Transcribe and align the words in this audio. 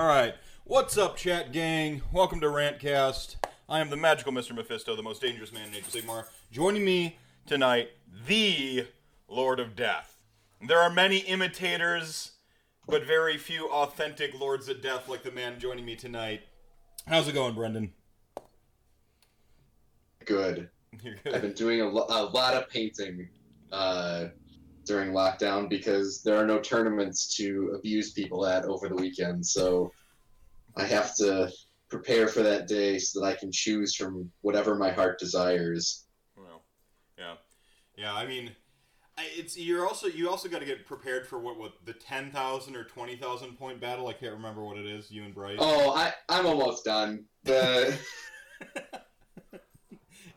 All 0.00 0.06
right. 0.06 0.34
What's 0.64 0.96
up, 0.96 1.18
chat 1.18 1.52
gang? 1.52 2.00
Welcome 2.10 2.40
to 2.40 2.46
Rantcast. 2.46 3.36
I 3.68 3.80
am 3.80 3.90
the 3.90 3.98
magical 3.98 4.32
Mr. 4.32 4.54
Mephisto, 4.54 4.96
the 4.96 5.02
most 5.02 5.20
dangerous 5.20 5.52
man 5.52 5.68
in 5.68 5.74
Age 5.74 5.82
of 5.82 5.92
Sigmar. 5.92 6.24
Joining 6.50 6.86
me 6.86 7.18
tonight, 7.44 7.90
the 8.26 8.86
Lord 9.28 9.60
of 9.60 9.76
Death. 9.76 10.22
There 10.66 10.78
are 10.78 10.88
many 10.88 11.18
imitators, 11.18 12.30
but 12.88 13.04
very 13.04 13.36
few 13.36 13.68
authentic 13.68 14.40
Lords 14.40 14.70
of 14.70 14.80
Death 14.80 15.06
like 15.06 15.22
the 15.22 15.32
man 15.32 15.60
joining 15.60 15.84
me 15.84 15.96
tonight. 15.96 16.44
How's 17.06 17.28
it 17.28 17.34
going, 17.34 17.54
Brendan? 17.54 17.92
Good. 20.24 20.70
You're 21.02 21.16
I've 21.26 21.42
been 21.42 21.52
doing 21.52 21.82
a, 21.82 21.86
lo- 21.86 22.06
a 22.08 22.24
lot 22.24 22.54
of 22.54 22.70
painting 22.70 23.28
uh, 23.70 24.28
during 24.90 25.12
lockdown 25.12 25.68
because 25.68 26.20
there 26.22 26.36
are 26.36 26.44
no 26.44 26.58
tournaments 26.58 27.36
to 27.36 27.72
abuse 27.76 28.12
people 28.12 28.44
at 28.44 28.64
over 28.64 28.88
the 28.88 28.96
weekend. 28.96 29.46
So 29.46 29.92
I 30.76 30.84
have 30.84 31.14
to 31.16 31.48
prepare 31.88 32.26
for 32.26 32.42
that 32.42 32.66
day 32.66 32.98
so 32.98 33.20
that 33.20 33.26
I 33.26 33.34
can 33.34 33.52
choose 33.52 33.94
from 33.94 34.28
whatever 34.40 34.74
my 34.74 34.90
heart 34.90 35.20
desires. 35.20 36.06
Well, 36.36 36.64
yeah, 37.16 37.34
yeah. 37.96 38.14
I 38.14 38.26
mean, 38.26 38.50
it's 39.16 39.56
you're 39.56 39.86
also 39.86 40.08
you 40.08 40.28
also 40.28 40.48
got 40.48 40.58
to 40.58 40.66
get 40.66 40.84
prepared 40.84 41.24
for 41.24 41.38
what 41.38 41.56
what 41.56 41.74
the 41.84 41.92
ten 41.92 42.32
thousand 42.32 42.74
or 42.74 42.82
twenty 42.82 43.14
thousand 43.14 43.56
point 43.56 43.80
battle. 43.80 44.08
I 44.08 44.12
can't 44.12 44.32
remember 44.32 44.64
what 44.64 44.76
it 44.76 44.86
is. 44.86 45.08
You 45.08 45.22
and 45.22 45.32
Bryce. 45.32 45.58
Oh, 45.60 45.94
I, 45.94 46.12
I'm 46.28 46.46
almost 46.46 46.84
done. 46.84 47.26
The 47.44 47.96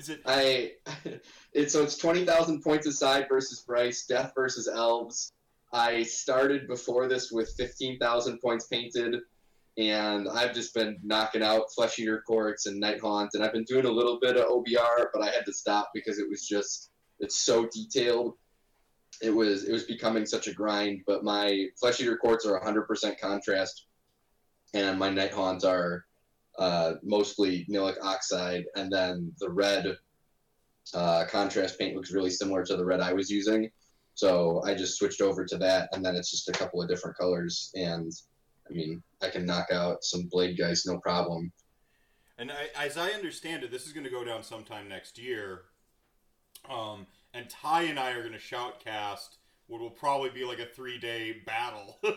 Is 0.03 0.09
it? 0.09 0.21
I 0.25 0.71
it's 1.53 1.71
so 1.71 1.81
it's 1.81 1.98
twenty 1.98 2.25
thousand 2.25 2.62
points 2.62 2.85
aside 2.88 3.27
versus 3.30 3.62
Bryce, 3.62 4.05
Death 4.05 4.34
versus 4.35 4.67
Elves. 4.67 5.31
I 5.71 6.03
started 6.03 6.67
before 6.67 7.07
this 7.07 7.31
with 7.31 7.53
fifteen 7.55 7.98
thousand 7.99 8.39
points 8.39 8.67
painted, 8.67 9.16
and 9.77 10.27
I've 10.27 10.53
just 10.53 10.73
been 10.73 10.99
knocking 11.03 11.41
out 11.41 11.71
Flesh 11.73 11.99
Eater 11.99 12.21
Courts 12.27 12.66
and 12.66 12.81
Night 12.81 12.99
Haunt, 12.99 13.29
and 13.34 13.45
I've 13.45 13.54
been 13.54 13.63
doing 13.63 13.85
a 13.85 13.91
little 13.91 14.20
bit 14.20 14.35
of 14.35 14.46
OBR, 14.48 15.05
but 15.13 15.21
I 15.21 15.27
had 15.27 15.46
to 15.46 15.54
stop 15.54 15.91
because 15.93 16.20
it 16.20 16.29
was 16.29 16.46
just 16.46 16.91
it's 17.21 17.40
so 17.40 17.70
detailed. 17.74 18.34
It 19.21 19.29
was 19.29 19.63
it 19.63 19.71
was 19.71 19.85
becoming 19.85 20.26
such 20.26 20.48
a 20.48 20.54
grind, 20.54 21.04
but 21.07 21.24
my 21.24 21.68
Flesh 21.79 22.01
Eater 22.01 22.18
Courts 22.18 22.46
are 22.46 22.62
hundred 22.62 22.90
percent 22.90 23.21
contrast, 23.21 23.85
and 24.74 24.99
my 24.99 25.09
Night 25.09 25.31
Haunts 25.31 25.63
are 25.63 26.04
uh, 26.59 26.93
mostly 27.04 27.65
Nihilakh 27.70 27.98
Oxide, 28.01 28.65
and 28.76 28.91
then 28.91 29.32
the 29.40 29.49
red 29.49 29.98
uh, 30.93 31.26
contrast 31.29 31.79
paint 31.79 31.96
looks 31.96 32.12
really 32.12 32.29
similar 32.29 32.63
to 32.65 32.76
the 32.76 32.85
red 32.85 33.01
I 33.01 33.13
was 33.13 33.29
using. 33.29 33.70
So 34.15 34.62
I 34.65 34.76
just 34.76 34.98
switched 34.98 35.21
over 35.21 35.46
to 35.46 35.57
that, 35.57 35.90
and 35.93 36.05
then 36.05 36.15
it's 36.15 36.29
just 36.29 36.49
a 36.49 36.51
couple 36.51 36.81
of 36.81 36.87
different 36.87 37.18
colors. 37.18 37.71
And 37.76 38.12
I 38.70 38.74
mean, 38.74 39.01
I 39.21 39.29
can 39.29 39.46
knock 39.46 39.71
out 39.71 40.04
some 40.04 40.27
blade 40.31 40.57
guys 40.57 40.85
no 40.85 40.99
problem. 40.99 41.51
And 42.37 42.51
I, 42.51 42.70
as 42.85 42.98
I 42.98 43.09
understand 43.12 43.63
it, 43.63 43.71
this 43.71 43.85
is 43.85 43.93
going 43.93 44.05
to 44.05 44.09
go 44.09 44.24
down 44.24 44.43
sometime 44.43 44.87
next 44.87 45.18
year. 45.18 45.62
Um, 46.70 47.07
and 47.34 47.49
Ty 47.49 47.84
and 47.84 47.99
I 47.99 48.12
are 48.12 48.21
going 48.21 48.34
to 48.34 48.40
shoutcast 48.40 49.37
what 49.68 49.81
will 49.81 49.90
probably 49.90 50.29
be 50.29 50.43
like 50.43 50.59
a 50.59 50.65
three 50.65 50.98
day 50.99 51.41
battle. 51.46 51.98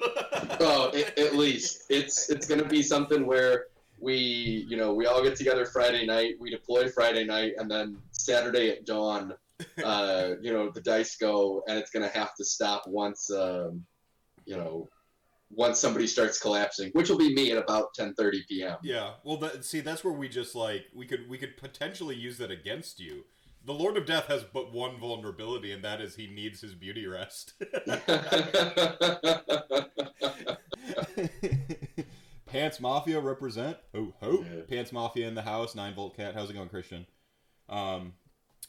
Oh, 0.58 0.90
at, 0.94 1.18
at 1.18 1.34
least 1.34 1.84
it's 1.90 2.30
it's 2.30 2.46
gonna 2.46 2.64
be 2.64 2.82
something 2.82 3.26
where 3.26 3.66
we 3.98 4.66
you 4.68 4.76
know 4.76 4.94
we 4.94 5.06
all 5.06 5.22
get 5.22 5.36
together 5.36 5.66
Friday 5.66 6.06
night, 6.06 6.34
we 6.38 6.50
deploy 6.50 6.88
Friday 6.88 7.24
night, 7.24 7.54
and 7.58 7.70
then 7.70 7.98
Saturday 8.12 8.70
at 8.70 8.84
dawn, 8.84 9.34
uh, 9.84 10.30
you 10.40 10.52
know 10.52 10.70
the 10.70 10.80
dice 10.80 11.16
go, 11.16 11.62
and 11.66 11.78
it's 11.78 11.90
gonna 11.90 12.08
have 12.08 12.34
to 12.36 12.44
stop 12.44 12.84
once 12.86 13.30
um, 13.30 13.84
you 14.44 14.56
know 14.56 14.88
once 15.50 15.78
somebody 15.78 16.06
starts 16.06 16.38
collapsing, 16.38 16.90
which 16.92 17.08
will 17.08 17.18
be 17.18 17.34
me 17.34 17.52
at 17.52 17.58
about 17.58 17.94
10:30 17.98 18.32
p.m. 18.48 18.76
Yeah, 18.82 19.12
well, 19.24 19.36
that, 19.38 19.64
see, 19.64 19.80
that's 19.80 20.04
where 20.04 20.12
we 20.12 20.28
just 20.28 20.54
like 20.54 20.86
we 20.94 21.06
could 21.06 21.28
we 21.28 21.38
could 21.38 21.56
potentially 21.56 22.16
use 22.16 22.38
that 22.38 22.50
against 22.50 23.00
you. 23.00 23.24
The 23.64 23.74
Lord 23.74 23.96
of 23.96 24.06
Death 24.06 24.26
has 24.26 24.44
but 24.44 24.72
one 24.72 24.98
vulnerability, 24.98 25.72
and 25.72 25.82
that 25.84 26.00
is 26.00 26.14
he 26.14 26.28
needs 26.28 26.60
his 26.60 26.74
beauty 26.74 27.06
rest. 27.06 27.54
Pants 32.46 32.80
Mafia 32.80 33.20
represent. 33.20 33.76
Ho 33.94 34.14
ho. 34.20 34.44
Yeah. 34.44 34.62
Pants 34.68 34.92
Mafia 34.92 35.28
in 35.28 35.34
the 35.34 35.42
house. 35.42 35.74
Nine 35.74 35.94
Volt 35.94 36.16
Cat. 36.16 36.34
How's 36.34 36.50
it 36.50 36.54
going, 36.54 36.68
Christian? 36.68 37.06
Um, 37.68 38.14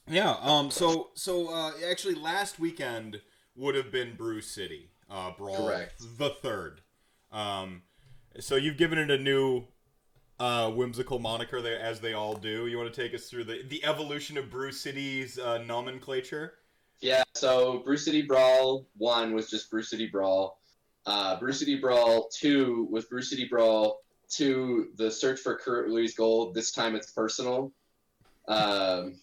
yeah. 0.08 0.36
Um. 0.42 0.72
So 0.72 1.10
so 1.14 1.54
uh, 1.54 1.72
actually, 1.90 2.16
last 2.16 2.60
weekend 2.60 3.22
would 3.56 3.76
have 3.76 3.92
been 3.92 4.16
Brew 4.16 4.42
City. 4.42 4.90
Uh, 5.10 5.32
Brawl 5.38 5.68
Correct. 5.68 6.02
the 6.18 6.30
third. 6.30 6.82
Um. 7.32 7.84
So 8.40 8.56
you've 8.56 8.78
given 8.78 8.98
it 8.98 9.10
a 9.10 9.18
new 9.18 9.68
uh, 10.40 10.70
whimsical 10.72 11.20
moniker, 11.20 11.62
there, 11.62 11.80
as 11.80 12.00
they 12.00 12.14
all 12.14 12.36
do. 12.36 12.68
You 12.68 12.78
want 12.78 12.94
to 12.94 13.02
take 13.02 13.14
us 13.14 13.30
through 13.30 13.46
the, 13.46 13.64
the 13.68 13.84
evolution 13.86 14.38
of 14.38 14.50
Brew 14.50 14.72
City's 14.72 15.40
uh, 15.40 15.60
nomenclature? 15.60 16.54
Yeah, 17.00 17.24
so 17.36 17.80
Brew 17.80 17.98
City 17.98 18.24
Brawl 18.24 18.88
1 18.98 19.34
was 19.34 19.50
just 19.50 19.70
Brew 19.70 19.84
City 19.84 20.08
Brawl. 20.08 20.57
Uh, 21.08 21.40
Brew 21.40 21.54
City 21.54 21.76
Brawl 21.76 22.30
2 22.34 22.90
with 22.92 23.10
Brew 23.10 23.22
City 23.22 23.48
Brawl 23.50 24.02
2, 24.30 24.90
the 24.98 25.10
search 25.10 25.40
for 25.40 25.56
Kurt 25.56 25.90
Louis 25.90 26.14
Gold. 26.14 26.54
This 26.54 26.74
time 26.74 26.96
it's 26.96 27.12
personal. 27.12 27.72
Um, 28.50 29.16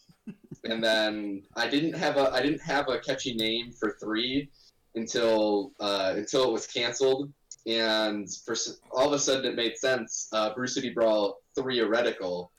and 0.65 0.83
then 0.83 1.43
I 1.55 1.69
didn't 1.69 1.93
have 1.93 2.17
a 2.17 2.33
I 2.33 2.41
didn't 2.41 2.63
have 2.63 2.89
a 2.89 2.99
catchy 2.99 3.35
name 3.35 3.71
for 3.73 3.97
3 4.01 4.49
until 4.95 5.73
uh, 5.79 6.15
until 6.17 6.45
it 6.45 6.53
was 6.53 6.67
canceled. 6.67 7.31
And 7.67 8.33
for, 8.33 8.57
all 8.91 9.07
of 9.07 9.13
a 9.13 9.19
sudden 9.19 9.45
it 9.45 9.55
made 9.55 9.77
sense. 9.77 10.29
Uh, 10.33 10.55
Brew 10.55 10.67
City 10.67 10.89
Brawl 10.89 11.43
3 11.55 11.81
Heretical. 11.81 12.51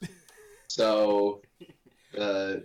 So 0.67 1.41
uh, 2.17 2.57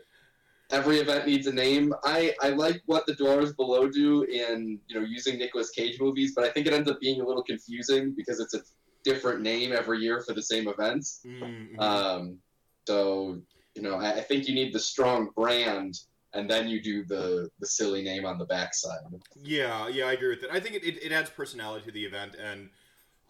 every 0.71 0.99
event 0.99 1.27
needs 1.27 1.47
a 1.47 1.53
name. 1.53 1.93
I, 2.05 2.35
I 2.41 2.51
like 2.51 2.83
what 2.87 3.07
the 3.07 3.15
Dwarves 3.15 3.55
Below 3.57 3.89
do 3.89 4.23
in 4.23 4.79
you 4.89 4.99
know 4.99 5.07
using 5.07 5.39
Nicolas 5.39 5.71
Cage 5.71 6.01
movies, 6.01 6.33
but 6.35 6.45
I 6.45 6.51
think 6.51 6.67
it 6.67 6.73
ends 6.73 6.91
up 6.91 7.01
being 7.01 7.21
a 7.21 7.27
little 7.27 7.43
confusing 7.43 8.15
because 8.17 8.41
it's 8.41 8.55
a 8.55 8.61
different 9.05 9.41
name 9.41 9.73
every 9.73 9.99
year 9.99 10.21
for 10.21 10.35
the 10.35 10.43
same 10.43 10.69
events. 10.69 11.21
Mm, 11.27 11.79
Um, 11.79 12.39
so 12.87 13.41
you 13.75 13.83
know 13.83 13.97
I, 13.97 14.15
I 14.15 14.21
think 14.21 14.49
you 14.49 14.55
need 14.55 14.73
the 14.73 14.81
strong 14.81 15.31
brand, 15.37 15.95
and 16.35 16.51
then 16.51 16.69
you 16.69 16.83
do 16.83 17.05
the 17.05 17.49
the 17.61 17.67
silly 17.67 18.03
name 18.03 18.25
on 18.25 18.39
the 18.39 18.47
backside. 18.47 19.01
Yeah, 19.43 19.89
yeah, 19.89 20.07
I 20.07 20.13
agree 20.13 20.29
with 20.31 20.43
that. 20.43 20.53
I 20.53 20.61
think 20.61 20.77
it, 20.77 20.85
it, 20.85 21.03
it 21.03 21.13
adds 21.13 21.31
personality 21.31 21.85
to 21.87 21.93
the 21.93 22.05
event, 22.05 22.35
and 22.35 22.71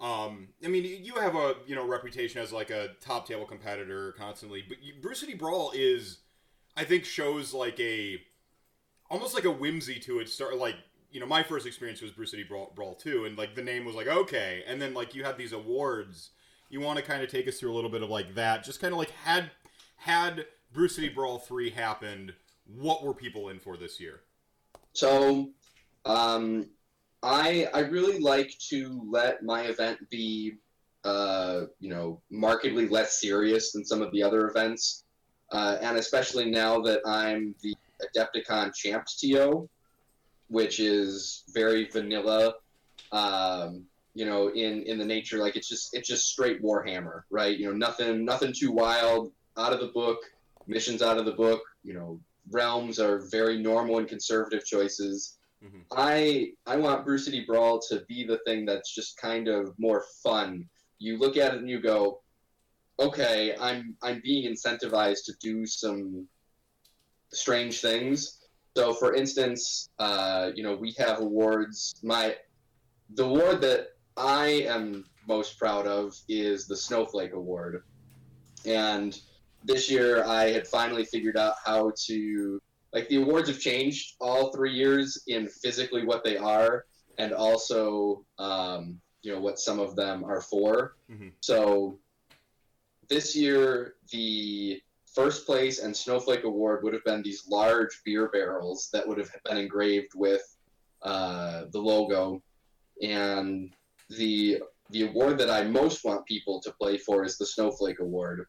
um, 0.01 0.49
I 0.65 0.69
mean, 0.69 0.85
you 1.05 1.15
have 1.17 1.35
a 1.35 1.57
you 1.67 1.75
know 1.75 1.87
reputation 1.87 2.41
as 2.41 2.53
like 2.53 2.71
a 2.71 2.91
top 3.01 3.29
table 3.29 3.45
competitor 3.45 4.13
constantly, 4.13 4.65
but 4.67 4.83
you, 4.83 4.95
Brew 5.01 5.15
City 5.15 5.35
Brawl 5.35 5.73
is, 5.75 6.19
I 6.77 6.85
think, 6.85 7.05
shows 7.05 7.53
like 7.53 7.79
a 7.81 8.21
almost 9.11 9.35
like 9.35 9.45
a 9.45 9.51
whimsy 9.51 9.99
to 10.01 10.21
it. 10.21 10.29
Start 10.29 10.57
like 10.57 10.77
you 11.11 11.21
know 11.21 11.27
my 11.27 11.43
first 11.43 11.67
experience 11.67 12.01
was 12.01 12.11
Brew 12.13 12.27
City 12.27 12.45
Brawl, 12.45 12.73
Brawl 12.75 12.95
two, 12.95 13.25
and 13.25 13.37
like 13.37 13.55
the 13.55 13.63
name 13.63 13.85
was 13.85 13.95
like 13.95 14.07
okay, 14.07 14.63
and 14.67 14.81
then 14.81 14.95
like 14.95 15.15
you 15.15 15.25
had 15.25 15.37
these 15.37 15.53
awards. 15.53 16.31
You 16.69 16.81
want 16.81 16.99
to 16.99 17.05
kind 17.05 17.21
of 17.23 17.29
take 17.29 17.49
us 17.49 17.59
through 17.59 17.73
a 17.73 17.75
little 17.75 17.91
bit 17.91 18.03
of 18.03 18.11
like 18.11 18.37
that, 18.37 18.63
just 18.63 18.81
kind 18.81 18.93
of 18.93 18.99
like 18.99 19.11
had 19.11 19.51
had 19.97 20.47
Brew 20.73 20.89
City 20.89 21.09
Brawl 21.09 21.39
three 21.39 21.71
happened, 21.71 22.33
what 22.67 23.03
were 23.03 23.15
people 23.15 23.49
in 23.49 23.59
for 23.59 23.77
this 23.77 24.01
year? 24.01 24.21
So, 24.93 25.51
um, 26.05 26.71
I 27.23 27.69
I 27.75 27.81
really 27.81 28.19
like 28.19 28.57
to 28.71 29.03
let 29.09 29.43
my 29.43 29.63
event 29.63 29.99
be, 30.11 30.55
uh, 31.05 31.63
you 31.81 31.91
know, 31.91 32.23
markedly 32.31 32.89
less 32.89 33.21
serious 33.21 33.73
than 33.73 33.85
some 33.85 34.01
of 34.01 34.11
the 34.13 34.23
other 34.23 34.49
events, 34.49 35.05
uh, 35.51 35.79
and 35.81 35.97
especially 35.97 36.51
now 36.51 36.81
that 36.81 37.01
I'm 37.07 37.55
the 37.63 37.75
Adepticon 38.17 38.75
Champs 38.75 39.21
TO, 39.21 39.69
which 40.49 40.81
is 40.81 41.45
very 41.53 41.89
vanilla. 41.91 42.55
Um, 43.13 43.85
you 44.15 44.27
know, 44.27 44.49
in 44.49 44.83
in 44.85 44.99
the 44.99 45.05
nature 45.05 45.39
like 45.39 45.57
it's 45.57 45.69
just 45.69 45.95
it's 45.95 46.09
just 46.09 46.27
straight 46.27 46.63
Warhammer, 46.63 47.23
right? 47.31 47.57
You 47.57 47.67
know, 47.67 47.77
nothing 47.77 48.25
nothing 48.25 48.53
too 48.53 48.73
wild, 48.73 49.33
out 49.57 49.73
of 49.73 49.81
the 49.81 49.89
book, 49.89 50.19
missions 50.67 51.03
out 51.03 51.19
of 51.19 51.25
the 51.25 51.33
book. 51.33 51.63
You 51.85 51.95
know, 51.95 52.21
realms 52.51 52.99
are 52.99 53.21
very 53.31 53.59
normal 53.59 53.99
and 53.99 54.09
conservative 54.09 54.65
choices. 54.65 55.39
Mhm. 55.63 55.85
I 55.93 56.53
I 56.67 56.77
want 56.77 57.05
Brew 57.05 57.19
City 57.19 57.45
Brawl 57.47 57.81
to 57.89 58.05
be 58.09 58.25
the 58.25 58.39
thing 58.47 58.65
that's 58.65 58.95
just 58.95 59.17
kind 59.17 59.49
of 59.49 59.75
more 59.79 60.05
fun. 60.23 60.69
You 60.99 61.19
look 61.19 61.37
at 61.37 61.55
it 61.55 61.61
and 61.61 61.71
you 61.71 61.81
go, 61.81 62.23
okay, 63.01 63.57
I'm 63.59 63.97
I'm 64.03 64.21
being 64.23 64.51
incentivized 64.51 65.25
to 65.27 65.35
do 65.41 65.67
some 65.67 66.27
strange 67.33 67.81
things. 67.81 68.47
So, 68.77 68.95
for 68.95 69.15
instance, 69.15 69.89
uh, 69.99 70.51
you 70.55 70.63
know, 70.63 70.77
we 70.77 70.95
have 70.99 71.21
awards. 71.21 71.95
My 72.03 72.37
the 73.15 73.25
award 73.25 73.61
that 73.63 73.89
I 74.17 74.67
am 74.69 75.05
most 75.27 75.59
proud 75.59 75.87
of 75.87 76.15
is 76.29 76.67
the 76.67 76.77
Snowflake 76.77 77.33
Award, 77.33 77.83
and 78.67 79.19
this 79.65 79.91
year 79.91 80.25
I 80.25 80.51
had 80.51 80.67
finally 80.67 81.05
figured 81.05 81.37
out 81.37 81.55
how 81.65 81.93
to 82.07 82.61
like 82.93 83.09
the 83.09 83.17
awards 83.17 83.49
have 83.49 83.61
changed 83.61 84.17
all 84.21 84.53
three 84.53 84.75
years 84.75 85.23
in 85.27 85.49
physically 85.49 86.05
what 86.05 86.25
they 86.25 86.37
are 86.37 86.85
and 87.19 87.33
also 87.33 88.25
um, 88.39 89.01
you 89.23 89.33
know 89.33 89.41
what 89.41 89.59
some 89.59 89.79
of 89.79 89.95
them 89.97 90.25
are 90.25 90.41
for. 90.41 90.97
Mhm. 91.11 91.33
So 91.41 92.00
this 93.11 93.37
year, 93.37 93.97
the 94.13 94.81
first 95.15 95.45
place 95.45 95.81
and 95.81 95.95
Snowflake 95.95 96.45
Award 96.45 96.83
would 96.83 96.95
have 96.95 97.05
been 97.05 97.23
these 97.23 97.47
large 97.49 98.01
beer 98.05 98.29
barrels 98.29 98.89
that 98.93 99.07
would 99.07 99.19
have 99.19 99.31
been 99.45 99.59
engraved 99.59 100.13
with 100.15 100.43
uh, 101.03 101.65
the 101.73 101.79
logo, 101.79 102.43
and 103.03 103.75
the 104.09 104.63
the 104.91 105.07
award 105.07 105.39
that 105.39 105.51
I 105.51 105.65
most 105.65 106.05
want 106.05 106.27
people 106.27 106.61
to 106.63 106.73
play 106.73 106.99
for 106.99 107.25
is 107.25 107.39
the 107.39 107.47
Snowflake 107.47 108.01
Award. 108.01 108.47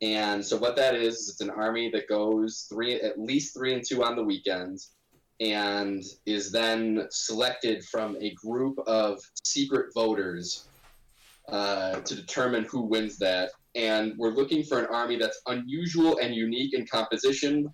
And 0.00 0.44
so 0.44 0.56
what 0.56 0.76
that 0.76 0.94
is, 0.94 1.16
is 1.16 1.28
it's 1.30 1.40
an 1.40 1.50
army 1.50 1.90
that 1.90 2.08
goes 2.08 2.66
three 2.68 3.00
at 3.00 3.18
least 3.18 3.54
three 3.54 3.74
and 3.74 3.84
two 3.84 4.04
on 4.04 4.14
the 4.14 4.22
weekends, 4.22 4.92
and 5.40 6.02
is 6.26 6.50
then 6.50 7.06
selected 7.10 7.84
from 7.84 8.16
a 8.20 8.32
group 8.34 8.78
of 8.86 9.20
secret 9.44 9.92
voters 9.94 10.67
uh, 11.48 12.00
to 12.00 12.14
determine 12.14 12.64
who 12.64 12.82
wins 12.82 13.18
that. 13.18 13.50
And 13.74 14.14
we're 14.16 14.34
looking 14.34 14.62
for 14.62 14.78
an 14.78 14.86
army 14.86 15.16
that's 15.16 15.40
unusual 15.46 16.18
and 16.18 16.34
unique 16.34 16.74
in 16.74 16.86
composition. 16.86 17.72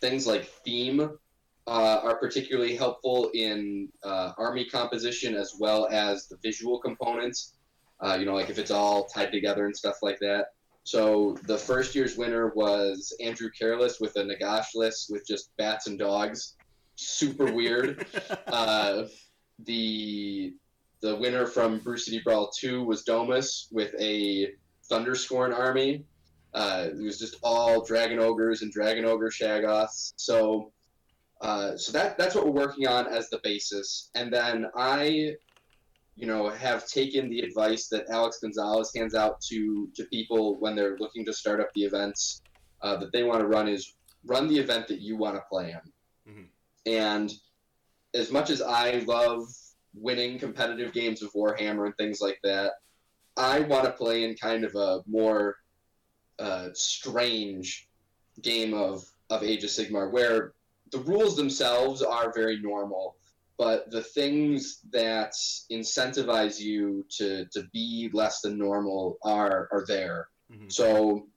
Things 0.00 0.26
like 0.26 0.44
theme 0.44 1.00
uh, 1.00 2.00
are 2.02 2.16
particularly 2.16 2.76
helpful 2.76 3.30
in 3.34 3.88
uh, 4.02 4.32
army 4.38 4.64
composition 4.64 5.34
as 5.34 5.54
well 5.58 5.88
as 5.90 6.26
the 6.28 6.36
visual 6.42 6.78
components. 6.80 7.54
Uh, 8.00 8.16
you 8.18 8.24
know, 8.24 8.34
like 8.34 8.48
if 8.48 8.58
it's 8.58 8.70
all 8.70 9.06
tied 9.06 9.30
together 9.30 9.66
and 9.66 9.76
stuff 9.76 9.96
like 10.02 10.18
that. 10.20 10.46
So 10.84 11.36
the 11.46 11.58
first 11.58 11.94
year's 11.94 12.16
winner 12.16 12.52
was 12.54 13.14
Andrew 13.22 13.50
Careless 13.56 14.00
with 14.00 14.16
a 14.16 14.24
Nagash 14.24 14.74
list 14.74 15.10
with 15.10 15.26
just 15.26 15.50
bats 15.58 15.86
and 15.86 15.98
dogs. 15.98 16.56
Super 16.94 17.52
weird. 17.52 18.06
uh, 18.46 19.04
the 19.64 20.54
the 21.00 21.16
winner 21.16 21.46
from 21.46 21.78
Brew 21.78 21.96
City 21.96 22.20
Brawl 22.24 22.50
2 22.58 22.84
was 22.84 23.02
Domus 23.04 23.68
with 23.72 23.94
a 23.98 24.48
Thunderscorn 24.90 25.52
army. 25.52 26.04
Uh, 26.52 26.88
it 26.88 27.02
was 27.02 27.18
just 27.18 27.36
all 27.42 27.84
Dragon 27.84 28.18
Ogres 28.18 28.62
and 28.62 28.72
Dragon 28.72 29.04
Ogre 29.04 29.30
Shaggoths. 29.30 30.12
So, 30.16 30.72
uh, 31.40 31.76
so 31.76 31.92
that 31.92 32.18
that's 32.18 32.34
what 32.34 32.44
we're 32.44 32.52
working 32.52 32.86
on 32.86 33.06
as 33.06 33.30
the 33.30 33.40
basis. 33.42 34.10
And 34.14 34.32
then 34.32 34.66
I, 34.76 35.36
you 36.16 36.26
know, 36.26 36.50
have 36.50 36.86
taken 36.86 37.30
the 37.30 37.40
advice 37.40 37.88
that 37.88 38.10
Alex 38.10 38.38
Gonzalez 38.42 38.90
hands 38.94 39.14
out 39.14 39.40
to 39.42 39.88
to 39.94 40.04
people 40.06 40.58
when 40.60 40.74
they're 40.74 40.98
looking 40.98 41.24
to 41.24 41.32
start 41.32 41.60
up 41.60 41.72
the 41.74 41.84
events 41.84 42.42
uh, 42.82 42.96
that 42.96 43.12
they 43.12 43.22
want 43.22 43.40
to 43.40 43.46
run 43.46 43.68
is 43.68 43.94
run 44.26 44.48
the 44.48 44.58
event 44.58 44.88
that 44.88 45.00
you 45.00 45.16
want 45.16 45.36
to 45.36 45.42
play 45.48 45.70
in. 45.70 46.32
Mhm. 46.32 46.46
And 46.84 47.32
as 48.12 48.30
much 48.30 48.50
as 48.50 48.60
I 48.60 48.98
love 49.06 49.46
winning 49.94 50.38
competitive 50.38 50.92
games 50.92 51.22
of 51.22 51.32
Warhammer 51.32 51.86
and 51.86 51.96
things 51.96 52.20
like 52.20 52.38
that, 52.44 52.72
I 53.36 53.60
want 53.60 53.84
to 53.84 53.92
play 53.92 54.24
in 54.24 54.34
kind 54.36 54.64
of 54.64 54.74
a 54.74 55.02
more 55.06 55.56
uh, 56.38 56.68
strange 56.74 57.88
game 58.42 58.74
of, 58.74 59.04
of 59.30 59.42
Age 59.42 59.64
of 59.64 59.70
Sigmar 59.70 60.10
where 60.12 60.52
the 60.92 60.98
rules 60.98 61.36
themselves 61.36 62.02
are 62.02 62.32
very 62.32 62.60
normal, 62.60 63.16
but 63.58 63.90
the 63.90 64.02
things 64.02 64.80
that 64.90 65.32
incentivize 65.70 66.58
you 66.58 67.04
to, 67.10 67.44
to 67.52 67.64
be 67.72 68.10
less 68.12 68.40
than 68.40 68.58
normal 68.58 69.18
are, 69.22 69.68
are 69.72 69.84
there. 69.86 70.28
Mhm. 70.50 70.72
So 70.72 71.28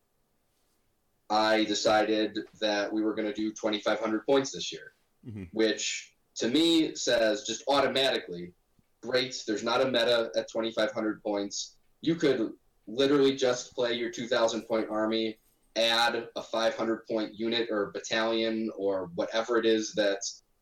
I 1.30 1.64
decided 1.66 2.40
that 2.62 2.92
we 2.92 3.02
were 3.02 3.14
going 3.16 3.28
to 3.28 3.34
do 3.34 3.52
2,500 3.52 4.26
points 4.26 4.52
this 4.52 4.72
year, 4.72 4.94
Mhm. 5.28 5.50
which 5.52 6.13
to 6.36 6.48
me 6.48 6.96
says 6.96 7.44
just 7.44 7.64
automatically, 7.68 8.52
great, 9.02 9.44
there's 9.48 9.64
not 9.64 9.82
a 9.82 9.86
meta 9.86 10.32
at 10.36 10.50
2,500 10.50 11.22
points. 11.24 11.76
You 12.02 12.16
could 12.16 12.52
literally 12.88 13.36
just 13.36 13.74
play 13.76 13.94
your 13.94 14.10
2,000 14.10 14.64
point 14.64 14.88
army, 14.90 15.38
add 15.76 16.28
a 16.36 16.42
500 16.42 17.06
point 17.10 17.32
unit 17.38 17.70
or 17.72 17.92
battalion 17.92 18.70
or 18.76 19.10
whatever 19.16 19.58
it 19.58 19.66
is 19.66 19.94
that 19.94 20.20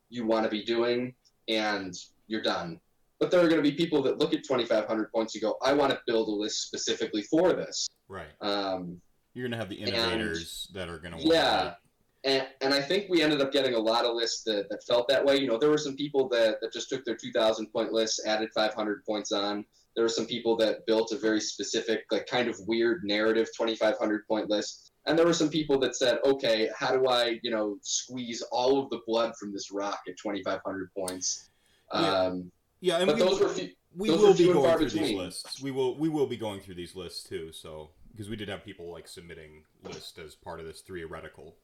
you 0.08 0.26
want 0.26 0.44
to 0.44 0.50
be 0.50 0.62
doing, 0.64 1.14
and 1.48 1.94
you're 2.26 2.42
done. 2.42 2.78
But 3.18 3.30
there 3.30 3.40
are 3.40 3.48
going 3.48 3.62
to 3.62 3.68
be 3.68 3.76
people 3.76 4.02
that 4.02 4.18
look 4.18 4.34
at 4.34 4.42
2,500 4.42 5.12
points 5.12 5.34
and 5.34 5.42
go, 5.42 5.56
I 5.62 5.72
want 5.72 5.90
to 5.92 6.00
build 6.06 6.28
a 6.28 6.32
list 6.32 6.62
specifically 6.62 7.22
for 7.22 7.52
this. 7.52 7.86
Right. 8.08 8.26
Um, 8.40 9.00
You're 9.32 9.48
gonna 9.48 9.56
have 9.56 9.68
the 9.68 9.76
innovators 9.76 10.68
that 10.74 10.88
are 10.88 10.98
gonna. 10.98 11.18
yeah. 11.20 11.74
And, 12.24 12.46
and 12.60 12.72
I 12.72 12.80
think 12.80 13.06
we 13.08 13.22
ended 13.22 13.40
up 13.40 13.52
getting 13.52 13.74
a 13.74 13.78
lot 13.78 14.04
of 14.04 14.14
lists 14.14 14.44
that, 14.44 14.68
that 14.70 14.84
felt 14.84 15.08
that 15.08 15.24
way. 15.24 15.36
You 15.38 15.48
know, 15.48 15.58
there 15.58 15.70
were 15.70 15.78
some 15.78 15.96
people 15.96 16.28
that, 16.28 16.60
that 16.60 16.72
just 16.72 16.88
took 16.88 17.04
their 17.04 17.16
2,000 17.16 17.66
point 17.66 17.92
lists, 17.92 18.24
added 18.24 18.50
500 18.54 19.04
points 19.04 19.32
on. 19.32 19.64
There 19.96 20.04
were 20.04 20.08
some 20.08 20.26
people 20.26 20.56
that 20.58 20.86
built 20.86 21.12
a 21.12 21.18
very 21.18 21.40
specific, 21.40 22.04
like 22.10 22.26
kind 22.26 22.48
of 22.48 22.56
weird 22.66 23.02
narrative 23.04 23.48
2,500 23.58 24.26
point 24.26 24.48
list. 24.48 24.92
And 25.04 25.18
there 25.18 25.26
were 25.26 25.34
some 25.34 25.48
people 25.48 25.78
that 25.80 25.96
said, 25.96 26.18
okay, 26.24 26.70
how 26.78 26.92
do 26.92 27.08
I, 27.08 27.40
you 27.42 27.50
know, 27.50 27.76
squeeze 27.82 28.42
all 28.52 28.80
of 28.80 28.88
the 28.90 29.00
blood 29.06 29.34
from 29.38 29.52
this 29.52 29.72
rock 29.72 30.00
at 30.08 30.14
2,500 30.16 30.90
points? 30.96 31.50
Yeah. 31.92 32.00
Um, 32.00 32.52
Yeah, 32.80 32.98
and 32.98 33.06
but 33.06 33.16
we, 33.16 33.22
those 33.22 33.40
were 33.40 33.48
few, 33.48 33.70
we 33.96 34.08
those 34.08 34.20
will 34.20 34.34
be 34.34 34.52
going 34.52 34.78
through 34.78 35.00
these 35.00 35.16
lists. 35.16 35.62
We 35.62 35.70
will 35.70 35.98
we 35.98 36.08
will 36.08 36.26
be 36.26 36.36
going 36.36 36.60
through 36.60 36.74
these 36.76 36.94
lists 36.96 37.22
too. 37.24 37.52
So 37.52 37.90
because 38.12 38.28
we 38.28 38.36
did 38.36 38.48
have 38.48 38.64
people 38.64 38.90
like 38.90 39.08
submitting 39.08 39.64
lists 39.84 40.18
as 40.18 40.34
part 40.34 40.60
of 40.60 40.66
this 40.66 40.80
theoretical. 40.80 41.56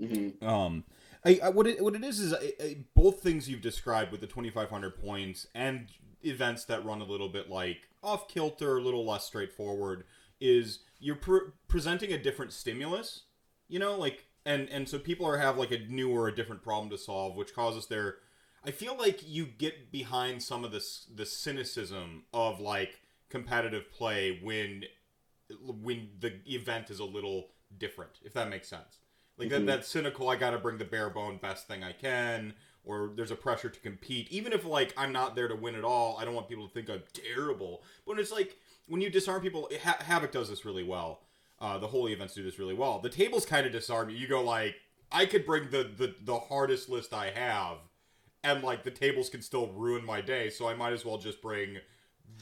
Mhm. 0.00 0.42
Um, 0.42 0.84
I, 1.24 1.40
I 1.42 1.48
what 1.50 1.66
it 1.66 1.82
what 1.82 1.94
it 1.94 2.04
is 2.04 2.20
is 2.20 2.32
I, 2.32 2.52
I, 2.60 2.76
both 2.94 3.20
things 3.20 3.48
you've 3.48 3.60
described 3.60 4.12
with 4.12 4.20
the 4.20 4.26
twenty 4.26 4.50
five 4.50 4.70
hundred 4.70 5.00
points 5.00 5.46
and 5.54 5.88
events 6.22 6.64
that 6.66 6.84
run 6.84 7.00
a 7.00 7.04
little 7.04 7.28
bit 7.28 7.50
like 7.50 7.88
off 8.02 8.28
kilter, 8.28 8.78
a 8.78 8.82
little 8.82 9.06
less 9.06 9.24
straightforward. 9.24 10.04
Is 10.40 10.80
you're 10.98 11.16
pre- 11.16 11.50
presenting 11.68 12.12
a 12.12 12.18
different 12.18 12.52
stimulus, 12.52 13.24
you 13.68 13.78
know, 13.78 13.96
like 13.96 14.24
and 14.46 14.68
and 14.70 14.88
so 14.88 14.98
people 14.98 15.26
are 15.26 15.38
have 15.38 15.58
like 15.58 15.70
a 15.70 15.78
new 15.78 16.10
or 16.10 16.28
a 16.28 16.34
different 16.34 16.62
problem 16.62 16.90
to 16.90 16.98
solve, 16.98 17.36
which 17.36 17.54
causes 17.54 17.86
their. 17.86 18.16
I 18.64 18.70
feel 18.70 18.96
like 18.96 19.26
you 19.26 19.46
get 19.46 19.90
behind 19.90 20.42
some 20.42 20.64
of 20.64 20.72
this 20.72 21.06
the 21.14 21.26
cynicism 21.26 22.24
of 22.32 22.60
like 22.60 23.00
competitive 23.28 23.90
play 23.90 24.40
when 24.42 24.84
when 25.66 26.10
the 26.20 26.40
event 26.46 26.90
is 26.90 27.00
a 27.00 27.04
little 27.04 27.48
different, 27.78 28.12
if 28.24 28.32
that 28.34 28.48
makes 28.48 28.68
sense. 28.68 28.99
Like 29.40 29.48
Mhm. 29.48 29.50
that, 29.52 29.66
that 29.66 29.84
cynical, 29.86 30.28
I 30.28 30.36
gotta 30.36 30.58
bring 30.58 30.78
the 30.78 30.84
bare 30.84 31.10
bone 31.10 31.38
best 31.38 31.66
thing 31.66 31.82
I 31.82 31.92
can, 31.92 32.54
or 32.84 33.10
there's 33.14 33.30
a 33.30 33.36
pressure 33.36 33.68
to 33.70 33.80
compete. 33.80 34.28
Even 34.30 34.52
if 34.52 34.64
like 34.64 34.92
I'm 34.96 35.12
not 35.12 35.34
there 35.34 35.48
to 35.48 35.56
win 35.56 35.74
at 35.74 35.84
all, 35.84 36.16
I 36.18 36.24
don't 36.24 36.34
want 36.34 36.48
people 36.48 36.66
to 36.68 36.72
think 36.74 36.88
I'm 36.90 37.02
terrible. 37.12 37.82
But 38.06 38.18
it's 38.18 38.30
like 38.32 38.56
when 38.86 39.00
you 39.00 39.10
disarm 39.10 39.40
people, 39.42 39.68
ha- 39.82 39.98
Havoc 40.00 40.32
does 40.32 40.48
this 40.48 40.64
really 40.64 40.84
well. 40.84 41.22
Uh, 41.58 41.76
the 41.78 41.88
holy 41.88 42.12
events 42.12 42.34
do 42.34 42.42
this 42.42 42.58
really 42.58 42.74
well. 42.74 42.98
The 43.00 43.10
tables 43.10 43.44
kind 43.44 43.66
of 43.66 43.72
disarm 43.72 44.08
you. 44.10 44.16
You 44.16 44.26
go 44.28 44.42
like, 44.42 44.76
I 45.12 45.26
could 45.26 45.44
bring 45.44 45.70
the, 45.70 45.84
the 45.84 46.14
the 46.22 46.38
hardest 46.38 46.88
list 46.88 47.12
I 47.12 47.30
have, 47.30 47.78
and 48.44 48.62
like 48.62 48.82
the 48.84 48.90
tables 48.90 49.28
can 49.28 49.42
still 49.42 49.68
ruin 49.68 50.04
my 50.04 50.20
day. 50.20 50.50
So 50.50 50.68
I 50.68 50.74
might 50.74 50.92
as 50.92 51.04
well 51.04 51.18
just 51.18 51.42
bring 51.42 51.78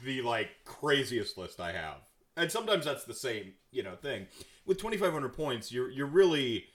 the 0.05 0.23
like 0.23 0.50
craziest 0.64 1.37
list 1.38 1.61
I 1.61 1.73
have. 1.73 1.97
And 2.37 2.52
sometimes 2.52 2.85
that's 2.85 3.05
the 3.05 3.14
same, 3.14 3.55
you 3.73 3.83
know, 3.83 3.97
thing. 3.97 4.28
With 4.64 4.78
2500 4.78 5.31
points, 5.33 5.73
you're 5.73 5.90
you're 5.90 6.07
really 6.07 6.67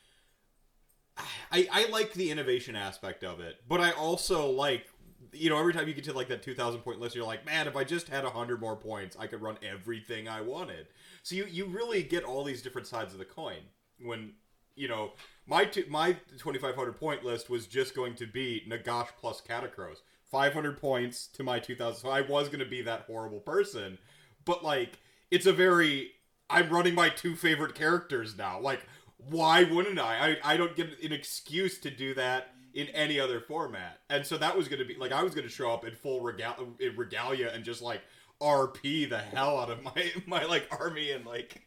I 1.52 1.68
I 1.72 1.90
like 1.90 2.14
the 2.14 2.32
innovation 2.32 2.76
aspect 2.76 3.24
of 3.24 3.40
it, 3.40 3.58
but 3.68 3.80
I 3.82 3.92
also 3.92 4.50
like 4.50 4.88
you 5.36 5.50
know, 5.50 5.58
every 5.58 5.74
time 5.74 5.88
you 5.88 5.96
get 5.96 6.04
to 6.04 6.14
like 6.14 6.28
that 6.28 6.44
2000 6.44 6.82
point 6.82 7.00
list, 7.00 7.16
you're 7.16 7.26
like, 7.26 7.46
"Man, 7.46 7.68
if 7.68 7.76
I 7.76 7.84
just 7.84 8.08
had 8.08 8.24
100 8.24 8.60
more 8.62 8.76
points, 8.76 9.16
I 9.20 9.28
could 9.28 9.42
run 9.42 9.58
everything 9.64 10.28
I 10.28 10.42
wanted." 10.42 10.88
So 11.24 11.36
you 11.36 11.46
you 11.46 11.66
really 11.66 12.04
get 12.04 12.24
all 12.24 12.44
these 12.44 12.62
different 12.62 12.88
sides 12.88 13.14
of 13.14 13.20
the 13.20 13.26
coin 13.26 13.62
when 14.00 14.34
you 14.76 14.88
know, 14.88 15.12
my 15.46 15.66
two, 15.66 15.86
my 15.90 16.14
2500 16.38 16.94
point 16.94 17.24
list 17.24 17.50
was 17.50 17.68
just 17.68 17.96
going 17.96 18.16
to 18.16 18.28
be 18.28 18.64
Nagash 18.68 19.10
plus 19.20 19.42
Katakros. 19.42 19.98
500 20.32 20.82
points 20.82 21.28
to 21.28 21.44
my 21.44 21.60
2000. 21.60 22.02
So 22.02 22.10
I 22.10 22.22
was 22.22 22.48
going 22.48 22.60
to 22.60 22.66
be 22.66 22.82
that 22.82 23.02
horrible 23.02 23.40
person. 23.40 24.00
But 24.46 24.64
like 24.64 25.00
it's 25.30 25.46
a 25.46 25.54
very 25.54 26.12
I'm 26.50 26.70
running 26.70 26.96
my 26.96 27.10
two 27.10 27.36
favorite 27.36 27.76
characters 27.76 28.38
now. 28.38 28.60
Like 28.60 28.86
why 29.30 29.64
wouldn't 29.64 30.00
I? 30.00 30.38
I 30.44 30.54
I 30.54 30.58
don't 30.58 30.76
get 30.76 31.02
an 31.04 31.12
excuse 31.12 31.80
to 31.80 31.92
do 31.92 32.14
that 32.16 32.54
in 32.74 32.88
any 32.90 33.20
other 33.20 33.40
format. 33.40 34.00
And 34.10 34.26
so 34.26 34.38
that 34.38 34.58
was 34.58 34.68
going 34.68 34.80
to 34.80 34.86
be 34.86 34.96
like 34.96 35.12
I 35.12 35.24
was 35.24 35.34
going 35.34 35.48
to 35.48 35.54
show 35.54 35.72
up 35.72 35.86
in 35.86 35.96
full 35.96 36.22
regal- 36.22 36.76
in 36.80 36.96
regalia 36.96 37.52
and 37.54 37.64
just 37.64 37.82
like 37.82 38.02
RP 38.42 39.10
the 39.10 39.20
hell 39.20 39.60
out 39.60 39.70
of 39.70 39.84
my 39.84 40.12
my 40.26 40.44
like 40.46 40.68
army 40.72 41.12
and 41.12 41.26
like 41.26 41.62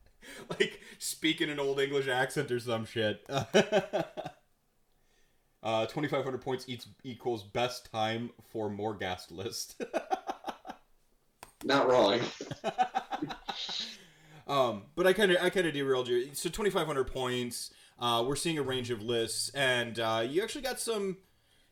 like 0.50 0.80
speaking 0.98 1.50
an 1.50 1.60
old 1.60 1.80
English 1.80 2.08
accent 2.08 2.50
or 2.50 2.60
some 2.60 2.84
shit. 2.84 3.24
Uh, 5.62 5.84
2,500 5.84 6.40
points 6.40 6.68
each 6.68 6.84
equals 7.02 7.42
best 7.42 7.90
time 7.90 8.30
for 8.52 8.70
Morghast 8.70 9.32
list. 9.32 9.82
Not 11.64 11.88
wrong. 11.88 12.20
Um, 14.46 14.84
but 14.94 15.06
I 15.06 15.12
kind 15.12 15.32
of 15.32 15.38
I 15.42 15.50
kind 15.50 15.66
of 15.66 15.74
derailed 15.74 16.08
you. 16.08 16.34
So 16.34 16.48
2,500 16.48 17.04
points. 17.12 17.72
Uh, 17.98 18.22
we're 18.26 18.36
seeing 18.36 18.58
a 18.58 18.62
range 18.62 18.90
of 18.90 19.02
lists, 19.02 19.50
and 19.54 19.98
uh, 19.98 20.22
you 20.28 20.42
actually 20.42 20.62
got 20.62 20.78
some 20.78 21.16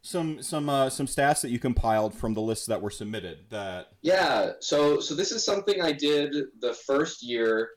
some 0.05 0.43
some 0.43 0.69
uh, 0.69 0.91
some 0.91 1.07
stats 1.07 1.41
that 1.43 1.51
you 1.51 1.59
compiled 1.59 2.15
from 2.15 2.35
the 2.35 2.41
lists 2.41 2.67
that 2.67 2.81
were 2.81 2.91
submitted. 2.91 3.39
That 3.51 3.89
yeah, 4.03 4.53
so 4.61 5.01
so 5.01 5.15
this 5.15 5.33
is 5.33 5.45
something 5.45 5.81
I 5.81 5.93
did 5.93 6.35
the 6.61 6.75
first 6.75 7.23
year, 7.23 7.71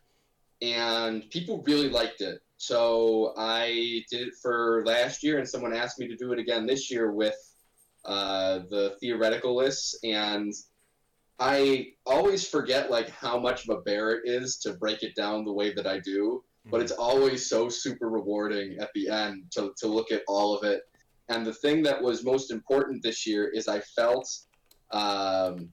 and 0.61 1.29
people 1.29 1.63
really 1.65 1.89
liked 1.89 2.21
it. 2.21 2.39
So 2.57 3.33
I 3.37 4.03
did 4.09 4.27
it 4.27 4.33
for 4.41 4.83
last 4.85 5.23
year, 5.23 5.37
and 5.37 5.47
someone 5.47 5.73
asked 5.73 5.99
me 5.99 6.07
to 6.07 6.15
do 6.15 6.33
it 6.33 6.39
again 6.39 6.65
this 6.65 6.91
year 6.91 7.11
with 7.11 7.37
uh, 8.03 8.59
the 8.69 8.97
theoretical 8.99 9.55
lists, 9.55 9.97
and 10.03 10.53
I 11.39 11.93
always 12.05 12.47
forget 12.47 12.89
like 12.89 13.09
how 13.09 13.39
much 13.39 13.67
of 13.67 13.77
a 13.77 13.81
bear 13.81 14.11
it 14.11 14.21
is 14.25 14.57
to 14.57 14.73
break 14.73 15.03
it 15.03 15.15
down 15.15 15.45
the 15.45 15.53
way 15.53 15.71
that 15.73 15.85
I 15.85 15.99
do, 15.99 16.43
but 16.65 16.81
it's 16.81 16.91
always 16.91 17.47
so 17.47 17.69
super 17.69 18.09
rewarding 18.09 18.77
at 18.79 18.89
the 18.95 19.09
end 19.09 19.43
to, 19.51 19.71
to 19.77 19.87
look 19.87 20.11
at 20.11 20.23
all 20.27 20.57
of 20.57 20.63
it. 20.63 20.81
And 21.29 21.45
the 21.45 21.53
thing 21.53 21.83
that 21.83 22.01
was 22.01 22.23
most 22.23 22.51
important 22.51 23.03
this 23.03 23.27
year 23.27 23.49
is 23.49 23.67
I 23.67 23.81
felt 23.81 24.27
um, 24.91 25.69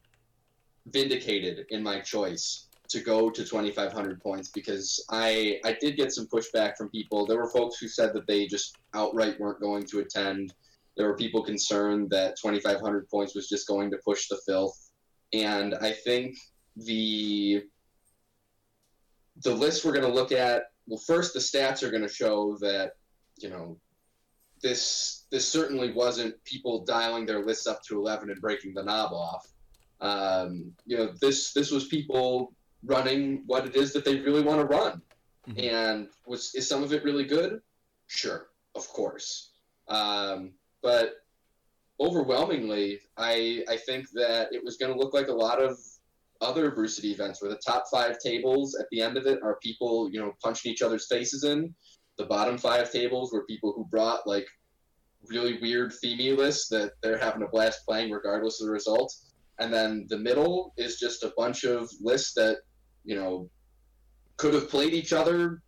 vindicated 0.86 1.64
in 1.70 1.82
my 1.82 2.00
choice 2.00 2.68
to 2.88 3.00
go 3.00 3.30
to 3.30 3.44
2,500 3.44 4.20
points 4.20 4.50
because 4.50 5.04
I 5.10 5.58
I 5.64 5.76
did 5.80 5.96
get 5.96 6.12
some 6.12 6.26
pushback 6.26 6.76
from 6.76 6.90
people. 6.90 7.24
There 7.24 7.38
were 7.38 7.48
folks 7.48 7.78
who 7.78 7.88
said 7.88 8.12
that 8.12 8.26
they 8.26 8.46
just 8.46 8.76
outright 8.92 9.40
weren't 9.40 9.60
going 9.60 9.84
to 9.86 10.00
attend. 10.00 10.52
There 10.96 11.06
were 11.06 11.16
people 11.16 11.42
concerned 11.42 12.10
that 12.10 12.36
2,500 12.40 13.08
points 13.08 13.34
was 13.34 13.48
just 13.48 13.66
going 13.66 13.90
to 13.90 13.98
push 14.04 14.28
the 14.28 14.38
filth 14.46 14.83
and 15.42 15.74
I 15.74 15.92
think 15.92 16.36
the 16.76 17.64
the 19.42 19.54
list 19.54 19.84
we're 19.84 19.92
going 19.92 20.06
to 20.06 20.12
look 20.12 20.32
at 20.32 20.64
well 20.86 21.00
first 21.06 21.34
the 21.34 21.40
stats 21.40 21.82
are 21.82 21.90
going 21.90 22.02
to 22.02 22.08
show 22.08 22.56
that 22.60 22.92
you 23.38 23.50
know 23.50 23.78
this 24.62 25.26
this 25.30 25.46
certainly 25.46 25.92
wasn't 25.92 26.42
people 26.44 26.84
dialing 26.84 27.26
their 27.26 27.44
lists 27.44 27.66
up 27.66 27.82
to 27.84 27.98
11 27.98 28.30
and 28.30 28.40
breaking 28.40 28.72
the 28.72 28.82
knob 28.82 29.12
off. 29.12 29.46
Um, 30.00 30.72
you 30.86 30.96
know 30.96 31.12
this 31.20 31.52
this 31.52 31.70
was 31.70 31.86
people 31.86 32.52
running 32.84 33.42
what 33.46 33.66
it 33.66 33.76
is 33.76 33.92
that 33.92 34.04
they 34.04 34.20
really 34.20 34.42
want 34.42 34.60
to 34.60 34.66
run. 34.66 35.02
Mm-hmm. 35.48 35.60
and 35.60 36.08
was 36.26 36.54
is 36.54 36.66
some 36.66 36.82
of 36.82 36.92
it 36.92 37.04
really 37.04 37.24
good? 37.24 37.60
Sure 38.06 38.46
of 38.74 38.88
course. 38.88 39.50
Um, 39.88 40.52
but 40.82 41.14
overwhelmingly, 42.00 43.00
I 43.16 43.64
I 43.68 43.76
think 43.76 44.06
that 44.14 44.48
it 44.52 44.62
was 44.64 44.76
going 44.76 44.92
to 44.92 44.98
look 44.98 45.14
like 45.14 45.28
a 45.28 45.32
lot 45.32 45.62
of 45.62 45.78
other 46.40 46.70
Brew 46.70 46.88
City 46.88 47.12
events 47.12 47.40
where 47.40 47.50
the 47.50 47.60
top 47.64 47.84
five 47.90 48.18
tables 48.18 48.76
at 48.78 48.86
the 48.90 49.00
end 49.00 49.16
of 49.16 49.26
it 49.26 49.38
are 49.42 49.58
people 49.62 50.10
you 50.10 50.20
know 50.20 50.32
punching 50.42 50.72
each 50.72 50.82
other's 50.82 51.06
faces 51.06 51.44
in. 51.44 51.74
The 52.18 52.26
bottom 52.26 52.58
five 52.58 52.92
tables 52.92 53.32
were 53.32 53.44
people 53.46 53.72
who 53.76 53.86
brought 53.86 54.26
like 54.26 54.46
really 55.28 55.58
weird 55.60 55.92
themey 56.04 56.36
lists 56.36 56.68
that 56.68 56.92
they're 57.02 57.18
having 57.18 57.42
a 57.42 57.48
blast 57.48 57.80
playing 57.86 58.10
regardless 58.10 58.60
of 58.60 58.66
the 58.66 58.72
result. 58.72 59.12
And 59.58 59.72
then 59.72 60.06
the 60.08 60.18
middle 60.18 60.74
is 60.76 60.98
just 60.98 61.22
a 61.22 61.32
bunch 61.36 61.64
of 61.64 61.88
lists 62.00 62.34
that 62.34 62.58
you 63.04 63.16
know 63.16 63.48
could 64.36 64.54
have 64.54 64.68
played 64.68 64.94
each 64.94 65.12
other 65.12 65.62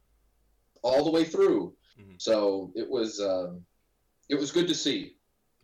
all 0.82 1.04
the 1.04 1.10
way 1.10 1.24
through. 1.24 1.74
Mm-hmm. 1.98 2.14
So 2.18 2.72
it 2.74 2.88
was 2.88 3.20
um, 3.20 3.62
it 4.28 4.34
was 4.34 4.50
good 4.50 4.68
to 4.68 4.74
see. 4.74 5.15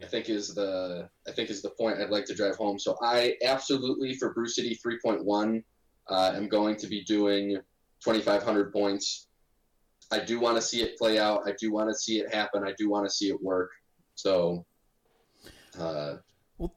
I 0.02 0.06
think 0.06 0.28
is 0.28 0.54
the 0.54 1.08
I 1.28 1.32
think 1.32 1.50
is 1.50 1.62
the 1.62 1.70
point 1.70 2.00
I'd 2.00 2.10
like 2.10 2.24
to 2.26 2.34
drive 2.34 2.56
home. 2.56 2.78
So 2.78 2.96
I 3.02 3.36
absolutely 3.44 4.14
for 4.14 4.32
Brew 4.32 4.48
City 4.48 4.78
3.1 4.84 5.62
uh, 6.08 6.32
am 6.34 6.48
going 6.48 6.76
to 6.76 6.86
be 6.86 7.04
doing 7.04 7.58
2,500 8.04 8.72
points. 8.72 9.28
I 10.10 10.18
do 10.18 10.40
want 10.40 10.56
to 10.56 10.62
see 10.62 10.82
it 10.82 10.98
play 10.98 11.18
out. 11.18 11.42
I 11.46 11.54
do 11.58 11.72
want 11.72 11.88
to 11.88 11.94
see 11.94 12.18
it 12.18 12.34
happen. 12.34 12.64
I 12.64 12.74
do 12.76 12.90
want 12.90 13.06
to 13.06 13.10
see 13.10 13.28
it 13.28 13.40
work. 13.40 13.70
So, 14.14 14.66
uh, 15.78 16.16
well, 16.58 16.74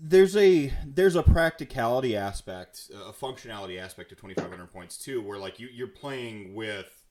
there's 0.00 0.36
a 0.36 0.72
there's 0.84 1.16
a 1.16 1.22
practicality 1.22 2.16
aspect, 2.16 2.90
a 2.92 3.12
functionality 3.12 3.78
aspect 3.78 4.12
of 4.12 4.20
2,500 4.20 4.70
points 4.70 4.98
too, 4.98 5.22
where 5.22 5.38
like 5.38 5.58
you 5.58 5.68
you're 5.72 5.86
playing 5.86 6.54
with 6.54 7.04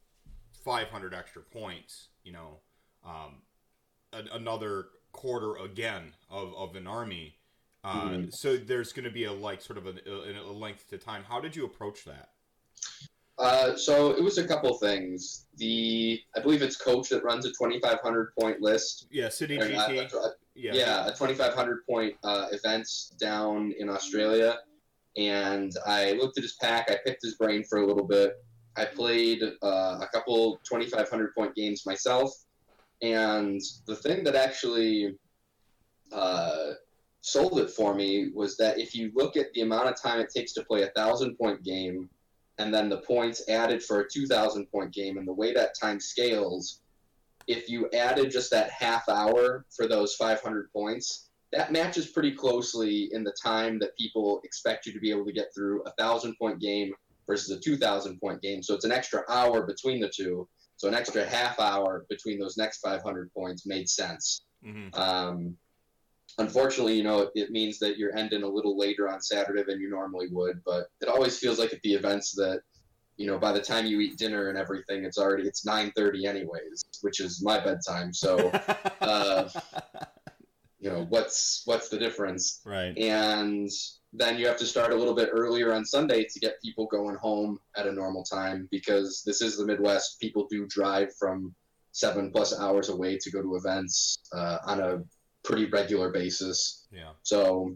500 0.64 1.14
extra 1.14 1.42
points. 1.42 2.10
You 2.24 2.34
know, 2.34 2.60
um, 3.06 3.42
another 4.32 4.88
quarter 5.14 5.56
again 5.56 6.14
of, 6.30 6.54
of 6.56 6.76
an 6.76 6.86
army. 6.86 7.38
Uh, 7.86 8.10
mm-hmm. 8.10 8.30
So 8.30 8.58
there's 8.58 8.92
going 8.92 9.06
to 9.06 9.12
be 9.12 9.26
a 9.26 9.32
like 9.32 9.62
sort 9.62 9.78
of 9.78 9.88
a, 9.88 9.94
a, 10.10 10.42
a, 10.42 10.52
length 10.52 10.90
to 10.90 10.98
time. 10.98 11.24
How 11.28 11.40
did 11.40 11.56
you 11.56 11.66
approach 11.66 12.04
that? 12.06 12.30
Uh, 13.38 13.76
so 13.76 14.12
it 14.12 14.24
was 14.24 14.38
a 14.38 14.48
couple 14.48 14.74
things. 14.78 15.48
The 15.58 16.22
I 16.36 16.40
believe 16.40 16.62
it's 16.62 16.78
Coach 16.78 17.10
that 17.10 17.24
runs 17.24 17.46
a 17.46 17.50
2,500 17.50 18.34
point 18.40 18.62
list. 18.62 19.08
Yeah, 19.12 19.30
City 19.30 19.58
GT. 19.58 20.14
A, 20.14 20.32
yeah. 20.56 20.74
yeah, 20.74 21.08
a 21.08 21.12
2,500 21.12 21.86
point 21.86 22.16
uh, 22.24 22.48
events 22.52 23.14
down 23.20 23.74
in 23.80 23.90
Australia, 23.90 24.60
and 25.18 25.72
I 25.86 26.14
looked 26.14 26.38
at 26.38 26.44
his 26.44 26.54
pack. 26.54 26.92
I 26.92 26.98
picked 27.06 27.24
his 27.24 27.36
brain 27.36 27.64
for 27.64 27.80
a 27.80 27.86
little 27.86 28.08
bit. 28.08 28.34
I 28.78 28.86
played 28.86 29.42
uh, 29.62 30.00
a 30.02 30.08
couple 30.14 30.60
2,500 30.64 31.34
point 31.36 31.56
games 31.56 31.86
myself 31.86 32.43
and 33.04 33.62
the 33.86 33.96
thing 33.96 34.24
that 34.24 34.36
actually 34.36 35.16
uh, 36.12 36.72
sold 37.22 37.60
it 37.60 37.70
for 37.70 37.94
me 37.94 38.32
was 38.34 38.58
that 38.58 38.80
if 38.80 38.96
you 38.96 39.12
look 39.14 39.38
at 39.38 39.54
the 39.54 39.62
amount 39.62 39.90
of 39.90 40.02
time 40.02 40.20
it 40.20 40.32
takes 40.36 40.54
to 40.54 40.64
play 40.64 40.84
a 40.84 40.90
thousand 40.92 41.38
point 41.38 41.62
game 41.64 42.10
and 42.58 42.74
then 42.74 42.90
the 42.90 42.98
points 42.98 43.48
added 43.50 43.84
for 43.84 44.02
a 44.02 44.10
2000 44.10 44.66
point 44.72 44.92
game 44.92 45.18
and 45.18 45.28
the 45.28 45.34
way 45.34 45.54
that 45.54 45.78
time 45.80 46.00
scales 46.00 46.82
if 47.46 47.70
you 47.70 47.90
added 47.94 48.32
just 48.32 48.50
that 48.50 48.72
half 48.72 49.08
hour 49.10 49.66
for 49.76 49.86
those 49.86 50.16
500 50.16 50.72
points 50.72 51.30
that 51.54 51.72
matches 51.72 52.08
pretty 52.08 52.32
closely 52.32 53.10
in 53.12 53.24
the 53.24 53.36
time 53.44 53.78
that 53.80 53.96
people 53.98 54.42
expect 54.44 54.86
you 54.86 54.94
to 54.94 55.00
be 55.00 55.12
able 55.12 55.26
to 55.26 55.32
get 55.32 55.54
through 55.54 55.84
a 55.84 55.92
thousand 55.92 56.36
point 56.36 56.60
game 56.60 56.94
versus 57.28 57.56
a 57.56 57.60
2000 57.60 58.20
point 58.20 58.42
game. 58.42 58.64
So 58.64 58.74
it's 58.74 58.86
an 58.86 58.92
extra 58.92 59.24
hour 59.30 59.66
between 59.66 60.02
the 60.02 60.10
two 60.10 60.48
so 60.84 60.90
an 60.90 60.96
extra 60.96 61.26
half 61.26 61.62
hour 61.62 62.06
between 62.10 62.38
those 62.38 62.58
next 62.58 62.80
500 62.80 63.34
points 63.34 63.66
made 63.66 63.88
sense. 63.88 64.44
Mm-hmm. 64.66 65.00
Um, 65.00 65.56
unfortunately, 66.38 66.98
you 66.98 67.04
know, 67.04 67.32
it, 67.36 67.52
means 67.52 67.80
that 67.80 67.98
you're 67.98 68.14
ending 68.18 68.44
a 68.44 68.48
little 68.48 68.78
later 68.78 69.08
on 69.08 69.22
Saturday 69.22 69.64
than 69.66 69.80
you 69.80 69.90
normally 69.90 70.28
would. 70.30 70.62
But 70.66 70.88
it 71.00 71.08
always 71.08 71.40
feels 71.40 71.58
like 71.58 71.72
at 71.72 71.82
the 71.84 71.94
events 71.94 72.34
that, 72.34 72.64
you 73.16 73.28
know, 73.28 73.40
by 73.40 73.54
the 73.54 73.62
time 73.62 73.86
you 73.86 74.02
eat 74.02 74.18
dinner 74.18 74.50
and 74.50 74.58
everything, 74.58 75.06
it's 75.06 75.18
already 75.18 75.48
it's 75.48 75.66
9:30 75.66 76.26
anyways, 76.26 76.84
which 77.00 77.22
is 77.22 77.42
my 77.42 77.64
bedtime. 77.64 78.12
So, 78.12 78.50
uh, 79.00 79.48
you 80.82 80.90
know, 80.90 81.06
what's 81.08 81.62
what's 81.64 81.88
the 81.88 81.98
difference? 81.98 82.60
Right. 82.66 82.98
And 82.98 83.70
then 84.14 84.38
you 84.38 84.48
have 84.48 84.58
to 84.58 84.66
start 84.66 84.94
a 84.94 84.96
little 84.96 85.16
bit 85.16 85.30
earlier 85.32 85.74
on 85.74 85.84
Sunday 85.86 86.24
to 86.24 86.40
get 86.40 86.62
people 86.62 86.86
going 86.86 87.16
home 87.16 87.60
at 87.76 87.88
a 87.88 87.92
normal 87.92 88.24
time 88.24 88.68
because 88.70 89.24
this 89.26 89.42
is 89.42 89.58
the 89.58 89.66
Midwest. 89.66 90.20
People 90.22 90.48
do 90.50 90.68
drive 90.68 91.10
from 91.16 91.54
seven 91.92 92.32
plus 92.32 92.58
hours 92.60 92.90
away 92.90 93.18
to 93.18 93.32
go 93.32 93.42
to 93.42 93.56
events 93.56 94.20
uh, 94.32 94.60
on 94.68 94.80
a 94.82 95.04
pretty 95.44 95.66
regular 95.66 96.12
basis. 96.12 96.86
Yeah. 96.92 97.12
So 97.24 97.76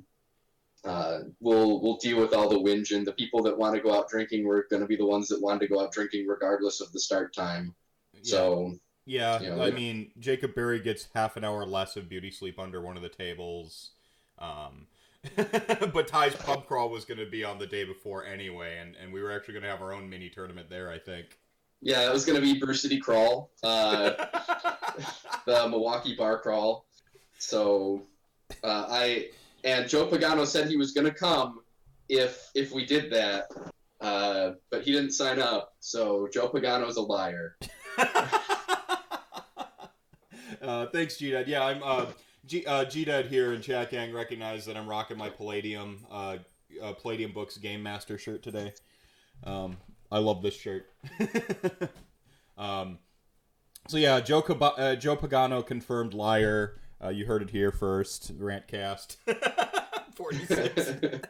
uh, 0.86 1.20
we'll 1.40 1.82
we'll 1.82 1.98
deal 1.98 2.20
with 2.20 2.34
all 2.34 2.48
the 2.48 2.60
whinge 2.60 2.96
and 2.96 3.06
the 3.06 3.14
people 3.14 3.42
that 3.44 3.58
want 3.58 3.76
to 3.76 3.82
go 3.82 3.94
out 3.94 4.08
drinking. 4.08 4.46
We're 4.46 4.68
going 4.70 4.82
to 4.82 4.88
be 4.88 4.96
the 4.96 5.08
ones 5.08 5.28
that 5.30 5.42
want 5.42 5.60
to 5.62 5.68
go 5.68 5.82
out 5.82 5.92
drinking 5.92 6.28
regardless 6.28 6.82
of 6.82 6.92
the 6.92 7.00
start 7.00 7.34
time. 7.36 7.74
Yeah. 8.14 8.22
So. 8.24 8.74
Yeah, 9.10 9.40
you 9.40 9.50
know, 9.52 9.62
I 9.62 9.72
mean, 9.72 10.12
Jacob 10.20 10.54
Berry 10.54 10.82
gets 10.82 11.08
half 11.16 11.38
an 11.38 11.46
hour 11.46 11.66
less 11.66 11.96
of 11.96 12.10
beauty 12.10 12.30
sleep 12.30 12.60
under 12.60 12.82
one 12.82 12.98
of 12.98 13.04
the 13.04 13.08
tables. 13.08 13.92
Um, 14.38 14.88
but 15.94 16.08
Ty's 16.08 16.36
pub 16.36 16.68
crawl 16.68 16.90
was 16.90 17.06
going 17.06 17.20
to 17.20 17.30
be 17.30 17.44
on 17.44 17.58
the 17.58 17.68
day 17.68 17.84
before 17.84 18.26
anyway, 18.26 18.78
and, 18.80 18.96
and 18.96 19.12
we 19.12 19.22
were 19.22 19.32
actually 19.32 19.54
going 19.54 19.64
to 19.64 19.70
have 19.70 19.82
our 19.82 19.94
own 19.94 20.10
mini 20.10 20.30
tournament 20.30 20.70
there, 20.70 20.92
I 20.92 21.00
think. 21.00 21.38
Yeah, 21.82 22.08
it 22.08 22.14
was 22.14 22.26
going 22.26 22.40
to 22.40 22.42
be 22.42 22.60
Brew 22.60 22.74
City 22.74 23.00
Crawl, 23.00 23.52
uh, 23.64 24.12
the 25.46 25.68
Milwaukee 25.70 26.16
Bar 26.16 26.40
Crawl. 26.40 26.86
So 27.38 28.02
uh, 28.64 28.88
I 28.90 29.30
and 29.64 29.88
Joe 29.88 30.08
Pagano 30.08 30.46
said 30.46 30.68
he 30.68 30.78
was 30.78 30.92
going 30.92 31.06
to 31.06 31.14
come 31.14 31.62
if 32.10 32.50
if 32.56 32.72
we 32.72 32.86
did 32.86 33.12
that, 33.12 33.52
uh, 34.02 34.52
but 34.72 34.82
he 34.84 34.92
didn't 34.92 35.12
sign 35.12 35.40
up. 35.40 35.76
So 35.80 36.28
Joe 36.34 36.50
Pagano's 36.50 36.98
a 36.98 37.02
liar. 37.02 37.58
uh, 40.62 40.88
thanks, 40.88 41.18
G 41.18 41.32
Yeah, 41.46 41.64
I'm. 41.64 42.08
Uh, 42.48 42.50
G, 42.50 42.66
uh, 42.66 42.86
G-Dad 42.86 43.26
here 43.26 43.52
and 43.52 43.62
Chat 43.62 43.92
Gang 43.92 44.14
recognize 44.14 44.66
that 44.68 44.78
I'm 44.78 44.88
rocking 44.88 45.18
my 45.18 45.30
Palladium, 45.30 46.06
uh, 46.10 46.38
uh, 46.82 46.94
Palladium 46.94 47.34
Books 47.34 47.58
Game 47.58 47.84
Master 47.84 48.18
shirt 48.18 48.42
today. 48.42 48.72
Um, 49.44 49.76
I 50.10 50.20
love 50.20 50.42
this 50.42 50.56
shirt. 50.56 50.90
um, 52.58 53.00
so 53.90 53.98
yeah, 53.98 54.22
Joe, 54.22 54.40
uh, 54.40 54.96
Joe 54.96 55.18
Pagano 55.18 55.66
confirmed 55.66 56.14
liar. 56.14 56.80
Uh, 57.04 57.10
you 57.10 57.26
heard 57.26 57.42
it 57.42 57.50
here 57.50 57.74
first. 57.74 58.38
Rantcast. 58.40 59.18
46. 60.16 60.92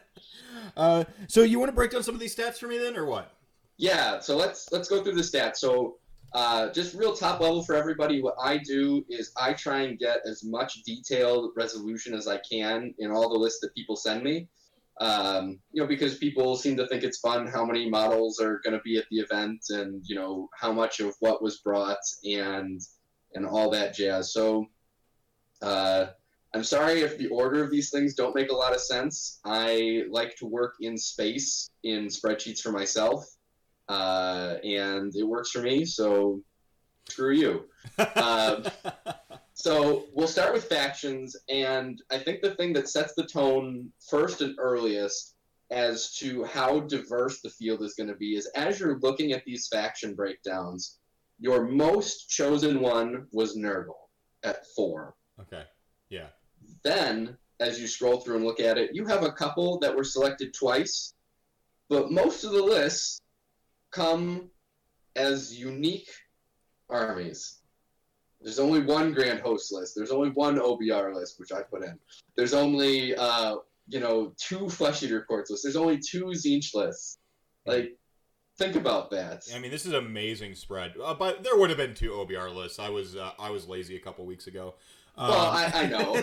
uh, 0.76 1.02
so 1.26 1.42
you 1.42 1.58
want 1.58 1.68
to 1.68 1.74
break 1.74 1.90
down 1.90 2.04
some 2.04 2.14
of 2.14 2.20
these 2.20 2.36
stats 2.36 2.58
for 2.58 2.68
me 2.68 2.78
then, 2.78 2.96
or 2.96 3.06
what? 3.06 3.34
Yeah. 3.76 4.20
So 4.20 4.36
let's 4.36 4.70
let's 4.70 4.88
go 4.88 5.02
through 5.02 5.16
the 5.16 5.22
stats. 5.22 5.56
So 5.56 5.96
uh, 6.32 6.70
just 6.70 6.94
real 6.94 7.14
top 7.14 7.40
level 7.40 7.62
for 7.62 7.74
everybody. 7.74 8.20
What 8.20 8.36
I 8.42 8.58
do 8.58 9.04
is 9.08 9.32
I 9.40 9.54
try 9.54 9.82
and 9.82 9.98
get 9.98 10.20
as 10.26 10.44
much 10.44 10.82
detailed 10.82 11.52
resolution 11.56 12.14
as 12.14 12.28
I 12.28 12.38
can 12.38 12.94
in 12.98 13.10
all 13.10 13.30
the 13.30 13.38
lists 13.38 13.60
that 13.60 13.74
people 13.74 13.96
send 13.96 14.22
me. 14.22 14.48
Um, 15.00 15.60
you 15.70 15.80
know, 15.80 15.88
because 15.88 16.18
people 16.18 16.56
seem 16.56 16.76
to 16.76 16.86
think 16.88 17.04
it's 17.04 17.18
fun 17.18 17.46
how 17.46 17.64
many 17.64 17.88
models 17.88 18.40
are 18.40 18.60
going 18.64 18.76
to 18.76 18.82
be 18.82 18.98
at 18.98 19.04
the 19.10 19.18
event, 19.18 19.60
and 19.70 20.02
you 20.04 20.16
know 20.16 20.48
how 20.58 20.72
much 20.72 20.98
of 21.00 21.14
what 21.20 21.40
was 21.40 21.58
brought, 21.58 21.98
and 22.24 22.80
and 23.34 23.46
all 23.46 23.70
that 23.70 23.94
jazz. 23.94 24.32
So, 24.32 24.66
uh, 25.62 26.06
I'm 26.52 26.64
sorry 26.64 27.02
if 27.02 27.16
the 27.16 27.28
order 27.28 27.62
of 27.62 27.70
these 27.70 27.90
things 27.90 28.14
don't 28.14 28.34
make 28.34 28.50
a 28.50 28.54
lot 28.54 28.74
of 28.74 28.80
sense. 28.80 29.38
I 29.44 30.02
like 30.10 30.36
to 30.38 30.46
work 30.46 30.74
in 30.80 30.98
space 30.98 31.70
in 31.84 32.06
spreadsheets 32.06 32.60
for 32.60 32.72
myself, 32.72 33.24
uh, 33.88 34.56
and 34.62 35.14
it 35.14 35.24
works 35.24 35.50
for 35.50 35.62
me. 35.62 35.84
So, 35.84 36.42
screw 37.08 37.34
you. 37.34 37.64
Um, 38.16 38.64
so 39.54 40.04
we'll 40.12 40.28
start 40.28 40.52
with 40.52 40.64
factions, 40.64 41.34
and 41.48 42.00
I 42.12 42.18
think 42.18 42.42
the 42.42 42.54
thing 42.54 42.72
that 42.74 42.88
sets 42.88 43.14
the 43.14 43.26
tone 43.26 43.90
first 44.08 44.40
and 44.40 44.54
earliest 44.56 45.34
as 45.70 46.12
to 46.18 46.44
how 46.44 46.80
diverse 46.80 47.40
the 47.40 47.50
field 47.50 47.82
is 47.82 47.94
going 47.94 48.08
to 48.08 48.14
be 48.14 48.36
is 48.36 48.46
as 48.54 48.78
you're 48.78 49.00
looking 49.00 49.32
at 49.32 49.44
these 49.44 49.66
faction 49.66 50.14
breakdowns, 50.14 50.98
your 51.40 51.66
most 51.66 52.28
chosen 52.28 52.80
one 52.80 53.26
was 53.32 53.56
Nurgle 53.56 54.08
at 54.44 54.64
four. 54.76 55.14
okay. 55.40 55.64
Yeah. 56.08 56.28
Then, 56.84 57.36
as 57.60 57.80
you 57.80 57.86
scroll 57.86 58.20
through 58.20 58.36
and 58.36 58.44
look 58.44 58.60
at 58.60 58.78
it, 58.78 58.90
you 58.94 59.06
have 59.06 59.24
a 59.24 59.32
couple 59.32 59.78
that 59.80 59.94
were 59.94 60.04
selected 60.04 60.54
twice, 60.54 61.14
but 61.88 62.12
most 62.12 62.44
of 62.44 62.52
the 62.52 62.62
lists 62.62 63.20
come 63.90 64.50
as 65.16 65.58
unique 65.58 66.08
armies. 66.88 67.58
There's 68.40 68.58
only 68.58 68.82
one 68.82 69.12
Grand 69.12 69.40
Host 69.40 69.72
list. 69.72 69.94
There's 69.96 70.12
only 70.12 70.30
one 70.30 70.58
OBR 70.58 71.14
list, 71.14 71.40
which 71.40 71.52
I 71.52 71.62
put 71.62 71.82
in. 71.82 71.98
There's 72.36 72.54
only, 72.54 73.16
uh, 73.16 73.56
you 73.88 74.00
know, 74.00 74.32
two 74.38 74.68
Flesh 74.68 75.02
Eater 75.02 75.22
Courts 75.22 75.50
lists. 75.50 75.64
There's 75.64 75.76
only 75.76 75.98
two 75.98 76.26
Tzeentch 76.26 76.74
lists. 76.74 77.18
Like, 77.66 77.98
think 78.56 78.76
about 78.76 79.10
that. 79.10 79.44
I 79.54 79.58
mean, 79.58 79.72
this 79.72 79.86
is 79.86 79.92
amazing 79.92 80.54
spread. 80.54 80.94
Uh, 81.02 81.14
but 81.14 81.42
there 81.42 81.56
would 81.56 81.70
have 81.70 81.78
been 81.78 81.94
two 81.94 82.10
OBR 82.10 82.54
lists. 82.54 82.78
I 82.78 82.90
was 82.90 83.16
uh, 83.16 83.32
I 83.38 83.50
was 83.50 83.66
lazy 83.66 83.96
a 83.96 84.00
couple 84.00 84.24
weeks 84.24 84.46
ago. 84.46 84.74
Um, 85.16 85.30
Well, 85.30 85.46
I, 85.50 85.70
I 85.74 85.86
know. 85.86 86.14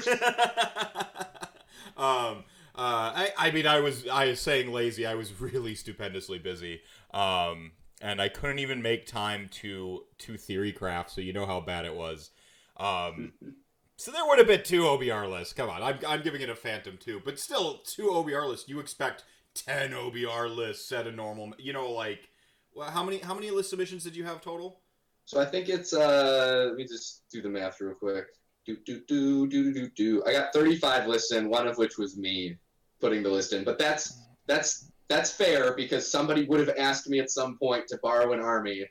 um, 1.97 2.43
uh, 2.77 3.13
I, 3.15 3.29
I 3.37 3.51
mean, 3.51 3.65
I 3.65 3.79
was 3.79 4.05
I 4.07 4.27
was 4.27 4.41
saying 4.41 4.71
lazy. 4.71 5.05
I 5.05 5.15
was 5.15 5.39
really 5.41 5.75
stupendously 5.75 6.39
busy, 6.39 6.81
um, 7.13 7.71
and 8.01 8.21
I 8.21 8.27
couldn't 8.27 8.59
even 8.59 8.81
make 8.81 9.05
time 9.05 9.49
to 9.61 10.03
to 10.19 10.37
theory 10.37 10.73
craft. 10.73 11.11
So 11.11 11.21
you 11.21 11.31
know 11.31 11.45
how 11.45 11.61
bad 11.61 11.85
it 11.85 11.95
was. 11.95 12.31
Um, 12.75 13.33
so 13.95 14.11
there 14.11 14.25
would 14.25 14.39
have 14.39 14.47
been 14.47 14.63
two 14.63 14.81
OBR 14.81 15.31
lists. 15.31 15.53
Come 15.53 15.69
on, 15.69 15.81
I'm, 15.81 15.99
I'm 16.05 16.21
giving 16.21 16.41
it 16.41 16.49
a 16.49 16.55
phantom 16.55 16.97
too, 16.97 17.21
but 17.23 17.39
still 17.39 17.79
two 17.85 18.07
OBR 18.07 18.49
lists. 18.49 18.67
You 18.67 18.79
expect 18.81 19.23
ten 19.53 19.91
OBR 19.91 20.53
lists 20.53 20.91
at 20.91 21.07
a 21.07 21.11
normal. 21.11 21.53
You 21.57 21.71
know, 21.71 21.89
like 21.91 22.29
well, 22.73 22.91
how 22.91 23.05
many 23.05 23.19
how 23.19 23.33
many 23.33 23.51
list 23.51 23.69
submissions 23.69 24.03
did 24.03 24.17
you 24.17 24.25
have 24.25 24.41
total? 24.41 24.81
So 25.23 25.39
I 25.39 25.45
think 25.45 25.69
it's 25.69 25.93
uh 25.93 26.65
let 26.67 26.75
me 26.75 26.85
just 26.85 27.23
do 27.31 27.41
the 27.41 27.49
math 27.49 27.79
real 27.79 27.95
quick. 27.95 28.25
Do 28.65 28.75
do 28.85 28.99
do 29.07 29.47
do 29.47 29.73
do 29.73 29.89
do. 29.95 30.23
I 30.25 30.33
got 30.33 30.51
35 30.51 31.07
lists 31.07 31.31
in, 31.31 31.47
one 31.49 31.67
of 31.67 31.77
which 31.77 31.97
was 31.97 32.17
me 32.17 32.57
putting 33.01 33.23
the 33.23 33.29
list 33.29 33.53
in. 33.53 33.63
But 33.63 33.79
that's 33.79 34.21
that's 34.47 34.91
that's 35.07 35.31
fair 35.31 35.73
because 35.73 36.09
somebody 36.09 36.45
would 36.45 36.59
have 36.59 36.75
asked 36.77 37.09
me 37.09 37.19
at 37.19 37.29
some 37.29 37.57
point 37.57 37.87
to 37.87 37.97
borrow 38.01 38.33
an 38.33 38.39
army, 38.39 38.85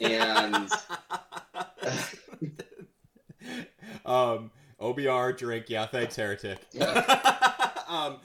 and 0.00 0.54
um, 4.04 4.50
OBR 4.80 5.36
drink, 5.36 5.66
yeah, 5.68 5.86
thanks, 5.86 6.16
heretic. 6.16 6.58
Um, 7.92 8.20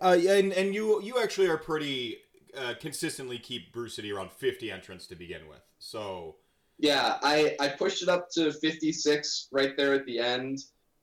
uh, 0.00 0.16
and 0.16 0.52
and 0.52 0.72
you 0.72 1.02
you 1.02 1.20
actually 1.20 1.48
are 1.48 1.56
pretty 1.56 2.18
uh, 2.56 2.74
consistently 2.78 3.38
keep 3.38 3.72
Brew 3.72 3.88
City 3.88 4.12
around 4.12 4.30
fifty 4.30 4.70
entrants 4.70 5.08
to 5.08 5.16
begin 5.16 5.48
with. 5.48 5.62
So 5.80 6.36
yeah, 6.80 7.18
I 7.22 7.56
I 7.60 7.68
pushed 7.68 8.02
it 8.02 8.08
up 8.08 8.30
to 8.32 8.52
56 8.52 9.48
right 9.52 9.76
there 9.76 9.94
at 9.94 10.06
the 10.06 10.18
end, 10.18 10.60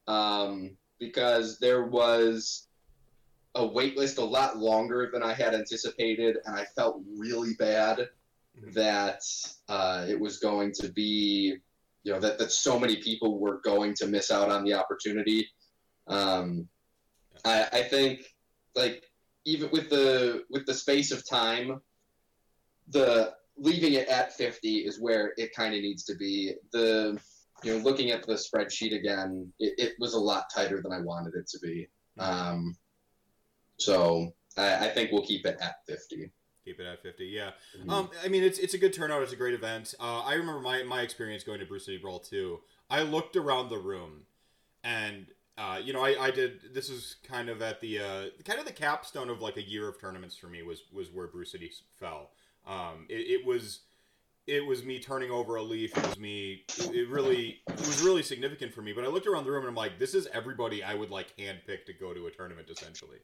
um, 0.08 0.76
because 1.00 1.60
there 1.60 1.86
was 1.86 2.67
a 3.58 3.66
wait 3.66 3.98
list 3.98 4.18
a 4.18 4.24
lot 4.24 4.58
longer 4.58 5.10
than 5.12 5.24
I 5.24 5.34
had 5.34 5.54
anticipated, 5.54 6.38
and 6.46 6.56
I 6.56 6.66
felt 6.76 7.02
really 7.18 7.54
bad 7.56 8.08
Mhm. 8.60 8.74
that 8.74 9.22
uh, 9.68 10.06
it 10.08 10.20
was 10.20 10.40
going 10.40 10.72
to 10.74 10.90
be, 10.90 11.58
you 12.04 12.12
know, 12.12 12.20
that, 12.20 12.40
that 12.40 12.52
so 12.52 12.80
many 12.80 12.98
people 12.98 13.40
were 13.40 13.60
going 13.62 13.94
to 13.96 14.08
miss 14.08 14.32
out 14.32 14.50
on 14.50 14.64
the 14.64 14.74
opportunity. 14.74 15.48
Um, 16.08 16.68
I, 17.46 17.68
I 17.72 17.84
think, 17.84 18.22
like, 18.76 19.04
even 19.46 19.70
with 19.72 19.90
the 19.90 20.44
with 20.50 20.66
the 20.66 20.74
space 20.74 21.12
of 21.12 21.28
time, 21.28 21.82
the 22.90 23.34
leaving 23.58 23.94
it 23.94 24.08
at 24.08 24.34
50 24.34 24.80
is 24.80 25.00
where 25.00 25.34
it 25.38 25.56
kind 25.56 25.74
of 25.74 25.82
needs 25.82 26.04
to 26.06 26.16
be. 26.16 26.54
The 26.72 27.20
you 27.64 27.74
know, 27.74 27.84
looking 27.84 28.12
at 28.12 28.26
the 28.26 28.34
spreadsheet 28.34 28.94
again, 28.94 29.52
it, 29.60 29.74
it 29.78 29.94
was 30.00 30.14
a 30.14 30.20
lot 30.20 30.46
tighter 30.54 30.82
than 30.82 30.92
I 30.92 31.00
wanted 31.00 31.34
it 31.36 31.48
to 31.48 31.60
be. 31.60 31.88
Um, 32.20 32.76
so 33.78 34.34
I, 34.58 34.88
I 34.88 34.90
think 34.90 35.12
we'll 35.12 35.26
keep 35.26 35.46
it 35.46 35.58
at 35.62 35.86
50. 35.88 36.32
keep 36.66 36.80
it 36.80 36.86
at 36.86 37.02
fifty. 37.02 37.26
Yeah. 37.28 37.52
Um, 37.88 38.10
I 38.24 38.28
mean, 38.28 38.44
it's 38.44 38.60
it's 38.60 38.74
a 38.74 38.78
good 38.78 38.94
turnout. 38.94 39.24
It's 39.24 39.34
a 39.34 39.38
great 39.38 39.54
event. 39.54 39.94
Uh, 40.00 40.20
I 40.20 40.34
remember 40.34 40.60
my 40.62 40.84
my 40.84 41.02
experience 41.02 41.44
going 41.44 41.60
to 41.60 41.66
Brew 41.66 41.80
City 41.80 41.98
Brawl 41.98 42.20
too. 42.20 42.60
I 42.90 43.04
looked 43.04 43.36
around 43.36 43.70
the 43.70 43.78
room, 43.78 44.24
and 44.84 45.28
uh, 45.58 45.80
you 45.84 45.94
know, 45.94 46.04
I, 46.04 46.26
I 46.26 46.32
did. 46.32 46.74
This 46.74 46.90
is 46.90 47.18
kind 47.24 47.50
of 47.50 47.62
at 47.62 47.82
the 47.82 48.00
uh, 48.00 48.24
kind 48.46 48.60
of 48.60 48.66
the 48.66 48.74
capstone 48.74 49.30
of 49.30 49.42
like 49.42 49.58
a 49.58 49.62
year 49.64 49.88
of 49.88 50.00
tournaments 50.00 50.36
for 50.36 50.48
me 50.48 50.62
was 50.64 50.84
was 50.92 51.10
where 51.10 51.28
Brew 51.28 51.46
City 51.46 51.72
fell. 52.00 52.32
Um, 52.66 53.06
it, 53.10 53.42
it 53.42 53.46
was 53.46 53.82
it 54.46 54.66
was 54.66 54.84
me 54.84 55.00
turning 55.00 55.32
over 55.32 55.56
a 55.56 55.64
leaf. 55.64 55.96
It 55.98 56.06
was 56.06 56.20
me. 56.20 56.64
It, 56.80 56.92
it 56.94 57.10
really 57.10 57.60
it 57.68 57.80
was 57.80 58.02
really 58.02 58.24
significant 58.24 58.74
for 58.74 58.82
me. 58.82 58.94
But 58.94 59.04
I 59.04 59.08
looked 59.08 59.28
around 59.28 59.46
the 59.46 59.52
room 59.52 59.62
and 59.62 59.70
I'm 59.70 59.76
like, 59.76 60.00
this 60.00 60.14
is 60.14 60.28
everybody 60.34 60.84
I 60.84 60.94
would 60.94 61.12
like 61.12 61.36
handpick 61.38 61.86
to 61.86 61.94
go 61.94 62.14
to 62.14 62.28
a 62.28 62.32
tournament 62.32 62.70
essentially 62.70 63.20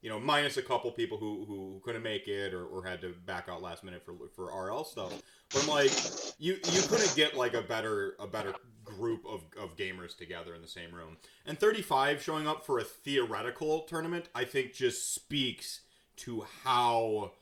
you 0.00 0.08
know, 0.08 0.20
minus 0.20 0.56
a 0.56 0.62
couple 0.62 0.90
people 0.92 1.18
who, 1.18 1.44
who 1.46 1.80
couldn't 1.84 2.02
make 2.02 2.28
it 2.28 2.54
or, 2.54 2.64
or 2.64 2.84
had 2.84 3.00
to 3.00 3.14
back 3.26 3.48
out 3.48 3.62
last 3.62 3.82
minute 3.82 4.04
for 4.04 4.14
for 4.34 4.46
RL 4.46 4.84
stuff. 4.84 5.12
But 5.52 5.62
I'm 5.62 5.68
like, 5.68 5.92
you 6.38 6.54
you 6.70 6.82
couldn't 6.82 7.12
get 7.16 7.36
like 7.36 7.54
a 7.54 7.62
better 7.62 8.14
a 8.18 8.26
better 8.26 8.54
group 8.84 9.24
of, 9.28 9.42
of 9.60 9.76
gamers 9.76 10.16
together 10.16 10.54
in 10.54 10.62
the 10.62 10.68
same 10.68 10.92
room. 10.92 11.16
And 11.44 11.58
35 11.58 12.22
showing 12.22 12.46
up 12.46 12.64
for 12.64 12.78
a 12.78 12.84
theoretical 12.84 13.80
tournament, 13.80 14.28
I 14.34 14.44
think 14.44 14.72
just 14.72 15.14
speaks 15.14 15.80
to 16.18 16.46
how 16.64 17.32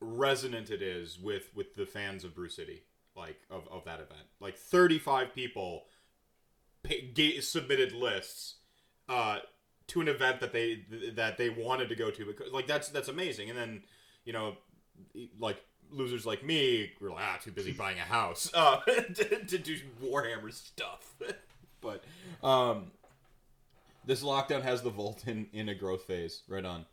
resonant 0.00 0.70
it 0.70 0.82
is 0.82 1.18
with 1.18 1.50
with 1.54 1.74
the 1.74 1.86
fans 1.86 2.24
of 2.24 2.34
Brew 2.34 2.48
City, 2.48 2.82
like 3.16 3.40
of, 3.50 3.68
of 3.70 3.84
that 3.86 4.00
event. 4.00 4.26
Like 4.40 4.56
35 4.56 5.34
people 5.34 5.84
pay, 6.82 7.40
submitted 7.40 7.92
lists. 7.92 8.56
Uh, 9.08 9.38
to 9.92 10.00
an 10.00 10.08
event 10.08 10.40
that 10.40 10.52
they 10.52 10.84
that 11.14 11.36
they 11.38 11.48
wanted 11.50 11.88
to 11.88 11.94
go 11.94 12.10
to 12.10 12.24
because 12.24 12.52
like 12.52 12.66
that's 12.66 12.88
that's 12.88 13.08
amazing 13.08 13.48
and 13.50 13.58
then 13.58 13.82
you 14.24 14.32
know 14.32 14.56
like 15.38 15.62
losers 15.90 16.24
like 16.26 16.42
me 16.44 16.90
were 17.00 17.10
like 17.10 17.22
ah 17.22 17.38
too 17.42 17.50
busy 17.50 17.72
buying 17.72 17.98
a 17.98 18.02
house 18.02 18.50
uh, 18.54 18.78
to, 19.14 19.44
to 19.44 19.58
do 19.58 19.76
warhammer 20.02 20.52
stuff 20.52 21.14
but 21.80 22.04
um 22.42 22.90
this 24.04 24.22
lockdown 24.22 24.62
has 24.62 24.82
the 24.82 24.90
vault 24.90 25.24
in 25.26 25.46
in 25.52 25.68
a 25.68 25.74
growth 25.74 26.02
phase 26.04 26.42
right 26.48 26.64
on 26.64 26.84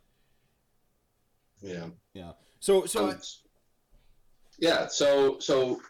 Yeah. 1.62 1.86
yeah 2.14 2.32
so 2.60 2.84
so 2.86 3.08
Um, 3.08 3.20
yeah. 4.58 4.86
So 4.86 5.38
so 5.38 5.80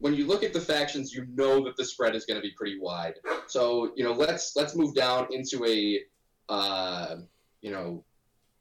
when 0.00 0.14
you 0.14 0.26
look 0.26 0.44
at 0.44 0.52
the 0.52 0.60
factions, 0.60 1.12
you 1.14 1.26
know 1.34 1.64
that 1.64 1.76
the 1.76 1.84
spread 1.84 2.14
is 2.14 2.24
going 2.26 2.36
to 2.36 2.42
be 2.42 2.52
pretty 2.56 2.78
wide. 2.78 3.14
So 3.46 3.92
you 3.96 4.04
know, 4.04 4.12
let's 4.12 4.54
let's 4.54 4.76
move 4.76 4.94
down 4.94 5.26
into 5.32 5.64
a 5.64 6.00
uh, 6.48 7.16
you 7.60 7.70
know 7.70 8.04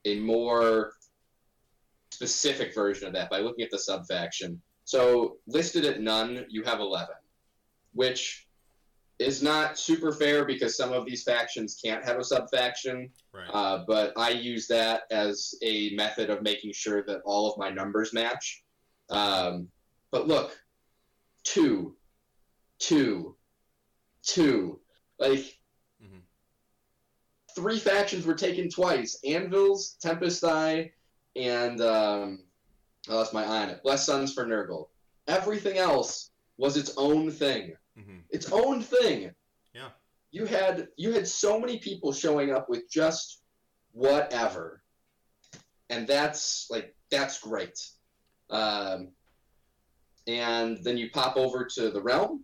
a 0.05 0.19
more 0.19 0.93
specific 2.11 2.73
version 2.73 3.07
of 3.07 3.13
that 3.13 3.29
by 3.29 3.39
looking 3.39 3.63
at 3.63 3.71
the 3.71 3.77
sub 3.77 4.05
faction. 4.07 4.61
So 4.85 5.37
listed 5.47 5.85
at 5.85 6.01
none, 6.01 6.45
you 6.49 6.63
have 6.63 6.79
eleven, 6.79 7.15
which 7.93 8.47
is 9.19 9.41
not 9.41 9.77
super 9.79 10.11
fair 10.11 10.45
because 10.45 10.77
some 10.77 10.93
of 10.93 11.05
these 11.05 11.23
factions 11.23 11.79
can't 11.83 12.05
have 12.05 12.17
a 12.17 12.23
sub 12.23 12.49
faction. 12.51 13.09
right 13.33 13.49
Uh, 13.51 13.83
but 13.87 14.13
I 14.15 14.29
use 14.29 14.67
that 14.67 15.01
as 15.11 15.55
a 15.63 15.89
method 15.95 16.29
of 16.29 16.43
making 16.43 16.73
sure 16.73 17.03
that 17.07 17.21
all 17.25 17.51
of 17.51 17.57
my 17.57 17.69
numbers 17.69 18.13
match. 18.13 18.63
Um, 19.09 19.67
but 20.11 20.27
look, 20.27 20.57
two, 21.43 21.95
two, 22.79 23.35
two. 24.23 24.79
Like. 25.19 25.56
Three 27.57 27.79
factions 27.79 28.23
were 28.23 28.35
taken 28.35 28.69
twice 28.69 29.19
Anvils, 29.25 29.97
Tempest 29.99 30.43
Eye, 30.43 30.91
and 31.35 31.81
um, 31.81 32.43
I 33.09 33.15
lost 33.15 33.33
my 33.33 33.43
eye 33.43 33.63
on 33.63 33.69
it. 33.71 33.81
Blessed 33.81 34.05
Sons 34.05 34.31
for 34.31 34.45
Nurgle. 34.45 34.89
Everything 35.27 35.77
else 35.79 36.29
was 36.57 36.77
its 36.77 36.93
own 36.97 37.31
thing. 37.31 37.73
hmm 37.95 38.19
Its 38.29 38.51
own 38.51 38.81
thing. 38.83 39.31
Yeah. 39.73 39.89
You 40.29 40.45
had 40.45 40.87
you 40.97 41.11
had 41.13 41.27
so 41.27 41.59
many 41.59 41.79
people 41.79 42.13
showing 42.13 42.51
up 42.51 42.69
with 42.69 42.87
just 42.91 43.41
whatever. 43.91 44.83
And 45.89 46.07
that's 46.07 46.67
like 46.69 46.93
that's 47.09 47.39
great. 47.39 47.79
Um, 48.51 49.09
and 50.27 50.77
then 50.83 50.95
you 50.97 51.09
pop 51.09 51.37
over 51.37 51.65
to 51.75 51.89
the 51.89 52.01
realm 52.01 52.43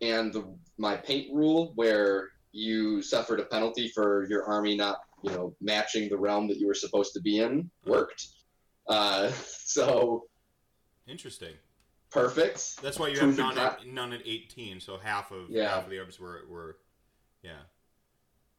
and 0.00 0.32
the 0.32 0.42
my 0.76 0.96
paint 0.96 1.32
rule 1.32 1.72
where 1.76 2.30
you 2.52 3.00
suffered 3.02 3.40
a 3.40 3.44
penalty 3.44 3.88
for 3.88 4.26
your 4.28 4.44
army 4.44 4.76
not 4.76 4.98
you 5.22 5.30
know 5.30 5.54
matching 5.60 6.08
the 6.08 6.16
realm 6.16 6.48
that 6.48 6.58
you 6.58 6.66
were 6.66 6.74
supposed 6.74 7.12
to 7.14 7.20
be 7.20 7.38
in 7.40 7.70
worked 7.86 8.26
uh, 8.88 9.30
so 9.64 10.24
Interesting. 11.06 11.54
perfect 12.10 12.80
That's 12.82 12.98
why 12.98 13.08
you 13.08 13.18
have 13.18 13.36
none 13.36 13.58
at, 13.58 13.86
none 13.86 14.12
at 14.12 14.22
18, 14.24 14.80
so 14.80 14.98
half 14.98 15.30
of 15.30 15.48
Yeah. 15.50 15.68
half 15.68 15.84
of 15.84 15.90
the 15.90 15.98
arms 15.98 16.18
were 16.20 16.42
were 16.48 16.78
yeah. 17.42 17.62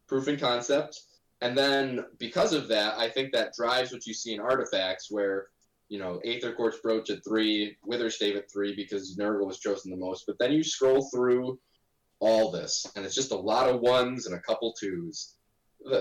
proof 0.07 0.27
and 0.27 0.39
concept 0.39 1.01
and 1.41 1.57
then 1.57 2.05
because 2.19 2.53
of 2.53 2.67
that 2.67 2.97
i 2.97 3.07
think 3.09 3.31
that 3.33 3.53
drives 3.53 3.91
what 3.91 4.05
you 4.05 4.13
see 4.13 4.33
in 4.33 4.39
artifacts 4.39 5.09
where 5.11 5.47
you 5.89 5.99
know 5.99 6.19
aether 6.25 6.53
quartz 6.53 6.77
brooch 6.79 7.09
at 7.09 7.23
three 7.23 7.75
wither 7.85 8.09
stave 8.09 8.35
at 8.35 8.51
three 8.51 8.75
because 8.75 9.17
nurgle 9.17 9.45
was 9.47 9.59
chosen 9.59 9.91
the 9.91 9.97
most 9.97 10.25
but 10.27 10.37
then 10.39 10.51
you 10.51 10.63
scroll 10.63 11.07
through 11.13 11.57
all 12.21 12.49
this 12.51 12.85
and 12.95 13.05
it's 13.05 13.15
just 13.15 13.31
a 13.31 13.35
lot 13.35 13.67
of 13.67 13.81
ones 13.81 14.25
and 14.27 14.35
a 14.35 14.39
couple 14.39 14.73
twos 14.79 15.35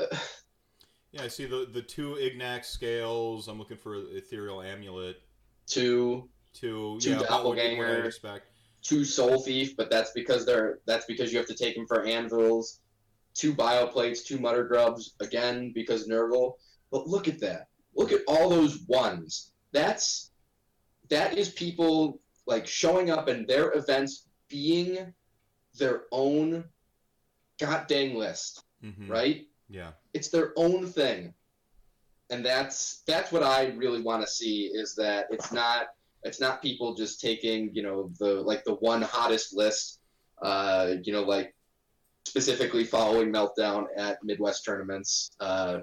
Yeah, 1.12 1.24
I 1.24 1.28
see 1.28 1.46
the 1.46 1.66
the 1.72 1.83
two 1.83 2.14
Ignax 2.20 2.66
scales. 2.66 3.48
I'm 3.48 3.59
looking 3.59 3.76
for 3.78 3.96
ethereal 4.16 4.62
amulet. 4.62 5.16
two 5.66 6.28
Two, 6.52 6.98
Two 7.00 7.11
yeah, 7.11 7.16
about 7.20 7.44
what, 7.44 7.56
what 7.56 7.59
I'd 7.59 7.76
doppelganger. 7.76 8.04
expect. 8.04 8.46
two 8.83 9.04
soul 9.04 9.40
thief, 9.40 9.76
but 9.76 9.90
that's 9.90 10.11
because 10.12 10.44
they're 10.44 10.80
that's 10.87 11.06
because 11.06 11.33
you 11.33 11.38
have 11.38 11.46
to 11.48 11.54
take 11.54 11.74
them 11.76 11.87
for 11.87 12.04
anvils. 12.04 12.80
Two 13.35 13.54
bioplates, 13.54 14.24
two 14.24 14.38
mutter 14.38 14.64
grubs, 14.64 15.14
again 15.20 15.72
because 15.74 16.09
Nurgle. 16.09 16.54
But 16.90 17.06
look 17.09 17.28
at 17.28 17.40
that. 17.40 17.68
Look 17.94 18.12
at 18.12 18.22
all 18.28 18.48
those 18.48 18.80
ones. 18.88 19.52
That's 19.72 20.30
that 21.09 21.38
is 21.38 21.48
people 21.50 22.20
like 22.46 22.66
showing 22.66 23.11
up 23.11 23.28
in 23.28 23.46
their 23.46 23.72
events 23.72 24.26
being 24.48 25.12
their 25.78 26.02
own 26.12 26.64
god 27.61 27.87
dang 27.87 28.14
list, 28.14 28.64
hmm 28.83 29.11
right? 29.11 29.46
Yeah. 29.68 29.92
It's 30.14 30.28
their 30.28 30.52
own 30.56 30.87
thing. 30.87 31.35
And 32.30 32.44
that's 32.44 33.02
that's 33.06 33.33
what 33.33 33.42
I 33.42 33.66
really 33.76 34.02
want 34.02 34.22
to 34.22 34.30
see 34.30 34.66
is 34.66 34.94
that 34.96 35.26
it's 35.30 35.52
not 35.52 35.88
it's 36.22 36.40
not 36.40 36.62
people 36.62 36.94
just 36.94 37.20
taking, 37.20 37.74
you 37.74 37.83
know, 37.83 38.11
the 38.18 38.35
like 38.42 38.64
the 38.64 38.74
one 38.74 39.02
hottest 39.02 39.54
list 39.54 40.00
uh, 40.42 40.94
you 41.02 41.12
know, 41.12 41.22
like 41.22 41.54
specifically 42.26 42.85
following 42.85 43.33
meltdown 43.33 43.87
at 43.96 44.22
Midwest 44.24 44.64
tournaments. 44.64 45.30
Uh, 45.40 45.80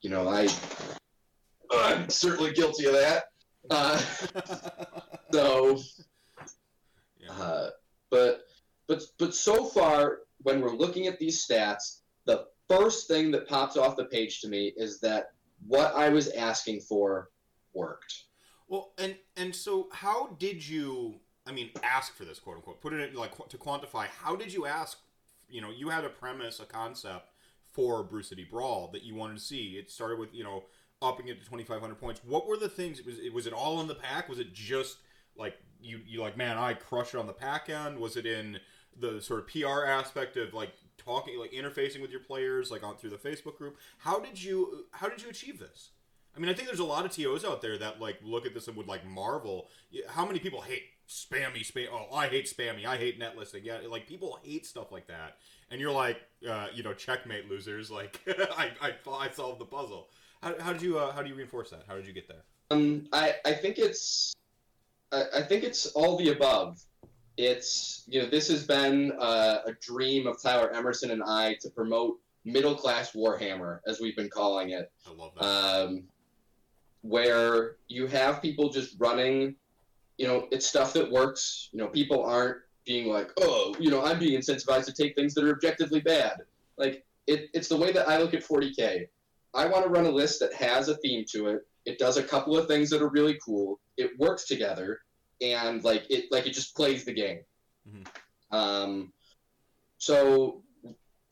you 0.00 0.10
know, 0.10 0.28
I 0.28 0.48
I'm 1.70 2.08
certainly 2.08 2.52
guilty 2.52 2.86
of 2.86 2.92
that. 2.92 3.24
Uh, 3.70 3.96
so 5.32 5.78
yeah. 7.18 7.32
uh, 7.32 7.70
but 8.10 8.42
but 8.92 9.04
but 9.18 9.34
so 9.34 9.64
far, 9.64 10.18
when 10.38 10.60
we're 10.60 10.74
looking 10.74 11.06
at 11.06 11.18
these 11.18 11.46
stats, 11.46 12.00
the 12.26 12.46
first 12.68 13.08
thing 13.08 13.30
that 13.30 13.48
pops 13.48 13.78
off 13.78 13.96
the 13.96 14.04
page 14.04 14.40
to 14.42 14.48
me 14.48 14.72
is 14.76 15.00
that 15.00 15.32
what 15.66 15.94
I 15.94 16.10
was 16.10 16.28
asking 16.30 16.80
for 16.80 17.30
worked. 17.72 18.24
Well, 18.68 18.92
and 18.98 19.16
and 19.36 19.54
so 19.54 19.88
how 19.92 20.36
did 20.38 20.66
you? 20.66 21.20
I 21.46 21.52
mean, 21.52 21.70
ask 21.82 22.14
for 22.14 22.26
this 22.26 22.38
quote 22.38 22.56
unquote. 22.56 22.82
Put 22.82 22.92
it 22.92 23.08
in, 23.08 23.14
like 23.14 23.32
to 23.48 23.56
quantify. 23.56 24.06
How 24.08 24.36
did 24.36 24.52
you 24.52 24.66
ask? 24.66 24.98
You 25.48 25.62
know, 25.62 25.70
you 25.70 25.88
had 25.88 26.04
a 26.04 26.10
premise, 26.10 26.60
a 26.60 26.66
concept 26.66 27.30
for 27.70 28.02
Brew 28.02 28.22
City 28.22 28.46
Brawl 28.48 28.90
that 28.92 29.02
you 29.02 29.14
wanted 29.14 29.38
to 29.38 29.42
see. 29.42 29.76
It 29.78 29.90
started 29.90 30.18
with 30.18 30.34
you 30.34 30.44
know 30.44 30.64
upping 31.00 31.28
it 31.28 31.40
to 31.40 31.46
twenty 31.46 31.64
five 31.64 31.80
hundred 31.80 31.98
points. 31.98 32.20
What 32.26 32.46
were 32.46 32.58
the 32.58 32.68
things? 32.68 33.02
Was 33.02 33.18
it 33.18 33.32
was 33.32 33.46
it 33.46 33.54
all 33.54 33.80
in 33.80 33.88
the 33.88 33.94
pack? 33.94 34.28
Was 34.28 34.38
it 34.38 34.52
just 34.52 34.98
like 35.34 35.54
you 35.80 36.00
you 36.06 36.20
like 36.20 36.36
man, 36.36 36.58
I 36.58 36.74
crush 36.74 37.14
it 37.14 37.18
on 37.18 37.26
the 37.26 37.32
pack 37.32 37.70
end? 37.70 37.98
Was 37.98 38.18
it 38.18 38.26
in 38.26 38.58
the 38.98 39.20
sort 39.20 39.40
of 39.40 39.46
PR 39.48 39.84
aspect 39.86 40.36
of 40.36 40.54
like 40.54 40.72
talking, 40.98 41.38
like 41.38 41.52
interfacing 41.52 42.00
with 42.00 42.10
your 42.10 42.20
players, 42.20 42.70
like 42.70 42.82
on 42.82 42.96
through 42.96 43.10
the 43.10 43.16
Facebook 43.16 43.56
group? 43.56 43.76
How 43.98 44.18
did 44.18 44.42
you 44.42 44.86
how 44.92 45.08
did 45.08 45.22
you 45.22 45.28
achieve 45.28 45.58
this? 45.58 45.90
I 46.34 46.40
mean, 46.40 46.48
I 46.48 46.54
think 46.54 46.66
there's 46.68 46.80
a 46.80 46.84
lot 46.84 47.04
of 47.04 47.12
TOs 47.12 47.44
out 47.44 47.60
there 47.60 47.76
that 47.78 48.00
like 48.00 48.18
look 48.22 48.46
at 48.46 48.54
this 48.54 48.68
and 48.68 48.76
would 48.76 48.88
like 48.88 49.04
marvel. 49.06 49.68
How 50.08 50.24
many 50.24 50.38
people 50.38 50.62
hate 50.62 50.84
spammy 51.08 51.60
spam? 51.60 51.88
Oh, 51.92 52.14
I 52.14 52.28
hate 52.28 52.46
spammy. 52.46 52.86
I 52.86 52.96
hate 52.96 53.18
net 53.18 53.36
listing. 53.36 53.64
Yeah, 53.64 53.78
like 53.88 54.06
people 54.06 54.38
hate 54.42 54.64
stuff 54.64 54.90
like 54.90 55.06
that. 55.08 55.36
And 55.70 55.80
you're 55.80 55.92
like, 55.92 56.18
uh, 56.48 56.68
you 56.74 56.82
know, 56.82 56.94
checkmate 56.94 57.50
losers. 57.50 57.90
Like, 57.90 58.20
I, 58.28 58.70
I, 58.80 58.92
I 59.10 59.30
solved 59.30 59.60
the 59.60 59.66
puzzle. 59.66 60.08
How, 60.42 60.54
how 60.58 60.72
did 60.72 60.82
you 60.82 60.98
uh, 60.98 61.12
how 61.12 61.22
do 61.22 61.28
you 61.28 61.34
reinforce 61.34 61.70
that? 61.70 61.84
How 61.86 61.96
did 61.96 62.06
you 62.06 62.12
get 62.12 62.28
there? 62.28 62.44
Um, 62.70 63.06
I 63.12 63.34
I 63.44 63.52
think 63.52 63.78
it's 63.78 64.34
I, 65.12 65.24
I 65.36 65.42
think 65.42 65.64
it's 65.64 65.86
all 65.86 66.16
the 66.16 66.30
above. 66.30 66.82
It's 67.36 68.04
you 68.06 68.22
know 68.22 68.28
this 68.28 68.48
has 68.48 68.64
been 68.66 69.12
uh, 69.18 69.58
a 69.66 69.72
dream 69.80 70.26
of 70.26 70.42
Tyler 70.42 70.70
Emerson 70.72 71.10
and 71.10 71.22
I 71.26 71.54
to 71.62 71.70
promote 71.70 72.18
middle 72.44 72.74
class 72.74 73.12
Warhammer 73.12 73.78
as 73.86 74.00
we've 74.00 74.16
been 74.16 74.28
calling 74.28 74.70
it. 74.70 74.90
I 75.06 75.12
love 75.12 75.32
that. 75.36 75.44
um, 75.44 76.04
where 77.02 77.76
you 77.88 78.06
have 78.06 78.40
people 78.42 78.68
just 78.70 78.94
running, 78.98 79.56
you 80.18 80.26
know, 80.26 80.46
it's 80.52 80.66
stuff 80.66 80.92
that 80.92 81.10
works. 81.10 81.68
You 81.72 81.78
know, 81.78 81.88
people 81.88 82.22
aren't 82.24 82.58
being 82.84 83.08
like, 83.08 83.30
oh, 83.40 83.74
you 83.78 83.90
know, 83.90 84.04
I'm 84.04 84.18
being 84.18 84.38
incentivized 84.38 84.86
to 84.86 84.92
take 84.92 85.14
things 85.14 85.34
that 85.34 85.44
are 85.44 85.50
objectively 85.52 86.00
bad. 86.00 86.38
Like, 86.78 87.04
it, 87.26 87.48
it's 87.54 87.68
the 87.68 87.76
way 87.76 87.92
that 87.92 88.08
I 88.08 88.18
look 88.18 88.34
at 88.34 88.44
40K. 88.44 89.06
I 89.54 89.66
want 89.66 89.84
to 89.84 89.90
run 89.90 90.06
a 90.06 90.10
list 90.10 90.40
that 90.40 90.52
has 90.54 90.88
a 90.88 90.96
theme 90.96 91.24
to 91.32 91.48
it. 91.48 91.66
It 91.84 91.98
does 91.98 92.16
a 92.16 92.22
couple 92.22 92.56
of 92.56 92.66
things 92.68 92.88
that 92.90 93.02
are 93.02 93.08
really 93.08 93.38
cool. 93.44 93.78
It 93.96 94.10
works 94.18 94.46
together, 94.46 95.00
and 95.40 95.82
like 95.84 96.04
it, 96.10 96.26
like 96.30 96.46
it 96.46 96.52
just 96.54 96.74
plays 96.76 97.04
the 97.04 97.12
game. 97.12 97.40
Mhm. 97.88 98.06
Um, 98.50 99.12
so 99.98 100.62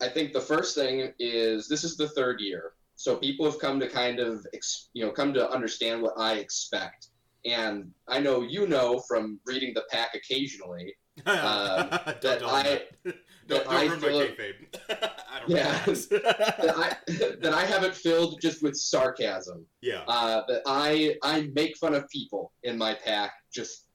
I 0.01 0.07
think 0.09 0.33
the 0.33 0.41
first 0.41 0.75
thing 0.75 1.13
is 1.19 1.67
this 1.67 1.83
is 1.83 1.95
the 1.97 2.09
third 2.09 2.39
year, 2.41 2.73
so 2.95 3.15
people 3.15 3.45
have 3.45 3.59
come 3.59 3.79
to 3.79 3.87
kind 3.87 4.19
of 4.19 4.45
ex- 4.53 4.89
you 4.93 5.05
know 5.05 5.11
come 5.11 5.33
to 5.33 5.49
understand 5.49 6.01
what 6.01 6.13
I 6.17 6.35
expect, 6.35 7.07
and 7.45 7.91
I 8.07 8.19
know 8.19 8.41
you 8.41 8.67
know 8.67 8.99
from 9.07 9.39
reading 9.45 9.73
the 9.73 9.83
pack 9.91 10.15
occasionally. 10.15 10.95
don't 11.25 11.25
that 11.35 12.21
tell 12.21 12.49
I- 12.49 12.63
that. 12.63 13.03
don't, 13.03 13.15
that 13.47 13.65
don't 13.65 13.67
I 13.67 13.85
ruin 13.85 13.99
my 14.01 14.07
feel- 14.07 14.19
kayfabe. 14.27 15.11
Yeah. 15.47 15.83
that 15.85 16.73
I 16.77 16.95
that 17.41 17.53
I 17.53 17.65
have 17.65 17.83
it 17.83 17.95
filled 17.95 18.39
just 18.41 18.61
with 18.61 18.75
sarcasm. 18.75 19.65
yeah. 19.81 20.03
Uh, 20.07 20.43
that 20.47 20.61
I 20.67 21.15
I 21.23 21.49
make 21.55 21.75
fun 21.77 21.93
of 21.95 22.07
people 22.09 22.51
in 22.63 22.77
my 22.77 22.93
pack 22.93 23.33
just 23.51 23.87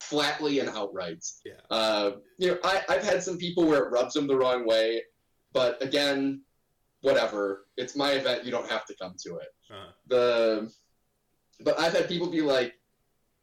flatly 0.00 0.60
and 0.60 0.68
outright. 0.70 1.24
Yeah. 1.44 1.52
Uh, 1.70 2.12
you 2.38 2.48
know, 2.48 2.58
I 2.64 2.82
I've 2.88 3.04
had 3.04 3.22
some 3.22 3.38
people 3.38 3.66
where 3.66 3.84
it 3.84 3.90
rubs 3.90 4.14
them 4.14 4.26
the 4.26 4.36
wrong 4.36 4.66
way, 4.66 5.02
but 5.52 5.82
again, 5.82 6.42
whatever. 7.02 7.66
It's 7.76 7.96
my 7.96 8.12
event. 8.12 8.44
You 8.44 8.50
don't 8.50 8.70
have 8.70 8.86
to 8.86 8.94
come 9.00 9.14
to 9.26 9.36
it. 9.36 9.48
Uh-huh. 9.70 9.92
The 10.08 10.72
but 11.62 11.78
I've 11.78 11.92
had 11.92 12.08
people 12.08 12.30
be 12.30 12.40
like 12.40 12.74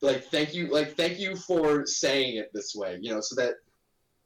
like 0.02 0.26
thank 0.26 0.54
you 0.54 0.67
like 0.67 0.96
thank 0.96 1.20
you 1.20 1.36
for 1.36 1.86
saying 1.86 2.38
it 2.38 2.50
this 2.54 2.74
way 2.76 2.98
you 3.02 3.13
know 3.13 3.22
so 3.22 3.36
that 3.36 3.56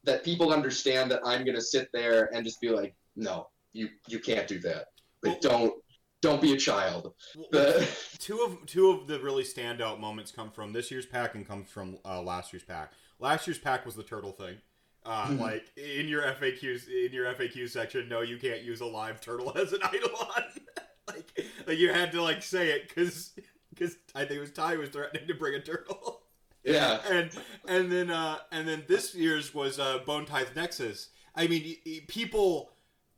that 0.03 0.23
people 0.23 0.51
understand 0.51 1.09
that 1.09 1.21
i'm 1.25 1.43
going 1.45 1.55
to 1.55 1.61
sit 1.61 1.87
there 1.93 2.29
and 2.33 2.43
just 2.43 2.59
be 2.59 2.69
like 2.69 2.93
no 3.15 3.47
you 3.73 3.87
you 4.07 4.19
can't 4.19 4.47
do 4.47 4.59
that 4.59 4.87
like 5.23 5.39
don't 5.41 5.73
don't 6.21 6.41
be 6.41 6.53
a 6.53 6.57
child 6.57 7.13
Well, 7.51 7.83
two 8.19 8.41
of 8.41 8.65
two 8.67 8.91
of 8.91 9.07
the 9.07 9.19
really 9.19 9.43
standout 9.43 9.99
moments 9.99 10.31
come 10.31 10.51
from 10.51 10.73
this 10.73 10.91
year's 10.91 11.05
pack 11.05 11.35
and 11.35 11.47
come 11.47 11.63
from 11.63 11.97
uh, 12.05 12.21
last 12.21 12.53
year's 12.53 12.63
pack. 12.63 12.91
Last 13.19 13.47
year's 13.47 13.59
pack 13.59 13.85
was 13.85 13.95
the 13.95 14.03
turtle 14.03 14.31
thing. 14.31 14.57
Uh, 15.05 15.27
Mhm. 15.27 15.39
Like 15.47 15.65
in 15.77 16.07
your 16.07 16.21
FAQs, 16.21 16.87
in 16.87 17.11
your 17.11 17.25
FAQ 17.33 17.67
section, 17.69 18.07
no, 18.07 18.21
you 18.21 18.37
can't 18.37 18.61
use 18.61 18.81
a 18.81 18.85
live 18.85 19.19
turtle 19.19 19.51
as 19.57 19.73
an 19.73 19.79
eidolon. 19.93 20.43
like, 21.07 21.45
like 21.67 21.77
you 21.79 21.91
had 21.91 22.11
to 22.11 22.21
like 22.21 22.43
say 22.43 22.69
it 22.69 22.87
because 22.87 23.33
because 23.71 23.95
I 24.13 24.19
think 24.25 24.37
it 24.37 24.41
was 24.41 24.51
Ty 24.51 24.75
was 24.77 24.89
threatening 24.89 25.27
to 25.27 25.33
bring 25.33 25.55
a 25.55 25.59
turtle. 25.59 26.21
yeah 26.63 26.99
and 27.09 27.31
and 27.67 27.91
then 27.91 28.11
uh, 28.11 28.37
and 28.51 28.67
then 28.67 28.83
this 28.87 29.15
year's 29.15 29.53
was 29.55 29.79
uh, 29.79 29.97
Bone 30.05 30.25
Tithe 30.25 30.55
Nexus. 30.55 31.09
I 31.35 31.47
mean, 31.47 31.77
people. 32.07 32.69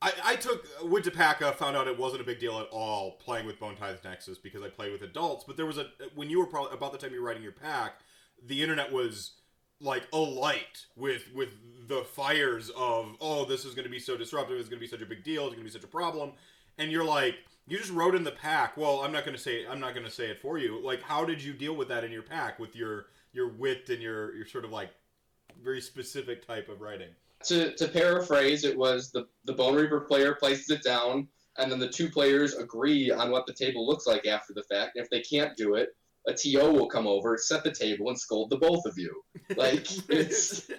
I, 0.03 0.13
I 0.25 0.35
took 0.35 0.67
went 0.83 1.05
to 1.05 1.11
PACA, 1.11 1.53
found 1.53 1.77
out 1.77 1.87
it 1.87 1.97
wasn't 1.97 2.21
a 2.21 2.25
big 2.25 2.39
deal 2.39 2.59
at 2.59 2.67
all 2.71 3.11
playing 3.11 3.45
with 3.45 3.57
Bone 3.59 3.75
Tithe 3.75 3.97
Nexus 4.03 4.37
because 4.37 4.61
I 4.61 4.67
played 4.67 4.91
with 4.91 5.01
adults. 5.01 5.45
But 5.45 5.55
there 5.55 5.65
was 5.65 5.77
a 5.77 5.87
when 6.13 6.29
you 6.29 6.39
were 6.39 6.45
probably 6.45 6.73
about 6.73 6.91
the 6.91 6.97
time 6.97 7.13
you 7.13 7.21
were 7.21 7.27
writing 7.27 7.41
your 7.41 7.53
pack, 7.53 7.93
the 8.45 8.61
internet 8.61 8.91
was 8.91 9.31
like 9.79 10.03
alight 10.11 10.85
with 10.97 11.23
with 11.33 11.49
the 11.87 12.03
fires 12.03 12.69
of 12.75 13.15
oh 13.21 13.45
this 13.45 13.63
is 13.63 13.73
going 13.73 13.85
to 13.85 13.91
be 13.91 13.99
so 13.99 14.17
disruptive, 14.17 14.57
it's 14.59 14.69
going 14.69 14.79
to 14.79 14.85
be 14.85 14.91
such 14.91 15.01
a 15.01 15.05
big 15.05 15.23
deal, 15.23 15.45
it's 15.45 15.55
going 15.55 15.65
to 15.65 15.71
be 15.71 15.79
such 15.79 15.85
a 15.85 15.87
problem, 15.87 16.33
and 16.77 16.91
you're 16.91 17.05
like 17.05 17.35
you 17.65 17.77
just 17.77 17.91
wrote 17.91 18.13
in 18.13 18.25
the 18.25 18.31
pack. 18.31 18.75
Well, 18.75 18.99
I'm 18.99 19.13
not 19.13 19.23
going 19.23 19.37
to 19.37 19.41
say 19.41 19.65
I'm 19.65 19.79
not 19.79 19.93
going 19.93 20.05
to 20.05 20.11
say 20.11 20.25
it 20.25 20.41
for 20.41 20.57
you. 20.57 20.83
Like, 20.83 21.01
how 21.01 21.23
did 21.23 21.41
you 21.41 21.53
deal 21.53 21.77
with 21.77 21.87
that 21.87 22.03
in 22.03 22.11
your 22.11 22.23
pack 22.23 22.59
with 22.59 22.75
your 22.75 23.05
your 23.31 23.47
wit 23.47 23.89
and 23.89 24.01
your 24.01 24.35
your 24.35 24.45
sort 24.45 24.65
of 24.65 24.71
like 24.71 24.89
very 25.61 25.81
specific 25.81 26.45
type 26.45 26.69
of 26.69 26.81
writing. 26.81 27.09
To, 27.45 27.75
to 27.75 27.87
paraphrase, 27.87 28.63
it 28.63 28.77
was 28.77 29.11
the, 29.11 29.27
the 29.45 29.53
Bone 29.53 29.75
Reaper 29.75 30.01
player 30.01 30.35
places 30.35 30.69
it 30.69 30.83
down, 30.83 31.27
and 31.57 31.71
then 31.71 31.79
the 31.79 31.89
two 31.89 32.09
players 32.09 32.55
agree 32.55 33.11
on 33.11 33.31
what 33.31 33.45
the 33.45 33.53
table 33.53 33.85
looks 33.85 34.07
like 34.07 34.25
after 34.25 34.53
the 34.53 34.63
fact. 34.63 34.95
And 34.95 35.03
if 35.03 35.09
they 35.09 35.21
can't 35.21 35.55
do 35.57 35.75
it, 35.75 35.89
a 36.27 36.33
TO 36.33 36.71
will 36.71 36.87
come 36.87 37.05
over, 37.05 37.37
set 37.37 37.63
the 37.63 37.71
table, 37.71 38.09
and 38.09 38.19
scold 38.19 38.49
the 38.49 38.57
both 38.57 38.85
of 38.85 38.97
you. 38.97 39.23
Like 39.55 39.87
it's 40.09 40.69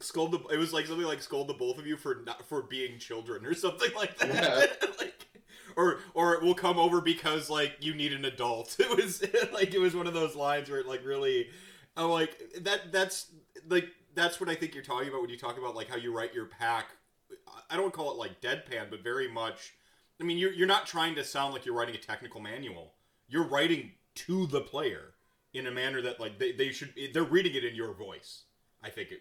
scold 0.00 0.32
the. 0.32 0.38
It 0.54 0.58
was 0.58 0.72
like 0.72 0.86
something 0.86 1.06
like 1.06 1.22
scold 1.22 1.48
the 1.48 1.54
both 1.54 1.78
of 1.78 1.86
you 1.86 1.96
for 1.96 2.22
not 2.24 2.48
for 2.48 2.62
being 2.62 2.98
children 2.98 3.44
or 3.44 3.54
something 3.54 3.90
like 3.96 4.16
that. 4.18 4.78
Yeah. 4.80 4.88
like, 5.00 5.26
or 5.76 5.98
or 6.14 6.34
it 6.34 6.42
will 6.42 6.54
come 6.54 6.78
over 6.78 7.00
because 7.00 7.50
like 7.50 7.76
you 7.80 7.94
need 7.94 8.12
an 8.12 8.24
adult. 8.24 8.76
It 8.80 8.96
was 8.96 9.24
like 9.52 9.74
it 9.74 9.80
was 9.80 9.96
one 9.96 10.06
of 10.06 10.14
those 10.14 10.36
lines 10.36 10.70
where 10.70 10.80
it 10.80 10.86
like 10.86 11.04
really, 11.04 11.48
I'm 11.96 12.10
like 12.10 12.38
that. 12.60 12.92
That's 12.92 13.26
like 13.68 13.88
that's 14.16 14.40
what 14.40 14.48
I 14.48 14.54
think 14.54 14.74
you're 14.74 14.82
talking 14.82 15.08
about 15.08 15.20
when 15.20 15.30
you 15.30 15.38
talk 15.38 15.58
about 15.58 15.76
like 15.76 15.88
how 15.88 15.96
you 15.96 16.16
write 16.16 16.34
your 16.34 16.46
pack. 16.46 16.86
I 17.70 17.76
don't 17.76 17.92
call 17.92 18.10
it 18.10 18.16
like 18.16 18.40
deadpan, 18.40 18.90
but 18.90 19.04
very 19.04 19.30
much. 19.30 19.74
I 20.20 20.24
mean, 20.24 20.38
you're 20.38 20.52
you're 20.52 20.66
not 20.66 20.86
trying 20.86 21.14
to 21.16 21.24
sound 21.24 21.52
like 21.52 21.66
you're 21.66 21.74
writing 21.74 21.94
a 21.94 21.98
technical 21.98 22.40
manual. 22.40 22.94
You're 23.28 23.46
writing 23.46 23.92
to 24.14 24.46
the 24.46 24.62
player 24.62 25.14
in 25.52 25.66
a 25.66 25.70
manner 25.70 26.02
that 26.02 26.18
like 26.18 26.38
they, 26.38 26.52
they 26.52 26.72
should 26.72 26.92
they're 27.12 27.24
reading 27.24 27.54
it 27.54 27.64
in 27.64 27.74
your 27.74 27.94
voice. 27.94 28.44
I 28.82 28.90
think 28.90 29.10
it, 29.12 29.20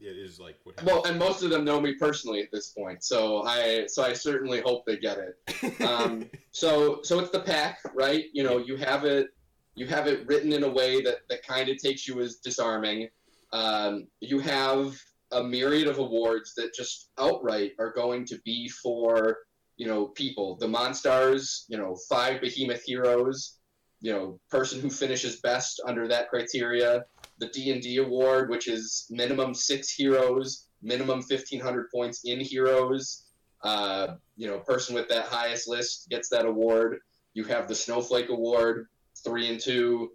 it 0.00 0.16
is 0.16 0.40
like 0.40 0.56
what 0.64 0.82
well, 0.82 1.04
and 1.04 1.18
most 1.18 1.42
of 1.42 1.50
them 1.50 1.64
know 1.64 1.80
me 1.80 1.94
personally 1.94 2.40
at 2.40 2.50
this 2.50 2.68
point, 2.70 3.04
so 3.04 3.42
I 3.42 3.86
so 3.86 4.02
I 4.02 4.14
certainly 4.14 4.60
hope 4.60 4.86
they 4.86 4.96
get 4.96 5.18
it. 5.18 5.80
Um, 5.82 6.30
so 6.50 7.00
so 7.02 7.20
it's 7.20 7.30
the 7.30 7.40
pack, 7.40 7.80
right? 7.94 8.24
You 8.32 8.42
know, 8.42 8.58
you 8.58 8.76
have 8.76 9.04
it 9.04 9.28
you 9.74 9.86
have 9.86 10.06
it 10.06 10.26
written 10.26 10.52
in 10.52 10.64
a 10.64 10.68
way 10.68 11.02
that 11.02 11.28
that 11.28 11.46
kind 11.46 11.68
of 11.68 11.78
takes 11.78 12.08
you 12.08 12.20
as 12.20 12.36
disarming. 12.36 13.08
Um, 13.52 14.06
you 14.20 14.38
have 14.40 14.96
a 15.32 15.42
myriad 15.42 15.88
of 15.88 15.98
awards 15.98 16.54
that 16.54 16.74
just 16.74 17.10
outright 17.18 17.72
are 17.78 17.92
going 17.92 18.24
to 18.26 18.38
be 18.44 18.68
for 18.68 19.38
you 19.76 19.86
know 19.86 20.06
people. 20.08 20.56
The 20.56 20.66
Monstars, 20.66 21.64
you 21.68 21.78
know, 21.78 21.96
five 22.08 22.40
behemoth 22.40 22.82
heroes 22.82 23.60
you 24.00 24.12
know 24.12 24.40
person 24.50 24.80
who 24.80 24.90
finishes 24.90 25.40
best 25.40 25.80
under 25.86 26.08
that 26.08 26.28
criteria. 26.28 27.04
The 27.38 27.48
d&d 27.48 27.98
award 27.98 28.50
which 28.50 28.68
is 28.68 29.06
minimum 29.10 29.54
six 29.54 29.90
heroes 29.92 30.66
minimum 30.82 31.18
1500 31.18 31.90
points 31.94 32.22
in 32.24 32.40
heroes. 32.40 33.26
Uh, 33.62 34.14
you 34.36 34.48
know 34.48 34.58
person 34.60 34.94
with 34.94 35.08
that 35.08 35.26
highest 35.26 35.68
list 35.68 36.08
gets 36.08 36.28
that 36.30 36.46
award. 36.46 36.98
You 37.34 37.44
have 37.44 37.68
the 37.68 37.74
snowflake 37.74 38.30
award 38.30 38.86
three 39.22 39.48
and 39.48 39.60
two 39.60 40.10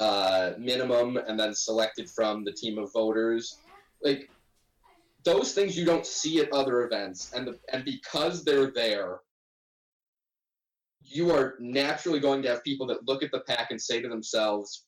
uh, 0.00 0.52
minimum 0.58 1.16
and 1.16 1.38
then 1.38 1.54
selected 1.54 2.08
from 2.10 2.44
the 2.44 2.52
team 2.52 2.78
of 2.78 2.92
voters 2.92 3.58
like 4.02 4.30
those 5.24 5.52
things 5.52 5.76
you 5.76 5.84
don't 5.84 6.06
see 6.06 6.40
at 6.40 6.50
other 6.52 6.82
events 6.84 7.30
and 7.34 7.46
the, 7.46 7.58
and 7.72 7.84
because 7.84 8.42
they're 8.44 8.70
there 8.70 9.20
you 11.10 11.30
are 11.32 11.56
naturally 11.58 12.20
going 12.20 12.40
to 12.42 12.48
have 12.48 12.62
people 12.62 12.86
that 12.86 13.06
look 13.06 13.22
at 13.22 13.32
the 13.32 13.40
pack 13.40 13.70
and 13.70 13.80
say 13.80 14.00
to 14.00 14.08
themselves, 14.08 14.86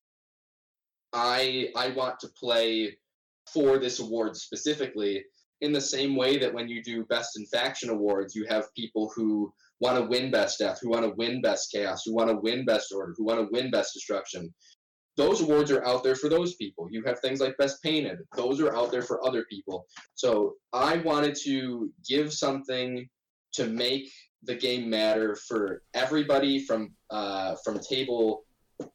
I 1.13 1.71
I 1.77 1.89
want 1.91 2.21
to 2.21 2.29
play 2.29 2.97
for 3.53 3.79
this 3.79 3.99
award 3.99 4.37
specifically. 4.37 5.25
In 5.61 5.73
the 5.73 5.81
same 5.81 6.17
way 6.17 6.39
that 6.39 6.53
when 6.53 6.69
you 6.69 6.83
do 6.83 7.05
best 7.05 7.39
in 7.39 7.47
faction 7.47 7.89
awards, 7.89 8.35
you 8.35 8.47
have 8.49 8.75
people 8.75 9.13
who 9.15 9.53
want 9.79 9.97
to 9.97 10.05
win 10.05 10.31
best 10.31 10.59
death, 10.59 10.81
who 10.81 10.91
want 10.91 11.05
to 11.05 11.15
win 11.17 11.41
best 11.41 11.71
chaos, 11.71 12.03
who 12.05 12.15
want 12.15 12.31
to 12.31 12.37
win 12.37 12.65
best 12.65 12.93
order, 12.93 13.15
who 13.17 13.25
want 13.25 13.39
to 13.39 13.49
win 13.53 13.71
best 13.71 13.93
destruction. 13.95 14.53
Those 15.17 15.43
awards 15.43 15.71
are 15.71 15.85
out 15.85 16.03
there 16.03 16.15
for 16.15 16.29
those 16.29 16.55
people. 16.55 16.89
You 16.91 17.03
have 17.05 17.21
things 17.21 17.41
like 17.41 17.57
best 17.59 17.83
painted; 17.83 18.19
those 18.37 18.61
are 18.61 18.75
out 18.75 18.91
there 18.91 19.03
for 19.03 19.27
other 19.27 19.45
people. 19.51 19.87
So 20.15 20.55
I 20.73 20.99
wanted 20.99 21.37
to 21.45 21.91
give 22.09 22.33
something 22.33 23.09
to 23.53 23.67
make 23.67 24.11
the 24.45 24.55
game 24.55 24.89
matter 24.89 25.37
for 25.37 25.83
everybody 25.95 26.65
from 26.65 26.95
uh, 27.11 27.57
from 27.65 27.79
table 27.79 28.45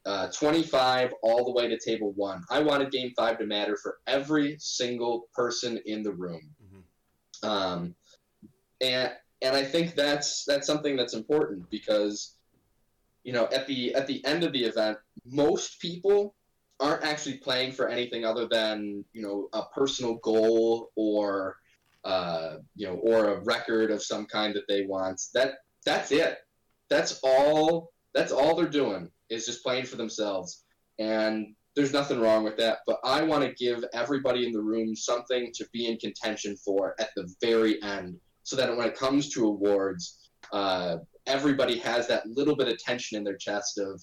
uh, 0.04 0.28
25 0.28 1.12
all 1.22 1.44
the 1.44 1.52
way 1.52 1.68
to 1.68 1.78
table 1.78 2.12
one. 2.14 2.42
I 2.50 2.60
wanted 2.60 2.90
game 2.90 3.12
five 3.16 3.38
to 3.38 3.46
matter 3.46 3.76
for 3.82 3.98
every 4.06 4.56
single 4.58 5.28
person 5.34 5.80
in 5.86 6.02
the 6.02 6.12
room. 6.12 6.42
Mm-hmm. 6.64 7.48
Um, 7.48 7.94
and 8.80 9.12
and 9.42 9.56
I 9.56 9.64
think 9.64 9.94
that's 9.94 10.44
that's 10.46 10.66
something 10.66 10.96
that's 10.96 11.14
important 11.14 11.70
because 11.70 12.37
you 13.24 13.32
know 13.32 13.48
at 13.52 13.66
the 13.66 13.94
at 13.94 14.06
the 14.06 14.24
end 14.24 14.44
of 14.44 14.52
the 14.52 14.64
event, 14.64 14.98
most 15.24 15.80
people 15.80 16.34
aren't 16.80 17.04
actually 17.04 17.38
playing 17.38 17.72
for 17.72 17.88
anything 17.88 18.24
other 18.24 18.46
than 18.46 19.04
you 19.12 19.22
know 19.22 19.48
a 19.52 19.64
personal 19.74 20.16
goal 20.16 20.90
or 20.96 21.56
uh, 22.04 22.56
you 22.74 22.86
know, 22.86 22.94
or 22.94 23.34
a 23.34 23.40
record 23.44 23.90
of 23.90 24.02
some 24.02 24.26
kind 24.26 24.54
that 24.54 24.66
they 24.68 24.86
want. 24.86 25.20
That 25.34 25.58
that's 25.84 26.10
it. 26.12 26.38
That's 26.88 27.20
all. 27.22 27.92
That's 28.14 28.32
all 28.32 28.56
they're 28.56 28.68
doing 28.68 29.10
is 29.28 29.46
just 29.46 29.62
playing 29.62 29.84
for 29.84 29.96
themselves, 29.96 30.64
and 30.98 31.54
there's 31.76 31.92
nothing 31.92 32.20
wrong 32.20 32.44
with 32.44 32.56
that. 32.56 32.78
But 32.86 32.98
I 33.04 33.22
want 33.22 33.44
to 33.44 33.52
give 33.52 33.84
everybody 33.92 34.46
in 34.46 34.52
the 34.52 34.62
room 34.62 34.96
something 34.96 35.52
to 35.54 35.66
be 35.72 35.86
in 35.86 35.98
contention 35.98 36.56
for 36.56 36.94
at 36.98 37.10
the 37.14 37.28
very 37.42 37.82
end, 37.82 38.16
so 38.42 38.56
that 38.56 38.74
when 38.74 38.86
it 38.86 38.96
comes 38.96 39.28
to 39.34 39.46
awards, 39.46 40.30
uh, 40.52 40.96
everybody 41.28 41.78
has 41.78 42.08
that 42.08 42.26
little 42.26 42.56
bit 42.56 42.68
of 42.68 42.78
tension 42.78 43.16
in 43.16 43.24
their 43.24 43.36
chest 43.36 43.78
of 43.78 44.02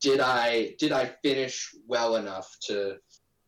did 0.00 0.20
I 0.20 0.74
did 0.78 0.92
I 0.92 1.12
finish 1.22 1.74
well 1.86 2.16
enough 2.16 2.48
to 2.66 2.96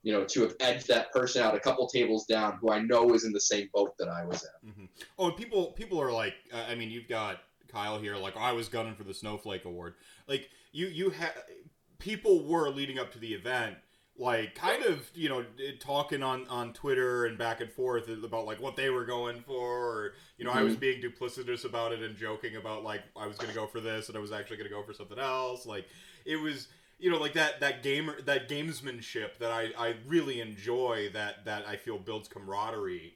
you 0.07 0.13
know, 0.13 0.23
to 0.23 0.43
have 0.43 0.55
edged 0.61 0.87
that 0.87 1.11
person 1.11 1.43
out 1.43 1.57
a 1.57 1.59
couple 1.59 1.85
tables 1.89 2.27
down 2.27 2.59
who 2.61 2.71
I 2.71 2.79
know 2.79 3.13
is 3.13 3.25
in 3.25 3.33
the 3.33 3.41
same 3.41 3.69
boat 3.75 3.95
that 3.99 4.09
I 4.09 4.25
was 4.25 4.45
in. 4.45 4.71
Mm-hmm. 4.71 4.85
Oh, 5.19 5.27
and 5.27 5.37
people 5.37 5.73
people 5.73 6.01
are 6.01 6.13
like, 6.13 6.35
uh, 6.55 6.63
I 6.69 6.77
mean, 6.77 6.91
you've 6.91 7.09
got 7.09 7.41
Kyle 7.67 7.99
here, 7.99 8.17
like, 8.17 8.37
I 8.37 8.53
was 8.53 8.69
gunning 8.69 8.95
for 8.95 9.03
the 9.03 9.13
Snowflake 9.13 9.65
Award. 9.65 9.95
Like, 10.29 10.49
you 10.71 10.87
you 10.87 11.11
had 11.11 11.33
people 11.99 12.47
were 12.47 12.71
leading 12.71 13.01
up 13.01 13.11
to 13.15 13.19
the 13.19 13.35
event, 13.35 13.79
like, 14.19 14.55
kind 14.55 14.83
of, 14.85 15.11
you 15.15 15.29
know, 15.29 15.45
talking 15.79 16.23
on 16.23 16.47
on 16.49 16.73
Twitter 16.73 17.27
and 17.27 17.37
back 17.37 17.61
and 17.61 17.71
forth 17.71 18.09
about 18.09 18.47
like 18.47 18.61
what 18.61 18.77
they 18.77 18.91
were 18.91 19.05
going 19.05 19.41
for, 19.41 19.55
or 19.55 20.13
you 20.39 20.45
know, 20.45 20.51
mm-hmm. 20.51 20.61
I 20.61 20.63
was 20.63 20.75
mm-hmm. 20.75 20.81
being 20.81 21.03
duplicitous 21.03 21.65
about 21.65 21.93
it 21.93 22.03
and 22.03 22.17
joking 22.17 22.57
about 22.57 22.85
like 22.85 23.03
I 23.17 23.27
was 23.27 23.37
going 23.37 23.51
to 23.51 23.55
go 23.55 23.67
for 23.67 23.81
this 23.81 24.09
and 24.09 24.17
I 24.17 24.21
was 24.21 24.33
actually 24.33 24.57
going 24.57 24.69
to 24.69 24.75
go 24.75 24.83
for 24.83 24.95
something 24.95 25.19
else. 25.19 25.67
Like, 25.67 25.87
it 26.25 26.37
was 26.37 26.69
you 26.99 27.11
know 27.11 27.19
like 27.19 27.35
that 27.35 27.61
that 27.61 27.83
gamer 27.83 28.21
that 28.23 28.49
gamesmanship 28.49 29.39
that 29.39 29.51
I, 29.51 29.71
I 29.79 29.95
really 30.07 30.41
enjoy 30.41 31.11
that 31.13 31.45
that 31.45 31.67
I 31.67 31.77
feel 31.77 31.99
builds 31.99 32.29
camaraderie 32.29 33.15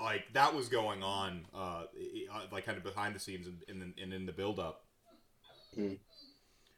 like 0.00 0.24
that 0.32 0.54
was 0.54 0.68
going 0.68 1.02
on 1.02 1.46
uh, 1.54 1.84
uh 2.32 2.40
like 2.52 2.66
kind 2.66 2.76
of 2.76 2.84
behind 2.84 3.14
the 3.14 3.20
scenes 3.20 3.46
and 3.46 3.62
in, 3.68 3.94
in, 3.96 4.12
in, 4.12 4.26
the 4.26 4.32
build 4.32 4.58
up 4.58 4.84
mm-hmm. 5.76 5.94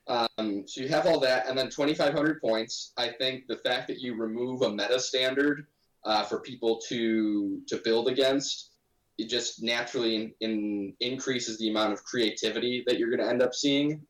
Um, 0.08 0.64
so 0.66 0.80
you 0.80 0.88
have 0.88 1.06
all 1.06 1.20
that 1.20 1.48
and 1.48 1.58
then 1.58 1.68
2500 1.68 2.40
points 2.40 2.92
I 2.96 3.08
think 3.08 3.46
the 3.46 3.56
fact 3.56 3.88
that 3.88 4.00
you 4.00 4.14
remove 4.16 4.62
a 4.62 4.70
meta 4.70 5.00
standard 5.00 5.66
uh, 6.04 6.22
for 6.22 6.40
people 6.40 6.80
to 6.88 7.60
to 7.68 7.80
build 7.84 8.08
against 8.08 8.70
it 9.18 9.28
just 9.28 9.62
naturally 9.62 10.16
in, 10.16 10.32
in 10.40 10.92
increases 11.00 11.58
the 11.58 11.70
amount 11.70 11.92
of 11.92 12.04
creativity 12.04 12.84
that 12.86 12.98
you're 12.98 13.10
going 13.10 13.22
to 13.22 13.28
end 13.28 13.42
up 13.42 13.54
seeing 13.54 14.00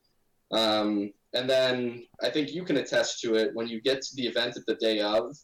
um, 0.52 1.12
and 1.32 1.48
then 1.50 2.06
I 2.22 2.30
think 2.30 2.52
you 2.52 2.64
can 2.64 2.78
attest 2.78 3.20
to 3.20 3.34
it 3.34 3.50
when 3.54 3.68
you 3.68 3.80
get 3.80 4.02
to 4.02 4.16
the 4.16 4.26
event 4.26 4.56
at 4.56 4.66
the 4.66 4.74
day 4.74 5.00
of, 5.00 5.36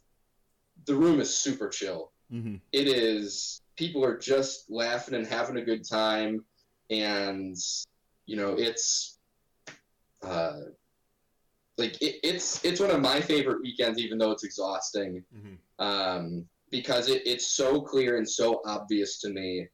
the 0.86 0.94
room 0.94 1.20
is 1.20 1.36
super 1.36 1.68
chill. 1.68 2.12
Mm-hmm. 2.32 2.56
It 2.72 2.88
is, 2.88 3.60
people 3.76 4.04
are 4.04 4.16
just 4.16 4.70
laughing 4.70 5.14
and 5.14 5.26
having 5.26 5.56
a 5.58 5.64
good 5.64 5.86
time. 5.86 6.44
And, 6.90 7.56
you 8.26 8.36
know, 8.36 8.54
it's, 8.58 9.11
uh, 10.22 10.60
like 11.78 12.00
it, 12.02 12.20
it's 12.22 12.64
it's 12.64 12.80
one 12.80 12.90
of 12.90 13.00
my 13.00 13.20
favorite 13.20 13.62
weekends, 13.62 13.98
even 13.98 14.18
though 14.18 14.30
it's 14.30 14.44
exhausting, 14.44 15.24
mm-hmm. 15.34 15.84
um, 15.84 16.46
because 16.70 17.08
it, 17.08 17.22
it's 17.26 17.46
so 17.46 17.80
clear 17.80 18.16
and 18.18 18.28
so 18.28 18.60
obvious 18.66 19.18
to 19.20 19.30
me 19.30 19.68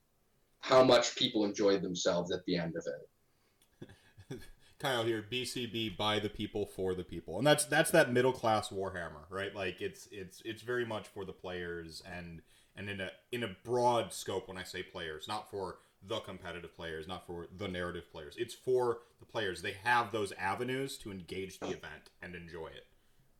how 0.60 0.82
much 0.82 1.16
people 1.16 1.44
enjoyed 1.44 1.82
themselves 1.82 2.32
at 2.32 2.44
the 2.46 2.56
end 2.56 2.74
of 2.76 2.86
it. 2.86 4.38
Kyle 4.78 5.04
here, 5.04 5.24
BCB 5.30 5.96
by 5.96 6.18
the 6.18 6.28
people 6.28 6.66
for 6.66 6.94
the 6.94 7.04
people, 7.04 7.38
and 7.38 7.46
that's 7.46 7.64
that's 7.64 7.90
that 7.90 8.12
middle 8.12 8.32
class 8.32 8.68
Warhammer, 8.68 9.24
right? 9.30 9.54
Like 9.54 9.80
it's 9.80 10.08
it's 10.12 10.40
it's 10.44 10.62
very 10.62 10.84
much 10.84 11.08
for 11.08 11.24
the 11.24 11.32
players 11.32 12.02
and 12.06 12.42
and 12.76 12.88
in 12.88 13.00
a 13.00 13.10
in 13.32 13.42
a 13.42 13.56
broad 13.64 14.12
scope 14.12 14.48
when 14.48 14.56
I 14.56 14.62
say 14.62 14.82
players, 14.82 15.26
not 15.26 15.50
for 15.50 15.78
the 16.06 16.20
competitive 16.20 16.74
players, 16.74 17.08
not 17.08 17.26
for 17.26 17.48
the 17.56 17.68
narrative 17.68 18.10
players. 18.10 18.34
It's 18.38 18.54
for 18.54 18.98
the 19.20 19.26
players. 19.26 19.62
They 19.62 19.76
have 19.84 20.12
those 20.12 20.32
avenues 20.38 20.96
to 20.98 21.10
engage 21.10 21.58
the 21.58 21.68
event 21.68 22.10
and 22.22 22.34
enjoy 22.34 22.68
it, 22.68 22.86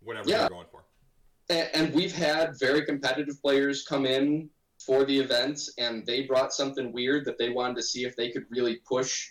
whatever 0.02 0.28
yeah. 0.28 0.40
they're 0.40 0.50
going 0.50 0.66
for. 0.70 0.84
And 1.50 1.94
we've 1.94 2.14
had 2.14 2.58
very 2.58 2.84
competitive 2.84 3.40
players 3.40 3.84
come 3.84 4.04
in 4.04 4.50
for 4.84 5.04
the 5.04 5.18
events, 5.18 5.72
and 5.78 6.04
they 6.04 6.22
brought 6.22 6.52
something 6.52 6.92
weird 6.92 7.24
that 7.24 7.38
they 7.38 7.48
wanted 7.48 7.76
to 7.76 7.82
see 7.82 8.04
if 8.04 8.16
they 8.16 8.30
could 8.30 8.44
really 8.50 8.80
push 8.86 9.30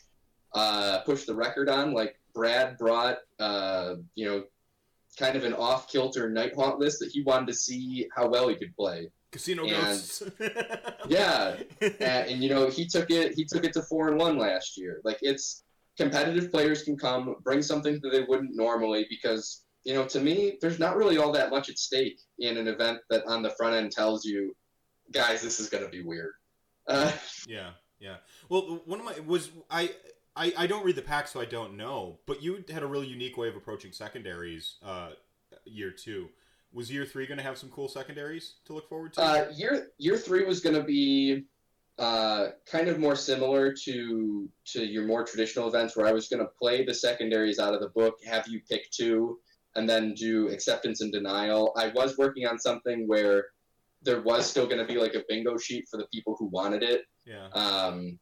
uh, 0.54 1.02
push 1.06 1.26
the 1.26 1.36
record 1.36 1.70
on. 1.70 1.94
Like 1.94 2.20
Brad 2.34 2.78
brought, 2.78 3.18
uh, 3.40 3.96
you 4.16 4.26
know, 4.26 4.44
kind 5.18 5.36
of 5.36 5.44
an 5.44 5.54
off 5.54 5.90
kilter 5.90 6.30
night 6.30 6.54
haunt 6.56 6.80
list 6.80 7.00
that 7.00 7.10
he 7.12 7.22
wanted 7.24 7.48
to 7.48 7.54
see 7.54 8.08
how 8.16 8.28
well 8.28 8.48
he 8.48 8.56
could 8.56 8.76
play. 8.76 9.10
Casino 9.32 9.63
And- 9.66 9.72
ghosts. 9.72 10.24
Yeah, 11.10 11.56
and, 11.82 12.02
and 12.02 12.44
you 12.44 12.50
know 12.50 12.68
he 12.70 12.86
took 12.86 13.10
it 13.12 13.34
he 13.34 13.46
took 13.46 13.63
it 13.63 13.72
to 13.74 13.82
four 13.82 14.10
and 14.10 14.18
one 14.20 14.38
last 14.38 14.78
year. 14.78 15.00
Like 15.06 15.20
it's 15.22 15.63
competitive 15.98 16.52
players 16.52 16.84
can 16.84 16.98
come 16.98 17.36
bring 17.44 17.62
something 17.62 18.00
that 18.04 18.10
they 18.12 18.24
wouldn't 18.24 18.56
normally 18.56 19.06
because 19.10 19.63
you 19.86 19.94
know 19.94 20.06
to 20.06 20.20
me 20.20 20.58
there's 20.60 20.80
not 20.80 20.98
really 20.98 21.18
all 21.18 21.32
that 21.32 21.50
much 21.50 21.70
at 21.70 21.80
stake 21.80 22.20
in 22.40 22.58
an 22.58 22.68
event 22.68 23.00
that 23.10 23.24
on 23.26 23.42
the 23.42 23.52
front 23.52 23.74
end 23.76 23.92
tells 23.94 24.26
you 24.26 24.54
guys 25.13 25.42
this 25.42 25.60
is 25.62 25.70
going 25.70 25.84
to 25.84 25.90
be 25.90 26.04
weird. 26.04 26.34
Uh, 26.88 27.12
Yeah, 27.48 27.70
yeah. 28.00 28.18
Well, 28.50 28.82
one 28.86 29.00
of 29.00 29.06
my 29.06 29.18
was 29.26 29.50
I, 29.72 29.92
I 30.36 30.54
I 30.58 30.68
don't 30.68 30.84
read 30.86 30.98
the 30.98 31.02
pack, 31.02 31.30
so 31.30 31.40
I 31.40 31.46
don't 31.46 31.78
know. 31.78 32.20
But 32.26 32.44
you 32.44 32.63
had 32.70 32.84
a 32.84 32.88
really 32.88 33.08
unique 33.08 33.38
way 33.38 33.48
of 33.48 33.56
approaching 33.56 33.94
secondaries. 33.94 34.76
Uh, 34.84 35.12
year 35.63 35.92
two 35.92 36.28
was 36.73 36.91
year 36.91 37.06
three 37.06 37.25
going 37.25 37.38
to 37.38 37.43
have 37.43 37.58
some 37.58 37.69
cool 37.69 37.88
secondaries 37.88 38.56
to 38.65 38.73
look 38.73 38.89
forward 38.89 39.13
to. 39.13 39.21
Uh, 39.21 39.51
year 39.56 39.88
year 39.97 40.17
three 40.17 40.45
was 40.45 40.60
going 40.60 40.75
to 40.75 40.84
be 40.84 41.45
uh, 41.97 42.49
kind 42.69 42.88
of 42.88 42.99
more 42.99 43.15
similar 43.15 43.73
to 43.73 44.49
to 44.65 44.86
your 44.86 45.06
more 45.06 45.25
traditional 45.25 45.67
events, 45.67 45.95
where 45.95 46.06
I 46.06 46.12
was 46.12 46.27
going 46.27 46.43
to 46.43 46.51
play 46.60 46.86
the 46.86 46.93
secondaries 46.93 47.60
out 47.60 47.73
of 47.73 47.82
the 47.82 47.89
book, 47.89 48.15
have 48.25 48.47
you 48.47 48.62
pick 48.69 48.89
two, 48.91 49.39
and 49.75 49.89
then 49.89 50.13
do 50.13 50.49
acceptance 50.49 51.01
and 51.01 51.12
denial. 51.12 51.73
I 51.75 51.88
was 51.89 52.17
working 52.17 52.45
on 52.45 52.60
something 52.60 53.08
where 53.08 53.45
there 54.03 54.21
was 54.21 54.47
still 54.47 54.67
going 54.67 54.77
to 54.77 54.86
be 54.86 54.99
like 54.99 55.15
a 55.15 55.23
bingo 55.27 55.58
sheet 55.58 55.88
for 55.89 55.97
the 55.97 56.06
people 56.13 56.36
who 56.38 56.45
wanted 56.45 56.84
it, 56.84 57.01
yeah, 57.25 57.47
um, 57.53 58.19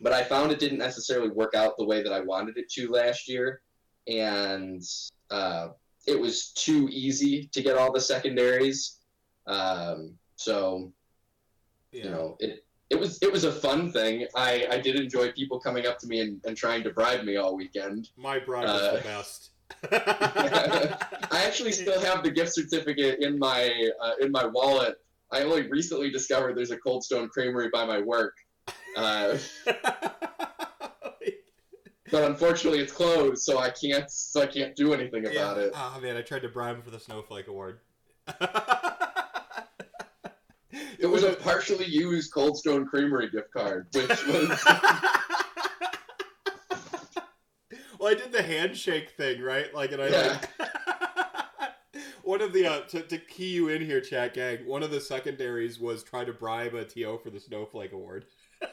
but 0.00 0.12
I 0.12 0.22
found 0.22 0.52
it 0.52 0.60
didn't 0.60 0.78
necessarily 0.78 1.30
work 1.30 1.54
out 1.54 1.74
the 1.76 1.84
way 1.84 2.02
that 2.02 2.12
I 2.12 2.20
wanted 2.20 2.56
it 2.56 2.70
to 2.74 2.88
last 2.88 3.28
year, 3.28 3.62
and 4.06 4.82
uh, 5.30 5.68
it 6.06 6.18
was 6.18 6.52
too 6.52 6.88
easy 6.90 7.48
to 7.52 7.62
get 7.62 7.76
all 7.76 7.92
the 7.92 8.00
secondaries. 8.00 8.98
Um, 9.46 10.14
so 10.36 10.92
yeah. 11.92 12.04
you 12.04 12.10
know, 12.10 12.36
it 12.40 12.64
it 12.90 12.98
was 12.98 13.18
it 13.22 13.32
was 13.32 13.44
a 13.44 13.52
fun 13.52 13.92
thing. 13.92 14.26
I 14.36 14.66
I 14.70 14.78
did 14.78 14.96
enjoy 14.96 15.32
people 15.32 15.58
coming 15.60 15.86
up 15.86 15.98
to 16.00 16.06
me 16.06 16.20
and, 16.20 16.40
and 16.44 16.56
trying 16.56 16.82
to 16.84 16.90
bribe 16.90 17.24
me 17.24 17.36
all 17.36 17.56
weekend. 17.56 18.10
My 18.16 18.38
bribe 18.38 18.64
was 18.64 18.80
uh, 18.80 18.96
the 18.96 19.02
best. 19.02 19.50
I 21.32 21.44
actually 21.46 21.72
still 21.72 22.00
have 22.00 22.22
the 22.22 22.30
gift 22.30 22.54
certificate 22.54 23.20
in 23.20 23.38
my 23.38 23.90
uh, 24.00 24.12
in 24.20 24.30
my 24.30 24.46
wallet. 24.46 24.96
I 25.30 25.42
only 25.42 25.68
recently 25.68 26.10
discovered 26.10 26.56
there's 26.56 26.70
a 26.70 26.76
Cold 26.76 27.02
Stone 27.02 27.28
Creamery 27.30 27.70
by 27.72 27.86
my 27.86 28.00
work. 28.00 28.34
Uh, 28.96 29.38
but 32.12 32.22
unfortunately 32.22 32.78
it's 32.78 32.92
closed, 32.92 33.42
so 33.42 33.58
I 33.58 33.70
can't 33.70 34.08
so 34.08 34.42
I 34.42 34.46
can't 34.46 34.76
do 34.76 34.94
anything 34.94 35.24
about 35.26 35.56
yeah. 35.56 35.64
it. 35.64 35.72
Oh 35.74 35.98
man, 36.00 36.16
I 36.16 36.22
tried 36.22 36.42
to 36.42 36.48
bribe 36.48 36.76
him 36.76 36.82
for 36.82 36.90
the 36.90 37.00
Snowflake 37.00 37.48
Award. 37.48 37.80
It 41.02 41.10
was 41.10 41.24
a 41.24 41.32
partially 41.32 41.86
used 41.86 42.32
Cold 42.32 42.56
Stone 42.56 42.86
Creamery 42.86 43.28
gift 43.28 43.52
card, 43.52 43.88
which 43.92 44.08
was 44.08 44.48
well, 47.98 48.10
I 48.10 48.14
did 48.14 48.30
the 48.30 48.42
handshake 48.42 49.10
thing, 49.10 49.42
right? 49.42 49.74
Like, 49.74 49.90
and 49.90 50.00
I 50.00 50.08
Yeah. 50.08 50.38
like 50.60 50.72
one 52.22 52.40
of 52.40 52.52
the 52.52 52.66
uh, 52.66 52.80
to, 52.82 53.02
to 53.02 53.18
key 53.18 53.48
you 53.48 53.68
in 53.68 53.82
here, 53.84 54.00
chat 54.00 54.34
gang. 54.34 54.64
One 54.64 54.84
of 54.84 54.92
the 54.92 55.00
secondaries 55.00 55.80
was 55.80 56.04
try 56.04 56.24
to 56.24 56.32
bribe 56.32 56.74
a 56.74 56.84
TO 56.84 57.18
for 57.22 57.30
the 57.30 57.40
Snowflake 57.40 57.92
Award. 57.92 58.26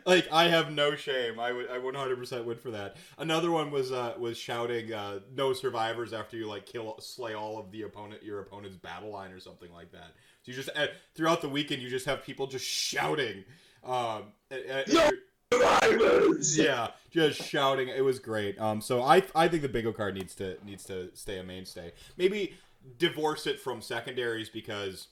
like, 0.06 0.28
I 0.32 0.48
have 0.48 0.70
no 0.72 0.94
shame. 0.94 1.38
I 1.38 1.52
would 1.52 1.70
I 1.70 1.78
100% 1.78 2.44
would 2.44 2.60
for 2.60 2.70
that. 2.72 2.96
Another 3.18 3.50
one 3.50 3.70
was 3.70 3.92
uh 3.92 4.14
was 4.18 4.36
shouting 4.38 4.92
uh, 4.92 5.20
no 5.34 5.52
survivors 5.52 6.12
after 6.12 6.36
you 6.36 6.46
like 6.48 6.66
kill 6.66 6.96
slay 7.00 7.34
all 7.34 7.58
of 7.58 7.70
the 7.70 7.82
opponent 7.82 8.22
your 8.22 8.40
opponent's 8.40 8.76
battle 8.76 9.10
line 9.10 9.32
or 9.32 9.40
something 9.40 9.72
like 9.72 9.92
that. 9.92 10.12
So 10.42 10.52
you 10.52 10.54
just 10.54 10.70
uh, 10.76 10.86
throughout 11.14 11.40
the 11.40 11.48
weekend 11.48 11.82
you 11.82 11.90
just 11.90 12.06
have 12.06 12.24
people 12.24 12.46
just 12.46 12.64
shouting. 12.64 13.44
Um, 13.84 14.24
at- 14.50 14.88
No! 14.88 15.10
survivors. 15.52 16.56
yeah, 16.56 16.88
just 17.10 17.42
shouting. 17.42 17.88
It 17.88 18.04
was 18.04 18.18
great. 18.18 18.60
Um, 18.60 18.80
so 18.80 19.02
I 19.02 19.22
I 19.34 19.48
think 19.48 19.62
the 19.62 19.68
bingo 19.68 19.92
card 19.92 20.14
needs 20.14 20.34
to 20.36 20.56
needs 20.64 20.84
to 20.84 21.10
stay 21.14 21.38
a 21.38 21.42
mainstay. 21.42 21.92
Maybe 22.16 22.54
divorce 22.98 23.46
it 23.46 23.60
from 23.60 23.82
secondaries 23.82 24.48
because, 24.48 25.08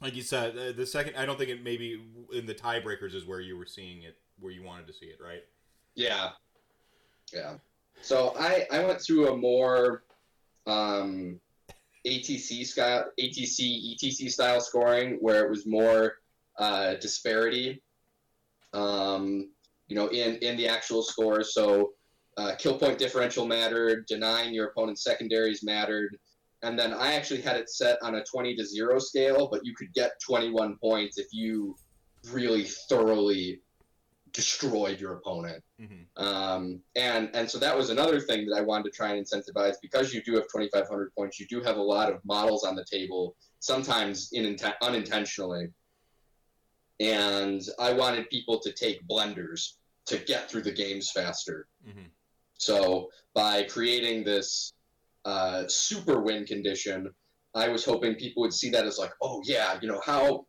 like 0.00 0.14
you 0.14 0.22
said, 0.22 0.56
uh, 0.56 0.72
the 0.72 0.86
second 0.86 1.16
I 1.16 1.26
don't 1.26 1.38
think 1.38 1.50
it 1.50 1.62
maybe 1.62 2.00
in 2.32 2.46
the 2.46 2.54
tiebreakers 2.54 3.14
is 3.14 3.26
where 3.26 3.40
you 3.40 3.56
were 3.56 3.66
seeing 3.66 4.02
it, 4.02 4.16
where 4.38 4.52
you 4.52 4.62
wanted 4.62 4.86
to 4.86 4.92
see 4.92 5.06
it, 5.06 5.18
right? 5.22 5.42
Yeah. 5.94 6.30
Yeah. 7.32 7.54
So 8.00 8.34
I 8.38 8.66
I 8.70 8.84
went 8.84 9.00
through 9.00 9.28
a 9.28 9.36
more 9.36 10.04
um 10.66 11.40
ATC 12.06 12.64
style 12.66 13.06
ATC 13.20 13.94
ETC 13.94 14.30
style 14.30 14.60
scoring 14.60 15.18
where 15.20 15.44
it 15.44 15.50
was 15.50 15.66
more 15.66 16.14
uh, 16.58 16.94
disparity 16.94 17.80
um 18.74 19.50
you 19.86 19.96
know 19.96 20.08
in 20.08 20.36
in 20.36 20.56
the 20.56 20.68
actual 20.68 21.02
scores 21.02 21.54
so 21.54 21.92
uh, 22.36 22.54
kill 22.58 22.76
point 22.78 22.98
differential 22.98 23.46
mattered 23.46 24.04
denying 24.06 24.52
your 24.52 24.66
opponent's 24.68 25.02
secondaries 25.02 25.62
mattered 25.62 26.18
and 26.62 26.78
then 26.78 26.92
I 26.92 27.14
actually 27.14 27.40
had 27.40 27.56
it 27.56 27.70
set 27.70 27.98
on 28.02 28.16
a 28.16 28.24
20 28.24 28.56
to 28.56 28.64
0 28.64 28.98
scale 28.98 29.48
but 29.50 29.64
you 29.64 29.74
could 29.74 29.92
get 29.94 30.12
21 30.26 30.76
points 30.78 31.18
if 31.18 31.28
you 31.32 31.76
really 32.30 32.64
thoroughly 32.88 33.60
destroyed 34.32 35.00
your 35.00 35.14
opponent 35.14 35.62
Mm-hmm. 35.80 36.24
um, 36.24 36.80
and 36.96 37.30
and 37.34 37.48
so 37.48 37.56
that 37.58 37.76
was 37.76 37.90
another 37.90 38.18
thing 38.18 38.46
that 38.46 38.56
I 38.56 38.62
wanted 38.62 38.84
to 38.84 38.90
try 38.90 39.10
and 39.10 39.24
incentivize 39.24 39.76
because 39.80 40.12
you 40.12 40.20
do 40.24 40.34
have 40.34 40.48
2,500 40.52 41.14
points. 41.14 41.38
You 41.38 41.46
do 41.46 41.62
have 41.62 41.76
a 41.76 41.82
lot 41.82 42.12
of 42.12 42.20
models 42.24 42.64
on 42.64 42.74
the 42.74 42.84
table, 42.84 43.36
sometimes 43.60 44.30
in 44.32 44.56
unintentionally. 44.82 45.68
And 46.98 47.62
I 47.78 47.92
wanted 47.92 48.28
people 48.28 48.58
to 48.58 48.72
take 48.72 49.06
blenders 49.06 49.74
to 50.06 50.18
get 50.18 50.50
through 50.50 50.62
the 50.62 50.72
games 50.72 51.12
faster. 51.12 51.68
Mm-hmm. 51.88 52.08
So 52.54 53.10
by 53.34 53.62
creating 53.62 54.24
this 54.24 54.72
uh, 55.28 55.64
super 55.68 56.20
win 56.20 56.44
condition, 56.46 57.10
I 57.54 57.68
was 57.68 57.84
hoping 57.84 58.14
people 58.14 58.42
would 58.42 58.52
see 58.52 58.70
that 58.70 58.86
as 58.86 58.98
like, 58.98 59.12
oh 59.22 59.42
yeah, 59.44 59.78
you 59.82 59.88
know 59.88 60.00
how 60.04 60.46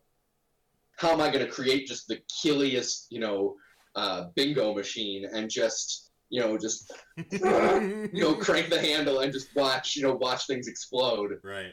how 0.96 1.10
am 1.12 1.20
I 1.20 1.30
going 1.30 1.44
to 1.44 1.50
create 1.50 1.86
just 1.86 2.08
the 2.08 2.18
killiest, 2.42 3.06
you 3.10 3.20
know, 3.20 3.54
uh, 3.94 4.24
bingo 4.36 4.74
machine 4.74 5.26
and 5.34 5.50
just 5.50 6.10
you 6.30 6.40
know 6.40 6.56
just 6.56 6.92
you 7.16 8.22
know 8.24 8.34
crank 8.34 8.70
the 8.70 8.80
handle 8.80 9.20
and 9.20 9.32
just 9.32 9.48
watch 9.54 9.96
you 9.96 10.02
know 10.02 10.14
watch 10.14 10.46
things 10.46 10.66
explode. 10.68 11.32
right. 11.42 11.72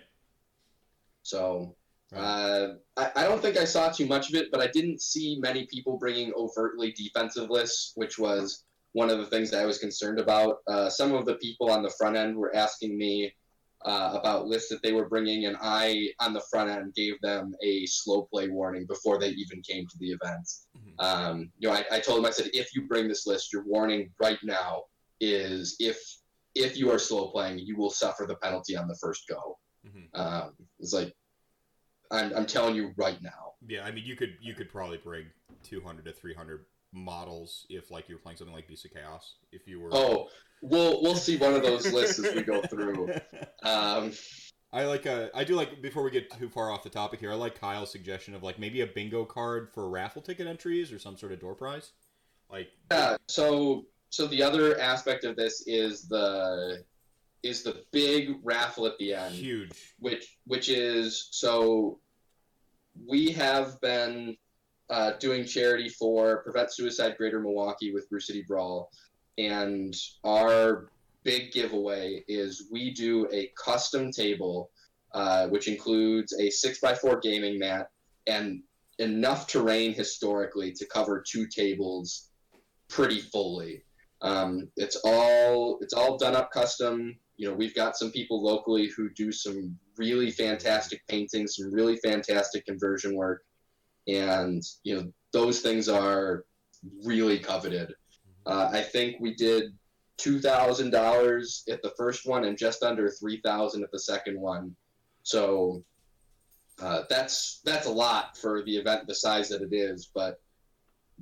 So 1.24 1.76
Right. 2.10 2.22
uh, 2.22 2.68
I, 2.96 3.12
I 3.18 3.24
don't 3.28 3.42
think 3.42 3.58
I 3.58 3.66
saw 3.66 3.90
too 3.90 4.06
much 4.06 4.30
of 4.30 4.36
it, 4.36 4.48
but 4.50 4.62
I 4.62 4.68
didn't 4.68 5.02
see 5.02 5.38
many 5.42 5.68
people 5.68 5.98
bringing 5.98 6.32
overtly 6.38 6.94
defensive 6.94 7.50
lists, 7.50 7.92
which 7.96 8.18
was 8.18 8.64
one 8.98 9.12
of 9.12 9.20
the 9.20 9.28
things 9.28 9.52
that 9.52 9.62
I 9.62 9.66
was 9.68 9.78
concerned 9.78 10.20
about. 10.20 10.58
Uh, 10.68 10.90
some 10.90 11.14
of 11.14 11.24
the 11.28 11.36
people 11.36 11.70
on 11.70 11.84
the 11.84 11.94
front 12.00 12.18
end 12.18 12.36
were 12.36 12.56
asking 12.56 12.98
me 12.98 13.32
uh, 13.86 14.18
about 14.20 14.48
lists 14.48 14.70
that 14.70 14.82
they 14.82 14.92
were 14.92 15.08
bringing, 15.08 15.46
and 15.46 15.56
I, 15.62 16.10
on 16.20 16.34
the 16.34 16.42
front 16.50 16.72
end, 16.72 16.96
gave 16.96 17.14
them 17.22 17.54
a 17.64 17.86
slow 17.86 18.24
play 18.24 18.48
warning 18.48 18.88
before 18.88 19.20
they 19.20 19.30
even 19.30 19.62
came 19.62 19.86
to 19.86 19.98
the 20.00 20.10
event. 20.18 20.48
Mhm. 20.76 20.96
Um, 20.98 21.52
you 21.60 21.68
know, 21.68 21.76
I, 21.76 21.86
I 21.92 22.00
told 22.00 22.18
them, 22.18 22.26
I 22.26 22.32
said, 22.32 22.50
if 22.54 22.74
you 22.74 22.88
bring 22.88 23.08
this 23.08 23.28
list, 23.28 23.54
your 23.54 23.66
warning 23.68 24.12
right 24.20 24.40
now 24.44 24.86
is 25.22 25.76
if 25.80 26.00
if 26.56 26.76
you 26.76 26.92
are 26.92 26.98
slow 26.98 27.30
playing, 27.30 27.60
you 27.60 27.78
will 27.78 27.92
suffer 27.92 28.26
the 28.26 28.38
penalty 28.38 28.76
on 28.76 28.88
the 28.88 28.98
first 29.00 29.28
go. 29.30 29.60
Mhm. 29.86 30.08
Um, 30.16 30.56
it's 30.80 30.94
like 30.94 31.14
I'm, 32.10 32.36
I'm 32.36 32.48
telling 32.48 32.74
you 32.74 32.94
right 32.98 33.22
now. 33.22 33.54
Yeah, 33.68 33.84
I 33.86 33.92
mean, 33.92 34.06
you 34.06 34.16
could 34.16 34.34
you 34.42 34.56
could 34.56 34.70
probably 34.70 34.98
bring 34.98 35.26
200 35.62 36.04
to 36.06 36.14
300 36.14 36.66
models 36.98 37.66
if 37.70 37.92
like 37.92 38.10
you're 38.10 38.18
playing 38.18 38.38
something 38.38 38.56
like 38.56 38.68
Beast 38.68 38.86
of 38.86 38.92
Chaos. 38.94 39.36
If 39.52 39.68
you 39.68 39.80
were 39.80 39.90
Oh, 39.94 40.30
we'll 40.62 41.02
we'll 41.02 41.16
see 41.16 41.38
one 41.38 41.54
of 41.54 41.64
those 41.64 41.92
lists 41.94 42.20
as 42.20 42.36
we 42.36 42.44
go 42.44 42.62
through. 42.62 43.14
Um, 43.64 44.12
I 44.72 44.86
like 44.86 45.08
uh 45.08 45.28
I 45.34 45.44
do 45.44 45.56
like 45.56 45.82
before 45.82 46.04
we 46.04 46.12
get 46.12 46.30
too 46.38 46.50
far 46.50 46.72
off 46.72 46.84
the 46.84 46.90
topic 46.90 47.20
here. 47.20 47.32
I 47.32 47.36
like 47.36 47.60
Kyle's 47.60 47.92
suggestion 47.92 48.36
of 48.36 48.44
like 48.44 48.60
maybe 48.60 48.82
a 48.82 48.88
bingo 48.88 49.26
card 49.26 49.70
for 49.74 49.90
raffle 49.90 50.22
ticket 50.22 50.48
entries 50.48 50.92
or 50.92 51.00
some 51.00 51.18
sort 51.18 51.32
of 51.32 51.40
door 51.40 51.56
prize. 51.56 51.92
Like 52.50 52.70
yeah. 52.92 53.18
So 53.28 53.86
so 54.10 54.28
the 54.28 54.44
other 54.44 54.80
aspect 54.80 55.24
of 55.24 55.36
this 55.36 55.64
is 55.68 56.08
the 56.08 56.84
is 57.44 57.64
the 57.64 57.84
big 57.92 58.36
raffle 58.44 58.86
at 58.88 58.98
the 58.98 59.14
end. 59.14 59.36
huge. 59.36 59.94
which 60.00 60.38
which 60.46 60.70
is 60.70 61.30
so 61.32 62.00
we 63.08 63.32
have 63.32 63.80
been 63.80 64.36
uh, 64.90 65.12
doing 65.20 65.46
charity 65.46 65.90
for 65.90 66.44
prevent 66.44 66.74
suicide 66.74 67.16
greater 67.18 67.40
milwaukee 67.40 67.94
with 67.94 68.10
brew 68.10 68.20
city 68.20 68.44
brawl. 68.48 68.90
And 69.38 69.96
our 70.24 70.90
big 71.24 71.52
giveaway 71.52 72.24
is 72.28 72.68
we 72.72 72.94
do 72.94 73.28
a 73.32 73.52
custom 73.58 74.12
table 74.12 74.72
uh, 75.14 75.48
which 75.48 75.68
includes 75.68 76.34
a 76.34 76.50
6x4 76.50 77.22
gaming 77.22 77.58
mat 77.58 77.90
and 78.28 78.62
enough 79.00 79.48
terrain 79.48 79.94
historically 79.94 80.72
to 80.74 80.86
cover 80.86 81.24
two 81.26 81.48
tables 81.48 82.30
pretty 82.90 83.22
fully. 83.22 83.84
Um, 84.22 84.70
it's 84.76 84.98
all 85.06 85.80
it's 85.82 85.94
all 85.94 86.18
done 86.18 86.36
up 86.36 86.52
custom. 86.52 87.18
You 87.38 87.48
know, 87.48 87.56
we've 87.56 87.76
got 87.76 87.96
some 87.96 88.12
people 88.12 88.44
locally 88.44 88.92
who 88.96 89.10
do 89.12 89.32
some 89.32 89.78
really 89.98 90.30
fantastic 90.30 91.02
painting, 91.08 91.48
some 91.48 91.72
really 91.72 91.98
fantastic 91.98 92.66
conversion 92.66 93.16
work, 93.16 93.44
and 94.08 94.64
you 94.84 94.96
know 94.96 95.12
those 95.34 95.62
things 95.62 95.90
are 95.90 96.46
really 97.04 97.40
coveted. 97.40 97.94
Uh, 98.46 98.70
I 98.72 98.82
think 98.82 99.18
we 99.20 99.36
did 99.36 99.74
two 100.18 100.40
thousand 100.40 100.92
dollars 100.92 101.64
at 101.70 101.82
the 101.82 101.94
first 101.98 102.26
one 102.26 102.46
and 102.46 102.58
just 102.58 102.84
under 102.84 103.10
three 103.10 103.42
thousand 103.42 103.84
at 103.84 103.92
the 103.92 104.00
second 104.00 104.40
one. 104.40 104.76
So 105.24 105.84
uh, 106.82 107.04
that's 107.10 107.62
that's 107.66 107.88
a 107.88 107.92
lot 107.92 108.38
for 108.38 108.64
the 108.64 108.76
event 108.78 109.08
the 109.08 109.16
size 109.16 109.50
that 109.50 109.62
it 109.62 109.74
is, 109.74 110.10
but 110.14 110.40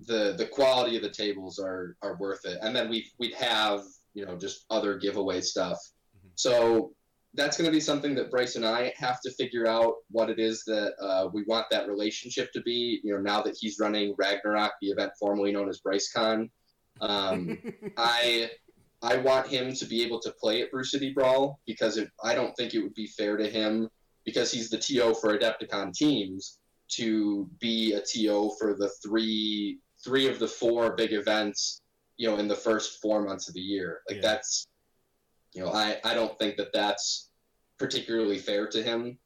the 0.08 0.36
the 0.38 0.46
quality 0.46 0.96
of 0.96 1.02
the 1.02 1.10
tables 1.10 1.60
are 1.60 1.96
are 2.02 2.16
worth 2.18 2.46
it. 2.46 2.58
And 2.62 2.76
then 2.76 2.90
we 2.90 3.10
we'd 3.18 3.34
have 3.34 3.82
you 4.14 4.26
know 4.26 4.38
just 4.38 4.66
other 4.70 4.98
giveaway 4.98 5.42
stuff. 5.42 5.80
Mhm. 6.18 6.32
So 6.36 6.94
that's 7.36 7.58
going 7.58 7.66
to 7.66 7.72
be 7.72 7.80
something 7.82 8.16
that 8.16 8.32
Bryce 8.32 8.56
and 8.56 8.66
I 8.66 8.94
have 8.98 9.22
to 9.22 9.32
figure 9.32 9.68
out 9.68 9.96
what 10.10 10.30
it 10.30 10.40
is 10.40 10.64
that 10.66 10.94
uh, 11.02 11.28
we 11.34 11.44
want 11.44 11.68
that 11.72 11.88
relationship 11.88 12.52
to 12.54 12.62
be. 12.62 13.00
You 13.04 13.14
know, 13.14 13.22
now 13.22 13.42
that 13.44 13.56
he's 13.60 13.80
running 13.80 14.16
Ragnarok, 14.18 14.74
the 14.82 14.88
event 14.88 15.12
formerly 15.20 15.52
known 15.52 15.70
as 15.70 15.82
BryceCon, 15.82 16.50
um, 17.02 17.58
I 17.98 18.50
I 19.02 19.18
want 19.18 19.48
him 19.48 19.74
to 19.74 19.86
be 19.86 20.04
able 20.04 20.20
to 20.22 20.32
play 20.32 20.62
at 20.62 20.72
Brew 20.72 20.84
City 20.84 21.14
Brawl 21.14 21.60
because 21.68 21.98
it, 21.98 22.10
I 22.24 22.34
don't 22.34 22.56
think 22.56 22.74
it 22.74 22.80
would 22.80 22.96
be 22.96 23.08
fair 23.08 23.38
to 23.38 23.48
him 23.50 23.90
because 24.26 24.52
he's 24.52 24.70
the 24.70 24.78
TO 24.78 25.14
for 25.16 25.38
Adepticon 25.38 25.94
teams 25.94 26.60
to 26.88 27.50
be 27.60 27.94
a 27.94 28.02
TO 28.02 28.52
for 28.60 28.76
the 28.76 28.90
three 29.04 29.80
three 30.04 30.28
of 30.28 30.40
the 30.40 30.48
four 30.48 30.96
big 30.96 31.14
events, 31.14 31.82
you 32.18 32.30
know, 32.30 32.38
in 32.38 32.48
the 32.48 32.56
first 32.56 33.02
four 33.02 33.22
months 33.24 33.48
of 33.48 33.56
the 33.56 33.60
year. 33.62 34.02
Like 34.08 34.18
Yeah. 34.18 34.22
that's, 34.30 34.68
you 35.56 35.64
know, 35.64 35.72
I 35.72 35.98
I 36.04 36.14
don't 36.14 36.38
think 36.38 36.58
that 36.58 36.74
that's 36.74 37.30
particularly 37.80 38.38
fair 38.38 38.68
to 38.68 38.84
him. 38.84 39.18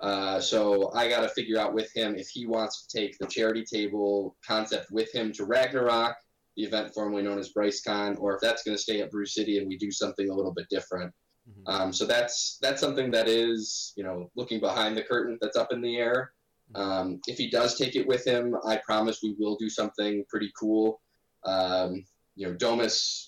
Uh, 0.00 0.38
so 0.40 0.92
I 0.94 1.08
got 1.08 1.22
to 1.22 1.28
figure 1.30 1.58
out 1.58 1.74
with 1.74 1.90
him 1.92 2.14
if 2.14 2.28
he 2.28 2.46
wants 2.46 2.86
to 2.86 2.98
take 2.98 3.18
the 3.18 3.26
charity 3.26 3.64
table 3.64 4.36
concept 4.46 4.92
with 4.92 5.12
him 5.12 5.32
to 5.32 5.44
Ragnarok, 5.44 6.14
the 6.56 6.62
event 6.62 6.94
formerly 6.94 7.22
known 7.22 7.38
as 7.38 7.52
BryceCon, 7.52 8.16
or 8.20 8.34
if 8.34 8.40
that's 8.40 8.62
going 8.62 8.76
to 8.76 8.82
stay 8.82 9.00
at 9.00 9.10
Brew 9.10 9.26
City 9.26 9.58
and 9.58 9.66
we 9.66 9.76
do 9.76 9.90
something 9.90 10.30
a 10.30 10.34
little 10.34 10.54
bit 10.54 10.66
different. 10.70 11.12
Mhm. 11.48 11.62
Um, 11.66 11.92
so 11.92 12.04
that's 12.04 12.58
that's 12.60 12.80
something 12.80 13.10
that 13.10 13.28
is, 13.28 13.92
you 13.96 14.04
know, 14.04 14.30
looking 14.36 14.60
behind 14.60 14.96
the 14.96 15.02
curtain 15.02 15.38
that's 15.40 15.56
up 15.56 15.72
in 15.72 15.80
the 15.80 15.96
air. 15.96 16.32
Um, 16.74 17.20
if 17.26 17.38
he 17.38 17.48
does 17.48 17.78
take 17.78 17.96
it 17.96 18.06
with 18.06 18.26
him, 18.26 18.54
I 18.66 18.76
promise 18.76 19.20
we 19.22 19.34
will 19.38 19.56
do 19.56 19.70
something 19.70 20.24
pretty 20.28 20.52
cool. 20.58 21.00
Um, 21.44 22.04
you 22.36 22.46
know, 22.46 22.54
Domus 22.54 23.27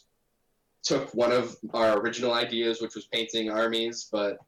took 0.83 1.13
one 1.15 1.33
of 1.33 1.57
our 1.73 1.99
original 1.99 2.33
ideas, 2.33 2.81
which 2.81 2.95
was 2.95 3.07
painting 3.07 3.51
armies, 3.51 4.09
but 4.11 4.39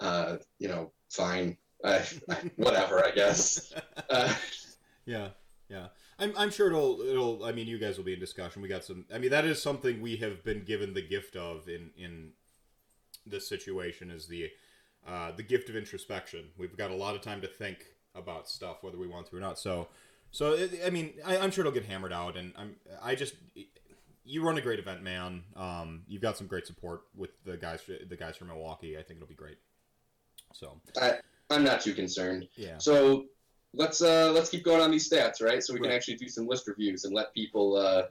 uh, 0.00 0.36
you 0.58 0.68
know, 0.68 0.92
fine, 1.10 1.56
I, 1.84 2.02
I, 2.30 2.50
whatever, 2.56 3.04
I 3.04 3.10
guess. 3.10 3.72
Uh, 4.10 4.34
Yeah, 5.06 5.28
yeah. 5.68 5.88
I'm, 6.18 6.32
I'm 6.36 6.50
sure 6.50 6.68
it'll 6.68 7.00
it'll. 7.00 7.44
I 7.44 7.52
mean, 7.52 7.66
you 7.66 7.78
guys 7.78 7.96
will 7.96 8.04
be 8.04 8.12
in 8.12 8.20
discussion. 8.20 8.62
We 8.62 8.68
got 8.68 8.84
some. 8.84 9.04
I 9.12 9.18
mean, 9.18 9.30
that 9.30 9.44
is 9.44 9.60
something 9.60 10.00
we 10.00 10.16
have 10.16 10.44
been 10.44 10.64
given 10.64 10.94
the 10.94 11.02
gift 11.02 11.34
of 11.34 11.68
in 11.68 11.90
in 11.96 12.30
this 13.26 13.48
situation 13.48 14.10
is 14.10 14.26
the 14.28 14.50
uh, 15.06 15.32
the 15.32 15.42
gift 15.42 15.68
of 15.68 15.76
introspection. 15.76 16.50
We've 16.56 16.76
got 16.76 16.90
a 16.90 16.94
lot 16.94 17.14
of 17.14 17.22
time 17.22 17.40
to 17.40 17.48
think 17.48 17.86
about 18.14 18.48
stuff, 18.48 18.82
whether 18.82 18.98
we 18.98 19.08
want 19.08 19.26
to 19.30 19.36
or 19.36 19.40
not. 19.40 19.58
So, 19.58 19.88
so 20.30 20.52
it, 20.52 20.80
I 20.86 20.90
mean, 20.90 21.14
I, 21.24 21.38
I'm 21.38 21.50
sure 21.50 21.62
it'll 21.62 21.72
get 21.72 21.86
hammered 21.86 22.12
out, 22.12 22.36
and 22.36 22.52
I'm 22.56 22.76
I 23.02 23.14
just. 23.14 23.34
You 24.24 24.44
run 24.44 24.56
a 24.56 24.60
great 24.60 24.78
event, 24.78 25.02
man. 25.02 25.42
Um, 25.56 26.02
you've 26.06 26.22
got 26.22 26.36
some 26.36 26.46
great 26.46 26.66
support 26.66 27.02
with 27.16 27.30
the 27.44 27.56
guys, 27.56 27.80
the 28.08 28.16
guys 28.16 28.36
from 28.36 28.48
Milwaukee. 28.48 28.96
I 28.96 29.02
think 29.02 29.18
it'll 29.18 29.28
be 29.28 29.34
great. 29.34 29.58
So, 30.54 30.80
I'm 31.50 31.64
not 31.64 31.80
too 31.80 31.94
concerned. 31.94 32.48
yeah, 32.56 32.78
So 32.78 33.26
let's 33.74 34.02
uh, 34.02 34.30
let's 34.32 34.50
keep 34.50 34.64
going 34.64 34.80
on 34.80 34.90
these 34.90 35.08
stats, 35.08 35.42
right? 35.42 35.62
So 35.62 35.72
we 35.74 35.80
can 35.80 35.90
actually 35.90 36.16
do 36.16 36.28
some 36.28 36.46
list 36.46 36.68
reviews 36.68 37.04
and 37.04 37.14
let 37.14 37.32
people, 37.34 37.76
uh, 37.76 38.04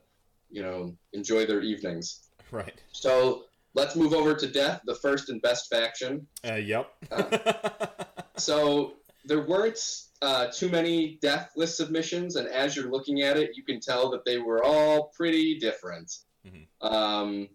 you 0.50 0.62
know, 0.62 0.96
enjoy 1.14 1.46
their 1.46 1.62
evenings. 1.62 2.30
right. 2.52 2.82
So 2.92 3.46
let's 3.74 3.96
move 3.96 4.14
over 4.14 4.34
to 4.36 4.48
Death, 4.48 4.82
the 4.86 4.96
first 4.96 5.30
and 5.30 5.42
best 5.42 5.70
faction. 5.70 6.28
Uh, 6.46 6.56
yep. 6.56 6.92
So 8.38 8.94
there 9.26 9.46
weren't 9.46 9.80
uh, 10.22 10.48
too 10.48 10.70
many 10.70 11.18
Death 11.22 11.52
list 11.56 11.78
submissions, 11.78 12.36
and 12.36 12.48
as 12.48 12.76
you're 12.76 12.92
looking 12.92 13.22
at 13.22 13.38
it, 13.38 13.52
you 13.56 13.64
can 13.64 13.80
tell 13.80 14.10
that 14.12 14.26
they 14.26 14.38
were 14.38 14.64
all 14.64 15.12
pretty 15.16 15.60
different. 15.60 16.12
Mhm. 16.46 16.68
Um, 16.82 17.50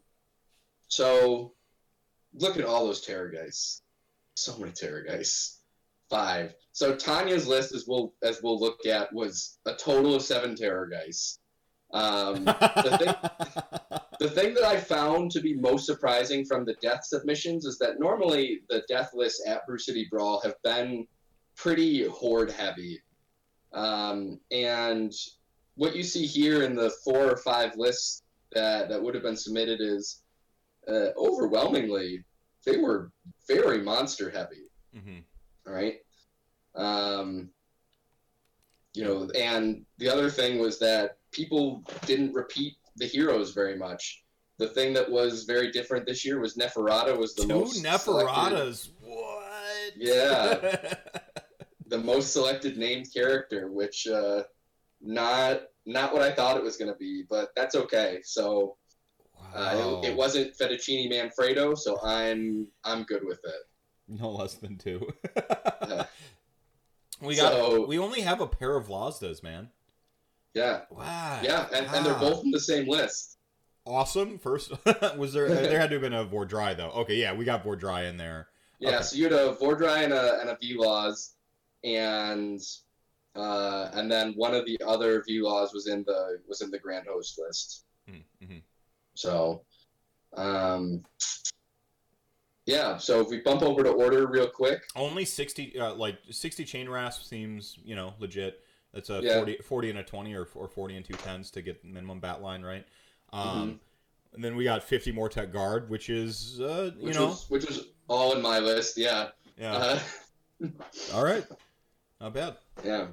so 0.89 1.55
look 2.35 2.57
at 2.57 2.65
all 2.65 2.87
those 2.87 3.05
Terrorgeists. 3.05 3.83
So 4.35 4.57
many 4.59 4.73
Terrorgeists. 4.73 5.59
Five. 6.09 6.55
So 6.73 6.95
Tanya's 6.95 7.49
list, 7.49 7.75
as 7.75 7.87
we'll 7.89 8.15
as 8.23 8.41
we'll 8.43 8.61
look 8.61 8.87
at, 8.87 9.13
was 9.13 9.59
a 9.67 9.75
total 9.75 10.15
of 10.15 10.23
seven 10.23 10.55
Terrorgeists. 10.55 11.39
Um, 11.93 12.45
the 14.21 14.31
thing 14.33 14.55
that 14.55 14.65
I 14.65 14.77
found 14.77 15.31
to 15.33 15.41
be 15.41 15.55
most 15.55 15.87
surprising 15.87 16.45
from 16.45 16.65
the 16.65 16.75
death 16.83 17.05
submissions 17.05 17.65
is 17.65 17.79
that 17.79 17.99
normally 17.99 18.61
the 18.69 18.83
death 18.89 19.11
lists 19.15 19.43
at 19.47 19.67
Brew 19.67 19.79
City 19.79 20.07
Brawl 20.11 20.41
have 20.41 20.55
been 20.63 21.07
pretty 21.57 22.07
horde 22.07 22.51
heavy. 22.51 23.01
Um, 23.73 24.41
and 24.51 25.13
what 25.75 25.97
you 25.97 26.03
see 26.03 26.27
here 26.27 26.63
in 26.63 26.75
the 26.75 26.91
four 27.05 27.31
or 27.31 27.37
five 27.37 27.77
lists 27.77 28.23
that, 28.53 28.89
that 28.89 29.03
would 29.03 29.15
have 29.15 29.23
been 29.23 29.37
submitted 29.37 29.81
is 29.81 30.23
uh, 30.89 31.09
overwhelmingly, 31.17 32.25
they 32.65 32.79
were 32.79 33.11
very 33.49 33.83
monster 33.83 34.31
heavy. 34.31 34.69
hmm 34.95 35.19
All 35.67 35.75
right. 35.75 35.97
Um, 36.75 37.51
you 38.95 39.05
know, 39.05 39.29
and 39.39 39.85
the 39.99 40.09
other 40.09 40.31
thing 40.31 40.59
was 40.59 40.79
that 40.79 41.19
people 41.33 41.85
didn't 42.07 42.33
repeat 42.33 42.75
the 42.97 43.07
heroes 43.07 43.53
very 43.53 43.77
much. 43.77 44.23
The 44.59 44.69
thing 44.69 44.95
that 44.95 45.11
was 45.11 45.45
very 45.45 45.71
different 45.71 46.07
this 46.07 46.25
year 46.25 46.41
was 46.41 46.57
Neferata 46.57 47.17
was 47.17 47.35
the 47.35 47.43
Two 47.43 47.49
most 47.49 47.75
selected, 47.83 47.91
Neferatas. 47.91 48.89
What? 49.03 49.93
Yeah. 49.97 50.95
the 51.89 51.99
most 51.99 52.33
selected 52.33 52.77
named 52.77 53.07
character, 53.13 53.71
which 53.71 54.07
uh, 54.07 54.43
not 55.01 55.63
not 55.85 56.13
what 56.13 56.23
I 56.23 56.33
thought 56.33 56.57
it 56.57 56.63
was 56.63 56.77
going 56.77 56.91
to 56.93 56.99
be, 56.99 57.25
but 57.29 57.51
that's 57.55 57.75
okay. 57.75 58.21
So 58.25 58.77
uh, 59.55 60.01
it, 60.03 60.11
it 60.11 60.17
wasn't 60.17 60.57
Fettuccine 60.59 61.11
Manfredo, 61.11 61.77
so 61.77 62.01
I'm 62.03 62.67
I'm 62.85 63.05
good 63.05 63.25
with 63.25 63.41
it. 63.45 64.19
no 64.21 64.31
less 64.31 64.55
than 64.55 64.77
two. 64.79 65.07
Uh, 65.37 66.05
we 67.21 67.37
got. 67.37 67.53
so- 67.53 67.87
we 67.87 67.99
only 67.99 68.21
have 68.23 68.41
a 68.41 68.47
pair 68.47 68.77
of 68.77 68.89
Lazdas, 68.89 69.43
man. 69.43 69.71
Yeah, 70.55 70.81
Wow. 70.91 71.41
yeah, 71.43 71.67
and, 71.75 71.87
and 71.89 72.07
they're 72.07 72.15
both 72.19 72.43
in 72.43 72.51
the 72.51 72.59
same 72.61 72.89
list. 72.89 73.37
awesome. 73.85 74.39
First, 74.39 74.73
was 75.19 75.35
there? 75.35 75.49
there 75.51 75.79
had 75.79 75.91
to 75.91 75.97
have 75.97 76.01
been 76.03 76.15
a 76.15 76.25
Vhordrai 76.25 76.75
though. 76.75 76.89
Okay, 77.03 77.17
yeah, 77.17 77.35
we 77.35 77.45
got 77.45 77.63
Vhordrai 77.63 78.09
in 78.09 78.17
there. 78.17 78.49
Yeah, 78.79 78.95
Okay. 78.97 79.03
so 79.03 79.17
you 79.17 79.25
had 79.25 79.33
a 79.35 79.55
Vhordrai 79.57 80.05
and 80.05 80.15
a 80.15 80.41
and 80.41 80.49
a 80.49 80.57
V-Laws, 80.59 81.35
and 81.85 82.61
uh, 83.35 83.91
and 83.95 84.11
then 84.11 84.33
one 84.35 84.55
of 84.55 84.65
the 84.65 84.79
other 84.87 85.23
V-Laws 85.27 85.73
was 85.75 85.87
in 85.89 86.03
the 86.07 86.39
was 86.49 86.63
in 86.63 86.71
the 86.71 86.79
Grand 86.79 87.07
Host 87.07 87.39
list. 87.39 87.85
Mm-hmm. 88.11 88.59
So, 89.15 89.63
um, 90.37 91.03
yeah. 92.67 92.97
So 92.97 93.21
if 93.21 93.29
we 93.29 93.39
bump 93.41 93.63
over 93.63 93.83
to 93.83 93.91
order 93.91 94.27
real 94.27 94.49
quick, 94.49 94.83
Only 94.95 95.25
sixty, 95.25 95.79
uh, 95.79 95.95
like 95.95 96.19
sixty 96.31 96.65
chain 96.65 96.89
rasp 96.89 97.23
seems 97.23 97.79
you 97.85 97.95
know 97.95 98.15
legit. 98.19 98.61
That's 98.93 99.11
a 99.11 99.21
Yeah. 99.23 99.37
40, 99.39 99.59
40 99.59 99.91
and 99.91 99.99
a 99.99 100.03
twenty, 100.03 100.35
or 100.35 100.49
or 100.55 100.69
forty 100.69 100.97
and 100.97 101.05
two 101.05 101.15
tens 101.15 101.51
to 101.53 101.63
get 101.63 101.85
minimum 101.85 102.21
bat 102.21 102.41
line, 102.43 102.63
right? 102.63 102.87
Um, 103.33 103.43
Mm-hmm. 103.49 104.35
and 104.35 104.45
then 104.45 104.57
we 104.57 104.65
got 104.65 104.83
fifty 104.83 105.13
more 105.13 105.29
tech 105.29 105.53
guard, 105.53 105.91
which 105.91 106.09
is 106.09 106.61
uh, 106.61 106.93
you 106.99 107.07
which 107.07 107.15
know, 107.17 107.27
was 107.27 107.51
which 107.51 107.67
was 107.67 107.89
all 108.09 108.35
in 108.35 108.41
my 108.43 108.59
list. 108.59 108.97
Yeah. 108.97 109.29
yeah. 109.59 109.75
Uh, 110.63 110.69
All 111.13 111.25
right, 111.25 111.45
not 112.21 112.35
bad. 112.35 112.57
Yeah. 112.85 113.07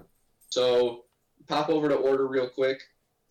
So 0.50 1.06
pop 1.48 1.70
over 1.70 1.90
to 1.90 1.96
order 1.96 2.28
real 2.28 2.48
quick, 2.48 2.82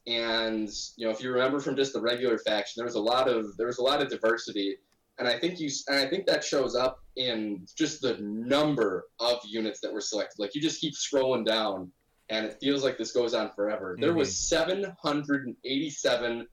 and 0.06 0.68
you 0.96 1.06
know 1.06 1.12
if 1.12 1.22
you 1.22 1.32
remember 1.32 1.60
from 1.60 1.76
just 1.76 1.92
the 1.92 2.00
regular 2.00 2.38
faction, 2.38 2.74
there 2.76 2.86
was 2.86 2.96
a 2.96 3.00
lot 3.00 3.28
of 3.28 3.56
there 3.56 3.66
was 3.66 3.78
a 3.78 3.82
lot 3.82 4.02
of 4.02 4.08
diversity, 4.08 4.76
and 5.18 5.28
I 5.28 5.38
think 5.38 5.60
you 5.60 5.70
and 5.88 5.98
I 5.98 6.08
think 6.08 6.26
that 6.26 6.44
shows 6.44 6.74
up 6.74 7.00
in 7.16 7.66
just 7.76 8.02
the 8.02 8.18
number 8.20 9.04
of 9.20 9.38
units 9.44 9.80
that 9.80 9.92
were 9.92 10.00
selected. 10.00 10.38
Like 10.38 10.54
you 10.54 10.60
just 10.60 10.80
keep 10.80 10.94
scrolling 10.94 11.46
down, 11.46 11.92
and 12.28 12.46
it 12.46 12.58
feels 12.60 12.82
like 12.82 12.98
this 12.98 13.12
goes 13.12 13.34
on 13.34 13.50
forever. 13.52 13.96
There 13.98 14.10
mm-hmm. 14.10 14.18
was 14.18 14.36
787 14.36 16.46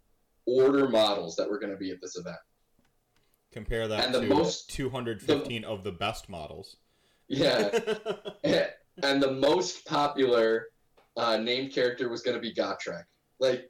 order 0.45 0.89
models 0.89 1.35
that 1.35 1.49
were 1.49 1.59
going 1.59 1.71
to 1.71 1.77
be 1.77 1.91
at 1.91 2.01
this 2.01 2.17
event. 2.17 2.37
Compare 3.51 3.87
that 3.87 4.05
And 4.05 4.13
the 4.13 4.21
to 4.21 4.27
most- 4.27 4.69
215 4.69 5.63
of 5.63 5.83
the 5.83 5.91
best 5.91 6.29
models. 6.29 6.77
Yeah. 7.27 7.69
and 9.03 9.21
the 9.21 9.31
most 9.31 9.85
popular 9.85 10.67
uh, 11.17 11.37
named 11.37 11.73
character 11.73 12.09
was 12.09 12.21
going 12.21 12.35
to 12.35 12.41
be 12.41 12.53
Gotrek. 12.53 13.03
Like, 13.39 13.69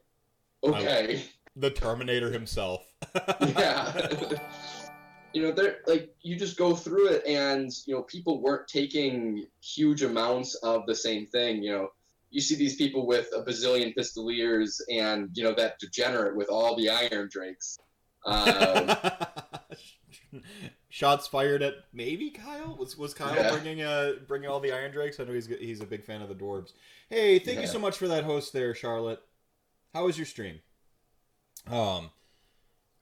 okay. 0.64 1.24
the 1.56 1.70
Terminator 1.70 2.30
himself. 2.30 2.84
yeah. 3.40 4.08
you 5.32 5.42
know, 5.42 5.52
they're 5.52 5.78
like 5.86 6.14
you 6.22 6.36
just 6.36 6.56
go 6.56 6.74
through 6.74 7.08
it, 7.08 7.26
and 7.26 7.70
you 7.86 7.94
know, 7.94 8.02
people 8.02 8.42
weren't 8.42 8.68
taking 8.68 9.46
huge 9.62 10.02
amounts 10.02 10.54
of 10.56 10.86
the 10.86 10.94
same 10.94 11.26
thing. 11.26 11.62
You 11.62 11.72
know, 11.72 11.88
you 12.30 12.40
see 12.40 12.54
these 12.54 12.76
people 12.76 13.06
with 13.06 13.28
a 13.36 13.42
bazillion 13.42 13.94
pistoliers, 13.96 14.80
and 14.90 15.30
you 15.34 15.44
know 15.44 15.54
that 15.54 15.78
degenerate 15.78 16.36
with 16.36 16.48
all 16.48 16.76
the 16.76 16.90
Iron 16.90 17.28
Drakes. 17.30 17.78
Um, 18.26 18.94
Shots 20.92 21.28
fired 21.28 21.62
at 21.62 21.74
maybe 21.92 22.30
Kyle. 22.30 22.76
Was 22.76 22.98
was 22.98 23.14
Kyle 23.14 23.34
Yeah. 23.34 23.50
bringing 23.52 23.80
uh 23.82 24.14
bringing 24.26 24.50
all 24.50 24.58
the 24.60 24.72
Iron 24.72 24.90
Drakes? 24.90 25.20
I 25.20 25.24
know 25.24 25.32
he's 25.32 25.46
he's 25.46 25.80
a 25.80 25.86
big 25.86 26.04
fan 26.04 26.20
of 26.20 26.28
the 26.28 26.34
dwarves. 26.34 26.72
Hey, 27.08 27.38
thank 27.38 27.60
you 27.60 27.68
so 27.68 27.78
much 27.78 27.96
for 27.96 28.08
that 28.08 28.24
host 28.24 28.52
there, 28.52 28.74
Charlotte. 28.74 29.22
How 29.94 30.04
was 30.06 30.18
your 30.18 30.26
stream? 30.26 30.60
Um, 31.70 32.10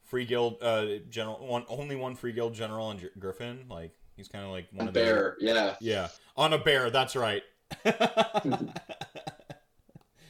free 0.04 0.26
guild 0.26 0.62
uh 0.62 0.98
general 1.08 1.46
one 1.46 1.64
only 1.68 1.96
one 1.96 2.14
free 2.14 2.32
guild 2.32 2.52
general 2.54 2.90
and 2.90 3.08
Griffin. 3.18 3.64
Like 3.70 3.92
he's 4.16 4.28
kind 4.28 4.44
of 4.44 4.50
like 4.50 4.66
one 4.72 4.86
a 4.86 4.88
of 4.88 4.94
the 4.94 5.00
bear, 5.00 5.36
yeah. 5.40 5.76
Yeah, 5.80 6.08
on 6.36 6.52
a 6.52 6.58
bear. 6.58 6.90
That's 6.90 7.16
right. 7.16 7.42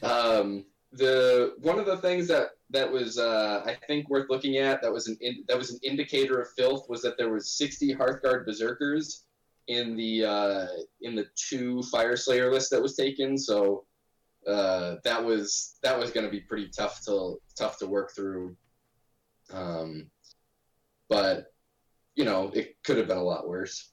Um, 0.01 0.65
the 0.93 1.55
one 1.61 1.77
of 1.77 1.85
the 1.85 1.97
things 1.97 2.27
that 2.29 2.51
that 2.71 2.91
was 2.91 3.17
uh, 3.17 3.63
I 3.65 3.75
think 3.87 4.09
worth 4.09 4.29
looking 4.29 4.57
at 4.57 4.81
that 4.81 4.91
was 4.91 5.07
an 5.07 5.17
in, 5.21 5.43
that 5.47 5.57
was 5.57 5.71
an 5.71 5.79
indicator 5.83 6.39
of 6.39 6.49
filth 6.57 6.87
was 6.89 7.01
that 7.01 7.17
there 7.17 7.31
was 7.31 7.51
60 7.57 7.95
Hearthguard 7.95 8.45
Berserkers 8.45 9.25
in 9.67 9.95
the 9.95 10.25
uh, 10.25 10.67
in 11.01 11.15
the 11.15 11.27
two 11.35 11.81
Fyreslayer 11.93 12.51
list 12.51 12.71
that 12.71 12.81
was 12.81 12.95
taken. 12.95 13.37
So 13.37 13.85
uh, 14.47 14.95
that 15.03 15.23
was 15.23 15.77
that 15.83 15.97
was 15.97 16.11
going 16.11 16.25
to 16.25 16.31
be 16.31 16.41
pretty 16.41 16.69
tough 16.69 17.03
to 17.05 17.37
tough 17.57 17.79
to 17.79 17.87
work 17.87 18.11
through. 18.15 18.55
Um, 19.51 20.09
but 21.09 21.47
you 22.15 22.25
know 22.25 22.51
it 22.53 22.75
could 22.83 22.97
have 22.97 23.07
been 23.07 23.17
a 23.17 23.23
lot 23.23 23.47
worse. 23.47 23.91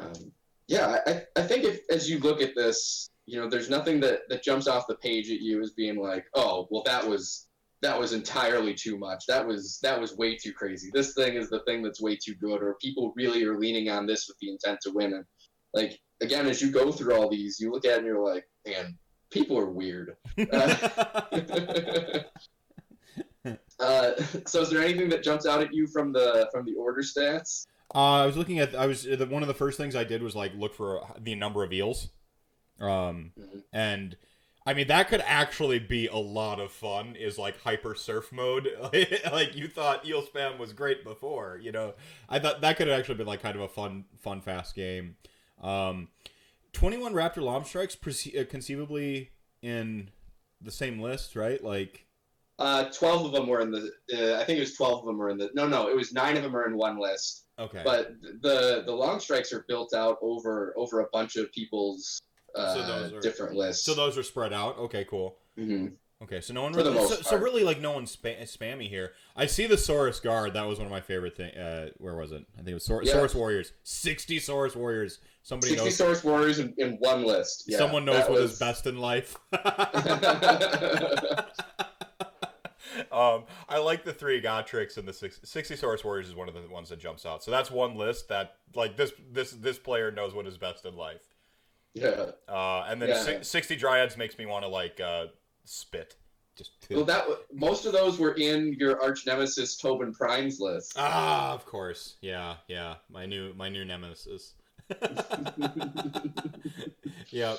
Um, 0.00 0.32
yeah, 0.68 0.98
I, 1.06 1.22
I 1.36 1.42
think 1.42 1.64
if 1.64 1.80
as 1.90 2.08
you 2.08 2.18
look 2.18 2.40
at 2.40 2.54
this, 2.54 3.10
you 3.26 3.40
know, 3.40 3.48
there's 3.48 3.70
nothing 3.70 4.00
that, 4.00 4.20
that 4.28 4.42
jumps 4.42 4.66
off 4.66 4.86
the 4.86 4.96
page 4.96 5.30
at 5.30 5.40
you 5.40 5.60
as 5.60 5.72
being 5.72 5.96
like, 5.96 6.24
oh, 6.34 6.66
well, 6.70 6.82
that 6.84 7.06
was 7.06 7.48
that 7.82 7.98
was 7.98 8.12
entirely 8.12 8.74
too 8.74 8.96
much. 8.96 9.26
That 9.26 9.46
was 9.46 9.78
that 9.82 10.00
was 10.00 10.16
way 10.16 10.36
too 10.36 10.52
crazy. 10.52 10.90
This 10.94 11.14
thing 11.14 11.34
is 11.34 11.50
the 11.50 11.60
thing 11.60 11.82
that's 11.82 12.00
way 12.00 12.16
too 12.16 12.34
good, 12.36 12.62
or 12.62 12.76
people 12.80 13.12
really 13.16 13.44
are 13.44 13.58
leaning 13.58 13.90
on 13.90 14.06
this 14.06 14.28
with 14.28 14.38
the 14.40 14.50
intent 14.50 14.80
to 14.82 14.90
win. 14.92 15.12
And 15.14 15.24
like 15.74 16.00
again, 16.20 16.46
as 16.46 16.62
you 16.62 16.70
go 16.70 16.92
through 16.92 17.16
all 17.16 17.28
these, 17.28 17.58
you 17.60 17.70
look 17.72 17.84
at 17.84 17.92
it 17.92 17.98
and 17.98 18.06
you're 18.06 18.24
like, 18.24 18.44
man, 18.66 18.96
people 19.30 19.58
are 19.58 19.68
weird. 19.70 20.16
uh, 23.80 24.12
so, 24.46 24.60
is 24.60 24.70
there 24.70 24.82
anything 24.82 25.08
that 25.08 25.22
jumps 25.24 25.46
out 25.46 25.60
at 25.60 25.74
you 25.74 25.86
from 25.88 26.12
the 26.12 26.48
from 26.52 26.64
the 26.64 26.74
order 26.74 27.02
stats? 27.02 27.66
Uh, 27.94 28.22
I 28.22 28.26
was 28.26 28.36
looking 28.36 28.60
at. 28.60 28.74
I 28.76 28.86
was 28.86 29.02
the, 29.02 29.26
one 29.26 29.42
of 29.42 29.48
the 29.48 29.54
first 29.54 29.76
things 29.76 29.96
I 29.96 30.04
did 30.04 30.22
was 30.22 30.36
like 30.36 30.52
look 30.54 30.74
for 30.74 31.02
the 31.18 31.34
number 31.34 31.64
of 31.64 31.72
eels, 31.72 32.10
um, 32.80 33.32
Mhm. 33.38 33.62
and 33.72 34.16
I 34.64 34.74
mean 34.74 34.86
that 34.88 35.08
could 35.08 35.22
actually 35.26 35.78
be 35.80 36.06
a 36.06 36.16
lot 36.16 36.60
of 36.60 36.70
fun. 36.70 37.16
Is 37.16 37.38
like 37.38 37.60
hyper 37.60 37.94
surf 37.94 38.30
mode. 38.32 38.68
like 39.32 39.56
you 39.56 39.68
thought 39.68 40.06
eel 40.06 40.22
spam 40.22 40.58
was 40.58 40.72
great 40.72 41.02
before, 41.04 41.58
you 41.60 41.72
know. 41.72 41.94
I 42.28 42.38
thought 42.38 42.60
that 42.60 42.76
could 42.76 42.86
have 42.88 42.98
actually 42.98 43.16
been 43.16 43.26
like 43.26 43.42
kind 43.42 43.56
of 43.56 43.62
a 43.62 43.68
fun, 43.68 44.04
fun, 44.20 44.40
fast 44.40 44.74
game. 44.74 45.16
Um, 45.60 46.08
Twenty 46.72 46.96
one 46.96 47.12
Raptor 47.12 47.38
Longstrikes 47.42 48.00
perce- 48.00 48.34
uh, 48.38 48.44
conceivably 48.48 49.30
in 49.60 50.10
the 50.60 50.70
same 50.70 51.00
list, 51.00 51.36
right? 51.36 51.62
Like 51.62 52.06
Uh, 52.58 52.84
twelve 52.84 53.26
of 53.26 53.32
them 53.32 53.46
were 53.48 53.60
in 53.60 53.70
the. 53.70 53.90
Uh, 54.12 54.40
I 54.40 54.44
think 54.44 54.58
it 54.58 54.60
was 54.60 54.74
twelve 54.74 55.00
of 55.00 55.06
them 55.06 55.18
were 55.18 55.28
in 55.30 55.38
the. 55.38 55.50
No, 55.54 55.66
no, 55.66 55.88
it 55.88 55.96
was 55.96 56.12
nine 56.12 56.36
of 56.36 56.42
them 56.42 56.56
are 56.56 56.66
in 56.66 56.76
one 56.76 56.98
list. 56.98 57.46
okay, 57.58 57.82
But 57.84 58.12
the 58.40 58.84
the 58.86 58.92
long 58.92 59.20
strikes 59.20 59.52
are 59.52 59.64
built 59.68 59.92
out 59.92 60.18
over 60.22 60.72
over 60.76 61.00
a 61.00 61.08
bunch 61.12 61.36
of 61.36 61.52
people's 61.52 62.22
uh, 62.54 62.74
So 62.74 62.82
those 62.86 63.12
are- 63.12 63.20
different 63.20 63.54
lists. 63.56 63.84
so 63.84 63.94
those 63.94 64.16
are 64.18 64.22
spread 64.22 64.52
out. 64.52 64.78
Okay, 64.78 65.04
cool. 65.04 65.38
hmm 65.56 65.88
Okay, 66.22 66.40
so 66.40 66.54
no 66.54 66.62
one 66.62 66.72
really, 66.72 66.94
so, 67.08 67.16
so 67.16 67.36
really 67.36 67.64
like 67.64 67.80
no 67.80 67.90
one's 67.90 68.12
spa- 68.12 68.44
spammy 68.44 68.88
here. 68.88 69.10
I 69.34 69.46
see 69.46 69.66
the 69.66 69.74
Saurus 69.74 70.22
guard. 70.22 70.54
That 70.54 70.68
was 70.68 70.78
one 70.78 70.86
of 70.86 70.92
my 70.92 71.00
favorite 71.00 71.36
thing. 71.36 71.52
Uh, 71.56 71.88
where 71.96 72.14
was 72.14 72.30
it? 72.30 72.44
I 72.54 72.58
think 72.58 72.68
it 72.68 72.74
was 72.74 72.84
Saur- 72.84 73.02
Yeah. 73.02 73.14
Saurus 73.14 73.34
warriors. 73.34 73.72
Sixty 73.82 74.38
Saurus 74.38 74.76
warriors. 74.76 75.18
Somebody 75.42 75.70
Sixty 75.76 75.84
knows. 76.04 76.20
Saurus 76.20 76.22
warriors 76.24 76.60
in, 76.60 76.74
in 76.78 76.92
one 77.00 77.24
list. 77.24 77.64
Yeah, 77.66 77.78
someone 77.78 78.04
knows 78.04 78.20
what 78.28 78.40
was- 78.40 78.52
is 78.52 78.58
best 78.60 78.86
in 78.86 78.98
life. 78.98 79.36
um, 83.10 83.44
I 83.68 83.78
like 83.78 84.04
the 84.04 84.12
three 84.12 84.40
Gotreks 84.40 84.96
and 84.98 85.08
the 85.08 85.12
six, 85.12 85.40
60 85.42 85.74
Saurus 85.76 86.04
warriors 86.04 86.28
is 86.28 86.34
one 86.34 86.48
of 86.48 86.54
the 86.54 86.60
ones 86.68 86.88
that 86.90 87.00
jumps 87.00 87.24
out. 87.26 87.42
So 87.42 87.50
that's 87.50 87.70
one 87.70 87.96
list 87.96 88.28
that 88.28 88.56
like 88.74 88.96
this 88.96 89.12
this 89.32 89.50
this 89.52 89.78
player 89.78 90.10
knows 90.10 90.34
what 90.34 90.46
is 90.46 90.56
best 90.58 90.84
in 90.84 90.96
life. 90.96 91.22
Yeah. 91.94 92.26
Uh, 92.48 92.84
and 92.88 93.00
then 93.00 93.10
Yeah. 93.10 93.22
si- 93.22 93.42
60 93.44 93.76
dryads 93.76 94.16
makes 94.16 94.38
me 94.38 94.46
want 94.46 94.64
to 94.64 94.68
like 94.68 95.00
uh, 95.00 95.26
spit. 95.64 96.16
Just 96.56 96.72
Well, 96.90 97.04
that 97.04 97.24
most 97.52 97.86
of 97.86 97.92
those 97.92 98.18
were 98.18 98.32
in 98.34 98.74
your 98.74 99.00
arch 99.02 99.26
nemesis 99.26 99.76
Tobin 99.76 100.12
Prime's 100.12 100.60
list. 100.60 100.94
Ah, 100.96 101.52
of 101.54 101.64
course. 101.66 102.16
Yeah, 102.20 102.56
yeah. 102.68 102.96
My 103.10 103.24
new 103.26 103.54
my 103.54 103.68
new 103.68 103.84
nemesis. 103.84 104.54
yep. 107.30 107.58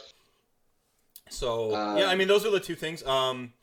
So 1.29 1.73
Uh, 1.73 1.95
yeah, 1.97 2.07
I 2.07 2.15
mean 2.15 2.27
those 2.27 2.45
are 2.45 2.51
the 2.51 2.59
two 2.59 2.75
things. 2.75 3.03
Um, 3.03 3.53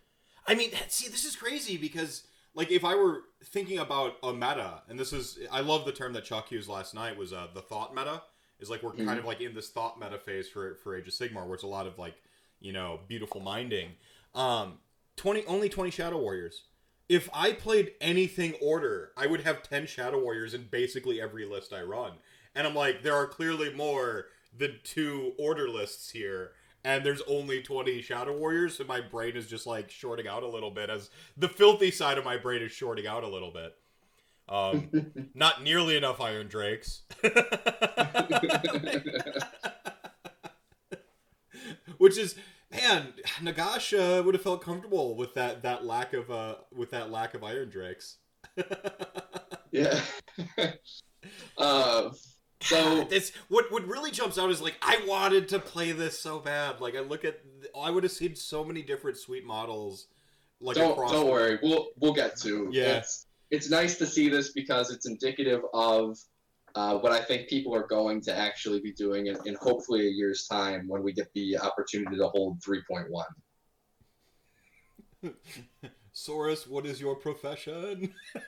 I 0.47 0.55
mean, 0.55 0.71
see, 0.89 1.09
this 1.09 1.25
is 1.25 1.37
crazy 1.37 1.77
because 1.77 2.25
like 2.55 2.71
if 2.73 2.85
I 2.85 2.95
were 2.97 3.21
thinking 3.45 3.79
about 3.79 4.15
a 4.23 4.33
meta, 4.33 4.83
and 4.89 4.99
this 4.99 5.13
is 5.13 5.39
I 5.53 5.61
love 5.61 5.85
the 5.85 5.93
term 5.93 6.13
that 6.15 6.25
Chuck 6.25 6.51
used 6.51 6.69
last 6.69 6.95
night 6.95 7.17
was 7.17 7.33
uh, 7.33 7.47
the 7.55 7.63
thought 7.63 7.95
meta. 7.95 8.23
Is 8.61 8.71
like 8.71 8.83
we're 8.83 8.93
kind 8.93 9.19
of 9.19 9.25
like 9.25 9.41
in 9.41 9.55
this 9.55 9.71
thought 9.71 9.99
meta 10.01 10.19
phase 10.19 10.49
for 10.49 10.75
for 10.77 10.97
Age 10.97 11.09
of 11.09 11.15
Sigmar, 11.15 11.45
where 11.47 11.55
it's 11.55 11.63
a 11.63 11.69
lot 11.69 11.87
of 11.87 11.99
like 11.99 12.15
you 12.61 12.73
know 12.73 13.01
beautiful 13.09 13.41
minding. 13.41 13.91
Um, 14.35 14.79
twenty 15.17 15.45
only 15.47 15.69
twenty 15.69 15.91
Shadow 15.91 16.19
Warriors. 16.19 16.65
If 17.09 17.29
I 17.33 17.53
played 17.53 17.93
anything 18.01 18.55
order, 18.63 19.11
I 19.17 19.27
would 19.27 19.41
have 19.41 19.63
ten 19.63 19.87
Shadow 19.87 20.21
Warriors 20.23 20.55
in 20.55 20.69
basically 20.71 21.21
every 21.21 21.45
list 21.47 21.73
I 21.73 21.83
run. 21.83 22.13
And 22.55 22.67
I'm 22.67 22.75
like, 22.75 23.03
there 23.03 23.15
are 23.15 23.27
clearly 23.27 23.73
more 23.73 24.27
than 24.57 24.81
two 24.83 25.33
order 25.39 25.69
lists 25.69 26.11
here, 26.11 26.53
and 26.85 27.05
there's 27.05 27.23
only 27.29 27.63
20 27.63 28.03
Shadow 28.03 28.37
Warriors, 28.37 28.77
so 28.77 28.85
my 28.85 29.01
brain 29.01 29.37
is 29.37 29.47
just 29.47 29.67
like 29.67 29.91
shorting 29.91 30.27
out 30.27 30.43
a 30.43 30.49
little 30.49 30.71
bit 30.71 30.91
as 30.91 31.11
the 31.37 31.49
filthy 31.49 31.91
side 31.91 32.19
of 32.19 32.25
my 32.25 32.37
brain 32.37 32.63
is 32.63 32.73
shorting 32.73 33.07
out 33.07 33.23
a 33.23 33.29
little 33.29 33.51
bit. 33.53 33.77
Um, 34.51 34.91
not 35.35 35.63
nearly 35.63 35.97
enough 35.97 36.21
Iron 36.21 36.49
Drakes. 36.49 37.03
Which 41.99 42.19
is 42.19 42.35
man, 42.73 43.13
Nagash 43.41 43.97
uh, 43.99 44.23
would 44.23 44.35
have 44.35 44.43
felt 44.43 44.63
comfortable 44.63 45.15
with 45.17 45.35
that 45.35 45.63
that 45.63 45.85
lack 45.85 46.13
of 46.13 46.31
uh 46.31 46.57
with 46.75 46.91
that 46.91 47.11
lack 47.11 47.35
of 47.35 47.45
Iron 47.45 47.69
Drakes. 47.71 48.17
yeah. 49.71 50.01
uh, 51.59 52.11
so 52.63 53.07
It's 53.11 53.33
what 53.49 53.71
what 53.71 53.87
really 53.87 54.11
jumps 54.11 54.39
out 54.39 54.51
is 54.51 54.61
like 54.61 54.77
I 54.83 55.03
wanted 55.07 55.49
to 55.49 55.59
play 55.59 55.93
this 55.93 56.19
so 56.19 56.41
bad. 56.41 56.81
Like 56.81 56.97
I 56.97 57.01
look 57.01 57.25
at 57.25 57.41
I 57.79 57.91
would 57.91 58.03
have 58.03 58.13
seen 58.13 58.35
so 58.35 58.65
many 58.65 58.83
different 58.83 59.17
sweet 59.17 59.45
models. 59.45 60.09
Like 60.61 60.77
don't 60.77 60.93
across 60.93 61.13
don't 61.13 61.29
worry, 61.29 61.59
we'll 61.63 61.89
we'll 61.99 62.15
get 62.15 62.37
to. 62.39 62.69
Yeah. 62.73 63.03
It's 63.51 63.69
nice 63.69 63.99
to 63.99 64.07
see 64.07 64.29
this 64.29 64.53
because 64.53 64.91
it's 64.91 65.09
indicative 65.09 65.63
of 65.75 66.19
uh, 66.75 66.99
what 66.99 67.13
I 67.13 67.21
think 67.21 67.49
people 67.49 67.75
are 67.75 67.87
going 67.87 68.21
to 68.23 68.37
actually 68.37 68.81
be 68.81 68.93
doing 68.93 69.27
in, 69.27 69.37
in 69.45 69.57
hopefully 69.61 70.07
a 70.07 70.11
year's 70.11 70.47
time 70.47 70.87
when 70.87 71.03
we 71.03 71.13
get 71.13 71.33
the 71.35 71.59
opportunity 71.59 72.17
to 72.17 72.29
hold 72.29 72.61
3.1. 72.61 73.25
Saurus, 76.15 76.67
what 76.69 76.87
is 76.87 77.01
your 77.01 77.17
profession? 77.17 78.15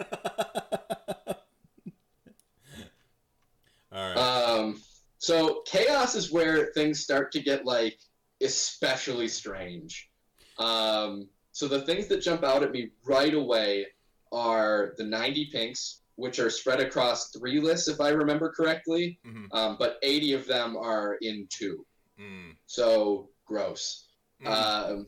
All 3.93 4.09
right. 4.09 4.17
Um, 4.17 4.81
so 5.19 5.63
chaos 5.67 6.15
is 6.15 6.33
where 6.33 6.67
things 6.75 7.01
start 7.01 7.33
to 7.33 7.41
get 7.41 7.67
like 7.67 7.99
especially 8.43 9.29
strange. 9.29 10.11
Um, 10.59 11.29
so 11.53 11.69
the 11.69 11.83
things 11.83 12.07
that 12.09 12.23
jump 12.23 12.43
out 12.45 12.63
at 12.63 12.73
me 12.73 12.91
right 13.05 13.35
away 13.35 13.87
are 14.33 14.95
the 14.97 15.05
90 15.05 15.47
pinks, 15.53 16.03
which 16.17 16.39
are 16.39 16.51
spread 16.51 16.81
across 16.81 17.31
three 17.31 17.61
lists, 17.61 17.89
if 17.89 18.01
I 18.01 18.11
remember 18.11 18.51
correctly. 18.51 19.19
Mhm. 19.27 19.47
Um, 19.53 19.77
but 19.79 19.99
80 20.03 20.33
of 20.35 20.47
them 20.47 20.77
are 20.77 21.17
in 21.21 21.47
two. 21.51 21.87
Mm. 22.19 22.57
So 22.67 23.31
gross. 23.47 24.09
Mm. 24.43 24.47
Um, 24.49 25.07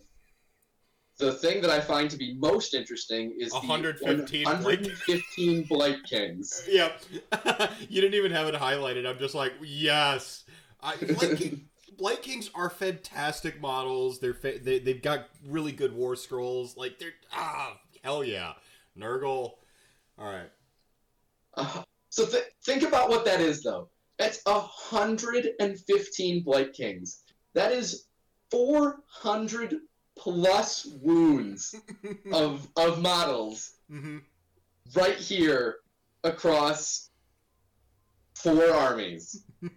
the 1.19 1.33
thing 1.33 1.61
that 1.63 1.71
I 1.71 1.81
find 1.81 2.11
to 2.11 2.17
be 2.17 2.35
most 2.35 2.75
interesting 2.75 3.37
is 3.39 3.51
the 3.53 3.59
115 3.61 4.45
Blight- 4.45 4.63
115 4.81 5.63
Blight 5.69 6.03
Kings. 6.05 6.65
Yep. 6.69 7.03
you 7.89 8.01
didn't 8.01 8.15
even 8.15 8.33
have 8.33 8.49
it 8.49 8.55
highlighted. 8.55 9.07
I'm 9.09 9.19
just 9.19 9.35
like, 9.35 9.53
yes. 9.63 10.45
I, 10.81 10.97
Blight, 10.97 11.39
King, 11.39 11.69
Blight 11.99 12.23
Kings 12.23 12.51
are 12.55 12.69
fantastic 12.69 13.61
models. 13.61 14.19
They're 14.19 14.35
fa- 14.35 14.59
they, 14.61 14.81
they've 14.81 15.01
got 15.01 15.29
really 15.47 15.73
good 15.73 15.95
war 15.95 16.17
scrolls. 16.17 16.77
Like 16.77 16.99
they're 16.99 17.15
ah 17.33 17.79
hell 18.03 18.25
yeah. 18.25 18.55
Nurgle. 18.99 19.53
All 20.19 20.31
right. 20.33 20.51
Uh, 21.57 21.83
so 22.09 22.27
th- 22.27 22.45
think 22.65 22.83
about 22.83 23.09
what 23.09 23.25
that 23.25 23.41
is, 23.41 23.63
though. 23.63 23.89
That's 24.19 24.41
a 24.47 24.61
hundred 24.61 25.51
and 25.61 25.79
fifteen 25.81 26.43
Blight 26.43 26.73
Kings. 26.73 27.23
That 27.55 27.73
is 27.73 28.07
four 28.51 29.01
hundred 29.07 29.77
plus 30.17 30.87
wounds 31.03 31.75
of 32.33 32.69
of 32.77 33.01
models 33.03 33.73
hmm 33.89 34.19
right 34.95 35.17
here 35.17 35.77
across 36.23 37.11
four 38.35 38.71
armies. 38.71 39.45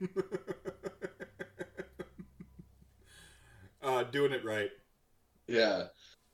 uh, 3.82 4.03
doing 4.03 4.32
it 4.34 4.43
right. 4.45 4.70
Yeah. 5.47 5.86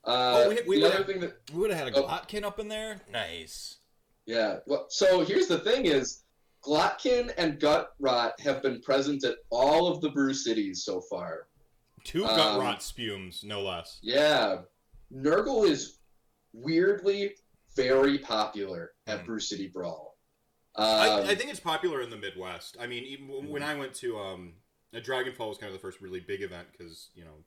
Uh, 0.06 0.43
Oh, 0.45 0.49
we- 0.49 0.56
we 0.56 0.62
the 0.62 0.68
would 0.68 0.84
other 0.84 0.97
have- 0.97 1.06
thing 1.06 1.20
that 1.22 1.49
We 1.51 1.60
would 1.60 1.72
have 1.72 1.80
had 1.88 1.95
a 1.95 1.97
Oh. 1.97 2.04
Glotkin 2.08 2.43
up 2.43 2.60
in 2.60 2.68
there. 2.68 3.01
Nice. 3.10 3.78
Yeah. 4.26 4.60
Well, 4.66 4.88
so 4.89 5.24
here's 5.24 5.47
the 5.47 5.60
thing: 5.60 5.86
is 5.86 6.24
Glotkin 6.62 7.34
and 7.38 7.60
Gut 7.60 7.93
Rot 7.99 8.39
have 8.41 8.62
been 8.62 8.82
present 8.82 9.24
at 9.24 9.38
all 9.49 9.88
of 9.88 10.01
the 10.01 10.10
brew 10.10 10.34
cities 10.34 10.84
so 10.84 11.01
far. 11.01 11.47
Two 12.04 12.26
Um, 12.26 12.36
gut 12.36 12.60
rot 12.60 12.84
spumes, 12.84 13.43
no 13.43 13.62
less. 13.62 13.99
Yeah, 14.01 14.64
Nurgle 15.12 15.68
is 15.70 15.99
weirdly 16.54 17.36
very 17.76 18.18
popular 18.20 18.93
at 19.08 19.22
Mhm. 19.22 19.26
Brew 19.26 19.39
City 19.39 19.68
Brawl. 19.68 20.18
I, 20.76 21.10
Um, 21.10 21.28
I 21.28 21.36
think 21.36 21.49
it's 21.51 21.60
popular 21.60 22.01
in 22.01 22.10
the 22.10 22.18
Midwest. 22.18 22.78
I 22.80 22.88
mean, 22.88 23.04
even 23.04 23.28
when- 23.28 23.49
when 23.49 23.64
I 23.64 23.76
went 23.76 23.93
to 23.95 24.18
um, 24.18 24.56
Dragonfall 24.93 25.49
was 25.49 25.58
kind 25.58 25.68
of 25.68 25.74
the 25.74 25.80
first 25.80 26.01
really 26.01 26.20
big 26.20 26.41
event 26.41 26.68
because 26.72 27.10
you 27.14 27.24
know, 27.26 27.43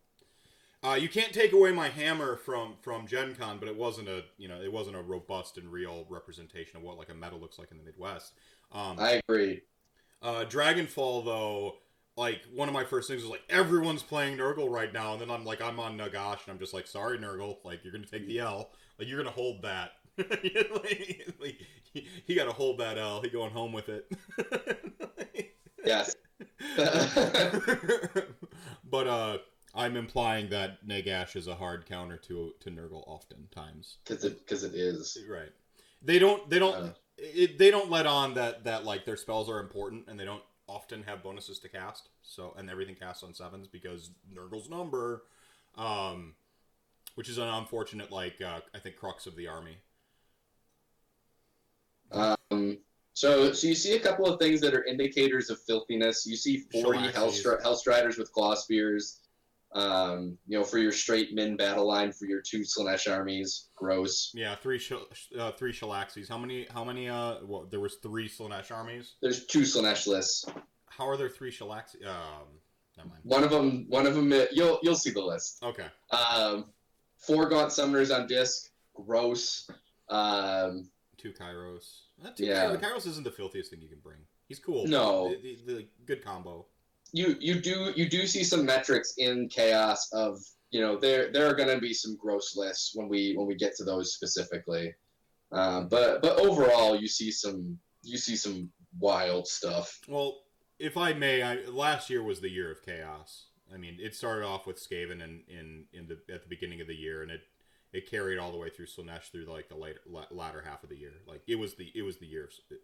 uh, 0.86 0.94
you 0.94 1.08
can't 1.08 1.32
take 1.32 1.52
away 1.52 1.72
my 1.72 1.88
hammer 1.88 2.36
from 2.36 2.74
from 2.80 3.06
Gen 3.06 3.34
Con, 3.34 3.58
but 3.58 3.68
it 3.68 3.76
wasn't 3.76 4.08
a 4.08 4.24
you 4.38 4.48
know 4.48 4.60
it 4.60 4.72
wasn't 4.72 4.96
a 4.96 5.02
robust 5.02 5.58
and 5.58 5.70
real 5.72 6.06
representation 6.08 6.76
of 6.76 6.82
what 6.82 6.96
like 6.98 7.08
a 7.10 7.14
meta 7.14 7.36
looks 7.36 7.58
like 7.58 7.70
in 7.70 7.78
the 7.78 7.84
Midwest. 7.84 8.34
Um, 8.72 8.96
I 8.98 9.20
agree. 9.28 9.62
uh, 10.22 10.44
Dragonfall 10.48 11.24
though, 11.24 11.76
like 12.16 12.42
one 12.54 12.68
of 12.68 12.74
my 12.74 12.84
first 12.84 13.08
things 13.08 13.22
was 13.22 13.30
like 13.30 13.42
everyone's 13.48 14.02
playing 14.02 14.38
Nurgle 14.38 14.70
right 14.70 14.92
now, 14.92 15.12
and 15.12 15.20
then 15.20 15.30
I'm 15.30 15.44
like 15.44 15.60
I'm 15.60 15.80
on 15.80 15.98
Nagash, 15.98 16.44
and 16.44 16.48
I'm 16.52 16.58
just 16.58 16.74
like 16.74 16.86
sorry 16.86 17.18
Nurgle, 17.18 17.58
like 17.64 17.82
you're 17.84 17.92
gonna 17.92 18.06
take 18.06 18.26
the 18.26 18.40
L, 18.40 18.70
like 18.98 19.08
you're 19.08 19.18
gonna 19.18 19.30
hold 19.30 19.62
that. 19.62 19.92
like, 20.18 21.34
like, 21.40 21.60
he, 21.92 22.06
he 22.24 22.34
got 22.34 22.46
to 22.46 22.52
hold 22.52 22.78
that 22.78 22.96
L. 22.96 23.20
He 23.20 23.28
going 23.28 23.50
home 23.50 23.72
with 23.74 23.90
it. 23.90 24.10
Yes. 25.84 26.16
but 28.90 29.06
uh, 29.06 29.38
I'm 29.76 29.96
implying 29.96 30.48
that 30.50 30.86
Nagash 30.86 31.36
is 31.36 31.46
a 31.46 31.54
hard 31.54 31.86
counter 31.86 32.16
to 32.18 32.54
to 32.60 32.70
Nurgle 32.70 33.04
oftentimes. 33.06 33.98
Because 34.04 34.24
it, 34.24 34.38
because 34.38 34.64
it 34.64 34.74
is. 34.74 35.18
Right. 35.28 35.52
They 36.02 36.18
don't. 36.18 36.48
They 36.48 36.58
don't. 36.58 36.74
Uh. 36.74 36.92
it, 37.18 37.58
they 37.58 37.70
don't 37.70 37.90
let 37.90 38.06
on 38.06 38.34
that 38.34 38.64
that 38.64 38.84
like 38.84 39.04
their 39.04 39.16
spells 39.16 39.48
are 39.48 39.60
important, 39.60 40.06
and 40.08 40.18
they 40.18 40.24
don't 40.24 40.42
often 40.68 41.02
have 41.04 41.22
bonuses 41.22 41.58
to 41.60 41.68
cast. 41.68 42.08
So 42.22 42.54
and 42.56 42.70
everything 42.70 42.94
casts 42.94 43.22
on 43.22 43.34
sevens 43.34 43.68
because 43.68 44.10
Nurgle's 44.34 44.68
number, 44.68 45.24
um, 45.76 46.34
which 47.14 47.28
is 47.28 47.38
an 47.38 47.48
unfortunate 47.48 48.10
like 48.10 48.40
uh, 48.40 48.60
I 48.74 48.78
think 48.78 48.96
crux 48.96 49.26
of 49.26 49.36
the 49.36 49.46
army. 49.46 49.78
Um, 52.12 52.78
so, 53.16 53.52
so 53.52 53.66
you 53.66 53.74
see 53.74 53.94
a 53.94 54.00
couple 54.00 54.26
of 54.26 54.38
things 54.38 54.60
that 54.60 54.74
are 54.74 54.84
indicators 54.84 55.48
of 55.50 55.58
filthiness. 55.62 56.26
You 56.26 56.36
see 56.36 56.64
40 56.70 56.98
Shalaxis. 56.98 57.12
Hellstri- 57.12 57.62
Hellstriders 57.62 58.18
with 58.18 58.30
Claw 58.32 58.54
Spears. 58.54 59.20
Um, 59.76 60.38
you 60.46 60.56
know, 60.58 60.64
for 60.64 60.78
your 60.78 60.90
straight 60.92 61.34
min 61.34 61.56
battle 61.56 61.86
line 61.86 62.10
for 62.10 62.24
your 62.24 62.40
two 62.40 62.60
Slaanesh 62.60 63.12
armies. 63.12 63.68
Gross. 63.76 64.32
Yeah, 64.34 64.54
three 64.54 64.78
sh- 64.78 64.92
uh, 65.38 65.52
three 65.52 65.72
Shalaxis. 65.72 66.28
How 66.28 66.38
many? 66.38 66.66
How 66.72 66.82
many? 66.82 67.08
Uh, 67.10 67.36
well, 67.44 67.66
there 67.70 67.80
was 67.80 67.96
three 68.02 68.26
Slaanesh 68.28 68.70
armies. 68.72 69.16
There's 69.20 69.44
two 69.46 69.60
Slaanesh 69.62 70.06
lists. 70.06 70.46
How 70.88 71.06
are 71.06 71.18
there 71.18 71.28
three 71.28 71.50
Shalaxis? 71.52 72.06
Um, 72.06 72.46
never 72.96 73.10
mind. 73.10 73.20
One 73.24 73.44
of 73.44 73.50
them, 73.50 73.84
one 73.88 74.06
of 74.06 74.14
them, 74.14 74.32
you'll 74.52 74.78
you'll 74.82 74.94
see 74.94 75.10
the 75.10 75.22
list. 75.22 75.62
Okay. 75.62 75.86
Um, 76.10 76.72
four 77.18 77.46
Gaunt 77.48 77.70
Summoners 77.70 78.14
on 78.14 78.26
disc. 78.26 78.70
Gross. 78.94 79.68
Um, 80.08 80.88
Two 81.18 81.32
Kairos. 81.32 82.02
Uh, 82.24 82.30
two 82.36 82.44
Yeah. 82.46 82.66
Kairos. 82.70 82.80
Kairos 82.80 83.06
isn't 83.08 83.24
the 83.24 83.30
filthiest 83.30 83.70
thing 83.70 83.82
you 83.82 83.88
can 83.88 84.00
bring. 84.00 84.18
He's 84.48 84.58
cool. 84.58 84.86
No. 84.86 85.30
The, 85.42 85.58
the, 85.66 85.72
the 85.74 85.88
good 86.06 86.24
combo. 86.24 86.66
You 87.16 87.36
you 87.40 87.60
do 87.60 87.92
you 87.96 88.08
do 88.08 88.26
see 88.26 88.44
some 88.44 88.66
metrics 88.66 89.14
in 89.16 89.48
chaos 89.48 90.12
of 90.12 90.38
you 90.70 90.80
know 90.80 90.98
there 90.98 91.32
there 91.32 91.48
are 91.48 91.54
going 91.54 91.74
to 91.74 91.80
be 91.80 91.94
some 91.94 92.16
gross 92.16 92.56
lists 92.56 92.92
when 92.94 93.08
we 93.08 93.34
when 93.36 93.46
we 93.46 93.54
get 93.54 93.74
to 93.76 93.84
those 93.84 94.14
specifically 94.14 94.94
um, 95.52 95.88
but 95.88 96.20
but 96.20 96.38
overall 96.38 96.94
you 96.94 97.08
see 97.08 97.30
some 97.30 97.78
you 98.02 98.18
see 98.18 98.36
some 98.36 98.70
wild 98.98 99.46
stuff 99.46 100.00
Well, 100.08 100.40
if 100.78 100.96
I 100.96 101.14
may, 101.14 101.42
I, 101.42 101.54
last 101.66 102.10
year 102.10 102.22
was 102.22 102.40
the 102.40 102.50
year 102.50 102.70
of 102.70 102.82
chaos. 102.82 103.46
I 103.72 103.78
mean, 103.78 103.96
it 103.98 104.14
started 104.14 104.44
off 104.44 104.66
with 104.66 104.76
Skaven 104.76 105.22
in, 105.22 105.42
in, 105.48 105.84
in 105.92 106.06
the 106.08 106.34
at 106.34 106.42
the 106.42 106.48
beginning 106.48 106.80
of 106.80 106.86
the 106.86 106.94
year, 106.94 107.22
and 107.22 107.30
it 107.30 107.40
it 107.92 108.10
carried 108.10 108.38
all 108.38 108.52
the 108.52 108.58
way 108.58 108.68
through 108.68 108.86
Slaanesh 108.86 109.30
through 109.32 109.46
like 109.46 109.68
the 109.68 109.76
later 109.76 110.00
la- 110.06 110.26
latter 110.30 110.62
half 110.64 110.82
of 110.82 110.90
the 110.90 110.96
year. 110.96 111.14
Like 111.26 111.42
it 111.48 111.56
was 111.56 111.74
the 111.74 111.90
it 111.94 112.02
was 112.02 112.18
the 112.18 112.26
year. 112.26 112.44
Of, 112.44 112.76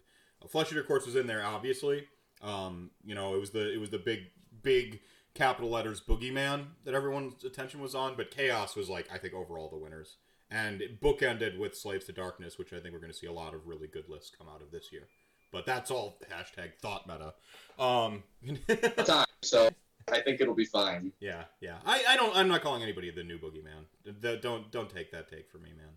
uh, 0.43 0.49
Flesh 0.49 0.73
Eater 0.73 0.83
Courts 0.83 1.07
was 1.07 1.17
in 1.17 1.27
there, 1.27 1.45
obviously. 1.45 2.07
Um, 2.43 2.91
you 3.05 3.15
know, 3.15 3.35
it 3.35 3.41
was 3.41 3.51
the 3.51 3.73
it 3.73 3.81
was 3.81 3.91
the 3.91 3.99
big 3.99 4.25
big 4.63 5.01
capital 5.35 5.71
letters 5.71 6.01
boogeyman 6.01 6.67
that 6.85 6.95
everyone's 6.95 7.45
attention 7.45 7.81
was 7.81 7.95
on, 7.95 8.15
but 8.17 8.31
chaos 8.31 8.77
was 8.77 8.89
like 8.89 9.09
I 9.13 9.19
think 9.19 9.35
overall 9.35 9.69
the 9.69 9.77
winners. 9.79 10.17
And 10.51 10.83
it 10.83 11.01
bookended 11.01 11.59
with 11.59 11.75
Slaves 11.75 12.05
to 12.07 12.13
Darkness, 12.13 12.59
which 12.59 12.75
I 12.75 12.81
think 12.81 12.93
we're 12.93 13.01
going 13.01 13.13
to 13.13 13.17
see 13.19 13.27
a 13.27 13.33
lot 13.33 13.55
of 13.55 13.67
really 13.67 13.87
good 13.87 14.09
lists 14.11 14.31
come 14.37 14.49
out 14.55 14.61
of 14.61 14.71
this 14.71 14.93
year. 14.93 15.09
But 15.51 15.65
that's 15.65 15.91
all 15.91 16.19
hashtag 16.31 16.75
thought 16.81 17.07
meta. 17.07 17.33
Um, 17.79 18.23
time 19.07 19.27
so 19.43 19.71
i 20.13 20.21
think 20.21 20.41
it'll 20.41 20.55
be 20.55 20.65
fine 20.65 21.13
yeah, 21.21 21.45
yeah. 21.61 21.77
I, 21.87 22.03
I 22.09 22.17
don't. 22.17 22.37
I'm 22.37 22.49
not 22.49 22.61
calling 22.63 22.83
anybody 22.83 23.11
the 23.11 23.23
new 23.23 23.39
boogeyman. 23.39 23.85
D- 24.21 24.39
Don't 24.43 24.71
don't 24.73 24.91
take 24.91 25.13
that 25.13 25.29
take 25.29 25.49
for 25.51 25.59
me, 25.59 25.71
man. 25.77 25.97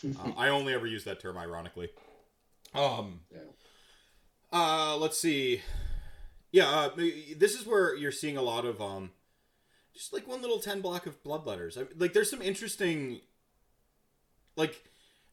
Uh, 0.24 0.30
I 0.36 0.50
only 0.50 0.74
ever 0.74 0.86
use 0.86 1.02
that 1.04 1.18
term 1.18 1.36
ironically. 1.36 1.88
Um. 2.72 3.20
Yeah. 3.32 3.38
Uh, 4.52 4.96
let's 4.96 5.18
see. 5.18 5.62
Yeah, 6.50 6.68
uh, 6.70 6.90
this 7.36 7.54
is 7.54 7.66
where 7.66 7.94
you're 7.94 8.10
seeing 8.10 8.36
a 8.38 8.42
lot 8.42 8.64
of 8.64 8.80
um, 8.80 9.10
just 9.94 10.12
like 10.12 10.26
one 10.26 10.40
little 10.40 10.58
ten 10.60 10.80
block 10.80 11.06
of 11.06 11.22
bloodletters. 11.22 11.76
I, 11.76 11.86
like, 11.98 12.14
there's 12.14 12.30
some 12.30 12.40
interesting, 12.40 13.20
like, 14.56 14.84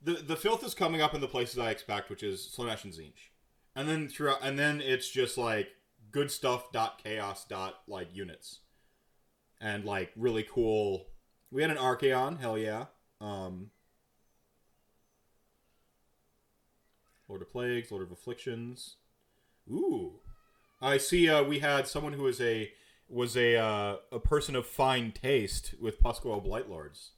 the 0.02 0.16
the 0.16 0.36
filth 0.36 0.64
is 0.66 0.74
coming 0.74 1.02
up 1.02 1.14
in 1.16 1.22
the 1.22 1.28
places 1.28 1.58
I 1.58 1.72
expect, 1.72 2.10
which 2.10 2.22
is 2.24 2.54
Slaanesh 2.56 2.84
and 2.84 2.94
Tzeentch, 2.94 3.30
and 3.76 3.88
then 3.88 4.10
throughout, 4.10 4.40
and 4.44 4.60
then 4.60 4.82
it's 4.82 5.10
just 5.10 5.38
like 5.38 5.70
good 6.12 6.30
stuff 6.30 6.72
dot 6.72 7.02
chaos 7.02 7.46
dot 7.46 7.76
like 7.88 8.14
units, 8.14 8.60
and 9.62 9.86
like 9.86 10.12
really 10.18 10.44
cool. 10.44 11.08
We 11.50 11.62
had 11.62 11.72
an 11.72 11.78
Archaon, 11.78 12.42
hell 12.42 12.58
yeah. 12.58 12.86
Um, 13.22 13.72
Lord 17.30 17.42
of 17.42 17.50
Plagues, 17.52 17.90
Lord 17.90 18.04
of 18.04 18.12
Afflictions. 18.12 18.98
Ooh, 19.72 20.20
I 20.82 20.98
see. 20.98 21.30
Uh, 21.30 21.44
we 21.44 21.60
had 21.60 21.88
someone 21.88 22.14
who 22.14 22.24
was 22.24 22.40
a 22.42 22.72
was 23.10 23.36
a 23.38 23.56
uh, 23.58 23.98
a 24.12 24.20
person 24.20 24.56
of 24.56 24.66
fine 24.66 25.12
taste 25.12 25.76
with 25.82 26.00
Pusgoyle 26.02 26.46
Blightlords. 26.46 27.10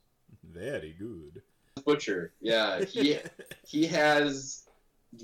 Very 0.43 0.93
good. 0.97 1.41
butcher 1.85 2.33
yeah 2.41 2.83
he 2.83 3.17
he 3.67 3.85
has 3.85 4.63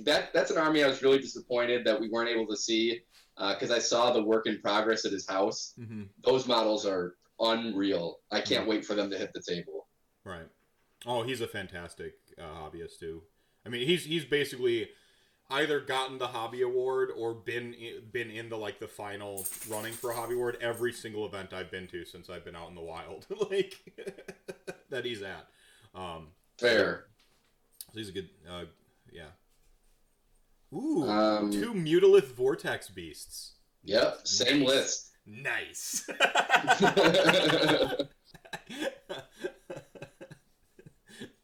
that 0.06 0.32
that's 0.34 0.52
an 0.52 0.58
army 0.58 0.84
i 0.84 0.88
was 0.88 1.02
really 1.02 1.18
disappointed 1.20 1.84
that 1.86 2.00
we 2.00 2.08
weren't 2.10 2.30
able 2.30 2.46
to 2.46 2.56
see 2.56 3.02
because 3.50 3.72
i 3.72 3.80
saw 3.80 4.14
the 4.14 4.22
work 4.24 4.46
in 4.46 4.60
progress 4.62 5.04
at 5.06 5.12
his 5.12 5.28
house 5.28 5.74
hmm 5.78 6.04
those 6.24 6.46
models 6.48 6.86
are 6.86 7.16
unreal 7.40 8.20
i 8.32 8.40
Mm-hmm. 8.40 8.54
can't 8.54 8.68
wait 8.68 8.86
for 8.86 8.94
them 8.94 9.10
to 9.10 9.18
hit 9.18 9.32
the 9.34 9.42
table 9.42 9.88
Right. 10.24 10.48
Oh, 11.06 11.24
he's 11.24 11.42
a 11.42 11.48
fantastic 11.48 12.14
uh, 12.40 12.44
hobbyist 12.44 12.98
too. 13.00 13.24
I 13.66 13.70
mean, 13.70 13.86
he's 13.86 14.06
he's 14.06 14.24
basically 14.24 14.88
either 15.54 15.80
gotten 15.80 16.18
the 16.18 16.28
hobby 16.28 16.62
award 16.62 17.10
or 17.16 17.34
been 17.34 17.76
i- 17.80 18.00
been 18.12 18.30
in 18.30 18.50
the 18.50 18.58
like 18.58 18.80
the 18.80 18.88
final 18.88 19.46
running 19.70 19.94
for 19.94 20.12
a 20.12 20.16
hobby 20.16 20.36
award 20.36 20.58
every 20.62 20.92
single 20.94 21.26
event 21.26 21.54
I've 21.54 21.72
been 21.72 21.88
to 21.88 22.06
since 22.06 22.30
I've 22.30 22.46
been 22.46 22.56
out 22.56 22.70
in 22.70 22.76
the 22.76 22.82
wild, 22.82 23.26
like 23.52 23.76
that 24.90 25.06
he's 25.06 25.22
at. 25.22 25.48
Um, 25.96 26.28
fair 26.58 27.06
so 27.92 28.00
he's 28.00 28.10
a 28.10 28.12
good, 28.12 28.30
uh, 28.50 28.66
yeah. 29.12 29.28
Ooh, 30.74 31.08
Um, 31.08 31.52
two 31.52 31.74
mutalith 31.74 32.34
vortex 32.34 32.90
beasts. 32.90 33.54
Yep, 33.84 34.26
same 34.28 34.60
Nice. 34.62 34.68
list. 34.68 35.10
Nice. 35.26 36.10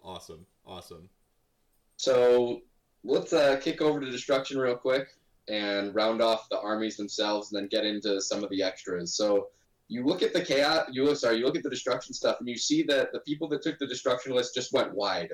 awesome. 0.03 0.45
Awesome. 0.65 1.09
So 1.97 2.61
let's 3.03 3.33
uh, 3.33 3.57
kick 3.61 3.81
over 3.81 3.99
to 3.99 4.11
destruction 4.11 4.57
real 4.57 4.75
quick 4.75 5.07
and 5.47 5.95
round 5.95 6.21
off 6.21 6.47
the 6.49 6.59
armies 6.59 6.97
themselves, 6.97 7.51
and 7.51 7.61
then 7.61 7.67
get 7.67 7.85
into 7.85 8.21
some 8.21 8.43
of 8.43 8.49
the 8.49 8.61
extras. 8.61 9.15
So 9.15 9.47
you 9.87 10.05
look 10.05 10.21
at 10.21 10.33
the 10.33 10.41
chaos. 10.41 10.87
You 10.91 11.13
sorry, 11.15 11.37
you 11.37 11.45
look 11.45 11.57
at 11.57 11.63
the 11.63 11.69
destruction 11.69 12.13
stuff, 12.13 12.39
and 12.39 12.47
you 12.47 12.57
see 12.57 12.83
that 12.83 13.11
the 13.11 13.19
people 13.21 13.47
that 13.49 13.61
took 13.61 13.79
the 13.79 13.87
destruction 13.87 14.33
list 14.33 14.53
just 14.53 14.71
went 14.71 14.93
wide. 14.93 15.33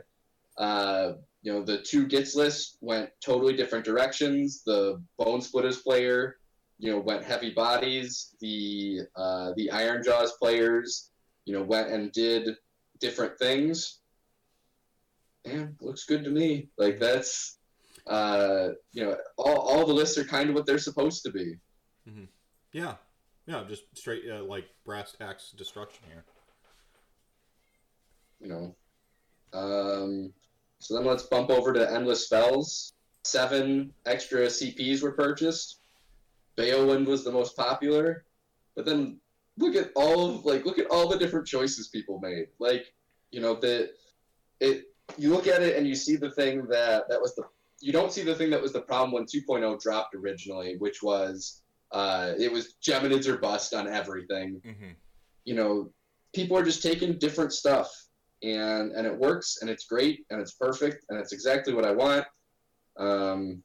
Uh, 0.58 1.14
you 1.44 1.52
know, 1.52 1.62
the 1.62 1.80
two 1.80 2.08
Gitz 2.08 2.36
list 2.36 2.78
went 2.82 3.10
totally 3.20 3.56
different 3.56 3.84
directions. 3.84 4.64
The 4.64 5.02
Bonesplitterz 5.20 5.84
player, 5.84 6.38
you 6.80 6.92
know, 6.92 7.00
went 7.00 7.24
heavy 7.24 7.52
bodies. 7.52 8.36
The 8.40 9.02
uh, 9.16 9.52
the 9.58 9.70
Ironjawz 9.74 10.30
players, 10.40 11.12
you 11.44 11.54
know, 11.54 11.62
went 11.62 11.90
and 11.90 12.12
did 12.14 12.56
different 13.00 13.38
things. 13.38 14.00
And 15.46 15.76
looks 15.80 16.06
good 16.06 16.24
to 16.24 16.30
me. 16.30 16.70
Like 16.78 17.00
that's, 17.00 17.58
uh, 18.08 18.70
you 18.94 19.04
know, 19.04 19.18
all, 19.38 19.60
all 19.60 19.86
the 19.86 19.94
lists 19.94 20.18
are 20.18 20.24
kind 20.24 20.50
of 20.50 20.56
what 20.56 20.66
they're 20.66 20.78
supposed 20.78 21.24
to 21.24 21.32
be. 21.32 21.56
Mm-hmm. 22.10 22.26
Yeah, 22.74 22.96
yeah, 23.48 23.64
just 23.68 23.84
straight 23.94 24.24
uh, 24.30 24.44
like 24.44 24.66
brass 24.86 25.12
tacks 25.12 25.52
destruction 25.56 26.04
here. 26.08 26.24
you 28.42 28.48
know. 28.48 28.76
Um, 29.54 30.34
so 30.80 30.96
then 30.96 31.06
let's 31.06 31.24
bump 31.24 31.50
over 31.50 31.74
to 31.74 31.92
endless 31.92 32.26
spells. 32.26 32.94
Seven 33.24 33.94
extra 34.06 34.48
CPs 34.48 35.02
were 35.02 35.14
purchased. 35.14 35.80
Beowulf 36.56 37.08
was 37.08 37.24
the 37.24 37.32
most 37.32 37.56
popular, 37.56 38.24
but 38.76 38.86
then 38.86 39.20
look 39.58 39.76
at 39.76 39.92
all 39.96 40.36
of 40.36 40.46
like 40.46 40.66
look 40.66 40.80
at 40.80 40.88
all 40.88 41.08
the 41.08 41.18
different 41.18 41.48
choices 41.48 41.88
people 41.88 42.20
made. 42.20 42.48
Like, 42.60 42.94
you 43.32 43.42
know, 43.42 43.56
the 43.56 43.92
it 44.60 44.86
you 45.18 45.30
look 45.30 45.48
at 45.48 45.62
it 45.62 45.78
and 45.78 45.88
you 45.88 45.96
see 45.96 46.16
the 46.16 46.32
thing 46.32 46.66
that 46.68 47.08
that 47.10 47.22
was 47.22 47.36
the 47.36 47.44
you 47.82 47.92
don't 47.92 48.12
see 48.12 48.24
the 48.24 48.34
thing 48.36 48.50
that 48.50 48.62
was 48.62 48.74
the 48.74 48.82
problem 48.82 49.12
when 49.12 49.26
2.0 49.26 49.80
dropped 49.82 50.16
originally, 50.16 50.78
which 50.78 51.04
was 51.04 51.62
uh, 51.92 52.34
it 52.40 52.52
was 52.52 52.76
Geminids 52.82 53.28
or 53.28 53.38
bust 53.38 53.74
on 53.74 53.88
everything 53.88 54.62
Mm-hmm. 54.66 54.92
you 55.44 55.56
know, 55.56 55.92
people 56.34 56.58
are 56.58 56.64
just 56.64 56.82
taking 56.82 57.18
different 57.20 57.54
stuff 57.54 57.90
and 58.44 58.92
and 58.92 59.06
it 59.08 59.18
works 59.18 59.60
and 59.62 59.70
it's 59.70 59.86
great 59.86 60.26
and 60.30 60.42
it's 60.42 60.54
perfect 60.54 61.06
and 61.10 61.20
it's 61.20 61.32
exactly 61.34 61.74
what 61.74 61.86
I 61.86 61.92
want. 61.92 62.26
Um, 62.98 63.62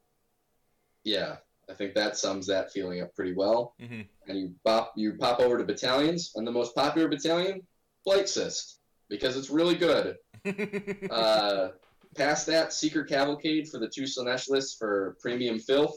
yeah, 1.05 1.37
I 1.71 1.75
think 1.75 1.95
that 1.95 2.17
sums 2.17 2.47
that 2.49 2.73
feeling 2.73 3.01
up 3.01 3.15
pretty 3.15 3.33
well. 3.33 3.75
Mm-hmm. 3.81 4.03
And 4.29 4.39
you 4.39 4.55
pop 4.65 4.93
you 4.97 5.15
pop 5.15 5.41
over 5.41 5.57
to 5.57 5.65
battalions 5.65 6.33
and 6.35 6.47
the 6.47 6.53
most 6.53 6.75
popular 6.75 7.09
battalion, 7.09 7.63
Blight 8.05 8.29
Cyst, 8.29 8.80
because 9.11 9.37
it's 9.37 9.51
really 9.51 9.75
good. 9.75 10.17
Uh, 11.11 11.69
past 12.17 12.47
that, 12.47 12.73
Seeker 12.73 13.05
Cavalcade 13.05 13.69
for 13.69 13.79
the 13.79 13.89
two 13.89 14.05
Slaanesh 14.05 14.49
lists 14.49 14.77
for 14.79 15.17
Premium 15.21 15.59
Filth. 15.59 15.95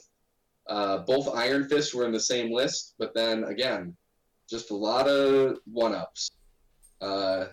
Uh, 0.67 0.97
both 0.99 1.33
Iron 1.33 1.67
were 1.93 2.05
in 2.05 2.11
the 2.11 2.19
same 2.19 2.51
list, 2.51 2.95
but 2.99 3.13
then 3.13 3.45
again, 3.45 3.95
just 4.49 4.71
a 4.71 4.75
lot 4.75 5.07
of 5.07 5.59
one 5.65 5.95
ups. 5.95 6.31
Uh, 6.99 7.45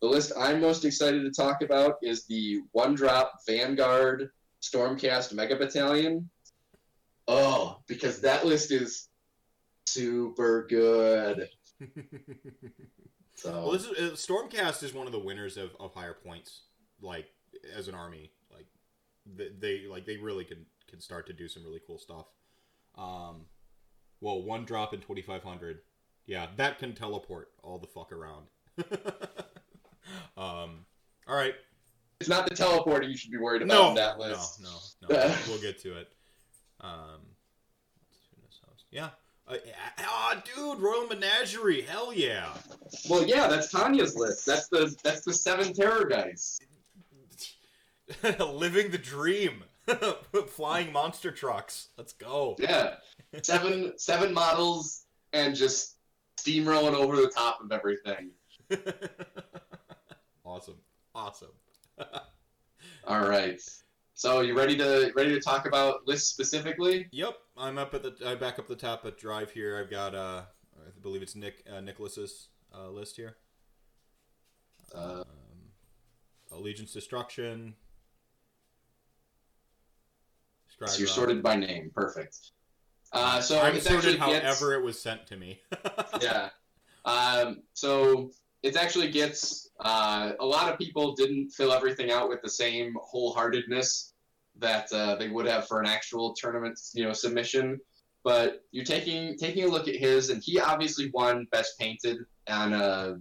the 0.00 0.06
list 0.06 0.32
I'm 0.38 0.60
most 0.60 0.84
excited 0.84 1.22
to 1.22 1.30
talk 1.30 1.62
about 1.62 1.96
is 2.02 2.24
the 2.26 2.60
one 2.72 2.94
drop 2.94 3.34
Vanguard 3.46 4.30
Stormcast 4.62 5.32
Mega 5.34 5.56
Battalion. 5.56 6.30
Oh, 7.26 7.78
because 7.86 8.20
that 8.20 8.46
list 8.46 8.70
is 8.70 9.08
super 9.86 10.66
good. 10.68 11.48
So 13.38 13.52
well, 13.52 13.70
this 13.70 13.84
is, 13.84 13.90
uh, 13.96 14.14
Stormcast 14.16 14.82
is 14.82 14.92
one 14.92 15.06
of 15.06 15.12
the 15.12 15.18
winners 15.20 15.56
of, 15.56 15.70
of 15.78 15.94
higher 15.94 16.12
points, 16.12 16.62
like 17.00 17.28
as 17.76 17.86
an 17.86 17.94
army. 17.94 18.32
Like 18.52 18.66
they, 19.24 19.50
they 19.60 19.86
like 19.86 20.06
they 20.06 20.16
really 20.16 20.44
can 20.44 20.66
can 20.90 21.00
start 21.00 21.28
to 21.28 21.32
do 21.32 21.46
some 21.46 21.62
really 21.62 21.80
cool 21.86 21.98
stuff. 21.98 22.26
Um, 22.96 23.42
well, 24.20 24.42
one 24.42 24.64
drop 24.64 24.92
in 24.92 24.98
twenty 24.98 25.22
five 25.22 25.44
hundred, 25.44 25.78
yeah, 26.26 26.48
that 26.56 26.80
can 26.80 26.96
teleport 26.96 27.50
all 27.62 27.78
the 27.78 27.86
fuck 27.86 28.10
around. 28.10 28.46
um, 30.36 30.84
all 31.28 31.36
right, 31.36 31.54
it's 32.18 32.28
not 32.28 32.48
the 32.48 32.56
teleporter 32.56 33.08
you 33.08 33.16
should 33.16 33.30
be 33.30 33.38
worried 33.38 33.62
about 33.62 33.74
no, 33.74 33.88
in 33.90 33.94
that 33.94 34.18
no, 34.18 34.34
no, 34.60 35.16
no, 35.16 35.34
we'll 35.46 35.60
get 35.60 35.80
to 35.82 35.96
it. 35.96 36.08
Um, 36.80 37.20
yeah. 38.90 39.10
Uh, 39.48 39.56
ah, 40.00 40.42
dude, 40.44 40.78
Royal 40.78 41.06
Menagerie, 41.06 41.80
hell 41.80 42.12
yeah! 42.12 42.52
Well, 43.08 43.26
yeah, 43.26 43.48
that's 43.48 43.70
Tanya's 43.70 44.14
list. 44.14 44.44
That's 44.44 44.68
the 44.68 44.94
that's 45.02 45.22
the 45.22 45.32
seven 45.32 45.72
Terrorgeists. 45.72 46.58
Living 48.40 48.90
the 48.90 48.98
dream. 48.98 49.64
Flying 50.48 50.92
monster 50.92 51.30
trucks. 51.30 51.88
Let's 51.96 52.12
go. 52.12 52.56
Yeah, 52.58 52.96
seven 53.42 53.94
seven 53.96 54.34
models 54.34 55.06
and 55.32 55.54
just 55.54 55.96
steamrolling 56.38 56.94
over 56.94 57.16
the 57.16 57.28
top 57.28 57.62
of 57.62 57.72
everything. 57.72 58.30
awesome. 60.44 60.76
Awesome. 61.14 61.48
All 63.06 63.26
right. 63.26 63.60
So 64.18 64.40
you 64.40 64.56
ready 64.56 64.76
to 64.78 65.12
ready 65.14 65.30
to 65.32 65.38
talk 65.40 65.64
about 65.64 66.04
lists 66.08 66.28
specifically? 66.28 67.06
Yep, 67.12 67.34
I'm 67.56 67.78
up 67.78 67.94
at 67.94 68.02
the 68.02 68.16
I 68.26 68.34
back 68.34 68.58
up 68.58 68.66
the 68.66 68.74
top 68.74 69.06
at 69.06 69.16
drive 69.16 69.52
here. 69.52 69.78
I've 69.78 69.88
got 69.92 70.12
uh 70.12 70.42
I 70.76 70.90
believe 71.00 71.22
it's 71.22 71.36
Nick 71.36 71.62
uh, 71.72 71.80
Nicholas's 71.80 72.48
uh, 72.76 72.88
list 72.88 73.14
here. 73.14 73.36
Uh, 74.92 75.20
Um, 75.20 75.24
Allegiance 76.50 76.92
Destruction. 76.92 77.76
Scribe 80.66 80.90
so 80.90 80.98
you're 80.98 81.06
Rock. 81.06 81.14
sorted 81.14 81.40
by 81.40 81.54
name. 81.54 81.92
Perfect. 81.94 82.38
Uh, 83.12 83.40
so 83.40 83.60
I'm 83.60 83.78
sorted 83.78 84.16
actually 84.20 84.40
however 84.40 84.74
it 84.74 84.82
was 84.82 85.00
sent 85.00 85.28
to 85.28 85.36
me. 85.36 85.60
yeah. 86.20 86.48
Um, 87.04 87.62
so 87.72 88.32
it 88.62 88.76
actually 88.76 89.10
gets 89.10 89.70
uh, 89.80 90.32
a 90.40 90.46
lot 90.46 90.70
of 90.72 90.78
people 90.78 91.14
didn't 91.14 91.50
fill 91.50 91.72
everything 91.72 92.10
out 92.10 92.28
with 92.28 92.42
the 92.42 92.50
same 92.50 92.94
wholeheartedness 93.12 94.12
that 94.58 94.92
uh, 94.92 95.14
they 95.14 95.28
would 95.28 95.46
have 95.46 95.68
for 95.68 95.80
an 95.80 95.86
actual 95.86 96.34
tournament, 96.34 96.78
you 96.92 97.04
know, 97.04 97.12
submission. 97.12 97.78
But 98.24 98.64
you're 98.72 98.84
taking 98.84 99.38
taking 99.38 99.64
a 99.64 99.68
look 99.68 99.86
at 99.86 99.94
his, 99.94 100.30
and 100.30 100.42
he 100.44 100.58
obviously 100.58 101.10
won 101.14 101.46
best 101.52 101.78
painted 101.78 102.18
on 102.48 102.72
uh, 102.72 103.14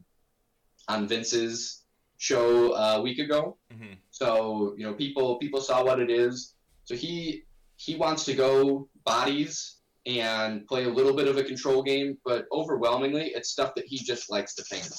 on 0.87 1.07
Vince's 1.07 1.85
show 2.17 2.71
uh, 2.71 2.95
a 2.97 3.01
week 3.01 3.19
ago. 3.19 3.57
Mhm. 3.71 3.97
So 4.09 4.73
you 4.77 4.85
know, 4.85 4.93
people 4.93 5.37
people 5.37 5.61
saw 5.61 5.83
what 5.83 5.99
it 5.99 6.09
is. 6.09 6.55
So 6.85 6.95
he 6.95 7.43
he 7.75 7.95
wants 7.95 8.25
to 8.25 8.33
go 8.33 8.89
bodies 9.05 9.76
and 10.07 10.65
play 10.67 10.85
a 10.85 10.89
little 10.89 11.13
bit 11.13 11.27
of 11.27 11.37
a 11.37 11.43
control 11.43 11.83
game, 11.83 12.17
but 12.23 12.45
overwhelmingly, 12.51 13.31
it's 13.35 13.49
stuff 13.49 13.75
that 13.75 13.85
he 13.85 13.97
just 13.97 14.31
likes 14.31 14.55
to 14.55 14.63
paint. 14.63 14.89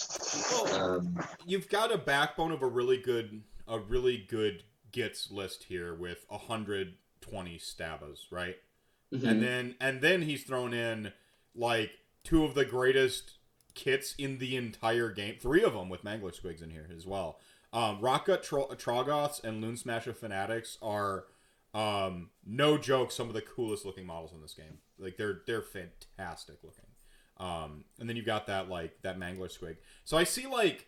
Well, 0.52 0.96
Um, 0.98 1.18
you've 1.46 1.68
got 1.68 1.90
a 1.90 1.96
backbone 1.98 2.52
of 2.52 2.62
a 2.62 2.66
really 2.68 2.98
good 2.98 3.42
a 3.66 3.78
really 3.78 4.18
good 4.28 4.62
Gitz 4.92 5.30
list 5.30 5.64
here 5.64 5.94
with 5.94 6.24
120 6.28 7.58
stabbas, 7.58 8.26
right? 8.30 8.56
mhm. 9.12 9.26
And 9.26 9.42
then 9.42 9.74
and 9.80 10.00
then 10.02 10.22
he's 10.22 10.44
thrown 10.44 10.74
in 10.74 11.12
like 11.54 11.90
two 12.24 12.44
of 12.44 12.54
the 12.54 12.64
greatest 12.66 13.32
kits 13.74 14.14
in 14.18 14.38
the 14.38 14.56
entire 14.56 15.10
game. 15.10 15.36
Three 15.40 15.62
of 15.62 15.72
them 15.72 15.88
with 15.88 16.04
Mangler 16.04 16.38
Squigs 16.38 16.62
in 16.62 16.70
here 16.70 16.88
as 16.94 17.06
well. 17.06 17.38
Um, 17.72 18.00
Rockgut 18.00 18.42
Tro- 18.42 18.68
Trogoths 18.68 19.42
and 19.44 19.62
Loonsmasha 19.62 20.14
Fanatics 20.16 20.78
are 20.82 21.24
um, 21.74 22.30
no 22.46 22.78
joke 22.78 23.12
some 23.12 23.28
of 23.28 23.34
the 23.34 23.42
coolest 23.42 23.84
looking 23.84 24.06
models 24.06 24.32
in 24.32 24.40
this 24.40 24.54
game. 24.54 24.78
Like 24.98 25.16
they're 25.16 25.42
they're 25.46 25.62
fantastic 25.62 26.56
looking. 26.62 26.84
Um, 27.38 27.84
and 28.00 28.08
then 28.08 28.16
you've 28.16 28.26
got 28.26 28.46
that 28.46 28.68
like 28.68 29.00
that 29.02 29.18
Mangler 29.18 29.48
Squig. 29.48 29.76
So 30.04 30.16
I 30.16 30.24
see 30.24 30.46
like 30.46 30.86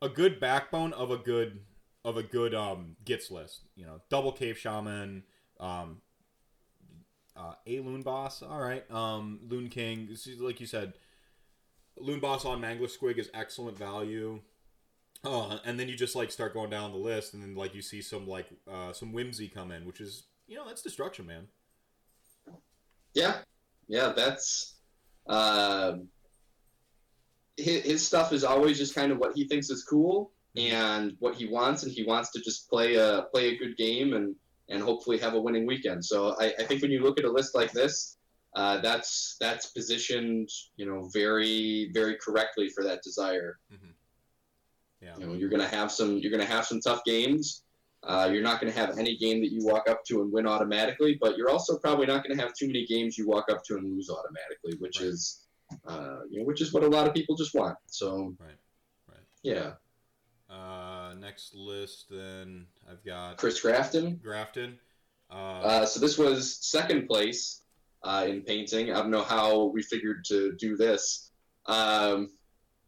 a 0.00 0.08
good 0.08 0.40
backbone 0.40 0.92
of 0.92 1.10
a 1.10 1.16
good 1.16 1.60
of 2.04 2.16
a 2.16 2.22
good 2.22 2.54
um 2.54 2.96
Gitz 3.04 3.30
list. 3.30 3.62
You 3.76 3.86
know, 3.86 4.00
double 4.08 4.32
cave 4.32 4.58
shaman, 4.58 5.24
um, 5.60 6.00
uh, 7.36 7.54
a 7.66 7.80
loon 7.80 8.02
boss. 8.02 8.42
All 8.42 8.60
right, 8.60 8.88
um, 8.90 9.40
loon 9.48 9.68
king. 9.68 10.08
Like 10.40 10.60
you 10.60 10.66
said, 10.66 10.94
loon 11.96 12.20
boss 12.20 12.44
on 12.44 12.60
Mangler 12.60 12.90
Squig 12.90 13.18
is 13.18 13.30
excellent 13.32 13.78
value. 13.78 14.40
Uh, 15.24 15.58
and 15.64 15.78
then 15.78 15.88
you 15.88 15.96
just 15.96 16.16
like 16.16 16.32
start 16.32 16.52
going 16.52 16.70
down 16.70 16.90
the 16.90 16.98
list, 16.98 17.34
and 17.34 17.42
then 17.42 17.54
like 17.54 17.74
you 17.74 17.82
see 17.82 18.02
some 18.02 18.26
like 18.26 18.46
uh, 18.70 18.92
some 18.92 19.12
whimsy 19.12 19.48
come 19.48 19.70
in, 19.70 19.84
which 19.84 20.00
is 20.00 20.24
you 20.48 20.56
know 20.56 20.66
that's 20.66 20.82
destruction, 20.82 21.26
man. 21.26 21.46
yeah, 23.14 23.36
yeah, 23.86 24.12
that's 24.16 24.74
um, 25.28 26.08
his, 27.56 27.82
his 27.84 28.06
stuff 28.06 28.32
is 28.32 28.42
always 28.42 28.78
just 28.78 28.94
kind 28.94 29.12
of 29.12 29.18
what 29.18 29.36
he 29.36 29.46
thinks 29.46 29.70
is 29.70 29.84
cool 29.84 30.32
and 30.56 31.16
what 31.20 31.36
he 31.36 31.46
wants, 31.46 31.84
and 31.84 31.92
he 31.92 32.02
wants 32.02 32.30
to 32.32 32.40
just 32.40 32.68
play 32.68 32.96
a 32.96 33.26
play 33.32 33.50
a 33.50 33.56
good 33.56 33.76
game 33.76 34.14
and 34.14 34.34
and 34.68 34.82
hopefully 34.82 35.18
have 35.18 35.34
a 35.34 35.40
winning 35.40 35.66
weekend. 35.66 36.04
So 36.04 36.34
I, 36.40 36.52
I 36.58 36.64
think 36.64 36.82
when 36.82 36.90
you 36.90 37.00
look 37.02 37.18
at 37.18 37.24
a 37.24 37.30
list 37.30 37.54
like 37.54 37.72
this, 37.72 38.16
uh, 38.56 38.80
that's 38.80 39.36
that's 39.40 39.66
positioned 39.66 40.48
you 40.76 40.86
know 40.86 41.08
very 41.12 41.90
very 41.94 42.16
correctly 42.16 42.68
for 42.68 42.82
that 42.82 43.02
desire. 43.02 43.58
Yeah. 45.02 45.16
You 45.18 45.26
know, 45.26 45.34
you're 45.34 45.48
gonna 45.48 45.68
have 45.68 45.90
some 45.90 46.18
you're 46.18 46.30
gonna 46.30 46.44
have 46.44 46.64
some 46.66 46.80
tough 46.80 47.02
games. 47.04 47.64
Uh, 48.04 48.28
you're 48.32 48.42
not 48.42 48.60
gonna 48.60 48.72
have 48.72 48.98
any 48.98 49.16
game 49.16 49.40
that 49.40 49.52
you 49.52 49.64
walk 49.64 49.88
up 49.88 50.04
to 50.06 50.22
and 50.22 50.32
win 50.32 50.46
automatically, 50.46 51.18
but 51.20 51.36
you're 51.36 51.50
also 51.50 51.78
probably 51.78 52.06
not 52.06 52.22
gonna 52.26 52.40
have 52.40 52.52
too 52.54 52.66
many 52.68 52.86
games 52.86 53.18
you 53.18 53.26
walk 53.28 53.46
up 53.50 53.62
to 53.64 53.76
and 53.76 53.84
lose 53.92 54.08
automatically, 54.10 54.74
which 54.78 55.00
Right. 55.00 55.08
is 55.08 55.46
uh, 55.86 56.20
you 56.30 56.38
know 56.38 56.44
which 56.44 56.60
is 56.60 56.72
what 56.72 56.84
a 56.84 56.88
lot 56.88 57.06
of 57.08 57.14
people 57.14 57.34
just 57.36 57.54
want. 57.54 57.76
So 57.86 58.34
Right. 58.38 58.58
Right. 59.08 59.26
yeah, 59.42 59.74
Uh, 60.48 60.54
Uh, 60.54 61.14
next 61.14 61.54
list, 61.54 62.06
then 62.10 62.66
I've 62.88 63.02
got 63.04 63.38
Chris 63.38 63.60
Grafton. 63.60 64.16
Grafton. 64.22 64.78
Uh, 65.30 65.34
Uh, 65.34 65.86
so 65.86 65.98
this 65.98 66.18
was 66.18 66.58
second 66.60 67.06
place 67.06 67.62
uh, 68.02 68.26
in 68.28 68.42
painting. 68.42 68.90
I 68.90 68.96
don't 69.00 69.10
know 69.10 69.22
how 69.22 69.66
we 69.66 69.82
figured 69.82 70.24
to 70.26 70.52
do 70.56 70.76
this. 70.76 71.30
Um, 71.66 72.36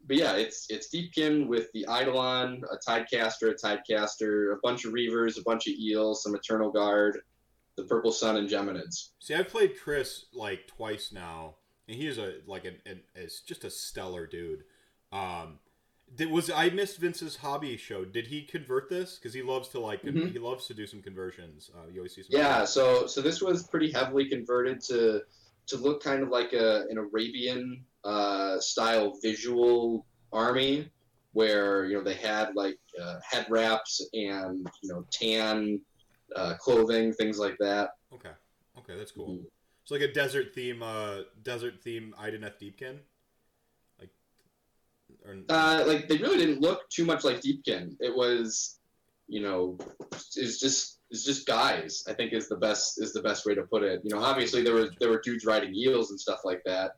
but 0.07 0.17
yeah, 0.17 0.35
it's 0.35 0.67
it's 0.71 0.89
Deepkin 0.95 1.47
with 1.47 1.71
the 1.73 1.87
Eidolon, 1.89 2.63
a 2.71 2.77
Tidecaster, 2.77 3.51
a 3.51 3.55
Tidecaster, 3.55 4.53
a 4.55 4.59
bunch 4.63 4.85
of 4.85 4.93
Reavers, 4.93 5.39
a 5.39 5.43
bunch 5.43 5.67
of 5.67 5.75
Eels, 5.75 6.23
some 6.23 6.35
Eternal 6.35 6.71
Guard, 6.71 7.21
the 7.77 7.85
Purple 7.85 8.13
Sun, 8.13 8.37
and 8.37 8.49
Geminids. 8.49 9.11
see, 9.21 9.35
I've 9.35 9.49
played 9.49 9.79
Chris 9.81 10.27
like 10.33 10.67
twice 10.67 11.11
now, 11.13 11.57
and 11.89 11.97
he 11.97 12.07
is 12.07 12.19
a 12.19 12.35
like 12.47 12.65
an, 12.65 12.77
an 12.87 13.01
is 13.15 13.41
just 13.41 13.65
a 13.65 13.71
stellar 13.71 14.27
dude. 14.27 14.65
Um, 15.13 15.59
did, 16.15 16.31
was 16.31 16.51
I 16.51 16.69
missed 16.71 16.99
Vince's 16.99 17.37
hobby 17.37 17.77
show? 17.77 18.05
Did 18.05 18.27
he 18.27 18.43
convert 18.43 18.91
this? 18.91 19.17
Because 19.17 19.33
he 19.33 19.43
loves 19.43 19.69
to 19.71 19.81
like 19.81 20.03
Mhm. 20.03 20.33
he 20.33 20.39
loves 20.39 20.67
to 20.67 20.75
do 20.75 20.87
some 20.87 21.01
conversions. 21.03 21.71
Uh, 21.75 21.89
you 21.91 22.01
always 22.01 22.15
see 22.15 22.23
some. 22.23 22.39
Yeah, 22.39 22.65
so 22.65 23.07
so 23.07 23.21
this 23.23 23.41
was 23.41 23.63
pretty 23.67 23.91
heavily 23.91 24.29
converted 24.29 24.81
to 24.83 25.23
to 25.69 25.77
look 25.79 26.03
kind 26.03 26.23
of 26.23 26.29
like 26.29 26.53
a 26.53 26.85
an 26.91 26.99
Arabian 26.99 27.85
uh, 28.05 28.61
style 28.61 29.19
visual 29.23 30.07
army, 30.33 30.91
where 31.33 31.87
you 31.87 31.97
know 31.97 32.03
they 32.03 32.15
had 32.15 32.55
like 32.55 32.79
uh, 33.01 33.19
head 33.29 33.47
wraps 33.49 34.01
and 34.13 34.69
you 34.83 34.89
know 34.89 35.05
tan 35.11 35.81
uh, 36.37 36.55
clothing, 36.55 37.13
things 37.13 37.39
like 37.39 37.57
that. 37.61 37.91
Okay. 38.13 38.31
Okay, 38.79 38.97
that's 38.97 39.13
cool. 39.13 39.41
It's 39.83 39.91
like 39.91 40.01
a 40.01 40.13
desert 40.13 40.55
theme. 40.55 40.83
Uh, 40.83 41.19
desert 41.43 41.83
theme. 41.83 42.15
Idoneth 42.19 42.59
Deepkin. 42.61 42.99
Like. 44.01 44.11
Or, 45.27 45.37
Uh, 45.49 45.85
like 45.87 46.09
they 46.09 46.17
really 46.19 46.39
didn't 46.39 46.61
look 46.61 46.89
too 46.91 47.05
much 47.05 47.25
like 47.25 47.41
Deepkin. 47.41 47.97
It 48.01 48.15
was, 48.15 48.79
you 49.29 49.43
know, 49.43 49.79
it's 50.13 50.59
just 50.59 51.01
it's 51.11 51.25
just 51.25 51.47
guys. 51.47 52.03
I 52.09 52.13
think 52.15 52.33
is 52.33 52.49
the 52.49 52.57
best 52.57 53.01
is 53.01 53.13
the 53.13 53.23
best 53.23 53.47
way 53.47 53.55
to 53.55 53.63
put 53.63 53.83
it. 53.83 54.01
You 54.05 54.15
know, 54.15 54.23
obviously 54.23 54.63
there 54.63 54.75
were 54.75 54.89
there 55.01 55.11
were 55.11 55.21
dudes 55.23 55.45
riding 55.45 55.75
eels 55.75 56.11
and 56.11 56.19
stuff 56.19 56.41
like 56.45 56.63
that, 56.65 56.93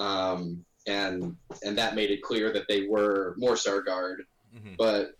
um, 0.00 0.64
and 0.86 1.36
and 1.62 1.78
that 1.78 1.94
made 1.94 2.10
it 2.10 2.22
clear 2.22 2.52
that 2.52 2.66
they 2.68 2.86
were 2.88 3.34
more 3.38 3.54
Sargard. 3.54 4.24
Mhm. 4.56 4.76
But 4.76 5.12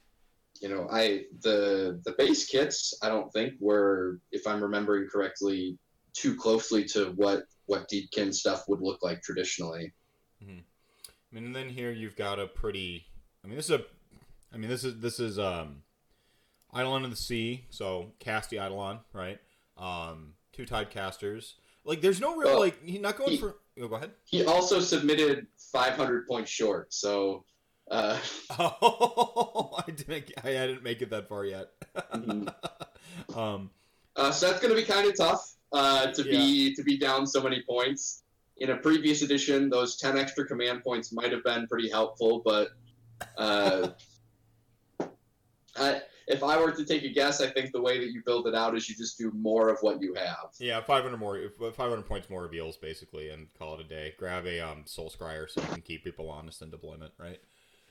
you 0.61 0.69
know, 0.69 0.89
I 0.91 1.25
the 1.43 2.01
the 2.05 2.13
base 2.19 2.47
kits 2.47 2.95
I 3.03 3.09
don't 3.09 3.33
think 3.33 3.55
were, 3.61 4.21
if 4.33 4.47
I'm 4.47 4.63
remembering 4.63 5.09
correctly, 5.09 5.79
too 6.15 6.35
closely 6.37 6.85
to 6.87 7.13
what 7.17 7.45
what 7.67 7.89
Deepkin 7.89 8.35
stuff 8.35 8.65
would 8.69 8.81
look 8.81 9.03
like 9.03 9.23
traditionally. 9.23 9.93
I 10.43 11.35
mean, 11.35 11.45
and 11.45 11.55
then 11.55 11.69
here 11.69 11.93
you've 11.93 12.17
got 12.17 12.41
a 12.41 12.47
pretty. 12.47 13.07
I 13.45 13.47
mean, 13.47 13.57
this 13.57 13.67
is 13.67 13.73
a. 13.81 13.85
I 14.53 14.57
mean, 14.57 14.69
this 14.69 14.83
is 14.83 14.99
this 14.99 15.21
is 15.21 15.39
um, 15.39 15.83
Eidolon 16.75 17.05
of 17.05 17.11
the 17.11 17.17
Sea. 17.17 17.67
So 17.71 18.13
Casty 18.19 18.55
Eidolon, 18.55 18.99
right? 19.13 19.39
Um, 19.79 20.35
two 20.53 20.67
tide 20.67 20.91
casters. 20.91 21.55
Like, 21.85 22.01
there's 22.01 22.21
no 22.21 22.37
real 22.37 22.51
Well, 22.51 22.59
like. 22.59 22.83
He's 22.83 23.01
not 23.01 23.17
going 23.17 23.31
he- 23.31 23.37
for. 23.39 23.57
Oh, 23.81 23.89
go 23.89 23.97
ahead. 23.97 24.13
He 24.25 24.45
also 24.45 24.81
submitted 24.81 25.47
500 25.73 26.27
points 26.27 26.51
short, 26.51 26.93
so 26.93 27.45
uh, 27.91 28.19
Oh, 28.59 29.75
I 29.87 29.91
didn't. 29.91 30.33
I 30.45 30.51
didn't 30.51 30.83
make 30.83 31.03
it 31.03 31.11
that 31.11 31.29
far 31.29 31.45
yet. 31.45 31.69
Mhm. 32.15 32.53
um, 33.37 33.71
uh, 34.17 34.31
so 34.31 34.49
that's 34.49 34.61
going 34.61 34.75
to 34.75 34.81
be 34.81 34.87
kind 34.87 35.09
of 35.09 35.17
tough 35.17 35.55
uh, 35.73 36.09
to 36.09 36.23
be 36.25 36.75
to 36.75 36.83
be 36.83 36.99
down 36.99 37.27
so 37.27 37.43
many 37.43 37.63
points. 37.69 38.23
In 38.59 38.71
a 38.71 38.77
previous 38.77 39.23
edition, 39.23 39.71
those 39.71 39.97
10 39.97 40.19
extra 40.19 40.47
command 40.47 40.83
points 40.85 41.13
might 41.13 41.33
have 41.33 41.43
been 41.45 41.67
pretty 41.67 41.89
helpful, 41.89 42.43
but 42.45 42.69
uh, 43.39 43.89
I, 45.77 46.03
if 46.31 46.43
I 46.43 46.59
were 46.61 46.71
to 46.73 46.85
take 46.85 47.03
a 47.03 47.09
guess, 47.09 47.41
I 47.41 47.49
think 47.51 47.73
the 47.73 47.81
way 47.81 47.99
that 47.99 48.13
you 48.13 48.23
build 48.25 48.47
it 48.47 48.55
out 48.55 48.77
is 48.77 48.89
you 48.89 48.95
just 48.95 49.19
do 49.19 49.33
more 49.33 49.69
of 49.69 49.79
what 49.81 50.01
you 50.01 50.15
have. 50.15 50.51
yeah, 50.59 50.81
500 50.81 51.17
more. 51.17 51.41
500 51.59 52.03
points 52.07 52.31
more 52.31 52.43
reveals 52.43 52.77
basically, 52.77 53.31
and 53.31 53.49
call 53.59 53.75
it 53.75 53.81
a 53.81 53.85
day. 53.85 54.15
Grab 54.19 54.47
a 54.47 54.61
um 54.61 54.83
soul 54.87 55.11
scryer 55.11 55.49
so 55.49 55.61
you 55.61 55.69
can 55.69 55.83
keep 55.83 56.05
people 56.05 56.31
honest 56.31 56.63
in 56.63 56.71
deployment, 56.71 57.13
right? 57.19 57.41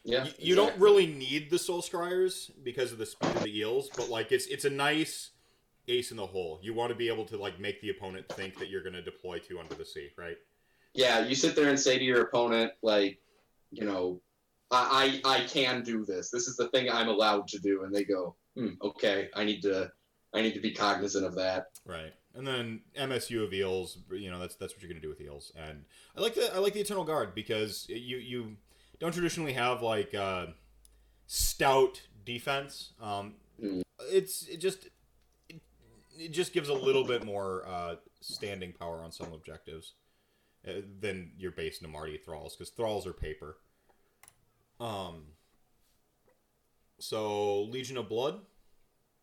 Yeah, 0.04 0.26
you, 0.26 0.32
you 0.40 0.56
don't 0.56 0.78
really 0.80 1.06
need 1.06 1.50
the 1.50 1.60
soul 1.60 1.82
scryers 1.82 2.50
because 2.64 2.92
of 2.92 2.98
the 2.98 3.06
speed 3.06 3.36
of 3.36 3.44
the 3.44 3.60
eels, 3.60 3.90
but 3.96 4.10
like 4.10 4.32
it's 4.32 4.48
it's 4.48 4.66
a 4.66 4.70
nice 4.70 5.32
ace 5.90 6.12
in 6.12 6.18
the 6.18 6.26
hole. 6.26 6.60
You 6.62 6.74
want 6.74 6.90
to 6.90 6.96
be 6.96 7.10
able 7.10 7.26
to 7.26 7.38
like 7.38 7.60
make 7.60 7.82
the 7.82 7.90
opponent 7.90 8.28
think 8.30 8.58
that 8.60 8.70
you're 8.70 8.84
going 8.84 8.94
to 8.94 9.02
deploy 9.02 9.40
to 9.40 9.60
under 9.60 9.76
the 9.76 9.86
sea, 9.86 10.10
right? 10.18 10.38
Yeah, 10.94 11.26
you 11.26 11.36
sit 11.36 11.56
there 11.56 11.70
and 11.70 11.80
say 11.80 11.98
to 11.98 12.04
your 12.04 12.22
opponent, 12.22 12.72
like, 12.82 13.20
you 13.72 13.86
know, 13.86 14.22
I, 14.72 15.22
I 15.26 15.38
I 15.38 15.40
can 15.46 15.84
do 15.84 16.06
this. 16.06 16.30
This 16.30 16.48
is 16.48 16.56
the 16.56 16.68
thing 16.70 16.90
I'm 16.92 17.08
allowed 17.08 17.48
to 17.50 17.60
do, 17.60 17.84
and 17.84 17.94
they 17.94 18.04
go, 18.04 18.36
hmm, 18.56 18.74
okay, 18.82 19.30
I 19.36 19.44
need 19.44 19.62
to 19.64 19.92
I 20.34 20.42
need 20.42 20.54
to 20.54 20.60
be 20.60 20.72
cognizant 20.72 21.26
of 21.26 21.36
that. 21.36 21.68
Right. 21.86 22.14
And 22.36 22.46
then 22.46 22.82
MSU 22.98 23.44
of 23.44 23.54
eels, 23.54 23.98
you 24.12 24.30
know, 24.30 24.40
that's 24.40 24.56
that's 24.56 24.74
what 24.74 24.82
you're 24.82 24.90
going 24.92 25.02
to 25.02 25.06
do 25.06 25.10
with 25.10 25.22
eels. 25.22 25.52
And 25.56 25.86
I 26.16 26.22
like 26.22 26.36
the 26.36 26.54
I 26.54 26.60
like 26.60 26.74
the 26.74 26.82
Eternal 26.82 27.04
Guard 27.04 27.34
because 27.34 27.88
you 27.90 28.18
you 28.18 28.58
don't 29.00 29.12
traditionally 29.12 29.54
have 29.54 29.82
like 29.82 30.14
uh, 30.14 30.48
stout 31.26 32.02
defense. 32.26 32.94
Um, 33.02 33.36
Mm. 33.62 33.82
It's 34.12 34.48
it 34.48 34.58
just 34.58 34.88
it, 35.50 35.62
it 36.18 36.30
just 36.30 36.54
gives 36.54 36.70
a 36.70 36.74
little 36.74 37.04
bit 37.04 37.26
more 37.26 37.64
uh, 37.68 37.96
standing 38.22 38.74
power 38.74 39.02
on 39.02 39.12
some 39.12 39.34
objectives 39.34 39.94
uh, 40.68 40.82
than 41.00 41.32
your 41.38 41.52
base 41.52 41.80
Namarti 41.80 42.24
thralls 42.24 42.56
because 42.56 42.72
thralls 42.72 43.06
are 43.06 43.14
paper. 43.14 43.58
Um. 44.80 45.24
So 47.00 47.64
Legion 47.64 47.98
of 47.98 48.10
Blood. 48.10 48.40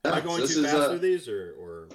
Am 0.04 0.14
I 0.14 0.20
going 0.20 0.46
so 0.46 0.54
too 0.54 0.62
fast 0.64 0.90
through 0.90 0.98
these 0.98 1.28
or 1.28 1.54
or? 1.58 1.88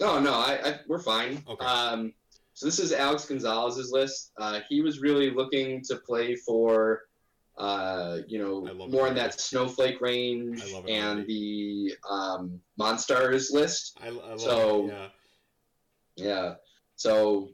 No, 0.00 0.18
no, 0.18 0.32
I, 0.34 0.58
I 0.64 0.80
we're 0.88 0.98
fine. 0.98 1.42
Okay. 1.48 1.64
Um, 1.64 2.12
so 2.54 2.66
this 2.66 2.78
is 2.78 2.92
Alex 2.92 3.26
Gonzalez's 3.26 3.92
list. 3.92 4.32
Uh, 4.38 4.60
he 4.68 4.80
was 4.80 5.00
really 5.00 5.30
looking 5.30 5.82
to 5.84 5.96
play 5.96 6.34
for, 6.36 7.02
uh, 7.58 8.18
you 8.26 8.38
know, 8.38 8.60
more 8.88 9.08
in 9.08 9.14
that 9.14 9.40
snowflake 9.40 10.00
range 10.00 10.62
I 10.62 10.72
love 10.74 10.84
it 10.88 10.92
and 10.92 11.18
already. 11.20 11.88
the 12.06 12.08
um, 12.12 12.60
Monstars 12.80 13.52
list. 13.52 13.98
I, 14.02 14.08
I 14.08 14.10
love 14.10 14.40
So- 14.40 14.86
it, 14.86 14.92
yeah. 14.92 15.08
Yeah. 16.16 16.54
So 16.96 17.50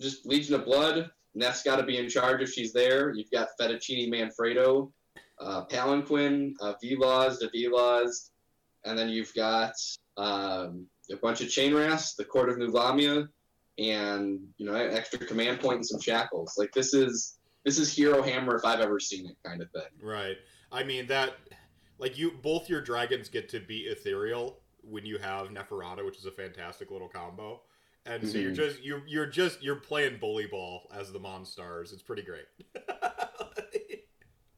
just 0.00 0.26
Legion 0.26 0.54
of 0.54 0.64
Blood. 0.66 1.10
Neff's 1.34 1.62
got 1.62 1.76
to 1.76 1.82
be 1.82 1.98
in 1.98 2.08
charge 2.08 2.42
if 2.42 2.52
she's 2.52 2.72
there. 2.72 3.12
You've 3.12 3.30
got 3.30 3.48
Fettuccine 3.60 4.08
Manfredo, 4.10 4.92
uh, 5.40 5.64
Palanquin, 5.66 6.52
uh, 6.60 6.74
Vilas, 6.82 8.30
and 8.84 8.98
then 8.98 9.08
you've 9.08 9.34
got 9.34 9.72
um, 10.16 10.86
a 11.10 11.16
bunch 11.16 11.40
of 11.40 11.48
chain 11.48 11.74
rasps, 11.74 12.14
the 12.14 12.24
Court 12.24 12.48
of 12.48 12.56
Nulahmia, 12.56 13.28
and 13.78 14.40
you 14.56 14.66
know 14.66 14.74
extra 14.74 15.18
command 15.18 15.60
point 15.60 15.76
and 15.76 15.86
some 15.86 16.00
shackles. 16.00 16.54
Like 16.56 16.72
this 16.72 16.94
is 16.94 17.38
this 17.64 17.78
is 17.78 17.92
Hero 17.92 18.22
Hammer 18.22 18.56
if 18.56 18.64
I've 18.64 18.80
ever 18.80 19.00
seen 19.00 19.26
it, 19.26 19.36
kind 19.44 19.60
of 19.62 19.70
thing. 19.70 19.82
Right. 20.00 20.36
I 20.70 20.84
mean 20.84 21.06
that 21.08 21.34
like 21.98 22.16
you 22.18 22.32
both 22.42 22.68
your 22.68 22.80
dragons 22.80 23.28
get 23.28 23.48
to 23.50 23.60
be 23.60 23.82
ethereal 23.82 24.60
when 24.82 25.04
you 25.06 25.18
have 25.18 25.48
Neferata, 25.48 26.04
which 26.04 26.18
is 26.18 26.26
a 26.26 26.30
fantastic 26.30 26.90
little 26.90 27.08
combo. 27.08 27.62
And 28.06 28.28
so 28.28 28.36
you're 28.38 28.52
Mhm. 28.52 28.56
just 28.56 28.82
you're 28.82 29.02
you're 29.06 29.26
just 29.26 29.62
you're 29.62 29.76
playing 29.76 30.18
bully 30.18 30.46
ball 30.46 30.90
as 30.94 31.10
the 31.12 31.18
Monstars. 31.20 31.92
It's 31.92 32.02
pretty 32.02 32.22
great. 32.22 32.44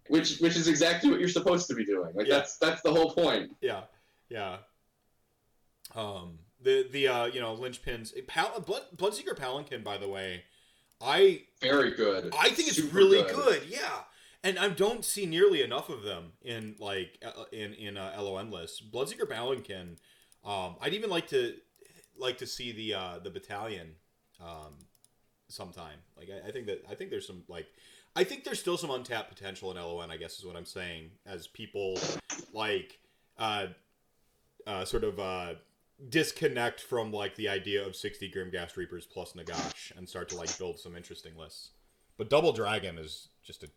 Which 0.09 0.39
which 0.39 0.55
is 0.57 0.69
exactly 0.69 1.11
what 1.11 1.19
you're 1.19 1.29
supposed 1.29 1.67
to 1.67 1.75
be 1.75 1.85
doing. 1.85 2.15
Like 2.15 2.29
Yeah. 2.29 2.37
that's 2.39 2.59
that's 2.59 2.81
the 2.83 2.93
whole 2.93 3.13
point. 3.13 3.51
yeah. 3.61 3.85
Yeah. 4.29 4.59
Um 5.95 6.39
the 6.61 6.87
the 6.91 7.09
uh 7.09 7.25
you 7.27 7.41
know 7.41 7.57
linchpins 7.57 8.13
Pal- 8.29 8.61
Blood 8.61 8.83
Bloodseeker 8.97 9.37
Palanquin 9.37 9.83
by 9.83 9.99
the 9.99 10.09
way 10.09 10.45
I 11.01 11.43
Very 11.61 11.91
good. 11.93 12.33
I 12.39 12.51
think 12.51 12.69
it's 12.69 12.79
really 12.81 13.23
good. 13.31 13.65
Yeah, 13.69 14.05
and 14.43 14.59
I 14.59 14.69
don't 14.71 15.05
see 15.05 15.27
nearly 15.27 15.61
enough 15.63 15.89
of 15.91 16.03
them 16.05 16.33
in 16.41 16.77
like 16.79 17.19
uh, 17.25 17.45
in 17.53 17.75
in 17.75 17.97
uh, 17.97 18.17
LON 18.19 18.51
lists. 18.51 18.81
Bloodseeker 18.81 19.29
Palanquin. 19.29 19.97
Um, 20.45 20.77
I'd 20.81 20.95
even 20.95 21.11
like 21.11 21.27
to 21.29 21.55
like 22.19 22.39
to 22.39 22.47
see 22.47 22.73
the 22.73 22.95
uh, 22.95 23.19
the 23.23 23.31
battalion 23.31 23.93
um, 24.41 24.75
sometime. 25.49 25.99
Like 26.17 26.29
I, 26.31 26.49
I 26.49 26.51
think 26.51 26.67
that 26.67 26.85
I 26.91 26.95
think 26.95 27.11
there's 27.11 27.27
some 27.27 27.43
like 27.49 27.67
I 28.15 28.25
think 28.25 28.45
there's 28.45 28.61
still 28.61 28.77
some 28.77 28.91
untapped 28.91 29.29
potential 29.29 29.71
in 29.71 29.77
LON. 29.77 30.11
I 30.11 30.17
guess 30.17 30.39
is 30.39 30.45
what 30.45 30.57
I'm 30.57 30.67
saying. 30.67 31.11
As 31.27 31.47
people 31.47 31.99
like 32.53 32.99
uh, 33.39 33.67
uh, 34.67 34.85
sort 34.85 35.05
of 35.05 35.19
uh, 35.19 35.55
disconnect 36.09 36.81
from 36.81 37.13
like 37.13 37.35
the 37.37 37.49
idea 37.49 37.85
of 37.85 37.97
60 37.97 38.31
Grimghast 38.31 38.77
Reapers 38.77 39.07
plus 39.07 39.33
Nagash 39.33 39.97
and 39.97 40.09
start 40.09 40.29
to 40.31 40.37
like 40.37 40.57
build 40.59 40.79
some 40.79 40.97
interesting 40.97 41.37
lists. 41.37 41.71
But 42.17 42.31
Double 42.31 42.53
Dragon 42.53 42.99
is 42.99 43.29
just 43.43 43.63
a 43.63 43.69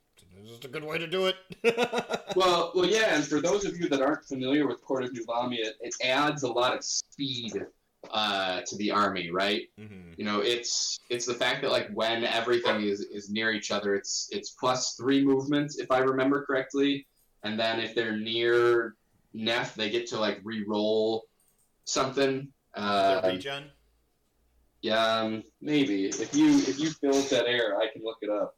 just 0.46 0.66
a 0.66 0.68
good 0.68 0.84
way 0.84 0.98
to 0.98 1.08
do 1.08 1.28
it. 1.28 1.36
Well, 2.36 2.72
well, 2.76 2.86
yeah, 2.86 3.16
and 3.16 3.26
for 3.26 3.42
those 3.42 3.66
of 3.66 3.80
you 3.80 3.90
that 3.90 4.02
aren't 4.02 4.24
familiar 4.24 4.68
with 4.68 4.84
Court 4.84 5.04
of 5.04 5.12
Nulahmia, 5.14 5.72
it 5.82 5.96
adds 6.04 6.44
a 6.44 6.48
lot 6.48 6.78
of 6.78 6.84
speed 6.84 7.66
uh, 8.12 8.62
to 8.66 8.76
the 8.78 8.92
army, 8.92 9.30
right? 9.32 9.64
Mhm. 9.80 10.18
You 10.18 10.26
know, 10.26 10.40
it's 10.40 11.00
it's 11.10 11.26
the 11.26 11.34
fact 11.34 11.62
that 11.62 11.72
like 11.72 11.90
when 11.94 12.24
everything 12.24 12.82
is, 12.84 13.02
is 13.02 13.30
near 13.30 13.52
each 13.52 13.72
other, 13.72 13.96
it's 13.96 14.30
it's 14.32 14.52
plus 14.52 14.94
three 14.96 15.24
movements 15.24 15.78
if 15.78 15.92
I 15.92 16.00
remember 16.00 16.46
correctly, 16.46 17.08
and 17.44 17.60
then 17.60 17.80
if 17.80 17.96
they're 17.96 18.18
near 18.18 18.96
Neff, 19.34 19.76
they 19.76 19.90
get 19.90 20.08
to 20.08 20.20
like 20.20 20.40
re-roll 20.44 21.26
something. 21.86 22.52
Uh, 22.74 23.22
regen. 23.24 23.66
yeah, 24.82 25.20
um, 25.20 25.44
maybe 25.62 26.06
if 26.06 26.34
you 26.34 26.58
if 26.60 26.80
you 26.80 26.90
build 27.02 27.30
that 27.30 27.46
air, 27.48 27.78
I 27.78 27.88
can 27.92 28.04
look 28.04 28.18
it 28.22 28.30
up. 28.30 28.56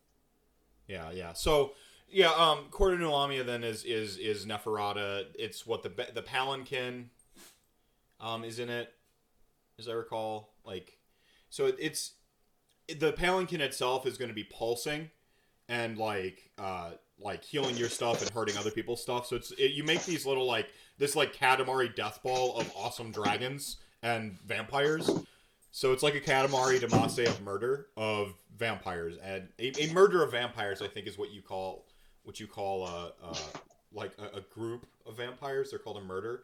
Yeah, 0.88 1.12
yeah. 1.12 1.34
So 1.34 1.74
yeah, 2.10 2.32
um, 2.32 2.66
Corda 2.72 2.98
Nulahmia 2.98 3.46
then 3.46 3.64
is 3.64 3.84
is 3.84 4.18
is 4.18 4.46
Neferata. 4.46 5.26
It's 5.36 5.66
what 5.66 5.82
the 5.84 5.90
the 6.14 6.22
Palanquin, 6.22 7.06
um, 8.20 8.44
is 8.44 8.60
in 8.60 8.70
it, 8.70 8.94
as 9.80 9.88
I 9.88 9.94
recall. 9.94 10.54
Like, 10.66 10.98
so 11.50 11.68
it, 11.68 11.76
it's 11.80 12.14
the 12.88 13.14
Palanquin 13.14 13.60
itself 13.62 14.06
is 14.06 14.18
going 14.18 14.30
to 14.30 14.36
be 14.36 14.44
pulsing, 14.44 15.10
and 15.70 15.98
like 15.98 16.52
uh 16.58 16.92
like 17.20 17.44
healing 17.44 17.78
your 17.78 17.90
stuff 17.90 18.22
and 18.22 18.32
hurting 18.32 18.58
other 18.58 18.72
people's 18.72 19.02
stuff. 19.02 19.28
So 19.28 19.36
it's 19.36 19.52
it, 19.52 19.72
you 19.72 19.84
make 19.84 20.04
these 20.06 20.26
little 20.26 20.46
like 20.46 20.70
this 20.98 21.16
like 21.16 21.36
Katamari 21.36 21.96
death 21.96 22.22
ball 22.24 22.58
of 22.58 22.72
awesome 22.76 23.12
dragons 23.12 23.78
and 24.04 24.38
vampires. 24.46 25.10
So 25.72 25.94
it's 25.94 26.04
like 26.04 26.16
a 26.16 26.20
Katamari 26.20 26.80
Damacy 26.80 27.28
of 27.28 27.42
murder 27.42 27.88
of 27.96 28.34
vampires, 28.58 29.16
and 29.24 29.48
a, 29.60 29.84
a 29.84 29.94
murder 29.94 30.24
of 30.24 30.32
vampires. 30.32 30.82
I 30.82 30.88
think 30.88 31.08
is 31.08 31.18
what 31.18 31.32
you 31.32 31.42
call 31.42 31.86
what 32.24 32.40
you 32.40 32.48
call 32.48 32.86
a, 32.86 33.14
a 33.24 33.38
like 33.94 34.12
a, 34.20 34.38
a 34.38 34.42
group 34.42 34.86
of 35.06 35.18
vampires. 35.18 35.70
They're 35.70 35.80
called 35.80 35.98
a 35.98 36.04
murder. 36.04 36.44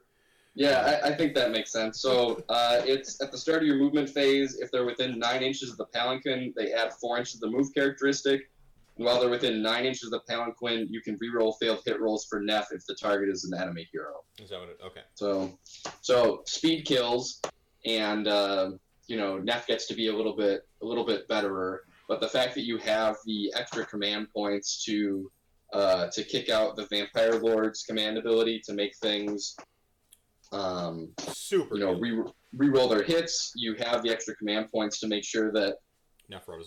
Yeah, 0.58 0.99
I, 1.03 1.10
I 1.10 1.16
think 1.16 1.36
that 1.36 1.51
makes 1.51 1.72
sense. 1.72 2.01
So 2.01 2.43
uh, 2.49 2.82
it's 2.84 3.22
at 3.22 3.32
the 3.32 3.38
start 3.38 3.62
of 3.62 3.68
your 3.68 3.78
movement 3.78 4.10
phase. 4.10 4.58
If 4.58 4.72
they're 4.72 4.86
within 4.86 5.20
nine 5.20 5.43
inches 5.43 5.70
of 5.70 5.78
the 5.78 5.86
palanquin, 5.86 6.51
they 6.58 6.74
add 6.74 6.93
four 6.93 7.20
inches 7.20 7.36
of 7.36 7.41
the 7.41 7.55
move 7.55 7.68
characteristic. 7.76 8.49
And 8.97 9.05
while 9.05 9.20
they're 9.20 9.30
within 9.30 9.62
nine 9.62 9.86
inches 9.86 10.05
of 10.05 10.12
the 10.12 10.22
palanquin, 10.28 10.88
you 10.89 10.99
can 10.99 11.16
reroll 11.20 11.53
failed 11.62 11.84
hit 11.86 12.01
rolls 12.01 12.26
for 12.26 12.39
Neff 12.39 12.70
if 12.72 12.84
the 12.88 12.95
target 12.95 13.30
is 13.30 13.43
an 13.43 13.53
enemy 13.53 13.88
hero. 13.91 14.24
Is 14.39 14.49
that 14.49 14.60
what 14.60 14.70
it? 14.70 14.80
Okay. 14.84 15.01
So, 15.14 15.60
so 16.01 16.41
speed 16.47 16.86
kills, 16.86 17.39
and 17.86 18.28
uh, 18.28 18.72
you 19.05 19.16
know 19.16 19.38
Neff 19.38 19.68
gets 19.68 19.86
to 19.89 19.93
be 19.93 20.08
a 20.08 20.16
little 20.16 20.36
bit 20.36 20.68
a 20.82 20.86
little 20.86 21.05
bit 21.05 21.28
betterer. 21.28 21.84
But 22.10 22.20
the 22.20 22.30
fact 22.30 22.55
that 22.55 22.66
you 22.66 22.78
have 22.80 23.18
the 23.28 23.53
extra 23.55 23.86
command 23.86 24.30
points 24.34 24.84
to 24.86 25.32
uh, 25.72 26.08
to 26.08 26.24
kick 26.24 26.49
out 26.49 26.76
the 26.76 26.88
Vampire 26.88 27.39
Lord's 27.39 27.84
command 27.84 28.18
ability 28.18 28.62
to 28.66 28.74
make 28.74 28.95
things, 28.97 29.55
um, 30.51 31.09
Super. 31.33 31.75
you 31.75 31.81
know, 31.81 31.93
re 31.99 32.23
re-roll 32.55 32.87
their 32.87 33.03
hits. 33.03 33.51
You 33.55 33.75
have 33.79 34.03
the 34.03 34.09
extra 34.09 34.35
command 34.35 34.69
points 34.71 34.99
to 35.01 35.07
make 35.07 35.23
sure 35.23 35.51
that 35.51 35.75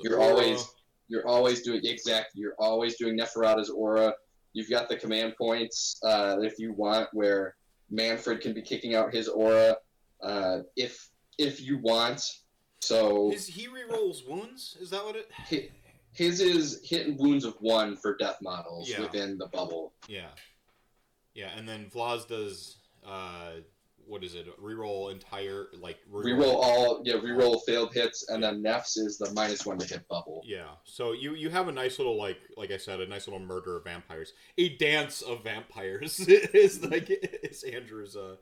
you're 0.02 0.18
aura. 0.20 0.24
always 0.32 0.66
you're 1.08 1.26
always 1.26 1.62
doing 1.62 1.80
exactly 1.84 2.40
you're 2.40 2.54
always 2.58 2.96
doing 2.96 3.18
Neferata's 3.18 3.70
aura. 3.70 4.14
You've 4.52 4.70
got 4.70 4.88
the 4.88 4.96
command 4.96 5.34
points 5.36 5.98
uh, 6.04 6.38
if 6.40 6.58
you 6.58 6.72
want 6.72 7.08
where 7.12 7.54
Mannfred 7.92 8.40
can 8.40 8.52
be 8.52 8.62
kicking 8.62 8.94
out 8.94 9.12
his 9.14 9.28
aura 9.28 9.76
uh, 10.22 10.58
if 10.76 11.08
if 11.38 11.60
you 11.60 11.78
want. 11.78 12.22
So 12.82 13.30
Is 13.32 13.46
he 13.46 13.68
re-rolls 13.68 14.24
wounds? 14.26 14.76
Is 14.80 14.88
that 14.90 15.04
what 15.04 15.14
it? 15.16 15.28
hi- 15.32 15.68
his 16.12 16.40
is 16.40 16.80
hit 16.82 17.06
and 17.06 17.18
wounds 17.18 17.44
of 17.44 17.54
one 17.60 17.96
for 17.96 18.16
death 18.16 18.38
models 18.42 18.88
Yeah. 18.88 19.00
within 19.00 19.38
the 19.38 19.46
bubble. 19.48 19.92
Yeah. 20.08 20.30
Yeah, 21.34 21.50
and 21.56 21.68
then 21.68 21.88
Vlaz 21.94 22.26
does 22.26 22.78
uh 23.06 23.52
what 24.06 24.24
is 24.24 24.34
it? 24.34 24.46
Reroll 24.60 25.12
entire 25.12 25.66
like 25.80 25.98
Reroll 26.12 26.54
all 26.56 27.00
yeah, 27.04 27.14
reroll 27.14 27.60
failed 27.64 27.92
hits, 27.94 28.28
and 28.28 28.42
then 28.42 28.60
Neff's 28.60 28.96
is 28.96 29.18
the 29.18 29.30
minus 29.34 29.64
one 29.64 29.78
to 29.78 29.86
hit 29.86 30.08
bubble. 30.08 30.42
Yeah. 30.44 30.70
So 30.84 31.12
you 31.12 31.34
you 31.34 31.48
have 31.50 31.68
a 31.68 31.72
nice 31.72 31.98
little 31.98 32.16
like 32.18 32.38
like 32.56 32.72
I 32.72 32.76
said 32.76 33.00
a 33.00 33.06
nice 33.06 33.28
little 33.28 33.38
murder 33.44 33.76
of 33.76 33.84
vampires. 33.84 34.32
A 34.58 34.70
dance 34.78 35.22
of 35.22 35.44
vampires 35.44 36.18
is 36.28 36.82
like 36.84 37.06
is 37.10 37.62
Andrew's 37.62 38.16
uh 38.16 38.36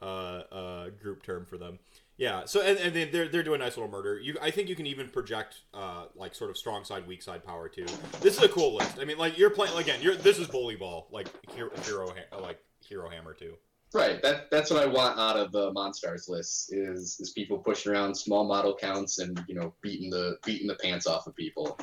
uh 0.00 0.04
uh 0.04 0.90
group 1.00 1.22
term 1.22 1.44
for 1.46 1.56
them. 1.56 1.78
Yeah. 2.16 2.44
So 2.46 2.60
and, 2.60 2.78
and 2.78 2.92
they- 2.94 3.04
they're 3.04 3.28
they're 3.28 3.42
doing 3.44 3.60
a 3.60 3.64
nice 3.64 3.76
little 3.76 3.92
murder. 3.92 4.18
You 4.18 4.36
I 4.42 4.50
think 4.50 4.68
you 4.68 4.74
can 4.74 4.86
even 4.86 5.08
project 5.08 5.60
uh 5.72 6.06
like 6.16 6.34
sort 6.34 6.50
of 6.50 6.56
strong 6.56 6.82
side 6.84 7.06
weak 7.06 7.22
side 7.22 7.44
power 7.44 7.68
too. 7.68 7.86
This 8.20 8.38
is 8.38 8.42
a 8.42 8.48
cool 8.48 8.74
list. 8.74 8.98
I 8.98 9.04
mean 9.04 9.18
like 9.18 9.38
you're 9.38 9.50
playing 9.50 9.76
again. 9.78 10.00
You're 10.02 10.16
this 10.16 10.38
is 10.38 10.48
bully 10.48 10.74
ball 10.74 11.06
like 11.12 11.28
hero, 11.52 11.70
hero 11.86 12.12
like 12.40 12.58
hero 12.84 13.08
hammer 13.08 13.34
too. 13.34 13.54
Right. 13.94 14.22
That 14.22 14.50
that's 14.50 14.70
what 14.70 14.82
I 14.82 14.86
want 14.86 15.18
out 15.18 15.36
of 15.36 15.52
the 15.52 15.70
Monstars 15.72 16.28
list 16.28 16.72
is 16.72 17.18
is 17.20 17.30
people 17.30 17.58
pushing 17.58 17.92
around 17.92 18.14
small 18.14 18.44
model 18.44 18.74
counts 18.76 19.18
and 19.18 19.42
you 19.48 19.54
know 19.54 19.74
beating 19.82 20.08
the 20.10 20.38
beating 20.46 20.66
the 20.66 20.76
pants 20.76 21.06
off 21.06 21.26
of 21.26 21.34
people. 21.36 21.78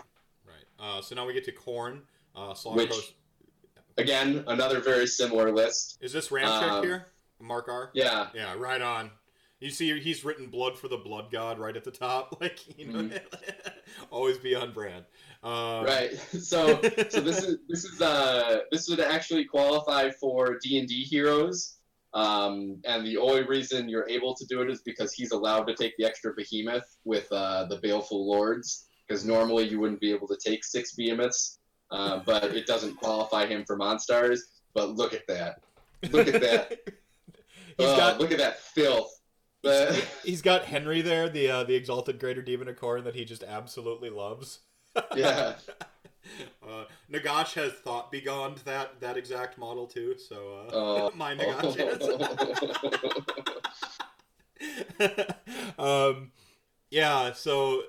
Right. 0.46 0.56
Uh, 0.80 1.02
so 1.02 1.16
now 1.16 1.26
we 1.28 1.34
get 1.34 1.44
to 1.46 1.52
Khorne. 1.52 2.02
Uh, 2.36 2.54
Slaughter 2.54 2.78
Which- 2.78 2.90
Coast- 2.92 3.14
Again, 3.98 4.46
another 4.48 4.80
very 4.80 5.06
similar 5.08 5.52
list. 5.52 5.98
Is 6.00 6.14
this 6.14 6.30
Ramcheck 6.30 6.70
um, 6.70 6.84
here? 6.86 7.08
Mark 7.42 7.68
R. 7.68 7.90
Yeah. 7.94 8.28
Yeah, 8.34 8.54
right 8.58 8.82
on. 8.82 9.12
You 9.60 9.70
see, 9.70 10.00
he's 10.00 10.24
written 10.24 10.48
"blood 10.48 10.78
for 10.78 10.88
the 10.88 10.96
blood 10.96 11.32
god" 11.32 11.60
right 11.60 11.76
at 11.76 11.84
the 11.84 11.92
top. 11.92 12.38
Like, 12.42 12.78
you 12.80 12.86
know, 12.88 13.10
always 14.10 14.38
be 14.38 14.56
on 14.56 14.72
brand. 14.72 15.04
Um, 15.44 15.84
Right. 15.84 16.12
So 16.32 16.80
so 17.10 17.20
this 17.20 17.44
is 17.44 17.58
this 17.68 17.84
is 17.84 18.02
uh 18.02 18.60
this 18.72 18.88
would 18.90 19.02
actually 19.02 19.44
qualify 19.46 20.10
for 20.12 20.58
D 20.64 20.80
and 20.80 20.88
D 20.88 21.04
heroes. 21.04 21.79
Um, 22.14 22.82
and 22.86 23.06
the 23.06 23.18
only 23.18 23.44
reason 23.44 23.88
you're 23.88 24.10
able 24.10 24.34
to 24.36 24.46
do 24.48 24.62
it 24.62 24.70
is 24.70 24.82
because 24.82 25.14
he's 25.14 25.32
allowed 25.32 25.66
to 25.66 25.76
take 25.76 25.94
the 25.98 26.06
extra 26.06 26.34
behemoth 26.36 26.98
with 27.06 27.32
uh, 27.32 27.66
the 27.66 27.78
baleful 27.78 28.28
lords. 28.28 28.86
Because 29.08 29.26
normally 29.26 29.68
you 29.68 29.80
wouldn't 29.80 30.00
be 30.00 30.12
able 30.12 30.28
to 30.28 30.38
take 30.44 30.64
six 30.64 30.94
behemoths, 30.94 31.58
uh, 31.92 32.20
but 32.26 32.44
it 32.56 32.68
doesn't 32.68 32.96
qualify 32.98 33.48
him 33.48 33.64
for 33.66 33.76
Monstars. 33.78 34.40
But 34.76 34.92
look 34.92 35.14
at 35.14 35.26
that! 35.28 35.62
Look 36.12 36.28
at 36.28 36.42
that! 36.42 36.70
he's 36.86 37.88
Oh, 37.88 37.98
got 37.98 38.20
look 38.20 38.32
at 38.32 38.38
that 38.38 38.60
filth! 38.60 39.12
He's 40.24 40.42
got 40.44 40.66
Henry 40.66 41.02
there, 41.02 41.28
the 41.28 41.50
uh, 41.50 41.64
the 41.64 41.74
exalted 41.76 42.20
greater 42.20 42.42
demon 42.44 42.68
of 42.68 42.76
Khorne 42.76 43.04
that 43.04 43.16
he 43.16 43.26
just 43.26 43.44
absolutely 43.44 44.10
loves. 44.12 44.60
yeah. 45.16 45.56
Uh, 46.68 46.84
Nagash 47.12 47.54
has 47.54 47.72
thought 47.74 48.12
beyond 48.12 48.58
that 48.60 49.00
that 49.02 49.18
exact 49.18 49.58
model 49.58 49.88
too. 49.88 50.16
So 50.18 50.36
uh, 50.68 50.72
Oh. 50.74 51.12
my 51.16 51.34
Nagash 51.36 51.76
is. 55.02 55.10
um, 55.80 56.32
yeah. 56.92 57.34
So 57.34 57.84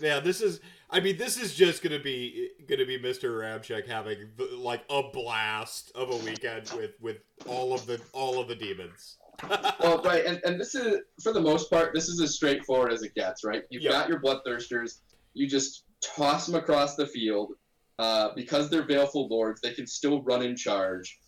yeah, 0.00 0.20
this 0.20 0.40
is. 0.40 0.60
I 0.92 0.98
mean, 0.98 1.16
this 1.18 1.36
is 1.36 1.54
just 1.54 1.82
gonna 1.82 2.00
be 2.00 2.50
gonna 2.68 2.84
be 2.86 2.98
Mr. 2.98 3.30
Ramcheck 3.40 3.86
having 3.86 4.18
like 4.56 4.82
a 4.90 5.02
blast 5.12 5.92
of 5.94 6.10
a 6.10 6.16
weekend 6.16 6.70
with 6.76 6.92
with 7.00 7.18
all 7.46 7.72
of 7.72 7.86
the 7.86 8.00
all 8.12 8.40
of 8.40 8.48
the 8.48 8.56
demons. 8.56 9.16
well, 9.80 10.02
right, 10.02 10.24
and, 10.26 10.40
and 10.44 10.60
this 10.60 10.74
is 10.74 10.98
for 11.22 11.32
the 11.32 11.40
most 11.40 11.70
part, 11.70 11.94
this 11.94 12.08
is 12.08 12.20
as 12.20 12.34
straightforward 12.34 12.92
as 12.92 13.02
it 13.02 13.14
gets, 13.14 13.44
right? 13.44 13.62
You've 13.70 13.82
Yeah. 13.84 13.90
got 13.92 14.08
your 14.08 14.20
bloodthirsters, 14.20 14.98
you 15.32 15.46
just 15.48 15.84
toss 16.02 16.44
them 16.46 16.56
across 16.56 16.94
the 16.96 17.06
field. 17.06 17.52
Uh, 18.00 18.32
because 18.34 18.70
they're 18.70 18.86
baleful 18.86 19.28
lords, 19.28 19.60
they 19.60 19.74
can 19.74 19.86
still 19.86 20.22
run 20.22 20.40
in 20.40 20.56
charge, 20.56 21.20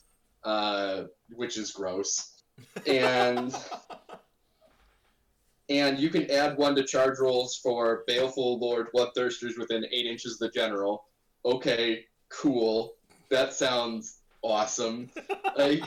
uh, 0.42 1.02
which 1.28 1.58
is 1.58 1.70
gross. 1.70 2.42
And 2.86 3.54
and 5.68 5.98
you 5.98 6.08
can 6.08 6.30
add 6.30 6.56
one 6.56 6.74
to 6.76 6.82
charge 6.82 7.18
rolls 7.18 7.58
for 7.62 8.04
baleful 8.06 8.58
lord 8.58 8.88
bloodthirsters 8.94 9.58
within 9.58 9.84
eight 9.92 10.06
inches 10.06 10.32
of 10.32 10.38
the 10.38 10.48
general. 10.48 11.04
Okay, 11.44 12.06
cool. 12.30 12.94
That 13.28 13.52
sounds 13.52 14.20
awesome. 14.42 15.10
Like, 15.58 15.84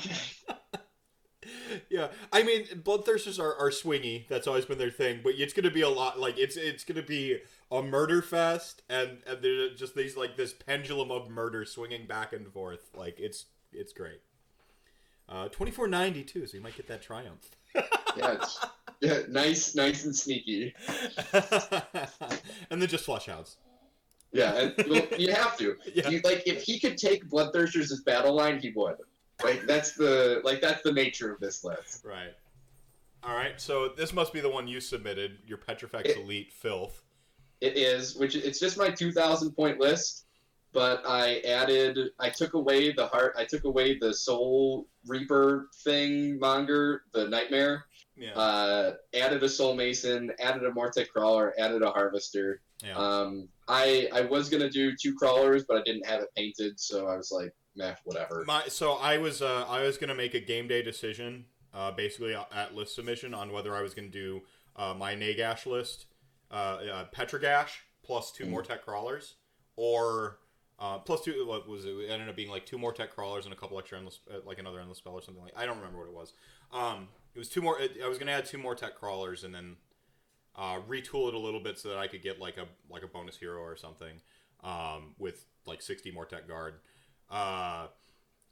yeah, 1.90 2.08
I 2.32 2.44
mean, 2.44 2.66
bloodthirsters 2.66 3.40
are, 3.40 3.56
are 3.56 3.70
swingy. 3.70 4.28
That's 4.28 4.48
always 4.48 4.66
been 4.66 4.78
their 4.78 4.92
thing. 4.92 5.22
But 5.24 5.34
it's 5.38 5.54
gonna 5.54 5.72
be 5.72 5.82
a 5.82 5.90
lot. 5.90 6.20
Like 6.20 6.38
it's 6.38 6.58
it's 6.58 6.84
gonna 6.84 7.02
be 7.02 7.40
a 7.72 7.82
murder 7.82 8.22
fest, 8.22 8.82
and 8.90 9.20
and 9.28 9.42
there's 9.42 9.80
just 9.80 9.96
these 9.96 10.16
like 10.18 10.38
this 10.38 10.54
pendulum 10.54 11.12
of 11.12 11.30
murder 11.30 11.66
swinging 11.66 12.08
back 12.08 12.34
and 12.34 12.52
forth. 12.52 12.90
Like 12.96 13.20
it's 13.20 13.46
it's 13.72 13.94
great. 13.94 14.22
Uh, 15.28 15.48
twenty 15.50 15.72
four 15.72 15.88
ninety 15.88 16.24
two, 16.24 16.46
so 16.46 16.58
you 16.58 16.64
might 16.64 16.76
get 16.76 16.88
that 16.88 17.02
triumph. 17.02 17.50
yeah, 17.76 18.34
it's, 18.34 18.66
yeah, 19.02 19.20
nice, 19.30 19.76
nice 19.76 20.06
and 20.06 20.16
sneaky. 20.16 20.74
and 21.34 22.82
then 22.82 22.88
just 22.88 23.06
flush 23.06 23.28
outs. 23.28 23.58
Yeah, 24.32 24.54
and, 24.54 24.90
well, 24.90 25.08
you 25.18 25.32
have 25.32 25.58
to. 25.58 25.78
Yeah. 25.94 26.10
You, 26.10 26.20
like 26.24 26.44
if 26.46 26.64
he 26.64 26.80
could 26.80 26.98
take 26.98 27.30
Bloodthirsters 27.30 27.92
as 27.92 28.02
battle 28.02 28.36
line, 28.36 28.60
he 28.60 28.72
would. 28.76 28.98
Like 29.44 29.66
that's 29.68 29.94
the 29.94 30.42
like 30.44 30.62
that's 30.62 30.82
the 30.84 30.92
nature 30.94 31.32
of 31.34 31.40
this 31.40 31.64
list. 31.64 32.04
Right. 32.06 32.34
All 33.24 33.36
right. 33.36 33.60
So 33.60 33.90
this 33.90 34.14
must 34.14 34.32
be 34.34 34.40
the 34.42 34.50
one 34.50 34.68
you 34.68 34.80
submitted. 34.80 35.40
Your 35.46 35.58
Petrifex 35.58 36.10
It- 36.10 36.18
Elite 36.18 36.54
filth. 36.54 37.02
It 37.62 37.78
is, 37.78 38.16
which 38.18 38.36
it's 38.36 38.60
just 38.60 38.78
my 38.78 38.90
two 38.90 39.12
thousand 39.12 39.52
point 39.54 39.80
list, 39.80 40.26
but 40.74 41.02
I 41.08 41.40
added, 41.48 41.98
I 42.20 42.30
took 42.30 42.54
away 42.54 42.92
the 42.92 43.08
heart, 43.08 43.34
I 43.38 43.46
took 43.46 43.64
away 43.64 43.98
the 43.98 44.14
Soul 44.14 44.88
Reaper 45.08 45.70
thing, 45.84 46.38
Monger, 46.38 47.04
the 47.14 47.28
Nightmare. 47.30 47.86
Yeah. 48.18 48.34
Uh, 48.34 48.94
added 49.14 49.42
a 49.42 49.50
Soul 49.50 49.74
Mason, 49.76 50.32
added 50.40 50.64
a 50.64 50.72
Mortek 50.72 51.08
Crawler, 51.10 51.54
added 51.58 51.82
a 51.82 51.90
Harvester. 51.92 52.62
yeah. 52.84 52.96
Um, 52.98 53.48
I 53.70 54.10
I 54.14 54.22
was 54.22 54.50
gonna 54.50 54.70
do 54.70 54.94
two 55.02 55.16
crawlers, 55.16 55.64
but 55.68 55.78
I 55.78 55.82
didn't 55.84 56.06
have 56.06 56.22
it 56.22 56.30
painted, 56.36 56.78
so 56.80 57.08
I 57.08 57.16
was 57.16 57.32
like, 57.32 57.54
meh, 57.76 57.96
whatever. 58.04 58.44
My 58.46 58.64
so 58.68 58.94
I 58.94 59.18
was 59.18 59.42
uh, 59.42 59.66
I 59.68 59.84
was 59.84 59.98
gonna 59.98 60.16
make 60.16 60.34
a 60.34 60.40
game 60.40 60.68
day 60.68 60.82
decision, 60.82 61.46
uh, 61.74 61.92
basically 61.92 62.36
at 62.36 62.76
list 62.76 62.96
submission 62.96 63.34
on 63.34 63.52
whether 63.52 63.76
I 63.76 63.82
was 63.82 63.94
gonna 63.94 64.08
do 64.08 64.42
uh, 64.76 64.94
my 64.98 65.16
Nagash 65.16 65.66
list, 65.66 66.06
uh, 66.52 66.54
uh, 66.92 67.06
Petragash 67.16 67.70
plus 68.04 68.32
2 68.32 68.46
Mhm. 68.46 68.52
Mortek 68.54 68.82
crawlers, 68.82 69.36
or 69.76 70.40
uh, 70.78 70.98
plus 71.00 71.22
two. 71.24 71.46
What 71.48 71.68
was 71.68 71.86
it? 71.86 71.90
It 71.92 72.10
ended 72.10 72.28
up 72.30 72.36
being 72.36 72.50
like 72.50 72.66
two 72.66 72.78
Mortek 72.78 73.10
crawlers 73.12 73.46
and 73.46 73.54
a 73.54 73.58
couple 73.58 73.80
extra 73.80 73.98
endless, 73.98 74.20
like 74.46 74.60
another 74.60 74.80
endless 74.80 74.98
spell 74.98 75.14
or 75.14 75.22
something 75.22 75.44
like. 75.44 75.54
I 75.56 75.66
don't 75.66 75.78
remember 75.78 76.00
what 76.00 76.08
it 76.08 76.14
was. 76.14 76.34
Um, 76.74 77.08
it 77.34 77.40
was 77.40 77.50
two 77.50 77.62
more. 77.62 77.80
It, 77.80 77.98
I 78.04 78.08
was 78.10 78.18
gonna 78.18 78.32
add 78.34 78.46
two 78.46 78.58
Mortek 78.58 78.96
crawlers 78.96 79.44
and 79.46 79.56
then 79.56 79.78
uh, 80.56 80.80
retool 80.88 81.28
it 81.30 81.34
a 81.34 81.40
little 81.40 81.60
bit 81.62 81.78
so 81.80 81.90
that 81.90 81.98
I 81.98 82.08
could 82.08 82.22
get 82.22 82.40
like 82.40 82.58
a 82.58 82.66
like 82.90 83.04
a 83.04 83.08
bonus 83.08 83.38
hero 83.38 83.62
or 83.62 83.76
something 83.78 84.22
um, 84.64 85.16
with 85.18 85.46
like 85.66 85.82
sixty 85.82 86.12
Mortek 86.12 86.48
guard. 86.48 86.76
Uh, 87.36 87.88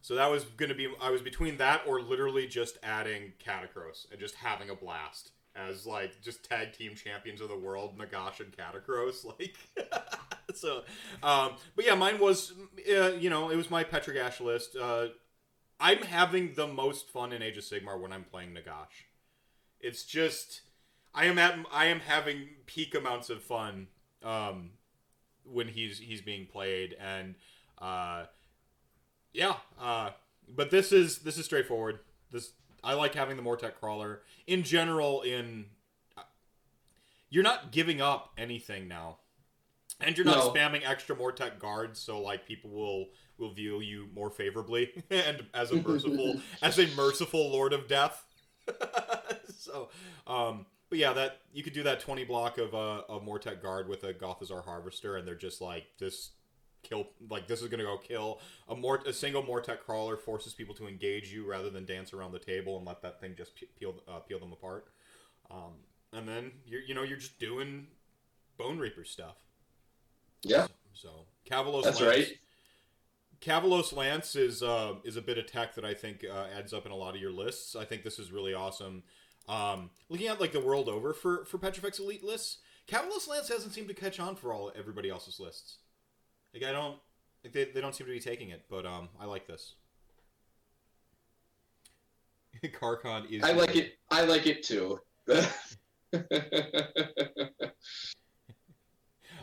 so 0.01 0.15
that 0.15 0.29
was 0.29 0.43
gonna 0.43 0.73
be. 0.75 0.93
I 1.01 1.09
was 1.09 1.21
between 1.21 1.55
that 1.57 1.83
or 1.87 2.01
literally 2.01 2.45
just 2.45 2.77
adding 2.83 3.31
Katakros 3.43 4.11
and 4.11 4.19
just 4.19 4.35
having 4.35 4.69
a 4.69 4.75
blast 4.75 5.31
as 5.55 5.85
like 5.85 6.21
just 6.21 6.43
tag 6.43 6.73
team 6.73 6.93
champions 6.93 7.39
of 7.39 7.47
the 7.47 7.57
world, 7.57 7.97
Nagash 7.97 8.41
and 8.41 8.51
Katakros. 8.55 9.25
Like, 9.39 9.55
so. 10.53 10.83
Um, 11.23 11.53
but 11.77 11.85
yeah, 11.85 11.95
mine 11.95 12.19
was. 12.19 12.51
Uh, 12.77 13.13
you 13.13 13.29
know, 13.29 13.49
it 13.49 13.55
was 13.55 13.71
my 13.71 13.85
Petragash 13.85 14.41
list. 14.41 14.75
Uh, 14.75 15.07
I'm 15.79 15.99
having 15.99 16.53
the 16.55 16.67
most 16.67 17.09
fun 17.09 17.31
in 17.31 17.41
Age 17.41 17.57
of 17.57 17.63
Sigmar 17.63 17.99
when 17.99 18.11
I'm 18.11 18.25
playing 18.25 18.49
Nagash. 18.49 19.05
It's 19.79 20.03
just. 20.03 20.61
I 21.15 21.25
am 21.25 21.39
at. 21.39 21.57
I 21.71 21.85
am 21.85 22.01
having 22.01 22.49
peak 22.65 22.93
amounts 22.95 23.29
of 23.29 23.41
fun. 23.41 23.87
Um, 24.21 24.71
when 25.45 25.69
he's 25.69 25.99
he's 25.99 26.21
being 26.21 26.45
played 26.45 26.97
and. 26.99 27.35
Uh, 27.77 28.25
yeah, 29.33 29.55
uh, 29.81 30.11
but 30.53 30.69
this 30.71 30.91
is 30.91 31.19
this 31.19 31.37
is 31.37 31.45
straightforward. 31.45 31.99
This 32.31 32.51
I 32.83 32.93
like 32.93 33.15
having 33.15 33.37
the 33.37 33.43
Mortek 33.43 33.75
crawler 33.79 34.21
in 34.47 34.63
general. 34.63 35.21
In 35.21 35.65
uh, 36.17 36.21
you're 37.29 37.43
not 37.43 37.71
giving 37.71 38.01
up 38.01 38.31
anything 38.37 38.87
now, 38.87 39.17
and 39.99 40.15
you're 40.17 40.25
not 40.25 40.37
No. 40.37 40.51
spamming 40.51 40.87
extra 40.87 41.15
Mortek 41.15 41.59
guards, 41.59 41.99
so 41.99 42.21
like 42.21 42.45
people 42.47 42.69
will 42.69 43.07
will 43.37 43.51
view 43.53 43.81
you 43.81 44.07
more 44.13 44.29
favorably 44.29 44.91
and 45.09 45.45
as 45.53 45.71
a 45.71 45.75
merciful 45.75 46.39
as 46.61 46.77
a 46.79 46.87
merciful 46.95 47.51
Lord 47.51 47.73
of 47.73 47.87
Death. 47.87 48.25
so, 49.57 49.89
um, 50.27 50.65
but 50.89 50.99
yeah, 50.99 51.13
that 51.13 51.39
you 51.53 51.63
could 51.63 51.73
do 51.73 51.83
that 51.83 51.99
twenty 51.99 52.23
block 52.23 52.57
of 52.57 52.73
uh, 52.73 53.01
a 53.09 53.19
Mortek 53.19 53.61
guard 53.61 53.87
with 53.89 54.03
a 54.03 54.13
Gothizzar 54.13 54.63
Harvester, 54.63 55.17
and 55.17 55.27
they're 55.27 55.35
just 55.35 55.59
like 55.61 55.85
this 55.99 56.31
kill 56.83 57.07
like 57.29 57.47
this 57.47 57.61
is 57.61 57.69
gonna 57.69 57.83
go 57.83 57.97
kill 57.97 58.39
a 58.69 58.75
more 58.75 58.97
a 59.05 59.13
single 59.13 59.41
Mortek 59.41 59.79
crawler 59.79 60.17
forces 60.17 60.53
people 60.53 60.75
to 60.75 60.87
engage 60.87 61.31
you 61.33 61.49
rather 61.49 61.69
than 61.69 61.85
dance 61.85 62.13
around 62.13 62.31
the 62.33 62.39
table 62.39 62.77
and 62.77 62.85
let 62.85 63.01
that 63.01 63.19
thing 63.19 63.33
just 63.37 63.51
peel 63.79 63.95
uh, 64.07 64.19
peel 64.19 64.39
them 64.39 64.51
apart. 64.51 64.87
Um, 65.49 65.73
and 66.11 66.27
then 66.27 66.51
you're 66.65 66.81
you 66.81 66.93
know 66.93 67.03
you're 67.03 67.17
just 67.17 67.39
doing 67.39 67.87
Bone 68.57 68.77
Reaper 68.77 69.03
stuff. 69.05 69.37
Yeah, 70.43 70.67
So 70.93 71.25
Kavalos. 71.49 71.83
that's 71.83 72.01
Lance, 72.01 72.17
right. 72.17 72.37
Kavalos 73.41 73.95
Lance 73.95 74.35
is 74.35 74.61
uh, 74.63 74.95
is 75.03 75.15
a 75.17 75.21
bit 75.21 75.37
of 75.37 75.47
tech 75.47 75.75
that 75.75 75.85
I 75.85 75.93
think 75.93 76.23
uh, 76.29 76.45
adds 76.57 76.73
up 76.73 76.85
in 76.85 76.91
a 76.91 76.95
lot 76.95 77.15
of 77.15 77.21
your 77.21 77.31
lists. 77.31 77.75
I 77.75 77.85
think 77.85 78.03
this 78.03 78.19
is 78.19 78.31
really 78.31 78.53
awesome. 78.53 79.03
Um, 79.49 79.89
looking 80.09 80.27
at 80.27 80.39
like 80.39 80.53
the 80.53 80.59
world 80.61 80.87
over 80.87 81.13
for 81.13 81.45
for 81.45 81.57
Petrifex 81.57 81.99
Elite 81.99 82.23
lists, 82.23 82.59
Kavalos 82.87 83.27
Lance 83.27 83.49
hasn't 83.49 83.73
seemed 83.73 83.89
to 83.89 83.93
catch 83.93 84.19
on 84.19 84.35
for 84.35 84.53
all 84.53 84.71
everybody 84.77 85.09
else's 85.09 85.39
lists. 85.39 85.77
Like 86.53 86.63
I 86.63 86.71
don't, 86.71 86.97
like 87.43 87.53
they, 87.53 87.65
they 87.65 87.81
don't 87.81 87.95
seem 87.95 88.07
to 88.07 88.13
be 88.13 88.19
taking 88.19 88.49
it, 88.49 88.63
but 88.69 88.85
um, 88.85 89.09
I 89.19 89.25
like 89.25 89.47
this. 89.47 89.75
Carcon 92.79 93.25
is. 93.29 93.43
I 93.43 93.51
like 93.53 93.75
it. 93.75 93.93
I 94.11 94.23
like 94.25 94.45
it 94.47 94.63
too. 94.63 94.99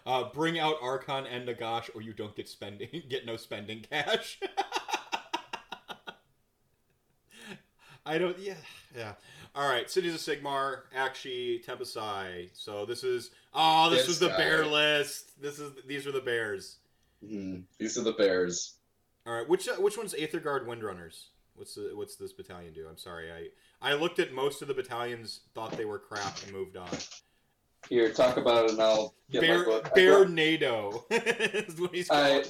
Uh, 0.07 0.25
bring 0.33 0.59
out 0.59 0.81
Archaon 0.81 1.27
and 1.31 1.47
Nagash, 1.47 1.91
or 1.95 2.01
you 2.03 2.13
don't 2.13 2.35
get 2.35 2.49
spending 2.49 2.89
get 3.09 3.27
no 3.27 3.37
spending 3.37 3.81
cash. 3.83 4.41
I 8.07 8.19
don't. 8.19 8.39
Yeah, 8.39 8.55
yeah. 8.97 9.13
All 9.55 9.69
right, 9.69 9.91
Cities 9.91 10.15
of 10.15 10.21
Sigmar, 10.21 10.83
Aqshy, 10.97 11.65
Tempesai. 11.65 12.49
So 12.55 12.87
this 12.87 13.05
is. 13.05 13.31
Oh, 13.53 13.91
this 13.91 14.01
This 14.01 14.09
was 14.09 14.19
the 14.21 14.29
guy. 14.29 14.37
bear 14.39 14.67
list. 14.67 15.41
This 15.41 15.59
is 15.59 15.73
these 15.87 16.07
are 16.07 16.13
the 16.13 16.21
bears. 16.21 16.79
Hmm, 17.27 17.61
These 17.79 17.99
are 17.99 18.03
the 18.03 18.13
Bears. 18.13 18.75
All 19.27 19.35
right, 19.35 19.49
which 19.49 19.69
uh, 19.69 19.75
which 19.75 19.97
one's 19.99 20.15
Aether 20.15 20.41
Guard 20.41 20.67
Windrunners? 20.67 21.27
What's 21.55 21.75
the, 21.75 21.91
what's 21.95 22.17
this 22.17 22.33
battalion 22.33 22.73
do? 22.73 22.87
I'm 22.89 22.97
sorry, 22.97 23.31
I 23.31 23.91
I 23.91 23.95
looked 23.95 24.19
at 24.19 24.33
most 24.33 24.63
of 24.63 24.69
the 24.69 24.75
battalions, 24.75 25.41
thought 25.55 25.73
they 25.73 25.85
were 25.85 25.99
crap, 25.99 26.43
and 26.45 26.53
moved 26.53 26.77
on. 26.77 26.89
Here, 27.89 28.13
talk 28.13 28.37
about 28.39 28.67
it, 28.67 28.71
and 28.73 28.81
I'll 28.83 29.15
get 29.31 29.43
Bear 29.43 29.59
my 29.59 29.65
book. 29.65 29.95
Bear 29.95 30.19
brought- 30.25 30.31
NATO 30.31 31.05
is 31.11 31.79
what 31.81 31.95
he's 31.95 32.09
called. 32.09 32.27
I 32.27 32.45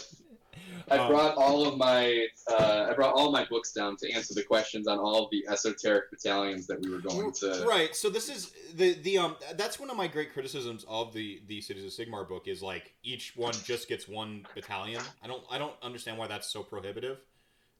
Um, 0.98 1.08
brought 1.08 1.36
all 1.36 1.66
of 1.68 1.76
my 1.78 2.26
uh, 2.50 2.88
I 2.90 2.94
brought 2.94 3.14
all 3.14 3.30
my 3.30 3.44
books 3.44 3.72
down 3.72 3.96
to 3.98 4.10
answer 4.12 4.34
the 4.34 4.42
questions 4.42 4.88
on 4.88 4.98
all 4.98 5.24
of 5.24 5.30
the 5.30 5.44
esoteric 5.48 6.10
battalions 6.10 6.66
that 6.66 6.80
we 6.80 6.90
were 6.90 6.98
going 6.98 7.32
to. 7.32 7.64
Right. 7.66 7.94
So 7.94 8.10
this 8.10 8.28
is 8.28 8.52
the 8.74 8.94
the 8.94 9.18
um 9.18 9.36
that's 9.56 9.78
one 9.78 9.90
of 9.90 9.96
my 9.96 10.06
great 10.08 10.32
criticisms 10.32 10.84
of 10.88 11.12
the 11.12 11.42
the 11.46 11.60
Cities 11.60 11.84
of 11.84 11.90
Sigmar 12.06 12.28
book 12.28 12.48
is 12.48 12.62
like 12.62 12.94
each 13.02 13.34
one 13.36 13.54
just 13.64 13.88
gets 13.88 14.08
one 14.08 14.46
battalion. 14.54 15.02
I 15.22 15.26
don't 15.28 15.44
I 15.50 15.58
don't 15.58 15.74
understand 15.82 16.18
why 16.18 16.26
that's 16.26 16.48
so 16.48 16.62
prohibitive. 16.62 17.18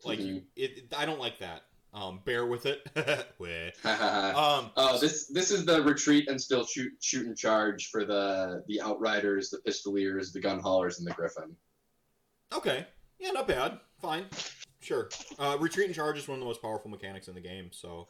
Like 0.04 0.18
Mhm. 0.20 0.42
it, 0.56 0.92
I 0.96 1.04
don't 1.06 1.20
like 1.20 1.38
that. 1.40 1.62
Um, 1.92 2.20
bear 2.24 2.46
with 2.46 2.66
it. 2.66 2.86
Um, 3.84 4.70
Oh, 4.76 4.98
this 5.00 5.26
this 5.26 5.50
is 5.50 5.64
the 5.64 5.82
retreat 5.82 6.28
and 6.28 6.40
still 6.40 6.64
shoot 6.64 6.92
shoot 7.00 7.26
and 7.26 7.36
charge 7.36 7.88
for 7.90 8.04
the 8.04 8.62
the 8.68 8.80
outriders, 8.80 9.50
the 9.50 9.58
pistoliers, 9.58 10.32
the 10.32 10.40
gun 10.40 10.60
haulers, 10.60 10.98
and 10.98 11.06
the 11.08 11.12
griffin. 11.12 11.56
okay. 12.52 12.86
Yeah, 13.20 13.32
not 13.32 13.46
bad. 13.46 13.78
Fine. 14.00 14.26
Sure. 14.80 15.10
Uh, 15.38 15.56
retreat 15.60 15.86
and 15.86 15.94
charge 15.94 16.18
is 16.18 16.26
one 16.26 16.36
of 16.36 16.40
the 16.40 16.46
most 16.46 16.62
powerful 16.62 16.90
mechanics 16.90 17.28
in 17.28 17.34
the 17.34 17.40
game. 17.40 17.68
So 17.70 18.08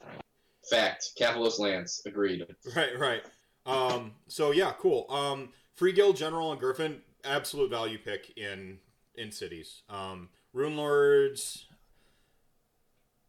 Fact. 0.68 1.10
Kavalos 1.20 1.58
Lance. 1.58 2.02
Agreed. 2.06 2.46
Right, 2.76 2.98
right. 2.98 3.22
Um, 3.66 4.12
so 4.28 4.52
yeah, 4.52 4.72
cool. 4.78 5.06
Um, 5.10 5.50
Free 5.74 5.92
Guild 5.92 6.16
General 6.16 6.52
and 6.52 6.60
Griffin, 6.60 7.00
absolute 7.24 7.70
value 7.70 7.98
pick 7.98 8.32
in 8.36 8.78
in 9.16 9.32
cities. 9.32 9.82
Um, 9.88 10.28
Rune 10.52 10.76
Lords, 10.76 11.66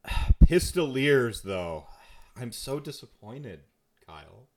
Pistoliers 0.44 1.42
though, 1.42 1.86
I'm 2.36 2.52
so 2.52 2.80
disappointed, 2.80 3.60
Kyle. 4.06 4.48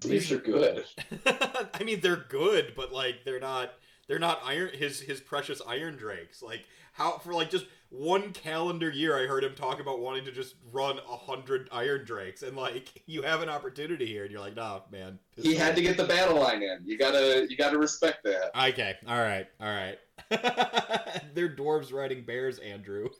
These 0.00 0.32
are 0.32 0.38
good. 0.38 0.84
I 1.26 1.82
mean, 1.84 2.00
they're 2.00 2.16
good, 2.16 2.74
but 2.76 2.92
like 2.92 3.24
they're 3.24 3.40
not. 3.40 3.72
They're 4.08 4.18
not 4.18 4.40
iron. 4.44 4.70
His 4.74 5.00
his 5.00 5.20
precious 5.20 5.60
iron 5.66 5.96
drakes. 5.96 6.42
Like 6.42 6.66
how 6.92 7.18
for 7.18 7.34
like 7.34 7.50
just 7.50 7.66
one 7.90 8.32
calendar 8.32 8.90
year, 8.90 9.16
I 9.16 9.26
heard 9.26 9.44
him 9.44 9.54
talk 9.54 9.80
about 9.80 10.00
wanting 10.00 10.24
to 10.24 10.32
just 10.32 10.54
run 10.72 10.98
a 10.98 11.16
hundred 11.16 11.68
iron 11.72 12.04
drakes, 12.04 12.42
and 12.42 12.56
like 12.56 13.02
you 13.06 13.22
have 13.22 13.42
an 13.42 13.48
opportunity 13.48 14.06
here, 14.06 14.22
and 14.22 14.32
you're 14.32 14.40
like, 14.40 14.56
nah, 14.56 14.80
man. 14.90 15.18
He 15.36 15.54
had 15.54 15.76
to 15.76 15.82
get 15.82 15.96
the 15.96 16.04
battle 16.04 16.40
line 16.40 16.62
in. 16.62 16.80
You 16.84 16.98
gotta 16.98 17.46
you 17.48 17.56
gotta 17.56 17.78
respect 17.78 18.24
that. 18.24 18.50
Okay, 18.70 18.94
all 19.06 19.18
right, 19.18 19.46
all 19.60 19.68
right. 19.68 19.98
They're 21.34 21.54
dwarves 21.54 21.92
riding 21.92 22.24
bears, 22.24 22.58
Andrew. 22.58 23.08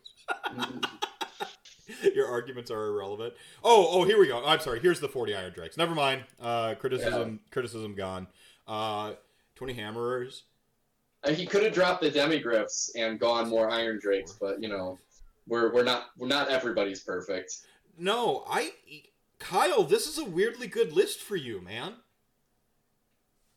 Your 2.15 2.29
arguments 2.29 2.71
are 2.71 2.87
irrelevant. 2.87 3.35
Oh, 3.63 3.87
oh, 3.91 4.05
here 4.05 4.19
we 4.19 4.27
go. 4.27 4.43
I'm 4.45 4.61
sorry. 4.61 4.81
Here's 4.81 5.01
the 5.01 5.09
40 5.09 5.35
iron 5.35 5.53
drakes. 5.53 5.77
Never 5.77 5.95
mind. 5.95 6.25
Uh, 6.41 6.75
criticism, 6.77 7.41
criticism 7.51 7.95
gone. 7.95 8.27
Uh, 8.67 9.13
20 9.57 9.75
hammerers. 9.75 10.45
Uh, 11.25 11.33
he 11.33 11.47
could 11.47 11.63
have 11.63 11.73
dropped 11.73 12.03
the 12.03 12.11
demigriffs 12.11 12.91
and 12.97 13.19
gone 13.19 13.49
more 13.49 13.71
iron 13.71 13.99
drakes, 14.01 14.33
but 14.33 14.63
you 14.63 14.69
know, 14.69 14.99
we're 15.47 15.73
we're 15.73 15.85
not 15.85 16.07
we're 16.19 16.29
not 16.29 16.51
everybody's 16.51 17.01
perfect. 17.01 17.59
No, 17.99 18.45
I, 18.49 18.73
Kyle, 19.39 19.85
this 19.85 20.07
is 20.07 20.19
a 20.19 20.25
weirdly 20.25 20.67
good 20.67 20.93
list 20.93 21.21
for 21.21 21.37
you, 21.37 21.61
man. 21.61 21.95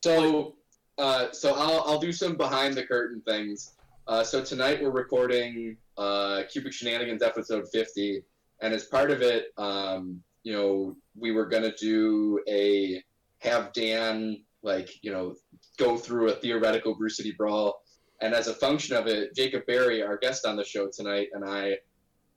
So, 0.02 0.54
uh, 0.96 1.32
so 1.32 1.54
I'll 1.54 1.82
I'll 1.86 1.98
do 1.98 2.12
some 2.12 2.36
behind 2.36 2.74
the 2.74 2.84
curtain 2.84 3.20
things. 3.22 3.72
Uh, 4.06 4.24
so 4.24 4.42
tonight 4.42 4.82
we're 4.82 4.90
recording 4.90 5.76
uh, 5.98 6.42
Cubic 6.50 6.72
Shenanigans 6.72 7.22
episode 7.22 7.68
50, 7.70 8.22
and 8.62 8.72
as 8.72 8.84
part 8.84 9.10
of 9.10 9.20
it, 9.20 9.52
um, 9.58 10.22
you 10.42 10.52
know, 10.52 10.96
we 11.14 11.32
were 11.32 11.46
gonna 11.46 11.74
do 11.76 12.40
a 12.48 13.02
have 13.40 13.72
Dan 13.72 14.42
like 14.62 15.02
you 15.02 15.12
know 15.12 15.34
go 15.76 15.96
through 15.96 16.28
a 16.28 16.32
theoretical 16.32 16.94
Brew 16.94 17.08
City 17.08 17.32
Brawl, 17.36 17.82
and 18.20 18.34
as 18.34 18.48
a 18.48 18.54
function 18.54 18.96
of 18.96 19.06
it, 19.06 19.34
Jacob 19.34 19.66
Berry, 19.66 20.02
our 20.02 20.16
guest 20.16 20.44
on 20.46 20.56
the 20.56 20.64
show 20.64 20.88
tonight, 20.92 21.28
and 21.32 21.44
I 21.44 21.78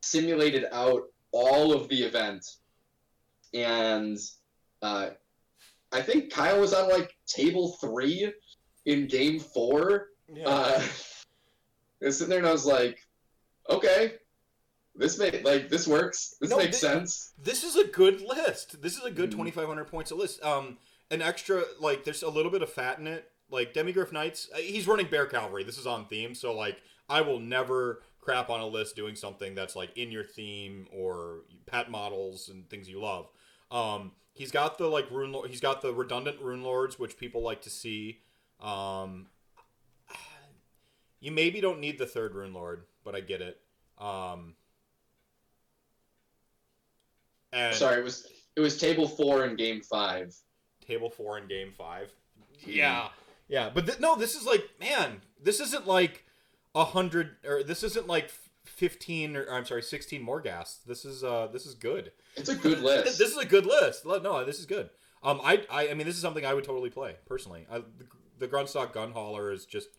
simulated 0.02 0.65
out 0.72 1.03
all 1.31 1.73
of 1.73 1.88
the 1.89 2.02
event, 2.03 2.45
and 3.53 4.18
uh, 4.81 5.10
I 5.91 6.02
think 6.02 6.31
Kyle 6.31 6.60
was 6.60 6.73
on 6.73 6.89
like 6.89 7.15
table 7.27 7.77
three 7.81 8.31
in 8.85 9.07
game 9.07 9.39
four. 9.39 10.07
Yeah. 10.34 10.48
Uh, 10.48 10.81
I 12.02 12.06
was 12.06 12.18
sitting 12.18 12.30
there 12.30 12.39
and 12.39 12.48
I 12.48 12.52
was 12.52 12.65
like, 12.65 12.98
okay, 13.69 14.14
this 14.95 15.19
may 15.19 15.41
like 15.43 15.69
this 15.69 15.88
works. 15.88 16.35
This 16.41 16.49
No, 16.49 16.57
makes 16.57 16.80
thi- 16.80 16.88
sense. 16.88 17.34
This 17.41 17.64
is 17.64 17.76
a 17.76 17.84
good 17.85 18.22
list. 18.22 18.81
This 18.81 18.98
is 18.98 19.03
a 19.03 19.11
good 19.11 19.30
Mhm. 19.30 19.38
2,500 19.53 19.85
points 19.85 20.10
a 20.11 20.15
list. 20.15 20.43
Um, 20.43 20.77
an 21.12 21.22
extra 21.22 21.64
like 21.80 22.04
there's 22.04 22.24
a 22.24 22.30
little 22.30 22.52
bit 22.52 22.64
of 22.64 22.72
fat 22.72 22.98
in 22.98 23.06
it. 23.06 23.30
Like 23.52 23.74
Demigriff 23.74 24.14
Knights, 24.14 24.50
uh, 24.56 24.60
he's 24.60 24.88
running 24.88 25.08
Bear 25.08 25.26
Cavalry. 25.26 25.66
This 25.66 25.78
is 25.78 25.86
on 25.86 26.06
theme, 26.06 26.34
so 26.34 26.56
like 26.56 26.82
I 27.10 27.22
will 27.22 27.40
never 27.40 28.02
crap 28.22 28.50
on 28.50 28.62
a 28.62 28.66
list 28.66 28.96
doing 28.96 29.16
something 29.16 29.54
that's 29.54 29.76
like 29.76 29.96
in 29.98 30.10
your 30.10 30.24
theme 30.24 30.88
or 30.94 31.42
pet 31.66 31.92
models 31.92 32.48
and 32.48 32.70
things 32.70 32.88
you 32.88 33.02
love. 33.02 33.30
Um, 33.70 34.14
he's 34.34 34.52
got 34.52 34.78
the 34.78 34.88
like 34.88 35.12
rune. 35.12 35.34
Lord, 35.34 35.50
he's 35.50 35.60
got 35.60 35.82
the 35.82 35.94
redundant 35.94 36.40
rune 36.42 36.64
lords, 36.64 36.98
which 36.98 37.18
people 37.18 37.42
like 37.42 37.62
to 37.64 37.70
see. 37.70 38.22
Um, 38.62 39.28
you 41.20 41.32
maybe 41.32 41.60
don't 41.60 41.80
need 41.80 41.98
the 41.98 42.06
third 42.06 42.34
rune 42.36 42.54
lord, 42.54 42.86
but 43.04 43.16
I 43.16 43.20
get 43.20 43.42
it. 43.42 43.60
Um, 43.98 44.56
and 47.52 47.76
Sorry, 47.76 48.00
it 48.00 48.04
was 48.04 48.28
it 48.56 48.62
was 48.62 48.78
table 48.78 49.08
four 49.08 49.46
in 49.46 49.58
game 49.58 49.82
five. 49.82 50.34
Table 50.91 51.09
four 51.09 51.38
in 51.38 51.47
game 51.47 51.72
five. 51.77 52.11
Yeah, 52.65 53.09
yeah, 53.47 53.69
but 53.73 53.85
th- 53.85 53.99
no, 53.99 54.15
this 54.15 54.35
is 54.35 54.45
like, 54.45 54.63
man, 54.80 55.22
this 55.41 55.59
isn't 55.59 55.88
like 55.88 56.26
a 56.76 56.85
hundred 56.85 57.38
or 57.45 57.63
this 57.63 57.84
isn't 57.84 58.07
like 58.07 58.31
fifteen 58.65 59.35
or 59.35 59.49
I'm 59.51 59.65
sorry, 59.65 59.84
sixteen 59.84 60.22
more 60.22 60.41
gas. 60.41 60.80
This 60.85 61.05
is 61.05 61.23
uh, 61.23 61.47
this 61.51 61.65
is 61.65 61.73
good. 61.73 62.11
It's 62.35 62.49
a 62.49 62.55
good 62.55 62.80
list. 62.81 63.18
this 63.18 63.31
is 63.31 63.38
a 63.38 63.45
good 63.45 63.65
list. 63.65 64.05
No, 64.05 64.45
this 64.45 64.59
is 64.59 64.65
good. 64.65 64.89
Um, 65.23 65.39
I, 65.43 65.63
I, 65.69 65.89
I 65.89 65.93
mean, 65.93 66.07
this 66.07 66.15
is 66.15 66.22
something 66.22 66.45
I 66.45 66.53
would 66.53 66.63
totally 66.63 66.89
play 66.89 67.15
personally. 67.27 67.68
I, 67.72 67.80
the, 67.80 68.05
the 68.39 68.47
Grunstock 68.47 68.93
Gun 68.93 69.11
Hauler 69.11 69.51
is 69.51 69.65
just, 69.65 69.89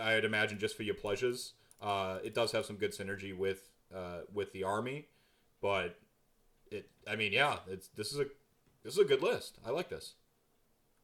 I'd 0.00 0.24
imagine, 0.24 0.58
just 0.58 0.76
for 0.76 0.82
your 0.82 0.94
pleasures. 0.94 1.52
Uh, 1.80 2.18
it 2.24 2.34
does 2.34 2.52
have 2.52 2.64
some 2.64 2.76
good 2.76 2.92
synergy 2.92 3.36
with, 3.36 3.68
uh, 3.94 4.20
with 4.32 4.52
the 4.52 4.64
army, 4.64 5.08
but 5.60 5.98
it, 6.70 6.88
I 7.06 7.16
mean, 7.16 7.32
yeah, 7.32 7.58
it's 7.68 7.88
this 7.88 8.12
is 8.12 8.20
a, 8.20 8.26
this 8.86 8.94
is 8.94 9.00
a 9.00 9.04
good 9.04 9.22
list. 9.22 9.58
I 9.66 9.70
like 9.70 9.88
this. 9.90 10.14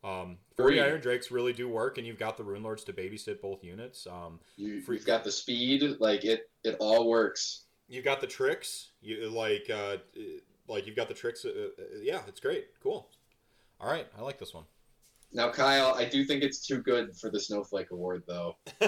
Um, 0.05 0.39
Agreed. 0.59 0.81
Iron 0.81 1.01
Drakes 1.01 1.31
really 1.31 1.53
do 1.53 1.69
work, 1.69 1.99
and 1.99 2.07
you've 2.07 2.19
got 2.19 2.37
the 2.37 2.43
Rune 2.45 2.63
Lords 2.63 2.83
to 2.85 2.93
babysit 2.93 3.41
both 3.41 3.63
units. 3.63 4.07
Um, 4.07 4.41
You, 4.57 4.81
Free- 4.81 4.97
you've 4.97 5.07
got 5.07 5.23
the 5.25 5.31
speed, 5.33 5.83
like 6.01 6.25
it. 6.25 6.51
It 6.65 6.77
all 6.81 7.09
works. 7.09 7.65
you've 7.89 8.05
got 8.05 8.21
the 8.21 8.27
tricks. 8.27 8.91
You 9.01 9.29
like, 9.31 9.69
uh, 9.71 9.99
like 10.69 10.87
you've 10.87 10.97
got 10.97 11.09
the 11.09 11.15
tricks. 11.15 11.45
Uh, 11.45 11.69
uh, 11.79 11.83
yeah, 12.01 12.23
it's 12.27 12.41
great. 12.41 12.69
Cool. 12.83 13.09
All 13.81 13.91
right, 13.91 14.07
I 14.19 14.23
like 14.23 14.39
this 14.39 14.55
one. 14.55 14.65
Now, 15.33 15.51
Kyle, 15.51 15.95
I 15.95 16.05
do 16.05 16.25
think 16.25 16.43
it's 16.43 16.67
too 16.67 16.79
good 16.79 17.17
for 17.17 17.31
the 17.31 17.41
Snowflake 17.41 17.91
Award, 17.91 18.23
though. 18.27 18.57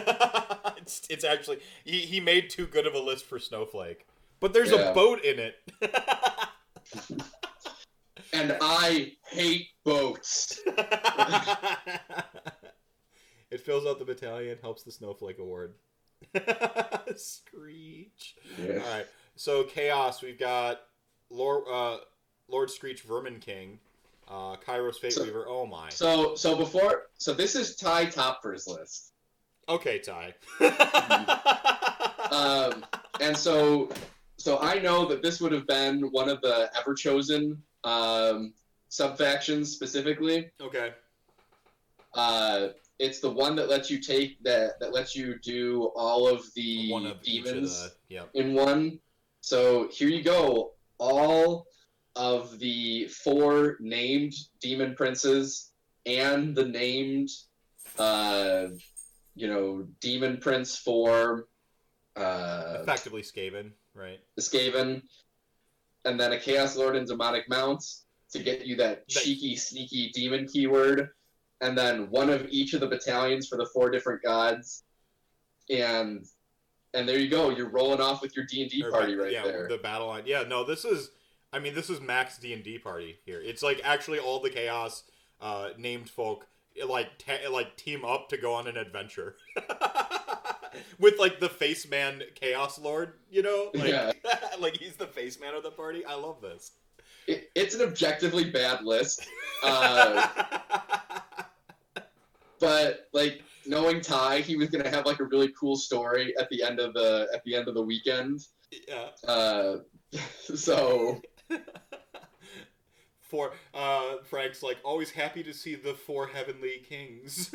it's, 0.76 1.02
it's 1.08 1.24
actually 1.24 1.60
he, 1.84 2.00
he 2.00 2.20
made 2.20 2.50
too 2.50 2.66
good 2.66 2.86
of 2.86 2.94
a 2.94 2.98
list 2.98 3.24
for 3.24 3.38
Snowflake, 3.38 4.06
but 4.40 4.52
there's 4.52 4.70
Yeah. 4.70 4.90
a 4.90 4.94
boat 4.94 5.24
in 5.24 5.38
it. 5.38 5.54
And 8.34 8.56
I 8.60 9.12
hate 9.28 9.68
boats. 9.84 10.60
it 13.50 13.60
fills 13.60 13.86
out 13.86 13.98
the 14.00 14.04
battalion, 14.04 14.58
helps 14.60 14.82
the 14.82 14.90
Snowflake 14.90 15.38
Award. 15.38 15.74
Screech. 17.16 18.34
Yeah. 18.58 18.72
All 18.72 18.90
right, 18.90 19.06
so 19.36 19.62
chaos. 19.64 20.20
We've 20.20 20.38
got 20.38 20.80
Lord 21.30 21.62
uh, 21.70 21.98
Lord 22.48 22.70
Skreech, 22.70 23.02
Vermin 23.02 23.38
King, 23.38 23.78
uh, 24.28 24.56
Kairos 24.56 24.96
Fate 24.96 25.12
So- 25.12 25.22
Weaver. 25.22 25.46
Oh 25.48 25.64
my. 25.66 25.88
So, 25.90 26.34
so 26.34 26.56
before, 26.56 27.02
so 27.18 27.32
this 27.34 27.54
is 27.54 27.76
Ty 27.76 28.06
Topper's 28.06 28.66
list. 28.66 29.12
Okay, 29.68 30.00
Ty. 30.00 30.34
Um, 32.30 32.84
and 33.20 33.36
so, 33.36 33.90
so 34.38 34.58
I 34.58 34.78
know 34.80 35.06
that 35.06 35.22
this 35.22 35.40
would 35.40 35.52
have 35.52 35.66
been 35.68 36.00
one 36.10 36.28
of 36.28 36.40
the 36.40 36.68
ever 36.76 36.94
chosen 36.94 37.62
um, 37.84 38.52
sub 38.88 39.18
factions 39.18 39.72
specifically. 39.72 40.50
okay. 40.60 40.92
Uh, 42.14 42.68
it's 43.00 43.18
the 43.18 43.30
one 43.30 43.56
that 43.56 43.68
lets 43.68 43.90
you 43.90 43.98
take 43.98 44.40
that 44.44 44.78
that 44.80 44.92
lets 44.92 45.16
you 45.16 45.38
do 45.40 45.90
all 45.96 46.28
of 46.28 46.44
the 46.54 46.92
One 46.92 47.06
of 47.06 47.22
demons 47.22 47.82
the. 47.82 48.14
Yep. 48.14 48.30
in 48.34 48.54
one. 48.54 49.00
So 49.40 49.88
here 49.90 50.08
you 50.08 50.22
go. 50.22 50.72
All 50.98 51.66
of 52.16 52.58
the 52.60 53.08
four 53.08 53.76
named 53.80 54.32
demon 54.60 54.94
princes 54.94 55.72
and 56.06 56.54
the 56.54 56.64
named, 56.64 57.30
uh, 57.98 58.66
you 59.34 59.48
know, 59.48 59.86
demon 60.00 60.38
prince 60.38 60.76
for 60.78 61.48
uh, 62.16 62.78
Effectively 62.82 63.22
Skaven, 63.22 63.72
right? 63.94 64.20
Skaven, 64.38 65.02
and 66.04 66.18
then 66.18 66.32
a 66.32 66.38
Chaos 66.38 66.76
Lord 66.76 66.96
and 66.96 67.06
Demonic 67.06 67.48
Mounts 67.48 68.04
to 68.32 68.42
get 68.42 68.66
you 68.66 68.76
that 68.76 69.08
cheeky, 69.08 69.56
sneaky 69.56 70.10
demon 70.10 70.46
keyword, 70.46 71.10
and 71.60 71.76
then 71.76 72.10
one 72.10 72.30
of 72.30 72.46
each 72.50 72.74
of 72.74 72.80
the 72.80 72.86
battalions 72.86 73.48
for 73.48 73.56
the 73.56 73.66
four 73.72 73.90
different 73.90 74.22
gods, 74.22 74.84
and 75.70 76.24
and 76.92 77.08
there 77.08 77.18
you 77.18 77.28
go. 77.28 77.50
You're 77.50 77.70
rolling 77.70 78.00
off 78.00 78.22
with 78.22 78.36
your 78.36 78.44
D 78.46 78.62
and 78.62 78.70
D 78.70 78.82
party 78.82 79.14
right 79.14 79.32
yeah, 79.32 79.42
there. 79.42 79.68
The 79.68 79.78
battle 79.78 80.08
line. 80.08 80.24
Yeah, 80.26 80.44
no, 80.44 80.64
this 80.64 80.84
is. 80.84 81.10
I 81.52 81.60
mean, 81.60 81.74
this 81.74 81.88
is 81.88 82.00
max 82.00 82.38
D 82.38 82.52
and 82.52 82.64
D 82.64 82.78
party 82.78 83.18
here. 83.24 83.40
It's 83.40 83.62
like 83.62 83.80
actually 83.84 84.18
all 84.18 84.40
the 84.40 84.50
chaos 84.50 85.04
uh, 85.40 85.70
named 85.78 86.10
folk 86.10 86.48
like 86.86 87.18
te- 87.18 87.46
like 87.48 87.76
team 87.76 88.04
up 88.04 88.28
to 88.28 88.36
go 88.36 88.52
on 88.52 88.66
an 88.66 88.76
adventure 88.76 89.36
with 90.98 91.18
like 91.18 91.40
the 91.40 91.48
face 91.48 91.88
man 91.88 92.22
chaos 92.34 92.78
lord. 92.78 93.14
You 93.30 93.42
know, 93.42 93.70
like 93.74 93.88
Yeah. 93.88 94.12
like 94.60 94.76
he's 94.76 94.96
the 94.96 95.06
face 95.06 95.40
man 95.40 95.54
of 95.54 95.62
the 95.62 95.70
party. 95.70 96.04
I 96.04 96.14
love 96.14 96.40
this. 96.40 96.72
It, 97.26 97.50
it's 97.54 97.74
an 97.74 97.82
objectively 97.82 98.50
bad 98.50 98.84
list, 98.84 99.26
uh, 99.62 100.28
but 102.60 103.08
like 103.14 103.42
knowing 103.66 104.02
Ty, 104.02 104.40
he 104.40 104.56
was 104.56 104.68
gonna 104.68 104.90
have 104.90 105.06
like 105.06 105.20
a 105.20 105.24
really 105.24 105.50
cool 105.58 105.76
story 105.76 106.34
at 106.38 106.50
the 106.50 106.62
end 106.62 106.80
of 106.80 106.92
the 106.92 107.28
at 107.32 107.42
the 107.44 107.54
end 107.54 107.68
of 107.68 107.74
the 107.74 107.82
weekend. 107.82 108.46
yeah. 108.70 109.08
Uh, 109.26 109.76
so 110.54 111.22
For 113.20 113.52
uh, 113.72 114.16
Frank's 114.22 114.62
like 114.62 114.76
always 114.84 115.10
happy 115.10 115.42
to 115.42 115.54
see 115.54 115.74
the 115.74 115.94
four 115.94 116.28
heavenly 116.28 116.84
kings. 116.88 117.52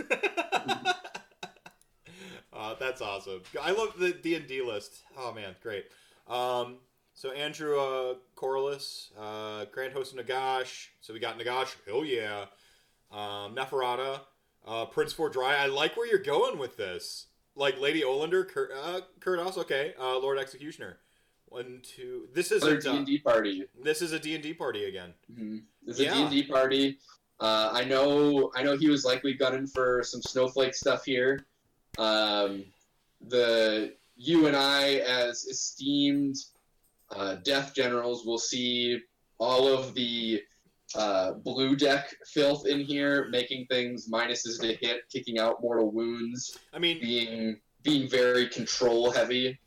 That's 2.80 3.02
awesome. 3.02 3.42
I 3.62 3.72
love 3.72 3.94
the 4.00 4.12
D 4.12 4.36
and 4.36 4.48
D 4.48 4.62
list. 4.62 5.02
Oh 5.18 5.34
man, 5.34 5.56
great. 5.62 5.86
Um, 6.28 6.78
so 7.14 7.32
Andrew 7.32 7.80
uh, 7.80 8.14
Corliss, 8.36 9.12
uh, 9.20 9.66
Grand 9.72 9.94
Host 9.94 10.18
of 10.18 10.26
Nagash. 10.26 10.88
So 11.02 11.14
we 11.14 11.20
got 11.20 11.38
Nagash. 11.38 11.76
Oh 11.92 12.04
yeah. 12.04 12.46
Um, 13.12 13.56
Neferata, 13.56 14.22
uh, 14.68 14.86
Prince 14.86 15.14
Vhordrai. 15.14 15.60
I 15.60 15.66
like 15.66 15.98
where 15.98 16.08
you're 16.08 16.20
going 16.20 16.58
with 16.60 16.78
this. 16.78 17.26
Like 17.56 17.80
Lady 17.82 18.02
Olynder, 18.04 18.48
Kur- 18.48 18.72
uh, 18.74 19.02
Kurdoss. 19.20 19.58
Okay, 19.58 19.94
uh, 20.00 20.18
Lord 20.20 20.38
Executioner. 20.38 21.00
One, 21.48 21.82
two. 21.84 22.28
This 22.34 22.52
another 22.52 22.78
isn't. 22.78 22.92
D 22.92 22.98
and 22.98 23.06
D 23.08 23.18
party. 23.18 23.66
this 23.84 24.02
is 24.04 24.12
a 24.12 24.20
D 24.20 24.36
and 24.36 24.44
D 24.44 24.54
party 24.54 24.86
again. 24.86 25.14
Mhm. 25.34 25.64
This 25.84 25.96
is 26.00 26.06
Yeah. 26.06 26.12
a 26.12 26.16
D 26.16 26.22
and 26.22 26.32
D 26.32 26.44
party. 26.44 27.00
Uh, 27.40 27.72
I 27.74 27.84
know. 27.86 28.52
I 28.56 28.64
know 28.64 28.78
he 28.78 28.88
was 28.90 29.04
likely 29.04 29.34
gunning 29.34 29.66
for 29.66 30.04
some 30.04 30.22
snowflake 30.22 30.76
stuff 30.76 31.06
here. 31.06 31.46
Um, 32.00 32.64
the 33.28 33.94
you 34.16 34.48
and 34.48 34.56
I, 34.56 34.96
as 34.96 35.46
esteemed 35.46 36.36
uh, 37.12 37.36
death 37.44 37.74
generals, 37.76 38.26
will 38.26 38.40
see 38.40 39.00
all 39.38 39.68
of 39.68 39.94
the 39.94 40.42
uh, 40.96 41.34
blue 41.34 41.76
deck 41.76 42.16
filth 42.26 42.66
in 42.66 42.80
here, 42.80 43.28
making 43.30 43.68
things 43.68 44.10
minuses 44.10 44.60
to 44.62 44.74
hit, 44.74 45.02
kicking 45.12 45.40
out 45.40 45.62
mortal 45.62 45.92
wounds, 45.92 46.58
I 46.74 46.80
mean, 46.80 47.00
being 47.02 47.60
being 47.84 48.10
very 48.10 48.48
control 48.48 49.12
heavy. 49.12 49.60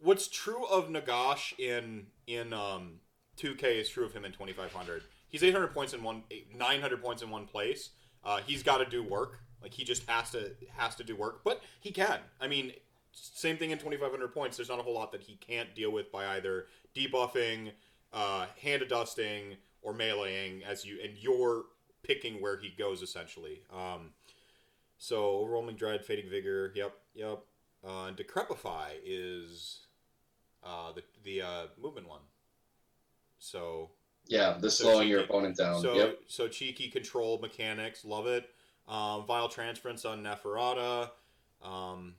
what's 0.00 0.28
true 0.28 0.64
of 0.66 0.88
Nagash 0.88 1.58
in 1.58 2.06
in 2.26 2.52
um 2.52 3.00
2K 3.38 3.80
is 3.80 3.88
true 3.88 4.04
of 4.04 4.12
him 4.12 4.24
in 4.24 4.32
2500. 4.32 5.02
He's 5.28 5.42
800 5.42 5.68
points 5.68 5.92
in 5.92 6.02
one, 6.02 6.24
900 6.56 7.02
points 7.02 7.22
in 7.22 7.30
one 7.30 7.46
place. 7.46 7.90
Uh, 8.24 8.40
he's 8.44 8.62
got 8.62 8.78
to 8.78 8.86
do 8.86 9.02
work. 9.02 9.40
Like 9.62 9.72
he 9.72 9.84
just 9.84 10.08
has 10.08 10.30
to 10.30 10.52
has 10.76 10.94
to 10.96 11.04
do 11.04 11.16
work, 11.16 11.42
but 11.44 11.62
he 11.80 11.90
can. 11.90 12.20
I 12.40 12.48
mean, 12.48 12.72
same 13.12 13.56
thing 13.56 13.70
in 13.70 13.78
2500 13.78 14.32
points. 14.32 14.56
There's 14.56 14.68
not 14.68 14.78
a 14.78 14.82
whole 14.82 14.94
lot 14.94 15.12
that 15.12 15.22
he 15.22 15.36
can't 15.36 15.74
deal 15.74 15.90
with 15.90 16.12
by 16.12 16.26
either 16.36 16.66
debuffing, 16.94 17.72
uh, 18.12 18.46
hand 18.62 18.84
dusting, 18.88 19.56
or 19.82 19.94
meleeing 19.94 20.62
as 20.62 20.84
you 20.84 20.98
and 21.02 21.16
you're 21.18 21.64
picking 22.02 22.40
where 22.40 22.56
he 22.56 22.70
goes 22.70 23.02
essentially. 23.02 23.62
Um, 23.72 24.10
so 24.98 25.38
Overwhelming 25.38 25.76
Dread, 25.76 26.04
Fading 26.04 26.28
Vigor, 26.28 26.72
yep, 26.74 26.92
yep. 27.14 27.40
Uh, 27.86 28.06
and 28.06 28.16
Decrepify 28.16 28.88
is 29.04 29.80
uh, 30.64 30.92
the 30.92 31.02
the 31.22 31.42
uh, 31.42 31.66
movement 31.80 32.08
one. 32.08 32.20
So 33.38 33.90
Yeah, 34.26 34.58
the 34.60 34.70
So 34.70 34.84
slowing 34.84 35.08
your 35.08 35.20
opponent 35.20 35.56
down. 35.56 35.80
so 35.80 35.94
yep. 35.94 36.18
so 36.26 36.48
cheeky 36.48 36.88
control 36.88 37.38
mechanics, 37.40 38.04
love 38.04 38.26
it. 38.26 38.50
Um, 38.88 39.26
Vile 39.26 39.48
transference 39.48 40.04
on 40.04 40.22
Neferata. 40.22 41.10
Um, 41.62 42.14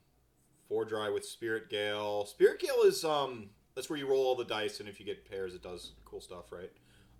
Vhordrai 0.70 1.12
with 1.12 1.24
Spirit 1.24 1.68
Gale. 1.68 2.26
Spirit 2.26 2.60
Gale 2.60 2.82
is 2.84 3.04
um 3.04 3.50
that's 3.74 3.88
where 3.90 3.98
you 3.98 4.08
roll 4.08 4.24
all 4.24 4.36
the 4.36 4.44
dice, 4.44 4.80
and 4.80 4.88
if 4.88 5.00
you 5.00 5.06
get 5.06 5.28
pairs, 5.28 5.54
it 5.54 5.62
does 5.62 5.92
cool 6.04 6.20
stuff, 6.20 6.52
right? 6.52 6.70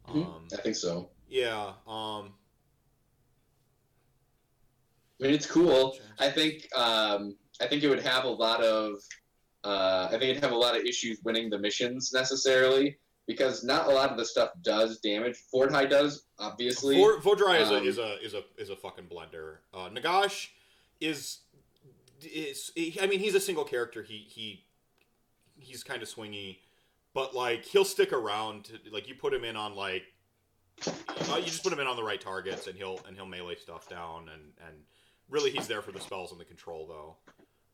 Mhm. 0.09 0.27
Um, 0.27 0.49
I 0.53 0.57
think 0.61 0.77
so. 0.77 1.11
yeah. 1.29 1.73
Um, 1.87 2.35
I 5.21 5.25
mean, 5.25 5.35
it's 5.35 5.47
cool. 5.47 5.99
I 6.19 6.31
think 6.31 6.67
um, 6.77 7.37
I 7.61 7.67
think 7.67 7.83
it 7.83 7.89
would 7.89 8.01
have 8.03 8.25
a 8.25 8.29
lot 8.29 8.63
of 8.63 8.95
uh, 9.65 10.07
I 10.07 10.13
think 10.13 10.25
it'd 10.25 10.43
have 10.43 10.53
a 10.53 10.57
lot 10.57 10.77
of 10.77 10.85
issues 10.85 11.19
winning 11.25 11.51
the 11.51 11.59
missions 11.59 12.13
necessarily 12.15 12.99
because 13.31 13.63
not 13.63 13.87
a 13.87 13.91
lot 13.91 14.11
of 14.11 14.17
the 14.17 14.25
stuff 14.25 14.51
does 14.61 14.99
damage. 14.99 15.37
Vhordrai 15.55 15.89
does 15.89 16.25
obviously. 16.41 16.97
Four, 16.97 17.21
Vhordrai 17.21 17.61
is, 17.61 17.71
a, 17.71 17.77
um, 17.77 17.87
is 17.87 17.99
a 17.99 18.25
is 18.25 18.35
a 18.35 18.43
is 18.59 18.71
a 18.71 18.77
fucking 18.77 19.05
blender. 19.05 19.59
Uh, 19.73 19.89
Nagash 19.89 20.49
is 21.01 21.39
is 22.21 22.73
I 23.01 23.07
mean 23.07 23.21
he's 23.21 23.37
a 23.37 23.41
single 23.41 23.63
character. 23.63 24.03
He 24.03 24.27
he 24.29 24.65
he's 25.57 25.85
kind 25.85 26.03
of 26.03 26.13
swingy, 26.13 26.59
but 27.15 27.33
like 27.33 27.65
he'll 27.65 27.85
stick 27.85 28.13
around. 28.13 28.65
To, 28.65 28.73
like 28.91 29.09
you 29.09 29.15
put 29.15 29.33
him 29.33 29.45
in 29.45 29.55
on 29.55 29.77
like 29.77 30.03
uh, 30.89 31.37
you 31.37 31.45
just 31.45 31.63
put 31.63 31.73
him 31.73 31.79
in 31.79 31.87
on 31.87 31.95
the 31.95 32.03
right 32.03 32.21
targets, 32.21 32.67
and 32.67 32.77
he'll 32.77 32.99
and 33.07 33.15
he'll 33.15 33.27
melee 33.27 33.55
stuff 33.55 33.89
down, 33.89 34.29
and 34.29 34.43
and 34.67 34.77
really 35.29 35.53
he's 35.53 35.69
there 35.69 35.83
for 35.83 35.93
the 35.93 36.01
spells 36.01 36.33
and 36.33 36.41
the 36.41 36.45
control 36.45 36.89
though. 36.89 37.15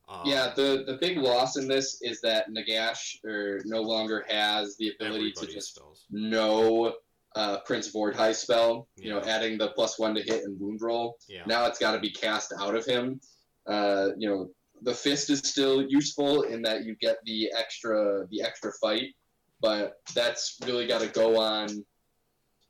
Um, 0.09 0.21
yeah, 0.25 0.53
the 0.55 0.83
the 0.87 0.97
big 1.01 1.17
loss 1.17 1.57
in 1.57 1.67
this 1.67 2.01
is 2.01 2.21
that 2.21 2.49
Nagash 2.49 3.23
or 3.25 3.61
no 3.65 3.81
longer 3.81 4.25
has 4.29 4.77
the 4.77 4.93
ability 4.97 5.33
to 5.33 5.45
just 5.45 5.75
spells. 5.75 6.05
know 6.09 6.95
uh, 7.35 7.59
Prince 7.65 7.93
Vhordrai 7.93 8.33
spell. 8.33 8.87
You 8.95 9.11
know, 9.11 9.21
adding 9.21 9.57
the 9.57 9.69
plus 9.69 9.99
one 9.99 10.15
to 10.15 10.21
hit 10.21 10.43
and 10.43 10.59
wound 10.59 10.81
roll. 10.81 11.17
Yeah. 11.27 11.43
Now 11.45 11.65
it's 11.65 11.79
got 11.79 11.91
to 11.91 11.99
be 11.99 12.09
cast 12.09 12.53
out 12.57 12.75
of 12.75 12.85
him. 12.85 13.19
Uh, 13.67 14.09
you 14.17 14.29
know, 14.29 14.49
the 14.81 14.93
fist 14.93 15.29
is 15.29 15.39
still 15.39 15.81
useful 15.81 16.43
in 16.43 16.61
that 16.61 16.85
you 16.85 16.95
get 17.01 17.17
the 17.25 17.51
extra 17.57 18.25
the 18.31 18.41
extra 18.41 18.71
fight, 18.81 19.13
but 19.61 19.95
that's 20.15 20.57
really 20.65 20.87
got 20.87 21.01
to 21.01 21.07
go 21.07 21.37
on 21.37 21.85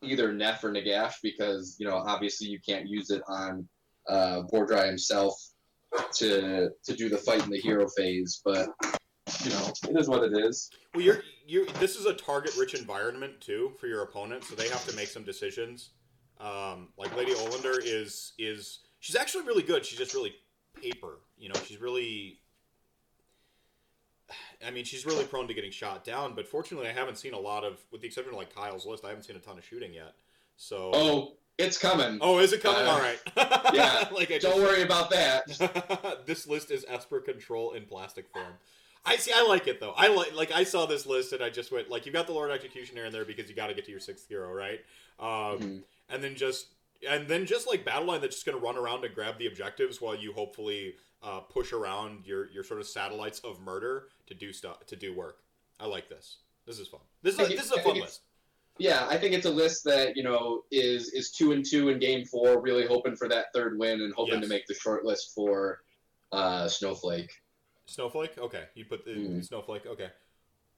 either 0.02 0.32
Neff 0.34 0.64
or 0.64 0.72
Nagash 0.72 1.16
because 1.22 1.76
you 1.80 1.88
know 1.88 1.98
obviously 1.98 2.48
you 2.48 2.60
can't 2.68 2.88
use 2.88 3.10
it 3.10 3.22
on 3.28 3.68
uh, 4.08 4.44
Vhordrai 4.52 4.88
himself 4.88 5.34
to 6.16 6.70
to 6.84 6.96
do 6.96 7.10
the 7.10 7.18
fight 7.18 7.44
in 7.44 7.50
the 7.50 7.60
hero 7.60 7.88
phase. 7.90 8.42
But 8.44 8.70
you 9.44 9.52
know, 9.52 9.72
it 9.90 9.98
is 9.98 10.08
what 10.08 10.24
it 10.24 10.38
is. 10.38 10.70
Well, 10.94 11.04
you're 11.04 11.22
you. 11.46 11.66
This 11.80 11.96
is 11.96 12.06
a 12.06 12.14
target-rich 12.14 12.74
environment 12.74 13.40
too 13.42 13.72
for 13.80 13.88
your 13.88 14.04
opponent, 14.04 14.44
so 14.44 14.56
they 14.56 14.70
have 14.70 14.86
to 14.88 14.96
make 14.96 15.08
some 15.08 15.24
decisions. 15.24 15.92
Um, 16.40 16.90
like 16.98 17.16
Lady 17.16 17.34
Olynder 17.34 17.80
is 17.82 18.34
is 18.38 18.80
she's 19.00 19.16
actually 19.16 19.46
really 19.46 19.64
good. 19.64 19.86
She's 19.86 20.00
just 20.00 20.14
really 20.14 20.36
paper. 20.82 21.20
You 21.38 21.50
know, 21.50 21.60
she's 21.66 21.80
really. 21.80 22.40
I 24.66 24.72
mean, 24.72 24.84
she's 24.84 25.06
really 25.06 25.24
prone 25.24 25.48
to 25.48 25.54
getting 25.54 25.72
shot 25.72 26.04
down, 26.04 26.34
but 26.36 26.48
fortunately, 26.48 26.90
I 26.90 26.92
haven't 26.92 27.18
seen 27.18 27.34
a 27.34 27.40
lot 27.40 27.64
of, 27.64 27.80
with 27.92 28.02
the 28.02 28.08
exception 28.08 28.34
of 28.34 28.38
like 28.38 28.54
Kyle's 28.54 28.86
list, 28.86 29.06
I 29.06 29.10
haven't 29.10 29.24
seen 29.24 29.38
a 29.38 29.40
ton 29.40 29.58
of 29.58 29.64
shooting 29.64 29.94
yet. 29.94 30.16
So. 30.58 30.92
Oh, 30.94 31.34
it's 31.58 31.78
coming. 31.78 32.20
Oh, 32.22 32.40
is 32.40 32.54
it 32.54 32.62
coming? 32.62 32.86
Uh, 32.86 32.92
All 32.92 33.00
right. 33.00 33.20
yeah, 33.74 34.08
like 34.14 34.32
I 34.32 34.38
Don't 34.38 34.62
worry 34.62 34.82
about 34.84 35.10
that. 35.12 36.22
this 36.26 36.48
list 36.48 36.72
is 36.72 36.86
Esper 36.88 37.20
Control 37.20 37.72
in 37.74 37.86
plastic 37.86 38.28
form. 38.30 38.54
I 39.06 39.16
see. 39.16 39.32
I 39.34 39.46
like 39.48 39.68
it 39.68 39.80
though. 39.80 39.94
I 39.96 40.08
like 40.08 40.36
like 40.36 40.52
I 40.52 40.64
saw 40.64 40.86
this 40.86 41.06
list 41.06 41.32
and 41.34 41.42
I 41.42 41.50
just 41.50 41.72
went 41.72 41.90
like 41.90 42.06
you 42.06 42.12
got 42.12 42.28
the 42.28 42.34
Lord 42.34 42.52
Executioner 42.52 43.06
in 43.06 43.14
there 43.14 43.26
because 43.26 43.50
you 43.50 43.56
got 43.56 43.68
to 43.68 43.74
get 43.74 43.86
to 43.86 43.92
your 43.92 44.00
sixth 44.02 44.28
hero, 44.28 44.52
right? 44.52 44.80
Um, 45.20 45.60
Mhm. 45.60 45.84
And 46.10 46.24
then 46.24 46.36
just 46.36 46.68
and 47.08 47.28
then 47.28 47.46
just 47.46 47.68
like 47.68 47.86
battle 47.86 48.06
line 48.08 48.22
that's 48.22 48.36
just 48.36 48.46
gonna 48.46 48.58
run 48.58 48.78
around 48.78 49.04
and 49.06 49.14
grab 49.14 49.38
the 49.38 49.48
objectives 49.48 50.02
while 50.02 50.16
you 50.16 50.34
hopefully 50.34 50.96
uh, 51.24 51.40
push 51.42 51.72
around 51.74 52.26
your 52.26 52.50
your 52.52 52.64
sort 52.64 52.80
of 52.80 52.88
satellites 52.88 53.40
of 53.40 53.60
murder 53.62 54.08
to 54.28 54.34
do 54.34 54.52
stuff 54.54 54.86
to 54.88 54.96
do 54.96 55.14
work. 55.14 55.40
I 55.80 55.86
like 55.86 56.10
this. 56.10 56.38
This 56.66 56.80
is 56.80 56.88
fun. 56.88 57.00
This 57.22 57.36
is 57.36 57.40
a, 57.40 57.56
this 57.56 57.66
is 57.66 57.72
a 57.72 57.82
fun 57.82 58.00
list. 58.00 58.22
Yeah, 58.80 59.08
I 59.10 59.18
think 59.18 59.34
it's 59.34 59.46
a 59.46 59.50
list 59.52 59.84
that 59.86 60.16
you 60.16 60.24
know 60.24 60.64
is 60.72 61.10
is 61.14 61.32
two 61.32 61.52
and 61.52 61.66
two 61.66 61.90
in 61.90 62.00
game 62.00 62.26
four, 62.26 62.62
really 62.62 62.86
hoping 62.86 63.16
for 63.16 63.28
that 63.30 63.48
third 63.54 63.78
win 63.80 64.02
and 64.02 64.14
hoping 64.16 64.36
Yes. 64.36 64.44
to 64.44 64.50
make 64.50 64.68
the 64.68 64.74
short 64.76 65.04
list 65.06 65.34
for 65.34 65.80
uh, 66.32 66.68
Snowflake. 66.68 67.32
Snowflake. 67.86 68.38
Okay, 68.38 68.66
you 68.76 68.86
put 68.86 69.06
the 69.06 69.12
Mhm. 69.12 69.46
snowflake. 69.46 69.86
Okay. 69.86 70.10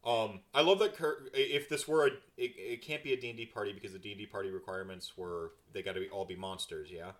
Um, 0.05 0.41
I 0.53 0.61
love 0.61 0.79
that. 0.79 0.93
Kurt, 0.93 1.29
if 1.33 1.67
this 1.67 1.87
were 1.87 2.05
a, 2.07 2.09
it, 2.37 2.51
it 2.57 2.81
can't 2.83 3.03
be 3.03 3.13
a 3.13 3.17
D 3.19 3.29
and 3.29 3.37
D 3.37 3.45
party 3.45 3.73
because 3.73 3.91
the 3.93 3.99
D 3.99 4.11
and 4.11 4.19
D 4.19 4.25
party 4.27 4.49
requirements 4.49 5.17
were 5.17 5.53
they 5.73 5.81
got 5.81 5.93
to 5.93 5.99
be 5.99 6.09
all 6.09 6.23
be 6.25 6.35
monsters. 6.35 6.89
Yeah. 6.91 7.11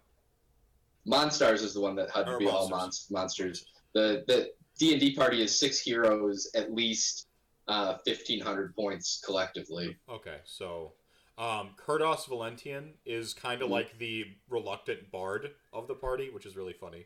Monstars 1.08 1.62
is 1.64 1.74
the 1.74 1.82
one 1.82 1.96
that 1.96 2.10
had 2.12 2.26
to 2.28 2.34
Or 2.34 2.40
be 2.40 2.48
all 2.48 2.70
monsters. 2.70 3.10
mon- 3.10 3.22
monsters. 3.24 3.66
The 3.94 4.24
the 4.28 4.52
D 4.78 4.92
and 4.94 5.02
D 5.02 5.14
party 5.16 5.42
is 5.42 5.60
six 5.60 5.80
heroes, 5.82 6.50
at 6.56 6.72
least 6.72 7.28
uh, 7.70 7.98
fifteen 8.06 8.42
hundred 8.42 8.76
points 8.76 9.22
collectively. 9.24 9.96
Okay, 10.10 10.38
so 10.44 10.92
um, 11.38 11.70
Kurdoss 11.78 12.26
Valentian 12.28 12.96
is 13.06 13.34
kind 13.34 13.62
of 13.62 13.70
Mhm. 13.70 13.72
like 13.72 13.98
the 13.98 14.26
reluctant 14.50 15.10
bard 15.12 15.52
of 15.72 15.88
the 15.88 15.96
party, 15.96 16.30
which 16.30 16.46
is 16.46 16.58
really 16.58 16.74
funny. 16.74 17.06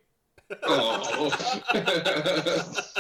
Oh. 0.63 1.29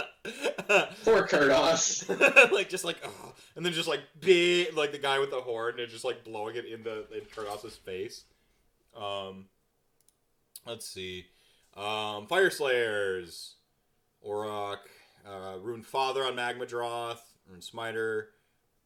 Poor 1.03 1.27
Kurdoss. 1.27 2.07
like 2.51 2.69
just 2.69 2.85
like 2.85 2.97
oh, 3.03 3.33
and 3.55 3.65
then 3.65 3.73
just 3.73 3.87
like 3.87 3.99
big 4.19 4.73
like 4.75 4.91
the 4.91 4.97
guy 4.97 5.19
with 5.19 5.31
the 5.31 5.41
horn 5.41 5.79
and 5.79 5.89
just 5.89 6.05
like 6.05 6.23
blowing 6.23 6.55
it 6.55 6.65
in 6.65 6.83
the 6.83 7.05
in 7.13 7.21
Kurdos's 7.35 7.75
face. 7.75 8.23
Um 8.95 9.45
let's 10.65 10.85
see. 10.87 11.25
Um 11.75 12.27
Fyreslayers, 12.27 13.53
Orok, 14.25 14.77
uh 15.27 15.57
Rune 15.61 15.83
Father 15.83 16.23
on 16.23 16.35
Magmadroth, 16.35 17.19
Rune 17.47 17.61
Smiter, 17.61 18.29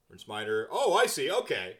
Rune 0.10 0.20
Smiter. 0.20 0.68
Oh, 0.72 0.96
I 0.96 1.06
see. 1.06 1.32
Okay. 1.32 1.78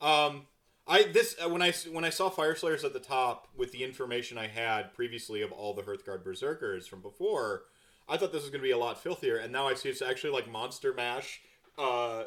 Um 0.00 0.46
I 0.86 1.04
this 1.04 1.36
uh, 1.42 1.48
when 1.48 1.62
I 1.62 1.72
when 1.92 2.04
I 2.04 2.10
saw 2.10 2.30
Fyreslayers 2.30 2.84
at 2.84 2.92
the 2.92 3.00
top 3.00 3.48
with 3.56 3.72
the 3.72 3.84
information 3.84 4.38
I 4.38 4.48
had 4.48 4.94
previously 4.94 5.42
of 5.42 5.52
all 5.52 5.74
the 5.74 5.82
Hearthguard 5.82 6.24
Berserkers 6.24 6.86
from 6.86 7.00
before, 7.00 7.64
I 8.08 8.16
thought 8.16 8.32
this 8.32 8.42
was 8.42 8.50
going 8.50 8.62
to 8.62 8.66
be 8.66 8.72
a 8.72 8.78
lot 8.78 9.00
filthier, 9.00 9.36
and 9.36 9.52
now 9.52 9.68
I 9.68 9.74
see 9.74 9.88
it's 9.88 10.02
actually 10.02 10.32
like 10.32 10.50
Monster 10.50 10.92
Mash, 10.92 11.42
uh, 11.78 12.24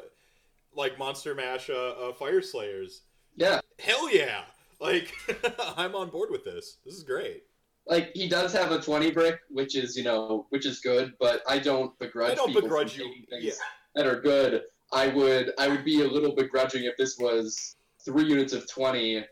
like 0.74 0.98
Monster 0.98 1.34
Mash, 1.34 1.68
uh, 1.68 1.74
uh 1.74 2.12
Fyreslayers. 2.12 3.00
Yeah, 3.36 3.60
Hell 3.78 4.10
yeah! 4.14 4.42
Like 4.80 5.12
I'm 5.76 5.94
on 5.94 6.10
board 6.10 6.30
with 6.30 6.44
this. 6.44 6.78
This 6.84 6.94
is 6.94 7.02
great. 7.02 7.44
like 7.86 8.10
he 8.14 8.28
does 8.28 8.52
have 8.52 8.72
a 8.72 8.80
twenty 8.80 9.10
brick, 9.10 9.40
which 9.50 9.76
is 9.76 9.96
you 9.96 10.04
know 10.04 10.46
which 10.50 10.66
is 10.66 10.80
good, 10.80 11.14
but 11.18 11.42
I 11.48 11.58
don't 11.58 11.98
begrudge. 11.98 12.32
I 12.32 12.34
don't 12.34 12.48
people 12.48 12.62
begrudge 12.62 12.96
you. 12.96 13.12
things 13.28 13.44
Yeah. 13.44 13.52
That 13.94 14.06
are 14.06 14.20
good. 14.20 14.62
I 14.92 15.08
would 15.08 15.52
I 15.58 15.68
would 15.68 15.84
be 15.84 16.02
a 16.02 16.08
little 16.08 16.34
begrudging 16.34 16.84
if 16.84 16.96
this 16.96 17.16
was 17.18 17.76
three 18.04 18.24
units 18.24 18.52
of 18.52 18.70
twenty, 18.70 19.24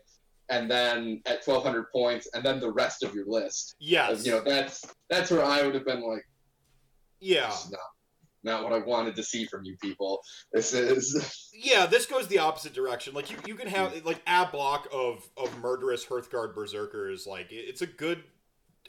and 0.49 0.69
then 0.69 1.21
at 1.25 1.43
twelve 1.43 1.63
hundred 1.63 1.85
points, 1.91 2.27
and 2.33 2.43
then 2.43 2.59
the 2.59 2.71
rest 2.71 3.03
of 3.03 3.13
your 3.13 3.25
list. 3.27 3.75
Yes. 3.79 4.25
You 4.25 4.33
know 4.33 4.43
that's 4.45 4.83
that's 5.09 5.31
where 5.31 5.43
I 5.43 5.63
would 5.63 5.75
have 5.75 5.85
been 5.85 6.01
like, 6.01 6.25
yeah. 7.19 7.53
not 7.71 7.79
not 8.43 8.63
what 8.63 8.73
I 8.73 8.79
wanted 8.79 9.15
to 9.15 9.23
see 9.23 9.45
from 9.45 9.63
you 9.63 9.77
people. 9.81 10.21
This 10.51 10.73
is 10.73 11.49
Yeah, 11.53 11.85
this 11.85 12.05
goes 12.05 12.27
the 12.27 12.39
opposite 12.39 12.73
direction. 12.73 13.13
Like 13.13 13.31
you, 13.31 13.37
you 13.45 13.55
can 13.55 13.67
have 13.67 14.05
like 14.05 14.21
a 14.27 14.45
block 14.45 14.87
of 14.91 15.27
of 15.37 15.57
murderous 15.59 16.05
Hearthguard 16.05 16.53
berserkers. 16.53 17.25
Like 17.25 17.47
it's 17.51 17.81
a 17.81 17.87
good 17.87 18.23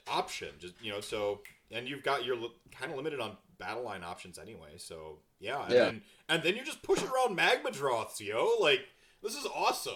option. 0.09 0.49
Just 0.59 0.75
you 0.83 0.93
know, 0.93 1.01
so 1.01 1.41
and 1.71 1.89
you've 1.89 2.03
got 2.03 2.25
you're 2.25 2.37
kind 2.73 2.91
of 2.91 2.97
limited 2.97 3.21
on 3.21 3.37
battle 3.59 3.85
line 3.85 4.03
options 4.03 4.39
anyway. 4.39 4.77
So 4.77 5.19
yeah, 5.45 5.63
and 5.65 5.73
Yeah. 5.73 5.85
then 5.85 6.03
and 6.29 6.43
then 6.43 6.57
you're 6.57 6.65
just 6.65 6.83
pushing 6.83 7.09
around 7.09 7.37
magma 7.37 7.71
droths, 7.71 8.21
yo. 8.21 8.49
Like 8.61 8.81
this 9.23 9.35
is 9.37 9.47
awesome. 9.55 9.95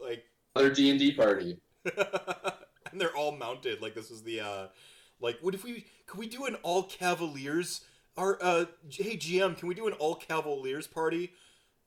Like 0.00 0.24
another 0.54 0.74
D 0.74 0.90
and 0.90 0.98
D 0.98 1.12
party. 1.12 1.58
and 1.84 3.00
they're 3.00 3.16
all 3.16 3.32
mounted. 3.36 3.80
Like 3.80 3.94
this 3.94 4.10
is 4.10 4.22
the 4.24 4.40
uh 4.40 4.66
like 5.20 5.38
what 5.40 5.54
if 5.54 5.62
we 5.64 5.86
could 6.06 6.18
we 6.18 6.26
do 6.28 6.46
an 6.46 6.56
all 6.62 6.82
cavaliers 6.82 7.84
our 8.16 8.38
uh 8.42 8.64
hey 8.90 9.16
GM, 9.16 9.56
can 9.56 9.68
we 9.68 9.74
do 9.74 9.86
an 9.86 9.92
all 9.94 10.16
cavaliers 10.16 10.86
party? 10.88 11.32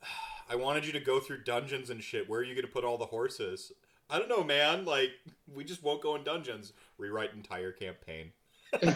I 0.50 0.56
wanted 0.56 0.86
you 0.86 0.92
to 0.94 1.00
go 1.00 1.20
through 1.20 1.44
dungeons 1.44 1.90
and 1.90 2.02
shit. 2.04 2.30
Where 2.30 2.40
are 2.40 2.44
you 2.44 2.56
gonna 2.56 2.68
put 2.68 2.84
all 2.84 2.98
the 2.98 3.06
horses? 3.06 3.72
I 4.10 4.18
don't 4.20 4.28
know, 4.30 4.44
man. 4.44 4.86
Like 4.86 5.12
we 5.54 5.64
just 5.64 5.84
won't 5.84 6.02
go 6.02 6.16
in 6.16 6.24
dungeons. 6.24 6.74
Rewrite 6.98 7.34
entire 7.34 7.72
campaign. 7.72 8.32
Um, 8.74 8.82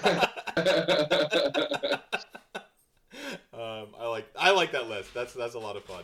I 3.54 3.85
like 4.56 4.72
I 4.72 4.74
that 4.74 4.90
list. 4.90 5.14
That's 5.14 5.34
that's 5.34 5.56
a 5.56 5.60
lot 5.60 5.76
of 5.76 5.84
fun. 5.84 6.04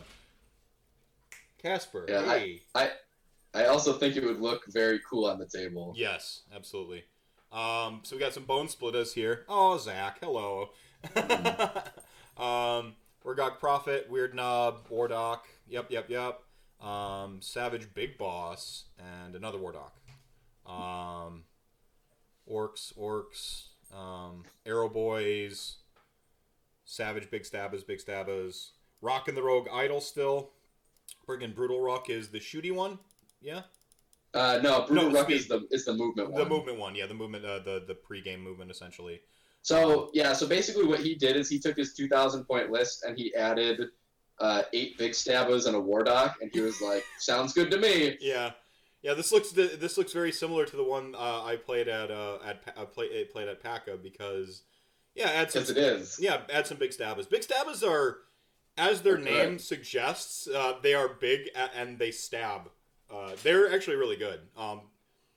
Casper, 1.62 2.06
Yeah, 2.08 2.20
I- 2.28 2.38
hey. 2.38 2.60
I 3.54 3.66
also 3.66 3.92
think 3.92 4.16
it 4.16 4.24
would 4.24 4.40
look 4.40 4.64
very 4.68 4.98
cool 5.08 5.26
on 5.26 5.38
the 5.38 5.44
table. 5.46 5.92
Yes, 5.96 6.40
absolutely. 6.54 7.04
Um, 7.52 8.00
so 8.02 8.16
we 8.16 8.20
got 8.20 8.32
some 8.32 8.44
Bonesplitterz 8.46 9.12
here. 9.12 9.44
Oh, 9.46 9.76
Zach, 9.76 10.18
hello. 10.22 10.70
um, 12.38 12.94
Wurrgog 13.24 13.58
Prophet, 13.58 14.08
Weird 14.10 14.34
Knob, 14.34 14.88
Wardokk. 14.88 15.40
Yep, 15.68 15.90
yep, 15.90 16.08
yep. 16.08 16.40
Um, 16.80 17.40
Savage 17.42 17.92
Big 17.94 18.16
Boss, 18.16 18.84
and 18.98 19.36
another 19.36 19.58
Wardokk. 19.58 19.92
Um, 20.66 21.44
orcs, 22.50 22.96
orcs, 22.98 23.64
um, 23.94 24.44
Arrow 24.64 24.88
Boys, 24.88 25.76
Savage, 26.92 27.30
Big 27.30 27.44
Stabbas, 27.44 27.86
Big 27.86 28.00
Stabbas. 28.00 28.72
Rock 29.00 29.26
and 29.28 29.36
the 29.36 29.42
Rogue 29.42 29.66
Idol 29.72 30.00
still. 30.02 30.50
Friggin' 31.26 31.54
Brutal 31.54 31.80
Rock 31.80 32.10
is 32.10 32.28
the 32.28 32.38
shooty 32.38 32.70
one. 32.70 32.98
Yeah. 33.40 33.62
Uh, 34.34 34.60
no, 34.62 34.84
Brutal 34.86 35.10
No, 35.10 35.22
speed. 35.22 35.34
is 35.36 35.48
the 35.48 35.66
is 35.70 35.86
the 35.86 35.94
movement 35.94 36.34
The 36.36 36.44
movement 36.44 36.78
one. 36.78 36.94
Yeah, 36.94 37.06
the 37.06 37.14
movement. 37.14 37.46
Uh, 37.46 37.60
the 37.60 37.82
the 37.86 37.94
pregame 37.94 38.40
movement 38.42 38.70
essentially. 38.70 39.22
So 39.62 40.10
yeah, 40.12 40.34
so 40.34 40.46
basically 40.46 40.84
what 40.84 41.00
he 41.00 41.14
did 41.14 41.34
is 41.34 41.48
he 41.48 41.58
took 41.58 41.76
his 41.76 41.94
2,000 41.94 42.44
point 42.44 42.70
list 42.70 43.04
and 43.04 43.16
he 43.16 43.34
added 43.34 43.80
uh, 44.40 44.62
eight 44.74 44.98
big 44.98 45.12
stabbas 45.12 45.66
and 45.66 45.76
a 45.76 45.80
Wardokk, 45.80 46.34
and 46.42 46.50
he 46.52 46.60
was 46.60 46.80
like, 46.82 47.04
"Sounds 47.18 47.54
good 47.54 47.70
to 47.70 47.78
me." 47.78 48.18
Yeah, 48.20 48.50
yeah. 49.02 49.14
This 49.14 49.32
looks 49.32 49.50
this 49.52 49.96
looks 49.96 50.12
very 50.12 50.32
similar 50.32 50.66
to 50.66 50.76
the 50.76 50.84
one 50.84 51.14
uh, 51.14 51.42
I 51.42 51.56
played 51.56 51.88
at 51.88 52.10
uh, 52.10 52.38
at 52.44 52.64
Pa- 52.66 52.82
uh, 52.82 52.84
play, 52.84 53.24
played 53.24 53.48
at 53.48 53.62
PACA 53.62 53.96
because 54.02 54.62
yeah, 55.14 55.30
add 55.30 55.50
some 55.50 55.62
it 55.62 55.76
is. 55.76 56.18
yeah, 56.20 56.42
add 56.52 56.66
some 56.66 56.78
big 56.78 56.90
stabbas. 56.92 57.28
Big 57.28 57.42
stabbas 57.42 57.82
are, 57.86 58.18
as 58.76 59.02
their 59.02 59.18
name 59.18 59.58
suggests, 59.58 60.48
uh, 60.48 60.74
they 60.82 60.94
are 60.94 61.08
big 61.08 61.48
and 61.76 61.98
they 61.98 62.10
stab. 62.10 62.70
Uh, 63.12 63.32
they're 63.42 63.72
actually 63.72 63.96
really 63.96 64.16
good. 64.16 64.40
Um, 64.56 64.80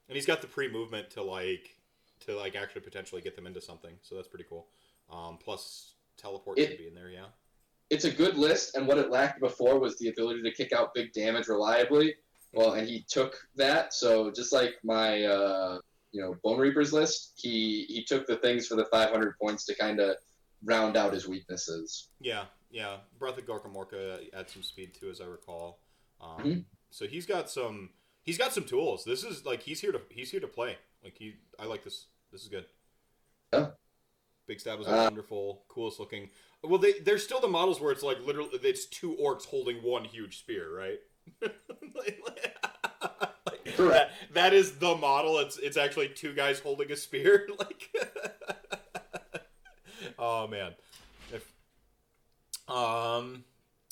and 0.08 0.16
he's 0.16 0.26
got 0.26 0.42
the 0.42 0.48
pre 0.48 0.72
movement 0.72 1.10
to 1.12 1.24
like 1.24 1.76
to 2.22 2.36
like 2.36 2.56
actually 2.56 2.82
potentially 2.82 3.22
get 3.22 3.36
them 3.36 3.46
into 3.48 3.62
something, 3.62 3.96
so 4.02 4.16
that's 4.16 4.28
pretty 4.28 4.46
cool. 4.48 4.68
Um, 5.12 5.38
plus 5.44 5.94
teleport 6.18 6.58
It- 6.58 6.78
be 6.78 6.88
in 6.88 6.96
there, 6.96 7.10
yeah. 7.10 7.26
It's 7.92 8.06
a 8.06 8.12
good 8.12 8.36
list, 8.36 8.76
and 8.76 8.88
what 8.88 8.98
it 8.98 9.12
lacked 9.12 9.40
before 9.40 9.78
was 9.80 9.96
the 10.00 10.10
ability 10.10 10.42
to 10.42 10.52
kick 10.52 10.74
out 10.74 10.96
big 10.96 11.14
damage 11.14 11.48
reliably. 11.48 12.16
Well, 12.52 12.74
and 12.74 12.88
he 12.88 13.06
took 13.08 13.38
that. 13.58 13.94
So 13.94 14.32
just 14.32 14.52
like 14.52 14.74
my 14.84 15.24
uh, 15.24 15.78
you 16.16 16.22
know 16.22 16.36
Bone 16.44 16.58
Reapers 16.60 16.94
list, 16.94 17.34
he 17.36 17.84
he 17.90 18.04
took 18.06 18.26
the 18.26 18.38
things 18.38 18.68
for 18.68 18.76
the 18.76 18.86
500 18.86 19.36
points 19.38 19.66
to 19.66 19.76
kind 19.76 20.00
of 20.00 20.16
round 20.64 20.96
out 20.96 21.14
his 21.14 21.28
weaknesses. 21.28 22.10
Yeah, 22.22 22.46
yeah. 22.72 22.98
Breath 23.20 23.38
of 23.38 23.46
Gorka 23.46 23.68
Morka 23.68 24.20
adds 24.34 24.54
some 24.54 24.64
speed 24.64 24.94
too, 24.94 25.10
as 25.10 25.20
I 25.20 25.26
recall. 25.26 25.80
Um, 26.22 26.38
Mhm. 26.40 26.66
So 26.92 27.06
he's 27.06 27.26
got 27.26 27.50
some. 27.50 27.90
He's 28.24 28.38
got 28.38 28.54
some 28.54 28.64
tools. 28.64 29.04
This 29.04 29.24
is 29.26 29.46
like 29.46 29.62
he's 29.62 29.82
here 29.82 29.92
to 29.92 30.02
he's 30.10 30.32
here 30.32 30.40
to 30.40 30.48
play. 30.48 30.78
Like 31.04 31.18
he, 31.18 31.36
I 31.60 31.66
like 31.66 31.84
this. 31.84 32.08
This 32.32 32.42
is 32.42 32.48
good. 32.48 32.66
Yeah. 33.54 33.72
Big 34.48 34.60
Stabbas 34.60 34.88
Uh, 34.88 35.04
wonderful, 35.04 35.66
coolest 35.68 36.00
looking. 36.00 36.30
Well, 36.64 36.80
they 36.80 36.94
they're 37.00 37.18
still 37.20 37.42
the 37.42 37.48
models 37.50 37.82
where 37.82 37.92
it's 37.92 38.04
like 38.04 38.20
literally 38.26 38.58
it's 38.64 38.86
two 38.86 39.16
orcs 39.16 39.46
holding 39.46 39.84
one 39.84 40.06
huge 40.06 40.40
spear, 40.40 40.74
right? 40.74 41.00
Like. 41.96 42.55
that- 43.90 44.12
that 44.34 44.54
is 44.54 44.74
the 44.80 44.96
model. 44.96 45.40
It's 45.40 45.58
it's 45.58 45.78
actually 45.78 46.10
two 46.10 46.34
guys 46.34 46.60
holding 46.60 46.92
a 46.92 46.96
spear. 46.96 47.48
Like, 47.60 47.90
oh 50.20 50.48
man, 50.48 50.74
if 51.34 51.44
um, 52.68 53.44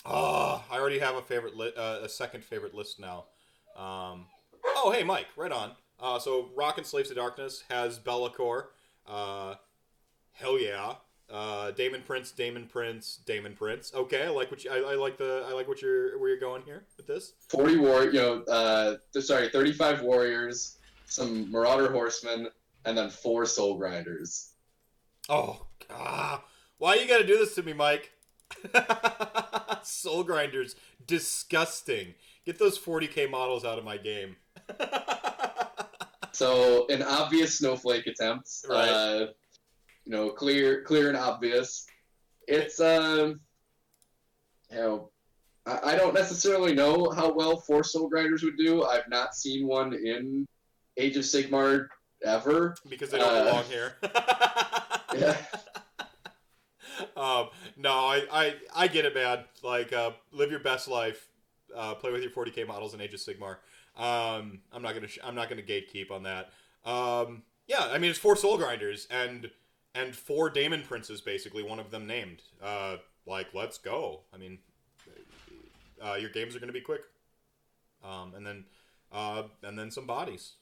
oh, 0.06 0.64
I 0.72 0.78
already 0.80 1.00
have 1.00 1.16
a 1.16 1.22
favorite 1.22 1.56
li- 1.56 1.74
uh, 1.78 2.00
a 2.04 2.10
second 2.10 2.44
favorite 2.44 2.74
list 2.74 3.00
now. 3.00 3.26
Um, 3.76 4.26
oh 4.78 4.92
hey 4.96 5.04
Mike, 5.04 5.28
right 5.36 5.52
on. 5.52 5.72
Uh, 6.00 6.20
so 6.20 6.50
Rock 6.56 6.78
and 6.78 6.86
Slaves 6.86 7.10
to 7.10 7.16
Darkness 7.16 7.64
has 7.70 8.00
Be'lakor. 8.00 8.66
Uh, 9.08 9.56
hell 10.34 10.60
yeah. 10.60 10.96
Uh, 11.32 11.72
Daemon 11.72 12.04
Prince, 12.06 12.32
Daemon 12.32 12.68
Prince, 12.68 13.20
Daemon 13.26 13.54
Prince. 13.56 13.92
Okay, 13.96 14.24
I 14.24 14.30
like 14.30 14.52
what 14.52 14.64
you, 14.64 14.72
I, 14.72 14.92
I 14.92 14.96
like 14.96 15.18
the 15.18 15.46
I 15.48 15.54
like 15.54 15.68
what 15.68 15.82
you're 15.82 16.20
where 16.20 16.30
you're 16.30 16.40
going 16.40 16.62
here 16.64 16.84
with 16.98 17.08
this. 17.08 17.34
40 17.50 17.78
war, 17.78 18.04
you 18.06 18.14
know, 18.14 18.42
uh, 18.44 18.96
sorry, 19.22 19.50
35 19.50 20.02
warriors, 20.02 20.78
some 21.06 21.50
marauder 21.50 21.92
horsemen, 21.92 22.50
and 22.86 22.98
then 22.98 23.10
four 23.10 23.46
soul 23.46 23.78
grinders. 23.78 24.52
Oh, 25.30 25.66
ah, 25.90 26.44
why 26.78 26.96
you 26.96 27.08
gotta 27.08 27.26
do 27.26 27.38
this 27.38 27.56
to 27.56 27.64
me, 27.64 27.74
Mike? 27.74 28.12
Soul 29.84 30.24
grinders, 30.24 30.76
disgusting. 31.08 32.14
Get 32.46 32.60
those 32.60 32.78
40k 32.78 33.30
models 33.30 33.66
out 33.66 33.80
of 33.80 33.86
my 33.86 33.98
game. 33.98 34.36
So 36.36 36.88
an 36.88 37.04
obvious 37.04 37.60
snowflake 37.60 38.08
attempt, 38.08 38.50
Right. 38.68 38.90
uh, 38.90 39.28
you 40.06 40.12
know, 40.12 40.30
clear, 40.30 40.84
clear 40.84 41.08
and 41.10 41.18
obvious. 41.18 41.86
It's 42.48 42.80
um, 42.80 43.40
you 44.72 44.78
know, 44.78 45.10
I, 45.66 45.92
I 45.92 45.96
don't 45.96 46.14
necessarily 46.14 46.74
know 46.76 47.10
how 47.12 47.32
well 47.34 47.58
four 47.58 47.84
soul 47.84 48.10
grinders 48.10 48.44
would 48.44 48.58
do. 48.58 48.84
I've 48.84 49.08
not 49.10 49.34
seen 49.36 49.68
one 49.68 49.94
in 49.94 50.46
Age 50.98 51.16
of 51.18 51.24
Sigmar 51.24 51.88
ever. 52.26 52.76
because 52.90 53.10
they 53.12 53.18
don't 53.20 53.34
Uh, 53.34 53.44
belong 53.46 53.64
here. 53.66 53.94
Yeah. 55.16 55.38
um, 57.16 57.50
no, 57.78 57.92
I, 57.92 58.24
I, 58.32 58.56
I 58.76 58.88
get 58.88 59.06
it, 59.06 59.14
man. 59.14 59.44
Like, 59.62 59.94
uh, 59.94 60.10
live 60.32 60.50
your 60.50 60.60
best 60.60 60.88
life. 60.88 61.28
Uh, 61.76 61.94
play 61.94 62.12
with 62.12 62.24
your 62.24 62.32
40k 62.32 62.68
models 62.68 62.96
in 62.96 63.02
Age 63.02 63.14
of 63.14 63.20
Sigmar. 63.20 63.58
Um, 63.96 64.62
I'm 64.72 64.82
not 64.82 64.96
gonna, 64.96 65.08
sh- 65.08 65.20
I'm 65.24 65.36
not 65.36 65.50
gonna 65.50 65.62
gatekeep 65.62 66.10
on 66.10 66.24
that. 66.24 66.50
Um, 66.84 67.44
yeah, 67.68 67.88
I 67.92 68.00
mean 68.00 68.10
it's 68.10 68.18
four 68.18 68.36
soul 68.36 68.58
grinders 68.58 69.08
and 69.12 69.52
and 69.96 70.16
four 70.16 70.50
Daemon 70.50 70.84
princes, 70.84 71.22
basically. 71.22 71.64
One 71.64 71.80
of 71.80 71.92
them 71.92 72.08
named. 72.08 72.42
Uh, 72.62 72.98
like, 73.26 73.48
let's 73.54 73.78
go. 73.78 74.22
I 74.34 74.38
mean, 74.38 74.60
uh, 76.02 76.16
your 76.16 76.30
games 76.30 76.56
are 76.56 76.60
gonna 76.60 76.72
be 76.72 76.82
quick. 76.82 77.02
Um, 78.04 78.34
and 78.36 78.46
then, 78.46 78.66
uh, 79.12 79.44
and 79.62 79.80
then 79.80 79.92
some 79.92 80.06
bodies. 80.06 80.54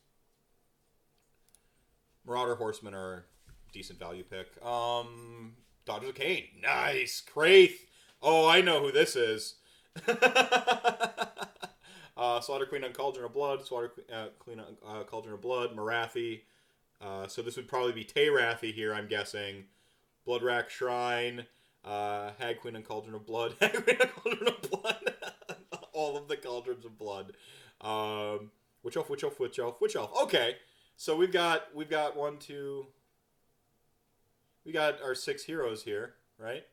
Marauder 2.26 2.56
Horsemen 2.56 2.94
are 2.94 3.26
decent 3.74 3.98
value 3.98 4.24
pick. 4.24 4.64
Um, 4.64 5.56
Daughters 5.86 6.10
of 6.10 6.16
Khaine, 6.16 6.62
nice. 6.62 7.22
Kraith, 7.22 7.88
oh, 8.22 8.48
I 8.48 8.62
know 8.62 8.82
who 8.82 8.92
this 8.92 9.16
is. 9.16 9.56
uh, 10.08 11.26
Slaughter 12.40 12.68
Queen 12.68 12.84
on 12.84 12.94
Cauldron 12.94 13.26
of 13.26 13.34
Blood, 13.34 13.66
Slaughter 13.66 13.90
Que- 13.90 14.16
uh, 14.16 14.28
Queen 14.38 14.60
on 14.60 14.78
uh, 14.88 15.04
Cauldron 15.04 15.34
of 15.34 15.42
Blood, 15.42 15.76
Marathi. 15.76 16.42
Uh, 17.02 17.28
so 17.28 17.42
this 17.42 17.56
would 17.56 17.68
probably 17.68 17.94
be 17.94 18.06
Tayrathi 18.06 18.74
here, 18.74 18.94
I'm 18.94 19.08
guessing. 19.08 19.66
Bloodwrack 20.28 20.70
Shrine, 20.70 21.46
uh, 21.84 22.32
Hag 22.38 22.60
Queen 22.62 22.76
and 22.76 22.86
Cauldron 22.86 23.16
of 23.16 23.26
Blood, 23.26 23.56
Hag 23.62 23.84
Queen 23.84 23.98
on 24.02 24.08
Cauldron 24.10 24.48
of 24.48 24.70
Blood. 24.70 25.14
All 25.94 26.16
of 26.18 26.28
the 26.28 26.38
Cauldrons 26.38 26.86
of 26.86 26.98
Blood. 26.98 27.34
Um, 27.82 28.52
which 28.82 28.98
elf? 28.98 29.10
Which 29.10 29.24
elf? 29.24 29.40
Which 29.40 29.60
elf? 29.60 29.82
Which 29.82 29.96
elf? 29.96 30.12
Okay, 30.24 30.56
so 30.96 31.16
we've 31.16 31.32
got 31.32 31.64
we've 31.74 31.90
got 31.90 32.16
one, 32.16 32.38
two. 32.38 32.88
We 34.66 34.72
got 34.72 35.02
our 35.02 35.16
six 35.16 35.44
heroes 35.44 35.84
here, 35.84 36.14
right? 36.38 36.64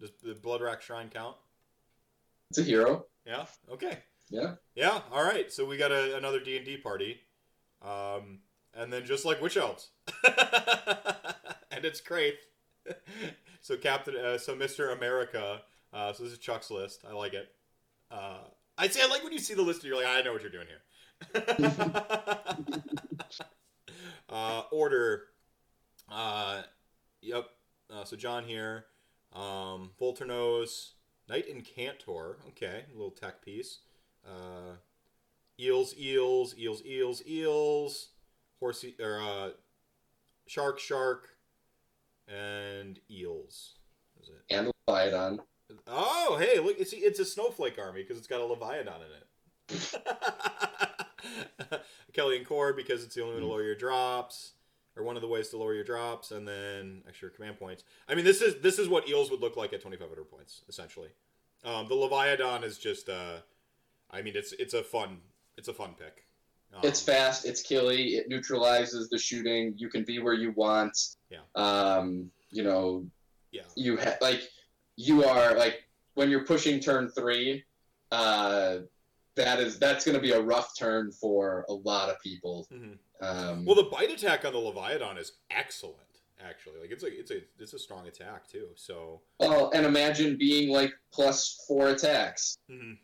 Does 0.00 0.10
the 0.22 0.34
Bloodwrack 0.34 0.80
Shrine 0.80 1.08
count? 1.08 1.36
It's 2.50 2.58
a 2.58 2.62
hero. 2.62 3.06
Yeah. 3.26 3.44
Okay. 3.70 3.98
Yeah. 4.30 4.54
Yeah. 4.74 5.00
All 5.12 5.22
right. 5.22 5.52
So 5.52 5.64
we 5.64 5.76
got 5.76 5.92
a, 5.92 6.16
another 6.16 6.40
D 6.40 6.56
and 6.56 6.64
D 6.66 6.76
party, 6.76 7.20
um, 7.82 8.40
and 8.76 8.92
then 8.92 9.04
just 9.04 9.24
like 9.24 9.40
witch 9.40 9.56
elves, 9.56 9.90
and 11.70 11.84
it's 11.84 12.00
Kraith. 12.00 12.38
so 13.60 13.76
Captain, 13.76 14.16
uh, 14.16 14.38
so 14.38 14.54
Mister 14.54 14.90
America. 14.90 15.62
Uh, 15.92 16.12
so 16.12 16.24
this 16.24 16.32
is 16.32 16.38
Chuck's 16.38 16.70
list. 16.70 17.04
I 17.08 17.12
like 17.12 17.34
it. 17.34 17.48
Uh, 18.10 18.38
I 18.76 18.88
say 18.88 19.02
I 19.02 19.06
like 19.06 19.22
when 19.22 19.32
you 19.32 19.38
see 19.38 19.54
the 19.54 19.62
list 19.62 19.82
and 19.82 19.88
you're 19.88 19.96
like, 19.96 20.06
I 20.06 20.22
know 20.22 20.32
what 20.32 20.42
you're 20.42 20.50
doing 20.50 20.66
here. 20.66 20.82
uh, 24.28 24.62
order. 24.72 25.24
Uh, 26.10 26.62
yep. 27.22 27.46
Uh, 27.92 28.04
so 28.04 28.16
John 28.16 28.44
here. 28.44 28.86
Um, 29.32 29.90
Volturnos. 30.00 30.90
Knight 31.28 31.46
Incantor. 31.48 32.36
Okay, 32.48 32.84
a 32.88 32.92
little 32.92 33.10
tech 33.10 33.42
piece. 33.42 33.78
Uh, 34.26 34.76
eels, 35.58 35.94
eels, 35.98 36.54
eels, 36.58 36.82
eels, 36.84 37.22
eels. 37.26 38.08
Horsey 38.64 38.94
or 38.98 39.20
uh, 39.20 39.50
shark, 40.46 40.78
shark, 40.78 41.28
and 42.26 42.98
eels. 43.10 43.74
Is 44.22 44.30
it? 44.30 44.42
And 44.48 44.72
Leviathan. 44.88 45.40
Oh, 45.86 46.38
hey, 46.40 46.58
look! 46.60 46.76
It's 46.78 46.94
it's 46.94 47.18
a 47.18 47.26
snowflake 47.26 47.78
army 47.78 48.02
because 48.02 48.16
it's 48.16 48.26
got 48.26 48.40
a 48.40 48.44
leviathan 48.44 48.94
in 49.02 49.76
it. 49.76 50.00
Akhelian 52.12 52.46
Corps 52.46 52.72
because 52.72 53.04
it's 53.04 53.14
the 53.14 53.22
only 53.22 53.34
way 53.34 53.40
to 53.40 53.46
lower 53.46 53.62
your 53.62 53.74
drops, 53.74 54.52
or 54.96 55.02
one 55.02 55.16
of 55.16 55.22
the 55.22 55.28
ways 55.28 55.50
to 55.50 55.58
lower 55.58 55.74
your 55.74 55.84
drops, 55.84 56.30
and 56.30 56.48
then 56.48 57.02
extra 57.06 57.28
command 57.28 57.58
points. 57.58 57.84
I 58.08 58.14
mean, 58.14 58.24
this 58.24 58.40
is 58.40 58.62
this 58.62 58.78
is 58.78 58.88
what 58.88 59.06
eels 59.10 59.30
would 59.30 59.40
look 59.40 59.58
like 59.58 59.74
at 59.74 59.82
twenty 59.82 59.98
five 59.98 60.08
hundred 60.08 60.30
points, 60.30 60.62
essentially. 60.70 61.08
Um, 61.64 61.88
the 61.88 61.94
leviathan 61.94 62.62
is 62.62 62.78
just, 62.78 63.08
uh, 63.10 63.36
I 64.10 64.22
mean, 64.22 64.34
it's 64.36 64.52
it's 64.54 64.72
a 64.72 64.82
fun 64.82 65.18
it's 65.58 65.68
a 65.68 65.74
fun 65.74 65.94
pick. 65.98 66.23
Um, 66.74 66.80
It's 66.82 67.00
fast. 67.00 67.44
It's 67.44 67.62
killy. 67.62 68.16
It 68.16 68.28
neutralizes 68.28 69.08
the 69.08 69.18
shooting. 69.18 69.74
You 69.76 69.88
can 69.88 70.04
be 70.04 70.18
where 70.18 70.34
you 70.34 70.52
want. 70.52 70.96
Yeah. 71.30 71.38
Um, 71.54 72.30
you 72.50 72.62
know, 72.64 73.06
yeah, 73.52 73.62
you 73.76 73.96
ha- 73.96 74.16
like 74.20 74.42
you 74.96 75.24
are 75.24 75.56
like 75.56 75.84
when 76.14 76.30
you're 76.30 76.44
pushing 76.44 76.80
turn 76.80 77.08
three. 77.10 77.64
Uh, 78.12 78.78
that 79.36 79.58
is 79.58 79.78
that's 79.78 80.04
going 80.04 80.14
to 80.14 80.20
be 80.22 80.30
a 80.32 80.40
rough 80.40 80.76
turn 80.78 81.10
for 81.10 81.64
a 81.68 81.72
lot 81.72 82.08
of 82.08 82.20
people. 82.20 82.68
Mhm. 82.72 82.98
Um, 83.20 83.64
Well, 83.64 83.74
the 83.76 83.84
bite 83.84 84.10
attack 84.10 84.44
on 84.44 84.52
the 84.52 84.58
leviathan 84.58 85.18
is 85.18 85.32
excellent. 85.50 85.98
actually. 86.40 86.78
Like 86.80 86.90
it's 86.90 87.02
a 87.04 87.06
it's 87.18 87.30
a 87.30 87.40
it's 87.58 87.72
a 87.72 87.78
strong 87.78 88.06
attack 88.06 88.46
too. 88.46 88.68
So 88.74 89.22
Well, 89.40 89.70
and 89.72 89.86
imagine 89.86 90.36
being 90.36 90.68
like 90.70 90.92
plus 91.12 91.64
four 91.66 91.88
attacks. 91.88 92.58
Mhm. 92.70 92.98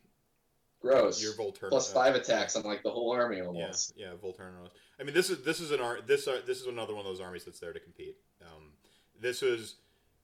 Gross. 0.81 1.23
your 1.23 1.35
Volturn 1.35 1.69
plus 1.69 1.93
five 1.93 2.15
attacks 2.15 2.57
on 2.57 2.63
like 2.63 2.83
the 2.83 2.91
whole 2.91 3.13
army 3.13 3.41
almost. 3.41 3.93
yeah, 3.97 4.07
yeah 4.07 4.13
Volturnos. 4.15 4.71
I 4.99 5.05
mean, 5.05 5.15
this 5.15 5.31
is 5.31 5.43
this 5.43 5.61
is 5.61 5.71
an 5.71 5.81
art. 5.81 6.07
this 6.07 6.27
uh, 6.27 6.41
this 6.47 6.61
is 6.61 6.67
another 6.67 6.95
one 6.95 7.05
of 7.05 7.11
those 7.11 7.21
armies 7.21 7.45
that's 7.45 7.61
there 7.61 7.73
to 7.73 7.81
compete. 7.81 8.17
Um, 8.43 8.73
this 9.21 9.43
is, 9.43 9.77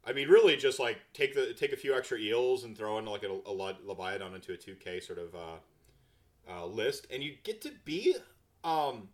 I 0.04 0.12
mean, 0.12 0.28
really 0.28 0.56
just 0.56 0.78
like 0.78 0.98
take 1.12 1.34
the 1.34 1.54
take 1.54 1.72
a 1.72 1.76
few 1.76 1.94
extra 1.94 2.18
eels 2.18 2.64
and 2.64 2.76
throw 2.76 2.98
in 2.98 3.04
like 3.04 3.22
a, 3.22 3.38
a 3.46 3.52
Le- 3.52 3.78
Leviathan 3.84 4.34
into 4.34 4.52
a 4.52 4.56
two 4.56 4.74
K 4.74 5.00
sort 5.00 5.18
of 5.18 5.34
uh, 5.34 6.50
uh, 6.50 6.66
list, 6.66 7.06
and 7.10 7.22
you 7.22 7.34
get 7.42 7.60
to 7.62 7.72
be 7.84 8.16
um, 8.64 9.08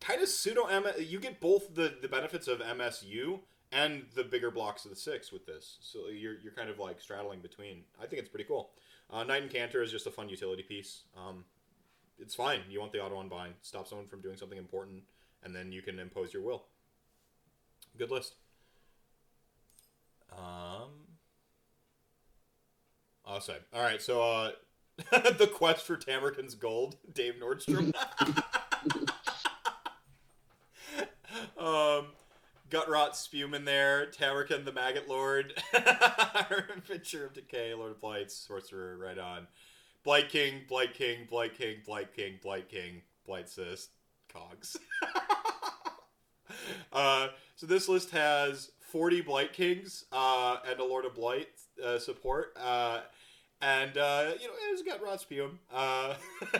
kind 0.00 0.22
of 0.22 0.28
pseudo 0.28 0.64
M. 0.64 0.86
You 0.98 1.20
get 1.20 1.40
both 1.40 1.74
the 1.74 1.94
the 2.00 2.08
benefits 2.08 2.48
of 2.48 2.60
MSU 2.60 3.40
and 3.72 4.04
the 4.14 4.24
bigger 4.24 4.50
blocks 4.50 4.84
of 4.84 4.90
the 4.90 4.96
six 4.96 5.32
with 5.32 5.46
this. 5.46 5.78
So 5.80 6.08
you're 6.08 6.38
you're 6.42 6.52
kind 6.52 6.70
of 6.70 6.78
like 6.78 7.00
straddling 7.00 7.40
between. 7.40 7.84
I 8.00 8.06
think 8.06 8.20
it's 8.20 8.28
pretty 8.28 8.44
cool. 8.44 8.70
Uh, 9.12 9.24
Knight 9.24 9.54
and 9.54 9.82
is 9.82 9.90
just 9.90 10.06
a 10.06 10.10
fun 10.10 10.28
utility 10.28 10.62
piece. 10.62 11.02
Um, 11.16 11.44
it's 12.18 12.34
fine. 12.34 12.60
You 12.68 12.80
want 12.80 12.92
the 12.92 13.00
auto 13.00 13.18
unbind. 13.18 13.54
Stop 13.62 13.88
someone 13.88 14.06
from 14.06 14.20
doing 14.20 14.36
something 14.36 14.58
important, 14.58 15.02
and 15.42 15.54
then 15.54 15.72
you 15.72 15.82
can 15.82 15.98
impose 15.98 16.32
your 16.32 16.42
will. 16.42 16.64
Good 17.98 18.10
list. 18.10 18.34
Um. 20.32 20.90
All 23.72 23.82
right, 23.82 24.00
so 24.00 24.22
uh, 24.22 24.50
the 25.38 25.50
quest 25.52 25.86
for 25.86 25.96
Tamurkhan's 25.96 26.54
gold, 26.54 26.96
Dave 27.12 27.34
Nordstrom. 27.40 27.92
um, 31.58 32.06
Gutrot 32.70 33.14
Spume 33.14 33.54
in 33.54 33.64
there, 33.64 34.06
Tamurkhan 34.06 34.64
the 34.64 34.72
Maggot 34.72 35.08
Lord, 35.08 35.54
Picture 36.88 37.26
of 37.26 37.34
Decay, 37.34 37.74
Lord 37.74 37.92
of 37.92 38.00
Blights, 38.00 38.34
Sorcerer, 38.34 38.96
right 38.96 39.18
on. 39.18 39.48
Blight 40.04 40.28
King, 40.28 40.62
Blight 40.68 40.94
King, 40.94 41.26
Blight 41.28 41.58
King, 41.58 41.78
Blight 41.84 42.14
King, 42.14 42.38
Blight 42.42 42.68
King, 42.68 43.02
Blight 43.26 43.48
Cyst, 43.48 43.90
Cogs. 44.32 44.76
uh, 46.92 47.28
so 47.56 47.66
this 47.66 47.88
list 47.88 48.10
has 48.10 48.70
40 48.80 49.22
Blight 49.22 49.52
Kings 49.52 50.04
uh, 50.12 50.58
and 50.68 50.78
a 50.78 50.84
Lord 50.84 51.04
of 51.04 51.14
Blight 51.14 51.48
uh, 51.84 51.98
support. 51.98 52.56
Uh, 52.56 53.00
and, 53.60 53.98
uh, 53.98 54.30
you 54.40 54.46
know, 54.46 54.54
it's 54.70 54.82
got 54.82 55.02
Rotspium. 55.02 55.58
Uh, 55.72 56.14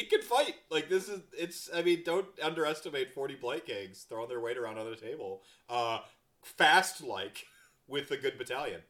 it 0.00 0.10
can 0.10 0.22
fight. 0.22 0.54
Like, 0.70 0.88
this 0.88 1.08
is, 1.08 1.20
it's, 1.36 1.68
I 1.74 1.82
mean, 1.82 2.02
don't 2.04 2.26
underestimate 2.42 3.12
40 3.12 3.34
Blight 3.36 3.66
Kings 3.66 4.06
throwing 4.08 4.28
their 4.28 4.40
weight 4.40 4.56
around 4.56 4.78
on 4.78 4.88
the 4.88 4.96
table. 4.96 5.42
Uh, 5.68 6.00
fast 6.42 7.02
like 7.02 7.46
with 7.86 8.10
a 8.10 8.16
good 8.16 8.38
battalion. 8.38 8.80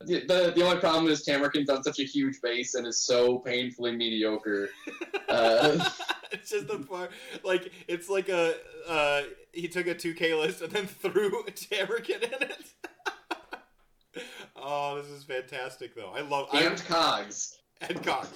The, 0.00 0.20
the 0.20 0.52
the 0.54 0.64
only 0.64 0.78
problem 0.78 1.08
is 1.08 1.26
Tamurkhan's 1.26 1.68
on 1.68 1.82
such 1.82 1.98
a 1.98 2.04
huge 2.04 2.40
base 2.40 2.76
and 2.76 2.86
is 2.86 3.00
so 3.00 3.38
painfully 3.38 3.92
mediocre. 3.92 4.70
Uh, 5.28 5.86
it's 6.32 6.48
just 6.48 6.68
the 6.68 6.78
part, 6.78 7.10
like 7.44 7.70
it's 7.86 8.08
like 8.08 8.30
a 8.30 8.54
uh, 8.88 9.20
he 9.52 9.68
took 9.68 9.86
a 9.86 9.94
two 9.94 10.14
K 10.14 10.32
list 10.32 10.62
and 10.62 10.72
then 10.72 10.86
threw 11.02 11.44
Tamurkhan 11.44 12.22
in 12.22 12.48
it. 12.48 12.64
Oh, 14.62 15.00
this 15.00 15.10
is 15.10 15.24
fantastic 15.24 15.94
though. 15.94 16.12
I 16.14 16.20
love 16.20 16.48
and 16.52 16.76
Cogs. 16.86 17.58
I, 17.80 17.86
and 17.90 18.02
Cox. 18.02 18.28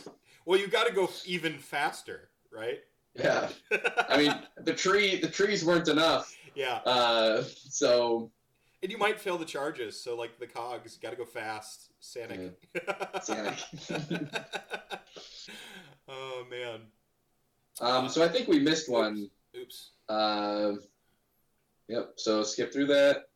Well, 0.44 0.59
you 0.59 0.69
got 0.69 0.86
to 0.86 0.93
go 0.93 1.09
even 1.24 1.59
faster, 1.59 2.28
right? 2.51 2.81
Yeah. 3.15 3.49
I 4.09 4.16
mean, 4.16 4.35
the 4.65 4.73
tree 4.73 5.20
the 5.20 5.28
trees 5.28 5.65
weren't 5.65 5.89
enough. 5.89 6.35
yeah, 6.55 6.77
Uh, 6.86 7.43
so 7.44 8.31
and 8.82 8.90
you 8.90 8.99
might 8.99 9.20
fail 9.20 9.39
the 9.39 9.44
charges. 9.44 9.99
So 10.01 10.16
like 10.16 10.39
the 10.39 10.47
cogs, 10.47 10.97
got 10.97 11.11
to 11.11 11.16
go 11.16 11.24
fast. 11.24 11.90
Sanic. 12.03 12.53
Sanic. 13.20 14.28
oh 16.09 16.44
man. 16.51 16.81
um, 17.81 18.09
so 18.09 18.24
I 18.24 18.28
think 18.28 18.49
we 18.49 18.59
missed 18.59 18.90
one. 18.90 19.31
Oops. 19.57 19.90
Uh, 20.09 20.73
yep. 21.89 22.15
So 22.16 22.43
skip 22.43 22.73
through 22.73 22.86
that. 22.86 23.28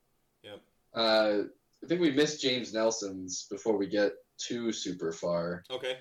Yep. 0.43 0.61
Uh, 0.95 1.39
I 1.83 1.87
think 1.87 2.01
we 2.01 2.11
missed 2.11 2.41
James 2.41 2.73
Nelson's 2.73 3.47
before 3.51 3.77
we 3.77 3.87
get 3.87 4.13
too 4.39 4.73
super 4.73 5.13
far. 5.13 5.65
Okay. 5.71 5.99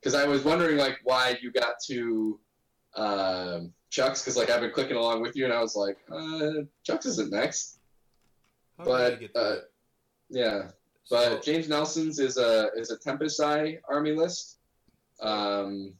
Because 0.00 0.14
I 0.14 0.26
was 0.26 0.44
wondering 0.44 0.76
like 0.76 0.98
why 1.04 1.38
you 1.42 1.50
got 1.50 1.74
to 1.86 2.38
um, 2.94 3.72
Chuck's 3.90 4.22
because 4.22 4.36
like 4.36 4.50
I've 4.50 4.60
been 4.60 4.70
clicking 4.70 4.96
along 4.96 5.22
with 5.22 5.36
you 5.36 5.44
and 5.44 5.52
I 5.52 5.60
was 5.60 5.76
like 5.76 5.98
uh, 6.10 6.62
Chuck's 6.84 7.06
isn't 7.06 7.32
next. 7.32 7.78
How 8.78 8.84
But 8.84 9.20
uh, 9.34 9.56
yeah, 10.28 10.70
but 11.10 11.44
So- 11.44 11.52
James 11.52 11.68
Nelson's 11.68 12.18
is 12.18 12.36
a 12.36 12.70
is 12.76 12.90
a 12.90 12.98
Tempest 12.98 13.40
Eye 13.40 13.78
army 13.88 14.12
list. 14.12 14.58
Um, 15.20 15.94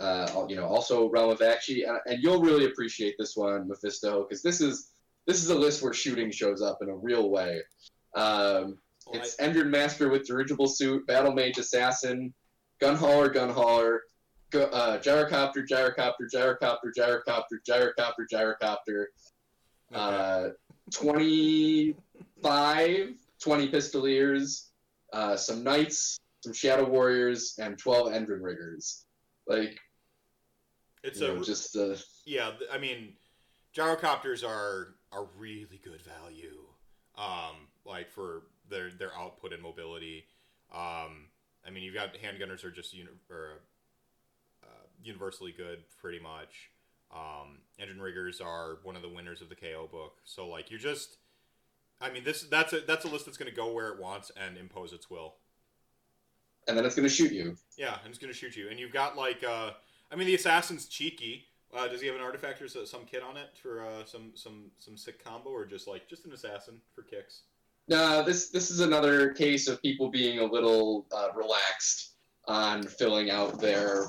uh, 0.00 0.46
you 0.48 0.56
know, 0.56 0.64
also 0.64 1.10
Realm 1.10 1.30
of 1.30 1.40
Aqshy, 1.40 1.88
and, 1.88 1.98
and 2.06 2.22
you'll 2.22 2.40
really 2.40 2.66
appreciate 2.66 3.16
this 3.18 3.36
one, 3.36 3.66
Mephisto, 3.66 4.22
because 4.22 4.42
this 4.42 4.60
is 4.60 4.90
this 5.26 5.42
is 5.42 5.50
a 5.50 5.54
list 5.54 5.82
where 5.82 5.92
shooting 5.92 6.30
shows 6.30 6.62
up 6.62 6.78
in 6.82 6.88
a 6.88 6.94
real 6.94 7.30
way. 7.30 7.60
Um, 8.14 8.78
Well, 9.06 9.20
I- 9.20 9.24
it's 9.24 9.36
Endrin 9.36 9.70
Master 9.70 10.08
with 10.10 10.26
dirigible 10.26 10.68
suit, 10.68 11.06
Battle 11.06 11.32
Mage 11.32 11.56
Assassin, 11.58 12.34
Gun 12.78 12.94
Hauler, 12.94 13.30
Gun 13.30 13.48
Hauler, 13.48 14.02
go, 14.50 14.64
uh, 14.64 15.00
Gyrocopter, 15.00 15.66
Gyrocopter, 15.66 16.28
Gyrocopter, 16.32 16.92
Gyrocopter, 16.96 17.58
Gyrocopter, 17.66 18.26
Gyrocopter, 18.30 19.06
okay. 19.90 19.94
uh, 19.94 20.50
25, 20.92 23.14
20 23.40 23.68
Pistoliers, 23.70 24.68
uh, 25.12 25.36
some 25.36 25.62
Knights, 25.64 26.18
some 26.42 26.52
Shadow 26.52 26.88
Warriors, 26.88 27.58
and 27.58 27.78
12 27.78 28.08
Endrin 28.08 28.42
Riggers. 28.42 29.04
Like, 29.46 29.78
it's 31.02 31.20
a 31.20 31.28
know, 31.28 31.42
just 31.42 31.74
uh, 31.76 31.96
yeah. 32.26 32.52
I 32.70 32.76
mean, 32.78 33.14
gyrocopters 33.74 34.46
are 34.46 34.96
are 35.12 35.24
really 35.36 35.80
good 35.82 36.02
value. 36.02 36.66
Um, 37.16 37.68
like 37.88 38.10
for 38.10 38.42
their 38.68 38.90
their 38.90 39.14
output 39.16 39.52
and 39.52 39.62
mobility. 39.62 40.26
Um, 40.72 41.26
I 41.66 41.70
mean, 41.70 41.82
you've 41.82 41.94
got 41.94 42.14
handgunners 42.14 42.64
are 42.64 42.70
just 42.70 42.94
uni- 42.94 43.08
or, 43.30 43.60
uh, 44.62 44.86
universally 45.02 45.52
good, 45.52 45.84
pretty 46.00 46.20
much. 46.20 46.70
Um, 47.10 47.58
Endrin 47.80 48.00
Riggers 48.00 48.40
are 48.40 48.78
one 48.82 48.96
of 48.96 49.02
the 49.02 49.08
winners 49.08 49.40
of 49.42 49.48
the 49.48 49.54
KO 49.56 49.88
book. 49.90 50.18
So 50.24 50.48
like, 50.48 50.70
you're 50.70 50.80
just. 50.80 51.16
I 52.00 52.10
mean, 52.10 52.24
this 52.24 52.42
that's 52.42 52.72
a 52.72 52.80
that's 52.80 53.04
a 53.04 53.08
list 53.08 53.26
that's 53.26 53.38
going 53.38 53.50
to 53.50 53.56
go 53.56 53.72
where 53.72 53.88
it 53.88 53.98
wants 54.00 54.30
and 54.36 54.56
impose 54.56 54.92
its 54.92 55.10
will. 55.10 55.34
and 56.66 56.76
then 56.76 56.84
it's 56.84 56.94
gonna 56.94 57.08
shoot 57.08 57.32
you. 57.32 57.56
Yeah, 57.76 57.98
and 58.04 58.10
it's 58.10 58.18
gonna 58.18 58.32
shoot 58.32 58.56
you. 58.56 58.68
And 58.68 58.78
you've 58.78 58.92
got 58.92 59.16
like, 59.16 59.42
uh, 59.42 59.72
I 60.10 60.16
mean, 60.16 60.26
the 60.26 60.34
assassin's 60.34 60.86
cheeky. 60.86 61.46
Uh, 61.72 61.86
does 61.88 62.00
he 62.00 62.06
have 62.06 62.16
an 62.16 62.22
artifact 62.22 62.62
or 62.62 62.68
some 62.68 63.04
kit 63.04 63.22
on 63.22 63.36
it 63.36 63.50
for 63.62 63.84
uh, 63.84 64.04
some 64.04 64.32
some 64.34 64.70
some 64.78 64.96
sick 64.96 65.22
combo, 65.22 65.50
or 65.50 65.64
just 65.66 65.86
like 65.86 66.08
just 66.08 66.24
an 66.26 66.32
assassin 66.32 66.80
for 66.94 67.02
kicks? 67.02 67.42
No, 67.88 68.22
this 68.22 68.50
this 68.50 68.70
is 68.70 68.80
another 68.80 69.32
case 69.32 69.66
of 69.68 69.80
people 69.80 70.10
being 70.10 70.40
a 70.40 70.44
little 70.44 71.06
uh, 71.10 71.28
relaxed 71.34 72.16
on 72.46 72.82
filling 72.82 73.30
out 73.30 73.60
their, 73.60 74.04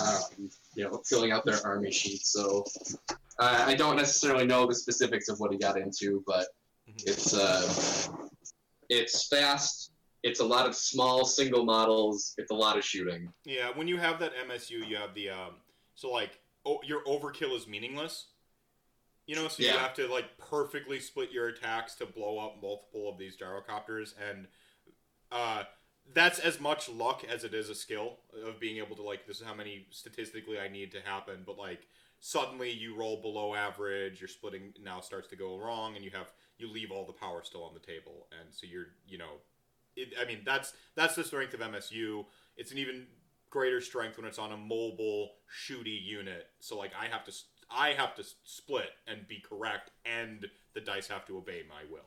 um, 0.00 0.50
you 0.74 0.84
know, 0.84 1.00
filling 1.06 1.32
out 1.32 1.44
their 1.44 1.64
army 1.64 1.90
sheets. 1.90 2.30
So 2.32 2.64
uh, 3.38 3.64
I 3.66 3.74
don't 3.74 3.96
necessarily 3.96 4.46
know 4.46 4.66
the 4.66 4.74
specifics 4.74 5.28
of 5.28 5.40
what 5.40 5.52
he 5.52 5.58
got 5.58 5.78
into, 5.78 6.22
but 6.26 6.46
Mhm. 6.88 7.02
it's 7.06 7.34
uh, 7.34 8.12
it's 8.88 9.28
fast. 9.28 9.92
It's 10.22 10.40
a 10.40 10.44
lot 10.44 10.66
of 10.66 10.74
small 10.74 11.24
single 11.24 11.64
models. 11.64 12.34
It's 12.38 12.50
a 12.50 12.54
lot 12.54 12.76
of 12.76 12.84
shooting. 12.84 13.32
Yeah, 13.44 13.70
when 13.74 13.88
you 13.88 13.98
have 13.98 14.18
that 14.20 14.32
MSU, 14.34 14.86
you 14.88 14.96
have 14.96 15.14
the 15.14 15.30
um, 15.30 15.54
so 15.94 16.10
like 16.10 16.40
oh, 16.64 16.80
your 16.84 17.04
overkill 17.04 17.54
is 17.56 17.66
meaningless. 17.66 18.26
You 19.32 19.38
know, 19.38 19.48
so 19.48 19.62
you 19.62 19.70
have 19.70 19.94
to 19.94 20.06
like 20.08 20.36
perfectly 20.36 21.00
split 21.00 21.32
your 21.32 21.48
attacks 21.48 21.94
to 21.94 22.04
blow 22.04 22.36
up 22.36 22.60
multiple 22.60 23.08
of 23.08 23.16
these 23.16 23.34
gyrocopters, 23.34 24.12
and 24.30 24.46
uh, 25.30 25.62
that's 26.12 26.38
as 26.38 26.60
much 26.60 26.90
luck 26.90 27.24
as 27.26 27.42
it 27.42 27.54
is 27.54 27.70
a 27.70 27.74
skill 27.74 28.18
of 28.44 28.60
being 28.60 28.76
able 28.76 28.94
to 28.94 29.00
like 29.00 29.26
this 29.26 29.40
is 29.40 29.46
how 29.46 29.54
many 29.54 29.86
statistically 29.88 30.60
I 30.60 30.68
need 30.68 30.92
to 30.92 31.00
happen, 31.02 31.44
but 31.46 31.56
like 31.56 31.86
suddenly 32.20 32.72
you 32.72 32.94
roll 32.94 33.22
below 33.22 33.54
average, 33.54 34.20
your 34.20 34.28
splitting 34.28 34.74
now 34.82 35.00
starts 35.00 35.28
to 35.28 35.36
go 35.36 35.58
wrong, 35.58 35.96
and 35.96 36.04
you 36.04 36.10
have 36.10 36.30
you 36.58 36.70
leave 36.70 36.90
all 36.90 37.06
the 37.06 37.14
power 37.14 37.40
still 37.42 37.64
on 37.64 37.72
the 37.72 37.80
table, 37.80 38.26
and 38.38 38.54
so 38.54 38.66
you're 38.66 38.88
you 39.08 39.16
know, 39.16 39.40
it, 39.96 40.12
I 40.20 40.26
mean 40.26 40.42
that's 40.44 40.74
that's 40.94 41.14
the 41.14 41.24
strength 41.24 41.54
of 41.54 41.60
MSU. 41.60 42.26
It's 42.58 42.70
an 42.70 42.76
even 42.76 43.06
greater 43.48 43.80
strength 43.80 44.18
when 44.18 44.26
it's 44.26 44.38
on 44.38 44.52
a 44.52 44.58
mobile 44.58 45.30
shooty 45.48 46.02
unit. 46.04 46.48
So 46.60 46.76
like 46.76 46.92
I 47.00 47.06
have 47.06 47.24
to 47.24 47.32
I 47.74 47.90
have 47.92 48.14
to 48.16 48.24
split 48.44 48.90
and 49.06 49.26
be 49.28 49.40
correct, 49.40 49.90
and 50.04 50.46
the 50.74 50.80
dice 50.80 51.08
have 51.08 51.26
to 51.26 51.36
obey 51.36 51.62
my 51.68 51.82
will. 51.90 52.00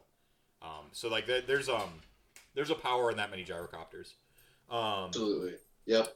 Um, 0.62 0.86
so 0.92 1.10
like 1.10 1.28
there- 1.28 1.42
there's 1.42 1.70
um 1.70 2.02
there's 2.54 2.70
a 2.70 2.76
power 2.76 3.12
in 3.12 3.18
that 3.18 3.30
many 3.30 3.44
gyrocopters. 3.44 4.14
Um, 4.70 5.06
Absolutely. 5.10 5.56
Yep. 5.86 6.16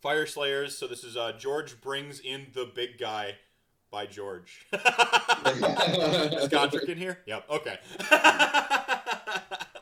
Fire 0.00 0.26
Slayers. 0.26 0.76
So 0.76 0.86
this 0.86 1.04
is 1.04 1.16
uh, 1.16 1.32
George 1.38 1.80
brings 1.80 2.20
in 2.20 2.46
the 2.54 2.64
big 2.74 2.98
guy 2.98 3.36
by 3.90 4.06
George. 4.06 4.66
Is 4.72 4.80
Gotrek 6.48 6.88
in 6.88 6.98
here? 6.98 7.18
Yep. 7.26 7.44
Okay. 7.50 7.78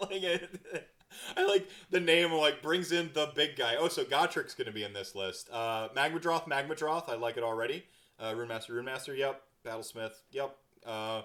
like 0.02 0.22
it, 0.22 0.50
I 1.36 1.44
like 1.46 1.68
the 1.90 2.00
name. 2.00 2.32
Of 2.32 2.38
like 2.40 2.62
brings 2.62 2.92
in 2.92 3.10
the 3.14 3.30
big 3.34 3.56
guy. 3.56 3.76
Oh, 3.76 3.88
so 3.88 4.04
Gotrek's 4.04 4.54
gonna 4.54 4.72
be 4.72 4.84
in 4.84 4.92
this 4.92 5.14
list. 5.14 5.48
Uh, 5.50 5.88
Magmadroth, 5.96 6.46
Magmadroth. 6.46 7.08
I 7.08 7.14
like 7.16 7.36
it 7.36 7.42
already. 7.42 7.84
Uh, 8.22 8.32
Runemaster, 8.34 8.70
Runemaster. 8.70 9.16
Yep. 9.16 9.42
Battlesmith. 9.66 10.12
Yep. 10.30 10.56
Uh, 10.86 11.22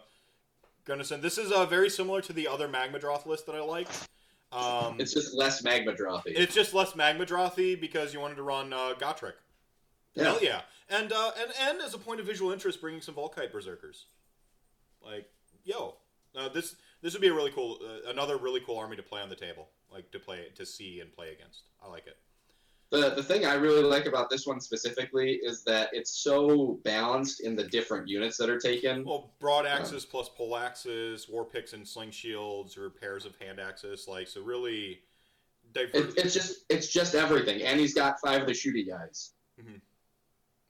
Gunnison. 0.85 1.21
This 1.21 1.37
is 1.37 1.51
uh, 1.51 1.65
very 1.65 1.89
similar 1.89 2.21
to 2.21 2.33
the 2.33 2.47
other 2.47 2.67
Magmadroth 2.67 3.25
list 3.25 3.45
that 3.45 3.55
I 3.55 3.61
liked. 3.61 4.07
Um, 4.51 4.95
It's 4.99 5.13
just 5.13 5.35
less 5.35 5.63
magma 5.63 5.93
dropy. 5.93 6.31
it's 6.31 6.55
just 6.55 6.73
less 6.73 6.95
Magma 6.95 7.25
Magmadrothy 7.25 7.79
because 7.79 8.13
you 8.13 8.19
wanted 8.19 8.35
to 8.35 8.43
run 8.43 8.71
uh, 8.73 8.93
Gotrek. 8.97 9.33
Hell 10.15 10.39
yeah! 10.41 10.61
And 10.89 11.11
uh, 11.11 11.31
and 11.39 11.51
and 11.61 11.81
as 11.81 11.93
a 11.93 11.97
point 11.97 12.19
of 12.19 12.25
visual 12.25 12.51
interest, 12.51 12.81
bringing 12.81 13.01
some 13.01 13.13
Vulkite 13.13 13.51
Berserkers. 13.51 14.05
Like, 15.05 15.29
yo, 15.63 15.95
uh, 16.35 16.49
this 16.49 16.75
this 17.01 17.13
would 17.13 17.21
be 17.21 17.27
a 17.27 17.33
really 17.33 17.51
cool, 17.51 17.77
uh, 17.83 18.09
another 18.09 18.37
really 18.37 18.61
cool 18.61 18.77
army 18.77 18.95
to 18.95 19.03
play 19.03 19.21
on 19.21 19.29
the 19.29 19.35
table, 19.35 19.67
like 19.91 20.09
to 20.11 20.19
play 20.19 20.47
to 20.55 20.65
see 20.65 21.01
and 21.01 21.13
play 21.13 21.33
against. 21.33 21.63
I 21.83 21.89
like 21.89 22.07
it. 22.07 22.17
The 22.89 23.09
the 23.09 23.23
thing 23.23 23.45
I 23.45 23.55
really 23.55 23.83
like 23.83 24.05
about 24.05 24.29
this 24.29 24.47
one 24.47 24.61
specifically 24.61 25.39
is 25.43 25.63
that 25.65 25.89
it's 25.91 26.11
so 26.11 26.79
balanced 26.85 27.41
in 27.41 27.55
the 27.55 27.65
different 27.65 28.07
units 28.07 28.37
that 28.37 28.49
are 28.49 28.59
taken. 28.59 29.03
Well, 29.03 29.33
broad 29.39 29.65
um, 29.65 29.71
axes 29.73 30.05
plus 30.05 30.29
pole 30.29 30.55
axes, 30.55 31.27
war 31.27 31.43
picks 31.43 31.73
and 31.73 31.85
sling 31.85 32.11
shields, 32.11 32.77
or 32.77 32.89
pairs 32.89 33.25
of 33.25 33.35
hand 33.41 33.59
axes. 33.59 34.07
Like, 34.07 34.29
so 34.29 34.41
really 34.41 35.01
diverse. 35.73 36.13
It, 36.13 36.25
it's 36.25 36.33
just 36.33 36.65
it's 36.69 36.87
just 36.87 37.13
everything, 37.13 37.61
and 37.61 37.77
he's 37.77 37.93
got 37.93 38.21
five 38.21 38.41
of 38.41 38.47
the 38.47 38.53
shooty 38.53 38.87
guys. 38.87 39.31
Mm-hmm. 39.59 39.79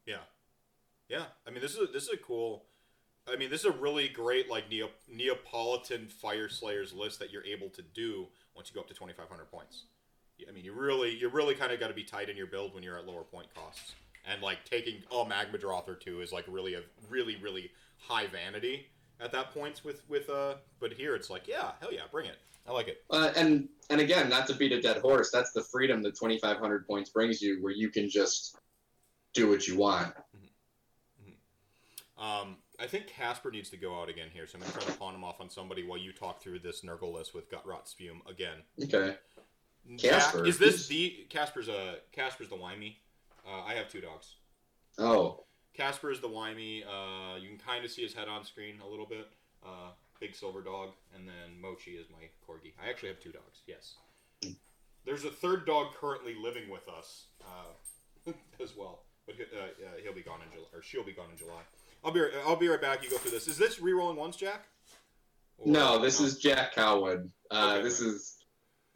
Yeah, 0.07 0.15
yeah. 1.09 1.25
I 1.45 1.51
mean, 1.51 1.61
this 1.61 1.73
is 1.73 1.81
a, 1.81 1.91
this 1.91 2.03
is 2.03 2.09
a 2.09 2.17
cool. 2.17 2.65
I 3.31 3.35
mean, 3.35 3.51
this 3.51 3.59
is 3.59 3.65
a 3.65 3.71
really 3.71 4.07
great 4.07 4.49
like 4.49 4.69
Neo, 4.69 4.89
Neapolitan 5.07 6.07
Fyreslayers 6.07 6.95
list 6.95 7.19
that 7.19 7.31
you're 7.31 7.45
able 7.45 7.69
to 7.69 7.81
do 7.81 8.27
once 8.55 8.69
you 8.69 8.73
go 8.73 8.81
up 8.81 8.87
to 8.87 8.93
2,500 8.93 9.51
points. 9.51 9.83
I 10.47 10.51
mean, 10.51 10.65
you 10.65 10.73
really 10.73 11.15
you 11.15 11.29
really 11.29 11.55
kind 11.55 11.71
of 11.71 11.79
got 11.79 11.87
to 11.87 11.93
be 11.93 12.03
tight 12.03 12.29
in 12.29 12.37
your 12.37 12.47
build 12.47 12.73
when 12.73 12.83
you're 12.83 12.97
at 12.97 13.07
lower 13.07 13.23
point 13.23 13.47
costs, 13.55 13.95
and 14.25 14.41
like 14.41 14.63
taking 14.65 15.01
a 15.11 15.15
Magmadroth 15.15 15.87
or 15.87 15.95
two 15.95 16.21
is 16.21 16.31
like 16.31 16.45
really 16.47 16.75
a 16.75 16.81
really 17.09 17.37
really 17.37 17.71
high 17.99 18.27
vanity 18.27 18.87
at 19.19 19.31
that 19.31 19.53
point 19.53 19.81
with 19.83 20.07
with 20.09 20.29
uh. 20.29 20.55
But 20.79 20.93
here 20.93 21.15
it's 21.15 21.29
like, 21.29 21.47
yeah, 21.47 21.71
hell 21.79 21.91
yeah, 21.91 22.01
bring 22.11 22.27
it. 22.27 22.37
I 22.67 22.71
like 22.71 22.87
it. 22.87 23.03
Uh, 23.09 23.31
and 23.35 23.69
and 23.89 24.01
again, 24.01 24.29
not 24.29 24.47
to 24.47 24.53
beat 24.53 24.71
a 24.71 24.81
dead 24.81 24.97
horse, 24.97 25.31
that's 25.31 25.53
the 25.53 25.63
freedom 25.63 26.01
that 26.03 26.15
2,500 26.15 26.85
points 26.85 27.09
brings 27.09 27.41
you, 27.41 27.61
where 27.61 27.73
you 27.73 27.89
can 27.89 28.09
just 28.09 28.57
do 29.33 29.49
what 29.49 29.67
you 29.67 29.77
want. 29.77 30.13
Um, 32.17 32.57
I 32.79 32.87
think 32.87 33.07
Casper 33.07 33.51
needs 33.51 33.69
to 33.69 33.77
go 33.77 33.99
out 33.99 34.09
again 34.09 34.29
here, 34.33 34.47
so 34.47 34.57
I'm 34.57 34.61
gonna 34.61 34.73
try 34.73 34.83
to 34.83 34.97
pawn 34.97 35.15
him 35.15 35.23
off 35.23 35.39
on 35.39 35.49
somebody 35.49 35.83
while 35.85 35.99
you 35.99 36.11
talk 36.11 36.41
through 36.41 36.59
this 36.59 36.81
Nurgle 36.81 37.13
list 37.13 37.33
with 37.33 37.49
Gutrot 37.49 37.87
Spume 37.87 38.21
again. 38.27 38.57
Okay. 38.83 39.15
Casper. 39.97 40.45
Is 40.45 40.57
this 40.57 40.87
the 40.87 41.25
Casper's 41.29 41.67
a 41.69 41.95
Casper's 42.11 42.49
the 42.49 42.55
Wymie? 42.55 42.95
Uh, 43.47 43.63
I 43.65 43.73
have 43.73 43.89
two 43.89 44.01
dogs. 44.01 44.35
Oh, 44.97 45.45
Casper 45.73 46.11
is 46.11 46.19
the 46.19 46.27
Wymie. 46.27 46.83
Uh, 46.85 47.37
you 47.37 47.47
can 47.49 47.57
kind 47.57 47.85
of 47.85 47.91
see 47.91 48.01
his 48.03 48.13
head 48.13 48.27
on 48.27 48.43
screen 48.43 48.79
a 48.85 48.87
little 48.87 49.05
bit. 49.05 49.27
Uh, 49.65 49.91
big 50.19 50.35
silver 50.35 50.61
dog, 50.61 50.89
and 51.15 51.27
then 51.27 51.59
Mochi 51.61 51.91
is 51.91 52.07
my 52.11 52.27
corgi. 52.47 52.73
I 52.83 52.89
actually 52.89 53.09
have 53.09 53.19
two 53.19 53.31
dogs. 53.31 53.61
Yes. 53.67 53.95
There's 55.05 55.23
a 55.23 55.29
third 55.29 55.65
dog 55.65 55.93
currently 55.93 56.35
living 56.35 56.69
with 56.69 56.87
us 56.89 57.27
uh, 57.41 58.31
as 58.63 58.75
well, 58.75 59.03
but 59.25 59.35
uh, 59.35 59.59
uh, 59.59 59.89
he'll 60.03 60.13
be 60.13 60.21
gone 60.21 60.39
in 60.45 60.51
July, 60.51 60.67
or 60.73 60.81
she'll 60.81 61.03
be 61.05 61.13
gone 61.13 61.29
in 61.31 61.37
July. 61.37 61.61
I'll 62.03 62.11
be 62.11 62.23
I'll 62.45 62.55
be 62.57 62.67
right 62.67 62.81
back. 62.81 63.03
You 63.03 63.09
go 63.09 63.17
through 63.17 63.31
this. 63.31 63.47
Is 63.47 63.57
this 63.57 63.79
re-rolling 63.79 64.17
once, 64.17 64.35
Jack? 64.35 64.65
Or- 65.59 65.71
no, 65.71 65.99
this 65.99 66.19
is 66.19 66.37
Jack 66.39 66.75
Cowwood. 66.75 67.29
Uh, 67.49 67.75
Okay. 67.75 67.83
this 67.83 67.99
is 68.01 68.36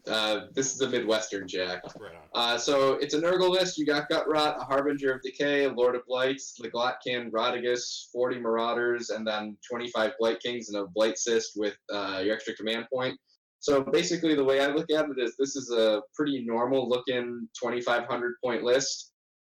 uh, 0.07 0.41
this 0.53 0.73
is 0.73 0.82
a 0.82 0.90
Midwestern 0.90 1.48
Jack. 1.48 1.84
right. 1.99 2.11
Uh, 2.34 2.57
so 2.57 2.94
it's 2.94 3.14
a 3.14 3.22
Nurgle 3.22 3.49
list. 3.49 3.78
You 3.78 3.86
got 3.86 4.10
Gutrot, 4.10 4.57
a 4.60 4.64
Harbinger 4.64 5.14
of 5.14 5.22
Decay, 5.22 5.65
a 5.65 5.69
Lord 5.72 5.95
of 5.95 6.02
Blights, 6.07 6.60
Leglotkin, 6.61 7.30
Rotigus, 7.32 8.10
40 8.11 8.40
Marauders, 8.40 9.10
and 9.10 9.26
then 9.26 9.57
25 9.69 10.14
Blight 10.19 10.40
Kings 10.40 10.69
and 10.69 10.78
a 10.78 10.88
Blight 10.88 11.18
Cyst 11.18 11.52
with 11.56 11.76
uh, 11.94 12.22
your 12.23 12.36
extra 12.36 12.56
command 12.56 12.86
point. 12.91 13.18
So 13.60 13.84
basically, 13.84 14.34
the 14.34 14.44
way 14.44 14.60
I 14.60 14.68
look 14.68 14.90
at 14.90 15.06
it 15.06 15.19
is 15.19 15.36
this 15.38 15.56
is 15.56 15.72
a 15.72 16.02
pretty 16.15 16.44
normal 16.44 16.90
looking 16.90 17.48
2,500 17.61 18.36
point 18.44 18.64
list. 18.64 19.10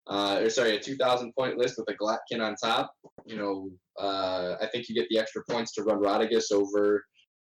Uh, 0.06 0.40
or 0.42 0.48
sorry, 0.48 0.74
a 0.74 0.80
2,000 0.80 1.34
point 1.38 1.58
list 1.58 1.76
with 1.76 1.90
a 1.90 1.98
Glottkin 1.98 2.42
on 2.42 2.56
top. 2.56 2.90
You 3.26 3.36
know, 3.36 3.70
uh, 4.00 4.56
I 4.62 4.66
think 4.68 4.88
you 4.88 4.94
get 4.94 5.06
the 5.10 5.18
extra 5.18 5.42
points 5.50 5.74
to 5.74 5.82
run 5.82 5.98
Rotigus 5.98 6.50
over, 6.50 7.04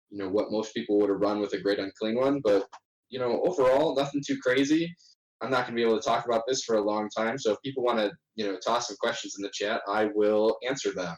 you 0.09 0.19
know, 0.19 0.29
what 0.29 0.51
most 0.51 0.73
people 0.73 0.97
would 0.99 1.09
have 1.09 1.19
run 1.19 1.41
with 1.41 1.51
a 1.51 1.59
Great 1.59 1.79
Unclean 1.79 2.15
one. 2.15 2.39
But 2.41 2.65
you 3.13 3.19
know, 3.19 3.43
overall, 3.45 3.95
nothing 3.95 4.23
too 4.25 4.39
crazy. 4.41 4.91
I'm 5.39 5.51
not 5.51 5.67
going 5.67 5.75
to 5.77 5.83
be 5.83 5.87
able 5.87 5.99
to 5.99 6.05
talk 6.05 6.25
about 6.25 6.41
this 6.47 6.63
for 6.63 6.77
a 6.77 6.81
long 6.81 7.09
time. 7.15 7.37
So 7.37 7.51
if 7.51 7.61
people 7.63 7.83
want 7.83 7.99
to, 7.99 8.11
you 8.33 8.43
know, 8.43 8.57
toss 8.57 8.87
some 8.87 8.97
questions 8.99 9.35
in 9.37 9.43
the 9.43 9.51
chat, 9.53 9.81
I 9.87 10.09
will 10.15 10.57
answer 10.67 10.91
them. 10.91 11.15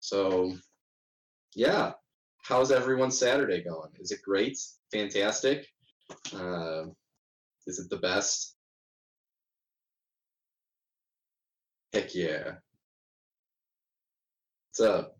So, 0.00 0.54
yeah, 1.54 1.92
how's 2.42 2.70
everyone's 2.70 3.18
Saturday 3.18 3.64
going? 3.64 3.90
Is 4.00 4.10
it 4.10 4.20
great? 4.22 4.58
Fantastic? 4.92 5.66
Uh, 6.34 6.84
is 7.66 7.78
it 7.78 7.88
the 7.88 8.00
best? 8.02 8.54
Heck 11.94 12.14
yeah. 12.14 12.56
What's 14.68 14.80
up? 14.80 15.16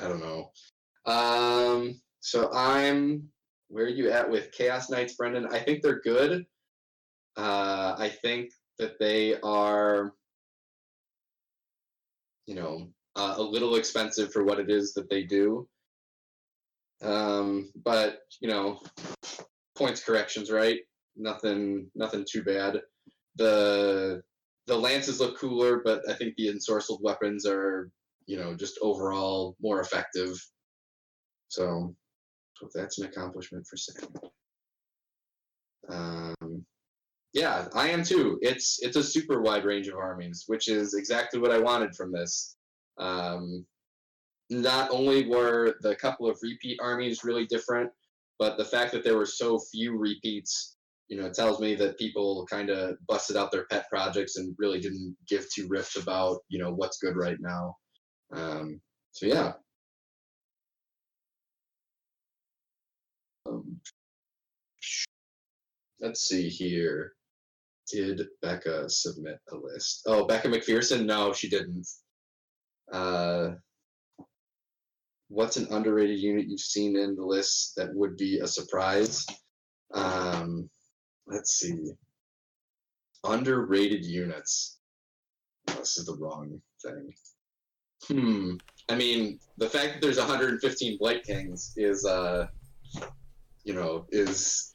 I 0.00 0.08
don't 0.08 0.20
know. 0.20 0.50
Um, 1.06 2.00
so 2.28 2.50
I'm 2.52 3.30
where 3.68 3.86
are 3.86 3.88
you 3.88 4.10
at 4.10 4.30
with 4.30 4.52
Chaos 4.52 4.90
Knights, 4.90 5.14
Brendan? 5.14 5.46
I 5.50 5.60
think 5.60 5.82
they're 5.82 6.00
good. 6.00 6.44
Uh, 7.36 7.94
I 7.98 8.10
think 8.10 8.50
that 8.78 8.98
they 8.98 9.40
are, 9.40 10.12
you 12.46 12.54
know, 12.54 12.88
uh, 13.16 13.34
a 13.38 13.42
little 13.42 13.76
expensive 13.76 14.30
for 14.32 14.44
what 14.44 14.60
it 14.60 14.70
is 14.70 14.92
that 14.94 15.08
they 15.08 15.22
do. 15.22 15.66
Um, 17.02 17.70
but 17.82 18.20
you 18.40 18.48
know, 18.48 18.80
points 19.76 20.04
corrections, 20.04 20.50
right? 20.50 20.80
Nothing, 21.16 21.90
nothing 21.94 22.26
too 22.30 22.42
bad. 22.42 22.80
The 23.36 24.22
the 24.66 24.76
lances 24.76 25.18
look 25.18 25.38
cooler, 25.38 25.80
but 25.82 26.02
I 26.10 26.12
think 26.12 26.34
the 26.36 26.48
ensorcelled 26.48 27.02
weapons 27.02 27.46
are, 27.46 27.90
you 28.26 28.36
know, 28.36 28.54
just 28.54 28.78
overall 28.82 29.56
more 29.62 29.80
effective. 29.80 30.38
So, 31.48 31.94
so 32.58 32.68
that's 32.74 32.98
an 32.98 33.06
accomplishment 33.06 33.66
for 33.66 33.76
Sam. 33.76 34.08
Um, 35.88 36.64
yeah, 37.32 37.68
I 37.74 37.88
am 37.88 38.02
too. 38.02 38.38
It's 38.42 38.78
it's 38.82 38.96
a 38.96 39.02
super 39.02 39.40
wide 39.40 39.64
range 39.64 39.88
of 39.88 39.94
armies, 39.94 40.44
which 40.46 40.68
is 40.68 40.94
exactly 40.94 41.40
what 41.40 41.52
I 41.52 41.58
wanted 41.58 41.94
from 41.94 42.12
this. 42.12 42.56
Um, 42.98 43.66
not 44.50 44.90
only 44.90 45.28
were 45.28 45.76
the 45.82 45.94
couple 45.96 46.28
of 46.28 46.38
repeat 46.42 46.78
armies 46.82 47.24
really 47.24 47.46
different, 47.46 47.90
but 48.38 48.56
the 48.56 48.64
fact 48.64 48.92
that 48.92 49.04
there 49.04 49.16
were 49.16 49.26
so 49.26 49.58
few 49.58 49.96
repeats, 49.98 50.76
you 51.08 51.20
know, 51.20 51.30
tells 51.30 51.60
me 51.60 51.74
that 51.76 51.98
people 51.98 52.46
kind 52.50 52.70
of 52.70 52.96
busted 53.06 53.36
out 53.36 53.52
their 53.52 53.66
pet 53.66 53.88
projects 53.90 54.36
and 54.36 54.54
really 54.58 54.80
didn't 54.80 55.16
give 55.28 55.46
two 55.52 55.68
riffs 55.68 56.00
about, 56.00 56.38
you 56.48 56.58
know, 56.58 56.72
what's 56.72 56.98
good 56.98 57.16
right 57.16 57.38
now. 57.40 57.76
Um, 58.32 58.80
so 59.12 59.26
yeah. 59.26 59.52
Um, 63.46 63.80
let's 66.00 66.28
see 66.28 66.48
here. 66.48 67.12
Did 67.90 68.26
Becca 68.42 68.88
submit 68.90 69.40
a 69.50 69.56
list? 69.56 70.02
Oh, 70.06 70.26
Becca 70.26 70.48
McPherson? 70.48 71.06
No, 71.06 71.32
she 71.32 71.48
didn't. 71.48 71.88
Uh, 72.92 73.52
what's 75.28 75.56
an 75.56 75.68
underrated 75.70 76.18
unit 76.18 76.46
you've 76.48 76.60
seen 76.60 76.96
in 76.96 77.16
the 77.16 77.24
list 77.24 77.74
that 77.76 77.94
would 77.94 78.16
be 78.16 78.40
a 78.40 78.46
surprise? 78.46 79.26
Um, 79.94 80.68
let's 81.26 81.58
see. 81.58 81.92
Underrated 83.24 84.04
units. 84.04 84.78
Oh, 85.68 85.74
this 85.78 85.98
is 85.98 86.06
the 86.06 86.16
wrong 86.16 86.60
thing. 86.82 87.12
Hmm. 88.06 88.54
I 88.88 88.94
mean, 88.94 89.38
the 89.58 89.68
fact 89.68 89.94
that 89.94 90.02
there's 90.02 90.18
115 90.18 90.98
Blight 90.98 91.24
Kings 91.24 91.72
is, 91.76 92.04
uh, 92.04 92.46
you 93.64 93.74
know, 93.74 94.06
is 94.10 94.74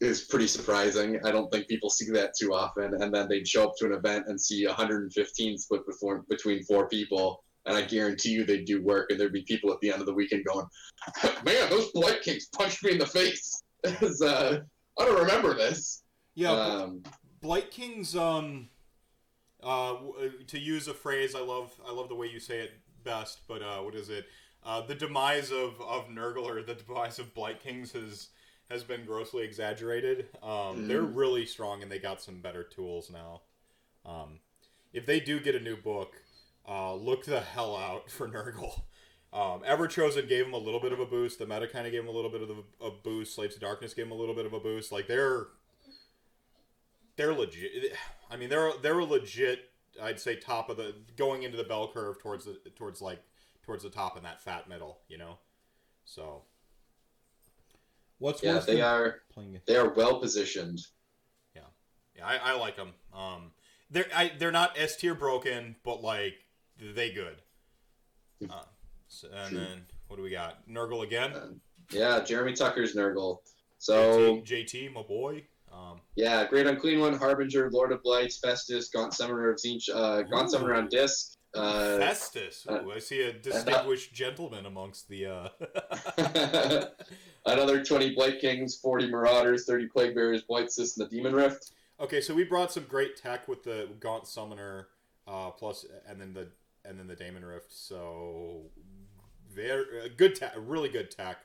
is 0.00 0.22
pretty 0.24 0.46
surprising. 0.46 1.18
I 1.24 1.30
don't 1.32 1.50
think 1.50 1.68
people 1.68 1.90
see 1.90 2.10
that 2.12 2.32
too 2.38 2.52
often. 2.52 3.02
And 3.02 3.14
then 3.14 3.28
they'd 3.28 3.48
show 3.48 3.64
up 3.64 3.74
to 3.78 3.86
an 3.86 3.92
event 3.92 4.26
and 4.28 4.40
see 4.40 4.66
115 4.66 5.58
split 5.58 5.86
before, 5.86 6.24
between 6.28 6.62
four 6.64 6.88
people. 6.88 7.42
And 7.64 7.76
I 7.76 7.82
guarantee 7.82 8.30
you 8.30 8.44
they'd 8.44 8.64
do 8.64 8.82
work, 8.82 9.10
and 9.10 9.18
there'd 9.18 9.32
be 9.32 9.42
people 9.42 9.72
at 9.72 9.80
the 9.80 9.90
end 9.90 10.00
of 10.00 10.06
the 10.06 10.14
weekend 10.14 10.44
going, 10.44 10.66
"Man, 11.44 11.68
those 11.68 11.90
Blight 11.92 12.22
Kings 12.22 12.46
punched 12.56 12.84
me 12.84 12.92
in 12.92 12.98
the 12.98 13.06
face." 13.06 13.62
Uh, 14.22 14.58
I 14.98 15.04
don't 15.04 15.20
remember 15.20 15.54
this. 15.54 16.02
Yeah, 16.34 16.50
Um, 16.50 17.02
Blight 17.40 17.70
Kings. 17.70 18.16
Um, 18.16 18.68
uh, 19.62 19.96
to 20.48 20.58
use 20.58 20.88
a 20.88 20.94
phrase 20.94 21.34
I 21.34 21.40
love, 21.40 21.72
I 21.86 21.92
love 21.92 22.08
the 22.08 22.14
way 22.14 22.26
you 22.26 22.40
say 22.40 22.60
it 22.60 22.72
best. 23.04 23.40
But 23.46 23.62
uh, 23.62 23.78
what 23.80 23.94
is 23.94 24.10
it? 24.10 24.26
Uh, 24.64 24.80
the 24.80 24.94
demise 24.94 25.50
of 25.50 25.80
of 25.80 26.08
Nurgle 26.08 26.44
or 26.44 26.62
the 26.62 26.74
demise 26.74 27.18
of 27.18 27.34
Blight 27.34 27.60
Kings 27.60 27.92
has 27.92 28.28
has 28.70 28.82
been 28.82 29.04
grossly 29.04 29.44
exaggerated. 29.44 30.28
Um, 30.42 30.88
They're 30.88 31.02
really 31.02 31.46
strong 31.46 31.82
and 31.82 31.90
they 31.90 31.98
got 31.98 32.20
some 32.20 32.40
better 32.40 32.62
tools 32.62 33.10
now. 33.10 33.42
Um, 34.04 34.40
if 34.92 35.06
they 35.06 35.20
do 35.20 35.40
get 35.40 35.54
a 35.54 35.60
new 35.60 35.76
book, 35.76 36.14
uh, 36.68 36.94
look 36.94 37.24
the 37.24 37.40
hell 37.40 37.76
out 37.76 38.10
for 38.10 38.28
Nurgle. 38.28 38.82
Um, 39.32 39.62
Everchosen 39.62 40.28
gave 40.28 40.46
him 40.46 40.54
a 40.54 40.58
little 40.58 40.80
bit 40.80 40.92
of 40.92 41.00
a 41.00 41.06
boost. 41.06 41.38
The 41.38 41.46
meta 41.46 41.68
kind 41.68 41.86
of 41.86 41.92
gave 41.92 42.02
him 42.02 42.08
a 42.08 42.12
little 42.12 42.30
bit 42.30 42.42
of 42.42 42.50
a, 42.50 42.86
a 42.86 42.90
boost. 42.90 43.34
Slaves 43.34 43.54
of 43.56 43.60
Darkness 43.60 43.92
gave 43.92 44.06
him 44.06 44.12
a 44.12 44.16
little 44.16 44.34
bit 44.34 44.46
of 44.46 44.52
a 44.52 44.60
boost. 44.60 44.92
Like 44.92 45.08
they're 45.08 45.48
they're 47.16 47.34
legit. 47.34 47.92
I 48.30 48.36
mean, 48.36 48.48
they're 48.48 48.72
they're 48.82 48.98
a 48.98 49.04
legit. 49.04 49.70
I'd 50.02 50.20
say 50.20 50.36
top 50.36 50.70
of 50.70 50.76
the 50.76 50.94
going 51.16 51.42
into 51.42 51.56
the 51.56 51.64
bell 51.64 51.90
curve 51.92 52.18
towards 52.20 52.44
the 52.46 52.58
towards 52.76 53.02
like 53.02 53.20
towards 53.64 53.82
the 53.82 53.90
top 53.90 54.16
in 54.16 54.22
that 54.22 54.40
fat 54.40 54.68
middle. 54.68 54.98
You 55.08 55.18
know, 55.18 55.38
so 56.04 56.42
What's 58.18 58.42
Yeah, 58.42 58.54
worse 58.54 58.66
they 58.66 58.76
than 58.76 58.82
are 58.84 59.16
playing 59.32 59.60
they 59.66 59.76
are 59.76 59.92
well 59.94 60.20
positioned. 60.20 60.80
yeah, 61.54 61.62
yeah, 62.16 62.26
I, 62.26 62.36
I 62.52 62.52
like 62.58 62.76
them. 62.76 62.92
Um, 63.14 63.52
they're 63.90 64.06
I, 64.14 64.32
they're 64.38 64.52
not 64.52 64.78
S 64.78 64.96
tier 64.96 65.14
broken, 65.14 65.76
but 65.84 66.02
like 66.02 66.34
they 66.80 67.10
good. 67.12 67.42
Uh, 68.50 68.62
so, 69.08 69.28
and 69.34 69.48
True. 69.50 69.58
then 69.58 69.82
what 70.08 70.16
do 70.16 70.22
we 70.22 70.30
got? 70.30 70.68
Nurgle 70.68 71.02
again. 71.04 71.32
Uh, 71.32 71.48
Yeah, 71.90 72.20
Jeremy 72.20 72.52
Tucker's 72.54 72.94
Nurgle. 72.94 73.38
So 73.78 74.36
JT, 74.42 74.46
JT, 74.46 74.92
my 74.92 75.02
boy. 75.02 75.44
Um, 75.72 76.00
yeah, 76.14 76.46
Great 76.46 76.66
Unclean 76.66 77.00
One, 77.00 77.14
Harbinger, 77.14 77.70
Lord 77.70 77.92
of 77.92 78.02
Blights, 78.02 78.38
Festus, 78.38 78.88
Gaunt 78.88 79.12
Summoner 79.12 79.50
of 79.50 79.56
Tzeentch, 79.58 79.88
uh, 79.92 80.22
Gaunt 80.22 80.50
Summoner 80.50 80.74
on 80.74 80.88
disc. 80.88 81.34
Uh, 81.54 81.98
Festus. 81.98 82.66
uh, 82.68 82.82
Ooh, 82.84 82.92
I 82.92 82.98
see 82.98 83.20
a 83.22 83.32
distinguished 83.32 84.12
gentleman 84.14 84.64
amongst 84.66 85.08
the. 85.08 85.26
Uh... 85.26 85.48
another 87.46 87.84
20 87.84 88.14
Blight 88.14 88.40
Kings, 88.40 88.76
40 88.76 89.08
Marauders, 89.08 89.64
30 89.66 89.88
Plaguebearers, 89.88 90.46
Blight 90.46 90.70
Cyst, 90.70 90.98
and 90.98 91.06
the 91.06 91.16
Demon 91.16 91.34
Rift. 91.34 91.72
okay, 92.00 92.20
so 92.20 92.34
we 92.34 92.44
brought 92.44 92.72
some 92.72 92.84
great 92.84 93.16
tech 93.16 93.48
with 93.48 93.62
the 93.62 93.88
Gaunt 94.00 94.26
Summoner, 94.26 94.88
uh, 95.26 95.50
plus, 95.50 95.84
and 96.08 96.20
then 96.20 96.32
the 96.34 96.48
and 96.84 96.98
then 96.98 97.06
the 97.08 97.16
Damon 97.16 97.44
Rift. 97.44 97.72
So, 97.72 98.62
very 99.52 99.84
uh, 100.04 100.08
good 100.16 100.34
tech, 100.34 100.52
really 100.56 100.88
good 100.88 101.10
tech. 101.10 101.38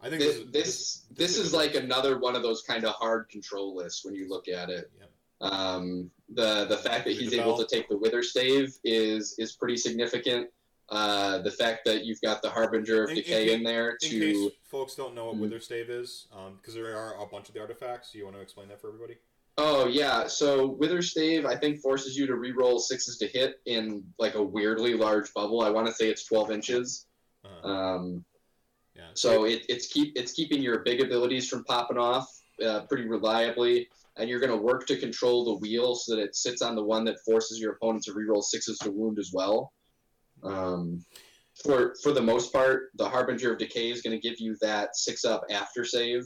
I 0.00 0.08
think 0.08 0.20
This 0.20 0.36
this 0.36 0.44
this, 0.52 1.02
this 1.10 1.38
is 1.38 1.52
like 1.52 1.74
another 1.74 2.18
one 2.18 2.36
of 2.36 2.42
those 2.42 2.62
kind 2.62 2.84
of 2.84 2.94
hard 2.94 3.28
control 3.28 3.74
lists 3.74 4.04
when 4.04 4.14
you 4.14 4.28
look 4.28 4.48
at 4.48 4.70
it. 4.70 4.90
Yep. 4.98 5.10
Um, 5.40 6.10
the 6.34 6.66
the 6.66 6.76
fact 6.76 7.04
that 7.04 7.14
he's 7.14 7.32
able 7.32 7.56
to 7.58 7.66
take 7.66 7.88
the 7.88 7.96
Wither 7.96 8.22
Stave 8.22 8.76
is 8.84 9.34
is 9.38 9.52
pretty 9.52 9.76
significant. 9.76 10.48
Uh, 10.90 11.38
the 11.42 11.50
fact 11.50 11.84
that 11.84 12.06
you've 12.06 12.20
got 12.22 12.40
the 12.40 12.48
Harbinger 12.48 13.04
of 13.04 13.10
In- 13.10 13.18
in 13.18 13.22
Decay 13.22 13.46
ca- 13.48 13.54
in 13.54 13.62
there 13.62 13.90
In 14.02 14.08
to 14.08 14.20
case 14.20 14.52
folks 14.64 14.94
don't 14.94 15.14
know 15.14 15.26
what 15.26 15.36
Mhm. 15.36 15.40
Wither 15.40 15.60
Stave 15.60 15.90
is, 15.90 16.28
because 16.56 16.72
there 16.74 16.96
are 16.96 17.22
a 17.22 17.26
bunch 17.26 17.48
of 17.48 17.54
the 17.54 17.60
artifacts, 17.60 18.14
you 18.14 18.24
want 18.24 18.36
to 18.36 18.40
explain 18.42 18.68
that 18.68 18.80
for 18.80 18.88
everybody? 18.88 19.18
Oh 19.58 19.86
yeah, 19.86 20.26
so 20.26 20.66
Wither 20.66 21.02
Stave 21.02 21.44
I 21.44 21.56
think 21.56 21.80
forces 21.80 22.16
you 22.16 22.26
to 22.26 22.36
re-roll 22.36 22.78
sixes 22.78 23.18
to 23.18 23.26
hit 23.26 23.60
in 23.66 24.02
like 24.18 24.34
a 24.34 24.42
weirdly 24.42 24.94
large 24.94 25.32
bubble. 25.34 25.60
I 25.60 25.68
want 25.70 25.86
to 25.88 25.92
say 25.92 26.08
it's 26.08 26.24
twelve 26.24 26.50
inches. 26.50 27.06
Uh, 27.44 27.66
Um, 27.68 28.24
yeah. 28.96 29.10
so 29.14 29.44
it, 29.44 29.66
it's 29.68 29.88
keep 29.88 30.16
it's 30.16 30.32
keeping 30.32 30.62
your 30.62 30.78
big 30.80 31.00
abilities 31.02 31.48
from 31.50 31.64
popping 31.64 31.98
off 31.98 32.26
uh, 32.64 32.86
pretty 32.86 33.06
reliably, 33.06 33.88
and 34.16 34.28
you're 34.30 34.40
going 34.40 34.50
to 34.50 34.56
work 34.56 34.86
to 34.86 34.96
control 34.96 35.44
the 35.44 35.54
wheel 35.54 35.94
so 35.94 36.16
that 36.16 36.22
it 36.22 36.34
sits 36.34 36.62
on 36.62 36.74
the 36.74 36.82
one 36.84 37.04
that 37.04 37.20
forces 37.24 37.60
your 37.60 37.72
opponent 37.72 38.02
to 38.04 38.12
re-roll 38.14 38.42
sixes 38.42 38.78
to 38.78 38.90
wound 38.90 39.18
as 39.18 39.32
well. 39.34 39.72
Um, 40.42 41.04
for 41.64 41.94
for 42.02 42.12
the 42.12 42.22
most 42.22 42.52
part, 42.52 42.90
the 42.96 43.08
Harbinger 43.08 43.52
of 43.52 43.58
Decay 43.58 43.90
is 43.90 44.02
going 44.02 44.18
to 44.18 44.28
give 44.28 44.38
you 44.40 44.56
that 44.60 44.96
six 44.96 45.24
up 45.24 45.42
after 45.50 45.84
save 45.84 46.24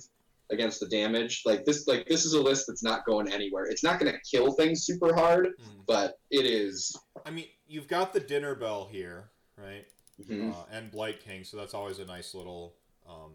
against 0.51 0.81
the 0.81 0.89
damage. 0.89 1.43
Like 1.47 1.65
this, 1.65 1.87
like 1.87 2.07
this 2.07 2.27
is 2.27 2.35
a 2.35 2.41
list 2.43 2.67
that's 2.69 2.83
not 2.83 3.07
going 3.07 3.33
anywhere. 3.33 3.65
It's 3.65 3.83
not 3.83 3.99
going 3.99 4.13
to 4.13 4.19
kill 4.31 4.53
things 4.53 4.85
super 4.85 5.15
hard, 5.15 5.47
Mhm. 5.59 5.87
but 5.87 6.19
it 6.31 6.45
is. 6.45 6.95
I 7.25 7.31
mean, 7.31 7.47
you've 7.67 7.89
got 7.89 8.13
the 8.13 8.21
dinner 8.21 8.55
bell 8.55 8.87
here, 8.91 9.31
right? 9.57 9.87
mhm. 10.21 10.53
uh, 10.53 10.67
and 10.71 10.91
Blight 10.91 11.21
King, 11.21 11.43
so 11.43 11.57
that's 11.57 11.73
always 11.73 11.99
a 11.99 12.05
nice 12.05 12.35
little, 12.35 12.77
um, 13.09 13.33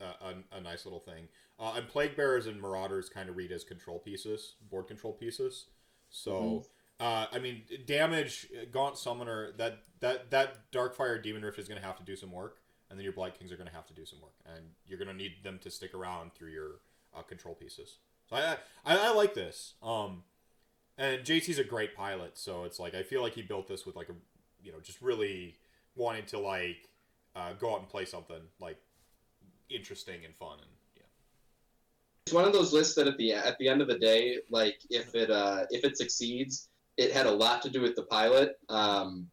a, 0.00 0.04
a, 0.04 0.34
a 0.58 0.60
nice 0.60 0.84
little 0.84 1.00
thing. 1.00 1.26
Uh, 1.58 1.72
and 1.76 1.88
Plague 1.88 2.14
Bearers 2.14 2.46
and 2.46 2.60
Marauders 2.60 3.08
kind 3.08 3.30
of 3.30 3.36
read 3.36 3.50
as 3.50 3.64
control 3.64 3.98
pieces, 3.98 4.56
board 4.70 4.86
control 4.86 5.14
pieces. 5.14 5.70
So, 6.10 6.32
Mhm. 6.32 6.66
Uh, 7.00 7.26
I 7.32 7.38
mean, 7.38 7.62
damage 7.86 8.46
Gaunt 8.70 8.96
Summoner 8.96 9.52
that 9.58 9.78
that 10.00 10.30
that 10.30 10.70
Darkfire 10.70 11.22
Demon 11.22 11.44
Rift 11.44 11.58
is 11.58 11.68
going 11.68 11.80
to 11.80 11.86
have 11.86 11.96
to 11.96 12.04
do 12.04 12.14
some 12.14 12.30
work, 12.30 12.58
and 12.88 12.98
then 12.98 13.04
your 13.04 13.12
Blight 13.12 13.38
Kings 13.38 13.50
are 13.50 13.56
going 13.56 13.68
to 13.68 13.74
have 13.74 13.86
to 13.86 13.94
do 13.94 14.04
some 14.04 14.20
work, 14.20 14.34
and 14.46 14.64
you're 14.86 14.98
going 14.98 15.08
to 15.08 15.14
need 15.14 15.42
them 15.42 15.58
to 15.62 15.70
stick 15.70 15.94
around 15.94 16.34
through 16.34 16.50
your 16.50 16.80
uh, 17.16 17.22
control 17.22 17.54
pieces. 17.54 17.98
So 18.30 18.36
I, 18.36 18.56
I 18.84 19.08
I 19.08 19.12
like 19.12 19.34
this. 19.34 19.74
Um, 19.82 20.22
and 20.96 21.22
JT's 21.22 21.58
a 21.58 21.64
great 21.64 21.96
pilot, 21.96 22.38
so 22.38 22.62
it's 22.64 22.78
like 22.78 22.94
I 22.94 23.02
feel 23.02 23.22
like 23.22 23.34
he 23.34 23.42
built 23.42 23.66
this 23.66 23.84
with 23.84 23.96
like 23.96 24.08
a, 24.08 24.14
you 24.62 24.70
know, 24.70 24.78
just 24.80 25.02
really 25.02 25.56
wanting 25.96 26.26
to 26.26 26.38
like 26.38 26.88
uh, 27.34 27.54
go 27.54 27.74
out 27.74 27.80
and 27.80 27.88
play 27.88 28.04
something 28.04 28.40
like 28.60 28.78
interesting 29.68 30.24
and 30.24 30.36
fun 30.36 30.58
and 30.60 30.70
it's 32.26 32.32
one 32.32 32.44
of 32.46 32.54
those 32.54 32.72
lists 32.72 32.94
that 32.94 33.06
at 33.06 33.18
the 33.18 33.34
at 33.34 33.58
the 33.58 33.68
end 33.68 33.82
of 33.82 33.88
the 33.88 33.98
day, 33.98 34.38
like 34.48 34.78
if 34.88 35.14
it 35.14 35.30
uh, 35.30 35.66
if 35.70 35.84
it 35.84 35.98
succeeds, 35.98 36.68
it 36.96 37.12
had 37.12 37.26
a 37.26 37.30
lot 37.30 37.62
to 37.62 37.70
do 37.70 37.80
with 37.80 37.96
the 37.96 38.04
pilot, 38.04 38.52
um, 38.68 39.28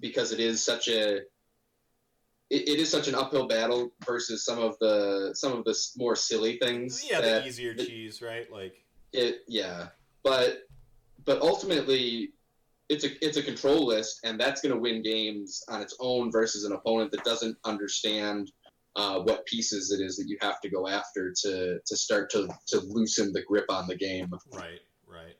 because 0.00 0.32
it 0.32 0.40
is 0.40 0.64
such 0.64 0.88
a 0.88 1.16
it, 2.48 2.68
it 2.68 2.78
is 2.78 2.90
such 2.90 3.08
an 3.08 3.14
uphill 3.14 3.48
battle 3.48 3.92
versus 4.04 4.44
some 4.44 4.58
of 4.58 4.76
the 4.80 5.30
some 5.34 5.52
of 5.52 5.64
the 5.64 5.76
more 5.96 6.16
silly 6.16 6.58
things. 6.58 7.04
Yeah, 7.08 7.20
that 7.20 7.42
the 7.42 7.48
easier 7.48 7.74
the- 7.74 7.84
cheese, 7.84 8.22
right? 8.22 8.50
Like 8.50 8.84
it 9.12 9.38
yeah, 9.48 9.88
but 10.22 10.60
but 11.24 11.40
ultimately. 11.40 12.30
It's 12.88 13.02
a 13.02 13.08
it's 13.20 13.36
a 13.36 13.42
control 13.42 13.84
list, 13.84 14.20
and 14.22 14.38
that's 14.38 14.60
going 14.60 14.72
to 14.72 14.80
win 14.80 15.02
games 15.02 15.64
on 15.68 15.82
its 15.82 15.96
own 15.98 16.30
versus 16.30 16.62
an 16.62 16.70
opponent 16.70 17.10
that 17.10 17.24
doesn't 17.24 17.56
understand 17.64 18.52
uh, 18.96 19.18
what 19.20 19.44
pieces 19.46 19.90
it 19.92 20.00
is 20.00 20.16
that 20.16 20.28
you 20.28 20.38
have 20.40 20.60
to 20.60 20.70
go 20.70 20.88
after 20.88 21.32
to 21.42 21.78
to 21.84 21.96
start 21.96 22.30
to 22.30 22.48
to 22.68 22.80
loosen 22.80 23.32
the 23.32 23.42
grip 23.42 23.66
on 23.68 23.86
the 23.86 23.96
game. 23.96 24.30
right, 24.52 24.80
right. 25.06 25.36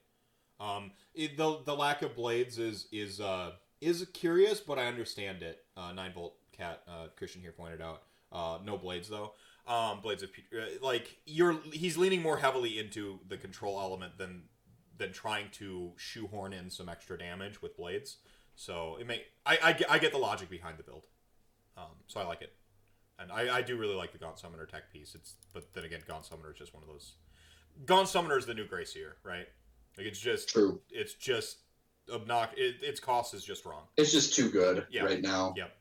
Um, 0.59 0.91
it, 1.17 1.37
the 1.37 1.61
the 1.65 1.75
lack 1.75 2.03
of 2.03 2.15
blades 2.15 2.59
is 2.59 2.87
is 2.93 3.21
uh 3.21 3.53
is 3.81 4.07
curious, 4.13 4.61
but 4.61 4.79
I 4.79 4.87
understand 4.87 5.43
it. 5.43 5.65
Uh, 5.77 5.93
Nine 5.93 6.13
volt 6.13 6.37
cat 6.53 6.83
uh, 6.89 7.09
Christian 7.17 7.43
here 7.43 7.53
pointed 7.53 7.81
out. 7.81 8.03
Uh, 8.33 8.59
no 8.65 8.79
blades 8.79 9.09
though. 9.09 9.33
Um, 9.67 10.01
blades 10.01 10.23
of 10.23 10.31
uh, 10.57 10.65
like 10.81 11.17
you're 11.27 11.59
he's 11.73 11.97
leaning 11.97 12.23
more 12.23 12.39
heavily 12.39 12.79
into 12.79 13.19
the 13.29 13.37
control 13.37 13.81
element 13.81 14.19
than 14.19 14.45
than 14.99 15.13
trying 15.13 15.51
to 15.53 15.93
shoehorn 15.97 16.53
in 16.53 16.71
some 16.71 16.89
extra 16.89 17.19
damage 17.19 17.61
with 17.61 17.77
blades. 17.77 18.17
So 18.55 18.97
it 19.01 19.07
may 19.07 19.23
I, 19.45 19.59
I, 19.63 19.73
get, 19.75 19.91
I 19.91 19.99
get 19.99 20.13
the 20.13 20.19
logic 20.19 20.49
behind 20.49 20.79
the 20.79 20.83
build. 20.83 21.03
Um, 21.77 21.85
so 22.07 22.21
I 22.21 22.25
like 22.25 22.41
it. 22.41 22.55
And 23.19 23.31
I, 23.31 23.57
I 23.57 23.63
do 23.63 23.77
really 23.77 23.95
like 23.95 24.13
the 24.13 24.19
Gaunt 24.19 24.39
Summoner 24.39 24.67
tech 24.67 24.93
piece. 24.93 25.15
It's 25.15 25.35
but 25.53 25.73
then 25.75 25.85
again, 25.85 26.01
Gaunt 26.07 26.25
Summoner 26.25 26.53
is 26.53 26.59
just 26.59 26.75
one 26.75 26.83
of 26.83 26.89
those. 26.89 27.15
Gaunt 27.85 28.09
Summoner 28.09 28.39
is 28.39 28.47
the 28.47 28.55
new 28.55 28.67
Grey 28.67 28.85
Seer, 28.85 29.17
right? 29.23 29.49
Like 29.97 30.07
it's 30.07 30.19
just 30.21 30.49
True. 30.49 30.81
it's 30.91 31.15
just 31.15 31.59
obnox. 32.11 32.49
It, 32.57 32.77
its 32.83 33.01
cost 33.01 33.35
is 33.35 33.45
just 33.45 33.65
wrong. 33.65 33.83
It's 33.97 34.13
just 34.13 34.35
too 34.35 34.51
good 34.51 34.87
Yeah. 34.91 35.05
right 35.05 35.21
now. 35.23 35.55
Yep. 35.57 35.73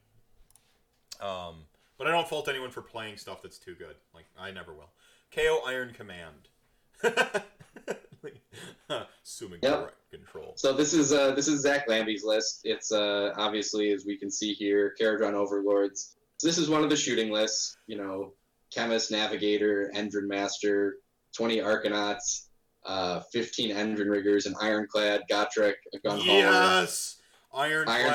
Um, 1.22 1.56
but 1.98 2.08
I 2.08 2.12
don't 2.12 2.28
fault 2.28 2.48
anyone 2.50 2.72
for 2.72 2.82
playing 2.82 3.18
stuff 3.18 3.42
that's 3.42 3.58
too 3.60 3.76
good. 3.76 3.96
Like 4.14 4.26
I 4.38 4.52
never 4.52 4.74
will. 4.74 4.90
KO 5.34 5.60
Iron 5.68 5.94
Command. 5.94 6.50
Assuming 9.24 9.60
Yep. 9.64 9.94
control. 10.12 10.54
So 10.56 10.72
this 10.74 10.94
is 10.94 11.12
uh, 11.12 11.32
this 11.36 11.48
is 11.48 11.62
Zach 11.62 11.88
Lamby's 11.90 12.24
list. 12.24 12.62
It's 12.64 12.92
uh, 12.92 13.34
obviously 13.38 13.92
as 13.92 14.06
we 14.06 14.18
can 14.18 14.30
see 14.32 14.54
here, 14.54 14.96
Kharadron 15.00 15.34
Overlords. 15.34 16.16
So 16.38 16.48
this 16.48 16.58
is 16.58 16.70
one 16.70 16.84
of 16.84 16.90
the 16.90 16.96
shooting 16.96 17.32
lists. 17.32 17.78
You 17.88 17.98
know, 17.98 18.34
Chemist, 18.72 19.12
Navigator, 19.12 19.92
Endrin 19.96 20.28
Master, 20.28 20.98
twenty 21.36 21.58
Arkanauts, 21.58 22.45
uh, 22.86 23.22
fifteen 23.32 23.76
Endrin 23.76 24.10
Riggers, 24.10 24.46
an 24.46 24.56
Ironclad, 24.62 25.24
Gotrek, 25.30 25.74
a 25.94 26.00
Gun 26.00 26.20
Yes, 26.24 27.18
Ironclad. 27.54 28.06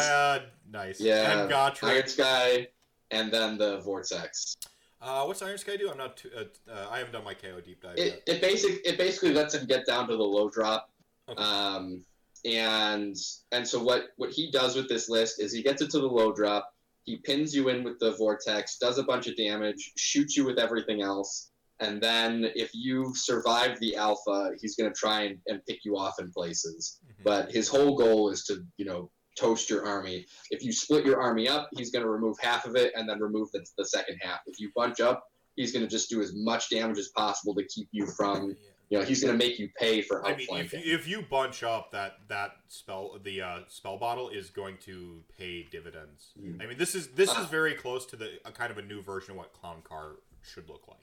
Iron- 0.42 0.42
Nice. 0.72 1.00
Yeah, 1.00 1.40
And 1.42 1.50
Gotrek. 1.50 1.84
Iron 1.88 2.06
Sky, 2.06 2.68
and 3.10 3.32
then 3.32 3.58
the 3.58 3.80
Vortex. 3.80 4.56
Uh, 5.02 5.24
what's 5.24 5.42
Iron 5.42 5.58
Sky 5.58 5.76
do? 5.76 5.90
I'm 5.90 5.96
not. 5.98 6.16
Too, 6.16 6.30
uh, 6.36 6.44
uh, 6.70 6.88
I 6.90 6.98
haven't 6.98 7.12
done 7.12 7.24
my 7.24 7.34
KO 7.34 7.60
deep 7.60 7.82
dive 7.82 7.96
It 7.98 8.22
yet. 8.26 8.36
it 8.36 8.40
basic 8.42 8.86
it 8.86 8.98
basically 8.98 9.32
lets 9.32 9.54
him 9.54 9.66
get 9.66 9.86
down 9.86 10.06
to 10.08 10.16
the 10.16 10.22
low 10.22 10.48
drop. 10.50 10.90
Okay. 11.28 11.42
Um, 11.42 12.04
and 12.44 13.16
and 13.52 13.66
so 13.66 13.82
what 13.82 14.08
what 14.16 14.30
he 14.30 14.50
does 14.50 14.76
with 14.76 14.88
this 14.88 15.08
list 15.08 15.40
is 15.40 15.52
he 15.52 15.62
gets 15.62 15.82
it 15.82 15.90
to 15.90 15.98
the 15.98 16.06
low 16.06 16.32
drop. 16.32 16.72
He 17.04 17.16
pins 17.16 17.54
you 17.54 17.68
in 17.70 17.82
with 17.82 17.98
the 17.98 18.12
vortex, 18.12 18.76
does 18.78 18.98
a 18.98 19.02
bunch 19.02 19.26
of 19.26 19.36
damage, 19.36 19.92
shoots 19.96 20.36
you 20.36 20.44
with 20.44 20.58
everything 20.58 21.00
else, 21.02 21.49
and 21.80 22.00
then 22.02 22.50
if 22.54 22.70
you 22.74 23.12
survive 23.14 23.78
the 23.80 23.96
alpha, 23.96 24.50
he's 24.60 24.76
going 24.76 24.90
to 24.92 24.94
try 24.98 25.22
and, 25.22 25.38
and 25.46 25.60
pick 25.66 25.78
you 25.84 25.96
off 25.96 26.20
in 26.20 26.30
places. 26.30 27.00
Mhm. 27.04 27.24
But 27.24 27.50
his 27.50 27.68
whole 27.68 27.96
goal 27.96 28.30
is 28.30 28.44
to, 28.44 28.62
you 28.76 28.84
know, 28.84 29.10
toast 29.38 29.70
your 29.70 29.86
army. 29.86 30.26
If 30.50 30.62
you 30.62 30.72
split 30.72 31.06
your 31.06 31.20
army 31.20 31.48
up, 31.48 31.68
he's 31.72 31.90
going 31.90 32.04
to 32.04 32.10
remove 32.10 32.36
half 32.40 32.66
of 32.66 32.76
it 32.76 32.92
and 32.96 33.08
then 33.08 33.20
remove 33.20 33.50
the, 33.52 33.64
the 33.78 33.84
second 33.86 34.18
half. 34.20 34.40
If 34.46 34.60
you 34.60 34.70
bunch 34.74 35.00
up, 35.00 35.24
he's 35.56 35.72
going 35.72 35.84
to 35.84 35.88
just 35.88 36.10
do 36.10 36.20
as 36.20 36.32
much 36.34 36.68
damage 36.70 36.98
as 36.98 37.08
possible 37.16 37.54
to 37.54 37.64
keep 37.74 37.88
you 37.92 38.06
from, 38.06 38.54
you 38.90 38.98
know, 38.98 39.04
he's 39.04 39.22
going 39.22 39.32
to 39.32 39.38
make 39.38 39.58
you 39.58 39.68
pay 39.78 40.02
for 40.02 40.26
I 40.26 40.30
mean, 40.30 40.40
if, 40.40 40.48
outflanking. 40.50 40.82
if 40.84 41.08
you 41.08 41.22
bunch 41.22 41.62
up, 41.62 41.92
that 41.92 42.16
that 42.28 42.50
spell, 42.68 43.18
the 43.22 43.40
uh, 43.40 43.58
spell 43.68 43.96
bottle 43.96 44.28
is 44.28 44.50
going 44.50 44.76
to 44.84 45.22
pay 45.38 45.62
dividends. 45.70 46.32
Mhm. 46.38 46.62
I 46.62 46.66
mean, 46.66 46.76
this 46.76 46.94
is 46.94 47.08
this 47.08 47.30
Ah. 47.30 47.42
is 47.42 47.48
very 47.48 47.74
close 47.74 48.04
to 48.06 48.16
the 48.16 48.40
a 48.44 48.52
kind 48.52 48.70
of 48.70 48.78
a 48.78 48.82
new 48.82 49.00
version 49.00 49.30
of 49.32 49.36
what 49.38 49.52
Clown 49.54 49.80
Car 49.82 50.16
should 50.42 50.68
look 50.68 50.86
like. 50.88 50.98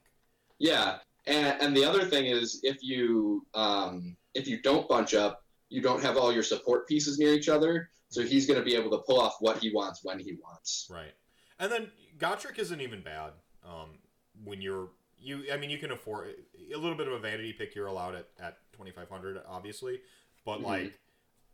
Yeah, 0.59 0.97
and, 1.25 1.61
and 1.61 1.77
the 1.77 1.85
other 1.85 2.05
thing 2.05 2.25
is 2.25 2.59
if 2.63 2.77
you 2.81 3.45
um, 3.53 4.15
if 4.34 4.47
you 4.47 4.61
don't 4.61 4.88
bunch 4.88 5.13
up, 5.13 5.43
you 5.69 5.81
don't 5.81 6.01
have 6.01 6.17
all 6.17 6.31
your 6.34 6.43
support 6.43 6.88
pieces 6.88 7.19
near 7.19 7.34
each 7.34 7.49
other, 7.49 7.89
so 8.09 8.21
he's 8.23 8.45
going 8.47 8.59
to 8.59 8.65
be 8.65 8.75
able 8.75 8.89
to 8.91 8.99
pull 8.99 9.19
off 9.19 9.35
what 9.39 9.57
he 9.57 9.71
wants 9.71 10.01
when 10.03 10.19
he 10.19 10.34
wants. 10.41 10.88
Right. 10.89 11.13
And 11.59 11.71
then 11.71 11.91
Gotrek 12.17 12.59
isn't 12.59 12.81
even 12.81 13.01
bad. 13.01 13.31
Um, 13.65 13.99
when 14.43 14.61
you're 14.61 14.89
you, 15.19 15.45
I 15.51 15.57
mean, 15.57 15.69
you 15.71 15.77
can 15.79 15.91
afford 15.91 16.29
a 16.73 16.77
little 16.77 16.95
bit 16.95 17.07
of 17.07 17.13
a 17.13 17.19
vanity 17.19 17.51
pick. 17.53 17.75
You're 17.75 17.88
allowed 17.88 18.15
at 18.15 18.27
at 18.39 18.57
2500, 18.73 19.41
obviously, 19.47 19.99
but 20.45 20.59
Mhm. 20.59 20.63
like, 20.63 20.99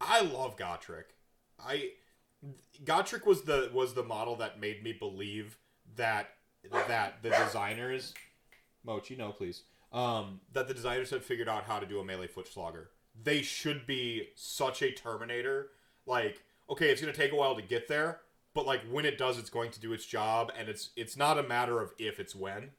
I 0.02 0.22
love 0.22 0.58
Gotrek. 0.58 1.06
I 1.60 1.92
Gotrek 2.84 3.26
was 3.26 3.44
the 3.44 3.70
was 3.74 3.94
the 3.94 4.04
model 4.04 4.36
that 4.38 4.60
made 4.60 4.84
me 4.84 4.92
believe 4.94 5.58
that 5.96 6.36
that 6.88 7.24
the 7.24 7.30
designers, 7.30 8.14
Mochi, 8.84 9.16
no, 9.16 9.32
please, 9.32 9.64
um, 9.92 10.42
that 10.52 10.68
the 10.68 10.74
designers 10.74 11.10
had 11.10 11.24
figured 11.24 11.50
out 11.50 11.66
how 11.66 11.80
to 11.80 11.86
do 11.86 12.00
a 12.00 12.04
melee 12.06 12.28
foot 12.28 12.48
slogger. 12.48 12.90
They 13.22 13.42
should 13.42 13.86
be 13.86 14.30
such 14.36 14.82
a 14.82 14.92
Terminator. 14.92 15.70
Like, 16.06 16.42
okay, 16.70 16.90
it's 16.90 17.00
gonna 17.02 17.14
take 17.14 17.32
a 17.32 17.36
while 17.36 17.56
to 17.56 17.62
get 17.62 17.88
there, 17.88 18.22
but 18.54 18.66
like 18.66 18.82
when 18.90 19.06
it 19.06 19.18
does, 19.18 19.38
it's 19.38 19.50
going 19.50 19.72
to 19.72 19.80
do 19.80 19.94
its 19.94 20.06
job, 20.06 20.52
and 20.58 20.68
it's 20.70 20.90
it's 20.96 21.16
not 21.16 21.38
a 21.38 21.44
matter 21.44 21.80
of 21.82 21.94
if, 21.98 22.20
it's 22.20 22.36
when. 22.36 22.72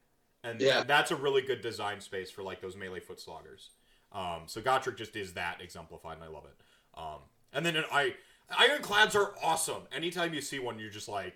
And 0.43 0.60
Yeah. 0.60 0.82
that's 0.82 1.10
a 1.10 1.16
really 1.16 1.40
good 1.40 1.62
design 1.62 2.01
space 2.01 2.31
for 2.31 2.43
like 2.43 2.60
those 2.60 2.76
melee 2.76 3.01
foot 3.01 3.18
sloggers. 3.20 3.70
Um, 4.12 4.43
so 4.47 4.60
Gotrek 4.60 4.97
just 4.97 5.16
is 5.16 5.32
that 5.35 5.60
exemplified, 5.60 6.16
and 6.16 6.24
I 6.24 6.28
love 6.28 6.44
it. 6.44 6.55
Um, 6.98 7.20
and 7.52 7.64
then 7.64 7.82
I 7.90 8.14
ironclads 8.51 9.14
are 9.16 9.35
awesome. 9.43 9.85
Anytime 9.90 10.35
you 10.35 10.40
see 10.43 10.59
one, 10.59 10.78
you're 10.78 10.90
just 10.90 11.09
like, 11.09 11.35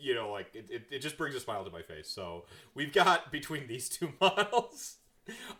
you 0.00 0.14
know, 0.14 0.30
like 0.30 0.48
it, 0.54 0.66
it, 0.70 0.82
it 0.90 0.98
just 1.00 1.16
brings 1.16 1.34
a 1.34 1.40
smile 1.40 1.64
to 1.64 1.70
my 1.70 1.82
face. 1.82 2.08
So 2.08 2.44
we've 2.74 2.92
got 2.92 3.30
between 3.32 3.66
these 3.66 3.88
two 3.88 4.12
models 4.20 4.96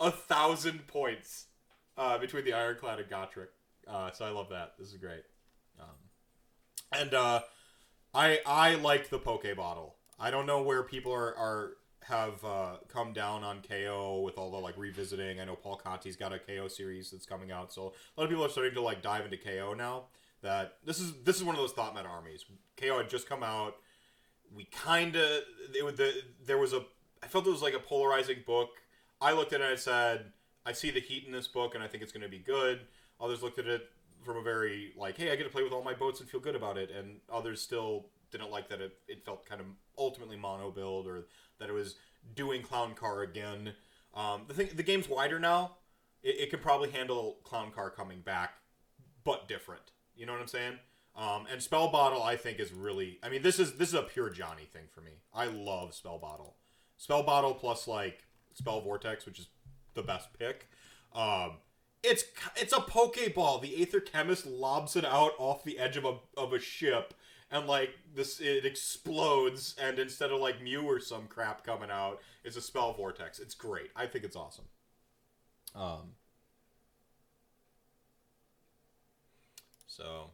a 0.01 0.11
thousand 0.11 0.87
points 0.87 1.47
uh, 1.97 2.19
between 2.19 2.45
the 2.45 2.53
ironclad 2.53 2.99
and 2.99 3.09
Gotrek. 3.09 3.49
Uh, 3.87 4.11
so 4.11 4.25
I 4.25 4.31
love 4.31 4.49
that. 4.51 4.75
This 4.79 4.89
is 4.89 4.97
great. 4.97 5.23
Um, 5.79 5.87
and 6.93 7.15
uh, 7.15 7.41
I 8.15 8.41
I 8.47 8.75
like 8.77 9.11
the 9.11 9.19
Poke 9.19 9.57
Bottle. 9.57 9.97
I 10.19 10.31
don't 10.31 10.47
know 10.47 10.63
where 10.63 10.83
people 10.83 11.13
are, 11.13 11.37
are 11.37 11.73
have 12.03 12.45
uh, 12.45 12.77
come 12.89 13.13
down 13.13 13.45
on 13.45 13.63
KO 13.67 14.21
with 14.25 14.39
all 14.39 14.51
the 14.51 14.59
like 14.59 14.77
revisiting. 14.77 15.41
I 15.41 15.45
know 15.45 15.57
Paul 15.57 15.81
Conti's 15.83 16.17
got 16.17 16.33
a 16.33 16.39
KO 16.39 16.69
series 16.69 17.11
that's 17.11 17.27
coming 17.27 17.51
out, 17.51 17.73
so 17.73 17.83
a 18.17 18.21
lot 18.21 18.25
of 18.25 18.29
people 18.31 18.45
are 18.45 18.49
starting 18.49 18.75
to 18.75 18.81
like 18.81 19.03
dive 19.03 19.25
into 19.25 19.37
KO 19.37 19.75
now. 19.75 20.05
That 20.43 20.79
this 20.85 21.01
is 21.01 21.23
this 21.25 21.37
is 21.37 21.45
one 21.45 21.55
of 21.55 21.61
those 21.61 21.73
thought 21.73 21.95
meta 21.95 22.09
armies. 22.09 22.45
KO 22.77 22.99
had 22.99 23.11
just 23.11 23.29
come 23.29 23.43
out. 23.43 23.75
We 24.55 24.65
kind 24.65 25.17
of 25.17 25.31
the 25.73 26.13
there 26.45 26.59
was 26.59 26.73
a 26.73 26.85
I 27.23 27.27
felt 27.27 27.47
it 27.47 27.51
was 27.51 27.63
like 27.63 27.75
a 27.75 27.81
polarizing 27.81 28.39
book. 28.47 28.71
I 29.21 29.33
looked 29.33 29.53
at 29.53 29.61
it 29.61 29.65
and 29.65 29.73
I 29.73 29.77
said 29.77 30.33
I 30.67 30.73
see 30.73 30.91
the 30.91 31.01
heat 31.01 31.25
in 31.27 31.33
this 31.33 31.49
book 31.49 31.75
and 31.75 31.83
I 31.85 31.87
think 31.87 32.03
it's 32.03 32.13
going 32.13 32.23
to 32.23 32.29
be 32.29 32.39
good. 32.39 32.81
Others 33.21 33.43
looked 33.43 33.59
at 33.59 33.67
it 33.67 33.89
from 34.25 34.37
a 34.37 34.43
very 34.43 34.93
like, 34.97 35.17
hey, 35.17 35.31
I 35.31 35.37
get 35.37 35.45
to 35.45 35.51
play 35.51 35.63
with 35.63 35.73
all 35.73 35.83
my 35.83 35.95
boats 35.95 36.21
and 36.21 36.29
feel 36.29 36.41
good 36.41 36.55
about 36.55 36.77
it, 36.77 36.91
and 36.91 37.21
others 37.33 37.61
still 37.61 38.07
didn't 38.31 38.51
like 38.51 38.69
that 38.69 38.81
it, 38.81 38.99
it 39.09 39.25
felt 39.25 39.45
kind 39.47 39.61
of 39.61 39.67
ultimately 39.99 40.37
mono 40.37 40.71
build 40.71 41.07
or 41.07 41.27
that 41.59 41.69
it 41.69 41.73
was 41.73 41.97
doing 42.35 42.63
Clown 42.63 42.95
Car 42.95 43.23
again. 43.23 43.73
Um, 44.15 44.43
the 44.49 44.55
thing, 44.55 44.69
the 44.75 44.83
game's 44.83 45.09
wider 45.09 45.39
now. 45.39 45.77
It, 46.23 46.37
it 46.41 46.51
can 46.51 46.61
probably 46.61 46.91
handle 46.91 47.39
Clown 47.45 47.71
Car 47.71 47.91
coming 47.91 48.21
back, 48.21 48.55
but 49.25 49.49
different. 49.49 49.93
You 50.15 50.27
know 50.27 50.33
what 50.33 50.41
I'm 50.41 50.49
saying? 50.49 50.79
Um, 51.17 51.47
and 51.51 51.63
Spell 51.63 51.89
Bottle, 51.91 52.23
I 52.23 52.37
think, 52.37 52.61
is 52.61 52.73
really. 52.73 53.19
I 53.23 53.29
mean, 53.29 53.43
this 53.43 53.59
is 53.59 53.75
this 53.75 53.89
is 53.89 53.95
a 53.95 54.03
pure 54.03 54.31
Johnny 54.31 54.65
thing 54.65 54.85
for 54.91 55.01
me. 55.01 55.13
I 55.35 55.47
love 55.47 55.95
Spell 55.95 56.19
Bottle. 56.19 56.57
Spell 56.97 57.23
Bottle 57.23 57.55
plus 57.55 57.89
like 57.89 58.25
Spell 58.55 58.81
Vortex, 58.81 59.27
which 59.27 59.39
is 59.39 59.49
the 59.95 60.03
best 60.03 60.29
pick. 60.39 60.69
Um, 61.15 61.59
it's 62.03 62.25
it's 62.57 62.73
a 62.73 62.77
Pokeball. 62.77 63.61
The 63.61 63.83
Aether-Khemist 63.83 64.47
lobs 64.47 64.97
it 64.97 65.05
out 65.05 65.33
off 65.39 65.65
the 65.65 65.79
edge 65.79 65.97
of 65.97 66.05
a 66.05 66.19
of 66.37 66.53
a 66.53 66.61
ship, 66.61 67.15
and 67.51 67.67
like 67.67 67.91
this, 68.15 68.41
it 68.41 68.65
explodes. 68.65 69.75
And 69.83 69.99
instead 69.99 70.31
of 70.31 70.41
like 70.41 70.63
Mew 70.63 70.83
or 70.83 71.01
some 71.01 71.27
crap 71.27 71.65
coming 71.65 71.91
out, 71.91 72.21
it's 72.45 72.57
a 72.57 72.63
Spell 72.63 72.95
Vortex. 72.95 73.39
It's 73.39 73.55
great. 73.55 73.91
I 73.97 74.07
think 74.07 74.25
it's 74.25 74.37
awesome. 74.37 74.67
Um. 75.75 76.13
So, 79.87 80.31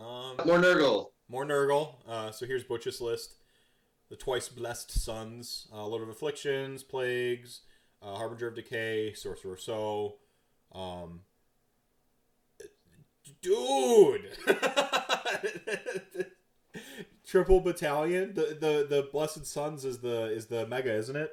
um, 0.00 0.46
More 0.46 0.58
Nurgle. 0.58 1.10
more 1.28 1.44
Nurgle. 1.44 1.94
Uh, 2.08 2.30
so 2.30 2.46
here's 2.46 2.64
Butch's 2.64 3.00
list. 3.00 3.34
The 4.08 4.16
twice 4.16 4.48
blessed 4.48 4.90
sons, 4.90 5.68
uh, 5.72 5.86
Lord 5.86 6.02
of 6.02 6.08
Afflictions, 6.08 6.82
Plagues, 6.82 7.60
uh, 8.02 8.16
Harbinger 8.16 8.48
of 8.48 8.54
Decay, 8.56 9.12
Sorcerer 9.14 9.56
So. 9.56 10.16
Um, 10.72 11.20
dude! 13.42 14.36
Triple 17.26 17.60
Battalion. 17.60 18.34
The, 18.34 18.56
the 18.60 18.86
the 18.88 19.08
Blessed 19.12 19.46
Sons 19.46 19.84
is 19.84 19.98
the 19.98 20.24
is 20.32 20.46
the 20.46 20.66
mega, 20.66 20.92
isn't 20.92 21.14
it? 21.16 21.30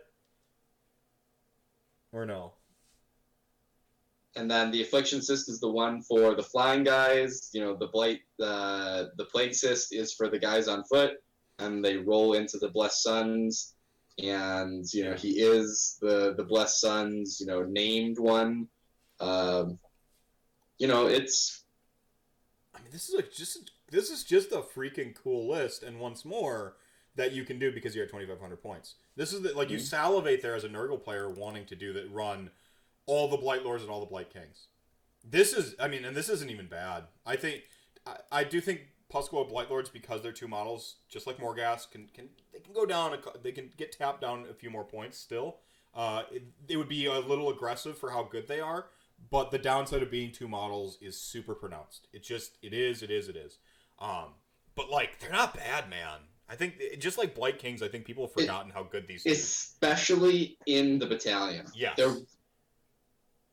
Or 2.11 2.25
no? 2.25 2.53
And 4.37 4.49
then 4.49 4.69
the 4.69 4.83
affliction 4.83 5.21
cyst 5.21 5.49
is 5.49 5.59
the 5.59 5.69
one 5.69 6.01
for 6.03 6.35
the 6.35 6.43
flying 6.43 6.83
guys. 6.83 7.49
You 7.53 7.61
know, 7.61 7.75
the 7.75 7.87
blight, 7.87 8.21
the 8.37 9.11
the 9.17 9.25
plague 9.25 9.55
cyst 9.55 9.93
is 9.93 10.13
for 10.13 10.29
the 10.29 10.37
guys 10.37 10.67
on 10.67 10.83
foot, 10.83 11.13
and 11.57 11.83
they 11.83 11.97
roll 11.97 12.33
into 12.33 12.57
the 12.59 12.69
blessed 12.69 13.01
sons. 13.01 13.73
And 14.19 14.85
you 14.93 15.03
know, 15.05 15.15
he 15.15 15.41
is 15.41 15.97
the 16.01 16.35
the 16.35 16.43
blessed 16.43 16.79
sons. 16.79 17.39
You 17.39 17.47
know, 17.47 17.63
named 17.63 18.19
one. 18.19 18.67
Um, 19.19 19.79
you 20.77 20.87
know, 20.87 21.07
it's 21.07 21.63
I 22.75 22.81
mean, 22.83 22.91
this 22.91 23.09
is 23.09 23.15
like 23.15 23.31
just 23.31 23.71
this 23.89 24.11
is 24.11 24.23
just 24.23 24.51
a 24.51 24.57
freaking 24.59 25.15
cool 25.15 25.49
list, 25.49 25.81
and 25.81 25.99
once 25.99 26.23
more 26.23 26.75
that 27.15 27.31
you 27.31 27.43
can 27.43 27.57
do 27.57 27.71
because 27.71 27.95
you're 27.95 28.05
at 28.05 28.11
2,500 28.11 28.61
points. 28.61 28.93
This 29.15 29.33
is 29.33 29.41
the, 29.41 29.51
like 29.53 29.71
you 29.71 29.77
Mhm. 29.77 29.81
salivate 29.81 30.43
there 30.43 30.53
as 30.53 30.63
a 30.63 30.69
Nurgle 30.69 31.03
player 31.03 31.27
wanting 31.27 31.65
to 31.65 31.75
do 31.75 31.91
that, 31.93 32.11
run 32.11 32.51
all 33.07 33.27
the 33.27 33.37
Blight 33.37 33.63
Lords 33.65 33.81
and 33.81 33.91
all 33.91 33.99
the 33.99 34.05
Blight 34.05 34.31
Kings. 34.31 34.67
This 35.23 35.53
is, 35.53 35.75
I 35.79 35.87
mean, 35.87 36.05
and 36.05 36.15
this 36.15 36.29
isn't 36.29 36.51
even 36.51 36.67
bad. 36.67 37.05
I 37.25 37.35
think, 37.35 37.63
I, 38.05 38.17
I 38.31 38.43
do 38.43 38.61
think 38.61 38.81
Pusgoyle 39.11 39.49
Blight 39.49 39.69
Lords 39.69 39.89
because 39.89 40.21
they're 40.21 40.31
two 40.31 40.47
models, 40.47 40.97
just 41.09 41.25
like 41.27 41.37
Morghast, 41.37 41.91
can 41.91 42.07
can 42.13 42.29
they 42.53 42.59
can 42.59 42.73
go 42.73 42.85
down, 42.85 43.13
a, 43.13 43.17
they 43.41 43.51
can 43.51 43.69
get 43.77 43.91
tapped 43.91 44.21
down 44.21 44.45
a 44.49 44.53
few 44.53 44.69
more 44.69 44.83
points 44.83 45.17
still. 45.17 45.57
Uh, 45.95 46.23
it, 46.31 46.43
it 46.67 46.77
would 46.77 46.89
be 46.89 47.07
a 47.07 47.19
little 47.19 47.49
aggressive 47.49 47.97
for 47.97 48.11
how 48.11 48.23
good 48.23 48.47
they 48.47 48.59
are, 48.59 48.87
but 49.31 49.49
the 49.51 49.57
downside 49.57 50.03
of 50.03 50.11
being 50.11 50.31
two 50.31 50.47
models 50.47 50.97
is 51.01 51.19
super 51.19 51.55
pronounced. 51.55 52.07
It 52.13 52.23
just 52.23 52.57
it 52.61 52.73
is 52.73 53.01
it 53.01 53.09
is 53.09 53.29
it 53.29 53.35
is. 53.35 53.57
Um, 53.99 54.35
but 54.75 54.89
like 54.89 55.19
they're 55.19 55.31
not 55.31 55.55
bad, 55.55 55.89
man. 55.89 56.19
I 56.49 56.55
think 56.55 56.75
just 56.99 57.17
like 57.17 57.35
Blight 57.35 57.59
Kings, 57.59 57.81
I 57.81 57.87
think 57.89 58.05
people 58.05 58.25
have 58.25 58.33
forgotten 58.33 58.71
how 58.71 58.83
good 58.83 59.07
these. 59.07 59.25
especially 59.25 60.57
in 60.65 60.97
the 60.99 61.05
battalion. 61.05 61.65
Yeah, 61.75 61.93
They're 61.97 62.15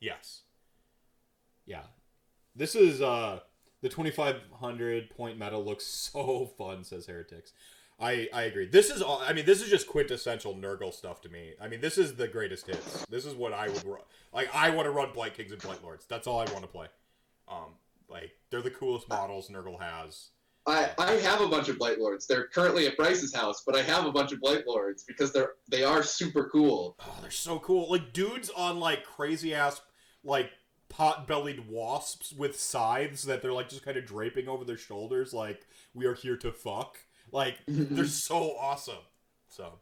Yes. 0.04 0.42
Yeah. 1.64 1.84
This 2.54 2.74
is 2.74 3.00
uh 3.00 3.40
the 3.80 3.88
2500 3.88 5.10
point 5.10 5.38
meta 5.38 5.58
looks 5.58 5.86
so 6.12 6.46
fun 6.58 6.84
says 6.84 7.06
heretics. 7.06 7.52
I 7.98 8.28
I 8.34 8.42
agree. 8.42 8.66
This 8.66 8.90
is 8.90 9.00
all 9.00 9.22
I 9.26 9.32
mean 9.32 9.46
this 9.46 9.62
is 9.62 9.70
just 9.70 9.88
quintessential 9.88 10.54
Nurgle 10.54 10.92
stuff 10.92 11.22
to 11.22 11.30
me. 11.30 11.54
I 11.60 11.68
mean 11.68 11.80
this 11.80 11.96
is 11.96 12.16
the 12.16 12.28
greatest 12.28 12.66
hits. 12.66 13.06
This 13.08 13.24
is 13.24 13.34
what 13.34 13.54
I 13.54 13.68
would 13.68 13.84
run. 13.84 14.02
Like 14.32 14.54
I 14.54 14.68
want 14.70 14.86
to 14.86 14.90
run 14.90 15.12
Blight 15.12 15.34
Kings 15.34 15.52
and 15.52 15.62
Blight 15.62 15.82
Lords. 15.82 16.04
That's 16.06 16.26
all 16.26 16.38
I 16.38 16.52
want 16.52 16.62
to 16.62 16.68
play. 16.70 16.88
Um 17.48 17.76
like 18.10 18.32
they're 18.50 18.62
the 18.62 18.70
coolest 18.70 19.08
models 19.08 19.48
Nurgle 19.48 19.80
has. 19.80 20.30
I, 20.66 20.90
I 20.96 21.12
have 21.12 21.42
a 21.42 21.48
bunch 21.48 21.68
of 21.68 21.78
Blight 21.78 21.98
Lords. 21.98 22.26
They're 22.26 22.46
currently 22.46 22.86
at 22.86 22.96
Bryce's 22.96 23.34
house, 23.34 23.62
but 23.66 23.76
I 23.76 23.82
have 23.82 24.06
a 24.06 24.12
bunch 24.12 24.32
of 24.32 24.40
Blight 24.40 24.66
Lords 24.66 25.04
because 25.04 25.32
they're 25.32 25.52
they 25.68 25.84
are 25.84 26.02
super 26.02 26.48
cool. 26.48 26.96
Oh, 27.00 27.18
they're 27.20 27.30
so 27.30 27.58
cool. 27.58 27.90
Like 27.90 28.12
dudes 28.12 28.50
on 28.50 28.80
like 28.80 29.04
crazy 29.04 29.54
ass 29.54 29.82
like 30.24 30.50
pot-bellied 30.88 31.68
wasps 31.68 32.32
with 32.32 32.58
scythes 32.58 33.24
that 33.24 33.42
they're 33.42 33.52
like 33.52 33.68
just 33.68 33.84
kind 33.84 33.96
of 33.96 34.06
draping 34.06 34.48
over 34.48 34.64
their 34.64 34.76
shoulders 34.76 35.34
like 35.34 35.66
we 35.92 36.06
are 36.06 36.14
here 36.14 36.36
to 36.36 36.52
fuck. 36.52 36.98
Like 37.32 37.58
they're 37.66 38.04
so 38.06 38.56
awesome. 38.58 39.04
So 39.48 39.78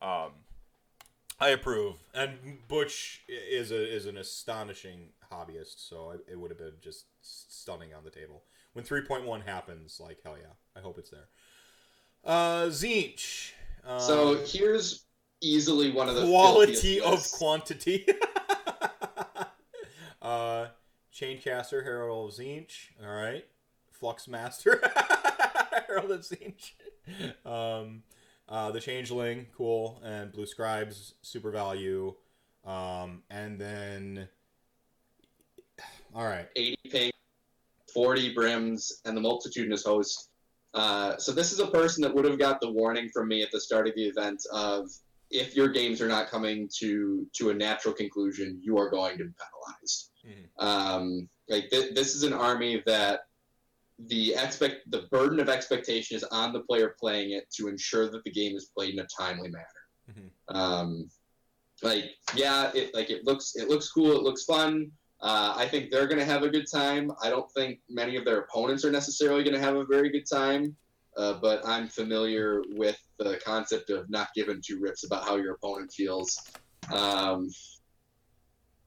um 0.00 0.32
I 1.42 1.48
approve. 1.48 1.96
And 2.14 2.38
Butch 2.68 3.22
is 3.28 3.72
a 3.72 3.94
is 3.94 4.06
an 4.06 4.16
astonishing 4.16 5.08
hobbyist, 5.30 5.88
so 5.88 6.12
it 6.30 6.38
would 6.38 6.50
have 6.50 6.58
been 6.58 6.74
just 6.80 7.06
stunning 7.20 7.92
on 7.94 8.04
the 8.04 8.10
table. 8.10 8.44
When 8.74 8.84
3.1 8.84 9.44
happens, 9.44 9.98
like 10.00 10.18
hell 10.22 10.36
yeah, 10.38 10.54
I 10.76 10.80
hope 10.80 10.98
it's 10.98 11.10
there. 11.10 11.28
Uh, 12.24 12.66
Tzeentch. 12.66 13.52
Um, 13.84 14.00
so 14.00 14.38
here's 14.46 15.04
easily 15.40 15.90
one 15.90 16.08
of 16.08 16.14
the 16.14 16.26
quality 16.26 17.00
of 17.00 17.28
quantity. 17.32 18.06
uh, 20.22 20.68
Chaincaster, 21.12 21.84
Herald 21.84 22.30
of 22.30 22.38
Tzeentch. 22.38 22.90
All 23.04 23.12
right, 23.12 23.44
Fluxmaster, 24.00 24.80
Herald 25.86 26.10
of 26.10 26.20
Tzeentch. 26.20 26.72
Um, 27.44 28.02
uh, 28.48 28.70
the 28.70 28.80
Changeling, 28.80 29.46
cool, 29.56 30.00
and 30.04 30.32
Blue 30.32 30.46
Scribes, 30.46 31.14
super 31.22 31.50
value. 31.50 32.14
Um, 32.64 33.22
and 33.30 33.60
then, 33.60 34.28
all 36.14 36.24
right, 36.24 36.48
80 36.54 36.76
ping, 36.90 37.10
40 37.92 38.34
brims, 38.34 39.00
and 39.04 39.16
the 39.16 39.20
multitudinous 39.20 39.84
host. 39.84 40.28
Uh, 40.74 41.16
so 41.18 41.32
this 41.32 41.52
is 41.52 41.60
a 41.60 41.66
person 41.66 42.02
that 42.02 42.14
would 42.14 42.24
have 42.24 42.38
got 42.38 42.60
the 42.60 42.70
warning 42.70 43.10
from 43.12 43.28
me 43.28 43.42
at 43.42 43.50
the 43.50 43.60
start 43.60 43.86
of 43.86 43.94
the 43.94 44.04
event 44.04 44.42
of 44.52 44.88
if 45.30 45.56
your 45.56 45.68
games 45.68 46.00
are 46.00 46.08
not 46.08 46.28
coming 46.28 46.68
to 46.78 47.26
to 47.34 47.50
a 47.50 47.54
natural 47.54 47.94
conclusion, 47.94 48.58
you 48.62 48.78
are 48.78 48.90
going 48.90 49.18
to 49.18 49.24
be 49.24 49.30
penalized. 49.30 50.11
Mm-hmm. 50.26 50.66
Um, 50.66 51.28
like 51.48 51.70
th- 51.70 51.94
this 51.94 52.14
is 52.14 52.22
an 52.22 52.32
army 52.32 52.82
that 52.86 53.20
the 54.08 54.34
expect 54.34 54.90
the 54.90 55.02
burden 55.10 55.38
of 55.40 55.48
expectation 55.48 56.16
is 56.16 56.24
on 56.24 56.52
the 56.52 56.60
player 56.60 56.94
playing 56.98 57.32
it 57.32 57.50
to 57.52 57.68
ensure 57.68 58.10
that 58.10 58.24
the 58.24 58.30
game 58.30 58.56
is 58.56 58.70
played 58.76 58.94
in 58.94 59.00
a 59.00 59.06
timely 59.18 59.48
manner. 59.48 59.66
Mm-hmm. 60.10 60.56
Um, 60.56 61.10
like 61.82 62.12
yeah, 62.34 62.70
it 62.74 62.94
like 62.94 63.10
it 63.10 63.24
looks 63.24 63.54
it 63.56 63.68
looks 63.68 63.90
cool, 63.90 64.12
it 64.12 64.22
looks 64.22 64.44
fun. 64.44 64.90
Uh, 65.20 65.54
I 65.56 65.68
think 65.68 65.90
they're 65.90 66.08
going 66.08 66.18
to 66.18 66.24
have 66.24 66.42
a 66.42 66.48
good 66.48 66.66
time. 66.72 67.12
I 67.22 67.30
don't 67.30 67.50
think 67.52 67.78
many 67.88 68.16
of 68.16 68.24
their 68.24 68.40
opponents 68.40 68.84
are 68.84 68.90
necessarily 68.90 69.44
going 69.44 69.54
to 69.54 69.60
have 69.60 69.76
a 69.76 69.84
very 69.84 70.10
good 70.10 70.28
time. 70.28 70.76
Uh, 71.16 71.34
but 71.34 71.60
I'm 71.66 71.88
familiar 71.88 72.62
with 72.70 72.98
the 73.18 73.38
concept 73.44 73.90
of 73.90 74.08
not 74.08 74.28
giving 74.34 74.60
two 74.64 74.80
rips 74.80 75.04
about 75.04 75.24
how 75.24 75.36
your 75.36 75.54
opponent 75.54 75.92
feels. 75.92 76.40
Um, 76.92 77.50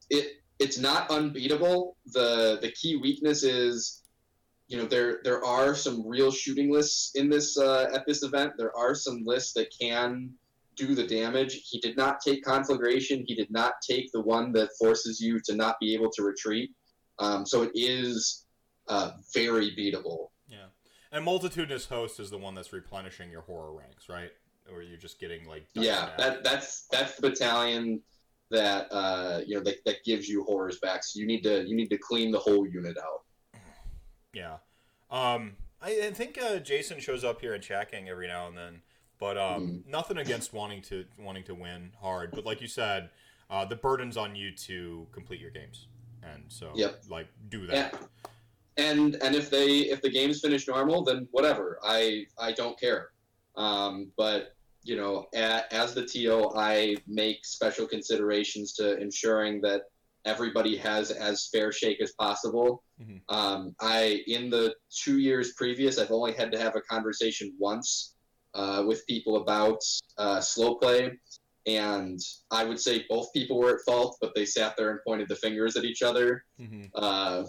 it 0.10 0.41
it's 0.60 0.77
not 0.77 1.10
unbeatable. 1.10 1.98
the 2.07 2.60
The 2.61 2.72
key 2.72 2.95
weakness 2.95 3.44
is, 3.44 4.03
you 4.68 4.77
know, 4.77 4.86
there 4.86 5.19
there 5.23 5.44
are 5.44 5.76
some 5.76 6.07
real 6.07 6.32
shooting 6.32 6.72
lists 6.72 7.11
in 7.15 7.30
this 7.30 7.57
uh, 7.57 7.90
at 7.94 8.06
this 8.06 8.23
event. 8.23 8.53
There 8.57 8.76
are 8.76 8.95
some 8.95 9.23
lists 9.26 9.53
that 9.53 9.68
can 9.80 10.32
do 10.76 10.95
the 10.95 11.07
damage. 11.07 11.61
He 11.69 11.80
did 11.80 11.95
not 11.98 12.19
take 12.19 12.44
conflagration. 12.44 13.23
He 13.27 13.36
did 13.36 13.52
not 13.52 13.73
take 13.88 14.11
the 14.11 14.22
one 14.22 14.52
that 14.53 14.69
forces 14.77 15.19
you 15.22 15.40
to 15.45 15.56
not 15.56 15.77
be 15.80 15.94
able 15.94 16.10
to 16.11 16.23
retreat. 16.23 16.72
Um, 17.19 17.45
so 17.45 17.64
it 17.64 17.72
is 17.73 18.45
uh, 18.88 19.11
very 19.34 19.72
beatable. 19.72 20.30
Yeah, 20.48 20.68
and 21.11 21.23
multitudinous 21.23 21.86
host 21.86 22.19
is 22.19 22.30
the 22.30 22.38
one 22.38 22.56
that's 22.56 22.73
replenishing 22.73 23.30
your 23.30 23.41
horror 23.41 23.73
ranks, 23.73 24.10
right? 24.10 24.32
Or 24.72 24.82
you're 24.82 24.98
just 24.98 25.19
getting 25.19 25.45
like 25.48 25.68
yeah, 25.73 26.10
that, 26.18 26.44
that's 26.44 26.88
that's 26.91 27.15
the 27.15 27.30
battalion 27.30 28.02
that 28.52 28.88
uh, 28.92 29.42
you 29.46 29.56
know 29.56 29.64
that, 29.64 29.84
that 29.86 30.04
gives 30.04 30.28
you 30.28 30.44
horrors 30.44 30.80
back. 30.80 31.04
So 31.04 31.20
you 31.20 31.28
need 31.28 31.42
to 31.44 31.68
you 31.68 31.76
need 31.76 31.90
to 31.90 31.98
clean 31.98 32.32
the 32.32 32.40
whole 32.40 32.68
unit 32.68 32.98
out. 32.98 33.24
Yeah, 34.34 34.58
um, 35.10 35.56
I, 35.82 36.08
I 36.08 36.12
think 36.12 36.38
uh, 36.42 36.60
Jason 36.60 37.00
shows 37.00 37.24
up 37.24 37.42
here 37.42 37.54
in 37.54 37.62
Chacking 37.62 38.10
every 38.10 38.28
now 38.28 38.48
and 38.48 38.58
then. 38.58 38.82
But 39.18 39.38
um, 39.38 39.68
mm. 39.68 39.88
nothing 39.88 40.18
against 40.18 40.54
wanting 40.54 40.82
to 40.84 41.06
wanting 41.18 41.44
to 41.46 41.56
win 41.56 41.92
hard. 42.02 42.32
But 42.32 42.46
like 42.46 42.62
you 42.62 42.68
said, 42.68 43.10
uh, 43.50 43.66
the 43.66 43.76
burden's 43.76 44.18
on 44.18 44.36
you 44.36 44.52
to 44.52 45.08
complete 45.12 45.40
your 45.40 45.52
games, 45.52 45.88
and 46.22 46.44
so 46.50 46.72
yep. 46.76 47.02
like 47.10 47.28
do 47.50 47.66
that. 47.68 47.94
Yeah. 47.94 48.00
And 48.78 49.16
and 49.16 49.36
if 49.36 49.50
they 49.50 49.68
if 49.68 50.02
the 50.02 50.10
games 50.10 50.42
finish 50.42 50.68
normal, 50.68 51.04
then 51.04 51.28
whatever. 51.32 51.80
I 51.84 52.26
I 52.38 52.52
don't 52.52 52.78
care. 52.80 53.12
Um, 53.56 54.12
but 54.18 54.55
you 54.86 54.95
know, 54.95 55.26
a, 55.34 55.74
as 55.74 55.95
the 55.95 56.06
TO, 56.06 56.52
I 56.56 56.95
make 57.07 57.44
special 57.44 57.88
considerations 57.88 58.74
to 58.74 58.98
ensuring 58.98 59.60
that 59.62 59.82
everybody 60.26 60.78
has 60.78 61.10
as 61.10 61.49
fair 61.52 61.72
shake 61.72 62.02
as 62.02 62.14
possible. 62.14 62.84
Mm-hmm. 63.02 63.36
Um, 63.36 63.76
I 63.82 64.22
in 64.28 64.49
the 64.52 64.76
two 64.91 65.18
years 65.18 65.53
previous, 65.53 65.98
I've 65.98 66.12
only 66.12 66.34
had 66.34 66.52
to 66.52 66.60
have 66.60 66.76
a 66.76 66.82
conversation 66.82 67.53
once 67.60 68.14
uh, 68.53 68.84
with 68.86 69.06
people 69.07 69.38
about 69.38 69.80
uh, 70.20 70.40
slow 70.40 70.76
play. 70.76 71.12
And 71.66 72.20
I 72.52 72.64
would 72.64 72.80
say 72.80 73.06
both 73.10 73.34
people 73.34 73.57
were 73.57 73.74
at 73.74 73.86
fault, 73.88 74.18
but 74.22 74.34
they 74.36 74.45
sat 74.45 74.78
there 74.78 74.91
and 74.91 74.99
pointed 75.06 75.30
the 75.30 75.36
fingers 75.36 75.76
at 75.76 75.84
each 75.84 76.03
other. 76.03 76.45
Mm-hmm. 76.62 76.86
Uh, 76.94 77.45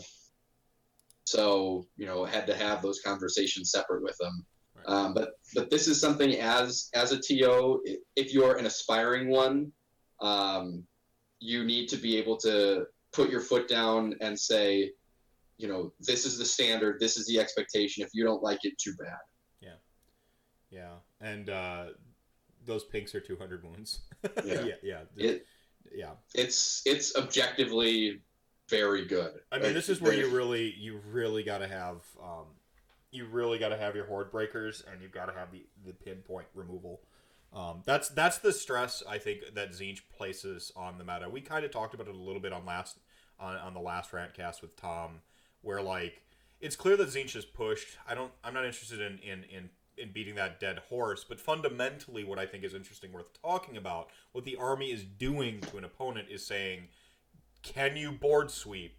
so 1.27 1.87
you 1.99 2.07
know, 2.07 2.25
had 2.25 2.47
to 2.47 2.57
have 2.57 2.81
those 2.81 3.01
conversations 3.05 3.73
separate 3.73 4.03
with 4.03 4.17
them. 4.19 4.47
Um, 4.87 5.15
but 5.15 5.33
but 5.55 5.71
this 5.71 5.89
is 5.89 6.01
something 6.01 6.39
as 6.39 6.91
as 6.95 7.13
a 7.13 7.19
TO, 7.19 7.83
if 8.15 8.33
you're 8.33 8.57
an 8.57 8.67
aspiring 8.67 9.29
one, 9.29 9.73
um, 10.21 10.85
you 11.41 11.65
need 11.65 11.89
to 11.89 11.97
be 11.97 12.17
able 12.17 12.37
to 12.39 12.87
put 13.13 13.31
your 13.31 13.41
foot 13.41 13.69
down 13.69 14.15
and 14.21 14.39
say, 14.39 14.93
you 15.59 15.69
know, 15.69 15.93
this 16.01 16.25
is 16.25 16.39
the 16.39 16.45
standard, 16.45 17.01
this 17.01 17.17
is 17.17 17.27
the 17.27 17.41
expectation. 17.41 18.05
If 18.05 18.11
you 18.13 18.25
don't 18.25 18.43
like 18.43 18.65
it, 18.65 18.75
too 18.79 18.95
bad. 18.99 19.19
Yeah, 19.61 19.71
yeah, 20.71 20.93
and 21.21 21.51
uh, 21.51 21.87
those 22.65 22.85
pinks 22.85 23.15
are 23.15 23.21
200 23.21 23.65
wounds. 23.65 24.01
Yeah, 24.45 24.63
yeah, 24.65 24.75
yeah. 24.83 25.01
It, 25.17 25.47
yeah. 25.93 26.11
It's 26.35 26.83
it's 26.85 27.17
objectively 27.17 28.21
very 28.69 29.05
good. 29.07 29.33
I 29.51 29.59
mean, 29.59 29.75
this 29.75 29.89
is 29.89 30.01
where 30.01 30.13
you 30.13 30.29
really 30.29 30.75
you 30.79 31.01
really 31.11 31.43
got 31.43 31.59
to 31.59 31.69
have 31.69 32.03
um, 32.23 32.47
you 33.11 33.27
really 33.27 33.59
got 33.59 33.69
to 33.71 33.77
have 33.77 33.95
your 33.95 34.07
horde 34.07 34.31
breakers, 34.31 34.83
and 34.91 35.01
you've 35.01 35.13
got 35.13 35.27
to 35.27 35.33
have 35.33 35.51
the 35.51 35.67
the 35.85 35.93
pinpoint 35.93 36.47
removal. 36.55 37.01
Um, 37.53 37.83
that's 37.85 38.09
that's 38.09 38.39
the 38.39 38.53
stress 38.53 39.03
I 39.09 39.19
think 39.19 39.55
that 39.55 39.71
Tzeentch 39.71 40.01
places 40.17 40.73
on 40.77 40.99
the 40.99 41.05
meta. 41.05 41.29
We 41.29 41.41
kind 41.41 41.65
of 41.65 41.71
talked 41.71 41.95
about 41.95 42.09
it 42.09 42.15
a 42.15 42.19
little 42.19 42.41
bit 42.41 42.53
on 42.53 42.67
last 42.67 42.99
on, 43.39 43.57
on 43.57 43.75
the 43.75 43.81
last 43.81 44.13
rant 44.13 44.35
cast 44.35 44.63
with 44.63 44.77
Tom, 44.77 45.21
where 45.63 45.81
like 45.81 46.23
it's 46.61 46.77
clear 46.77 46.97
that 46.97 47.09
Tzeentch 47.09 47.37
is 47.37 47.45
pushed. 47.45 47.97
I 48.09 48.15
don't. 48.15 48.33
I'm 48.45 48.55
not 48.55 48.65
interested 48.65 49.01
in 49.01 49.19
in 49.19 49.45
in 49.45 49.71
in 49.97 50.13
beating 50.13 50.35
that 50.35 50.61
dead 50.61 50.81
horse. 50.89 51.25
But 51.25 51.41
fundamentally, 51.41 52.25
what 52.25 52.39
I 52.39 52.47
think 52.47 52.65
is 52.65 52.75
interesting, 52.75 53.13
worth 53.13 53.41
talking 53.43 53.77
about, 53.77 54.11
what 54.33 54.45
the 54.45 54.57
army 54.57 54.91
is 54.91 55.05
doing 55.05 55.61
to 55.63 55.79
an 55.79 55.85
opponent 55.85 56.29
is 56.31 56.47
saying, 56.47 56.89
can 57.63 57.97
you 57.97 58.13
board 58.13 58.51
sweep 58.51 58.97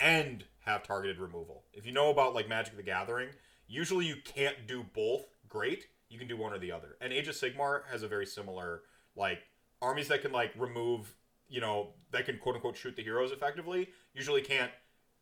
and 0.00 0.44
have 0.60 0.82
targeted 0.82 1.18
removal? 1.18 1.64
If 1.72 1.86
you 1.86 1.92
know 1.92 2.10
about 2.10 2.34
like 2.34 2.48
Magic 2.48 2.76
the 2.76 2.82
Gathering, 2.82 3.30
usually 3.66 4.06
you 4.06 4.16
can't 4.24 4.66
do 4.66 4.84
both. 4.94 5.26
Great, 5.48 5.86
you 6.08 6.18
can 6.18 6.28
do 6.28 6.36
one 6.36 6.52
or 6.52 6.58
the 6.58 6.72
other. 6.72 6.96
And 7.00 7.12
Age 7.12 7.28
of 7.28 7.34
Sigmar 7.34 7.82
has 7.90 8.02
a 8.02 8.08
very 8.08 8.26
similar 8.26 8.82
like 9.14 9.40
armies 9.80 10.08
that 10.08 10.22
can 10.22 10.32
like 10.32 10.52
remove, 10.56 11.14
you 11.48 11.60
know, 11.60 11.90
that 12.10 12.26
can 12.26 12.38
quote 12.38 12.56
unquote 12.56 12.76
shoot 12.76 12.96
the 12.96 13.02
heroes 13.02 13.32
effectively. 13.32 13.88
Usually 14.14 14.42
can't 14.42 14.72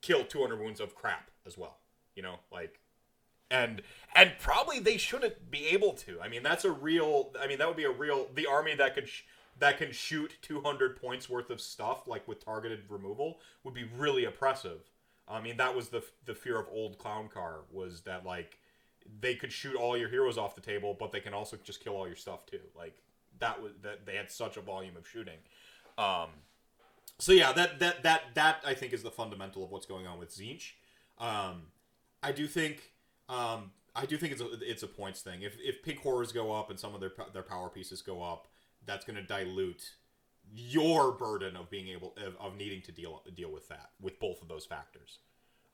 kill 0.00 0.24
200 0.24 0.58
wounds 0.58 0.80
of 0.80 0.94
crap 0.94 1.30
as 1.46 1.56
well. 1.56 1.78
You 2.14 2.22
know, 2.22 2.36
like 2.52 2.80
and 3.50 3.82
and 4.14 4.32
probably 4.38 4.78
they 4.78 4.96
shouldn't 4.96 5.50
be 5.50 5.66
able 5.68 5.92
to. 5.92 6.20
I 6.20 6.28
mean, 6.28 6.42
that's 6.42 6.64
a 6.64 6.70
real. 6.70 7.32
I 7.40 7.46
mean, 7.46 7.58
that 7.58 7.68
would 7.68 7.76
be 7.76 7.84
a 7.84 7.90
real 7.90 8.28
the 8.34 8.46
army 8.46 8.74
that 8.74 8.94
could. 8.94 9.08
Sh- 9.08 9.22
that 9.58 9.78
can 9.78 9.92
shoot 9.92 10.36
200 10.42 11.00
points 11.00 11.28
worth 11.28 11.50
of 11.50 11.60
stuff 11.60 12.06
like 12.06 12.26
with 12.26 12.44
targeted 12.44 12.82
removal 12.88 13.38
would 13.62 13.74
be 13.74 13.84
really 13.96 14.24
oppressive. 14.24 14.80
I 15.28 15.40
mean, 15.40 15.56
that 15.56 15.74
was 15.74 15.88
the 15.88 16.04
the 16.24 16.34
fear 16.34 16.58
of 16.58 16.66
old 16.70 16.98
clown 16.98 17.28
car 17.28 17.60
was 17.70 18.02
that 18.02 18.26
like 18.26 18.58
they 19.20 19.34
could 19.34 19.52
shoot 19.52 19.76
all 19.76 19.96
your 19.96 20.08
heroes 20.08 20.38
off 20.38 20.54
the 20.54 20.60
table, 20.60 20.96
but 20.98 21.12
they 21.12 21.20
can 21.20 21.34
also 21.34 21.56
just 21.62 21.82
kill 21.82 21.94
all 21.94 22.06
your 22.06 22.16
stuff 22.16 22.46
too. 22.46 22.60
Like 22.76 22.96
that 23.38 23.62
was 23.62 23.72
that 23.82 24.06
they 24.06 24.16
had 24.16 24.30
such 24.30 24.56
a 24.56 24.60
volume 24.60 24.96
of 24.96 25.08
shooting. 25.08 25.38
Um, 25.96 26.28
so 27.18 27.32
yeah, 27.32 27.52
that 27.52 27.78
that 27.78 28.02
that 28.02 28.22
that 28.34 28.62
I 28.66 28.74
think 28.74 28.92
is 28.92 29.02
the 29.02 29.10
fundamental 29.10 29.64
of 29.64 29.70
what's 29.70 29.86
going 29.86 30.06
on 30.06 30.18
with 30.18 30.30
Tzeentch. 30.30 30.72
Um, 31.18 31.68
I 32.22 32.32
do 32.32 32.46
think 32.46 32.92
um, 33.28 33.70
I 33.94 34.06
do 34.06 34.16
think 34.16 34.32
it's 34.32 34.42
a 34.42 34.48
it's 34.60 34.82
a 34.82 34.88
points 34.88 35.22
thing. 35.22 35.42
If 35.42 35.56
if 35.60 35.82
pig 35.82 36.00
horrors 36.00 36.32
go 36.32 36.52
up 36.52 36.70
and 36.70 36.78
some 36.78 36.94
of 36.94 37.00
their 37.00 37.12
their 37.32 37.42
power 37.42 37.68
pieces 37.68 38.02
go 38.02 38.22
up, 38.22 38.48
that's 38.86 39.04
going 39.04 39.16
to 39.16 39.22
dilute 39.22 39.94
your 40.54 41.12
burden 41.12 41.56
of 41.56 41.70
being 41.70 41.88
able 41.88 42.14
of, 42.24 42.36
of, 42.38 42.56
needing 42.56 42.82
to 42.82 42.92
deal 42.92 43.22
deal 43.34 43.50
with 43.50 43.68
that 43.68 43.90
with 44.00 44.18
both 44.20 44.42
of 44.42 44.48
those 44.48 44.66
factors. 44.66 45.18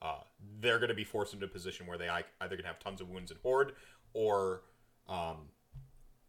Uh, 0.01 0.21
they're 0.59 0.79
going 0.79 0.89
to 0.89 0.95
be 0.95 1.03
forced 1.03 1.33
into 1.33 1.45
a 1.45 1.49
position 1.49 1.85
where 1.85 1.97
they 1.97 2.09
either 2.41 2.57
to 2.57 2.63
have 2.63 2.79
tons 2.79 3.01
of 3.01 3.09
wounds 3.09 3.31
and 3.31 3.39
horde 3.41 3.73
or 4.13 4.61
um, 5.07 5.49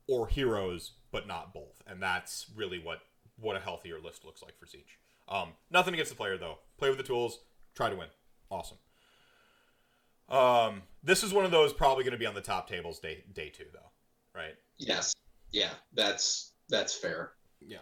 or 0.08 0.26
heroes, 0.26 0.92
but 1.10 1.26
not 1.26 1.54
both, 1.54 1.82
and 1.86 2.02
that's 2.02 2.46
really 2.54 2.78
what 2.78 3.00
what 3.40 3.56
a 3.56 3.60
healthier 3.60 3.98
list 4.02 4.24
looks 4.24 4.42
like 4.42 4.58
for 4.58 4.66
Siege. 4.66 4.98
Um, 5.28 5.50
nothing 5.70 5.94
against 5.94 6.10
the 6.10 6.16
player 6.16 6.36
though. 6.36 6.58
Play 6.78 6.88
with 6.88 6.98
the 6.98 7.04
tools, 7.04 7.38
try 7.74 7.88
to 7.88 7.96
win. 7.96 8.08
Awesome. 8.50 8.78
Um, 10.28 10.82
this 11.02 11.22
is 11.22 11.32
one 11.32 11.44
of 11.44 11.50
those 11.50 11.72
probably 11.72 12.04
going 12.04 12.12
to 12.12 12.18
be 12.18 12.26
on 12.26 12.34
the 12.34 12.40
top 12.40 12.68
tables 12.68 12.98
day 12.98 13.24
day 13.32 13.48
two 13.48 13.66
though, 13.72 13.90
right? 14.34 14.54
Yes. 14.78 15.14
Yeah, 15.50 15.70
that's 15.92 16.51
that's 16.72 16.94
fair. 16.94 17.30
Yeah. 17.64 17.78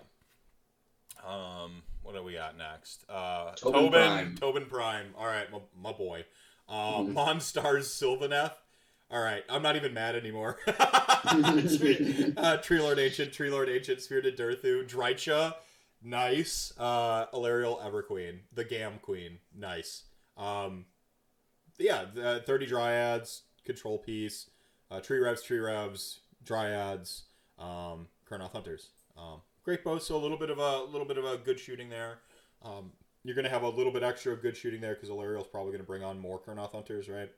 Um, 1.27 1.83
what 2.03 2.15
do 2.15 2.23
we 2.23 2.35
got 2.35 2.59
next? 2.59 3.05
Uh, 3.09 3.53
Tobin 3.55 3.73
Tobin 3.83 3.91
Prime. 3.93 4.35
Tobin 4.37 4.67
Prime. 4.67 5.07
All 5.17 5.27
right, 5.27 5.51
my, 5.51 5.59
my 5.81 5.93
boy. 5.93 6.25
Uh, 6.69 6.99
Mhm. 7.01 7.15
Monstars 7.15 7.87
Sylvaneth. 7.89 8.53
All 9.11 9.21
right, 9.21 9.43
I'm 9.49 9.63
not 9.63 9.75
even 9.77 9.93
mad 9.93 10.15
anymore. 10.15 10.59
Tree, 10.65 12.33
uh, 12.37 12.59
Tree 12.59 12.79
Lord 12.81 12.99
Ancient, 12.99 13.33
Tree 13.33 13.51
Lord 13.51 13.69
Ancient, 13.69 14.01
Spirited 14.01 14.37
Durthu, 14.39 14.89
Drycha, 14.89 15.55
nice. 16.03 16.73
Uh, 16.79 17.27
Everqueen, 17.33 18.39
the 18.53 18.65
Gam 18.65 18.99
Queen, 19.03 19.39
nice. 19.57 20.05
Um, 20.37 20.85
yeah, 21.79 22.05
the 22.15 22.43
30 22.47 22.67
Dryads, 22.67 23.43
Control 23.65 23.99
Piece, 23.99 24.49
uh, 24.93 25.01
Tree 25.01 25.19
Revs, 25.19 25.43
Tree 25.43 25.59
Revs, 25.59 26.21
Dryads, 26.45 27.23
um, 27.59 28.07
Kurnoth 28.31 28.53
Hunters. 28.53 28.91
Um, 29.17 29.41
great 29.65 29.85
bow, 29.85 29.99
so 29.99 30.17
a 30.17 30.19
little 30.19 30.37
bit 30.37 30.51
of 30.51 30.59
a 30.59 30.85
little 30.85 31.07
bit 31.07 31.19
of 31.19 31.25
a 31.25 31.37
good 31.37 31.59
shooting 31.59 31.89
there. 31.89 32.19
Um, 32.63 32.93
you're 33.25 33.37
gonna 33.37 33.49
have 33.49 33.63
a 33.63 33.69
little 33.69 33.93
bit 33.93 34.03
extra 34.03 34.37
good 34.37 34.57
shooting 34.57 34.81
there 34.81 34.95
because 34.95 35.09
Alarielle's 35.09 35.47
probably 35.47 35.73
gonna 35.73 35.85
bring 35.85 36.03
on 36.03 36.19
more 36.19 36.39
Kurnoth 36.39 36.73
Hunters, 36.73 37.09
right? 37.09 37.31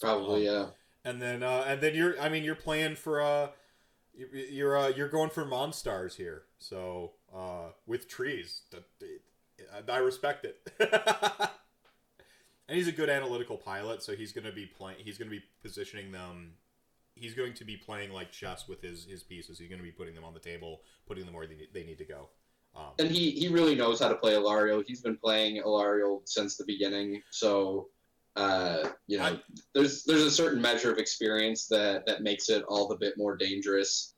Probably, 0.00 0.44
yeah. 0.44 0.66
and 1.04 1.20
then 1.20 1.42
uh, 1.42 1.64
and 1.66 1.80
then 1.80 1.94
you're 1.94 2.20
I 2.20 2.28
mean 2.28 2.44
you're 2.44 2.54
playing 2.54 2.96
for 2.96 3.20
uh 3.20 3.48
you're 4.14 4.28
you're, 4.34 4.76
uh, 4.76 4.88
you're 4.88 5.08
going 5.08 5.30
for 5.30 5.44
Monstars 5.44 6.16
here. 6.16 6.42
So 6.58 7.12
uh 7.34 7.70
with 7.86 8.08
trees, 8.08 8.62
that 8.70 8.84
I 9.88 9.98
respect 9.98 10.44
it. 10.44 10.60
and 12.68 12.76
he's 12.76 12.88
a 12.88 12.92
good 12.92 13.08
analytical 13.08 13.56
pilot, 13.56 14.02
so 14.02 14.14
he's 14.14 14.32
going 14.32 14.44
to 14.44 14.52
be 14.52 14.66
playing 14.66 14.98
he's 15.00 15.18
going 15.18 15.30
to 15.30 15.36
be 15.36 15.44
positioning 15.62 16.12
them 16.12 16.52
he's 17.18 17.34
going 17.34 17.54
to 17.54 17.64
be 17.64 17.76
playing 17.76 18.12
like 18.12 18.30
chess 18.32 18.68
with 18.68 18.80
his 18.82 19.04
his 19.04 19.22
pieces. 19.22 19.58
He's 19.58 19.68
going 19.68 19.80
to 19.80 19.84
be 19.84 19.90
putting 19.92 20.14
them 20.14 20.24
on 20.24 20.34
the 20.34 20.40
table, 20.40 20.82
putting 21.06 21.24
them 21.24 21.34
where 21.34 21.46
they, 21.46 21.68
they 21.72 21.84
need 21.84 21.98
to 21.98 22.04
go. 22.04 22.28
Um, 22.76 22.92
And 22.98 23.10
he, 23.10 23.30
he 23.32 23.48
really 23.48 23.74
knows 23.74 23.98
how 24.00 24.08
to 24.08 24.14
play 24.14 24.34
Alarielle. 24.34 24.84
He's 24.86 25.00
been 25.00 25.16
playing 25.16 25.62
Alarielle 25.62 26.20
since 26.24 26.56
the 26.56 26.64
beginning. 26.64 27.22
So, 27.30 27.88
uh, 28.36 28.90
you 29.06 29.18
know, 29.18 29.24
I- 29.24 29.42
there's 29.74 30.04
there's 30.04 30.22
a 30.22 30.30
certain 30.30 30.60
measure 30.60 30.92
of 30.92 30.98
experience 30.98 31.66
that, 31.68 32.06
that 32.06 32.22
makes 32.22 32.48
it 32.50 32.62
all 32.68 32.86
the 32.86 32.96
bit 32.96 33.14
more 33.16 33.36
dangerous. 33.36 34.14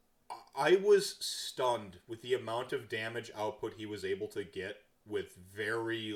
I 0.55 0.77
was 0.77 1.17
stunned 1.21 1.99
with 2.09 2.21
the 2.23 2.35
amount 2.35 2.73
of 2.73 2.89
damage 2.89 3.31
output 3.37 3.75
he 3.77 3.87
was 3.87 4.05
able 4.05 4.27
to 4.29 4.45
get 4.45 4.77
with 5.07 5.37
very 5.57 6.15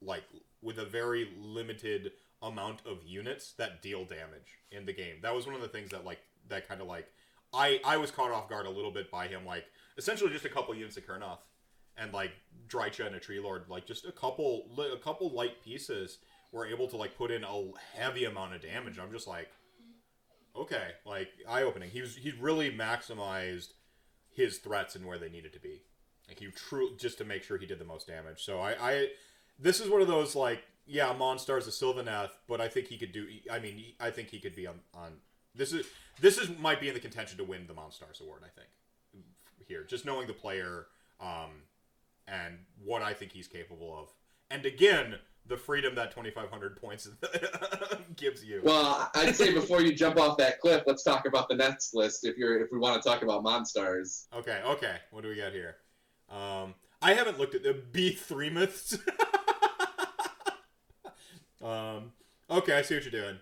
like 0.00 0.24
with 0.62 0.78
a 0.78 0.84
very 0.84 1.30
limited 1.38 2.12
amount 2.42 2.80
of 2.86 3.02
units 3.04 3.52
that 3.52 3.82
deal 3.82 4.04
damage 4.04 4.58
in 4.70 4.86
the 4.86 4.92
game. 4.92 5.16
That 5.22 5.34
was 5.34 5.46
one 5.46 5.54
of 5.54 5.60
the 5.60 5.68
things 5.68 5.90
that 5.90 6.04
like 6.04 6.20
that 6.48 6.68
kind 6.68 6.80
of 6.80 6.86
like 6.86 7.08
I 7.52 7.80
I 7.84 7.96
was 7.96 8.10
caught 8.10 8.30
off 8.30 8.48
guard 8.48 8.66
a 8.66 8.70
little 8.70 8.90
bit 8.90 9.10
by 9.10 9.26
him 9.28 9.44
like 9.44 9.64
essentially 9.96 10.30
just 10.30 10.44
a 10.44 10.50
couple 10.50 10.74
units 10.74 10.96
of 10.96 11.06
Kurnoth 11.06 11.38
and 11.96 12.12
like 12.12 12.32
Drycha 12.68 13.06
and 13.06 13.16
a 13.16 13.20
Tree 13.20 13.40
Lord 13.40 13.64
like 13.68 13.86
just 13.86 14.04
a 14.04 14.12
couple 14.12 14.68
a 14.78 14.98
couple 14.98 15.30
light 15.30 15.62
pieces 15.62 16.18
were 16.52 16.66
able 16.66 16.88
to 16.88 16.96
like 16.96 17.16
put 17.16 17.30
in 17.30 17.44
a 17.44 17.62
heavy 17.94 18.24
amount 18.24 18.54
of 18.54 18.62
damage. 18.62 18.98
I'm 18.98 19.12
just 19.12 19.26
like 19.26 19.48
okay, 20.54 20.92
like 21.04 21.28
eye 21.48 21.62
opening. 21.62 21.90
He 21.90 22.00
was 22.00 22.16
he 22.16 22.32
really 22.38 22.70
maximized 22.70 23.72
his 24.30 24.58
threats 24.58 24.94
and 24.94 25.06
where 25.06 25.18
they 25.18 25.28
needed 25.28 25.52
to 25.54 25.60
be. 25.60 25.82
Like 26.28 26.38
he 26.38 26.46
true 26.46 26.90
just 26.98 27.18
to 27.18 27.24
make 27.24 27.42
sure 27.42 27.58
he 27.58 27.66
did 27.66 27.78
the 27.78 27.84
most 27.84 28.06
damage. 28.06 28.44
So 28.44 28.60
I, 28.60 28.74
I 28.80 29.08
this 29.58 29.80
is 29.80 29.88
one 29.88 30.02
of 30.02 30.08
those 30.08 30.34
like 30.34 30.62
yeah, 30.86 31.12
Monstar's 31.18 31.66
a 31.66 31.70
Sylvaneth, 31.70 32.30
but 32.48 32.60
I 32.60 32.68
think 32.68 32.86
he 32.86 32.96
could 32.96 33.12
do. 33.12 33.26
I 33.50 33.58
mean, 33.58 33.82
I 34.00 34.10
think 34.10 34.28
he 34.28 34.38
could 34.38 34.54
be 34.54 34.66
on 34.66 34.80
on 34.94 35.12
this 35.54 35.72
is 35.72 35.86
this 36.20 36.38
is 36.38 36.48
might 36.58 36.80
be 36.80 36.88
in 36.88 36.94
the 36.94 37.00
contention 37.00 37.38
to 37.38 37.44
win 37.44 37.66
the 37.66 37.74
Monstars 37.74 38.20
award. 38.20 38.42
I 38.44 38.48
think 38.48 38.68
here, 39.66 39.84
just 39.84 40.04
knowing 40.04 40.26
the 40.26 40.32
player 40.32 40.86
um, 41.20 41.50
and 42.28 42.58
what 42.84 43.02
I 43.02 43.12
think 43.12 43.32
he's 43.32 43.48
capable 43.48 43.98
of, 43.98 44.08
and 44.50 44.64
again 44.64 45.16
the 45.48 45.56
freedom 45.56 45.94
that 45.94 46.10
2,500 46.10 46.80
points 46.80 47.08
gives 48.16 48.44
you. 48.44 48.60
Well, 48.64 49.08
I'd 49.14 49.36
say 49.36 49.54
before 49.54 49.80
you 49.80 49.94
jump 49.94 50.18
off 50.18 50.36
that 50.38 50.60
cliff, 50.60 50.82
let's 50.86 51.04
talk 51.04 51.24
about 51.26 51.48
the 51.48 51.54
next 51.54 51.94
list. 51.94 52.24
If 52.24 52.36
you're 52.36 52.60
if 52.60 52.72
we 52.72 52.78
want 52.78 53.00
to 53.00 53.08
talk 53.08 53.22
about 53.22 53.44
Monstars, 53.44 54.26
Okay, 54.34 54.60
okay. 54.64 54.96
What 55.10 55.22
do 55.22 55.28
we 55.28 55.36
got 55.36 55.52
here? 55.52 55.76
Um, 56.28 56.74
I 57.00 57.14
haven't 57.14 57.38
looked 57.38 57.54
at 57.54 57.62
the 57.62 57.80
B 57.92 58.12
three 58.12 58.50
myths. 58.50 58.98
um, 61.62 62.12
okay, 62.50 62.74
I 62.74 62.82
see 62.82 62.94
what 62.94 63.04
you're 63.04 63.22
doing. 63.22 63.38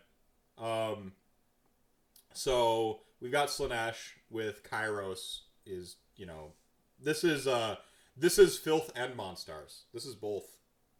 Um, 0.58 1.12
so 2.32 3.00
we've 3.20 3.32
got 3.32 3.48
Slaanesh 3.48 3.96
with 4.30 4.62
Kairos. 4.64 5.40
Is 5.66 5.96
you 6.16 6.26
know, 6.26 6.52
this 7.02 7.24
is 7.24 7.46
uh, 7.46 7.76
this 8.16 8.38
is 8.38 8.58
filth 8.58 8.90
and 8.94 9.16
monstars. 9.16 9.82
This 9.92 10.04
is 10.04 10.14
both. 10.14 10.44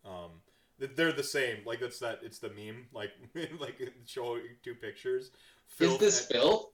Um, 0.05 0.41
they're 0.78 1.12
the 1.12 1.23
same. 1.23 1.59
Like 1.65 1.81
that's 1.81 1.99
that. 2.01 2.20
It's 2.23 2.39
the 2.39 2.51
meme. 2.51 2.86
Like 2.93 3.12
like 3.61 3.81
show 4.07 4.39
two 4.62 4.74
pictures. 4.74 5.31
is 5.78 5.99
this 5.99 6.31
and- 6.31 6.41
Phil? 6.41 6.70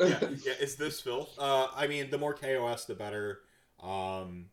yeah, 0.00 0.18
yeah, 0.44 0.52
is 0.60 0.76
this 0.76 1.00
filth? 1.00 1.34
Uh, 1.38 1.68
I 1.74 1.86
mean, 1.86 2.10
the 2.10 2.18
more 2.18 2.34
KOS, 2.34 2.84
the 2.86 2.94
better. 2.94 3.40
Um, 3.82 4.46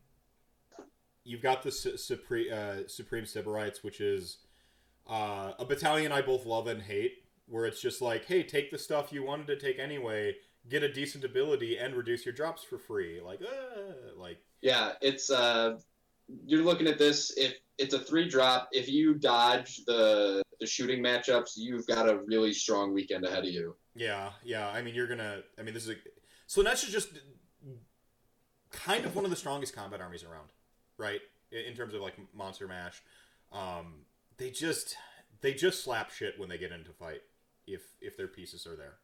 you've 1.24 1.42
got 1.42 1.62
the 1.62 1.72
Su- 1.72 1.96
Supreme 1.96 2.52
uh, 2.52 2.86
Supreme 2.86 3.24
Sybarites, 3.24 3.82
which 3.82 4.00
is 4.00 4.38
uh, 5.08 5.52
a 5.58 5.64
battalion 5.64 6.12
I 6.12 6.22
both 6.22 6.46
love 6.46 6.66
and 6.66 6.82
hate. 6.82 7.18
Where 7.46 7.66
it's 7.66 7.82
just 7.82 8.00
like, 8.00 8.24
hey, 8.24 8.44
take 8.44 8.70
the 8.70 8.78
stuff 8.78 9.12
you 9.12 9.24
wanted 9.24 9.46
to 9.48 9.58
take 9.58 9.78
anyway, 9.78 10.36
get 10.70 10.82
a 10.82 10.90
decent 10.90 11.24
ability, 11.24 11.76
and 11.76 11.94
reduce 11.94 12.24
your 12.24 12.32
drops 12.32 12.62
for 12.62 12.78
free. 12.78 13.20
Like, 13.20 13.40
uh, 13.42 14.16
like 14.16 14.38
Yeah, 14.62 14.92
it's 15.02 15.28
uh, 15.28 15.78
you're 16.46 16.62
looking 16.62 16.86
at 16.86 16.98
this. 16.98 17.36
If 17.36 17.54
it's 17.78 17.94
a 17.94 17.98
three 17.98 18.28
drop, 18.28 18.68
if 18.72 18.88
you 18.88 19.14
dodge 19.14 19.84
the 19.86 20.42
the 20.60 20.66
shooting 20.66 21.02
matchups, 21.02 21.52
you've 21.56 21.86
got 21.86 22.08
a 22.08 22.20
really 22.26 22.52
strong 22.52 22.94
weekend 22.94 23.24
ahead 23.24 23.44
of 23.44 23.50
you. 23.50 23.74
Yeah, 23.94 24.30
yeah. 24.44 24.68
I 24.68 24.80
mean, 24.80 24.94
you're 24.94 25.08
gonna. 25.08 25.40
I 25.58 25.62
mean, 25.62 25.74
this 25.74 25.84
is 25.84 25.90
a. 25.90 25.94
Slaanesh 26.48 26.84
is 26.84 26.90
just 26.90 27.08
kind 28.70 29.04
of 29.04 29.14
one 29.14 29.24
of 29.24 29.30
the 29.30 29.36
strongest 29.36 29.74
combat 29.74 30.00
armies 30.00 30.24
around, 30.24 30.50
right? 30.96 31.20
In 31.50 31.74
terms 31.74 31.92
of 31.92 32.00
like 32.00 32.14
monster 32.34 32.66
mash, 32.66 33.02
um, 33.52 34.06
they 34.38 34.50
just 34.50 34.96
they 35.40 35.54
just 35.54 35.82
slap 35.82 36.10
shit 36.10 36.38
when 36.38 36.48
they 36.48 36.58
get 36.58 36.72
into 36.72 36.92
fight 36.92 37.22
if 37.66 37.82
if 38.00 38.16
their 38.16 38.28
pieces 38.28 38.66
are 38.66 38.76
there. 38.76 38.94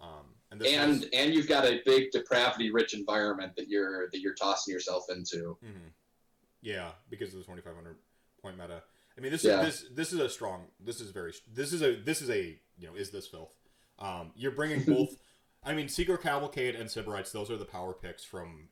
Um, 0.00 0.34
and 0.50 0.62
and 0.62 1.00
was- 1.00 1.08
and 1.12 1.32
you've 1.34 1.48
got 1.48 1.64
a 1.64 1.80
big 1.84 2.10
depravity 2.10 2.70
rich 2.70 2.92
environment 2.94 3.54
that 3.56 3.68
you're 3.68 4.10
that 4.10 4.20
you're 4.20 4.34
tossing 4.34 4.72
yourself 4.74 5.06
into. 5.08 5.56
Mhm. 5.64 5.92
yeah, 6.60 6.92
because 7.08 7.32
of 7.32 7.38
the 7.38 7.44
2,500 7.44 7.96
point 8.42 8.58
meta. 8.58 8.82
I 9.16 9.20
mean, 9.20 9.32
this 9.32 9.44
Yeah. 9.44 9.62
is 9.64 9.80
this 9.82 9.90
this 9.92 10.12
is 10.12 10.18
a 10.20 10.28
strong. 10.28 10.66
This 10.80 11.00
is 11.00 11.10
very. 11.10 11.32
This 11.52 11.72
is 11.72 11.82
a 11.82 11.94
this 11.96 12.20
is 12.20 12.28
a 12.30 12.58
you 12.78 12.86
know 12.88 12.94
is 12.94 13.10
this 13.10 13.26
filth. 13.26 13.54
Um, 13.98 14.32
you're 14.36 14.50
bringing 14.52 14.82
both. 14.84 15.16
I 15.64 15.72
mean, 15.72 15.88
Seeker 15.88 16.16
Cavalcade 16.18 16.74
and 16.76 16.88
Sybarites. 16.88 17.32
Those 17.32 17.50
are 17.50 17.56
the 17.56 17.64
power 17.64 17.94
picks 17.94 18.22
from 18.24 18.68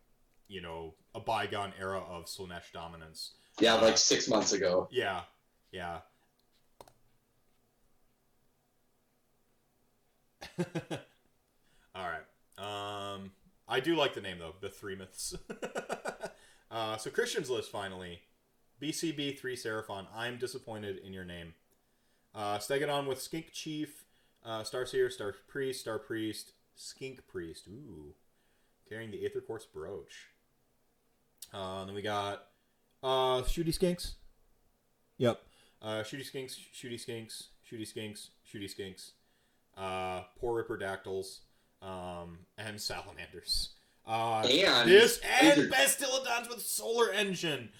you 0.49 0.61
know 0.61 0.95
a 1.15 1.21
bygone 1.21 1.73
era 1.81 2.01
of 2.01 2.27
Slaanesh 2.27 2.71
dominance. 2.73 3.33
Yeah, 3.61 3.77
Uh, 3.77 3.83
like 3.83 3.97
six 3.99 4.29
months 4.29 4.53
ago. 4.53 4.89
Yeah, 4.91 5.23
yeah. 5.75 5.99
All 11.95 12.07
right. 12.09 12.23
Um, 12.57 13.33
I 13.69 13.81
do 13.81 13.97
like 13.97 14.15
the 14.15 14.21
name 14.21 14.39
though, 14.39 14.55
the 14.61 14.69
Three 14.69 14.95
Myths. 14.95 15.35
uh, 16.71 16.97
so 16.97 17.11
Christian's 17.11 17.51
list 17.51 17.73
finally. 17.73 18.21
BCB 18.81 19.39
three 19.39 19.57
Seraphon. 19.57 20.07
I'm 20.15 20.39
disappointed 20.39 21.01
in 21.05 21.13
your 21.13 21.25
name. 21.25 21.55
Uh, 22.35 22.59
Stegadon 22.59 23.07
with 23.07 23.21
Skink 23.21 23.53
Chief, 23.53 24.05
uh, 24.45 24.63
Starseer, 24.63 25.11
Star 25.11 25.35
Priest, 25.49 25.81
Star 25.81 25.99
Priest, 25.99 26.53
Skink 26.77 27.27
Priest. 27.27 27.67
Ooh, 27.69 28.15
carrying 28.89 29.11
the 29.11 29.25
Aether 29.25 29.41
Quartz 29.41 29.65
brooch. 29.65 30.31
Uh, 31.53 31.81
and 31.81 31.89
then 31.89 31.95
we 31.95 32.03
got 32.03 32.47
uh, 33.03 33.43
Shooty 33.43 33.77
Skinks. 33.77 34.15
Yep. 35.19 35.41
Uh, 35.85 36.03
shooty 36.03 36.25
skinks, 36.25 36.57
shooty 36.75 36.95
skinks, 36.95 37.49
shooty 37.71 37.83
skinks, 37.87 38.29
shooty 38.51 38.71
skinks. 38.75 39.11
Uh, 39.77 40.23
poor 40.41 40.57
ripper 40.57 40.79
dactyls, 40.79 41.41
um, 41.83 42.39
and 42.57 42.81
salamanders. 42.81 43.71
Uh, 44.07 44.47
And 44.49 44.89
this 44.89 45.19
and 45.19 45.61
are- 45.61 45.69
Bastiladons 45.69 46.49
with 46.49 46.63
solar 46.63 47.11
engine. 47.11 47.71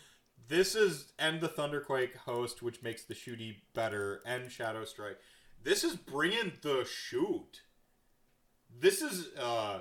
This 0.49 0.75
is 0.75 1.13
and 1.19 1.41
the 1.41 1.49
Thunderquake 1.49 2.15
host, 2.17 2.63
which 2.63 2.83
makes 2.83 3.05
the 3.05 3.15
shooty 3.15 3.57
better, 3.73 4.21
and 4.27 4.53
Shadow 4.53 4.85
Strike. 4.85 5.19
This 5.63 5.83
is 5.83 5.97
bringing 5.97 6.53
the 6.61 6.85
shoot. 6.85 7.63
This 8.79 9.01
is, 9.01 9.29
uh, 9.39 9.81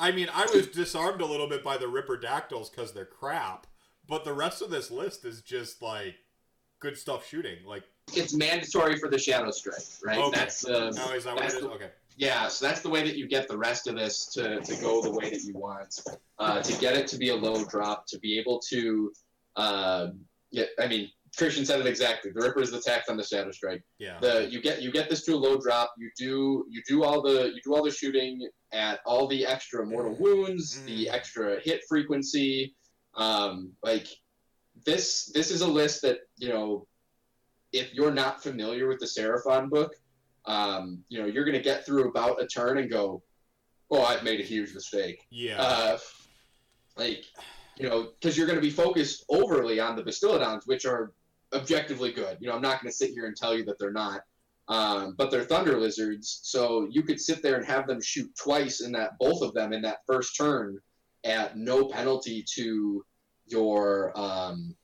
I 0.00 0.10
mean, 0.10 0.28
I 0.32 0.46
was 0.52 0.66
disarmed 0.74 1.20
a 1.20 1.26
little 1.26 1.46
bit 1.48 1.62
by 1.62 1.76
the 1.76 1.86
Ripper 1.86 2.16
Dactyls 2.18 2.68
because 2.70 2.92
they're 2.92 3.04
crap, 3.04 3.68
but 4.08 4.24
the 4.24 4.32
rest 4.32 4.60
of 4.62 4.70
this 4.70 4.90
list 4.90 5.24
is 5.24 5.42
just 5.42 5.80
like 5.82 6.16
good 6.80 6.96
stuff 6.96 7.26
shooting. 7.28 7.58
Like 7.66 7.84
it's 8.14 8.34
mandatory 8.34 8.96
for 8.98 9.08
the 9.08 9.18
Shadow 9.18 9.50
Strike, 9.50 9.82
right? 10.04 10.18
Okay. 10.18 10.38
That's 10.38 10.62
the 10.62 10.86
Oh, 11.06 11.12
is 11.14 11.24
that 11.24 11.38
that's 11.38 11.54
the- 11.60 11.70
Okay. 11.70 11.90
yeah. 12.16 12.48
So 12.48 12.66
that's 12.66 12.80
the 12.80 12.88
way 12.90 13.02
that 13.04 13.16
you 13.16 13.28
get 13.28 13.48
the 13.48 13.56
rest 13.56 13.86
of 13.86 13.94
this 13.96 14.26
to, 14.34 14.60
to 14.60 14.76
go 14.80 15.02
the 15.02 15.12
way 15.12 15.30
that 15.30 15.42
you 15.42 15.54
want. 15.54 16.00
Uh, 16.38 16.60
to 16.62 16.80
get 16.80 16.96
it 16.96 17.06
to 17.08 17.16
be 17.18 17.28
a 17.28 17.36
low 17.36 17.64
drop, 17.66 18.06
to 18.08 18.18
be 18.18 18.38
able 18.38 18.58
to, 18.70 19.12
um, 19.56 20.20
yeah. 20.50 20.64
I 20.78 20.88
mean, 20.88 21.10
Christian 21.36 21.64
said 21.64 21.78
it 21.80 21.86
exactly. 21.86 22.32
The 22.34 22.40
Ripper 22.40 22.60
is 22.60 22.72
the 22.72 22.80
tax 22.80 23.08
on 23.08 23.16
the 23.16 23.22
Shadow 23.22 23.52
Strike. 23.52 23.82
Yeah. 23.98 24.18
the 24.20 24.48
you 24.50 24.60
get 24.60 24.82
you 24.82 24.90
get 24.90 25.08
this 25.08 25.24
to 25.26 25.34
a 25.34 25.36
low 25.36 25.58
drop. 25.60 25.92
You 25.98 26.10
do 26.18 26.64
you 26.68 26.82
do 26.88 27.04
all 27.04 27.22
the 27.22 27.52
you 27.54 27.60
do 27.62 27.74
all 27.74 27.84
the 27.84 27.90
shooting 27.92 28.48
at 28.72 28.98
all 29.06 29.28
the 29.28 29.46
extra 29.46 29.86
mortal 29.86 30.16
wounds, 30.18 30.82
the 30.84 31.06
Mm. 31.06 31.12
extra 31.14 31.60
hit 31.60 31.82
frequency. 31.88 32.74
Um, 33.14 33.72
like 33.84 34.08
this 34.84 35.30
this 35.34 35.50
is 35.50 35.60
a 35.60 35.66
list 35.66 36.02
that 36.02 36.18
you 36.36 36.48
know 36.48 36.86
if 37.72 37.94
you're 37.94 38.10
not 38.12 38.42
familiar 38.42 38.88
with 38.88 38.98
the 38.98 39.06
Seraphon 39.06 39.70
book, 39.70 39.94
um, 40.46 41.04
you 41.08 41.20
know 41.20 41.26
you're 41.26 41.44
gonna 41.44 41.60
get 41.60 41.86
through 41.86 42.08
about 42.08 42.42
a 42.42 42.46
turn 42.46 42.78
and 42.78 42.90
go, 42.90 43.22
oh, 43.90 44.02
I've 44.02 44.22
made 44.22 44.40
a 44.40 44.44
huge 44.44 44.74
mistake. 44.74 45.26
yeah. 45.30 45.60
Uh, 45.60 45.98
like, 46.96 47.24
you 47.76 47.88
know, 47.88 48.10
because 48.20 48.36
you're 48.36 48.46
going 48.46 48.58
to 48.58 48.62
be 48.62 48.70
focused 48.70 49.24
overly 49.28 49.80
on 49.80 49.96
the 49.96 50.02
Bastiladons, 50.02 50.66
which 50.66 50.84
are 50.84 51.12
objectively 51.54 52.12
good. 52.12 52.36
You 52.40 52.48
know, 52.48 52.54
I'm 52.54 52.62
not 52.62 52.80
going 52.80 52.90
to 52.90 52.96
sit 52.96 53.10
here 53.10 53.26
and 53.26 53.36
tell 53.36 53.56
you 53.56 53.64
that 53.64 53.78
they're 53.78 53.92
not. 53.92 54.22
Um, 54.68 55.16
but 55.18 55.32
they're 55.32 55.42
thunder 55.42 55.76
lizards, 55.80 56.40
so 56.44 56.86
you 56.92 57.02
could 57.02 57.20
sit 57.20 57.42
there 57.42 57.56
and 57.56 57.66
have 57.66 57.88
them 57.88 58.00
shoot 58.00 58.30
twice 58.40 58.82
in 58.82 58.92
that, 58.92 59.18
both 59.18 59.42
of 59.42 59.52
them 59.52 59.72
in 59.72 59.82
that 59.82 59.98
first 60.06 60.36
turn, 60.36 60.78
at 61.24 61.56
no 61.56 61.88
penalty 61.88 62.44
to 62.54 63.04
your 63.50 64.12
um, 64.18 64.74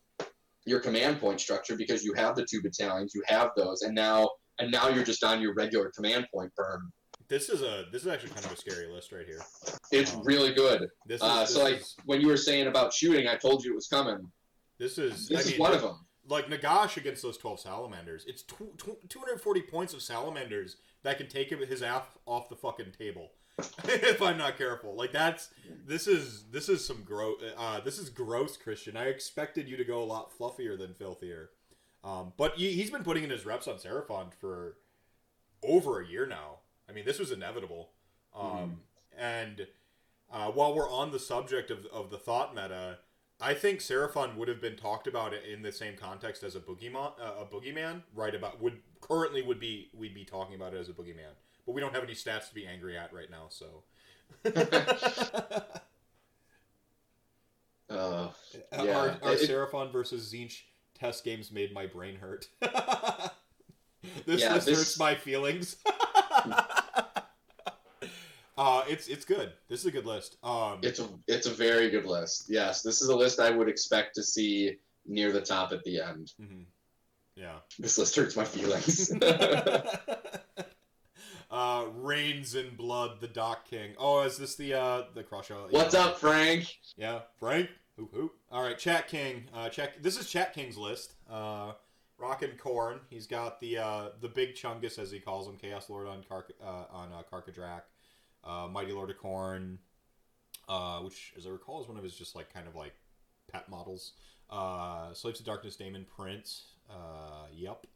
your 0.65 0.81
command 0.81 1.21
point 1.21 1.41
structure 1.41 1.77
because 1.77 2.05
you 2.05 2.13
have 2.15 2.35
the 2.37 2.45
two 2.45 2.61
battalions, 2.63 3.13
you 3.15 3.23
have 3.27 3.51
those, 3.57 3.83
and 3.83 3.95
now 3.95 4.31
and 4.59 4.71
now 4.71 4.89
you're 4.89 5.05
just 5.05 5.23
on 5.25 5.41
your 5.41 5.55
regular 5.55 5.91
command 5.95 6.27
point 6.33 6.51
burn. 6.57 6.91
this 7.29 7.49
is 7.49 7.63
a 7.63 7.85
this 7.93 8.03
is 8.03 8.09
actually 8.09 8.31
kind 8.31 8.45
of 8.47 8.53
a 8.53 8.57
scary 8.57 8.87
list 8.93 9.13
right 9.13 9.27
here. 9.27 9.41
It's 9.93 10.15
Oh. 10.15 10.23
really 10.25 10.53
good. 10.55 10.89
This 11.07 11.21
is 11.21 11.23
Uh, 11.29 11.41
this 11.41 11.55
so 11.55 11.63
like 11.63 11.81
is, 11.81 11.97
when 12.05 12.21
you 12.21 12.29
were 12.29 12.37
saying 12.37 12.67
about 12.67 12.93
shooting, 12.93 13.27
I 13.29 13.37
told 13.37 13.65
you 13.65 13.73
it 13.73 13.75
was 13.75 13.89
coming. 13.89 14.31
this 14.79 14.99
is 14.99 15.29
This 15.29 15.39
I 15.39 15.41
is 15.43 15.51
mean, 15.53 15.61
one 15.61 15.73
of 15.73 15.83
them. 15.83 16.07
like 16.29 16.47
Nagash 16.47 16.97
against 16.97 17.23
those 17.23 17.39
12 17.39 17.61
salamanders. 17.61 18.25
It's 18.27 18.43
tw- 18.43 18.77
tw- 18.79 19.09
240 19.09 19.63
points 19.63 19.93
of 19.95 20.03
salamanders 20.03 20.77
that 21.03 21.19
can 21.19 21.29
take 21.29 21.51
him 21.51 21.61
his 21.61 21.83
ass 21.83 22.05
off 22.27 22.49
the 22.49 22.57
fucking 22.57 22.93
table 22.93 23.31
if 23.85 24.21
I'm 24.21 24.37
not 24.37 24.59
careful. 24.59 24.95
Like 24.95 25.13
that's 25.13 25.51
this 25.87 26.07
is 26.07 26.45
this 26.51 26.69
is 26.69 26.85
some 26.85 27.03
gross 27.05 27.41
uh 27.57 27.81
this 27.81 27.99
is 27.99 28.11
gross 28.11 28.57
Christian. 28.57 28.97
I 28.97 29.05
expected 29.07 29.69
you 29.69 29.77
to 29.77 29.85
go 29.85 30.03
a 30.03 30.05
lot 30.05 30.37
fluffier 30.37 30.79
than 30.79 30.95
filthier. 30.95 31.51
Um, 32.05 32.33
but 32.37 32.55
he, 32.57 32.73
he's 32.73 32.91
been 32.91 33.03
putting 33.03 33.25
in 33.25 33.31
his 33.31 33.45
reps 33.45 33.67
on 33.67 33.77
Seraphon 33.77 34.33
for 34.33 34.77
over 35.63 36.01
a 36.01 36.07
year 36.07 36.27
now. 36.27 36.59
I 36.89 36.93
mean, 36.93 37.05
this 37.05 37.19
was 37.19 37.33
inevitable. 37.33 37.91
Um, 38.35 38.81
and 39.19 39.67
uh, 40.33 40.51
while 40.53 40.75
we're 40.75 40.91
on 40.91 41.11
the 41.11 41.19
subject 41.19 41.71
of, 41.71 41.87
of 41.87 42.11
the 42.11 42.19
thought 42.19 42.55
meta, 42.55 42.99
I 43.41 43.55
think 43.55 43.81
Seraphon 43.81 44.37
would 44.37 44.49
have 44.49 44.61
been 44.61 44.77
talked 44.77 45.07
about 45.07 45.33
in 45.35 45.63
the 45.63 45.73
same 45.73 45.95
context 45.97 46.43
as 46.43 46.55
a 46.55 46.61
boogeyman. 46.61 47.13
Uh, 47.21 47.43
a 47.43 47.45
boogeyman, 47.45 48.03
right? 48.15 48.35
About 48.35 48.63
would 48.63 48.81
currently 49.01 49.43
would 49.43 49.61
be 49.61 49.89
we'd 49.95 50.15
be 50.15 50.25
talking 50.25 50.55
about 50.55 50.75
it 50.75 50.79
as 50.79 50.89
a 50.89 50.93
boogeyman, 50.93 51.35
but 51.67 51.73
we 51.75 51.81
don't 51.81 51.93
have 51.95 52.05
any 52.05 52.15
stats 52.15 52.49
to 52.49 52.55
be 52.55 52.67
angry 52.67 52.97
at 52.97 53.13
right 53.13 53.31
now. 53.31 53.47
So, 53.51 53.83
Uh, 57.89 58.31
our, 58.73 58.85
Yeah, 58.85 59.17
our 59.23 59.35
it- 59.35 59.49
Seraphon 59.49 59.93
versus 59.93 60.33
Tzeentch 60.33 60.63
test 60.99 61.23
games 61.25 61.53
made 61.53 61.73
my 61.73 61.87
brain 61.87 62.17
hurt. 62.17 62.49
this 62.61 64.41
Yeah, 64.41 64.55
this, 64.55 64.65
this- 64.65 64.79
hurts 64.79 64.99
my 64.99 65.15
feelings. 65.15 65.77
uh, 68.59 68.83
it's 68.89 69.07
it's 69.07 69.25
good. 69.25 69.53
This 69.69 69.81
is 69.81 69.87
a 69.87 69.91
good 69.93 70.05
list. 70.07 70.37
Um, 70.43 70.81
it's 70.83 70.99
a 70.99 71.09
it's 71.29 71.47
a 71.47 71.51
very 71.53 71.89
good 71.91 72.07
list. 72.07 72.47
Yes, 72.49 72.83
this 72.83 73.01
is 73.03 73.09
a 73.09 73.15
list 73.17 73.39
I 73.39 73.51
would 73.51 73.69
expect 73.69 74.17
to 74.17 74.23
see 74.25 74.79
near 75.07 75.31
the 75.31 75.41
top 75.41 75.71
at 75.73 75.85
the 75.85 76.01
end. 76.01 76.33
mhm. 76.43 76.65
Yeah. 77.37 77.59
This 77.79 77.99
list 77.99 78.17
hurts 78.17 78.35
my 78.35 78.45
feelings. 78.45 79.13
Uh, 81.57 81.87
Reigns 82.03 82.55
in 82.55 82.77
Blood, 82.77 83.23
the 83.23 83.29
Doc 83.29 83.65
King. 83.65 83.95
Oh, 83.97 84.21
is 84.21 84.37
this 84.37 84.57
the 84.57 84.75
uh 84.75 85.05
the 85.15 85.23
Crush? 85.23 85.51
uh, 85.51 85.55
What's 85.71 85.95
yeah. 85.95 86.05
up, 86.05 86.19
Frank? 86.19 86.77
Yeah, 86.99 87.21
Frank. 87.41 87.71
Hoop 87.97 88.13
hoop. 88.13 88.33
All 88.53 88.63
right, 88.63 88.77
Chat 88.77 89.09
King. 89.09 89.45
Uh, 89.55 89.71
Chat. 89.71 90.03
This 90.03 90.19
is 90.19 90.29
Chat 90.29 90.53
King's 90.53 90.77
list. 90.77 91.15
Uh, 91.31 91.73
Rockin' 92.19 92.59
Khorne. 92.63 92.99
He's 93.09 93.27
got 93.27 93.59
the 93.61 93.79
uh 93.79 94.09
the 94.21 94.29
big 94.29 94.55
Chungus 94.55 94.99
as 94.99 95.11
he 95.11 95.19
calls 95.19 95.49
him, 95.49 95.57
Chaos 95.57 95.89
Lord 95.89 96.07
on 96.07 96.23
Kark 96.31 96.51
uh, 96.63 96.85
on 96.93 97.09
uh, 97.11 97.23
Karkadrak, 97.33 97.85
uh, 98.45 98.69
Mighty 98.71 98.93
Lord 98.93 99.09
of 99.09 99.17
Khorne, 99.17 99.79
uh, 100.69 100.99
which 100.99 101.33
as 101.39 101.47
I 101.47 101.49
recall 101.49 101.81
is 101.81 101.89
one 101.89 101.97
of 101.97 102.05
his 102.05 102.15
just 102.15 102.37
like 102.37 102.53
kind 102.53 102.69
of 102.69 102.75
like 102.75 102.93
pet 103.51 103.67
models. 103.71 104.13
Uh, 104.51 105.15
Slaves 105.15 105.41
of 105.41 105.47
Darkness, 105.47 105.77
Daemon 105.77 106.05
Prince. 106.05 106.65
Uh, 106.91 107.47
yep. 107.51 107.87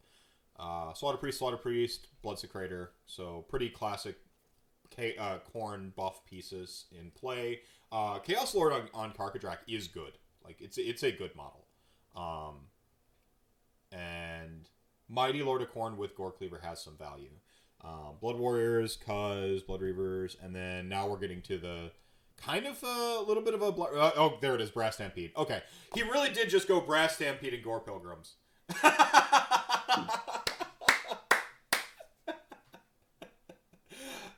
Uh, 0.60 0.92
Slaughter 0.92 1.18
Priest, 1.18 1.38
Slaughter 1.38 1.56
Priest, 1.56 2.08
Bloodsecrator. 2.24 2.88
So 3.06 3.44
pretty 3.48 3.70
classic 3.70 4.16
K- 4.90 5.16
uh, 5.16 5.38
Khorne 5.54 5.94
buff 5.94 6.24
pieces 6.24 6.84
in 6.92 7.10
play. 7.12 7.60
Uh, 7.90 8.18
Chaos 8.18 8.54
Lord 8.54 8.72
on, 8.72 8.82
on 8.92 9.12
Karkadrak 9.12 9.58
is 9.66 9.88
good. 9.88 10.12
Like 10.44 10.60
it's 10.60 10.78
it's 10.78 11.02
a 11.02 11.12
good 11.12 11.34
model. 11.34 11.64
Um, 12.14 12.56
and 13.92 14.68
Mighty 15.08 15.42
Lord 15.42 15.62
of 15.62 15.72
Khorne 15.72 15.96
with 15.96 16.14
Gore 16.14 16.32
Cleaver 16.32 16.60
has 16.62 16.82
some 16.82 16.96
value. 16.96 17.30
Um, 17.82 18.16
Blood 18.20 18.36
Warriors, 18.36 18.96
Cuz, 18.96 19.62
Blood 19.62 19.80
Reavers, 19.80 20.36
and 20.42 20.54
then 20.54 20.88
now 20.88 21.08
we're 21.08 21.18
getting 21.18 21.40
to 21.42 21.56
the 21.58 21.90
kind 22.36 22.66
of 22.66 22.82
a 22.82 23.24
little 23.26 23.42
bit 23.42 23.54
of 23.54 23.62
a 23.62 23.72
bl- 23.72 23.84
uh, 23.84 24.10
oh 24.16 24.38
there 24.40 24.54
it 24.54 24.60
is 24.60 24.70
Brass 24.70 24.94
Stampede. 24.96 25.32
Okay, 25.36 25.62
he 25.94 26.02
really 26.02 26.30
did 26.30 26.50
just 26.50 26.68
go 26.68 26.80
Brass 26.80 27.14
Stampede 27.14 27.54
and 27.54 27.62
Gore 27.64 27.80
Pilgrims. 27.80 28.34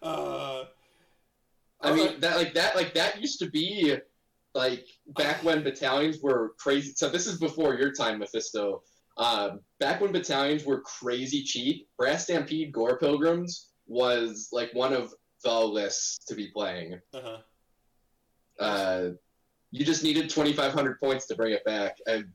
uh, 0.02 0.64
I 1.80 1.91
mean 2.10 2.20
that 2.20 2.36
like 2.36 2.54
that 2.54 2.76
like 2.76 2.94
that 2.94 3.20
used 3.20 3.38
to 3.40 3.50
be 3.50 3.96
like 4.54 4.86
back 5.16 5.42
when 5.42 5.62
battalions 5.62 6.18
were 6.22 6.54
crazy. 6.58 6.92
So 6.96 7.08
this 7.08 7.26
is 7.26 7.38
before 7.38 7.74
your 7.74 7.92
time, 7.92 8.18
Mephisto. 8.18 8.82
Uh, 9.16 9.56
back 9.78 10.00
when 10.00 10.12
battalions 10.12 10.64
were 10.64 10.80
crazy 10.80 11.42
cheap, 11.42 11.88
Brass 11.98 12.24
Stampede 12.24 12.72
Gore 12.72 12.98
Pilgrims 12.98 13.68
was 13.86 14.48
like 14.52 14.70
one 14.74 14.92
of 14.92 15.12
the 15.44 15.60
lists 15.60 16.24
to 16.26 16.34
be 16.34 16.48
playing. 16.48 16.98
uh-huh. 17.12 17.38
Uh, 18.58 19.10
you 19.70 19.84
just 19.84 20.04
needed 20.04 20.28
2,500 20.28 21.00
points 21.00 21.26
to 21.26 21.34
bring 21.34 21.52
it 21.52 21.64
back. 21.64 21.96
And 22.06 22.26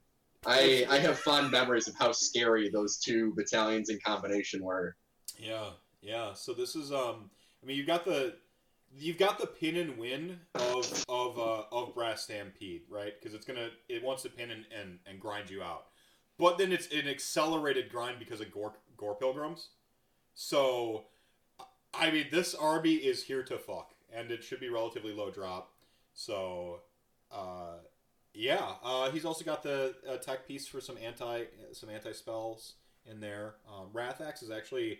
I 0.45 0.85
I 0.89 0.99
have 0.99 1.19
fond 1.19 1.51
memories 1.51 1.87
of 1.87 1.95
how 1.95 2.11
scary 2.11 2.69
those 2.69 2.97
two 2.97 3.33
battalions 3.35 3.89
in 3.89 3.99
combination 4.05 4.63
were. 4.63 4.95
Yeah, 5.37 5.71
yeah. 6.01 6.33
So 6.33 6.53
this 6.53 6.75
is 6.75 6.91
um 6.91 7.29
I 7.61 7.65
mean 7.65 7.77
you've 7.77 7.87
got 7.87 8.05
the 8.05 8.35
you've 8.97 9.17
got 9.17 9.39
the 9.39 9.47
pin 9.47 9.77
and 9.77 9.97
win 9.97 10.39
of 10.55 11.05
of 11.07 11.39
uh, 11.39 11.63
of 11.71 11.93
Brass 11.93 12.23
Stampede, 12.23 12.83
right? 12.89 13.13
Because 13.19 13.35
it's 13.35 13.45
gonna 13.45 13.69
it 13.87 14.03
wants 14.03 14.23
to 14.23 14.29
pin 14.29 14.51
and, 14.51 14.65
and, 14.77 14.99
and 15.05 15.19
grind 15.19 15.49
you 15.49 15.61
out. 15.61 15.85
But 16.37 16.57
then 16.57 16.71
it's 16.71 16.91
an 16.93 17.07
accelerated 17.07 17.89
grind 17.89 18.19
because 18.19 18.41
of 18.41 18.51
Gore 18.51 18.75
Gore 18.95 19.15
Pilgrims. 19.15 19.69
So 20.33 21.05
I 21.93 22.11
mean 22.11 22.27
this 22.31 22.55
army 22.55 22.95
is 22.95 23.23
here 23.23 23.43
to 23.43 23.57
fuck. 23.57 23.93
And 24.13 24.31
it 24.31 24.43
should 24.43 24.59
be 24.59 24.69
relatively 24.69 25.13
low 25.13 25.31
drop. 25.31 25.73
So 26.13 26.81
uh 27.31 27.77
yeah, 28.33 28.73
uh, 28.83 29.09
he's 29.09 29.25
also 29.25 29.43
got 29.43 29.63
the 29.63 29.95
tech 30.21 30.47
piece 30.47 30.67
for 30.67 30.79
some 30.79 30.95
anti 31.03 31.45
some 31.71 31.89
anti 31.89 32.11
spells 32.11 32.73
in 33.09 33.19
there. 33.19 33.55
Um, 33.67 33.87
is 33.95 34.51
actually 34.51 34.99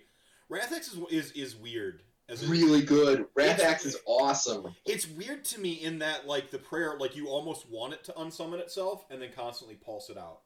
Wrathax 0.49 0.94
is 0.94 0.98
is, 1.11 1.32
is 1.34 1.56
weird 1.56 2.02
Really 2.45 2.82
good. 2.82 3.26
Rathax 3.36 3.86
is 3.86 3.98
awesome. 4.06 4.76
it's 4.86 5.08
weird 5.08 5.45
to 5.45 5.60
me 5.62 5.74
in 5.74 5.99
that 5.99 6.28
like 6.28 6.52
the 6.52 6.60
prayer 6.60 6.98
like 6.99 7.16
you 7.16 7.28
almost 7.28 7.70
want 7.70 7.94
it 7.94 8.04
to 8.06 8.12
unsummon 8.14 8.60
itself 8.60 9.06
and 9.10 9.22
then 9.22 9.30
constantly 9.36 9.76
pulse 9.76 10.10
it 10.10 10.18
out. 10.18 10.40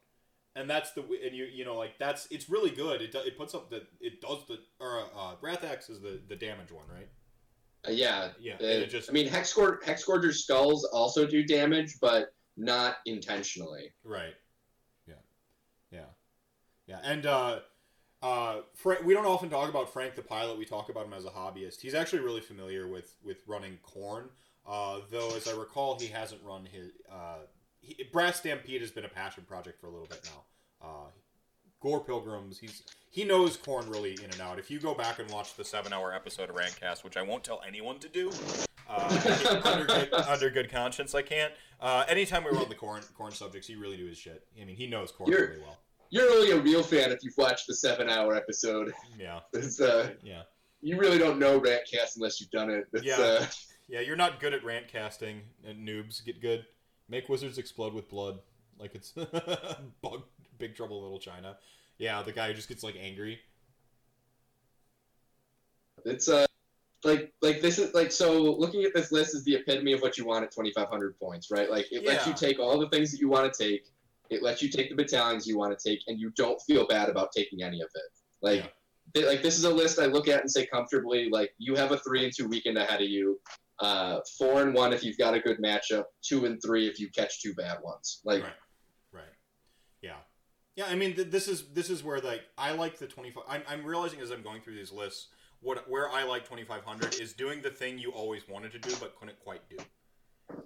And 0.55 0.69
that's 0.69 0.91
the 0.91 1.01
and 1.01 1.35
you 1.35 1.45
you 1.45 1.65
know 1.65 1.75
like 1.77 1.97
that's 1.97 2.27
it's 2.29 2.49
really 2.49 2.69
good. 2.69 3.01
It 3.01 3.11
do, 3.11 3.19
it 3.19 3.37
puts 3.37 3.55
up 3.55 3.69
the 3.69 3.83
it 3.99 4.21
does 4.21 4.45
the 4.47 4.59
or 4.79 4.99
uh, 5.15 5.35
Wrathax 5.41 5.89
is 5.89 6.01
the 6.01 6.19
the 6.27 6.35
damage 6.35 6.71
one 6.71 6.85
right? 6.93 7.07
Uh, 7.87 7.91
yeah. 7.91 8.29
Yeah, 8.39 8.55
Uh, 8.55 8.65
it 8.65 8.89
just 8.91 9.09
I 9.09 9.13
mean, 9.13 9.27
Hex 9.27 9.49
Scour- 9.49 9.79
Hex 9.83 10.05
skulls 10.05 10.85
also 10.85 11.25
do 11.25 11.43
damage, 11.43 11.99
but 11.99 12.33
not 12.57 12.97
intentionally. 13.07 13.91
Right. 14.03 14.35
Yeah. 15.07 15.15
Yeah. 15.89 16.05
Yeah. 16.85 16.99
And 17.03 17.25
uh 17.25 17.59
uh 18.21 18.61
Frank 18.75 19.03
we 19.05 19.13
don't 19.13 19.25
often 19.25 19.49
talk 19.49 19.69
about 19.69 19.91
Frank 19.91 20.15
the 20.15 20.21
pilot, 20.21 20.57
we 20.57 20.65
talk 20.65 20.89
about 20.89 21.05
him 21.05 21.13
as 21.13 21.25
a 21.25 21.29
hobbyist. 21.29 21.81
He's 21.81 21.93
actually 21.95 22.19
really 22.19 22.41
familiar 22.41 22.87
with 22.87 23.15
with 23.23 23.41
running 23.47 23.77
Khorne. 23.83 24.29
Uh 24.67 24.99
though 25.09 25.35
as 25.35 25.47
I 25.47 25.53
recall 25.57 25.97
he 25.99 26.07
hasn't 26.07 26.41
run 26.43 26.65
his 26.65 26.91
uh 27.11 27.39
he, 27.79 28.03
Brass 28.11 28.37
Stampede 28.37 28.81
has 28.81 28.91
been 28.91 29.05
a 29.05 29.09
passion 29.09 29.43
project 29.47 29.79
for 29.79 29.87
a 29.87 29.91
little 29.91 30.07
bit 30.07 30.21
now. 30.25 30.87
Uh 30.87 31.09
Gore 31.81 32.03
Pilgrims. 32.03 32.59
He's 32.59 32.83
he 33.09 33.25
knows 33.25 33.57
Khorne 33.57 33.89
really 33.91 34.13
in 34.13 34.29
and 34.31 34.39
out. 34.39 34.59
If 34.59 34.69
you 34.71 34.79
go 34.79 34.93
back 34.93 35.19
and 35.19 35.29
watch 35.31 35.55
the 35.55 35.65
seven-hour 35.65 36.13
episode 36.13 36.49
of 36.49 36.55
Rantcast, 36.55 37.03
which 37.03 37.17
I 37.17 37.23
won't 37.23 37.43
tell 37.43 37.61
anyone 37.67 37.97
to 37.99 38.07
do, 38.07 38.31
uh, 38.87 39.61
under, 39.65 39.85
good, 39.85 40.13
under 40.13 40.49
good 40.49 40.71
conscience, 40.71 41.13
I 41.13 41.21
can't. 41.23 41.51
Uh, 41.81 42.05
anytime 42.07 42.43
we 42.45 42.51
run 42.51 42.69
the 42.69 42.75
Khorne 42.75 43.03
Khorne 43.13 43.33
subjects, 43.33 43.67
he 43.67 43.75
really 43.75 43.97
do 43.97 44.05
his 44.05 44.17
shit. 44.17 44.45
I 44.61 44.63
mean, 44.63 44.75
he 44.77 44.87
knows 44.87 45.11
Khorne 45.11 45.27
You're- 45.27 45.47
really 45.47 45.59
well. 45.61 45.77
You're 46.11 46.25
really 46.25 46.51
a 46.51 46.59
real 46.61 46.83
fan 46.83 47.11
if 47.11 47.23
you've 47.23 47.37
watched 47.37 47.67
the 47.67 47.73
seven-hour 47.73 48.35
episode. 48.35 48.93
Yeah, 49.17 49.39
It's, 49.53 49.79
uh, 49.81 50.11
yeah, 50.21 50.43
you 50.81 50.97
really 50.99 51.17
don't 51.17 51.39
know 51.39 51.59
Rantcast 51.59 52.17
unless 52.17 52.39
you've 52.39 52.51
done 52.51 52.69
it. 52.69 52.85
It's, 52.93 53.03
Yeah. 53.05 53.15
uh, 53.19 53.45
yeah. 53.87 54.01
You're 54.01 54.17
not 54.17 54.39
good 54.39 54.53
at 54.53 54.63
rant 54.63 54.87
casting, 54.89 55.41
and 55.65 55.87
noobs 55.87 56.23
get 56.23 56.41
good. 56.41 56.65
Make 57.09 57.27
wizards 57.29 57.57
explode 57.57 57.93
with 57.93 58.09
blood, 58.09 58.39
like 58.77 58.93
it's 58.93 59.11
bug, 60.01 60.23
Big 60.59 60.75
Trouble 60.75 61.01
Little 61.01 61.19
China. 61.19 61.57
Yeah, 61.97 62.21
the 62.23 62.31
guy 62.31 62.47
who 62.47 62.53
just 62.53 62.67
gets 62.69 62.83
like 62.83 62.95
angry. 62.99 63.39
It's 66.05 66.27
uh 66.29 66.45
like 67.03 67.31
like 67.41 67.61
this 67.61 67.79
is 67.79 67.93
like 67.93 68.11
so 68.11 68.41
looking 68.41 68.83
at 68.83 68.93
this 68.93 69.11
list 69.11 69.35
is 69.35 69.43
the 69.43 69.55
epitome 69.55 69.93
of 69.93 70.01
what 70.01 70.17
you 70.17 70.25
want 70.25 70.43
at 70.43 70.51
2500 70.51 71.19
points 71.19 71.49
right 71.51 71.69
like 71.69 71.91
it 71.91 72.05
lets 72.05 72.27
you 72.27 72.33
take 72.33 72.59
all 72.59 72.79
the 72.79 72.87
things 72.89 73.11
that 73.11 73.19
you 73.19 73.27
want 73.27 73.51
to 73.51 73.63
take 73.63 73.85
it 74.31 74.41
lets 74.41 74.61
you 74.61 74.69
take 74.69 74.89
the 74.89 74.95
battalions 74.95 75.45
you 75.45 75.57
want 75.57 75.77
to 75.77 75.89
take 75.89 75.99
and 76.07 76.19
you 76.19 76.31
don't 76.35 76.59
feel 76.61 76.87
bad 76.87 77.09
about 77.09 77.31
taking 77.35 77.61
any 77.61 77.81
of 77.81 77.89
it 77.93 78.11
like 78.41 78.59
Yeah. 78.61 78.67
th- 79.13 79.27
like 79.27 79.41
this 79.43 79.57
is 79.57 79.65
a 79.65 79.69
list 79.69 79.99
i 79.99 80.05
look 80.05 80.27
at 80.27 80.41
and 80.41 80.49
say 80.49 80.65
comfortably 80.65 81.29
like 81.29 81.51
you 81.59 81.75
have 81.75 81.91
a 81.91 81.97
three 81.99 82.23
and 82.23 82.33
two 82.35 82.47
weekend 82.47 82.77
ahead 82.77 83.01
of 83.01 83.09
you 83.09 83.39
uh 83.79 84.19
four 84.37 84.61
and 84.63 84.73
one 84.73 84.93
if 84.93 85.03
you've 85.03 85.17
got 85.17 85.33
a 85.33 85.39
good 85.39 85.59
matchup 85.61 86.05
two 86.23 86.45
and 86.45 86.61
three 86.63 86.87
if 86.87 86.99
you 86.99 87.09
catch 87.09 87.41
two 87.41 87.53
bad 87.53 87.77
ones 87.83 88.21
like 88.25 88.43
Right. 88.43 88.53
Right. 89.13 89.23
Yeah. 90.01 90.15
Yeah. 90.75 90.85
I 90.85 90.95
mean, 90.95 91.13
th- 91.15 91.29
this 91.29 91.47
is 91.47 91.67
this 91.73 91.89
is 91.89 92.03
where 92.03 92.19
like 92.21 92.43
I 92.57 92.71
like 92.71 92.97
the 92.97 93.07
twenty 93.07 93.31
five. 93.31 93.43
I'm, 93.49 93.63
I'm 93.67 93.83
realizing 93.85 94.21
as 94.21 94.31
I'm 94.31 94.41
going 94.41 94.61
through 94.61 94.75
these 94.75 94.91
lists, 94.91 95.27
what 95.59 95.89
where 95.89 96.09
I 96.09 96.23
like 96.23 96.45
twenty 96.45 96.63
five 96.63 96.83
hundred 96.83 97.19
is 97.19 97.33
doing 97.33 97.61
the 97.61 97.69
thing 97.69 97.97
you 97.99 98.11
always 98.11 98.47
wanted 98.47 98.71
to 98.73 98.79
do 98.79 98.95
but 99.01 99.15
couldn't 99.17 99.39
quite 99.39 99.61
do, 99.69 99.77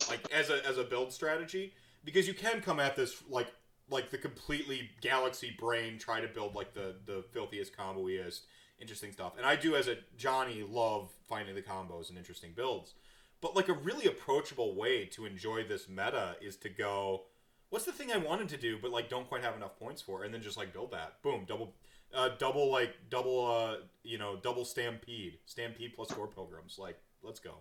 like 0.10 0.20
as 0.32 0.50
a 0.52 0.64
as 0.68 0.78
a 0.78 0.84
build 0.84 1.12
strategy, 1.12 1.74
because 2.06 2.27
you 2.27 2.34
can 2.34 2.61
come 2.61 2.80
at 2.80 2.95
this 2.95 3.23
like 3.30 3.48
like 3.90 4.10
the 4.10 4.18
completely 4.18 4.90
galaxy 5.02 5.56
brain 5.60 5.98
try 5.98 6.22
to 6.22 6.27
build 6.27 6.56
like 6.56 6.73
the 6.73 6.95
the 7.06 7.23
filthiest 7.34 7.76
comboiest 7.76 8.41
interesting 8.80 9.11
stuff 9.11 9.34
and 9.38 9.45
i 9.45 9.56
do 9.56 9.76
as 9.76 9.88
a 9.88 9.98
johnny 10.18 10.65
love 10.68 11.11
finding 11.27 11.56
the 11.56 11.61
combos 11.61 12.10
and 12.10 12.18
interesting 12.18 12.52
builds 12.56 12.94
but 13.41 13.56
like 13.56 13.68
a 13.68 13.73
really 13.73 14.06
approachable 14.06 14.76
way 14.76 15.06
to 15.06 15.26
enjoy 15.26 15.64
this 15.64 15.90
meta 15.90 16.36
is 16.41 16.56
to 16.56 16.69
go 16.69 17.23
what's 17.69 17.86
the 17.86 17.91
thing 17.91 18.11
I 18.11 18.18
wanted 18.18 18.48
to 18.49 18.57
do, 18.57 18.77
but 18.82 18.91
like 18.91 19.10
don't 19.10 19.27
quite 19.27 19.44
have 19.44 19.56
enough 19.56 19.77
points 19.77 20.02
for, 20.02 20.23
and 20.23 20.34
then 20.34 20.41
just 20.41 20.56
like 20.56 20.73
build 20.73 20.91
that. 20.91 21.22
Boom, 21.22 21.45
double, 21.45 21.73
uh, 22.14 22.30
double 22.38 22.72
like 22.72 22.95
double, 23.10 23.45
uh, 23.45 23.76
you 24.03 24.18
know, 24.18 24.38
double 24.41 24.64
stampede, 24.64 25.40
stampede 25.45 25.94
plus 25.94 26.10
gore 26.11 26.27
pilgrims. 26.27 26.77
Like, 26.80 26.98
let's 27.22 27.40
go. 27.40 27.56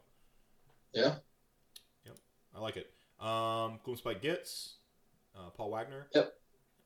yeah 0.93 1.17
Yep, 2.05 2.17
I 2.55 2.61
like 2.61 2.77
it. 2.77 2.93
Um, 3.25 3.81
Gloomspite 3.87 4.23
Gitz 4.23 4.75
uh, 5.37 5.51
Paul 5.57 5.71
Wagner. 5.71 6.07
Yep. 6.15 6.33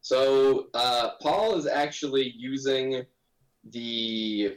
So 0.00 0.68
uh, 0.72 1.10
Paul 1.20 1.56
is 1.56 1.66
actually 1.66 2.32
using 2.36 3.04
the. 3.70 4.56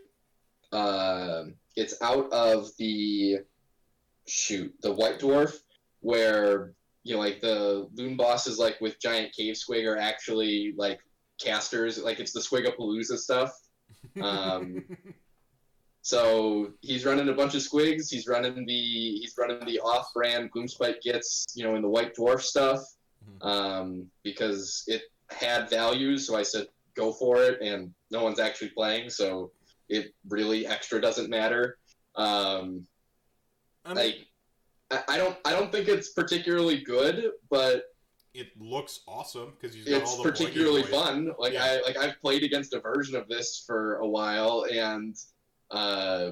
Uh, 0.71 1.45
it's 1.75 1.95
out 2.01 2.31
of 2.31 2.69
the 2.77 3.39
shoot 4.27 4.73
the 4.81 4.93
White 4.93 5.19
Dwarf, 5.19 5.55
where 6.01 6.73
you 7.03 7.15
know 7.15 7.19
like 7.19 7.41
the 7.41 7.89
loon 7.95 8.15
bosses 8.15 8.59
like 8.59 8.79
with 8.79 9.01
giant 9.01 9.33
cave 9.33 9.55
squig 9.55 9.85
are 9.85 9.97
actually 9.97 10.73
like 10.77 10.99
casters. 11.41 12.01
Like 12.01 12.19
it's 12.19 12.31
the 12.31 12.39
Squigapalooza 12.41 13.17
stuff. 13.17 13.51
Um, 14.21 14.83
So 16.03 16.73
he's 16.81 17.05
running 17.05 17.29
a 17.29 17.33
bunch 17.33 17.53
of 17.53 17.61
squigs. 17.61 18.09
He's 18.09 18.27
running 18.27 18.65
the 18.65 18.73
he's 19.19 19.35
running 19.37 19.63
the 19.65 19.79
off-brand 19.79 20.51
Gloomspite 20.51 20.95
Gitz 21.05 21.45
you 21.55 21.63
know 21.63 21.75
in 21.75 21.81
the 21.81 21.89
White 21.89 22.15
Dwarf 22.15 22.41
stuff 22.41 22.79
Mhm. 23.29 23.45
um, 23.45 24.11
because 24.23 24.83
it 24.87 25.03
had 25.29 25.69
values. 25.69 26.25
So 26.27 26.35
I 26.35 26.41
said 26.43 26.67
go 26.95 27.13
for 27.13 27.41
it, 27.43 27.61
and 27.61 27.93
no 28.09 28.23
one's 28.23 28.39
actually 28.39 28.69
playing, 28.69 29.09
so 29.11 29.51
it 29.89 30.13
really 30.27 30.65
extra 30.65 30.99
doesn't 30.99 31.29
matter. 31.29 31.77
Um, 32.15 32.87
I 33.85 33.93
mean, 33.93 34.13
I, 34.89 35.03
I 35.07 35.17
don't 35.17 35.37
I 35.45 35.51
don't 35.51 35.71
think 35.71 35.87
it's 35.87 36.09
particularly 36.13 36.81
good, 36.81 37.31
but 37.49 37.83
it 38.33 38.47
looks 38.59 39.01
awesome 39.07 39.51
because 39.59 39.75
he's 39.75 39.85
got 39.85 40.01
it's 40.01 40.11
all 40.11 40.23
the 40.23 40.31
particularly 40.31 40.83
fun. 40.83 41.31
Like 41.37 41.53
Yeah. 41.53 41.63
I 41.63 41.81
like 41.81 41.97
I've 41.97 42.19
played 42.19 42.43
against 42.43 42.73
a 42.73 42.79
version 42.79 43.15
of 43.15 43.27
this 43.27 43.63
for 43.67 43.97
a 43.97 44.07
while, 44.07 44.65
and 44.71 45.15
uh, 45.71 46.31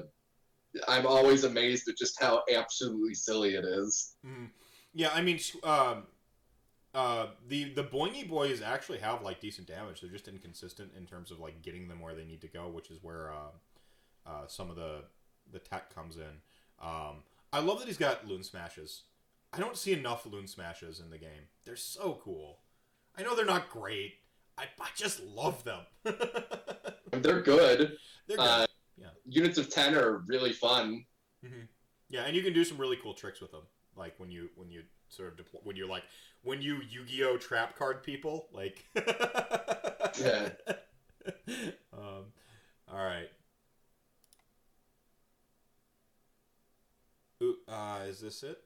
I'm 0.86 1.06
always 1.06 1.44
amazed 1.44 1.88
at 1.88 1.96
just 1.96 2.20
how 2.20 2.42
absolutely 2.54 3.14
silly 3.14 3.54
it 3.54 3.64
is. 3.64 4.14
Mhm. 4.24 4.50
Yeah, 4.92 5.10
I 5.12 5.22
mean, 5.22 5.40
um, 5.64 6.06
uh, 6.94 7.28
the 7.48 7.72
the 7.74 7.84
boingy 7.84 8.28
boys 8.28 8.62
actually 8.62 8.98
have 8.98 9.22
like 9.22 9.40
decent 9.40 9.66
damage. 9.66 10.00
They're 10.00 10.10
just 10.10 10.28
inconsistent 10.28 10.92
in 10.96 11.06
terms 11.06 11.30
of 11.30 11.38
like 11.38 11.62
getting 11.62 11.88
them 11.88 12.00
where 12.00 12.14
they 12.14 12.24
need 12.24 12.40
to 12.42 12.48
go, 12.48 12.68
which 12.68 12.90
is 12.90 13.02
where 13.02 13.32
uh, 13.32 13.50
uh, 14.26 14.46
some 14.46 14.70
of 14.70 14.76
the 14.76 15.04
the 15.52 15.58
tech 15.58 15.94
comes 15.94 16.16
in. 16.16 16.40
Um, 16.80 17.22
I 17.52 17.60
love 17.60 17.78
that 17.80 17.88
he's 17.88 17.96
got 17.98 18.26
Loonsmashas. 18.26 19.02
I 19.52 19.58
don't 19.58 19.76
see 19.76 19.92
enough 19.92 20.24
Loonsmashas 20.24 21.02
in 21.02 21.10
the 21.10 21.18
game. 21.18 21.48
They're 21.64 21.76
so 21.76 22.20
cool. 22.22 22.58
I 23.18 23.22
know 23.22 23.34
they're 23.34 23.44
not 23.44 23.68
great. 23.70 24.14
I, 24.56 24.64
I 24.80 24.88
just 24.94 25.20
love 25.20 25.64
them. 25.64 25.80
They're 27.12 27.40
good. 27.42 27.96
They're 28.28 28.36
good. 28.36 28.68
Yeah. 29.00 29.08
Units 29.26 29.58
of 29.58 29.70
ten 29.70 29.94
are 29.94 30.18
really 30.26 30.52
fun. 30.52 31.04
Yeah, 32.10 32.24
and 32.26 32.36
you 32.36 32.42
can 32.42 32.52
do 32.52 32.64
some 32.64 32.76
really 32.78 32.98
cool 33.02 33.14
tricks 33.14 33.40
with 33.40 33.50
them, 33.50 33.62
like 33.96 34.14
when 34.18 34.30
you 34.30 34.50
when 34.56 34.70
you 34.70 34.82
sort 35.08 35.28
of 35.28 35.36
deploy, 35.38 35.60
when 35.64 35.74
you're 35.76 35.88
like 35.88 36.02
when 36.42 36.60
you 36.60 36.80
Yu-Gi-Oh 36.88 37.38
trap 37.38 37.76
card 37.76 38.02
people, 38.02 38.48
like. 38.52 38.84
Yeah. 40.20 40.48
Um. 41.92 42.24
All 42.92 43.04
right. 43.04 43.28
Ooh, 47.42 47.56
uh, 47.68 48.00
is 48.06 48.20
this 48.20 48.42
it? 48.42 48.58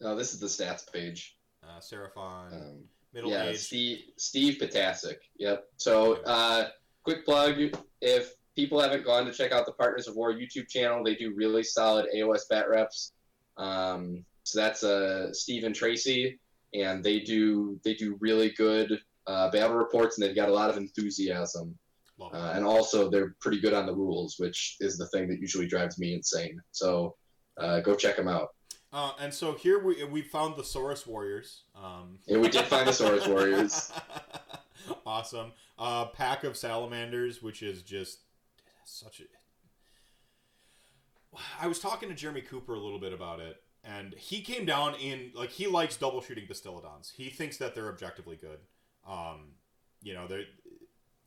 No, 0.00 0.16
this 0.16 0.32
is 0.32 0.40
the 0.40 0.46
stats 0.46 0.90
page. 0.90 1.36
Uh, 1.62 1.78
Seraphon, 1.80 2.52
Um, 2.52 2.84
middle 3.12 3.30
yeah, 3.30 3.48
age. 3.48 3.58
Steve 3.58 3.98
Steve 4.16 4.58
Potasic. 4.60 5.16
Yep. 5.38 5.66
So, 5.76 6.14
uh, 6.22 6.68
quick 7.02 7.24
plug: 7.24 7.58
if 8.00 8.34
people 8.60 8.78
haven't 8.78 9.06
gone 9.06 9.24
to 9.24 9.32
check 9.32 9.52
out 9.52 9.64
the 9.64 9.72
Partners 9.72 10.06
of 10.06 10.16
War 10.16 10.34
YouTube 10.34 10.68
channel, 10.68 11.02
they 11.02 11.14
do 11.14 11.32
really 11.34 11.62
solid 11.62 12.06
AOS 12.14 12.42
bat 12.50 12.68
reps. 12.68 13.12
Um, 13.56 14.22
so 14.44 14.60
that's 14.60 14.84
uh, 14.84 15.32
Steve 15.32 15.64
and 15.64 15.74
Tracy, 15.74 16.38
and 16.74 17.02
they 17.02 17.20
do 17.20 17.80
they 17.84 17.94
do 17.94 18.18
really 18.20 18.50
good 18.50 19.00
uh, 19.26 19.50
battle 19.50 19.76
reports, 19.76 20.18
and 20.18 20.26
they've 20.26 20.36
got 20.36 20.50
a 20.50 20.52
lot 20.52 20.68
of 20.68 20.76
enthusiasm. 20.76 21.78
Uh, 22.20 22.52
and 22.54 22.66
also, 22.66 23.08
they're 23.08 23.34
pretty 23.40 23.58
good 23.58 23.72
on 23.72 23.86
the 23.86 23.94
rules, 23.94 24.34
which 24.38 24.76
is 24.80 24.98
the 24.98 25.06
thing 25.06 25.26
that 25.26 25.40
usually 25.40 25.66
drives 25.66 25.98
me 25.98 26.12
insane. 26.12 26.60
So, 26.70 27.16
uh, 27.56 27.80
go 27.80 27.94
check 27.94 28.16
them 28.16 28.28
out. 28.28 28.50
Uh, 28.92 29.12
and 29.18 29.32
so 29.32 29.54
here 29.54 29.82
we 29.82 30.04
we 30.04 30.20
found 30.20 30.56
the 30.56 30.62
Saurus 30.62 31.06
Warriors. 31.06 31.62
Um, 31.74 32.18
Yeah, 32.26 32.36
we 32.38 32.48
did 32.48 32.66
find 32.66 32.86
the 32.86 32.92
Saurus 32.92 33.26
Warriors. 33.26 33.90
awesome. 35.06 35.52
Uh, 35.78 36.06
pack 36.06 36.44
of 36.44 36.58
salamanders, 36.58 37.42
which 37.42 37.62
is 37.62 37.82
just 37.82 38.18
such 38.90 39.20
a. 39.20 39.24
I 41.60 41.68
was 41.68 41.78
talking 41.78 42.08
to 42.08 42.14
Jeremy 42.14 42.40
Cooper 42.40 42.74
a 42.74 42.80
little 42.80 42.98
bit 42.98 43.12
about 43.12 43.40
it, 43.40 43.62
and 43.84 44.14
he 44.14 44.42
came 44.42 44.66
down 44.66 44.94
in 44.96 45.30
like 45.34 45.50
he 45.50 45.66
likes 45.66 45.96
double 45.96 46.20
shooting 46.20 46.46
Bastillodons. 46.46 47.12
He 47.12 47.30
thinks 47.30 47.56
that 47.58 47.74
they're 47.74 47.88
objectively 47.88 48.36
good. 48.36 48.58
Um, 49.08 49.52
you 50.02 50.14
know, 50.14 50.26
they 50.26 50.46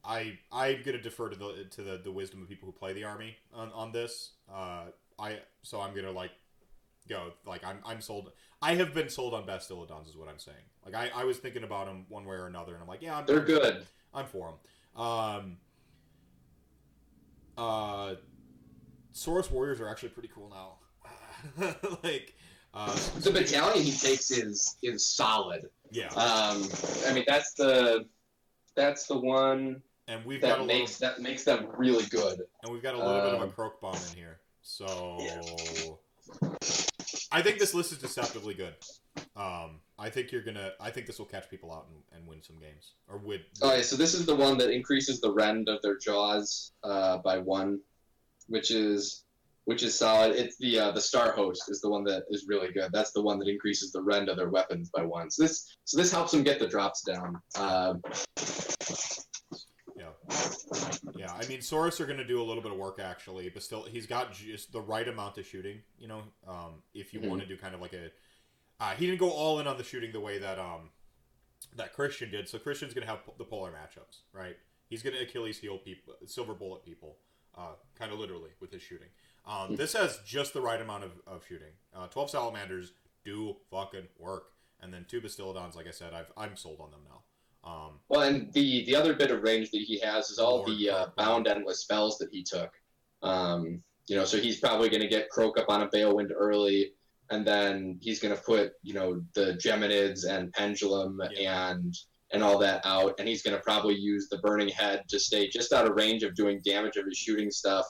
I 0.04 0.38
I'm 0.52 0.82
gonna 0.84 1.02
defer 1.02 1.30
to 1.30 1.36
the 1.36 1.66
to 1.72 1.82
the, 1.82 2.02
the 2.04 2.12
wisdom 2.12 2.42
of 2.42 2.50
people 2.50 2.66
who 2.66 2.74
play 2.74 2.94
the 2.94 3.06
army 3.06 3.38
on, 3.54 3.72
on 3.72 3.92
this. 3.92 4.34
Uh, 4.54 4.86
I 5.18 5.40
so 5.62 5.80
I'm 5.80 5.96
gonna 5.96 6.12
like 6.12 6.32
go 7.08 7.32
like 7.46 7.64
I'm 7.64 7.80
I'm 7.86 8.02
sold. 8.02 8.32
I 8.62 8.76
have 8.76 8.94
been 8.94 9.10
sold 9.10 9.34
on 9.34 9.46
Bastillodons 9.46 10.08
is 10.08 10.18
what 10.18 10.28
I'm 10.28 10.40
saying. 10.40 10.58
Like 10.86 10.96
I, 10.96 11.22
I 11.22 11.24
was 11.24 11.38
thinking 11.38 11.64
about 11.64 11.86
them 11.86 12.06
one 12.10 12.26
way 12.26 12.36
or 12.36 12.48
another, 12.48 12.74
and 12.74 12.82
I'm 12.82 12.88
like, 12.88 13.02
yeah, 13.02 13.18
I'm, 13.18 13.26
They're 13.26 13.40
good. 13.40 13.86
I'm 14.14 14.26
for 14.26 14.54
them. 14.96 15.02
Um, 15.02 15.58
uh, 17.58 18.16
Saurus 19.14 19.52
Warriors 19.52 19.80
are 19.80 19.88
actually 19.90 20.10
pretty 20.10 20.30
cool 20.34 20.50
now. 20.50 21.76
like, 22.04 22.34
uh, 22.74 22.96
The 23.20 23.32
battalion 23.32 23.84
he 23.84 23.92
takes 23.92 24.32
is 24.32 24.78
is 24.82 25.06
solid. 25.08 25.70
yeah, 25.92 26.08
Um, 26.08 26.68
I 27.08 27.14
mean, 27.14 27.26
that's 27.28 27.54
the 27.54 28.06
that's 28.76 29.06
the 29.08 29.18
one 29.18 29.82
and 30.08 30.26
we've 30.26 30.42
got 30.42 30.48
that 30.48 30.52
little, 30.62 30.66
makes 30.68 30.98
that 30.98 31.22
makes 31.22 31.44
them 31.44 31.68
really 31.78 32.06
good. 32.06 32.42
and 32.64 32.74
we've 32.74 32.84
got 32.84 32.96
a 32.96 32.98
little 32.98 33.22
bit 33.22 33.34
of 33.36 33.42
a 33.42 33.44
um, 33.46 33.52
Kroak 33.52 33.80
bomb 33.80 33.96
in 34.12 34.18
here. 34.18 34.40
So, 34.62 35.18
I 37.34 37.42
think 37.42 37.58
this 37.58 37.74
list 37.74 37.92
is 37.92 37.98
deceptively 37.98 38.54
good. 38.54 38.76
Um, 39.36 39.80
I 39.98 40.10
think 40.10 40.32
you're 40.32 40.44
gonna. 40.44 40.72
I 40.80 40.92
think 40.92 41.08
this 41.08 41.18
will 41.18 41.26
catch 41.26 41.50
people 41.50 41.74
out 41.74 41.88
and, 41.90 42.04
and 42.16 42.28
win 42.28 42.44
some 42.44 42.60
games 42.60 42.94
or 43.08 43.18
win. 43.18 43.42
Okay, 43.62 43.82
so 43.82 43.96
this 43.96 44.14
is 44.14 44.28
the 44.28 44.36
one 44.36 44.56
that 44.60 44.70
increases 44.70 45.20
the 45.20 45.34
rend 45.34 45.68
of 45.68 45.82
their 45.82 45.98
jaws 45.98 46.74
uh, 46.84 47.18
by 47.18 47.40
one, 47.40 47.80
which 48.48 48.70
is 48.70 49.26
which 49.66 49.82
is 49.82 49.98
solid. 49.98 50.36
It's 50.36 50.58
the 50.58 50.78
uh, 50.80 50.92
the 50.92 51.02
Star 51.02 51.32
Host 51.32 51.64
is 51.70 51.82
the 51.82 51.90
one 51.90 52.04
that 52.04 52.26
is 52.30 52.46
really 52.48 52.72
good. 52.72 52.92
That's 52.94 53.14
the 53.14 53.24
one 53.24 53.40
that 53.40 53.48
increases 53.48 53.92
the 53.92 54.04
rend 54.04 54.30
of 54.30 54.38
their 54.38 54.50
weapons 54.50 54.92
by 54.96 55.04
one. 55.04 55.32
So 55.32 55.42
this 55.42 55.76
so 55.86 55.98
this 55.98 56.12
helps 56.12 56.32
them 56.34 56.44
get 56.44 56.60
the 56.60 56.68
drops 56.68 57.02
down. 57.02 57.42
Uh, 57.56 57.96
Yeah. 61.16 61.32
I 61.34 61.46
mean, 61.48 61.60
Saurus 61.60 62.00
are 62.00 62.06
gonna 62.06 62.24
do 62.24 62.42
a 62.42 62.44
little 62.44 62.64
bit 62.64 62.72
of 62.72 62.78
work 62.78 63.00
actually, 63.00 63.50
but 63.50 63.64
still, 63.64 63.84
he's 63.84 64.06
got 64.08 64.34
just 64.34 64.72
the 64.72 64.82
right 64.82 65.08
amount 65.08 65.38
of 65.38 65.46
shooting. 65.46 65.82
You 65.98 66.08
know, 66.08 66.24
um, 66.48 66.82
if 66.94 67.14
you 67.14 67.20
Mhm. 67.20 67.30
want 67.30 67.42
to 67.42 67.48
do 67.48 67.58
kind 67.58 67.76
of 67.76 67.82
like 67.82 67.94
a, 67.94 68.12
uh, 68.80 68.96
he 68.96 69.06
didn't 69.06 69.20
go 69.20 69.32
all 69.32 69.60
in 69.60 69.68
on 69.68 69.78
the 69.78 69.84
shooting 69.84 70.12
the 70.12 70.20
way 70.20 70.38
that 70.40 70.60
um, 70.60 70.92
that 71.76 71.94
Christian 71.94 72.30
did. 72.32 72.48
So 72.50 72.60
Christian's 72.60 72.94
gonna 72.94 73.06
have 73.06 73.22
the 73.38 73.46
polar 73.46 73.72
matchups, 73.72 74.22
right? 74.32 74.58
He's 74.90 75.02
gonna 75.04 75.20
Achilles 75.20 75.60
heel 75.60 75.78
people, 75.78 76.16
silver 76.26 76.54
bullet 76.54 76.84
people, 76.84 77.18
uh, 77.56 77.76
kind 77.96 78.12
of 78.12 78.20
literally 78.20 78.52
with 78.60 78.72
his 78.72 78.82
shooting. 78.82 79.10
Um, 79.46 79.76
this 79.76 79.94
has 79.94 80.20
just 80.26 80.54
the 80.54 80.62
right 80.62 80.80
amount 80.82 81.04
of, 81.04 81.12
of 81.28 81.46
shooting. 81.46 81.74
Uh, 81.94 82.08
Twelve 82.08 82.30
salamanders 82.30 82.94
do 83.24 83.58
fucking 83.72 84.08
work, 84.18 84.52
and 84.82 84.94
then 84.94 85.06
two 85.06 85.22
Bastillodons. 85.22 85.76
Like 85.76 85.88
I 85.88 85.92
said, 85.92 86.14
I've 86.14 86.32
I'm 86.38 86.56
sold 86.58 86.80
on 86.82 86.92
them 86.92 87.02
now. 87.08 87.24
Um, 87.64 88.00
well, 88.10 88.22
and 88.22 88.52
the 88.54 88.86
the 88.86 88.96
other 88.96 89.14
bit 89.14 89.32
of 89.32 89.42
range 89.44 89.72
that 89.72 89.82
he 89.82 90.00
has 90.00 90.30
is 90.30 90.40
all 90.40 90.58
Lord 90.58 90.70
the 90.70 90.90
uh, 90.90 91.06
bound 91.16 91.48
endless 91.48 91.82
spells 91.82 92.18
that 92.18 92.30
he 92.32 92.44
took. 92.44 92.72
Um, 93.22 93.82
you 94.08 94.18
know, 94.18 94.26
so 94.26 94.38
he's 94.38 94.60
probably 94.60 94.90
going 94.90 95.02
to 95.02 95.08
get 95.08 95.30
Kroak 95.30 95.58
up 95.58 95.70
on 95.70 95.82
a 95.82 95.88
Balewind 95.88 96.32
early, 96.36 96.92
and 97.32 97.48
then 97.48 97.98
he's 98.02 98.20
going 98.20 98.36
to 98.36 98.42
put 98.42 98.74
you 98.82 98.94
know 98.94 99.22
the 99.34 99.54
Geminids 99.54 100.28
and 100.28 100.52
Pendulum 100.52 101.22
Yeah. 101.32 101.72
and 101.72 101.94
and 102.34 102.44
all 102.44 102.58
that 102.60 102.82
out, 102.84 103.16
and 103.20 103.28
he's 103.28 103.44
going 103.44 103.56
to 103.56 103.62
probably 103.62 103.96
use 103.96 104.28
the 104.28 104.40
Burning 104.40 104.70
Head 104.70 105.04
to 105.10 105.20
stay 105.20 105.48
just 105.48 105.72
out 105.72 105.86
of 105.88 105.96
range 105.96 106.24
of 106.24 106.36
doing 106.36 106.62
damage 106.66 106.98
of 106.98 107.06
his 107.06 107.18
shooting 107.18 107.52
stuff, 107.52 107.86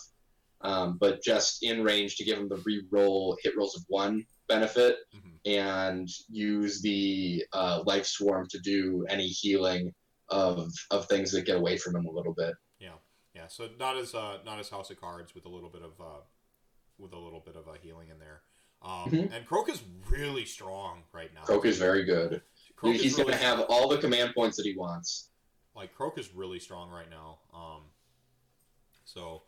um, 0.62 0.98
but 1.00 1.24
just 1.24 1.64
in 1.64 1.82
range 1.84 2.18
to 2.18 2.26
give 2.26 2.38
him 2.38 2.50
the 2.50 2.62
re-roll 2.66 3.38
hit 3.42 3.56
rolls 3.58 3.76
of 3.76 3.84
one 3.88 4.26
benefit, 4.54 4.98
mhm. 5.16 5.36
and 5.46 6.08
use 6.30 6.82
the 6.82 7.44
uh, 7.54 7.84
Life 7.86 8.06
Swarm 8.06 8.48
to 8.50 8.60
do 8.60 9.06
any 9.10 9.28
healing 9.28 9.94
of 10.30 10.72
of 10.92 11.08
things 11.08 11.32
that 11.32 11.46
get 11.46 11.58
away 11.58 11.78
from 11.78 11.96
him 11.96 12.06
a 12.06 12.12
little 12.12 12.34
bit. 12.34 12.54
Yeah, 12.80 12.98
yeah. 13.36 13.48
so 13.48 13.70
not 13.80 13.98
as 13.98 14.14
uh, 14.16 14.38
not 14.46 14.60
as 14.60 14.70
House 14.70 14.90
of 14.92 15.00
Cards 15.00 15.34
with 15.36 15.46
a 15.46 15.50
little 15.50 15.70
bit 15.70 15.82
of 15.82 15.94
uh, 16.00 16.22
with 16.98 17.14
a 17.14 17.20
little 17.20 17.40
bit 17.40 17.56
of 17.56 17.68
a 17.68 17.78
healing 17.82 18.10
in 18.10 18.20
there. 18.20 18.42
Um, 18.82 19.10
Mhm. 19.12 19.32
And 19.34 19.46
Kroak 19.48 19.70
is 19.70 19.82
really 20.10 20.46
strong 20.46 21.04
right 21.14 21.34
now. 21.34 21.44
Kroak 21.44 21.66
is 21.66 21.78
very 21.78 22.04
good. 22.04 22.42
He's 22.82 23.06
is 23.06 23.16
going 23.16 23.30
to 23.30 23.38
have 23.38 23.62
all 23.70 23.88
the 23.88 23.98
command 23.98 24.34
points 24.36 24.58
that 24.58 24.66
he 24.66 24.76
wants. 24.76 25.30
like 25.76 25.96
Kroak 25.96 26.18
is 26.20 26.34
really 26.36 26.60
strong 26.60 26.90
right 26.92 27.10
now. 27.10 27.40
Um, 27.54 27.82
so 29.06 29.44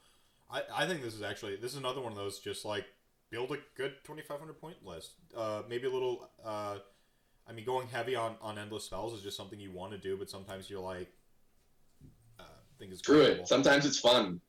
I 0.49 0.61
I 0.73 0.87
think 0.87 1.01
this 1.01 1.13
is 1.13 1.21
actually 1.21 1.55
this 1.57 1.71
is 1.73 1.77
another 1.77 2.01
one 2.01 2.11
of 2.13 2.17
those 2.17 2.39
just 2.39 2.63
like 2.65 2.85
build 3.31 3.51
a 3.51 3.57
good 3.75 3.93
twenty 4.03 4.21
five 4.21 4.39
hundred 4.39 4.59
point 4.59 4.77
list. 4.85 5.11
Uh, 5.35 5.61
maybe 5.69 5.87
a 5.87 5.91
little. 5.91 6.29
Uh, 6.43 6.77
I 7.47 7.53
mean, 7.53 7.65
going 7.65 7.87
heavy 7.87 8.15
on 8.15 8.35
on 8.41 8.57
endless 8.57 8.83
spells 8.85 9.13
is 9.13 9.21
just 9.21 9.37
something 9.37 9.59
you 9.59 9.71
want 9.71 9.91
to 9.91 9.97
do, 9.97 10.17
but 10.17 10.29
sometimes 10.29 10.69
you're 10.69 10.79
like. 10.81 11.11
Uh, 12.39 12.43
think 12.79 12.91
it's 12.91 13.01
Screw 13.01 13.21
it. 13.21 13.47
Sometimes 13.47 13.85
it's 13.85 13.99
fun. 13.99 14.41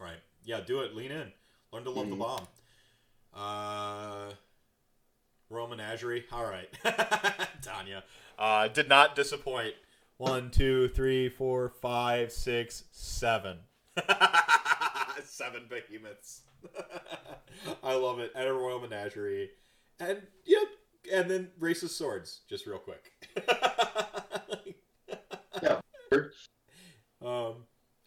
Right. 0.00 0.18
Yeah, 0.44 0.60
do 0.60 0.80
it. 0.80 0.94
Lean 0.94 1.10
in. 1.10 1.32
Learn 1.72 1.84
to 1.84 1.90
love 1.90 2.08
the 2.10 2.16
Mhm. 2.16 2.18
bomb. 2.18 2.46
Uh, 3.34 4.32
Royal 5.50 5.68
Menagerie. 5.68 6.24
All 6.32 6.44
right. 6.44 6.68
Tanya. 7.62 8.04
Uh, 8.38 8.68
did 8.68 8.88
not 8.88 9.16
disappoint. 9.16 9.74
One, 10.18 10.50
two, 10.50 10.88
three, 10.88 11.28
four, 11.28 11.68
five, 11.68 12.30
six, 12.32 12.84
seven. 12.92 13.58
seven 15.24 15.62
behemoths. 15.68 16.42
I 17.82 17.94
love 17.94 18.18
it. 18.18 18.32
And 18.34 18.48
a 18.48 18.52
Royal 18.52 18.80
Menagerie. 18.80 19.50
And, 20.00 20.22
yep. 20.44 20.68
And 21.12 21.30
then 21.30 21.48
racist 21.60 21.90
swords, 21.90 22.40
just 22.48 22.66
real 22.66 22.78
quick. 22.78 23.12
Yeah. 25.62 25.80
Um, 27.24 27.64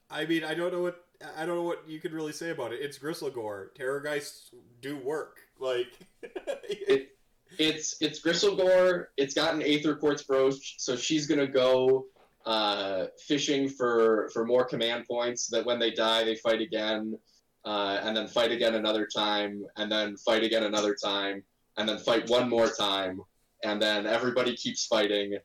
I 0.10 0.26
mean, 0.26 0.44
I 0.44 0.54
don't 0.54 0.72
know 0.72 0.82
what 0.82 1.04
I 1.36 1.46
don't 1.46 1.56
know 1.56 1.64
what 1.64 1.84
you 1.88 2.00
could 2.00 2.14
really 2.14 2.32
say 2.32 2.52
about 2.52 2.74
it. 2.74 2.80
It's 2.82 3.00
Gristlegore. 3.00 3.68
Terrorgeists 3.78 4.54
do 4.82 4.98
work. 4.98 5.38
Like, 5.60 5.88
it, 6.22 7.10
It's 7.58 7.96
it's 8.02 8.22
Gristlegore. 8.22 9.08
It's 9.18 9.34
got 9.34 9.56
an 9.56 9.64
Aether 9.64 9.96
Quartz 9.96 10.24
brooch, 10.24 10.76
so 10.78 10.96
she's 10.96 11.26
gonna 11.28 11.48
go 11.48 12.06
uh, 12.48 13.07
fishing 13.28 13.68
for 13.68 14.30
for 14.34 14.45
more 14.45 14.64
command 14.65 15.06
points. 15.10 15.48
That 15.48 15.65
when 15.65 15.80
they 15.80 15.91
die, 15.91 16.24
they 16.24 16.36
fight 16.36 16.61
again, 16.61 17.19
uh, 17.65 17.99
and 18.02 18.15
then 18.15 18.28
fight 18.28 18.52
again 18.52 18.76
another 18.76 19.06
time, 19.14 19.64
and 19.76 19.91
then 19.91 20.15
fight 20.18 20.44
again 20.44 20.64
another 20.64 20.95
time, 20.95 21.44
and 21.78 21.88
then 21.88 21.98
fight 21.99 22.30
one 22.30 22.49
more 22.49 22.69
time, 22.69 23.22
and 23.65 23.82
then 23.82 24.07
everybody 24.07 24.56
keeps 24.56 24.86
fighting. 24.86 25.38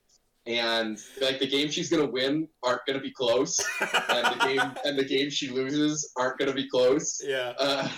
And 0.46 0.98
like 1.20 1.38
the 1.40 1.46
game 1.46 1.70
she's 1.70 1.90
gonna 1.90 2.10
win 2.10 2.48
aren't 2.62 2.86
gonna 2.86 3.00
be 3.00 3.12
close, 3.12 3.58
and 3.80 4.26
the 4.40 4.44
game 4.46 4.74
and 4.84 4.98
the 4.98 5.04
game 5.04 5.28
she 5.28 5.48
loses 5.48 6.12
aren't 6.16 6.38
gonna 6.38 6.54
be 6.54 6.68
close. 6.68 7.20
yeah, 7.24 7.52
Uh, 7.58 7.88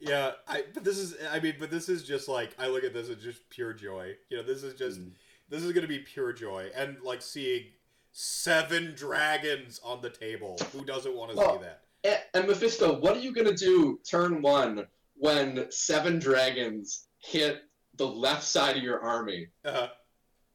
yeah. 0.00 0.32
I 0.48 0.64
but 0.74 0.82
this 0.84 0.98
is 0.98 1.14
I 1.30 1.38
mean, 1.38 1.54
but 1.60 1.70
this 1.70 1.88
is 1.88 2.02
just 2.02 2.28
like 2.28 2.50
I 2.58 2.66
look 2.66 2.82
at 2.84 2.92
this 2.92 3.08
as 3.08 3.22
just 3.22 3.48
pure 3.50 3.72
joy. 3.72 4.14
You 4.30 4.38
know, 4.38 4.42
this 4.42 4.62
is 4.64 4.74
just 4.74 5.00
this 5.48 5.62
is 5.62 5.72
gonna 5.72 5.88
be 5.88 5.98
pure 6.00 6.32
joy, 6.32 6.70
and 6.74 7.00
like 7.02 7.20
seeing 7.22 7.64
seven 8.12 8.94
dragons 8.96 9.80
on 9.84 10.00
the 10.02 10.10
table. 10.10 10.58
Who 10.72 10.84
doesn't 10.84 11.16
want 11.16 11.30
to 11.32 11.36
Well, 11.36 11.58
see 11.58 11.64
that? 11.64 11.82
And, 12.04 12.18
and 12.34 12.46
Mephisto, 12.48 12.98
what 13.00 13.16
are 13.16 13.20
you 13.20 13.32
gonna 13.32 13.54
do 13.54 13.98
turn 14.08 14.42
one 14.42 14.86
when 15.16 15.70
seven 15.70 16.18
dragons 16.18 17.06
hit 17.18 17.62
the 17.96 18.06
left 18.06 18.42
side 18.44 18.76
of 18.76 18.82
your 18.82 19.00
army? 19.00 19.48
Uh, 19.64 19.88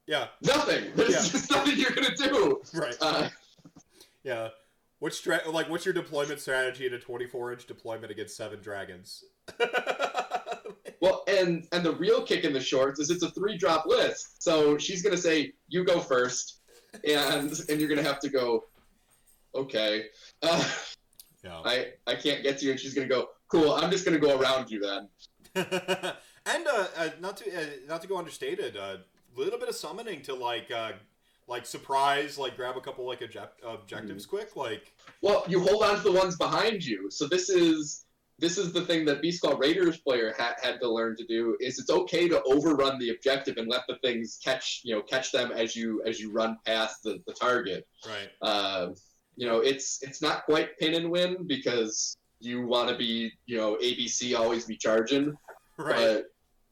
yeah, 0.05 0.27
Nothing. 0.41 0.91
There's 0.95 1.09
Yeah. 1.11 1.17
just 1.31 1.51
nothing 1.51 1.77
you're 1.77 1.91
gonna 1.91 2.15
do. 2.15 2.61
right. 2.73 2.95
Uh, 3.01 3.29
Yeah. 4.23 4.49
What's 4.99 5.17
stra- 5.17 5.47
like 5.49 5.69
what's 5.69 5.85
your 5.85 5.93
deployment 5.93 6.39
strategy 6.39 6.87
in 6.87 6.93
a 6.93 6.99
24 6.99 7.53
inch 7.53 7.67
deployment 7.67 8.11
against 8.11 8.35
seven 8.35 8.59
dragons? 8.61 9.23
well, 11.01 11.23
and 11.27 11.67
and 11.71 11.85
the 11.85 11.95
real 11.95 12.23
kick 12.23 12.43
in 12.43 12.51
the 12.51 12.59
shorts 12.59 12.99
is 12.99 13.09
it's 13.11 13.21
a 13.23 13.29
three 13.31 13.57
drop 13.57 13.85
list. 13.85 14.41
So 14.41 14.77
she's 14.77 15.01
gonna 15.03 15.15
say 15.17 15.53
you 15.67 15.83
go 15.85 15.99
first, 15.99 16.56
and 17.07 17.51
and 17.69 17.79
you're 17.79 17.89
gonna 17.89 18.03
have 18.03 18.19
to 18.19 18.29
go. 18.29 18.65
Okay. 19.55 20.05
Uh, 20.41 20.63
yeah. 21.43 21.61
I 21.63 21.87
I 22.05 22.15
can't 22.15 22.43
get 22.43 22.59
to 22.59 22.65
you, 22.65 22.71
and 22.71 22.79
she's 22.79 22.93
gonna 22.93 23.07
go. 23.07 23.29
Cool. 23.49 23.71
I'm 23.73 23.91
just 23.91 24.05
gonna 24.05 24.19
go 24.19 24.39
around 24.39 24.69
you 24.69 24.79
then. 24.79 25.07
and 25.55 26.67
uh, 26.67 26.87
uh, 26.97 27.09
not 27.19 27.37
to 27.37 27.57
uh, 27.57 27.65
not 27.87 28.01
to 28.01 28.07
go 28.07 28.17
understated, 28.17 28.75
a 28.75 28.81
uh, 28.81 28.97
little 29.35 29.59
bit 29.59 29.69
of 29.69 29.75
summoning 29.75 30.21
to 30.23 30.33
like 30.33 30.69
uh, 30.71 30.91
like 31.47 31.65
surprise, 31.65 32.37
like 32.37 32.55
grab 32.55 32.77
a 32.77 32.81
couple 32.81 33.05
like 33.07 33.21
object- 33.21 33.61
objectives 33.65 34.25
quick, 34.25 34.55
like 34.55 34.93
Well, 35.21 35.45
you 35.47 35.59
hold 35.59 35.83
on 35.83 35.95
to 35.95 36.01
the 36.01 36.11
ones 36.11 36.37
behind 36.37 36.85
you. 36.85 37.09
So 37.09 37.27
this 37.27 37.49
is 37.49 38.05
this 38.39 38.57
is 38.57 38.71
the 38.71 38.81
thing 38.85 39.03
that 39.05 39.21
Beastclaw 39.21 39.59
Raiders 39.59 39.97
player 39.99 40.33
ha- 40.37 40.55
had 40.61 40.79
to 40.81 40.89
learn 40.89 41.15
to 41.17 41.25
do. 41.25 41.57
Is 41.59 41.79
it's 41.79 41.89
okay 41.89 42.27
to 42.27 42.41
overrun 42.43 42.99
the 42.99 43.09
objective 43.09 43.57
and 43.57 43.67
let 43.67 43.81
the 43.87 43.95
things 44.03 44.39
catch 44.43 44.81
you 44.83 44.95
know 44.95 45.01
catch 45.01 45.31
them 45.31 45.51
as 45.51 45.75
you 45.75 46.03
as 46.05 46.19
you 46.19 46.31
run 46.31 46.57
past 46.65 47.03
the, 47.03 47.19
the 47.27 47.33
target. 47.33 47.87
right. 48.07 48.29
Uh, 48.41 48.89
you 49.35 49.45
know, 49.47 49.59
it's 49.59 50.01
it's 50.01 50.21
not 50.21 50.45
quite 50.45 50.77
pin 50.79 50.95
and 50.95 51.09
win 51.11 51.45
because 51.47 52.17
you 52.39 52.65
want 52.65 52.89
to 52.89 52.95
be 52.97 53.31
you 53.45 53.57
know 53.57 53.75
ABC 53.83 54.37
always 54.37 54.65
be 54.65 54.77
charging, 54.77 55.35
Right. 55.77 55.95
but 55.95 56.25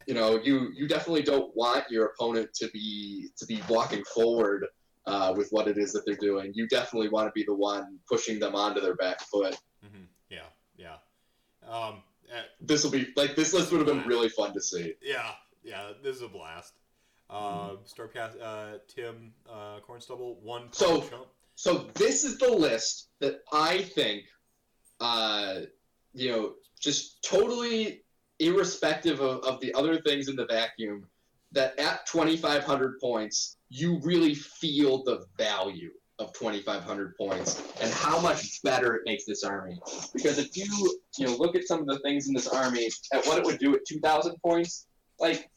you 0.07 0.13
know 0.13 0.39
you 0.43 0.69
you 0.75 0.87
definitely 0.87 1.23
don't 1.23 1.55
want 1.55 1.83
your 1.89 2.05
opponent 2.07 2.49
to 2.55 2.67
be 2.69 3.29
to 3.37 3.45
be 3.45 3.61
walking 3.69 4.03
forward 4.13 4.65
uh, 5.07 5.33
with 5.37 5.49
what 5.51 5.67
it 5.67 5.77
is 5.77 5.93
that 5.93 6.03
they're 6.05 6.15
doing. 6.15 6.51
You 6.55 6.67
definitely 6.67 7.09
want 7.09 7.27
to 7.27 7.31
be 7.33 7.43
the 7.43 7.53
one 7.55 7.99
pushing 8.09 8.39
them 8.39 8.55
onto 8.55 8.81
their 8.81 8.95
back 8.95 9.19
foot. 9.21 9.55
hmm. 9.83 9.89
Yeah. 9.93 9.99
Um. 11.69 12.01
uh, 12.33 12.41
This 12.61 12.83
will 12.83 12.91
be 12.91 13.07
like 13.15 13.35
this 13.35 13.53
list 13.53 13.71
would 13.71 13.79
have 13.79 13.87
been 13.87 14.07
really 14.07 14.29
fun 14.29 14.53
to 14.53 14.61
see. 14.61 14.93
yeah. 15.01 15.31
Yeah. 15.63 15.91
This 16.03 16.17
is 16.17 16.21
a 16.21 16.27
blast. 16.27 16.73
Um. 17.29 17.79
Stormcast. 17.87 18.41
Uh. 18.41 18.77
Tim. 18.87 19.33
Uh. 19.49 19.79
Cornstubble. 19.87 20.37
One. 20.41 20.71
So-. 20.71 21.03
So 21.57 21.89
this 21.93 22.25
is 22.25 22.37
the 22.37 22.49
list 22.51 23.07
that 23.21 23.39
I 23.53 23.81
think, 23.83 24.23
uh, 24.99 25.61
you 26.13 26.29
know, 26.29 26.53
just 26.81 27.23
totally 27.23 28.01
irrespective 28.39 29.21
of, 29.21 29.39
of 29.45 29.61
the 29.61 29.73
other 29.73 30.01
things 30.01 30.27
in 30.27 30.35
the 30.35 30.45
vacuum, 30.47 31.07
that 31.53 31.79
at 31.79 32.05
2,500 32.07 32.99
points, 32.99 33.55
you 33.69 33.99
really 34.03 34.33
feel 34.35 35.01
the 35.05 35.25
value 35.37 35.91
of 36.19 36.31
2,500 36.33 37.17
points 37.17 37.61
and 37.81 37.91
how 37.91 38.19
much 38.19 38.61
better 38.63 38.95
it 38.95 39.01
makes 39.05 39.25
this 39.25 39.43
army. 39.43 39.79
Because 40.13 40.37
if 40.37 40.55
you, 40.55 40.99
you 41.17 41.25
know, 41.25 41.35
look 41.35 41.55
at 41.55 41.65
some 41.65 41.81
of 41.81 41.87
the 41.87 41.99
things 41.99 42.27
in 42.27 42.33
this 42.33 42.47
army, 42.47 42.89
at 43.13 43.25
what 43.25 43.37
it 43.37 43.43
would 43.45 43.59
do 43.59 43.75
at 43.75 43.85
2,000 43.85 44.35
points, 44.41 44.87
like 45.19 45.49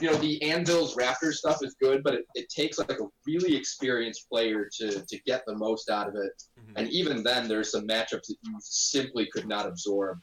you 0.00 0.10
know 0.10 0.16
the 0.16 0.42
Anvil's 0.42 0.96
Raptor 0.96 1.32
stuff 1.32 1.58
is 1.62 1.76
good, 1.80 2.02
but 2.02 2.14
it, 2.14 2.24
it 2.34 2.48
takes 2.48 2.78
like 2.78 2.90
a 2.90 3.06
really 3.26 3.54
experienced 3.54 4.28
player 4.28 4.68
to 4.78 5.04
to 5.06 5.18
get 5.24 5.44
the 5.46 5.54
most 5.54 5.88
out 5.88 6.08
of 6.08 6.16
it. 6.16 6.32
Mhm. 6.58 6.72
And 6.76 6.88
even 6.90 7.22
then, 7.22 7.46
there's 7.48 7.70
some 7.70 7.86
matchups 7.86 8.26
that 8.26 8.36
you 8.42 8.56
simply 8.60 9.28
could 9.32 9.46
not 9.46 9.66
absorb. 9.66 10.18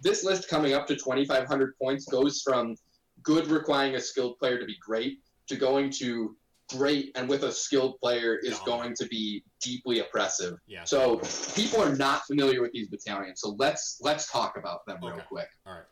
This 0.00 0.24
list 0.24 0.48
coming 0.48 0.74
up 0.74 0.86
to 0.88 0.96
2,500 0.96 1.74
points 1.80 2.06
goes 2.06 2.42
from 2.42 2.74
good 3.22 3.46
requiring 3.46 3.94
a 3.94 4.00
skilled 4.00 4.38
player 4.38 4.58
to 4.58 4.66
be 4.66 4.76
great 4.80 5.20
to 5.48 5.56
going 5.56 5.90
to 5.90 6.36
great 6.76 7.12
and 7.14 7.28
with 7.28 7.44
a 7.44 7.52
skilled 7.52 7.98
player 8.00 8.38
is 8.42 8.58
going 8.60 8.94
to 8.94 9.06
be 9.06 9.44
deeply 9.60 10.00
oppressive. 10.00 10.54
Yeah. 10.66 10.84
So 10.84 11.20
people 11.54 11.80
are 11.82 11.94
not 11.94 12.24
familiar 12.26 12.60
with 12.62 12.72
these 12.72 12.88
battalions. 12.88 13.40
So 13.40 13.56
let's 13.58 13.98
let's 14.00 14.30
talk 14.30 14.56
about 14.56 14.84
them 14.86 14.98
real 15.02 15.22
quick. 15.28 15.48
All 15.66 15.74
right. 15.74 15.82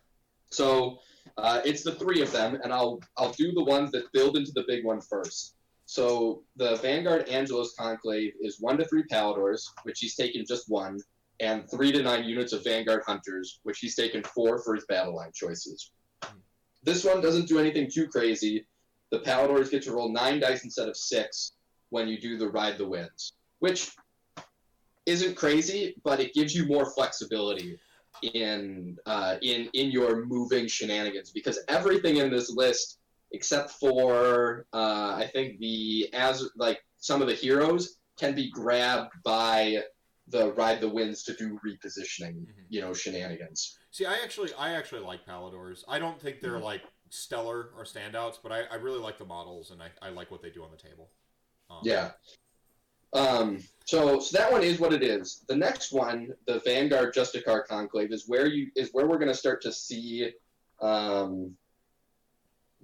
So 0.51 0.99
uh, 1.37 1.61
it's 1.65 1.83
the 1.83 1.93
three 1.93 2.23
of 2.23 2.33
them, 2.33 2.59
and 2.63 2.73
I'll 2.73 3.01
I'll 3.17 3.33
do 3.33 3.53
the 3.53 3.65
ones 3.65 3.91
that 3.93 4.11
build 4.13 4.37
into 4.37 4.53
the 4.55 4.65
big 4.67 4.85
one 4.85 5.01
first. 5.01 5.55
So 5.87 6.45
the 6.57 6.77
Vanguard 6.77 7.29
Angelos 7.29 7.75
Conclave 7.79 8.33
is 8.41 8.59
one 8.61 8.79
to 8.79 8.85
three 8.85 9.05
Palladors, 9.11 9.65
which 9.83 9.99
he's 9.99 10.15
taken 10.15 10.45
just 10.47 10.69
one, 10.69 10.99
and 11.41 11.69
three 11.71 11.91
to 11.93 12.03
nine 12.03 12.25
units 12.25 12.53
of 12.53 12.63
Vanguard 12.63 13.03
Hunters, 13.07 13.61
which 13.65 13.79
he's 13.81 13.97
taken 13.97 14.23
four 14.23 14.63
for 14.63 14.75
his 14.75 14.85
battle 14.87 15.17
line 15.17 15.33
choices. 15.35 15.91
This 16.83 17.05
one 17.05 17.21
doesn't 17.21 17.49
do 17.49 17.59
anything 17.59 17.91
too 17.93 18.07
crazy. 18.07 18.67
The 19.11 19.21
Palladors 19.21 19.71
get 19.71 19.83
to 19.85 19.93
roll 19.93 20.11
nine 20.13 20.41
dice 20.41 20.65
instead 20.65 20.89
of 20.89 20.97
six 20.97 21.53
when 21.91 22.09
you 22.09 22.21
do 22.21 22.37
the 22.39 22.49
Ride 22.49 22.79
the 22.79 22.89
Winds, 22.89 23.33
which 23.59 23.91
isn't 25.07 25.35
crazy, 25.37 25.95
but 26.05 26.21
it 26.21 26.35
gives 26.35 26.55
you 26.55 26.67
more 26.67 26.91
flexibility 26.93 27.79
in 28.23 28.97
uh, 29.07 29.37
in 29.43 29.69
in 29.75 29.91
your 29.91 30.25
moving 30.27 30.67
shenanigans 30.67 31.31
because 31.31 31.59
everything 31.69 32.17
in 32.19 32.31
this 32.31 32.51
list 32.51 32.99
except 33.33 33.71
for 33.73 34.67
uh, 34.73 35.15
I 35.17 35.31
think 35.33 35.59
the 35.61 36.13
as 36.13 36.49
like 36.57 36.81
some 36.99 37.23
of 37.23 37.29
the 37.29 37.35
heroes 37.35 37.99
can 38.19 38.35
be 38.35 38.51
grabbed 38.51 39.13
by 39.25 39.83
the 40.29 40.53
ride 40.55 40.81
the 40.81 40.89
winds 40.89 41.23
to 41.25 41.35
do 41.35 41.59
repositioning 41.67 42.35
Mhm. 42.35 42.67
you 42.69 42.81
know 42.81 42.93
shenanigans 42.93 43.79
See, 43.93 44.07
I 44.07 44.15
actually, 44.23 44.53
I 44.55 44.75
actually 44.75 45.01
like 45.01 45.27
Palladors. 45.27 45.83
I 45.89 45.99
don't 45.99 46.21
think 46.21 46.37
Mm-hmm. 46.37 46.47
they're 46.51 46.61
like 46.61 46.83
stellar 47.11 47.71
or 47.77 47.85
standouts, 47.85 48.39
but 48.43 48.51
I, 48.53 48.63
I 48.71 48.77
really 48.77 48.99
like 48.99 49.19
the 49.19 49.25
models 49.27 49.71
and 49.71 49.83
I, 49.83 49.89
I 50.01 50.11
like 50.11 50.31
what 50.31 50.41
they 50.43 50.51
do 50.51 50.63
on 50.65 50.71
the 50.71 50.77
table. 50.79 51.11
Um, 51.69 51.79
yeah 51.85 52.11
um 53.13 53.59
so 53.85 54.21
so 54.21 54.39
that 54.39 54.51
one 54.51 54.63
is 54.63 54.79
what 54.79 54.93
it 54.93 55.03
is 55.03 55.45
the 55.49 55.55
next 55.55 55.93
one 55.93 56.33
the 56.47 56.61
vanguard 56.61 57.13
justicar 57.13 57.67
conclave 57.67 58.13
is 58.13 58.25
where 58.29 58.47
you 58.47 58.71
is 58.77 58.91
where 58.93 59.07
we're 59.09 59.19
going 59.19 59.29
to 59.29 59.35
start 59.35 59.61
to 59.61 59.73
see 59.73 60.31
um 60.81 61.53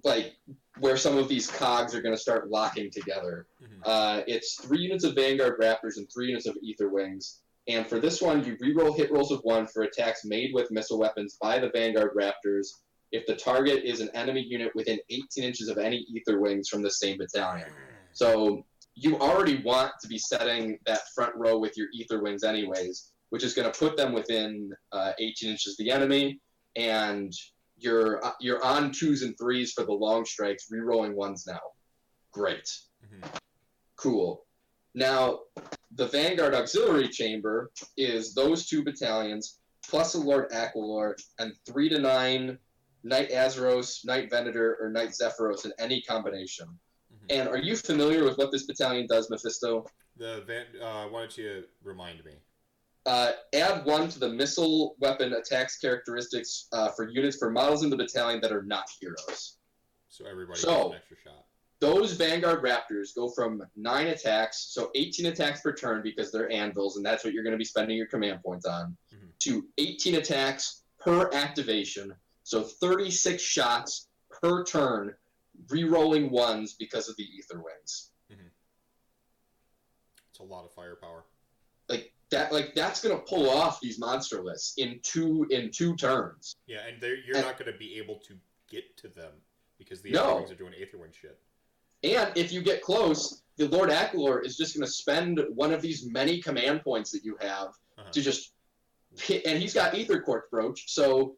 like 0.03 0.35
where 0.79 0.97
some 0.97 1.17
of 1.17 1.27
these 1.27 1.49
cogs 1.49 1.95
are 1.95 2.01
going 2.01 2.13
to 2.13 2.21
start 2.21 2.49
locking 2.49 2.91
together 2.91 3.47
Mhm. 3.61 3.81
Uh, 3.83 4.23
it's 4.27 4.55
three 4.61 4.79
units 4.79 5.03
of 5.03 5.15
Vanguard 5.15 5.59
Raptors 5.59 5.97
and 5.97 6.07
three 6.11 6.27
units 6.27 6.45
of 6.45 6.57
Aether 6.63 6.89
Wings. 6.89 7.41
And 7.67 7.85
for 7.87 7.99
this 7.99 8.21
one, 8.21 8.43
you 8.45 8.55
reroll 8.57 8.95
hit 8.95 9.11
rolls 9.11 9.31
of 9.31 9.39
one 9.43 9.65
for 9.67 9.83
attacks 9.83 10.23
made 10.23 10.53
with 10.53 10.71
missile 10.71 10.99
weapons 10.99 11.37
by 11.41 11.59
the 11.59 11.69
Vanguard 11.69 12.11
Raptors 12.15 12.67
if 13.11 13.25
the 13.25 13.35
target 13.35 13.83
is 13.83 13.99
an 14.01 14.09
enemy 14.13 14.41
unit 14.41 14.71
within 14.75 14.99
18 15.09 15.43
inches 15.43 15.69
of 15.69 15.77
any 15.77 16.05
Aether 16.15 16.39
Wings 16.39 16.67
from 16.69 16.81
the 16.81 16.91
same 16.91 17.17
battalion. 17.17 17.67
So 18.13 18.65
you 18.95 19.17
already 19.19 19.61
want 19.63 19.91
to 20.01 20.07
be 20.07 20.17
setting 20.17 20.77
that 20.85 21.01
front 21.15 21.35
row 21.35 21.57
with 21.59 21.77
your 21.77 21.87
Aether 21.99 22.21
Wings, 22.21 22.43
anyways, 22.43 23.11
which 23.29 23.43
is 23.43 23.53
going 23.53 23.71
to 23.71 23.77
put 23.77 23.95
them 23.95 24.11
within 24.13 24.71
uh, 24.91 25.13
18 25.19 25.51
inches 25.51 25.73
of 25.73 25.85
the 25.85 25.91
enemy. 25.91 26.39
And 26.75 27.31
you're, 27.77 28.23
uh, 28.25 28.31
you're 28.41 28.63
on 28.63 28.91
twos 28.91 29.21
and 29.21 29.37
threes 29.37 29.71
for 29.73 29.83
the 29.83 29.91
Longstrikes, 29.91 30.71
rerolling 30.73 31.13
ones 31.13 31.45
now. 31.47 31.59
Great 32.31 32.67
Mhm. 33.05 33.39
cool. 33.95 34.45
Now, 34.93 35.41
the 35.91 36.07
Vanguard 36.07 36.53
Auxiliary 36.55 37.07
Chamber 37.07 37.71
is 37.97 38.33
those 38.33 38.67
two 38.67 38.83
battalions 38.83 39.59
plus 39.87 40.15
a 40.15 40.19
Lord 40.19 40.49
Aquilor 40.51 41.15
and 41.39 41.53
three 41.65 41.87
to 41.89 41.99
nine 41.99 42.57
Knight 43.03 43.29
Azyros, 43.31 44.03
Knight 44.05 44.29
Venator, 44.29 44.77
or 44.81 44.89
Knight 44.89 45.09
Zephyros 45.09 45.65
in 45.65 45.71
any 45.79 46.01
combination. 46.01 46.67
Mhm. 47.13 47.25
And 47.29 47.49
are 47.49 47.57
you 47.57 47.75
familiar 47.75 48.23
with 48.23 48.37
what 48.37 48.51
this 48.51 48.65
battalion 48.65 49.07
does, 49.07 49.29
Mephisto? 49.29 49.85
The 50.17 50.43
van, 50.47 50.65
uh, 50.81 51.07
why 51.09 51.19
don't 51.21 51.37
you 51.37 51.63
remind 51.83 52.23
me? 52.25 52.33
Uh, 53.05 53.33
add 53.53 53.85
one 53.85 54.09
to 54.09 54.19
the 54.19 54.27
missile 54.27 54.95
weapon 54.99 55.33
attacks 55.33 55.77
characteristics 55.77 56.67
uh, 56.73 56.89
for 56.91 57.07
units 57.07 57.37
for 57.37 57.49
models 57.49 57.83
in 57.83 57.89
the 57.89 57.95
battalion 57.95 58.41
that 58.41 58.51
are 58.51 58.63
not 58.63 58.89
heroes. 58.99 59.57
So 60.09 60.25
everybody 60.25 60.59
So- 60.59 60.75
gets 60.75 60.85
an 60.89 60.95
extra 60.95 61.17
shot. 61.23 61.43
those 61.79 62.13
Vanguard 62.13 62.63
Raptors 62.63 63.13
go 63.15 63.29
from 63.29 63.61
nine 63.75 64.07
attacks, 64.07 64.69
so 64.73 64.89
18 64.95 65.27
attacks 65.27 65.61
per 65.61 65.71
turn 65.73 66.01
because 66.01 66.31
they're 66.31 66.51
anvils, 66.51 66.97
and 66.97 67.05
that's 67.05 67.23
what 67.23 67.33
you're 67.33 67.43
going 67.43 67.51
to 67.53 67.57
be 67.57 67.63
spending 67.63 67.95
your 67.95 68.07
command 68.07 68.41
points 68.43 68.65
on, 68.65 68.97
Mhm. 69.13 69.29
to 69.39 69.69
18 69.77 70.15
attacks 70.15 70.83
per 70.99 71.29
activation, 71.33 72.13
so 72.47 72.63
36 72.63 73.43
shots 73.43 74.07
per 74.29 74.63
turn, 74.63 75.13
re-rolling 75.69 76.31
ones 76.31 76.75
because 76.79 77.09
of 77.09 77.17
the 77.17 77.27
Aether 77.37 77.61
Wings. 77.61 78.11
It's 80.29 80.39
a 80.39 80.43
lot 80.43 80.63
of 80.63 80.71
firepower. 80.71 81.25
Like 81.89 82.13
that, 82.29 82.53
like 82.53 82.73
that's 82.73 83.01
going 83.03 83.17
to 83.17 83.21
pull 83.23 83.49
off 83.49 83.81
these 83.81 83.99
monster 83.99 84.41
lists 84.41 84.75
in 84.77 84.99
two 85.03 85.45
in 85.49 85.71
two 85.71 85.95
turns. 85.97 86.55
Yeah, 86.67 86.85
and 86.87 87.01
you're 87.01 87.35
And- 87.35 87.45
not 87.45 87.57
going 87.59 87.69
to 87.71 87.77
be 87.77 87.97
able 87.97 88.15
to 88.27 88.35
get 88.69 88.95
to 88.97 89.09
them 89.09 89.31
because 89.77 90.01
the 90.01 90.11
No. 90.11 90.45
Are 90.45 90.55
doing 90.55 90.73
ether 90.73 90.99
wind 90.99 91.15
shit. 91.15 91.37
And 92.03 92.31
if 92.37 92.53
you 92.53 92.61
get 92.61 92.81
close, 92.81 93.41
the 93.57 93.67
Lord 93.67 93.89
Aquilor 93.89 94.45
is 94.45 94.55
just 94.55 94.73
going 94.75 94.85
to 94.85 94.91
spend 94.91 95.41
one 95.53 95.73
of 95.73 95.81
these 95.81 96.05
many 96.05 96.41
command 96.41 96.81
points 96.83 97.11
that 97.11 97.25
you 97.25 97.35
have 97.41 97.69
Uh-huh. 97.97 98.09
to 98.11 98.21
just 98.21 98.53
hit. 99.19 99.45
And 99.45 99.59
he's 99.61 99.73
got 99.73 99.95
Aether 99.95 100.21
Quartz 100.21 100.47
Brooch, 100.51 100.83
so 100.87 101.35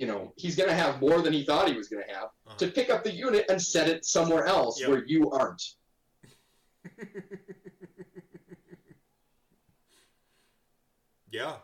you 0.00 0.06
know 0.06 0.32
he's 0.36 0.56
going 0.56 0.68
to 0.68 0.74
have 0.74 1.00
more 1.00 1.20
than 1.20 1.32
he 1.32 1.44
thought 1.44 1.68
he 1.68 1.76
was 1.76 1.88
going 1.88 2.02
to 2.08 2.12
have 2.14 2.28
Uh-huh. 2.46 2.56
to 2.56 2.66
pick 2.78 2.88
up 2.94 3.04
the 3.04 3.12
unit 3.12 3.44
and 3.50 3.60
set 3.60 3.86
it 3.88 4.04
somewhere 4.04 4.46
else 4.46 4.80
Yep. 4.80 4.88
where 4.88 5.04
you 5.06 5.30
aren't. 5.30 5.62
yeah. 11.30 11.56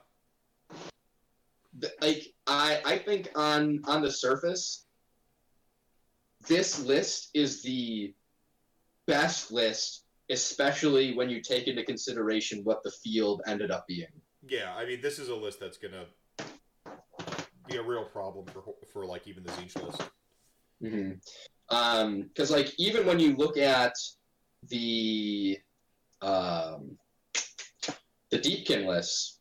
Like 2.00 2.26
I, 2.46 2.80
I 2.84 2.98
think 2.98 3.28
on 3.34 3.80
on 3.86 4.00
the 4.02 4.10
surface, 4.10 4.86
this 6.48 6.78
list 6.80 7.30
is 7.34 7.62
the 7.62 8.14
best 9.06 9.52
list, 9.52 10.04
especially 10.30 11.14
when 11.14 11.28
you 11.28 11.40
take 11.42 11.68
into 11.68 11.84
consideration 11.84 12.60
what 12.64 12.82
the 12.82 12.90
field 13.02 13.42
ended 13.46 13.70
up 13.70 13.86
being. 13.86 14.06
Yeah, 14.48 14.74
I 14.74 14.86
mean, 14.86 15.00
this 15.02 15.18
is 15.18 15.28
a 15.28 15.34
list 15.34 15.60
that's 15.60 15.76
going 15.76 15.92
to 15.92 16.06
a 17.76 17.82
real 17.82 18.04
problem 18.04 18.46
for, 18.46 18.62
for 18.92 19.06
like, 19.06 19.26
even 19.26 19.44
the 19.44 19.50
Tzeentch 19.52 19.82
list. 19.82 20.02
Mm-hmm. 20.82 21.12
Um, 21.68 22.22
because 22.22 22.50
like 22.50 22.72
even 22.78 23.06
when 23.06 23.18
you 23.18 23.34
look 23.36 23.56
at 23.56 23.94
the 24.68 25.58
um, 26.22 26.96
the 28.30 28.38
Deepkin 28.38 28.86
list, 28.86 29.40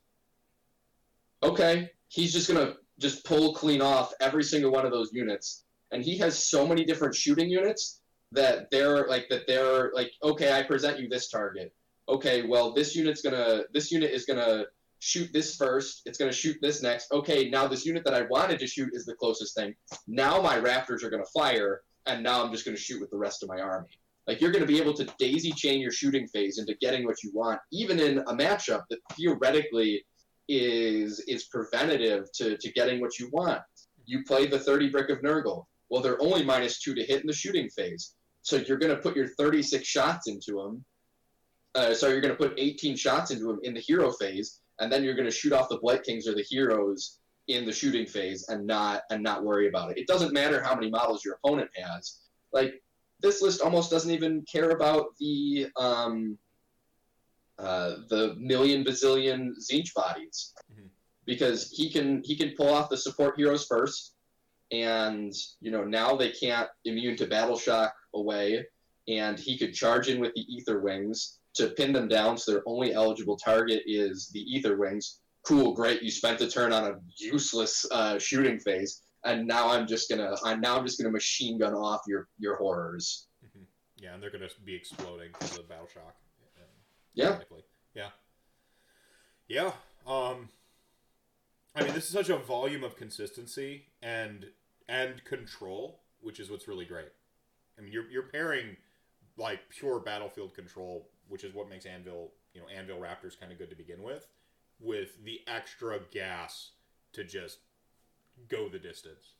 okay, 1.43 1.89
he's 2.07 2.33
just 2.33 2.47
gonna 2.47 2.75
just 2.99 3.25
pull 3.25 3.53
clean 3.53 3.81
off 3.81 4.13
every 4.21 4.43
single 4.43 4.71
one 4.71 4.85
of 4.85 4.91
those 4.91 5.11
units, 5.13 5.65
and 5.91 6.03
he 6.03 6.17
has 6.17 6.47
so 6.47 6.65
many 6.65 6.83
different 6.83 7.15
shooting 7.15 7.49
units 7.49 8.01
that 8.31 8.71
they're 8.71 9.07
like 9.07 9.27
that 9.29 9.45
they're 9.47 9.91
like 9.93 10.11
okay, 10.23 10.51
I 10.53 10.63
present 10.63 10.99
you 10.99 11.07
this 11.07 11.29
target. 11.29 11.73
Okay, 12.09 12.43
well 12.43 12.73
this 12.73 12.95
unit's 12.95 13.21
gonna 13.21 13.63
this 13.73 13.91
unit 13.91 14.11
is 14.11 14.25
gonna 14.25 14.65
shoot 14.99 15.31
this 15.33 15.55
first. 15.55 16.01
It's 16.05 16.17
gonna 16.17 16.31
shoot 16.31 16.57
this 16.61 16.81
next. 16.81 17.11
Okay, 17.11 17.49
now 17.49 17.67
this 17.67 17.85
unit 17.85 18.03
that 18.05 18.13
I 18.13 18.23
wanted 18.23 18.59
to 18.59 18.67
shoot 18.67 18.89
is 18.93 19.05
the 19.05 19.15
closest 19.15 19.55
thing. 19.55 19.75
Now 20.07 20.41
my 20.41 20.57
raptors 20.59 21.03
are 21.03 21.09
going 21.09 21.23
to 21.23 21.31
fire 21.31 21.81
and 22.05 22.23
now 22.23 22.43
i'm 22.43 22.51
just 22.51 22.65
going 22.65 22.75
to 22.75 22.81
shoot 22.81 23.01
with 23.01 23.09
the 23.11 23.17
rest 23.17 23.43
of 23.43 23.49
my 23.49 23.59
army. 23.59 23.89
Like 24.27 24.41
you're 24.41 24.51
going 24.51 24.65
to 24.65 24.67
be 24.67 24.79
able 24.79 24.93
to 24.93 25.05
daisy 25.19 25.51
chain 25.51 25.79
your 25.79 25.91
shooting 25.91 26.27
phase 26.27 26.57
into 26.57 26.75
getting 26.81 27.05
what 27.05 27.23
you 27.23 27.31
want 27.33 27.59
even 27.71 27.99
in 27.99 28.19
a 28.19 28.33
matchup 28.33 28.83
that 28.89 28.99
theoretically 29.13 30.05
is 30.47 31.19
is 31.27 31.45
preventative 31.45 32.31
to, 32.33 32.57
to 32.57 32.71
getting 32.73 33.01
what 33.01 33.19
you 33.19 33.29
want. 33.31 33.61
You 34.05 34.23
play 34.23 34.45
the 34.45 34.59
30 34.59 34.89
brick 34.89 35.09
of 35.09 35.19
nurgle. 35.19 35.65
Well 35.89 36.01
they're 36.01 36.21
only 36.21 36.43
minus 36.43 36.79
two 36.79 36.95
to 36.95 37.03
hit 37.03 37.21
in 37.21 37.27
the 37.27 37.33
shooting 37.33 37.69
phase. 37.69 38.15
So 38.41 38.57
you're 38.57 38.77
going 38.77 38.95
to 38.95 39.01
put 39.01 39.15
your 39.15 39.27
36 39.27 39.87
shots 39.87 40.27
into 40.27 40.61
them 40.61 40.85
uh, 41.73 41.93
so 41.93 42.07
you're 42.07 42.21
going 42.21 42.35
to 42.35 42.37
put 42.37 42.53
18 42.57 42.95
shots 42.95 43.31
into 43.31 43.45
them 43.45 43.59
in 43.63 43.73
the 43.73 43.79
hero 43.79 44.11
phase 44.11 44.61
and 44.79 44.91
then 44.91 45.03
you're 45.03 45.15
going 45.15 45.29
to 45.29 45.31
shoot 45.31 45.53
off 45.53 45.69
the 45.69 45.77
blight 45.77 46.03
kings 46.03 46.27
or 46.27 46.35
the 46.35 46.41
heroes 46.43 47.19
in 47.47 47.65
the 47.65 47.71
shooting 47.71 48.05
phase 48.05 48.47
and 48.49 48.65
not 48.65 49.03
and 49.11 49.21
not 49.21 49.43
worry 49.43 49.67
about 49.67 49.91
it. 49.91 49.97
It 49.97 50.07
doesn't 50.07 50.33
matter 50.33 50.61
how 50.61 50.75
many 50.75 50.89
models 50.89 51.23
your 51.23 51.35
opponent 51.35 51.69
has. 51.75 52.21
Like 52.51 52.81
this 53.21 53.41
list 53.41 53.61
almost 53.61 53.91
doesn't 53.91 54.11
even 54.11 54.43
care 54.51 54.71
about 54.71 55.05
the 55.19 55.67
um, 55.77 56.37
uh, 57.57 57.95
the 58.09 58.35
million 58.37 58.83
bazillion 58.83 59.51
Tzeentch 59.57 59.93
bodies 59.93 60.53
Mhm. 60.73 60.89
because 61.25 61.69
he 61.71 61.89
can 61.89 62.21
he 62.23 62.35
can 62.35 62.53
pull 62.57 62.69
off 62.69 62.89
the 62.89 62.97
support 62.97 63.37
heroes 63.37 63.65
first, 63.65 64.15
and 64.71 65.33
you 65.61 65.71
know 65.71 65.83
now 65.85 66.15
they 66.15 66.31
can't 66.31 66.69
immune 66.83 67.15
to 67.17 67.27
battle 67.27 67.57
shock 67.57 67.93
away, 68.13 68.65
and 69.07 69.39
he 69.39 69.57
could 69.57 69.73
charge 69.73 70.09
in 70.09 70.19
with 70.19 70.33
the 70.33 70.45
aether 70.57 70.81
wings 70.81 71.39
to 71.55 71.69
pin 71.69 71.93
them 71.93 72.07
down. 72.07 72.37
So 72.37 72.51
their 72.51 72.63
only 72.65 72.93
eligible 72.93 73.37
target 73.37 73.83
is 73.85 74.29
the 74.33 74.45
aether 74.55 74.77
wings. 74.77 75.19
Cool, 75.43 75.73
great. 75.73 76.01
You 76.01 76.11
spent 76.11 76.41
a 76.41 76.49
turn 76.49 76.73
on 76.73 76.85
a 76.85 76.95
useless 77.17 77.85
uh, 77.91 78.17
shooting 78.17 78.59
phase, 78.59 79.03
and 79.23 79.47
now 79.47 79.69
I'm 79.69 79.87
just 79.87 80.09
gonna 80.09 80.35
I'm 80.43 80.59
now 80.59 80.77
I'm 80.77 80.85
just 80.85 80.99
gonna 80.99 81.11
machine 81.11 81.59
gun 81.59 81.73
off 81.73 82.01
your 82.07 82.27
your 82.39 82.55
horrors. 82.55 83.27
Yeah, 83.97 84.13
and 84.13 84.21
they're 84.21 84.29
gonna 84.29 84.49
be 84.63 84.75
exploding 84.75 85.29
because 85.31 85.57
of 85.57 85.69
battle 85.69 85.87
shock. 85.91 86.15
Yeah. 87.13 87.39
Yeah. 87.95 88.09
Yeah. 89.47 89.71
Um 90.05 90.49
I 91.75 91.83
mean 91.83 91.93
this 91.93 92.05
is 92.05 92.11
such 92.11 92.29
a 92.29 92.37
volume 92.37 92.83
of 92.83 92.97
consistency 92.97 93.85
and 94.01 94.47
and 94.87 95.23
control, 95.23 96.01
which 96.21 96.39
is 96.39 96.49
what's 96.51 96.67
really 96.67 96.85
great. 96.85 97.11
I 97.77 97.81
mean 97.81 97.93
you're 97.93 98.09
you're 98.09 98.23
pairing 98.23 98.77
like 99.37 99.69
pure 99.69 99.99
battlefield 99.99 100.53
control, 100.53 101.09
which 101.27 101.43
is 101.43 101.53
what 101.53 101.69
makes 101.69 101.85
Anvil, 101.85 102.31
you 102.53 102.61
know, 102.61 102.67
Anvil 102.67 102.97
Raptors 102.97 103.39
kind 103.39 103.51
of 103.51 103.57
good 103.57 103.69
to 103.69 103.75
begin 103.75 104.01
with, 104.03 104.27
with 104.79 105.23
the 105.23 105.41
extra 105.47 105.99
gas 106.11 106.71
to 107.13 107.23
just 107.23 107.59
go 108.47 108.69
the 108.69 108.79
distance. 108.79 109.33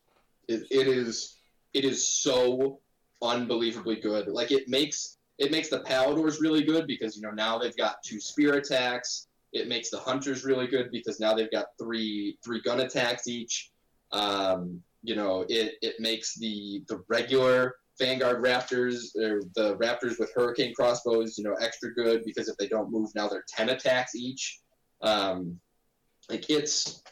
It, 0.48 0.64
it 0.72 0.88
is 0.88 1.38
it 1.74 1.84
is 1.84 2.08
so 2.08 2.80
unbelievably 3.22 3.98
good. 3.98 4.28
Like 4.28 4.52
it 4.52 4.68
makes 4.68 5.18
it 5.38 5.52
makes 5.52 5.70
the 5.70 5.82
Palladors 5.82 6.40
really 6.40 6.64
good 6.64 6.88
because 6.88 7.16
you 7.16 7.22
know 7.22 7.32
now 7.32 7.58
they've 7.58 7.76
got 7.76 7.98
two 8.04 8.20
spear 8.20 8.56
attacks. 8.56 9.28
It 9.54 9.68
makes 9.68 9.90
the 9.90 10.00
Hunters 10.00 10.44
really 10.44 10.68
good 10.68 10.90
because 10.92 11.20
now 11.20 11.34
they've 11.34 11.52
got 11.52 11.68
three 11.80 12.38
three 12.44 12.62
gun 12.62 12.82
attacks 12.82 13.28
each. 13.28 13.72
Um, 14.12 14.82
you 15.04 15.16
know, 15.16 15.46
it, 15.50 15.76
it 15.82 15.96
makes 16.00 16.36
the 16.36 16.84
the 16.88 17.04
regular 17.08 17.76
Vanguard 18.00 18.44
Raptors 18.44 19.16
or 19.16 19.42
the 19.56 19.78
Raptors 19.78 20.20
with 20.20 20.32
Hurricane 20.36 20.74
crossbows, 20.76 21.38
you 21.38 21.44
know, 21.44 21.56
extra 21.62 21.94
good 21.94 22.24
because 22.26 22.50
if 22.50 22.58
they 22.58 22.68
don't 22.68 22.92
move 22.92 23.10
now 23.16 23.28
they're 23.28 23.46
ten 23.48 23.70
attacks 23.70 24.16
each. 24.16 24.60
Um, 25.02 25.60
like 26.30 26.50
it's 26.50 27.04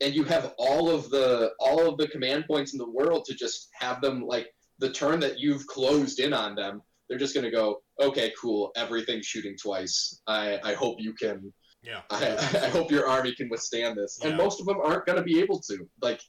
and 0.00 0.14
you 0.14 0.24
have 0.24 0.54
all 0.58 0.90
of 0.90 1.10
the 1.10 1.50
all 1.58 1.88
of 1.88 1.98
the 1.98 2.08
command 2.08 2.44
points 2.46 2.72
in 2.72 2.78
the 2.78 2.88
world 2.88 3.24
to 3.26 3.34
just 3.34 3.68
have 3.74 4.00
them 4.00 4.22
like 4.22 4.48
the 4.78 4.90
turn 4.90 5.20
that 5.20 5.38
you've 5.38 5.66
closed 5.66 6.20
in 6.20 6.32
on 6.32 6.54
them 6.54 6.80
they're 7.08 7.18
just 7.18 7.34
going 7.34 7.44
to 7.44 7.50
go 7.50 7.80
okay 8.00 8.32
cool 8.40 8.70
everything's 8.76 9.26
shooting 9.26 9.54
twice 9.62 10.22
i 10.26 10.58
i 10.64 10.72
hope 10.72 10.96
you 10.98 11.12
can 11.12 11.52
Yeah. 11.82 12.00
I, 12.10 12.36
I 12.64 12.68
hope 12.68 12.90
your 12.90 13.06
army 13.08 13.34
can 13.34 13.48
withstand 13.50 13.98
this 13.98 14.18
and 14.22 14.36
most 14.36 14.60
of 14.60 14.66
them 14.66 14.78
aren't 14.82 15.06
going 15.06 15.18
to 15.18 15.24
be 15.24 15.38
able 15.40 15.60
to 15.60 15.86
like 16.00 16.20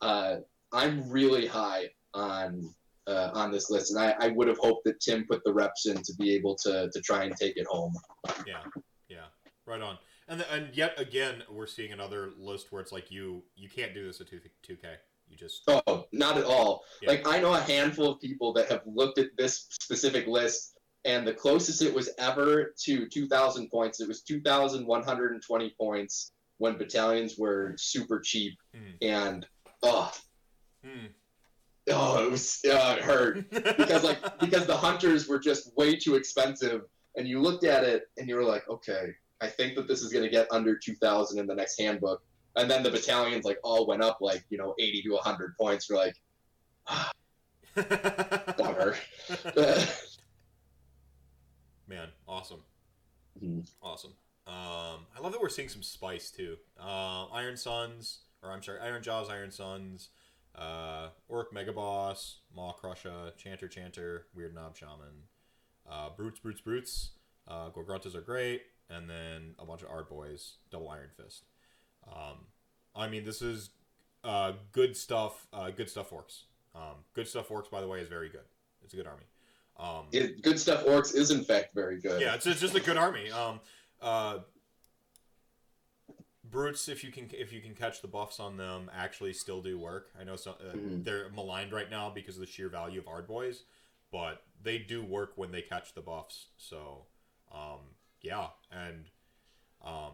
uh 0.00 0.36
i'm 0.72 1.08
really 1.10 1.46
high 1.46 1.88
on 2.14 2.72
uh, 3.06 3.30
on 3.34 3.50
this 3.50 3.70
list 3.70 3.94
and 3.94 4.00
I, 4.00 4.14
I 4.18 4.28
would 4.28 4.48
have 4.48 4.58
hoped 4.58 4.84
that 4.84 5.00
tim 5.00 5.26
put 5.26 5.42
the 5.44 5.52
reps 5.52 5.86
in 5.86 5.96
to 5.96 6.14
be 6.18 6.34
able 6.34 6.54
to 6.56 6.88
to 6.92 7.00
try 7.00 7.24
and 7.24 7.36
take 7.36 7.56
it 7.56 7.66
home 7.66 7.92
Yeah, 8.46 8.62
yeah, 9.08 9.26
right 9.66 9.80
on. 9.82 9.98
And 10.28 10.40
the, 10.40 10.50
and 10.52 10.74
yet 10.74 10.98
again, 10.98 11.42
we're 11.50 11.66
seeing 11.66 11.92
another 11.92 12.30
list 12.38 12.70
where 12.70 12.80
it's 12.80 12.92
like 12.92 13.10
you 13.10 13.42
you 13.56 13.68
can't 13.68 13.92
do 13.92 14.06
this 14.06 14.20
at 14.20 14.28
two 14.28 14.40
two 14.62 14.76
K. 14.76 14.94
You 15.28 15.36
just 15.36 15.62
Oh, 15.66 16.06
not 16.12 16.38
at 16.38 16.44
all. 16.44 16.84
Yeah. 17.02 17.10
Like 17.10 17.26
I 17.26 17.40
know 17.40 17.52
a 17.54 17.60
handful 17.60 18.12
of 18.12 18.20
people 18.20 18.52
that 18.54 18.70
have 18.70 18.82
looked 18.86 19.18
at 19.18 19.28
this 19.36 19.66
specific 19.80 20.26
list, 20.26 20.78
and 21.04 21.26
the 21.26 21.34
closest 21.34 21.82
it 21.82 21.92
was 21.92 22.10
ever 22.18 22.72
to 22.84 23.08
2,000 23.08 23.68
points, 23.70 24.00
it 24.00 24.08
was 24.08 24.22
2,120 24.22 25.74
points 25.78 26.32
when 26.58 26.78
battalions 26.78 27.36
were 27.38 27.74
super 27.76 28.20
cheap, 28.20 28.54
Hmm. 28.74 28.90
and 29.02 29.46
oh, 29.82 30.12
hmm. 30.84 31.06
Oh, 31.90 32.24
it 32.24 32.30
was 32.30 32.60
uh, 32.64 32.96
it 32.98 33.02
hurt 33.02 33.50
because 33.50 34.04
like 34.04 34.38
because 34.40 34.66
the 34.66 34.76
hunters 34.76 35.28
were 35.28 35.38
just 35.38 35.76
way 35.76 35.96
too 35.96 36.14
expensive, 36.14 36.82
and 37.16 37.26
you 37.26 37.40
looked 37.40 37.64
at 37.64 37.82
it 37.84 38.04
and 38.18 38.28
you 38.28 38.36
were 38.36 38.44
like, 38.44 38.68
okay, 38.68 39.08
I 39.40 39.48
think 39.48 39.74
that 39.74 39.88
this 39.88 40.02
is 40.02 40.12
gonna 40.12 40.28
get 40.30 40.46
under 40.52 40.76
2,000 40.76 41.38
in 41.38 41.46
the 41.46 41.54
next 41.54 41.80
handbook. 41.80 42.22
And 42.54 42.70
then 42.70 42.82
the 42.82 42.90
battalions 42.90 43.44
like 43.44 43.58
all 43.64 43.86
went 43.86 44.02
up 44.02 44.18
like 44.20 44.44
you 44.50 44.58
know 44.58 44.74
80 44.78 45.02
to 45.02 45.10
100 45.10 45.56
points. 45.56 45.88
You're 45.88 45.98
like, 45.98 46.14
ah, 46.86 47.10
bummer. 48.56 48.94
Man, 51.88 52.08
awesome. 52.28 52.62
Mhm. 53.42 53.68
Awesome. 53.82 54.12
Um, 54.46 55.06
I 55.16 55.20
love 55.20 55.32
that 55.32 55.40
we're 55.40 55.48
seeing 55.48 55.68
some 55.68 55.82
spice 55.82 56.30
too. 56.30 56.56
Uh, 56.78 57.26
Ironsunz, 57.28 58.18
or 58.42 58.50
I'm 58.50 58.62
sorry, 58.62 58.80
Iron 58.80 59.02
Jaws, 59.02 59.28
Ironsunz, 59.28 60.08
uh, 60.56 61.08
Orc 61.28 61.52
Mega 61.52 61.72
Boss, 61.72 62.38
Maw-krusha, 62.54 63.36
Chanter 63.36 63.68
Chanter, 63.68 64.26
Weirdnob 64.36 64.76
Shaman, 64.76 65.26
uh, 65.90 66.10
Brutes 66.16 66.40
Brutes 66.40 66.60
Brutes, 66.60 67.10
uh, 67.48 67.70
Gorgruntas 67.70 68.14
are 68.14 68.20
great, 68.20 68.62
and 68.90 69.08
then 69.08 69.54
a 69.58 69.64
bunch 69.64 69.82
of 69.82 69.88
Ardboys, 69.88 70.52
Double 70.70 70.88
Iron 70.90 71.10
Fist. 71.16 71.44
Um, 72.06 72.46
I 72.94 73.08
mean, 73.08 73.24
this 73.24 73.40
is 73.42 73.70
uh, 74.24 74.52
good 74.72 74.96
stuff. 74.96 75.46
Uh, 75.52 75.70
good 75.70 75.88
stuff 75.88 76.10
orcs. 76.10 76.42
Um, 76.74 76.96
good 77.14 77.26
stuff 77.28 77.48
orcs, 77.48 77.70
by 77.70 77.80
the 77.80 77.88
way, 77.88 78.00
is 78.00 78.08
very 78.08 78.28
good. 78.28 78.44
It's 78.84 78.92
a 78.94 78.96
good 78.96 79.06
army. 79.06 79.24
Um, 79.78 80.06
It, 80.12 80.42
good 80.42 80.58
stuff 80.58 80.84
orcs 80.84 81.14
is 81.14 81.30
in 81.30 81.44
fact 81.44 81.74
very 81.74 82.00
good. 82.00 82.20
yeah, 82.20 82.34
it's, 82.34 82.46
it's 82.46 82.60
just 82.60 82.74
a 82.74 82.80
good 82.80 82.96
army. 82.96 83.30
Um, 83.30 83.60
uh, 84.00 84.38
brutes, 86.52 86.88
if 86.88 87.02
you 87.02 87.10
can 87.10 87.28
if 87.32 87.52
you 87.52 87.60
can 87.60 87.74
catch 87.74 88.00
the 88.02 88.06
buffs 88.08 88.38
on 88.38 88.56
them, 88.56 88.88
actually 88.94 89.32
still 89.32 89.60
do 89.60 89.76
work. 89.78 90.10
I 90.20 90.22
know 90.22 90.36
some, 90.36 90.54
uh, 90.60 90.74
Mhm. 90.74 91.04
they're 91.04 91.28
maligned 91.30 91.72
right 91.72 91.90
now 91.90 92.10
because 92.10 92.36
of 92.36 92.42
the 92.42 92.46
sheer 92.46 92.68
value 92.68 93.00
of 93.00 93.08
Ard 93.08 93.26
Boys, 93.26 93.64
but 94.12 94.44
they 94.62 94.78
do 94.78 95.02
work 95.02 95.32
when 95.36 95.50
they 95.50 95.62
catch 95.62 95.94
the 95.94 96.02
buffs. 96.02 96.46
So, 96.56 97.06
um, 97.50 97.96
yeah, 98.20 98.50
and 98.70 99.10
um, 99.80 100.12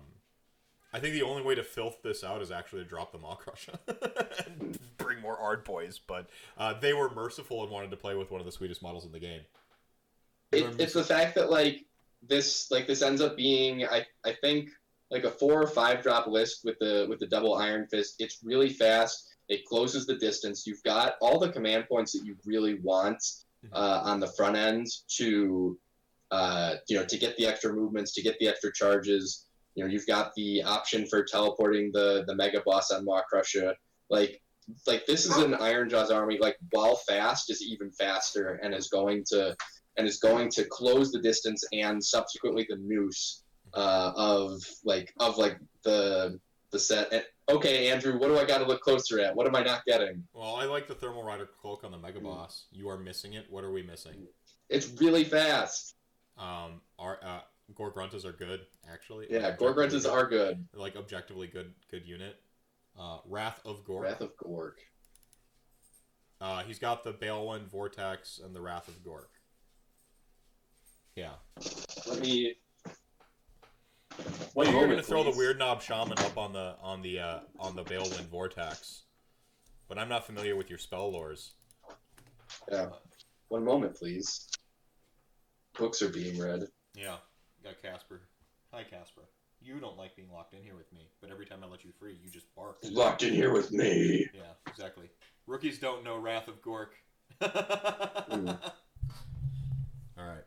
I 0.94 1.00
think 1.00 1.12
the 1.12 1.22
only 1.22 1.42
way 1.42 1.54
to 1.54 1.62
filth 1.62 2.00
this 2.02 2.24
out 2.24 2.40
is 2.40 2.50
actually 2.50 2.82
to 2.84 2.88
drop 2.88 3.12
the 3.12 3.18
Maw-krusha 3.18 4.46
and 4.46 4.78
bring 4.96 5.20
more 5.20 5.36
Ard 5.36 5.64
Boys. 5.64 5.98
But 5.98 6.30
uh, 6.56 6.72
they 6.72 6.94
were 6.94 7.10
merciful 7.10 7.62
and 7.62 7.70
wanted 7.70 7.90
to 7.90 7.98
play 7.98 8.14
with 8.14 8.30
one 8.30 8.40
of 8.40 8.46
the 8.46 8.52
sweetest 8.52 8.80
models 8.80 9.04
in 9.04 9.12
the 9.12 9.18
game. 9.18 9.42
It, 10.52 10.80
it's 10.80 10.94
the 10.94 11.04
fact 11.04 11.34
that 11.34 11.50
like 11.50 11.84
this 12.22 12.70
like 12.70 12.86
this 12.86 13.02
ends 13.02 13.20
up 13.20 13.36
being 13.36 13.84
I 13.84 14.06
I 14.24 14.32
think 14.32 14.70
like 15.10 15.24
a 15.24 15.30
four 15.30 15.62
or 15.62 15.66
five 15.66 16.02
drop 16.02 16.26
list 16.26 16.60
with 16.64 16.78
the 16.80 17.06
with 17.08 17.18
the 17.18 17.26
double 17.26 17.54
iron 17.54 17.86
fist. 17.90 18.16
It's 18.18 18.40
really 18.42 18.68
fast. 18.68 19.28
It 19.48 19.64
closes 19.64 20.06
the 20.06 20.16
distance. 20.16 20.66
You've 20.66 20.82
got 20.82 21.14
all 21.20 21.38
the 21.38 21.50
command 21.50 21.86
points 21.88 22.12
that 22.12 22.24
you 22.24 22.36
really 22.44 22.78
want 22.82 23.22
uh, 23.72 24.02
on 24.04 24.20
the 24.20 24.26
front 24.26 24.56
end 24.56 24.86
to 25.16 25.78
uh, 26.30 26.74
you 26.88 26.98
know 26.98 27.04
to 27.06 27.18
get 27.18 27.36
the 27.36 27.46
extra 27.46 27.72
movements, 27.72 28.12
to 28.14 28.22
get 28.22 28.38
the 28.38 28.48
extra 28.48 28.72
charges. 28.72 29.46
You 29.74 29.84
know, 29.84 29.90
you've 29.90 30.06
got 30.06 30.32
the 30.34 30.62
option 30.62 31.06
for 31.06 31.24
teleporting 31.24 31.90
the 31.92 32.24
the 32.26 32.34
mega 32.34 32.60
boss 32.64 32.90
on 32.90 33.04
Maw-krusha. 33.04 33.74
Like 34.10 34.42
like 34.86 35.06
this 35.06 35.24
is 35.24 35.36
an 35.38 35.54
Ironjawz 35.54 36.12
army. 36.12 36.38
Like 36.38 36.56
while 36.70 36.96
fast 36.96 37.50
is 37.50 37.62
even 37.62 37.90
faster 37.92 38.60
and 38.62 38.74
is 38.74 38.88
going 38.88 39.24
to 39.28 39.56
and 39.96 40.06
is 40.06 40.18
going 40.18 40.50
to 40.50 40.64
close 40.64 41.10
the 41.10 41.20
distance 41.20 41.64
and 41.72 42.02
subsequently 42.02 42.66
the 42.68 42.76
noose 42.76 43.42
uh, 43.74 44.12
of 44.16 44.62
like 44.84 45.12
of 45.20 45.38
like 45.38 45.58
the 45.84 46.38
the 46.70 46.78
set. 46.78 47.12
And, 47.12 47.24
okay, 47.48 47.90
Andrew, 47.90 48.18
what 48.18 48.28
do 48.28 48.38
I 48.38 48.44
got 48.44 48.58
to 48.58 48.64
look 48.64 48.80
closer 48.80 49.20
at? 49.20 49.34
What 49.34 49.46
am 49.46 49.56
I 49.56 49.62
not 49.62 49.84
getting? 49.86 50.24
Well, 50.32 50.56
I 50.56 50.64
like 50.64 50.86
the 50.86 50.94
Thermal 50.94 51.22
Rider 51.22 51.48
cloak 51.60 51.84
on 51.84 51.90
the 51.90 51.98
Mega 51.98 52.20
Boss. 52.20 52.66
You 52.70 52.88
are 52.88 52.98
missing 52.98 53.34
it. 53.34 53.46
What 53.48 53.64
are 53.64 53.72
we 53.72 53.82
missing? 53.82 54.26
It's 54.68 54.88
really 55.00 55.24
fast. 55.24 55.94
Um, 56.36 56.82
our 56.98 57.18
uh, 57.24 57.40
Gorgruntas 57.74 58.24
are 58.24 58.32
good, 58.32 58.66
actually. 58.90 59.26
Yeah, 59.30 59.56
Gorgruntas 59.56 60.10
are 60.10 60.26
good. 60.26 60.66
like 60.74 60.96
objectively 60.96 61.46
good, 61.46 61.72
good 61.90 62.06
unit. 62.06 62.36
Uh, 62.98 63.18
Wrath 63.26 63.60
of 63.64 63.84
Gore. 63.84 64.02
Wrath 64.02 64.20
of 64.20 64.36
Gorg. 64.36 64.74
Uh, 66.40 66.62
he's 66.62 66.78
got 66.78 67.02
the 67.02 67.12
Balewind 67.12 67.68
Vortex 67.68 68.40
and 68.44 68.54
the 68.54 68.60
Wrath 68.60 68.88
of 68.88 69.02
Gork. 69.02 69.30
Yeah. 71.16 71.32
Let 72.06 72.20
me. 72.20 72.54
Well, 74.54 74.70
you're 74.70 74.88
gonna 74.88 75.02
throw 75.02 75.22
the. 75.24 75.30
Weird 75.30 75.58
Knob 75.58 75.82
Shaman 75.82 76.18
up 76.18 76.36
on 76.36 76.52
the 76.52 76.74
on 76.82 77.02
the 77.02 77.20
uh, 77.20 77.38
on 77.58 77.76
the 77.76 77.84
Balewind 77.84 78.28
Vortex, 78.28 79.02
but 79.88 79.98
I'm 79.98 80.08
not 80.08 80.26
familiar 80.26 80.56
with 80.56 80.68
your 80.68 80.78
spell 80.78 81.12
lores. 81.12 81.50
Yeah. 82.70 82.88
One 83.48 83.64
moment, 83.64 83.94
please. 83.94 84.48
Books 85.78 86.02
are 86.02 86.08
being 86.08 86.38
read. 86.38 86.64
Yeah, 86.94 87.16
got 87.62 87.80
Casper. 87.80 88.22
Hi, 88.72 88.82
Casper. 88.82 89.22
You 89.60 89.80
don't 89.80 89.96
like 89.96 90.14
being 90.16 90.30
locked 90.32 90.54
in 90.54 90.62
here 90.62 90.76
with 90.76 90.92
me, 90.92 91.08
but 91.20 91.30
every 91.30 91.46
time 91.46 91.60
I 91.64 91.66
let 91.66 91.84
you 91.84 91.90
free, 91.98 92.18
you 92.22 92.30
just 92.30 92.54
bark. 92.54 92.78
Locked 92.90 93.22
in 93.22 93.32
here 93.32 93.52
with 93.52 93.72
me. 93.72 94.28
Yeah, 94.34 94.52
exactly. 94.66 95.08
Rookies 95.46 95.78
don't 95.78 96.04
know 96.04 96.18
Wrath 96.18 96.48
of 96.48 96.60
Gork. 96.62 96.88
All 100.18 100.26
right. 100.26 100.44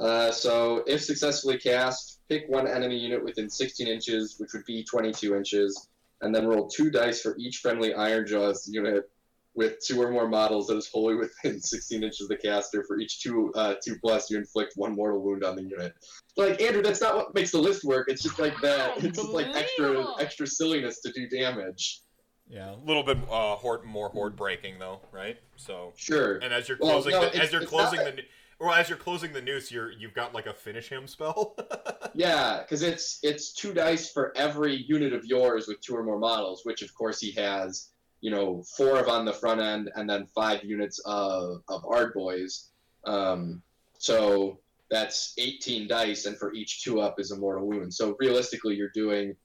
Uh, 0.00 0.32
so, 0.32 0.82
if 0.86 1.02
successfully 1.02 1.58
cast, 1.58 2.20
pick 2.28 2.48
one 2.48 2.66
enemy 2.66 2.96
unit 2.96 3.22
within 3.22 3.50
16 3.50 3.86
inches, 3.86 4.36
which 4.38 4.52
would 4.54 4.64
be 4.64 4.82
22 4.82 5.36
inches, 5.36 5.88
and 6.22 6.34
then 6.34 6.46
roll 6.46 6.66
two 6.68 6.90
dice 6.90 7.20
for 7.20 7.36
each 7.38 7.58
friendly 7.58 7.90
Ironjawz 7.92 8.62
unit 8.66 9.10
with 9.54 9.74
two 9.84 10.00
or 10.00 10.10
more 10.10 10.28
models 10.28 10.68
that 10.68 10.76
is 10.76 10.88
wholly 10.88 11.14
within 11.44 11.60
16 11.60 12.02
inches 12.02 12.22
of 12.22 12.28
the 12.28 12.36
caster. 12.36 12.82
For 12.84 12.98
each 12.98 13.20
two 13.20 13.52
uh, 13.54 13.74
two 13.84 13.96
plus, 14.02 14.30
you 14.30 14.38
inflict 14.38 14.72
one 14.76 14.94
mortal 14.94 15.20
wound 15.20 15.44
on 15.44 15.56
the 15.56 15.62
unit. 15.62 15.92
Like 16.36 16.62
Andrew, 16.62 16.82
that's 16.82 17.00
not 17.02 17.16
what 17.16 17.34
makes 17.34 17.50
the 17.50 17.58
list 17.58 17.84
work. 17.84 18.08
It's 18.08 18.22
just 18.22 18.38
like 18.38 18.54
that. 18.62 19.04
It's 19.04 19.18
just 19.18 19.30
like 19.32 19.48
extra 19.54 20.04
extra 20.18 20.46
silliness 20.46 21.00
to 21.02 21.12
do 21.12 21.28
damage. 21.28 22.00
Yeah, 22.48 22.74
a 22.74 22.82
little 22.86 23.02
bit 23.04 23.18
uh, 23.30 23.54
horde, 23.56 23.84
more 23.84 24.08
horde 24.08 24.34
breaking 24.34 24.78
though, 24.78 25.00
right? 25.12 25.38
So, 25.56 25.92
Sure. 25.96 26.38
and 26.38 26.52
as 26.52 26.68
you're 26.68 26.78
Well, 26.80 26.92
closing, 27.02 27.12
no, 27.12 27.28
the, 27.28 27.36
as 27.40 27.52
you're 27.52 27.64
closing 27.64 28.00
not- 28.00 28.16
the, 28.16 28.22
or 28.60 28.72
as 28.74 28.88
you're 28.88 28.98
closing 28.98 29.32
the 29.32 29.40
noose, 29.40 29.72
you're 29.72 29.90
you've 29.90 30.14
got 30.14 30.34
like 30.34 30.46
a 30.46 30.54
finish 30.54 30.88
him 30.88 31.08
spell. 31.08 31.56
Yeah, 32.12 32.62
because 32.62 32.82
it's 32.82 33.20
it's 33.22 33.52
two 33.52 33.72
dice 33.72 34.10
for 34.10 34.36
every 34.36 34.74
unit 34.74 35.12
of 35.12 35.24
yours 35.24 35.68
with 35.68 35.80
two 35.80 35.96
or 35.96 36.02
more 36.02 36.18
models, 36.18 36.62
which 36.64 36.82
of 36.82 36.92
course 36.92 37.20
he 37.20 37.30
has, 37.32 37.90
you 38.20 38.32
know, 38.32 38.64
four 38.76 38.98
of 38.98 39.08
on 39.08 39.24
the 39.24 39.32
front 39.32 39.60
end 39.60 39.92
and 39.94 40.10
then 40.10 40.26
five 40.26 40.64
units 40.64 40.98
of 41.06 41.62
of 41.68 41.84
Ard 41.88 42.12
boys. 42.12 42.70
Um, 43.04 43.62
so 43.98 44.58
that's 44.90 45.34
18 45.38 45.86
dice, 45.86 46.26
and 46.26 46.36
for 46.36 46.52
each 46.52 46.82
two 46.82 47.00
up 47.00 47.20
is 47.20 47.30
a 47.30 47.38
mortal 47.38 47.68
wound. 47.68 47.94
So 47.94 48.16
realistically, 48.18 48.74
you're 48.74 48.90
doing 48.92 49.36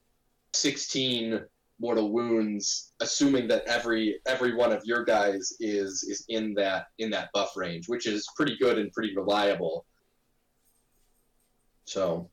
16 0.54 1.40
mortal 1.80 2.12
wounds, 2.12 2.94
assuming 3.02 3.48
that 3.50 3.64
every 3.68 4.20
every 4.28 4.56
one 4.56 4.72
of 4.72 4.84
your 4.86 5.04
guys 5.04 5.54
is 5.60 6.04
is 6.04 6.26
in 6.30 6.54
that 6.56 6.88
in 7.00 7.10
that 7.12 7.30
buff 7.34 7.56
range, 7.58 7.88
which 7.90 8.08
is 8.08 8.28
pretty 8.36 8.58
good 8.58 8.78
and 8.80 8.92
pretty 8.92 9.16
reliable. 9.16 9.86
So 11.86 12.30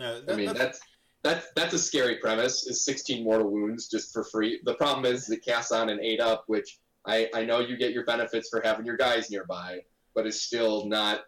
Uh, 0.00 0.20
I 0.28 0.34
mean, 0.34 0.46
that's- 0.46 0.58
that's 0.58 0.80
that's 1.22 1.46
that's 1.54 1.74
a 1.74 1.78
scary 1.78 2.16
premise. 2.16 2.66
Is 2.66 2.84
16 2.84 3.22
mortal 3.22 3.48
wounds 3.50 3.88
just 3.88 4.12
for 4.12 4.24
free? 4.24 4.60
The 4.64 4.74
problem 4.74 5.04
is 5.04 5.30
it 5.30 5.44
casts 5.44 5.70
on 5.70 5.88
an 5.88 6.00
eight 6.02 6.20
up, 6.20 6.44
which 6.48 6.80
I 7.06 7.28
I 7.34 7.44
know 7.44 7.60
you 7.60 7.76
get 7.76 7.92
your 7.92 8.04
benefits 8.04 8.48
for 8.48 8.60
having 8.64 8.84
your 8.86 8.96
guys 8.96 9.30
nearby, 9.30 9.80
but 10.14 10.26
it's 10.26 10.40
still 10.40 10.86
not 10.86 11.20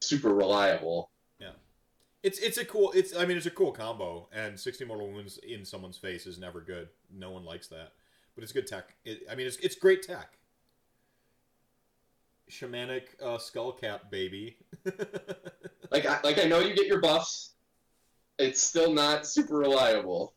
super 0.00 0.34
reliable. 0.34 1.10
It's 2.26 2.40
it's 2.40 2.58
a 2.58 2.64
cool 2.64 2.90
it's 2.92 3.14
I 3.16 3.24
mean 3.24 3.36
it's 3.36 3.46
a 3.46 3.50
cool 3.50 3.70
combo 3.70 4.28
and 4.32 4.58
60 4.58 4.84
mortal 4.84 5.08
wounds 5.12 5.38
in 5.38 5.64
someone's 5.64 5.96
face 5.96 6.26
is 6.26 6.38
never 6.38 6.60
good. 6.60 6.88
No 7.14 7.30
one 7.30 7.44
likes 7.44 7.68
that. 7.68 7.92
But 8.34 8.42
it's 8.42 8.52
good 8.52 8.66
tech. 8.66 8.94
It, 9.04 9.20
I 9.30 9.36
mean 9.36 9.46
it's 9.46 9.58
it's 9.58 9.76
great 9.76 10.02
tech. 10.02 10.36
Shamanic 12.50 13.20
uh, 13.22 13.38
skull 13.38 13.72
cap 13.72 14.10
baby. 14.10 14.56
Like 15.92 16.04
I, 16.04 16.18
like 16.24 16.40
I 16.40 16.44
know 16.48 16.58
you 16.58 16.74
get 16.74 16.88
your 16.88 17.00
buffs. 17.00 17.50
It's 18.40 18.60
still 18.60 18.92
not 18.92 19.24
super 19.24 19.56
reliable. 19.56 20.34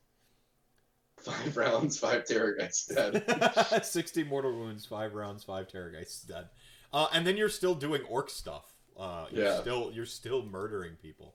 Five 1.18 1.58
rounds, 1.58 1.98
five 1.98 2.24
Terrorgeist 2.26 2.94
dead. 2.96 3.84
60 3.86 4.24
mortal 4.26 4.54
wounds, 4.54 4.86
5 4.86 5.16
rounds, 5.16 5.44
5 5.44 5.68
terrorgeists 5.68 6.28
dead. 6.28 6.50
Uh, 6.94 7.08
and 7.14 7.26
then 7.26 7.36
you're 7.36 7.50
still 7.50 7.74
doing 7.74 8.04
orc 8.04 8.30
stuff. 8.30 8.72
Uh, 8.98 9.26
you're 9.32 9.46
Yeah. 9.46 9.60
still 9.62 9.92
you're 9.92 10.06
still 10.06 10.44
murdering 10.46 10.94
people. 11.02 11.34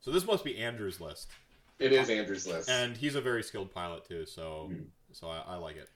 So 0.00 0.10
this 0.10 0.24
must 0.26 0.44
be 0.44 0.58
Andrew's 0.58 1.00
list. 1.00 1.30
It 1.78 1.92
is 1.92 2.08
Andrew's 2.08 2.46
list. 2.46 2.68
And 2.70 2.96
he's 2.96 3.14
a 3.16 3.20
very 3.20 3.42
skilled 3.42 3.72
pilot 3.72 4.04
too, 4.06 4.24
so 4.26 4.70
Mhm. 4.72 4.86
so 5.12 5.28
I, 5.28 5.38
I 5.46 5.56
like 5.56 5.76
it. 5.76 5.88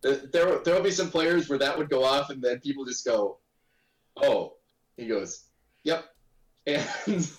There- 0.00 0.16
there 0.16 0.58
there 0.60 0.74
will 0.74 0.82
be 0.82 0.90
some 0.90 1.10
players 1.10 1.48
where 1.48 1.58
that 1.58 1.76
would 1.78 1.88
go 1.88 2.02
off, 2.04 2.30
and 2.30 2.42
then 2.42 2.58
people 2.60 2.84
just 2.84 3.04
go, 3.04 3.38
"Oh," 4.16 4.56
he 4.96 5.06
goes, 5.06 5.44
"Yep," 5.84 6.04
and 6.66 6.88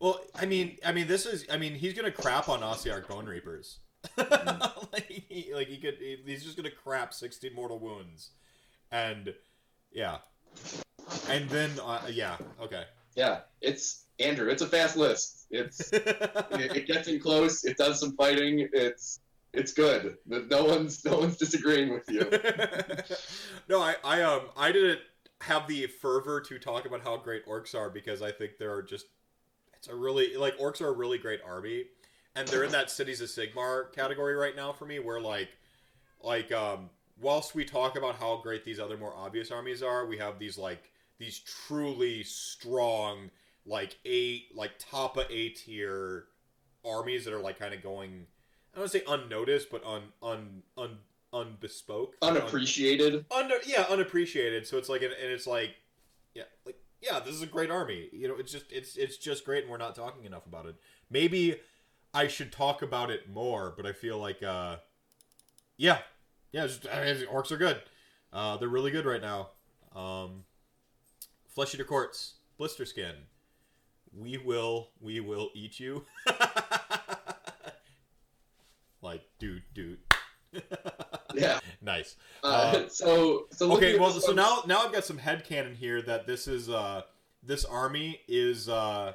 Well, 0.00 0.20
I 0.34 0.46
mean, 0.46 0.76
I 0.84 0.92
mean, 0.92 1.08
this 1.08 1.26
is, 1.26 1.44
I 1.50 1.56
mean, 1.56 1.74
he's 1.74 1.92
gonna 1.94 2.12
crap 2.12 2.48
on 2.48 2.60
Ossiarch 2.60 3.08
Bone 3.08 3.26
Reapers. 3.26 3.80
like, 4.16 5.06
he, 5.08 5.52
like 5.52 5.66
he 5.68 5.78
could, 5.78 5.96
he- 5.98 6.22
he's 6.24 6.44
just 6.44 6.56
gonna 6.56 6.70
crap 6.70 7.12
sixty 7.14 7.50
mortal 7.50 7.78
wounds, 7.80 8.30
and 8.92 9.34
yeah, 9.90 10.18
and 11.28 11.48
then 11.50 11.70
uh, 11.82 12.06
yeah, 12.10 12.36
okay. 12.60 12.84
Yeah, 13.18 13.40
it's 13.60 14.04
Andrew. 14.20 14.48
It's 14.48 14.62
a 14.62 14.66
fast 14.66 14.96
list. 14.96 15.46
It's 15.50 15.80
it, 15.92 16.76
it 16.76 16.86
gets 16.86 17.08
in 17.08 17.18
close. 17.18 17.64
It 17.64 17.76
does 17.76 17.98
some 17.98 18.12
fighting. 18.12 18.68
It's 18.72 19.18
it's 19.52 19.72
good. 19.72 20.16
No 20.26 20.64
one's 20.64 21.04
no 21.04 21.18
one's 21.18 21.36
disagreeing 21.36 21.92
with 21.92 22.08
you. 22.08 22.20
no, 23.68 23.82
I, 23.82 23.96
I, 24.04 24.22
um, 24.22 24.42
I 24.56 24.70
didn't 24.70 25.00
have 25.40 25.66
the 25.66 25.88
fervor 25.88 26.40
to 26.42 26.58
talk 26.60 26.86
about 26.86 27.02
how 27.02 27.16
great 27.16 27.44
orcs 27.46 27.74
are 27.74 27.90
because 27.90 28.22
I 28.22 28.30
think 28.30 28.58
there 28.58 28.72
are 28.72 28.82
just, 28.82 29.06
it's 29.74 29.88
a 29.88 29.96
really 29.96 30.36
like 30.36 30.56
orcs 30.58 30.80
are 30.80 30.88
a 30.88 30.92
really 30.92 31.18
great 31.18 31.40
army, 31.44 31.86
and 32.36 32.46
they're 32.46 32.64
in 32.64 32.72
that 32.72 32.88
cities 32.88 33.20
of 33.20 33.28
Sigmar 33.28 33.92
category 33.92 34.34
right 34.34 34.54
now 34.54 34.72
for 34.72 34.86
me, 34.86 35.00
where 35.00 35.20
like, 35.20 35.48
like, 36.22 36.52
um, 36.52 36.90
whilst 37.20 37.56
we 37.56 37.64
talk 37.64 37.96
about 37.96 38.16
how 38.16 38.36
great 38.36 38.64
these 38.64 38.78
other 38.78 38.96
more 38.96 39.14
obvious 39.16 39.50
armies 39.50 39.82
are, 39.82 40.06
we 40.06 40.18
have 40.18 40.38
these 40.38 40.56
like 40.56 40.92
these 41.18 41.40
truly 41.40 42.22
strong 42.22 43.30
like 43.66 43.98
a 44.06 44.44
like 44.54 44.72
top 44.78 45.16
of 45.16 45.24
A 45.30 45.50
tier 45.50 46.24
armies 46.84 47.24
that 47.24 47.34
are 47.34 47.40
like 47.40 47.58
kind 47.58 47.74
of 47.74 47.82
going. 47.82 48.26
I 48.72 48.76
don't 48.78 48.82
want 48.82 48.92
to 48.92 48.98
say 48.98 49.04
unnoticed, 49.08 49.70
but 49.70 49.84
un 49.84 50.02
un 50.22 50.62
un 50.76 50.98
unbespoke, 51.32 52.14
Unappreciated. 52.22 53.24
under 53.30 53.56
yeah 53.66 53.84
unappreciated. 53.90 54.66
So 54.66 54.78
it's 54.78 54.88
like 54.88 55.02
and 55.02 55.12
it's 55.12 55.46
like 55.46 55.74
yeah 56.34 56.44
like 56.64 56.76
yeah 57.02 57.20
this 57.20 57.34
is 57.34 57.42
a 57.42 57.46
great 57.46 57.70
army. 57.70 58.08
You 58.12 58.28
know 58.28 58.36
it's 58.36 58.52
just 58.52 58.70
it's 58.70 58.96
it's 58.96 59.16
just 59.16 59.44
great 59.44 59.64
and 59.64 59.70
we're 59.70 59.78
not 59.78 59.94
talking 59.94 60.24
enough 60.24 60.46
about 60.46 60.66
it. 60.66 60.76
Maybe 61.10 61.56
i 62.14 62.26
should 62.26 62.50
talk 62.50 62.80
about 62.80 63.10
it 63.10 63.28
more 63.28 63.74
but 63.76 63.84
i 63.84 63.92
feel 63.92 64.16
like 64.18 64.42
uh 64.42 64.76
yeah. 65.76 65.98
Yeah 66.52 66.66
just, 66.66 66.86
I 66.88 67.04
mean, 67.04 67.26
orcs 67.26 67.50
are 67.52 67.58
good. 67.58 67.82
Uh 68.32 68.56
they're 68.56 68.68
really 68.68 68.90
good 68.90 69.04
right 69.04 69.20
now. 69.20 69.50
Um 69.94 70.44
flesh 71.58 71.74
eater 71.74 71.82
courts. 71.82 72.34
Blister 72.56 72.84
skin. 72.84 73.16
We 74.16 74.38
will 74.38 74.90
we 75.00 75.18
will 75.18 75.50
eat 75.54 75.80
you. 75.80 76.04
Like 79.02 79.22
dude 79.38 79.62
dude. 79.74 79.98
Yeah. 81.34 81.58
nice. 81.82 82.16
Uh, 82.42 82.46
Uh, 82.46 82.88
so 82.88 83.46
so 83.50 83.72
okay 83.72 83.98
well 83.98 84.10
so 84.10 84.32
now 84.32 84.62
now 84.66 84.84
i've 84.84 84.92
got 84.92 85.04
some 85.04 85.18
head 85.18 85.44
headcanon 85.44 85.74
here 85.76 86.02
that 86.02 86.26
this 86.26 86.48
is 86.48 86.68
uh 86.68 87.02
this 87.44 87.64
army 87.64 88.20
is 88.26 88.68
uh 88.68 89.12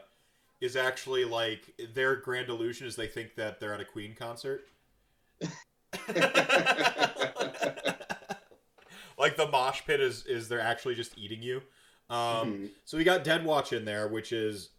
is 0.62 0.76
actually 0.76 1.26
like 1.26 1.74
their 1.94 2.16
grand 2.16 2.50
illusion 2.50 2.88
is 2.88 2.96
they 2.96 3.08
think 3.08 3.36
that 3.36 3.60
they're 3.60 3.74
at 3.74 3.82
a 3.82 3.86
queen 3.86 4.16
concert. 4.16 4.68
Like 9.16 9.38
the 9.38 9.48
mosh 9.48 9.82
pit 9.86 10.02
is 10.02 10.26
is 10.26 10.50
they're 10.50 10.60
actually 10.60 10.96
just 10.96 11.18
eating 11.18 11.42
you 11.42 11.62
um 12.14 12.54
Mhm. 12.54 12.70
so 12.86 12.98
we 12.98 13.04
got 13.04 13.24
dead 13.24 13.44
watch 13.46 13.74
in 13.74 13.86
there 13.86 14.08
which 14.08 14.32
is 14.32 14.70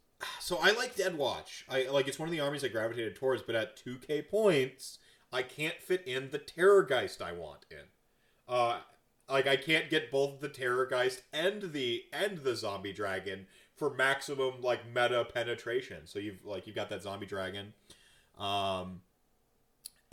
so 0.40 0.56
i 0.62 0.70
like 0.72 0.94
dead 0.96 1.16
watch 1.18 1.64
i 1.68 1.82
like 1.88 2.06
it's 2.08 2.18
one 2.18 2.28
of 2.28 2.32
the 2.32 2.40
armies 2.40 2.64
i 2.64 2.68
gravitated 2.68 3.16
towards 3.16 3.42
but 3.42 3.54
at 3.54 3.76
2k 3.76 4.22
points 4.28 4.98
i 5.32 5.42
can't 5.42 5.80
fit 5.82 6.02
in 6.06 6.30
the 6.30 6.38
terrorgeist 6.38 7.20
i 7.20 7.32
want 7.32 7.64
in 7.70 7.84
uh 8.48 8.78
like 9.26 9.46
I 9.46 9.56
can't 9.56 9.88
get 9.88 10.10
both 10.10 10.40
the 10.40 10.50
Terrorgeist 10.50 11.22
and 11.32 11.72
the 11.72 12.02
and 12.12 12.36
the 12.44 12.54
zombie 12.54 12.92
dragon 12.92 13.46
for 13.74 13.88
maximum 13.94 14.60
like 14.60 14.86
meta 14.86 15.24
penetration. 15.32 16.06
So 16.06 16.18
you've 16.18 16.44
like 16.44 16.66
you've 16.66 16.76
got 16.76 16.90
that 16.90 17.02
zombie 17.02 17.24
dragon, 17.24 17.72
um, 18.36 19.00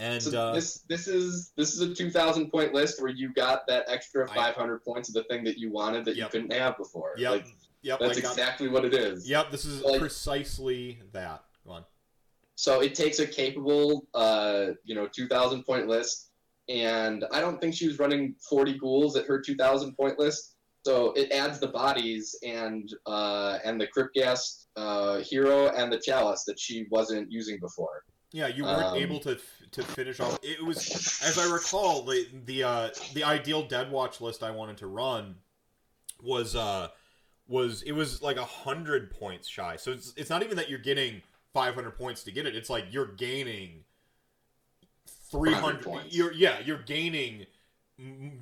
and 0.02 0.22
So 0.22 0.42
uh, 0.50 0.54
this 0.56 0.80
this 0.90 1.08
is 1.08 1.54
this 1.56 1.74
is 1.74 1.82
a 1.82 1.94
two 1.94 2.10
thousand 2.10 2.50
point 2.50 2.74
list 2.74 3.02
where 3.02 3.12
you 3.12 3.32
got 3.34 3.68
that 3.68 3.86
extra 3.88 4.28
five 4.28 4.56
hundred 4.56 4.84
points 4.84 5.08
of 5.10 5.14
the 5.16 5.24
thing 5.26 5.44
that 5.44 5.58
you 5.58 5.72
wanted 5.72 6.06
that 6.06 6.16
Yep. 6.16 6.34
you 6.34 6.40
couldn't 6.42 6.58
have 6.60 6.76
before. 6.78 7.14
yep, 7.18 7.32
Like, 7.32 7.46
yep, 7.84 8.00
that's 8.00 8.20
got- 8.20 8.32
exactly 8.32 8.68
what 8.68 8.84
it 8.84 8.94
is. 8.96 9.30
yep. 9.30 9.52
This 9.52 9.64
is 9.66 9.82
Like- 9.84 10.00
precisely 10.00 11.00
that. 11.14 11.44
Go 11.66 11.72
on. 11.74 11.86
So 12.56 12.82
it 12.82 12.94
takes 12.96 13.20
a 13.20 13.28
capable, 13.28 14.08
uh, 14.14 14.72
you 14.84 14.94
know, 14.94 15.08
2,000 15.08 15.64
point 15.64 15.88
list, 15.88 16.30
and 16.70 17.26
I 17.32 17.40
don't 17.42 17.60
think 17.62 17.74
she 17.74 17.88
was 17.88 17.98
running 17.98 18.36
40 18.50 18.78
ghouls 18.78 19.16
at 19.16 19.26
her 19.26 19.40
2,000 19.40 19.96
point 19.96 20.20
list. 20.20 20.56
So 20.86 21.12
it 21.14 21.32
adds 21.32 21.60
the 21.60 21.68
bodies 21.68 22.36
and 22.44 22.92
uh, 23.06 23.60
and 23.64 23.80
the 23.80 23.86
crypt 23.88 24.16
ghast 24.16 24.68
uh, 24.76 25.18
hero 25.20 25.70
and 25.70 25.92
the 25.94 26.00
chalice 26.00 26.44
that 26.46 26.60
she 26.60 26.88
wasn't 26.90 27.32
using 27.32 27.60
before. 27.60 28.04
Yeah, 28.32 28.48
you 28.48 28.64
weren't 28.64 28.84
Um, 28.84 28.98
able 28.98 29.20
to 29.22 29.38
to 29.72 29.84
finish 29.84 30.20
off. 30.20 30.40
It 30.44 30.64
was, 30.64 31.22
as 31.24 31.38
I 31.38 31.52
recall, 31.52 32.04
the 32.04 32.28
the 32.46 32.64
uh, 32.64 32.90
the 33.14 33.24
ideal 33.24 33.64
Dead 33.64 33.92
Watch 33.92 34.22
list 34.22 34.44
I 34.44 34.52
wanted 34.52 34.78
to 34.78 34.88
run 34.88 35.36
was 36.22 36.56
uh 36.56 36.90
was 37.48 37.82
it 37.84 37.94
was 37.94 38.22
like 38.22 38.38
a 38.38 38.46
hundred 38.46 39.12
points 39.12 39.48
shy. 39.48 39.76
So 39.78 39.92
it's 39.92 40.14
it's 40.18 40.30
not 40.30 40.44
even 40.44 40.58
that 40.58 40.70
you're 40.70 40.80
getting 40.80 41.22
500 41.54 41.92
points 41.98 42.24
to 42.24 42.32
get 42.32 42.46
it. 42.46 42.56
It's 42.56 42.70
like 42.70 42.86
you're 42.92 43.08
gaining 43.08 43.84
300 45.32 45.82
points. 45.84 46.16
You're 46.16 46.34
yeah, 46.34 46.60
you're 46.60 46.82
gaining 46.84 47.46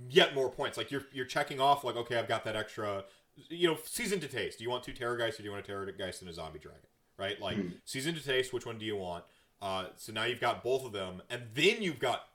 yet 0.10 0.36
more 0.36 0.50
points. 0.50 0.78
Like 0.78 0.92
you're 0.92 1.04
you're 1.14 1.26
checking 1.26 1.60
off 1.60 1.84
like 1.84 1.96
okay, 1.96 2.18
I've 2.18 2.28
got 2.28 2.44
that 2.46 2.56
extra. 2.56 3.06
You 3.50 3.70
know, 3.70 3.78
season 3.86 4.20
to 4.20 4.28
taste. 4.28 4.58
Do 4.58 4.64
you 4.66 4.70
want 4.70 4.84
two 4.84 4.92
Terrorgeists 4.92 5.36
or 5.36 5.38
do 5.38 5.44
you 5.46 5.52
want 5.52 5.68
a 5.68 5.72
Terrorgeist 5.72 6.22
and 6.22 6.30
a 6.30 6.34
Zombie 6.34 6.60
Dragon? 6.60 6.82
Right, 7.18 7.40
like 7.42 7.58
Hmm. 7.58 7.70
season 7.86 8.16
to 8.16 8.24
taste. 8.24 8.54
Which 8.54 8.66
one 8.66 8.78
do 8.78 8.86
you 8.86 8.96
want? 8.96 9.24
Uh, 9.62 9.88
so 9.96 10.14
now 10.14 10.24
you've 10.24 10.40
got 10.40 10.64
both 10.64 10.86
of 10.86 10.92
them, 10.92 11.22
and 11.30 11.44
then 11.54 11.82
you've 11.82 12.00
got 12.00 12.26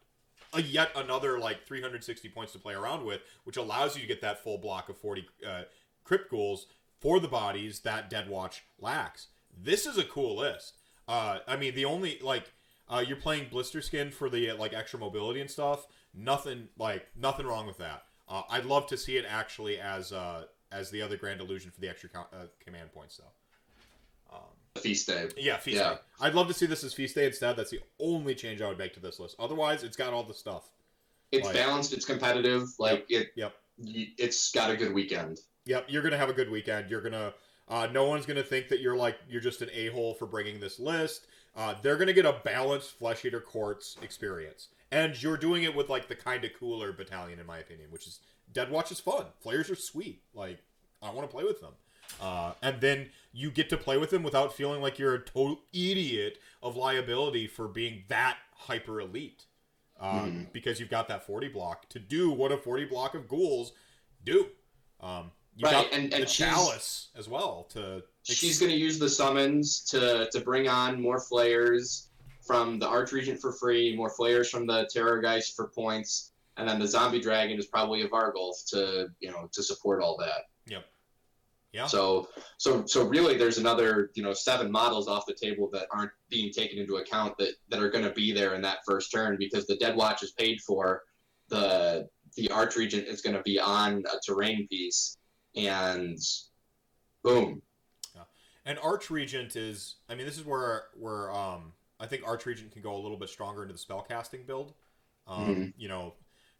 a 0.53 0.62
yet 0.62 0.91
another 0.94 1.39
like 1.39 1.67
360 1.67 2.28
points 2.28 2.53
to 2.53 2.59
play 2.59 2.75
around 2.75 3.05
with, 3.05 3.23
which 3.44 3.57
allows 3.57 3.97
you 3.97 4.03
to 4.03 4.09
get 4.09 4.20
that 4.20 4.43
full 4.43 4.59
block 4.59 4.89
of 4.89 4.97
40 4.97 5.27
uh, 5.47 5.62
crypt 6.05 6.31
ghouls 6.31 6.67
for 7.01 7.20
the 7.20 7.28
bodies 7.28 7.81
that 7.81 8.09
Dead 8.09 8.28
Watch 8.28 8.65
lacks. 8.78 9.28
This 9.57 9.86
is 9.86 9.99
a 9.99 10.05
cool 10.05 10.36
list. 10.36 10.75
Uh, 11.07 11.39
I 11.47 11.57
mean, 11.57 11.75
the 11.75 11.85
only 11.85 12.19
like 12.23 12.53
uh, 12.89 13.05
you're 13.07 13.17
playing 13.17 13.49
blister 13.51 13.83
skin 13.83 14.11
for 14.11 14.28
the 14.28 14.53
like 14.53 14.73
extra 14.73 14.99
mobility 14.99 15.41
and 15.41 15.51
stuff. 15.51 15.86
Nothing 16.15 16.69
like 16.78 17.07
nothing 17.17 17.47
wrong 17.47 17.67
with 17.67 17.78
that. 17.78 18.05
Uh, 18.28 18.43
I'd 18.49 18.65
love 18.65 18.86
to 18.89 18.97
see 18.97 19.17
it 19.17 19.25
actually 19.28 19.78
as 19.78 20.12
uh, 20.12 20.44
as 20.73 20.91
the 20.91 21.03
other 21.03 21.17
grand 21.17 21.41
illusion 21.41 21.70
for 21.70 21.81
the 21.81 21.89
extra 21.89 22.09
co- 22.09 22.27
uh, 22.33 22.47
command 22.65 22.93
points 22.93 23.17
though. 23.17 23.33
Feast 24.81 25.07
day. 25.07 25.28
Yeah, 25.36 25.57
feast 25.59 25.77
Yeah. 25.78 25.94
day. 25.94 25.99
I'd 26.20 26.35
love 26.35 26.49
to 26.49 26.55
see 26.55 26.67
this 26.67 26.83
as 26.83 26.93
feast 26.93 27.15
day 27.15 27.27
instead. 27.27 27.57
That's 27.57 27.70
the 27.70 27.81
only 28.01 28.35
change 28.35 28.61
I 28.61 28.69
would 28.69 28.78
make 28.78 28.93
to 28.94 29.01
this 29.01 29.20
list. 29.20 29.36
Otherwise, 29.39 29.85
it's 29.85 29.97
got 29.97 30.12
all 30.12 30.25
the 30.25 30.35
stuff. 30.35 30.69
It's 31.31 31.44
Like- 31.47 31.55
balanced. 31.55 31.93
It's 31.93 32.05
competitive. 32.05 32.69
Like 32.78 33.07
it. 33.09 33.33
Yep. 33.36 33.55
It's 33.78 34.51
got 34.51 34.70
a 34.70 34.77
good 34.77 34.93
weekend. 34.93 35.41
Yep, 35.67 35.86
you're 35.89 36.03
gonna 36.03 36.19
have 36.19 36.28
a 36.28 36.33
good 36.35 36.51
weekend. 36.51 36.91
You're 36.91 37.01
gonna, 37.01 37.35
uh, 37.69 37.86
no 37.86 38.05
one's 38.05 38.27
gonna 38.27 38.43
think 38.43 38.69
that 38.69 38.81
you're 38.81 38.97
like 38.97 39.17
you're 39.28 39.41
just 39.41 39.62
an 39.62 39.70
a 39.73 39.89
hole 39.89 40.15
for 40.15 40.27
bringing 40.27 40.61
this 40.61 40.78
list. 40.78 41.27
Uh, 41.57 41.75
they're 41.83 41.97
gonna 41.97 42.12
get 42.12 42.27
a 42.27 42.41
balanced 42.44 42.91
Flesh 42.93 43.25
Eater 43.25 43.41
Courts 43.41 43.97
experience, 44.03 44.69
and 44.91 45.20
you're 45.23 45.36
doing 45.36 45.62
it 45.62 45.75
with 45.75 45.89
like 45.89 46.09
the 46.09 46.17
kind 46.17 46.44
of 46.44 46.53
cooler 46.59 46.93
battalion, 46.93 47.39
in 47.39 47.47
my 47.47 47.59
opinion, 47.59 47.91
which 47.93 48.07
is 48.09 48.20
Dead 48.53 48.70
Watch 48.70 48.91
is 48.93 49.01
fun. 49.01 49.27
Flayers 49.41 49.70
are 49.70 49.77
sweet. 49.77 50.20
Like 50.35 50.59
I 51.01 51.11
want 51.11 51.28
to 51.28 51.33
play 51.35 51.44
with 51.44 51.61
them, 51.61 51.75
uh, 52.20 52.52
and 52.62 52.81
then 52.81 53.10
you 53.33 53.50
get 53.50 53.68
to 53.70 53.76
play 53.76 53.97
with 53.99 54.10
them 54.10 54.23
without 54.23 54.55
feeling 54.55 54.81
like 54.81 54.99
you're 54.99 55.15
a 55.15 55.20
total 55.20 55.60
idiot 55.73 56.39
of 56.62 56.76
liability 56.76 57.47
for 57.47 57.66
being 57.68 58.05
that 58.08 58.36
hyper 58.55 59.00
elite. 59.00 59.44
Um, 60.00 60.49
because 60.52 60.81
you've 60.81 60.91
got 60.91 61.07
that 61.08 61.24
40 61.24 61.49
block 61.49 61.89
to 61.91 61.99
do 62.00 62.31
what 62.31 62.50
a 62.52 62.57
40 62.57 62.86
block 62.86 63.15
of 63.15 63.28
ghouls 63.28 63.73
do. 64.24 64.49
Um, 65.00 65.31
you 65.57 65.65
Right, 65.65 65.73
got 65.73 65.92
and- 65.92 66.10
the 66.12 66.16
and 66.16 66.28
she's- 66.28 66.36
chalice 66.57 67.08
as 67.15 67.28
well 67.28 67.65
to 67.70 68.02
She's 68.24 68.58
going 68.58 68.73
to 68.73 68.76
use 68.76 68.99
the 68.99 69.08
summons 69.08 69.81
to 69.91 70.28
to 70.33 70.41
bring 70.41 70.66
on 70.68 71.00
more 71.00 71.20
flayers 71.20 72.08
from 72.42 72.78
the 72.78 72.86
Archregent 72.86 73.39
for 73.41 73.52
free, 73.52 73.94
more 73.94 74.10
flayers 74.10 74.50
from 74.50 74.66
the 74.66 74.89
Terrorgeist 74.94 75.55
for 75.55 75.68
points, 75.68 76.33
and 76.57 76.68
then 76.68 76.78
the 76.81 76.89
Zombie 76.89 77.20
Dragon 77.20 77.58
is 77.58 77.66
probably 77.66 78.02
a 78.02 78.08
Varghulf 78.08 78.66
to 78.70 79.08
you 79.20 79.31
know 79.31 79.49
to 79.52 79.62
support 79.62 80.02
all 80.02 80.16
that. 80.18 80.49
Yep. 80.66 80.84
Yeah. 81.75 81.86
So 81.86 82.28
so 82.57 82.86
so 82.86 83.05
really, 83.05 83.36
there's 83.36 83.59
another 83.59 84.11
you 84.15 84.23
know 84.23 84.33
seven 84.33 84.70
models 84.70 85.09
off 85.09 85.27
the 85.27 85.35
table 85.35 85.69
that 85.73 85.89
aren't 85.91 86.12
being 86.31 86.53
taken 86.53 86.78
into 86.78 86.97
account 86.99 87.36
that 87.39 87.55
that 87.69 87.81
are 87.81 87.91
going 87.91 88.05
to 88.05 88.12
be 88.12 88.33
there 88.33 88.55
in 88.55 88.62
that 88.62 88.78
first 88.86 89.11
turn 89.11 89.36
because 89.39 89.67
the 89.67 89.77
Dead 89.77 89.97
Watch 89.97 90.23
is 90.23 90.31
paid 90.33 90.61
for. 90.61 91.03
The 91.49 92.09
the 92.36 92.47
Archregent 92.49 93.07
is 93.07 93.20
going 93.23 93.35
to 93.35 93.43
be 93.43 93.59
on 93.59 94.05
a 94.07 94.20
terrain 94.25 94.69
piece, 94.69 95.17
and 95.57 96.17
boom, 97.25 97.61
Yeah. 98.15 98.23
And 98.65 98.78
Archregent 98.78 99.57
is, 99.57 99.97
I 100.09 100.15
mean, 100.15 100.27
this 100.27 100.39
is 100.39 100.44
where 100.44 100.85
where 100.97 101.33
um 101.33 101.73
I 101.99 102.07
think 102.07 102.23
Archregent 102.23 102.70
can 102.70 102.83
go 102.83 102.94
a 102.94 103.03
little 103.03 103.19
bit 103.19 103.31
stronger 103.31 103.62
into 103.62 103.75
the 103.75 103.81
spellcasting 103.81 104.47
build. 104.47 104.75
Um, 105.27 105.47
Mhm. 105.47 105.73
you 105.77 105.89
know, 105.89 106.15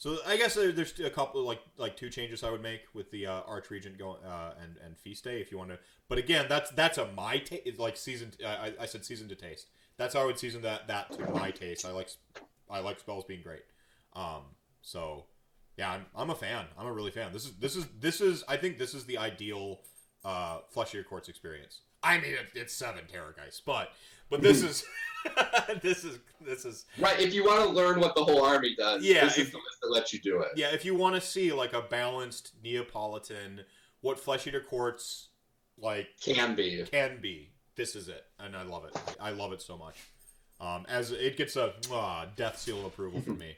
so 0.05 0.19
I 0.27 0.37
guess 0.37 0.53
there, 0.53 0.71
there's 0.71 1.01
a 1.01 1.09
couple 1.09 1.43
like 1.45 1.63
like 1.79 1.97
two 1.97 2.11
changes 2.11 2.45
I 2.45 2.51
would 2.51 2.61
make 2.61 2.83
with 2.93 3.11
the 3.11 3.27
uh, 3.27 3.41
Archregent 3.45 3.99
going 3.99 4.23
uh, 4.23 4.53
and 4.63 4.77
and 4.85 4.99
Feast 4.99 5.25
Day 5.25 5.41
if 5.41 5.51
you 5.51 5.57
want 5.57 5.71
to. 5.71 5.79
But 6.11 6.19
again, 6.19 6.45
that's 6.47 6.71
that's 6.73 6.99
a 6.99 7.11
my 7.13 7.39
taste. 7.39 7.79
Like 7.79 7.97
season, 7.97 8.33
I, 8.47 8.75
I 8.79 8.85
said 8.85 9.07
season 9.07 9.31
to 9.31 9.35
taste. 9.35 9.69
That's 9.97 10.13
how 10.13 10.21
I 10.21 10.27
would 10.27 10.39
season 10.39 10.61
that 10.61 10.89
that 10.89 11.11
to 11.13 11.31
my 11.31 11.51
taste. 11.51 11.87
I 11.87 11.93
like 11.93 12.11
I 12.69 12.81
like 12.81 13.01
spells 13.01 13.25
being 13.25 13.41
great. 13.41 13.63
Um, 14.13 14.43
so 14.83 15.25
yeah, 15.79 15.93
I'm, 15.93 16.05
I'm 16.15 16.29
a 16.29 16.35
fan. 16.35 16.67
I'm 16.79 16.87
a 16.87 16.93
really 16.93 17.11
fan. 17.11 17.33
This 17.33 17.47
is 17.47 17.53
this 17.53 17.75
is 17.75 17.87
this 17.99 18.21
is 18.21 18.45
I 18.47 18.59
think 18.59 18.77
this 18.77 18.93
is 18.93 19.07
the 19.07 19.17
ideal 19.17 19.81
uh, 20.23 20.59
Flesh 20.69 20.95
Eater 20.95 21.05
Courts 21.05 21.31
experience. 21.31 21.81
I 22.05 22.19
mean, 22.19 22.33
it, 22.35 22.47
it's 22.55 22.73
seven 22.75 23.03
Terrorgeist, 23.13 23.63
but 23.67 23.93
but 24.31 24.43
this 24.43 24.63
is 24.63 24.85
this 25.83 26.05
is 26.05 26.19
this 26.41 26.65
is 26.65 26.85
Right, 26.99 27.19
if 27.21 27.33
you 27.35 27.45
want 27.45 27.63
to 27.63 27.69
learn 27.71 27.99
what 28.01 28.15
the 28.15 28.23
whole 28.25 28.45
army 28.45 28.75
does, 28.77 29.03
Yeah, 29.05 29.25
this 29.25 29.39
if- 29.39 29.47
is 29.47 29.53
the 29.53 29.59
list 29.59 29.79
that 29.83 29.91
lets 29.91 30.13
you 30.13 30.21
do 30.21 30.41
it. 30.41 30.49
yeah. 30.57 30.69
If 30.73 30.85
you 30.85 30.95
want 30.95 31.15
to 31.15 31.21
see 31.21 31.53
like 31.53 31.73
a 31.73 31.83
balanced 31.83 32.53
Neapolitan, 32.63 33.63
what 34.03 34.19
Flesh 34.21 34.47
Eater 34.47 34.61
Courts 34.61 35.29
like 35.79 36.09
Can 36.23 36.55
be. 36.55 36.85
can 36.91 37.19
be, 37.21 37.51
this 37.75 37.97
is 37.97 38.09
it, 38.09 38.25
and 38.39 38.55
I 38.57 38.63
love 38.63 38.85
it. 38.85 38.97
I 39.21 39.31
love 39.31 39.53
it 39.53 39.61
so 39.63 39.77
much. 39.79 39.97
Um, 40.61 40.87
as 40.89 41.11
it 41.11 41.37
gets 41.37 41.57
a 41.57 41.73
mwah, 41.83 42.29
death 42.37 42.59
seal 42.59 42.79
of 42.81 42.85
approval 42.85 43.21
for 43.21 43.31
me. 43.33 43.57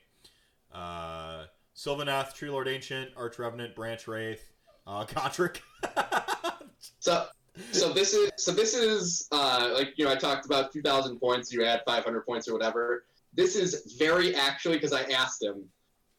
Uh, 0.72 1.44
Sylvaneth, 1.76 2.32
Tree 2.34 2.48
Lord 2.48 2.68
Ancient, 2.68 3.10
Arch 3.16 3.38
Revenant, 3.38 3.74
Branch 3.74 4.06
Wraith, 4.08 4.50
uh, 4.86 5.04
Gotrek. 5.06 5.58
So, 7.00 7.26
so 7.72 7.92
this 7.92 8.14
is 8.14 8.30
so 8.36 8.52
this 8.52 8.74
is 8.74 9.28
uh, 9.32 9.70
like 9.74 9.94
you 9.96 10.04
know 10.04 10.12
I 10.12 10.16
talked 10.16 10.46
about 10.46 10.72
2,000 10.72 11.18
points. 11.18 11.52
You 11.52 11.64
add 11.64 11.82
500 11.86 12.26
points 12.26 12.48
or 12.48 12.52
whatever. 12.52 13.04
This 13.34 13.56
is 13.56 13.96
very 13.98 14.34
actually 14.34 14.76
because 14.76 14.92
I 14.92 15.02
asked 15.04 15.42
him. 15.42 15.64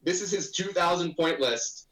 This 0.04 0.22
is 0.22 0.32
his 0.32 0.52
2,000 0.52 1.16
point 1.16 1.40
list 1.40 1.88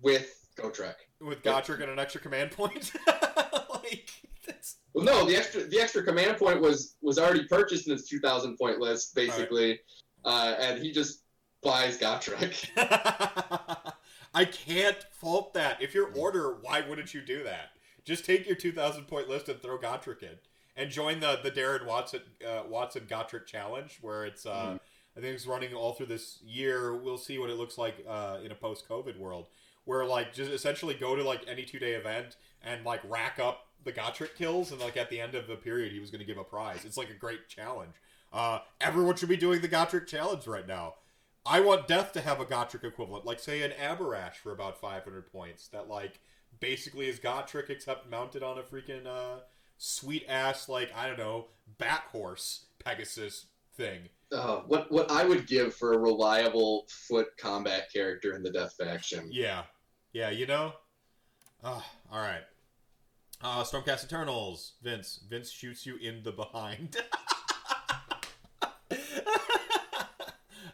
with 0.00 0.48
Gotrek. 0.56 0.94
with 1.20 1.42
Gotrek 1.42 1.82
and 1.82 1.90
an 1.90 1.98
extra 1.98 2.20
command 2.20 2.50
point. 2.50 2.92
like, 3.06 4.10
that's... 4.46 4.76
Well, 4.94 5.04
no, 5.04 5.24
the 5.24 5.36
extra 5.36 5.64
the 5.64 5.80
extra 5.80 6.02
command 6.02 6.38
point 6.38 6.60
was 6.60 6.96
was 7.02 7.18
already 7.18 7.44
purchased 7.44 7.86
in 7.86 7.92
his 7.92 8.08
2,000 8.08 8.56
point 8.56 8.78
list 8.78 9.14
basically, 9.14 9.80
uh, 10.24 10.54
and 10.58 10.82
he 10.82 10.92
just 10.92 11.22
buys 11.62 11.98
Gotrek. 11.98 12.68
I 14.34 14.44
can't 14.46 14.96
fault 15.12 15.54
that. 15.54 15.80
If 15.82 15.94
you're 15.94 16.12
order, 16.14 16.58
why 16.62 16.80
wouldn't 16.80 17.12
you 17.12 17.20
do 17.20 17.44
that? 17.44 17.71
Just 18.04 18.24
take 18.24 18.46
your 18.46 18.56
2,000 18.56 19.04
point 19.04 19.28
list 19.28 19.48
and 19.48 19.60
throw 19.60 19.78
Gotrek 19.78 20.22
in, 20.22 20.38
and 20.76 20.90
join 20.90 21.20
the 21.20 21.38
the 21.42 21.50
Darren 21.50 21.86
Watson 21.86 22.20
uh, 22.46 22.62
Watson 22.68 23.06
Gotrek 23.08 23.46
challenge, 23.46 23.98
where 24.00 24.24
it's 24.24 24.46
uh, 24.46 24.50
Mhm. 24.74 24.80
I 25.16 25.20
think 25.20 25.34
it's 25.34 25.46
running 25.46 25.74
all 25.74 25.92
through 25.92 26.06
this 26.06 26.40
year. 26.42 26.96
We'll 26.96 27.18
see 27.18 27.38
what 27.38 27.50
it 27.50 27.56
looks 27.56 27.76
like 27.76 28.02
uh, 28.08 28.38
in 28.42 28.50
a 28.50 28.54
post 28.54 28.88
COVID 28.88 29.18
world, 29.18 29.46
where 29.84 30.04
like 30.06 30.32
just 30.32 30.50
essentially 30.50 30.94
go 30.94 31.14
to 31.14 31.22
like 31.22 31.42
any 31.46 31.64
two 31.64 31.78
day 31.78 31.92
event 31.92 32.36
and 32.62 32.84
like 32.84 33.00
rack 33.04 33.38
up 33.38 33.66
the 33.84 33.92
Gotrek 33.92 34.34
kills, 34.36 34.72
and 34.72 34.80
like 34.80 34.96
at 34.96 35.10
the 35.10 35.20
end 35.20 35.34
of 35.34 35.46
the 35.48 35.56
period, 35.56 35.92
he 35.92 36.00
was 36.00 36.10
going 36.10 36.20
to 36.20 36.24
give 36.26 36.38
a 36.38 36.44
prize. 36.44 36.84
It's 36.84 36.96
like 36.96 37.10
a 37.10 37.14
great 37.14 37.48
challenge. 37.48 37.94
Uh, 38.32 38.60
everyone 38.80 39.14
should 39.16 39.28
be 39.28 39.36
doing 39.36 39.60
the 39.60 39.68
Gotrek 39.68 40.06
challenge 40.06 40.46
right 40.46 40.66
now. 40.66 40.94
I 41.44 41.60
want 41.60 41.88
Death 41.88 42.12
to 42.12 42.20
have 42.22 42.40
a 42.40 42.46
Gotrek 42.46 42.84
equivalent, 42.84 43.26
like 43.26 43.40
say 43.40 43.60
an 43.62 43.72
Aberash 43.72 44.34
for 44.36 44.52
about 44.52 44.80
500 44.80 45.30
points. 45.30 45.66
That 45.68 45.88
like 45.88 46.20
basically 46.62 47.08
is 47.08 47.18
Gotrek 47.18 47.68
except 47.68 48.08
mounted 48.08 48.42
on 48.42 48.56
a 48.56 48.62
freaking 48.62 49.06
uh, 49.06 49.40
sweet 49.76 50.24
ass 50.28 50.70
like 50.70 50.90
I 50.96 51.06
don't 51.06 51.18
know 51.18 51.48
bat 51.76 52.04
horse 52.10 52.66
Pegasus 52.82 53.46
thing. 53.76 54.08
Uh, 54.32 54.60
what 54.66 54.90
what 54.90 55.10
I 55.10 55.24
would 55.24 55.46
give 55.46 55.74
for 55.74 55.92
a 55.92 55.98
reliable 55.98 56.86
foot 56.88 57.26
combat 57.36 57.92
character 57.92 58.34
in 58.34 58.42
the 58.42 58.50
Death 58.50 58.76
faction. 58.78 59.28
Yeah, 59.30 59.64
yeah, 60.14 60.30
you 60.30 60.46
know. 60.46 60.72
Ah, 61.62 61.84
all 62.10 62.20
right. 62.20 62.42
Uh, 63.42 63.62
Stormcast 63.62 64.04
Eternals. 64.04 64.72
Vince. 64.82 65.20
Vince 65.28 65.50
shoots 65.50 65.84
you 65.84 65.96
in 65.96 66.22
the 66.22 66.32
behind. 66.32 66.96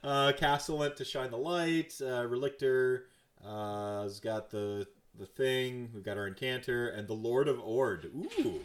uh, 0.05 0.33
Castellant 0.33 0.97
to 0.97 1.05
shine 1.05 1.31
the 1.31 1.39
light. 1.39 1.95
Uh, 2.01 2.25
Relictor 2.25 3.05
uh, 3.45 4.03
has 4.03 4.21
got 4.21 4.51
the 4.51 4.87
the 5.19 5.27
thing. 5.27 5.91
We've 5.93 6.05
got 6.05 6.17
our 6.17 6.31
Incantor 6.31 6.97
and 6.97 7.09
the 7.09 7.15
Lord 7.15 7.49
of 7.49 7.61
Ord. 7.61 8.11
Ooh. 8.15 8.61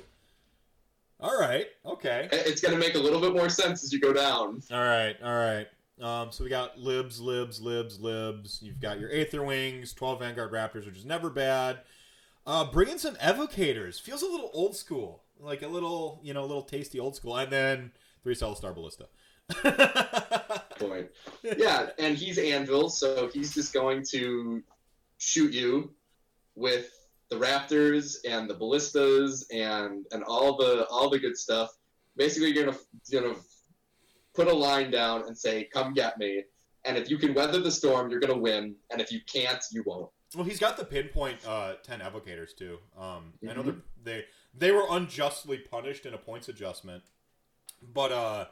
All 1.19 1.39
right. 1.39 1.67
Okay. 1.85 2.27
It's 2.31 2.61
going 2.61 2.73
to 2.73 2.79
make 2.79 2.95
a 2.95 2.99
little 2.99 3.19
bit 3.19 3.33
more 3.33 3.49
sense 3.49 3.83
as 3.83 3.93
you 3.93 3.99
go 3.99 4.13
down. 4.13 4.61
All 4.71 4.83
right, 4.83 5.15
all 5.23 5.35
right. 5.35 5.67
Um, 6.01 6.31
so 6.31 6.43
we 6.43 6.49
got 6.49 6.77
libs, 6.77 7.19
libs, 7.19 7.61
libs, 7.61 7.99
libs. 7.99 8.59
You've 8.61 8.79
got 8.79 8.99
your 8.99 9.09
Aether 9.11 9.43
Wings, 9.43 9.93
12 9.93 10.19
Vanguard 10.19 10.51
Raptors, 10.51 10.85
which 10.85 10.97
is 10.97 11.05
never 11.05 11.29
bad. 11.29 11.79
Uh, 12.45 12.65
bring 12.65 12.89
in 12.89 12.99
some 12.99 13.15
Evocators. 13.15 14.01
Feels 14.01 14.21
a 14.21 14.27
little 14.27 14.49
old 14.53 14.75
school. 14.75 15.23
Like 15.39 15.61
a 15.61 15.67
little, 15.67 16.19
you 16.23 16.33
know, 16.33 16.41
a 16.41 16.45
little 16.45 16.63
tasty 16.63 16.99
old 16.99 17.15
school. 17.15 17.37
And 17.37 17.51
then 17.51 17.91
three 18.23 18.35
Star 18.35 18.73
Ballista. 18.73 19.07
Point. 20.79 21.09
Yeah, 21.43 21.89
and 21.99 22.17
he's 22.17 22.37
Anvil, 22.37 22.89
so 22.89 23.29
he's 23.33 23.53
just 23.53 23.73
going 23.73 24.03
to 24.11 24.63
shoot 25.17 25.53
you 25.53 25.91
with 26.55 26.89
the 27.29 27.35
Raptors 27.37 28.17
and 28.27 28.49
the 28.49 28.53
Ballistas 28.53 29.45
and 29.51 30.05
and 30.11 30.23
all 30.23 30.57
the 30.57 30.85
all 30.87 31.09
the 31.09 31.19
good 31.19 31.37
stuff. 31.37 31.71
Basically, 32.15 32.51
you're 32.53 32.65
gonna 32.65 32.77
you're 33.07 33.21
gonna 33.21 33.39
put 34.33 34.47
a 34.47 34.53
line 34.53 34.91
down 34.91 35.23
and 35.27 35.37
say, 35.37 35.65
"Come 35.65 35.93
get 35.93 36.17
me." 36.17 36.43
And 36.85 36.97
if 36.97 37.09
you 37.09 37.17
can 37.17 37.33
weather 37.33 37.59
the 37.61 37.71
storm, 37.71 38.09
you're 38.11 38.19
gonna 38.19 38.37
win. 38.37 38.75
And 38.91 38.99
if 38.99 39.11
you 39.11 39.21
can't, 39.31 39.63
you 39.71 39.83
won't. 39.85 40.09
Well, 40.35 40.43
he's 40.43 40.59
got 40.59 40.75
the 40.77 40.83
pinpoint 40.83 41.37
uh, 41.47 41.75
10 41.83 41.99
Evocators, 42.01 42.55
too. 42.57 42.79
Um, 42.97 43.33
I 43.47 43.53
know 43.53 43.61
Mhm. 43.61 43.65
they're- 43.65 43.81
they 44.03 44.25
they 44.55 44.71
were 44.71 44.85
unjustly 44.89 45.57
punished 45.59 46.05
in 46.05 46.13
a 46.13 46.17
points 46.17 46.49
adjustment 46.49 47.03
but 47.81 48.11
uh, 48.11 48.45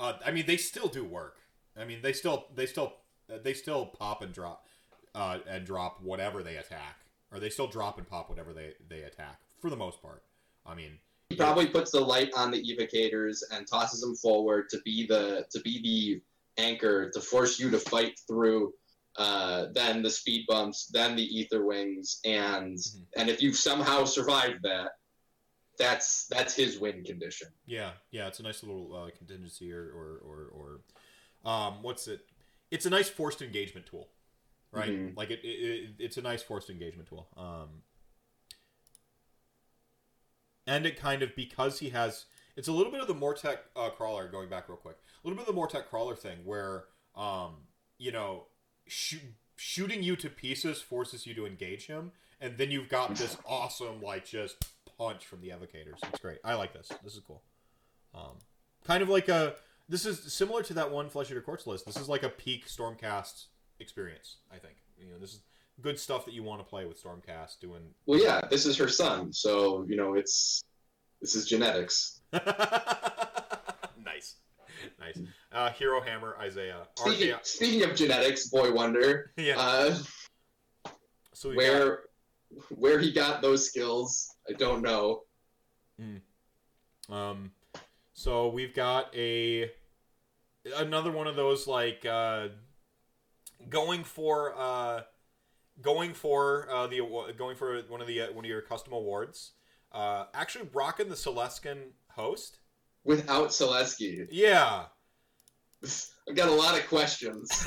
uh, 0.00 0.14
I 0.24 0.30
mean, 0.30 0.46
they 0.46 0.56
still 0.56 0.88
do 0.88 1.04
work. 1.04 1.36
I 1.76 1.84
mean, 1.84 2.00
they 2.02 2.12
still 2.12 2.46
they 2.54 2.66
still 2.66 2.94
they 3.28 3.54
still 3.54 3.86
pop 3.86 4.22
and 4.22 4.32
drop 4.32 4.66
uh, 5.14 5.38
and 5.46 5.64
drop 5.66 6.00
whatever 6.02 6.42
they 6.42 6.56
attack, 6.56 7.00
or 7.32 7.38
they 7.40 7.50
still 7.50 7.66
drop 7.66 7.98
and 7.98 8.08
pop 8.08 8.28
whatever 8.30 8.52
they 8.52 8.74
they 8.88 9.02
attack 9.02 9.40
for 9.60 9.70
the 9.70 9.76
most 9.76 10.00
part. 10.02 10.22
I 10.66 10.74
mean, 10.74 10.98
He 11.30 11.36
probably 11.36 11.66
puts 11.66 11.90
the 11.90 12.00
light 12.00 12.30
on 12.36 12.50
the 12.50 12.62
evocators 12.62 13.42
and 13.50 13.66
tosses 13.66 14.00
them 14.00 14.14
forward 14.16 14.68
to 14.70 14.80
be 14.84 15.06
the 15.06 15.46
to 15.50 15.60
be 15.60 15.80
the 15.82 16.62
anchor 16.62 17.10
to 17.10 17.20
force 17.20 17.58
you 17.60 17.70
to 17.70 17.78
fight 17.78 18.18
through. 18.26 18.72
Uh, 19.16 19.66
then 19.72 20.00
the 20.00 20.10
speed 20.10 20.44
bumps, 20.46 20.86
then 20.86 21.16
the 21.16 21.40
aether 21.40 21.64
wings, 21.64 22.20
and 22.24 22.76
Mhm. 22.78 23.06
and 23.16 23.28
if 23.28 23.42
you 23.42 23.52
somehow 23.52 24.04
survive 24.04 24.62
that, 24.62 24.92
that's 25.76 26.26
that's 26.28 26.54
his 26.54 26.78
win 26.78 27.04
condition. 27.04 27.48
Yeah, 27.66 27.92
yeah, 28.10 28.28
it's 28.28 28.38
a 28.40 28.42
nice 28.44 28.62
little 28.62 28.94
uh, 28.94 29.10
contingency 29.16 29.72
or 29.72 29.82
or 29.90 30.18
or, 30.24 30.80
or 31.44 31.50
um, 31.50 31.82
what's 31.82 32.06
it? 32.08 32.26
It's 32.70 32.86
a 32.86 32.90
nice 32.90 33.08
forced 33.08 33.42
engagement 33.42 33.86
tool, 33.86 34.08
right? 34.72 34.90
Mhm. 34.90 35.16
Like 35.16 35.30
it, 35.30 35.40
it, 35.44 35.48
it, 35.48 35.90
it's 35.98 36.16
a 36.16 36.22
nice 36.22 36.42
forced 36.42 36.70
engagement 36.70 37.08
tool. 37.08 37.28
Um, 37.36 37.82
and 40.66 40.86
it 40.86 40.98
kind 40.98 41.22
of 41.22 41.34
because 41.34 41.78
he 41.78 41.90
has, 41.90 42.26
it's 42.56 42.68
a 42.68 42.72
little 42.72 42.92
bit 42.92 43.00
of 43.00 43.06
the 43.08 43.14
Mortek 43.14 43.58
uh, 43.76 43.90
crawler. 43.90 44.28
Going 44.28 44.48
back 44.48 44.68
real 44.68 44.76
quick, 44.76 44.96
a 45.24 45.28
little 45.28 45.42
bit 45.42 45.48
of 45.48 45.54
the 45.54 45.60
Mortek 45.60 45.86
crawler 45.86 46.14
thing 46.14 46.38
where, 46.44 46.84
um, 47.16 47.52
you 47.98 48.12
know, 48.12 48.44
shoo- 48.86 49.18
shooting 49.56 50.02
you 50.02 50.16
to 50.16 50.28
pieces 50.28 50.80
forces 50.80 51.26
you 51.26 51.34
to 51.34 51.46
engage 51.46 51.86
him, 51.86 52.12
and 52.40 52.58
then 52.58 52.70
you've 52.70 52.88
got 52.88 53.14
this 53.14 53.36
awesome 53.46 54.02
like 54.02 54.26
just 54.26 54.56
punch 54.98 55.24
from 55.26 55.40
the 55.40 55.48
evocators. 55.48 55.98
It's 56.10 56.20
great. 56.20 56.38
I 56.44 56.54
like 56.54 56.72
this. 56.72 56.88
This 57.02 57.14
is 57.14 57.20
cool. 57.26 57.42
Um, 58.14 58.38
kind 58.84 59.02
of 59.02 59.08
like 59.08 59.28
a. 59.28 59.54
This 59.88 60.04
is 60.04 60.34
similar 60.34 60.62
to 60.64 60.74
that 60.74 60.90
one 60.90 61.08
Flesh 61.08 61.30
Eater 61.30 61.40
Courts 61.40 61.66
list. 61.66 61.86
This 61.86 61.96
is 61.96 62.10
like 62.10 62.22
a 62.22 62.28
peak 62.28 62.66
Stormcast 62.68 63.46
experience. 63.80 64.36
I 64.52 64.58
think 64.58 64.76
you 64.98 65.10
know 65.10 65.18
this 65.18 65.34
is 65.34 65.42
good 65.80 65.98
stuff 65.98 66.24
that 66.24 66.34
you 66.34 66.42
want 66.42 66.60
to 66.60 66.64
play 66.64 66.86
with 66.86 67.02
Stormcast 67.02 67.60
doing. 67.60 67.82
Well, 68.06 68.20
yeah, 68.20 68.40
this 68.50 68.66
is 68.66 68.76
her 68.78 68.88
son, 68.88 69.32
so 69.32 69.84
you 69.88 69.96
know 69.96 70.14
it's 70.14 70.62
this 71.20 71.34
is 71.34 71.46
genetics. 71.46 72.20
nice, 72.32 74.36
nice. 74.98 75.18
Uh, 75.52 75.70
Hero 75.70 76.00
Hammer 76.00 76.36
Isaiah. 76.40 76.86
Speaking, 76.96 77.34
speaking 77.42 77.88
of 77.88 77.96
genetics, 77.96 78.48
boy 78.48 78.72
wonder, 78.72 79.32
yeah. 79.36 79.58
uh, 79.58 79.96
so 81.32 81.52
where 81.52 82.00
where 82.70 82.98
he 82.98 83.12
got 83.12 83.42
those 83.42 83.66
skills, 83.66 84.34
I 84.48 84.54
don't 84.54 84.82
know. 84.82 85.22
got, 85.98 87.14
um, 87.14 87.52
so 88.14 88.48
we've 88.48 88.74
got 88.74 89.14
a 89.14 89.70
another 90.76 91.12
one 91.12 91.26
of 91.26 91.36
those 91.36 91.66
like 91.66 92.04
uh, 92.04 92.48
going 93.68 94.04
for 94.04 94.54
uh, 94.56 95.02
going 95.80 96.14
for 96.14 96.68
uh, 96.70 96.86
the 96.86 97.00
going 97.36 97.56
for 97.56 97.80
one 97.88 98.00
of 98.00 98.06
the 98.06 98.22
uh, 98.22 98.32
one 98.32 98.44
of 98.44 98.48
your 98.48 98.62
custom 98.62 98.92
awards. 98.92 99.52
Uh, 99.92 100.24
actually, 100.34 100.68
rocking 100.72 101.08
the 101.08 101.14
Celestin 101.14 101.92
host. 102.10 102.58
Without 103.04 103.48
Selesky, 103.48 104.26
Yeah. 104.30 104.84
I've 106.28 106.34
got 106.34 106.48
a 106.48 106.52
lot 106.52 106.78
of 106.78 106.86
questions. 106.88 107.66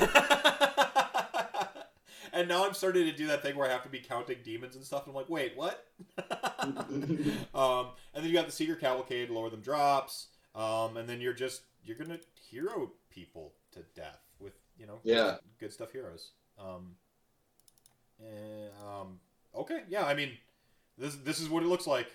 and 2.32 2.48
now 2.48 2.64
I'm 2.64 2.74
starting 2.74 3.06
to 3.06 3.12
do 3.12 3.26
that 3.28 3.42
thing 3.42 3.56
where 3.56 3.68
I 3.68 3.72
have 3.72 3.82
to 3.82 3.88
be 3.88 3.98
counting 3.98 4.38
demons 4.44 4.76
and 4.76 4.84
stuff. 4.84 5.06
And 5.06 5.10
I'm 5.10 5.16
like, 5.16 5.28
wait, 5.28 5.56
what? 5.56 5.86
um, 6.60 7.88
and 8.14 8.22
then 8.22 8.24
you 8.24 8.32
got 8.34 8.46
the 8.46 8.52
Seeker 8.52 8.76
Cavalcade, 8.76 9.30
lower 9.30 9.50
them 9.50 9.62
drops. 9.62 10.28
Um, 10.54 10.96
and 10.96 11.08
then 11.08 11.20
you're 11.20 11.32
just 11.32 11.62
you're 11.82 11.96
gonna 11.96 12.20
hero 12.50 12.92
people 13.10 13.54
to 13.72 13.80
death 13.96 14.20
you 14.82 14.88
know 14.88 14.98
Yeah. 15.04 15.36
good 15.60 15.72
stuff 15.72 15.92
heroes. 15.92 16.32
Um, 16.58 16.96
and, 18.18 18.70
um, 18.84 19.20
okay, 19.54 19.84
yeah. 19.88 20.04
I 20.04 20.14
mean, 20.14 20.32
this 20.98 21.14
this 21.16 21.40
is 21.40 21.48
what 21.48 21.62
it 21.62 21.66
looks 21.66 21.86
like. 21.86 22.08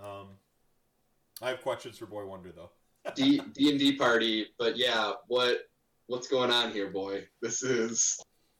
Um, 0.00 0.28
I 1.42 1.48
have 1.50 1.60
questions 1.62 1.98
for 1.98 2.06
Boy 2.06 2.24
Wonder 2.24 2.52
though. 2.52 2.70
D 3.16 3.40
D 3.52 3.70
and 3.70 3.78
D 3.78 3.96
party, 3.96 4.46
but 4.58 4.76
yeah, 4.76 5.12
what 5.26 5.68
what's 6.06 6.28
going 6.28 6.50
on 6.52 6.70
here, 6.72 6.90
boy? 6.90 7.26
This 7.40 7.62
is 7.64 8.16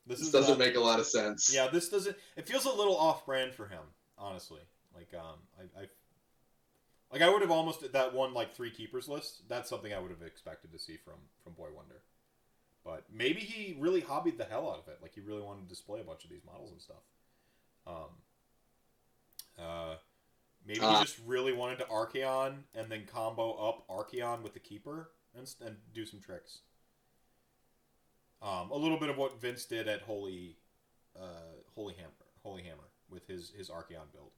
This, 0.06 0.18
this 0.18 0.20
is 0.26 0.32
doesn't 0.32 0.58
not- 0.58 0.66
make 0.66 0.74
a 0.74 0.80
lot 0.80 0.98
of 0.98 1.06
sense. 1.06 1.52
Yeah, 1.54 1.68
this 1.68 1.88
doesn't. 1.88 2.16
It 2.36 2.48
feels 2.48 2.64
a 2.64 2.72
little 2.72 2.96
off-brand 2.96 3.54
for 3.54 3.68
him, 3.68 3.82
honestly. 4.18 4.60
Like, 4.94 5.14
um, 5.14 5.38
I, 5.58 5.80
I 5.80 5.84
like 7.12 7.22
I 7.22 7.28
would 7.30 7.42
have 7.42 7.50
almost 7.52 7.90
that 7.92 8.12
one 8.12 8.34
like 8.34 8.52
three 8.54 8.70
keepers 8.70 9.08
list. 9.08 9.48
That's 9.48 9.68
something 9.70 9.92
I 9.94 10.00
would 10.00 10.10
have 10.10 10.22
expected 10.22 10.72
to 10.72 10.78
see 10.78 10.96
from 10.96 11.14
from 11.44 11.52
Boy 11.54 11.68
Wonder. 11.74 12.02
But 12.84 13.04
maybe 13.12 13.40
he 13.40 13.76
really 13.78 14.00
hobbied 14.00 14.38
the 14.38 14.44
hell 14.44 14.68
out 14.70 14.80
of 14.80 14.88
it. 14.88 14.98
Like 15.00 15.14
he 15.14 15.20
really 15.20 15.42
wanted 15.42 15.62
to 15.62 15.68
display 15.68 16.00
a 16.00 16.04
bunch 16.04 16.24
of 16.24 16.30
these 16.30 16.44
models 16.44 16.72
and 16.72 16.80
stuff. 16.80 17.02
Um. 17.86 18.22
Uh, 19.58 19.96
maybe 20.64 20.80
he 20.80 20.86
Ah. 20.86 21.02
just 21.02 21.18
really 21.26 21.52
wanted 21.52 21.78
to 21.78 21.84
Archaon 21.84 22.64
and 22.74 22.90
then 22.90 23.06
combo 23.06 23.52
up 23.54 23.86
Archaon 23.88 24.42
with 24.42 24.54
the 24.54 24.60
keeper 24.60 25.10
and 25.34 25.46
and 25.60 25.76
do 25.92 26.06
some 26.06 26.20
tricks. 26.20 26.60
Um, 28.40 28.70
a 28.72 28.76
little 28.76 28.98
bit 28.98 29.08
of 29.10 29.16
what 29.16 29.40
Vince 29.40 29.64
did 29.66 29.86
at 29.88 30.02
Holy 30.02 30.56
uh, 31.14 31.60
Holy 31.74 31.94
Hammer, 31.94 32.10
Holy 32.42 32.62
Hammer 32.62 32.88
with 33.08 33.26
his 33.28 33.50
his 33.50 33.68
Archaon 33.68 34.10
build. 34.12 34.32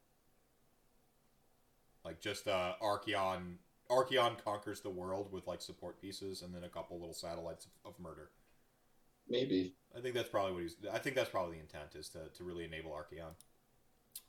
Like 2.05 2.21
just 2.21 2.47
uh, 2.49 2.75
Archaon, 2.83 3.57
Archaon 3.95 4.43
conquers 4.45 4.81
the 4.81 4.91
world 4.91 5.31
with 5.33 5.47
like 5.47 5.61
support 5.63 6.01
pieces 6.01 6.43
and 6.43 6.55
then 6.55 6.65
a 6.65 6.69
couple 6.69 6.99
little 6.99 7.15
satellites 7.15 7.67
of, 7.85 7.93
of 7.93 8.01
murder. 8.01 8.31
Maybe. 9.29 9.75
I 9.97 10.01
think 10.01 10.15
that's 10.15 10.29
probably 10.29 10.53
what 10.53 10.63
he's. 10.63 10.77
I 10.93 10.99
think 10.99 11.17
that's 11.17 11.31
probably 11.31 11.57
the 11.57 11.61
intent 11.63 11.95
is 11.95 12.09
to, 12.11 12.19
to 12.37 12.45
really 12.45 12.65
enable 12.65 12.91
Archaon 12.91 13.31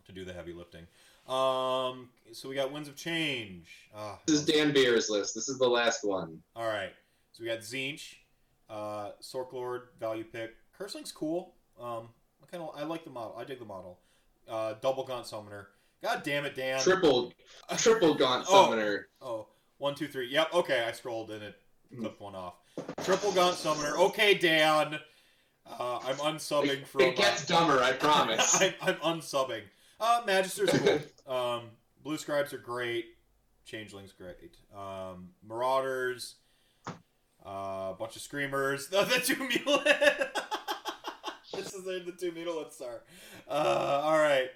to 0.06 0.12
do 0.12 0.24
the 0.24 0.34
heavy 0.34 0.54
lifting. 0.54 0.88
Um, 1.28 2.10
so 2.32 2.48
we 2.48 2.56
got 2.56 2.72
Winds 2.72 2.88
of 2.88 2.96
Change. 2.96 3.68
Ah, 3.96 4.20
This 4.28 4.36
is 4.38 4.46
Dan 4.46 4.72
Beer's 4.72 5.10
list. 5.10 5.34
This 5.36 5.50
is 5.50 5.58
the 5.58 5.68
last 5.68 6.04
one. 6.04 6.40
all 6.56 6.68
right. 6.68 6.92
So 7.34 7.44
we 7.44 7.50
got 7.50 7.60
Tzeentch, 7.60 8.16
uh, 8.70 9.10
Sork 9.22 9.52
Lord, 9.52 9.90
value 10.00 10.24
pick. 10.24 10.56
Curseling's 10.80 11.12
cool. 11.12 11.54
Um, 11.82 12.08
I 12.42 12.46
kind 12.50 12.64
of 12.64 12.70
I 12.78 12.84
like 12.84 13.04
the 13.04 13.10
model. 13.10 13.36
I 13.38 13.44
dig 13.44 13.60
the 13.60 13.66
model. 13.66 14.00
Uh, 14.48 14.76
double 14.82 15.04
Gaunt 15.04 15.26
Summoner. 15.28 15.68
God 16.02 16.22
damn 16.24 16.46
it, 16.46 16.56
Dan. 16.56 16.80
Triple 16.82 17.34
triple 17.78 18.14
gaunt 18.14 18.46
Oh. 18.48 18.66
summoner. 18.66 19.08
Oh, 19.22 19.48
one, 19.78 19.96
two, 19.96 20.08
three. 20.08 20.28
Yep. 20.30 20.54
Okay, 20.54 20.84
I 20.88 20.92
scrolled 20.92 21.32
and 21.32 21.44
it 21.44 21.56
clipped 22.00 22.22
one 22.22 22.36
off. 22.36 22.56
Triple 23.04 23.32
Gaunt 23.32 23.56
Summoner. 23.56 23.98
Okay, 23.98 24.34
Dan. 24.36 25.00
Uh, 25.68 25.98
I'm 26.06 26.16
unsubbing 26.18 26.82
It, 26.82 26.88
from. 26.88 27.02
it 27.02 27.16
gets 27.16 27.46
dumber, 27.46 27.82
I 27.82 27.94
promise. 27.94 28.62
I'm, 28.62 28.74
I'm 28.82 28.96
unsubbing. 28.96 29.62
Uh, 30.00 30.22
Magister's 30.26 30.70
cool. 31.26 31.34
um, 31.36 31.62
Blue 32.04 32.18
Scribes 32.18 32.54
are 32.54 32.58
great. 32.60 33.06
Changeling's 33.66 34.12
great. 34.12 34.58
Um, 34.78 35.30
Marauders. 35.48 36.36
Uh, 36.88 37.92
a 37.92 37.96
bunch 37.98 38.16
of 38.16 38.22
Screamers. 38.22 38.88
The, 38.92 39.04
the 39.04 39.20
two 39.20 39.36
Mulet. 39.48 40.38
this 41.54 41.74
is 41.74 41.84
the, 41.84 42.02
the 42.06 42.12
two 42.12 42.32
Mulet 42.32 42.74
are. 42.84 43.02
Uh, 43.48 44.02
all 44.04 44.18
right. 44.20 44.50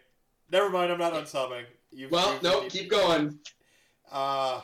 Never 0.51 0.69
mind. 0.69 0.91
I'm 0.91 0.99
not 0.99 1.13
unsubbing. 1.13 1.63
You've, 1.91 2.11
well, 2.11 2.33
you've- 2.33 2.43
nope, 2.47 2.69
keep 2.69 2.89
going. 2.89 3.39
uh, 4.11 4.61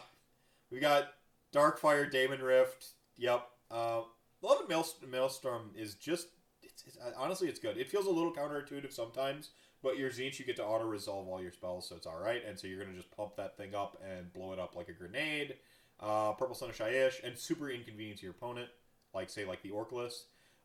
we 0.71 0.79
got 0.79 1.13
Darkfire, 1.53 2.09
Daemon 2.09 2.41
Rift. 2.41 2.87
Yep. 3.17 3.47
Uh, 3.71 4.01
Love 4.41 4.59
and 4.59 4.69
Mael- 4.69 5.09
Maelstrom 5.09 5.71
is 5.75 5.95
just. 5.95 6.27
It's, 6.61 6.83
it's, 6.85 6.97
honestly, 7.17 7.47
it's 7.47 7.59
good. 7.59 7.77
It 7.77 7.89
feels 7.89 8.05
a 8.05 8.11
little 8.11 8.33
counterintuitive 8.33 8.91
sometimes, 8.91 9.49
but 9.81 9.97
your 9.97 10.09
Tzeentch, 10.09 10.39
you 10.39 10.45
get 10.45 10.57
to 10.57 10.65
auto 10.65 10.85
resolve 10.85 11.27
all 11.27 11.41
your 11.41 11.51
spells, 11.51 11.87
so 11.87 11.95
it's 11.95 12.05
all 12.05 12.19
right. 12.19 12.43
And 12.47 12.59
so 12.59 12.67
you're 12.67 12.83
gonna 12.83 12.95
just 12.95 13.15
pump 13.15 13.35
that 13.37 13.55
thing 13.57 13.73
up 13.73 14.01
and 14.05 14.31
blow 14.33 14.51
it 14.51 14.59
up 14.59 14.75
like 14.75 14.89
a 14.89 14.93
grenade. 14.93 15.55
Uh, 15.99 16.33
Purple 16.33 16.55
Sun 16.55 16.69
of 16.69 16.77
Shyish, 16.77 17.23
and 17.23 17.37
super 17.37 17.69
inconvenient 17.69 18.19
to 18.19 18.25
your 18.25 18.31
opponent, 18.31 18.67
like 19.13 19.29
say 19.29 19.45
like 19.45 19.61
the 19.61 19.71
Orc. 19.71 19.91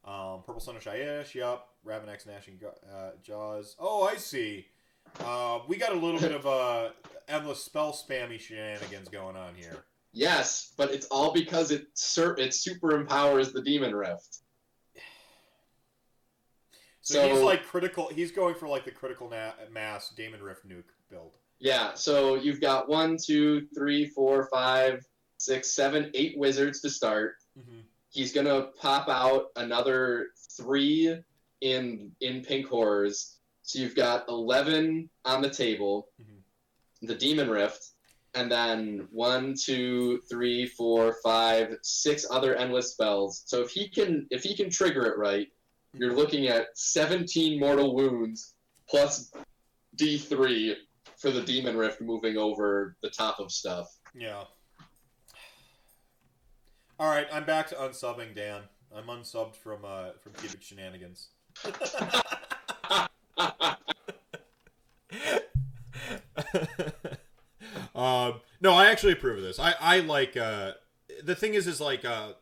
Um, 0.05 0.43
Purple 0.45 0.61
Sun 0.61 0.77
of 0.77 0.83
Shyish, 0.83 1.35
yep. 1.35 1.67
Ravenak's, 1.87 2.27
Gnashing 2.27 2.59
uh, 2.93 3.11
Jaws. 3.23 3.77
Oh, 3.79 4.03
I 4.03 4.17
see. 4.17 4.67
Uh, 5.21 5.61
we 5.69 5.77
got 5.77 5.93
a 5.93 5.97
little 5.97 6.21
bit 6.21 6.33
of 6.33 6.47
uh, 6.47 6.91
endless 7.29 7.63
spell 7.63 7.93
spammy 7.93 8.41
shenanigans 8.41 9.09
going 9.09 9.37
on 9.37 9.55
here. 9.55 9.85
Yes, 10.13 10.73
but 10.77 10.91
it's 10.91 11.07
all 11.07 11.33
because 11.33 11.71
it 11.71 11.87
sur- 11.95 12.37
it 12.37 12.53
super 12.55 12.93
empowers 12.99 13.53
the 13.53 13.63
demon 13.63 13.95
rift. 13.95 14.39
So, 17.03 17.29
he's 17.29 17.41
like 17.41 17.65
critical. 17.67 18.09
He's 18.09 18.31
going 18.31 18.55
for 18.55 18.69
like 18.69 18.85
the 18.85 18.91
critical 18.91 19.29
na- 19.31 19.53
mass 19.73 20.11
demon 20.11 20.43
Rift 20.43 20.69
nuke 20.69 20.85
build. 21.09 21.33
Yeah, 21.59 21.95
so 21.95 22.37
you've 22.37 22.61
got 22.61 22.89
one, 22.89 23.17
two, 23.23 23.67
three, 23.75 24.07
four, 24.07 24.49
five, 24.53 25.05
six, 25.39 25.73
seven, 25.73 26.11
eight 26.15 26.39
wizards 26.39 26.81
to 26.83 26.91
start. 26.91 27.35
Mm-hmm. 27.59 27.81
He's 28.11 28.33
gonna 28.33 28.69
pop 28.81 29.09
out 29.09 29.47
another 29.57 30.29
three 30.57 31.17
in 31.61 32.13
in 32.21 32.43
pink 32.43 32.67
horrors. 32.67 33.39
So 33.63 33.79
you've 33.79 33.97
got 33.97 34.29
eleven 34.29 35.09
on 35.25 35.43
the 35.43 35.51
table. 35.51 36.09
Mhm. 36.21 37.07
The 37.09 37.15
demon 37.15 37.49
rift. 37.49 37.89
And 38.35 38.51
then 38.51 39.09
one, 39.11 39.55
two, 39.55 40.21
three, 40.29 40.67
four, 40.67 41.17
five, 41.23 41.77
six 41.83 42.27
other 42.31 42.55
endless 42.55 42.93
spells. 42.93 43.43
So 43.47 43.61
if 43.61 43.71
he 43.71 43.89
can 43.89 44.27
if 44.31 44.43
he 44.43 44.55
can 44.57 44.71
trigger 44.71 45.07
it 45.07 45.19
right, 45.19 45.49
you're 45.93 46.15
looking 46.15 46.49
at 46.49 46.67
17 46.75 47.59
mortal 47.59 47.95
wounds 47.95 48.55
plus 48.89 49.33
D3 49.97 50.75
for 51.17 51.31
the 51.31 51.43
demon 51.43 51.77
rift 51.77 52.01
moving 52.01 52.37
over 52.37 52.97
the 53.03 53.11
top 53.11 53.41
of 53.41 53.51
stuff. 53.51 53.89
Yeah. 54.15 54.45
All 56.99 57.09
right, 57.09 57.27
I'm 57.33 57.45
back 57.45 57.69
to 57.69 57.75
unsubbing 57.77 58.35
Dan. 58.35 58.63
I'm 58.95 59.07
unsubbed 59.07 59.57
from 59.57 59.85
uh 59.85 60.11
from 60.23 60.33
cubic 60.35 60.63
shenanigans. 60.63 61.29
um, 68.01 68.41
no, 68.63 68.73
I 68.73 68.91
actually 68.91 69.13
approve 69.13 69.39
of 69.39 69.45
this. 69.45 69.59
I 69.59 69.75
I 69.81 70.01
like 70.01 70.37
uh 70.37 70.73
the 71.23 71.35
thing 71.35 71.55
is 71.55 71.67
is 71.67 71.81
like 71.81 72.05
uh 72.05 72.33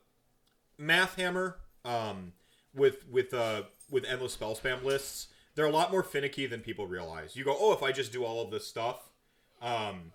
math 0.78 1.16
hammer 1.16 1.56
um 1.84 2.32
with 2.74 3.08
with 3.08 3.34
uh 3.34 3.62
with 3.90 4.04
endless 4.04 4.34
spell 4.34 4.54
spam 4.54 4.84
lists. 4.84 5.28
They're 5.56 5.66
a 5.66 5.70
lot 5.70 5.90
more 5.90 6.04
finicky 6.04 6.46
than 6.46 6.60
people 6.60 6.86
realize. 6.86 7.34
You 7.34 7.42
go, 7.42 7.56
oh, 7.58 7.72
if 7.72 7.82
I 7.82 7.90
just 7.90 8.12
do 8.12 8.24
all 8.24 8.40
of 8.40 8.52
this 8.52 8.64
stuff, 8.68 9.10
um, 9.60 10.12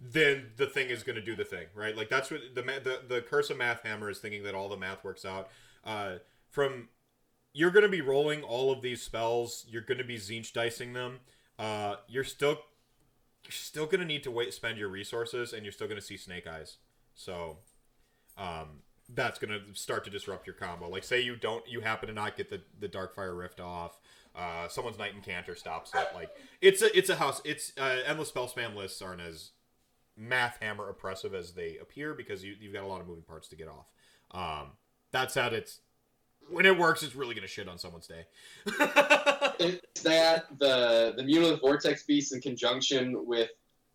then 0.00 0.50
the 0.56 0.66
thing 0.66 0.90
is 0.90 1.02
going 1.02 1.16
to 1.16 1.22
do 1.22 1.34
the 1.34 1.44
thing, 1.44 1.66
right? 1.74 1.96
Like 1.96 2.08
that's 2.08 2.30
what 2.30 2.40
the, 2.54 2.62
the 2.62 3.00
the 3.08 3.20
curse 3.22 3.50
of 3.50 3.56
math 3.56 3.82
hammer 3.82 4.08
is 4.08 4.20
thinking 4.20 4.44
that 4.44 4.54
all 4.54 4.68
the 4.68 4.76
math 4.76 5.02
works 5.02 5.24
out. 5.24 5.48
Uh, 5.84 6.16
from 6.48 6.88
you're 7.52 7.72
going 7.72 7.82
to 7.82 7.88
be 7.88 8.02
rolling 8.02 8.44
all 8.44 8.70
of 8.70 8.82
these 8.82 9.02
spells. 9.02 9.66
You're 9.68 9.82
going 9.82 9.98
to 9.98 10.04
be 10.04 10.18
Tzeentch 10.18 10.52
dicing 10.52 10.92
them. 10.92 11.20
Uh, 11.58 11.96
you're 12.06 12.22
still 12.22 12.60
you're 13.46 13.52
still 13.52 13.86
to 14.00 14.06
need 14.06 14.22
to 14.24 14.30
wait 14.30 14.52
spend 14.54 14.78
your 14.78 14.88
resources, 14.88 15.52
and 15.52 15.64
you're 15.64 15.72
still 15.72 15.88
to 16.00 16.06
see 16.06 16.16
snake 16.16 16.46
eyes. 16.46 16.76
So, 17.14 17.58
um, 18.36 18.82
that's 19.08 19.38
to 19.52 19.74
start 19.74 20.04
to 20.04 20.10
disrupt 20.10 20.46
your 20.46 20.54
combo. 20.54 20.88
Like 20.88 21.04
say 21.04 21.20
you 21.20 21.36
don't 21.36 21.66
you 21.68 21.80
happen 21.80 22.08
to 22.08 22.14
not 22.14 22.36
get 22.36 22.50
the 22.50 22.60
the 22.78 22.88
Darkfire 22.88 23.36
Rift 23.36 23.60
off. 23.60 23.98
Uh, 24.34 24.68
someone's 24.68 24.98
Knight 24.98 25.14
Incanter 25.14 25.54
stops 25.54 25.92
it. 25.94 26.08
Like 26.14 26.30
it's 26.60 26.82
a 26.82 26.96
it's 26.96 27.08
a 27.08 27.16
house. 27.16 27.40
It's 27.44 27.72
uh, 27.78 27.98
endless 28.06 28.28
spell 28.28 28.48
spam 28.48 28.74
lists 28.74 29.00
aren't 29.00 29.20
as 29.20 29.52
math 30.16 30.58
hammer 30.60 30.88
oppressive 30.88 31.34
as 31.34 31.52
they 31.52 31.76
appear 31.80 32.14
because 32.14 32.42
you, 32.42 32.54
you've 32.60 32.72
got 32.72 32.82
a 32.82 32.86
lot 32.86 33.00
of 33.00 33.06
moving 33.06 33.24
parts 33.24 33.48
to 33.48 33.56
get 33.56 33.68
off. 33.68 33.90
Um, 34.32 34.72
that 35.12 35.30
said, 35.30 35.52
it's 35.52 35.80
when 36.50 36.66
it 36.66 36.76
works, 36.78 37.02
it's 37.02 37.14
really 37.14 37.34
gonna 37.34 37.46
shit 37.46 37.68
on 37.68 37.78
someone's 37.78 38.06
day. 38.06 38.24
it's 39.58 40.02
that 40.02 40.46
the 40.58 41.14
the 41.16 41.22
Mutalith 41.22 41.60
Vortex 41.60 42.04
Beast 42.04 42.34
in 42.34 42.40
conjunction 42.40 43.26
with 43.26 43.50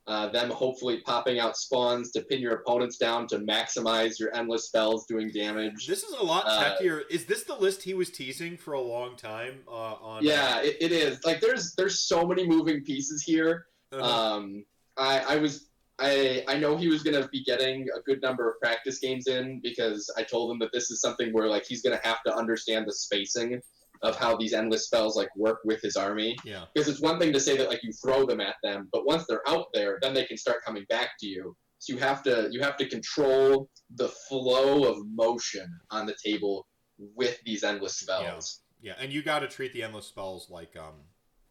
uh, 0.08 0.28
them 0.30 0.50
hopefully 0.50 1.00
popping 1.06 1.40
out 1.40 1.56
spawns 1.56 2.12
to 2.12 2.22
pin 2.22 2.40
your 2.42 2.54
opponents 2.54 2.98
down 2.98 3.28
to 3.28 3.38
maximize 3.38 4.20
your 4.20 4.36
endless 4.36 4.66
spells 4.66 5.06
doing 5.06 5.30
damage. 5.32 5.86
this 5.88 6.04
is 6.04 6.12
a 6.14 6.24
lot 6.24 6.44
Uh, 6.48 6.76
techier. 6.82 7.04
is 7.10 7.26
this 7.26 7.44
the 7.44 7.56
list 7.56 7.84
he 7.84 7.94
was 7.94 8.10
teasing 8.10 8.58
for 8.58 8.74
a 8.74 8.82
long 8.82 9.16
time? 9.16 9.60
Uh, 9.68 9.72
on 9.72 10.24
Yeah, 10.24 10.60
it, 10.62 10.78
it 10.82 10.92
is. 10.92 11.24
Like 11.24 11.40
there's 11.40 11.74
there's 11.76 12.00
so 12.00 12.26
many 12.26 12.48
moving 12.48 12.84
pieces 12.84 13.22
here. 13.24 13.68
uh, 13.94 14.02
Um, 14.36 14.66
I 14.98 15.20
I 15.20 15.36
was 15.38 15.68
I 16.02 16.44
I 16.48 16.58
know 16.58 16.76
he 16.76 16.88
was 16.88 17.04
gonna 17.04 17.28
be 17.28 17.44
getting 17.44 17.88
a 17.96 18.02
good 18.02 18.22
number 18.22 18.50
of 18.50 18.60
practice 18.60 19.00
games 19.00 19.28
in 19.28 19.60
because 19.62 20.12
I 20.18 20.24
told 20.24 20.52
him 20.52 20.60
that 20.60 20.72
this 20.74 20.92
is 20.92 21.00
something 21.02 21.32
where 21.32 21.48
like 21.48 21.66
he's 21.68 21.82
gonna 21.82 22.02
have 22.04 22.24
to 22.24 22.36
understand 22.36 22.88
the 22.88 22.94
spacing 22.94 23.62
of 24.04 24.18
how 24.18 24.36
these 24.36 24.54
endless 24.54 24.86
spells 24.86 25.16
like 25.16 25.30
work 25.36 25.60
with 25.64 25.80
his 25.82 25.96
army. 25.96 26.36
yeah. 26.44 26.66
Because 26.74 26.90
it's 26.90 27.02
one 27.02 27.20
thing 27.20 27.32
to 27.34 27.40
say 27.40 27.56
that 27.58 27.70
like 27.70 27.84
you 27.84 27.92
throw 27.92 28.26
them 28.26 28.42
at 28.42 28.56
them, 28.64 28.90
but 28.92 29.06
once 29.06 29.26
they're 29.28 29.48
out 29.48 29.68
there, 29.74 30.00
then 30.02 30.14
they 30.14 30.26
can 30.26 30.38
start 30.38 30.64
coming 30.66 30.86
back 30.90 31.12
to 31.20 31.28
you. 31.28 31.56
So 31.78 31.94
you 31.94 32.00
have 32.00 32.24
to 32.24 32.48
you 32.52 32.62
have 32.62 32.78
to 32.78 32.88
control 32.88 33.70
the 33.96 34.10
flow 34.10 34.86
of 34.86 34.98
motion 35.08 35.68
on 35.92 36.06
the 36.06 36.16
table 36.24 36.68
with 36.98 37.40
these 37.46 37.64
endless 37.64 37.98
spells. 37.98 38.62
Yeah, 38.82 38.94
yeah. 38.94 39.04
and 39.04 39.12
you 39.12 39.22
got 39.22 39.40
to 39.40 39.48
treat 39.48 39.74
the 39.74 39.84
endless 39.84 40.08
spells 40.08 40.50
like 40.50 40.76
um 40.76 40.96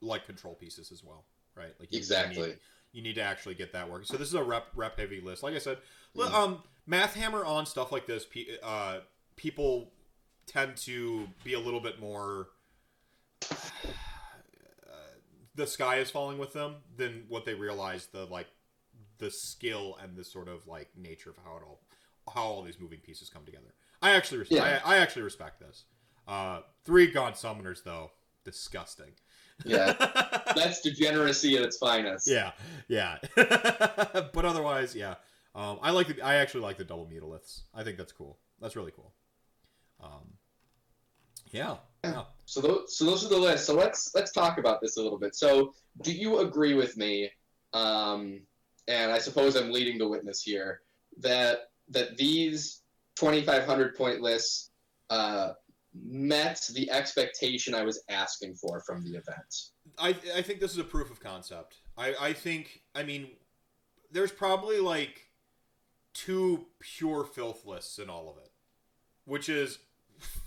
like 0.01 0.27
control 0.27 0.55
pieces 0.55 0.93
as 0.93 1.05
well, 1.05 1.27
right? 1.55 1.75
Like 1.79 1.93
Exactly. 1.93 2.49
need, 2.49 2.59
you 2.93 3.03
need 3.03 3.15
to 3.15 3.23
actually 3.23 3.55
get 3.55 3.73
that 3.73 3.89
working. 3.91 4.07
So 4.07 4.17
this 4.17 4.29
is 4.29 4.35
a 4.35 4.43
rep 4.43 4.67
rep 4.75 4.99
heavy 4.99 5.21
list. 5.21 5.43
Like 5.43 5.55
I 5.55 5.59
said, 5.59 5.79
li- 6.15 6.27
Mm. 6.27 6.35
um, 6.35 6.63
math 6.87 7.15
hammer 7.15 7.45
on 7.45 7.67
stuff 7.67 7.93
like 7.93 8.07
this. 8.07 8.27
Uh, 8.63 9.01
people 9.37 9.93
tend 10.47 10.77
to 10.79 11.29
be 11.45 11.55
a 11.55 11.61
little 11.61 11.81
bit 11.81 12.01
more. 12.01 12.49
Uh, 13.51 13.57
the 15.55 15.67
sky 15.67 15.97
is 15.99 16.11
falling 16.11 16.39
with 16.39 16.53
them 16.53 16.77
than 16.97 17.25
what 17.29 17.45
they 17.45 17.55
realize 17.55 18.07
the 18.07 18.25
like 18.27 18.47
the 19.19 19.31
skill 19.31 19.97
and 20.03 20.17
the 20.17 20.25
sort 20.25 20.49
of 20.49 20.67
like 20.67 20.89
nature 20.97 21.31
of 21.31 21.37
how 21.45 21.57
it 21.57 21.63
all 21.67 21.81
how 22.35 22.43
all 22.43 22.63
these 22.63 22.79
moving 22.81 23.01
pieces 23.01 23.29
come 23.29 23.45
together. 23.45 23.75
I 24.03 24.13
actually 24.13 24.39
res- 24.39 24.51
Yeah. 24.51 24.81
I, 24.85 24.95
I 24.95 24.99
actually 24.99 25.23
respect 25.23 25.61
this. 25.61 25.85
Uh, 26.29 26.61
three 26.85 27.07
Gaunt 27.11 27.35
Summoners 27.35 27.83
though, 27.85 28.13
disgusting. 28.45 29.13
Yeah. 29.65 29.93
That's 30.57 30.81
degeneracy 30.81 31.57
at 31.57 31.63
its 31.63 31.77
finest. 31.79 32.29
yeah, 32.29 32.53
yeah. 32.89 33.19
but 33.37 34.45
otherwise, 34.45 34.95
yeah. 34.95 35.15
Um, 35.55 35.79
I 35.83 35.91
like 35.91 36.09
the, 36.09 36.23
I 36.23 36.37
actually 36.37 36.63
like 36.63 36.77
the 36.77 36.85
double 36.85 37.07
mutaliths. 37.07 37.63
I 37.75 37.83
think 37.83 37.99
that's 37.99 38.13
cool. 38.13 38.39
That's 38.61 38.77
really 38.77 38.93
cool. 38.93 39.13
Um, 40.01 40.35
yeah, 41.51 41.77
yeah. 42.05 42.25
So 42.47 42.61
those, 42.61 42.97
so 42.97 43.05
those 43.05 43.25
are 43.25 43.29
the 43.29 43.37
lists. 43.39 43.67
So 43.67 43.75
let's 43.75 44.15
let's 44.15 44.33
talk 44.33 44.59
about 44.59 44.81
this 44.81 44.97
a 44.97 45.03
little 45.03 45.19
bit. 45.19 45.35
So 45.35 45.75
do 46.03 46.13
you 46.13 46.39
agree 46.39 46.75
with 46.75 46.97
me? 46.97 47.31
Um, 47.73 48.43
and 48.89 49.11
I 49.11 49.19
suppose 49.19 49.57
I'm 49.57 49.73
leading 49.73 49.99
the 49.99 50.09
witness 50.09 50.43
here 50.43 50.83
that 51.19 51.71
that 51.89 52.17
these 52.17 52.83
2,500 53.17 53.97
point 53.97 54.21
lists 54.21 54.71
uh, 55.11 55.53
met 55.95 56.69
the 56.75 56.91
expectation 56.91 57.75
I 57.75 57.83
was 57.83 58.03
asking 58.09 58.55
for 58.55 58.81
from 58.81 59.03
the 59.03 59.19
event. 59.19 59.71
I 59.99 60.11
I 60.37 60.43
think 60.43 60.61
this 60.61 60.73
is 60.73 60.79
a 60.79 60.85
proof 60.85 61.11
of 61.11 61.21
concept. 61.21 61.77
I 61.97 62.15
I 62.21 62.33
think 62.33 62.83
I 62.95 63.03
mean 63.03 63.29
there's 64.11 64.33
probably 64.33 64.79
like 64.81 65.29
two 66.13 66.67
pure 66.81 67.25
filth 67.25 67.65
lists 67.67 67.99
in 67.99 68.09
all 68.11 68.29
of 68.31 68.37
it, 68.39 68.51
which 69.25 69.49
is 69.49 69.79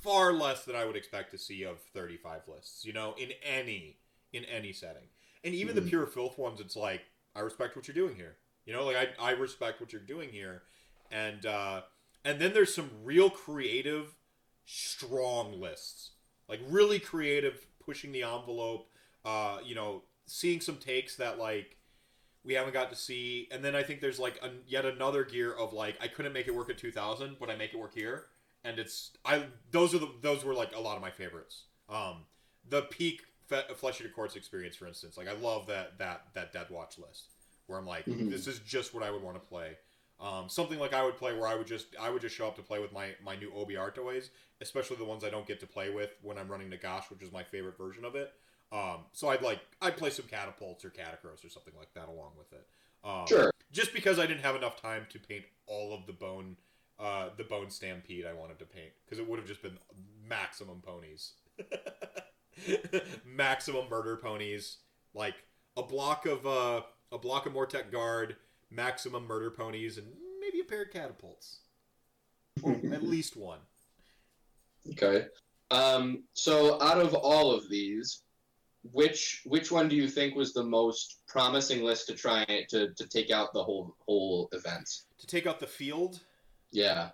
far 0.01 0.33
less 0.33 0.65
than 0.65 0.75
I 0.75 0.85
would 0.85 0.95
expect 0.95 1.31
to 1.31 1.38
see 1.38 1.63
of 1.63 1.80
35 1.80 2.41
lists. 2.47 2.85
You 2.85 2.93
know, 2.93 3.15
in 3.17 3.31
any 3.43 3.97
in 4.31 4.45
any 4.45 4.73
setting, 4.73 5.07
and 5.43 5.53
even 5.53 5.75
the 5.75 5.81
Mhm. 5.81 5.89
pure 5.89 6.07
filth 6.07 6.38
ones, 6.38 6.59
it's 6.59 6.75
like 6.75 7.01
I 7.35 7.41
respect 7.41 7.75
what 7.75 7.88
you're 7.88 7.95
doing 7.95 8.15
here. 8.15 8.38
You 8.65 8.73
know, 8.73 8.85
like 8.85 8.95
I 8.95 9.13
I 9.19 9.31
respect 9.31 9.81
what 9.81 9.91
you're 9.91 10.01
doing 10.01 10.30
here, 10.30 10.63
and 11.11 11.45
uh, 11.45 11.81
and 12.23 12.39
then 12.39 12.53
there's 12.53 12.73
some 12.73 13.03
real 13.03 13.30
creative, 13.30 14.15
strong 14.66 15.59
lists, 15.59 16.11
like 16.48 16.59
really 16.67 17.00
creative, 17.00 17.66
pushing 17.83 18.11
the 18.11 18.24
envelope 18.24 18.90
uh, 19.25 19.59
you 19.64 19.74
know, 19.74 20.03
seeing 20.25 20.59
some 20.59 20.75
takes 20.75 21.16
that 21.16 21.40
like 21.40 21.77
we 22.43 22.53
haven't 22.56 22.74
got 22.74 22.90
to 22.90 22.95
see, 22.95 23.48
and 23.51 23.64
then 23.64 23.74
I 23.74 23.83
think 23.83 24.01
there's 24.01 24.19
like 24.19 24.38
an, 24.43 24.59
yet 24.67 24.85
another 24.85 25.24
gear 25.24 25.53
of 25.53 25.72
like 25.72 25.98
I 26.01 26.08
couldn't 26.09 26.33
make 26.33 26.48
it 26.48 26.53
work 26.56 26.69
at 26.69 26.77
2000, 26.77 27.38
but 27.40 27.50
I 27.50 27.56
make 27.56 27.74
it 27.74 27.80
work 27.80 27.93
here, 27.95 28.25
and 28.66 28.80
it's 28.80 29.11
I 29.24 29.45
those 29.72 29.95
are 29.95 30.00
the 30.00 30.09
those 30.22 30.43
were 30.43 30.53
like 30.53 30.75
a 30.75 30.80
lot 30.80 30.98
of 30.98 31.01
my 31.01 31.11
favorites. 31.11 31.64
Um, 31.88 32.25
the 32.67 32.82
peak 32.83 33.22
Fe- 33.48 33.64
Flesh 33.77 34.01
Eater 34.01 34.09
Courts 34.09 34.35
experience, 34.35 34.75
for 34.75 34.88
instance, 34.88 35.16
like 35.16 35.30
I 35.30 35.33
love 35.33 35.67
that 35.67 35.98
that 36.00 36.25
that 36.33 36.51
Dead 36.51 36.67
Watch 36.69 36.98
list 36.98 37.30
where 37.67 37.80
I'm 37.80 37.88
like, 37.88 38.06
Mhm. 38.06 38.30
this 38.30 38.45
is 38.45 38.59
just 38.59 38.93
what 38.93 39.03
I 39.03 39.09
would 39.11 39.22
want 39.22 39.38
to 39.38 39.48
play. 39.48 39.77
Um, 40.19 40.48
something 40.48 40.80
like 40.80 40.93
I 40.93 41.03
would 41.03 41.17
play 41.17 41.33
where 41.33 41.48
I 41.48 41.56
would 41.56 41.67
just 41.67 41.88
I 42.00 42.09
would 42.09 42.22
just 42.22 42.35
show 42.35 42.48
up 42.48 42.56
to 42.56 42.61
play 42.61 42.80
with 42.80 42.93
my 42.93 43.09
my 43.24 43.35
new 43.35 43.51
OBR 43.51 43.93
toys, 43.93 44.30
especially 44.61 44.98
the 44.98 45.06
ones 45.06 45.24
I 45.24 45.30
don't 45.30 45.48
get 45.48 45.59
to 45.61 45.67
play 45.67 45.90
with 45.90 46.11
when 46.22 46.38
I'm 46.38 46.48
running 46.48 46.69
Nagash, 46.69 47.09
which 47.09 47.22
is 47.22 47.32
my 47.32 47.43
favorite 47.43 47.77
version 47.77 48.06
of 48.06 48.16
it. 48.16 48.32
Um, 48.72 49.06
so 49.11 49.30
I'd 49.30 49.42
like 49.42 49.59
I'd 49.82 49.98
play 49.98 50.09
some 50.09 50.25
catapults 50.25 50.85
or 50.85 50.90
Katakros 50.90 51.45
or 51.45 51.50
something 51.50 51.74
like 51.77 51.93
that 51.93 52.08
along 52.08 52.32
with 52.38 52.51
it. 52.53 52.66
Um, 53.03 53.27
Sure. 53.27 53.51
Just 53.72 53.93
because 53.93 54.19
I 54.19 54.27
didn't 54.27 54.43
have 54.43 54.56
enough 54.56 54.80
time 54.80 55.08
to 55.09 55.19
paint 55.19 55.45
all 55.66 55.93
of 55.95 56.06
the 56.06 56.14
bone, 56.14 56.58
uh, 57.00 57.30
the 57.38 57.43
bone 57.43 57.69
stampede 57.72 58.24
I 58.25 58.33
wanted 58.33 58.59
to 58.59 58.66
paint 58.66 58.92
because 59.03 59.17
it 59.19 59.27
would 59.27 59.40
have 59.40 59.48
just 59.48 59.61
been 59.64 59.80
maximum 60.30 60.80
ponies, 60.82 61.33
maximum 63.25 63.90
murder 63.90 64.17
ponies, 64.17 64.77
like 65.14 65.35
a 65.75 65.83
block 65.83 66.25
of 66.25 66.45
uh, 66.45 66.82
a 67.11 67.17
block 67.17 67.45
of 67.45 67.53
Mortek 67.53 67.92
guard, 67.92 68.35
maximum 68.74 69.26
murder 69.26 69.52
ponies, 69.52 69.98
and 69.98 70.08
maybe 70.40 70.60
a 70.60 70.64
pair 70.64 70.84
of 70.84 70.92
catapults, 70.92 71.60
or 72.61 72.72
at 72.92 73.03
least 73.03 73.35
one. 73.35 73.60
Okay. 74.92 75.27
Um, 75.72 76.24
so 76.34 76.82
out 76.82 77.00
of 77.00 77.14
all 77.14 77.52
of 77.52 77.69
these, 77.69 78.24
which 78.92 79.42
which 79.45 79.72
one 79.72 79.88
do 79.88 79.95
you 79.95 80.08
think 80.08 80.35
was 80.35 80.53
the 80.53 80.64
most 80.64 81.22
promising 81.27 81.84
list 81.84 82.08
to 82.08 82.14
try 82.14 82.45
to, 82.69 82.93
to 82.93 83.08
take 83.08 83.32
out 83.32 83.53
the 83.53 83.64
whole 83.64 83.95
whole 84.06 84.50
event? 84.52 84.90
To 85.19 85.27
take 85.27 85.48
out 85.48 85.60
the 85.60 85.68
field, 85.68 86.19
Yeah. 86.72 87.10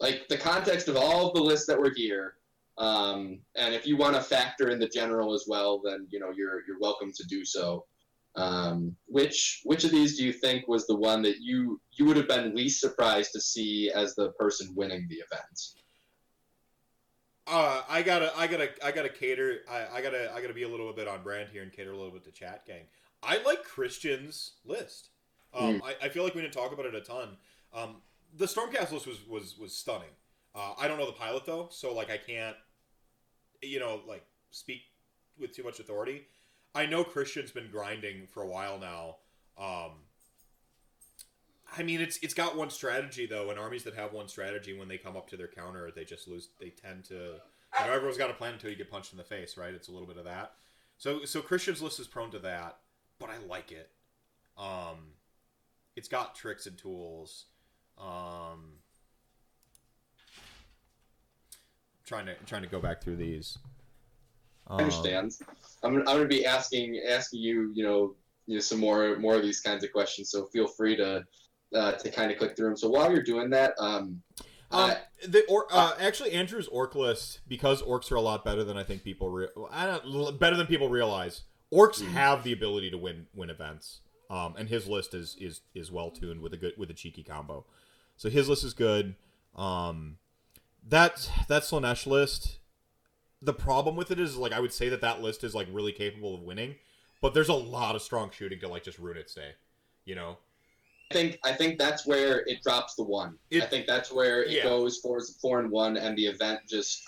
Like 0.00 0.26
the 0.28 0.36
context 0.36 0.88
of 0.88 0.96
all 0.96 1.28
of 1.28 1.34
the 1.34 1.42
lists 1.42 1.66
that 1.66 1.78
were 1.78 1.92
here, 1.94 2.34
um, 2.78 3.38
and 3.54 3.74
if 3.74 3.86
you 3.86 3.96
want 3.96 4.16
to 4.16 4.20
factor 4.20 4.70
in 4.70 4.80
the 4.80 4.88
general 4.88 5.32
as 5.32 5.44
well, 5.46 5.80
then 5.82 6.08
you 6.10 6.18
know 6.18 6.32
you're 6.36 6.66
you're 6.66 6.80
welcome 6.80 7.12
to 7.12 7.24
do 7.28 7.44
so. 7.44 7.86
Um, 8.36 8.96
which 9.06 9.60
which 9.64 9.84
of 9.84 9.92
these 9.92 10.16
do 10.16 10.24
you 10.24 10.32
think 10.32 10.66
was 10.66 10.86
the 10.86 10.96
one 10.96 11.22
that 11.22 11.36
you 11.40 11.80
you 11.92 12.04
would 12.04 12.16
have 12.16 12.26
been 12.26 12.54
least 12.54 12.80
surprised 12.80 13.32
to 13.32 13.40
see 13.40 13.92
as 13.94 14.14
the 14.16 14.32
person 14.32 14.74
winning 14.74 15.06
the 15.08 15.16
event? 15.16 15.60
Uh, 17.46 17.82
I 17.88 18.02
gotta, 18.02 18.32
I 18.38 18.46
gotta, 18.46 18.70
I 18.82 18.90
gotta 18.90 19.10
cater. 19.10 19.58
I, 19.70 19.98
I 19.98 20.00
gotta, 20.00 20.32
I 20.34 20.40
gotta 20.40 20.54
be 20.54 20.62
a 20.62 20.68
little 20.68 20.92
bit 20.94 21.06
on 21.06 21.22
brand 21.22 21.50
here 21.52 21.62
and 21.62 21.70
cater 21.70 21.92
a 21.92 21.96
little 21.96 22.10
bit 22.10 22.24
to 22.24 22.32
chat 22.32 22.64
gang. 22.66 22.84
I 23.22 23.42
like 23.42 23.64
Christian's 23.64 24.52
list. 24.64 25.10
Um, 25.52 25.82
I, 25.84 26.06
I 26.06 26.08
feel 26.08 26.24
like 26.24 26.34
we 26.34 26.40
didn't 26.40 26.54
talk 26.54 26.72
about 26.72 26.86
it 26.86 26.94
a 26.94 27.00
ton. 27.00 27.36
Um, 27.72 27.96
the 28.36 28.46
Stormcast 28.46 28.92
list 28.92 29.06
was 29.06 29.18
was 29.28 29.56
was 29.58 29.74
stunning. 29.74 30.08
Uh, 30.54 30.72
I 30.78 30.88
don't 30.88 30.98
know 30.98 31.06
the 31.06 31.12
pilot 31.12 31.44
though, 31.46 31.68
so 31.70 31.94
like 31.94 32.10
I 32.10 32.16
can't, 32.16 32.56
you 33.62 33.78
know, 33.78 34.00
like 34.08 34.24
speak 34.50 34.80
with 35.38 35.54
too 35.54 35.62
much 35.62 35.80
authority. 35.80 36.26
I 36.74 36.86
know 36.86 37.04
Christian's 37.04 37.52
been 37.52 37.70
grinding 37.70 38.26
for 38.32 38.42
a 38.42 38.46
while 38.46 38.78
now. 38.78 39.16
Um, 39.58 39.92
I 41.76 41.82
mean, 41.82 42.00
it's 42.00 42.18
it's 42.18 42.34
got 42.34 42.56
one 42.56 42.70
strategy 42.70 43.26
though, 43.26 43.50
and 43.50 43.58
armies 43.58 43.84
that 43.84 43.94
have 43.94 44.12
one 44.12 44.28
strategy 44.28 44.76
when 44.76 44.88
they 44.88 44.98
come 44.98 45.16
up 45.16 45.28
to 45.30 45.36
their 45.36 45.48
counter, 45.48 45.90
they 45.94 46.04
just 46.04 46.28
lose. 46.28 46.48
They 46.60 46.70
tend 46.70 47.04
to, 47.06 47.14
you 47.14 47.86
know, 47.86 47.92
everyone's 47.92 48.18
got 48.18 48.30
a 48.30 48.34
plan 48.34 48.54
until 48.54 48.70
you 48.70 48.76
get 48.76 48.90
punched 48.90 49.12
in 49.12 49.18
the 49.18 49.24
face, 49.24 49.56
right? 49.56 49.74
It's 49.74 49.88
a 49.88 49.92
little 49.92 50.06
bit 50.06 50.16
of 50.16 50.24
that. 50.24 50.52
So 50.98 51.24
so 51.24 51.40
Christian's 51.40 51.82
list 51.82 52.00
is 52.00 52.06
prone 52.06 52.30
to 52.32 52.38
that, 52.40 52.78
but 53.18 53.30
I 53.30 53.38
like 53.48 53.72
it. 53.72 53.90
Um, 54.56 55.12
it's 55.96 56.08
got 56.08 56.34
tricks 56.34 56.66
and 56.66 56.76
tools. 56.76 57.46
Um, 57.98 58.78
trying 62.04 62.26
to 62.26 62.34
trying 62.46 62.62
to 62.62 62.68
go 62.68 62.80
back 62.80 63.02
through 63.02 63.16
these. 63.16 63.58
I 64.68 64.78
understand. 64.82 65.32
I'm, 65.82 65.96
I'm 65.98 66.04
going 66.04 66.22
to 66.22 66.26
be 66.28 66.46
asking 66.46 67.00
asking 67.08 67.40
you, 67.40 67.70
you 67.74 67.84
know, 67.84 68.14
you 68.46 68.54
know, 68.56 68.60
some 68.60 68.80
more 68.80 69.16
more 69.18 69.34
of 69.36 69.42
these 69.42 69.60
kinds 69.60 69.84
of 69.84 69.92
questions. 69.92 70.30
So 70.30 70.46
feel 70.46 70.66
free 70.66 70.96
to 70.96 71.24
uh, 71.74 71.92
to 71.92 72.10
kind 72.10 72.30
of 72.30 72.38
click 72.38 72.56
through 72.56 72.68
them. 72.68 72.76
So 72.76 72.88
while 72.88 73.10
you're 73.10 73.22
doing 73.22 73.50
that, 73.50 73.74
um, 73.78 74.22
Um, 74.70 74.90
I- 74.90 75.00
the 75.26 75.44
or 75.46 75.66
uh, 75.70 75.94
actually 75.98 76.32
Andrew's 76.32 76.68
orc 76.68 76.94
list 76.94 77.40
because 77.48 77.82
orcs 77.82 78.10
are 78.12 78.16
a 78.16 78.20
lot 78.20 78.44
better 78.44 78.64
than 78.64 78.76
I 78.76 78.82
think 78.84 79.02
people 79.04 79.28
re- 79.30 79.48
I 79.70 79.86
don't 79.86 80.38
better 80.38 80.56
than 80.56 80.66
people 80.66 80.88
realize. 80.88 81.42
Orcs 81.72 82.00
Mhm. 82.02 82.08
have 82.12 82.44
the 82.44 82.52
ability 82.52 82.90
to 82.90 82.98
win 82.98 83.26
win 83.34 83.50
events. 83.50 84.00
Um, 84.30 84.54
and 84.56 84.68
his 84.68 84.86
list 84.86 85.12
is 85.14 85.36
is 85.38 85.60
is 85.74 85.90
well 85.92 86.10
tuned 86.10 86.40
with 86.40 86.52
a 86.54 86.56
good 86.56 86.74
with 86.78 86.90
a 86.90 86.94
cheeky 86.94 87.22
combo. 87.22 87.66
So 88.16 88.30
his 88.30 88.48
list 88.48 88.64
is 88.64 88.72
good. 88.74 89.16
Um, 89.54 90.18
that 90.88 91.30
that 91.48 91.62
Slaanesh 91.62 92.06
list. 92.06 92.58
The 93.44 93.52
problem 93.52 93.96
with 93.96 94.10
it 94.10 94.18
is 94.18 94.36
like 94.36 94.52
I 94.52 94.60
would 94.60 94.72
say 94.72 94.88
that 94.88 95.00
that 95.02 95.20
list 95.22 95.44
is 95.44 95.54
like 95.54 95.68
really 95.70 95.92
capable 95.92 96.34
of 96.34 96.42
winning, 96.42 96.76
but 97.20 97.34
there's 97.34 97.48
a 97.48 97.54
lot 97.54 97.94
of 97.94 98.02
strong 98.02 98.30
shooting 98.30 98.58
to 98.60 98.68
like 98.68 98.82
just 98.82 98.98
ruin 98.98 99.16
its 99.16 99.34
day. 99.34 99.52
You 100.04 100.14
know, 100.14 100.38
I 101.10 101.14
think 101.14 101.38
I 101.44 101.52
think 101.52 101.78
that's 101.78 102.06
where 102.06 102.40
it 102.46 102.62
drops 102.62 102.94
the 102.94 103.04
one. 103.04 103.38
It- 103.50 103.62
I 103.62 103.66
think 103.66 103.86
that's 103.86 104.12
where 104.12 104.42
it 104.42 104.50
yeah. 104.50 104.62
goes 104.62 104.98
for 104.98 105.20
four 105.40 105.60
and 105.60 105.70
one, 105.70 105.96
and 105.96 106.16
the 106.16 106.26
event 106.26 106.60
just 106.68 107.04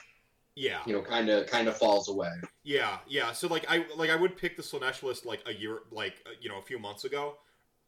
yeah. 0.55 0.81
you 0.87 0.93
know 0.93 1.03
kind 1.03 1.29
of 1.29 1.47
kind 1.47 1.69
of 1.69 1.77
falls 1.77 2.09
away. 2.09 2.33
Yeah, 2.65 2.99
yeah. 3.07 3.33
So 3.33 3.47
like 3.47 3.65
I 3.69 3.85
like 3.97 4.11
I 4.11 4.17
would 4.17 4.37
pick 4.37 4.57
the 4.57 4.63
Slaanesh 4.63 5.03
list 5.03 5.25
like 5.25 5.43
a 5.47 5.53
year 5.53 5.81
like 5.91 6.15
uh, 6.27 6.31
you 6.41 6.49
know 6.49 6.59
a 6.59 6.63
few 6.63 6.79
months 6.79 7.05
ago. 7.05 7.37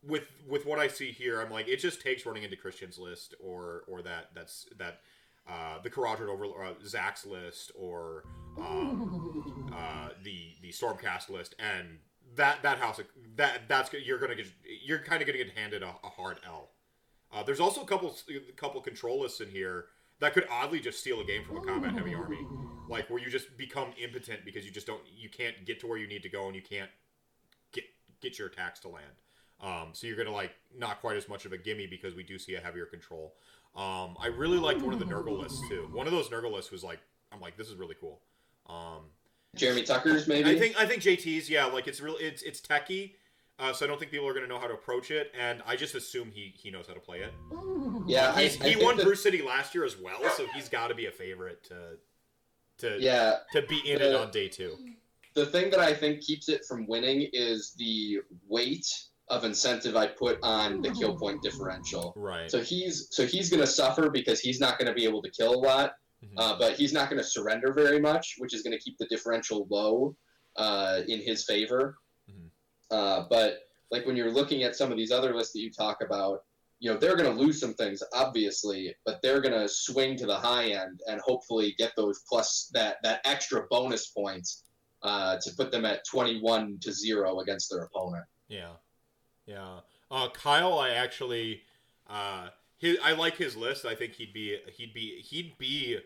With 0.06 0.28
with 0.46 0.64
what 0.64 0.78
I 0.78 0.86
see 0.86 1.10
here, 1.10 1.40
I'm 1.40 1.50
like 1.50 1.66
it 1.66 1.78
just 1.78 2.00
takes 2.00 2.24
running 2.24 2.44
into 2.44 2.56
Christian's 2.56 2.98
list 2.98 3.34
or 3.40 3.82
or 3.88 4.00
that 4.02 4.30
that's 4.34 4.66
that 4.78 5.00
uh, 5.48 5.80
the 5.82 5.90
Kharadron 5.90 6.28
over 6.28 6.46
uh, 6.62 6.74
Zach's 6.84 7.24
list 7.24 7.72
or 7.74 8.24
um, 8.58 9.72
uh, 9.76 10.10
the 10.22 10.54
the 10.62 10.70
Stormcast 10.70 11.30
list 11.30 11.54
and 11.58 11.98
that 12.36 12.62
that 12.62 12.78
house 12.78 13.00
that 13.36 13.62
that's 13.68 13.90
you're 13.92 14.18
gonna 14.18 14.34
get 14.34 14.46
you're 14.84 14.98
kind 14.98 15.22
of 15.22 15.26
gonna 15.26 15.38
get 15.38 15.50
handed 15.56 15.82
a, 15.82 15.94
a 16.04 16.08
hard 16.08 16.38
L. 16.46 16.70
Uh, 17.32 17.42
there's 17.42 17.60
also 17.60 17.82
a 17.82 17.86
couple 17.86 18.14
a 18.28 18.52
couple 18.52 18.80
control 18.80 19.20
lists 19.20 19.40
in 19.40 19.48
here 19.48 19.86
that 20.20 20.32
could 20.32 20.46
oddly 20.50 20.80
just 20.80 21.00
steal 21.00 21.20
a 21.20 21.24
game 21.24 21.44
from 21.44 21.58
a 21.58 21.60
combat 21.60 21.92
heavy 21.92 22.14
army, 22.14 22.46
like 22.88 23.08
where 23.10 23.20
you 23.20 23.30
just 23.30 23.56
become 23.56 23.88
impotent 24.02 24.44
because 24.44 24.64
you 24.64 24.70
just 24.70 24.86
don't 24.86 25.02
you 25.16 25.28
can't 25.28 25.64
get 25.66 25.80
to 25.80 25.86
where 25.86 25.98
you 25.98 26.06
need 26.06 26.22
to 26.22 26.28
go 26.28 26.46
and 26.46 26.56
you 26.56 26.62
can't 26.62 26.90
get 27.72 27.84
get 28.20 28.38
your 28.38 28.48
attacks 28.48 28.80
to 28.80 28.88
land. 28.88 29.04
Um, 29.60 29.88
so 29.92 30.06
you're 30.06 30.16
gonna 30.16 30.32
like 30.32 30.52
not 30.76 31.00
quite 31.00 31.16
as 31.16 31.28
much 31.28 31.44
of 31.44 31.52
a 31.52 31.58
gimme 31.58 31.86
because 31.86 32.14
we 32.14 32.22
do 32.22 32.38
see 32.38 32.54
a 32.54 32.60
heavier 32.60 32.86
control. 32.86 33.34
Um, 33.76 34.16
I 34.20 34.26
really 34.26 34.58
liked 34.58 34.82
one 34.82 34.92
of 34.92 34.98
the 34.98 35.04
Nurgle 35.04 35.38
lists 35.40 35.60
too. 35.68 35.88
One 35.92 36.06
of 36.06 36.12
those 36.12 36.28
Nurgle 36.28 36.52
lists 36.52 36.70
was 36.70 36.82
like 36.82 36.98
I'm 37.32 37.40
like 37.40 37.56
this 37.56 37.68
is 37.68 37.76
really 37.76 37.94
cool. 38.00 38.20
Um, 38.68 39.02
Jeremy 39.56 39.82
Tucker's 39.82 40.26
maybe. 40.26 40.50
I 40.50 40.58
think 40.58 40.76
I 40.78 40.86
think 40.86 41.02
JT's 41.02 41.48
yeah, 41.48 41.66
like 41.66 41.86
it's 41.88 42.00
really 42.00 42.22
it's 42.24 42.42
it's 42.42 42.60
techie, 42.60 43.12
uh, 43.58 43.72
so 43.72 43.84
I 43.84 43.88
don't 43.88 43.98
think 43.98 44.10
people 44.10 44.26
are 44.28 44.34
gonna 44.34 44.46
know 44.46 44.58
how 44.58 44.66
to 44.66 44.74
approach 44.74 45.10
it, 45.10 45.32
and 45.38 45.62
I 45.66 45.76
just 45.76 45.94
assume 45.94 46.30
he 46.32 46.52
he 46.56 46.70
knows 46.70 46.86
how 46.86 46.94
to 46.94 47.00
play 47.00 47.20
it. 47.20 47.32
yeah, 48.06 48.32
I, 48.34 48.42
He's, 48.44 48.60
I 48.60 48.68
he 48.70 48.84
won 48.84 48.96
that- 48.96 49.06
Brew 49.06 49.14
City 49.14 49.42
last 49.42 49.74
year 49.74 49.84
as 49.84 49.96
well, 49.98 50.20
so 50.36 50.46
he's 50.54 50.68
got 50.68 50.88
to 50.88 50.94
be 50.94 51.06
a 51.06 51.10
favorite 51.10 51.64
to 51.64 51.96
to 52.78 52.98
Yeah, 53.00 53.36
to 53.52 53.62
be 53.62 53.78
in 53.90 54.00
it 54.02 54.14
on 54.14 54.30
day 54.30 54.48
two. 54.48 54.76
the 55.34 55.46
thing 55.46 55.70
that 55.70 55.80
I 55.80 55.94
think 55.94 56.20
keeps 56.20 56.48
it 56.48 56.64
from 56.64 56.86
winning 56.86 57.28
is 57.32 57.72
the 57.78 58.20
weight 58.48 58.86
of 59.30 59.44
incentive 59.44 59.96
I 59.96 60.06
put 60.06 60.38
on 60.42 60.80
the 60.80 60.90
kill 60.90 61.16
point 61.16 61.42
differential. 61.42 62.12
Right. 62.16 62.50
So 62.50 62.60
he's 62.60 63.08
so 63.10 63.26
he's 63.26 63.50
going 63.50 63.60
to 63.60 63.66
suffer 63.66 64.10
because 64.10 64.40
he's 64.40 64.60
not 64.60 64.78
going 64.78 64.88
to 64.88 64.94
be 64.94 65.04
able 65.04 65.22
to 65.22 65.30
kill 65.30 65.54
a 65.54 65.60
lot, 65.60 65.92
Mhm. 66.24 66.32
uh, 66.38 66.58
but 66.58 66.74
he's 66.76 66.92
not 66.92 67.10
going 67.10 67.18
to 67.22 67.28
surrender 67.28 67.72
very 67.72 68.00
much, 68.00 68.34
which 68.38 68.54
is 68.54 68.62
going 68.62 68.76
to 68.76 68.82
keep 68.82 68.96
the 68.98 69.06
differential 69.06 69.66
low 69.70 70.16
uh, 70.56 71.02
in 71.06 71.20
his 71.20 71.44
favor. 71.44 71.96
Mhm. 72.30 72.50
Uh, 72.90 73.24
but 73.30 73.60
like 73.90 74.04
when 74.06 74.16
you're 74.16 74.32
looking 74.32 74.62
at 74.64 74.74
some 74.76 74.90
of 74.90 74.96
these 74.98 75.12
other 75.12 75.34
lists 75.34 75.52
that 75.52 75.60
you 75.60 75.70
talk 75.70 76.02
about, 76.02 76.40
you 76.80 76.90
know 76.92 76.96
they're 76.98 77.16
going 77.16 77.32
to 77.32 77.40
lose 77.40 77.60
some 77.60 77.74
things 77.74 78.02
obviously, 78.12 78.94
but 79.04 79.20
they're 79.22 79.40
going 79.40 79.54
to 79.58 79.68
swing 79.68 80.16
to 80.16 80.26
the 80.26 80.36
high 80.36 80.68
end 80.70 81.00
and 81.06 81.20
hopefully 81.20 81.74
get 81.78 81.92
those 81.96 82.20
plus 82.28 82.70
that 82.72 82.96
that 83.02 83.20
extra 83.24 83.66
bonus 83.70 84.08
points 84.08 84.64
uh, 85.02 85.36
to 85.42 85.50
put 85.56 85.70
them 85.70 85.84
at 85.84 86.04
21 86.10 86.78
to 86.80 86.92
zero 86.92 87.38
against 87.40 87.70
their 87.70 87.84
opponent. 87.84 88.24
Yeah, 88.48 88.72
yeah. 89.48 89.80
Uh, 90.10 90.28
Kyle, 90.30 90.78
I 90.78 90.90
actually, 90.90 91.62
uh, 92.08 92.48
his, 92.78 92.96
I 93.02 93.12
like 93.12 93.36
his 93.36 93.56
list. 93.56 93.84
I 93.84 93.94
think 93.94 94.12
he'd 94.14 94.32
be, 94.32 94.58
he'd 94.76 94.94
be, 94.94 95.20
he'd 95.20 95.58
be, 95.58 95.98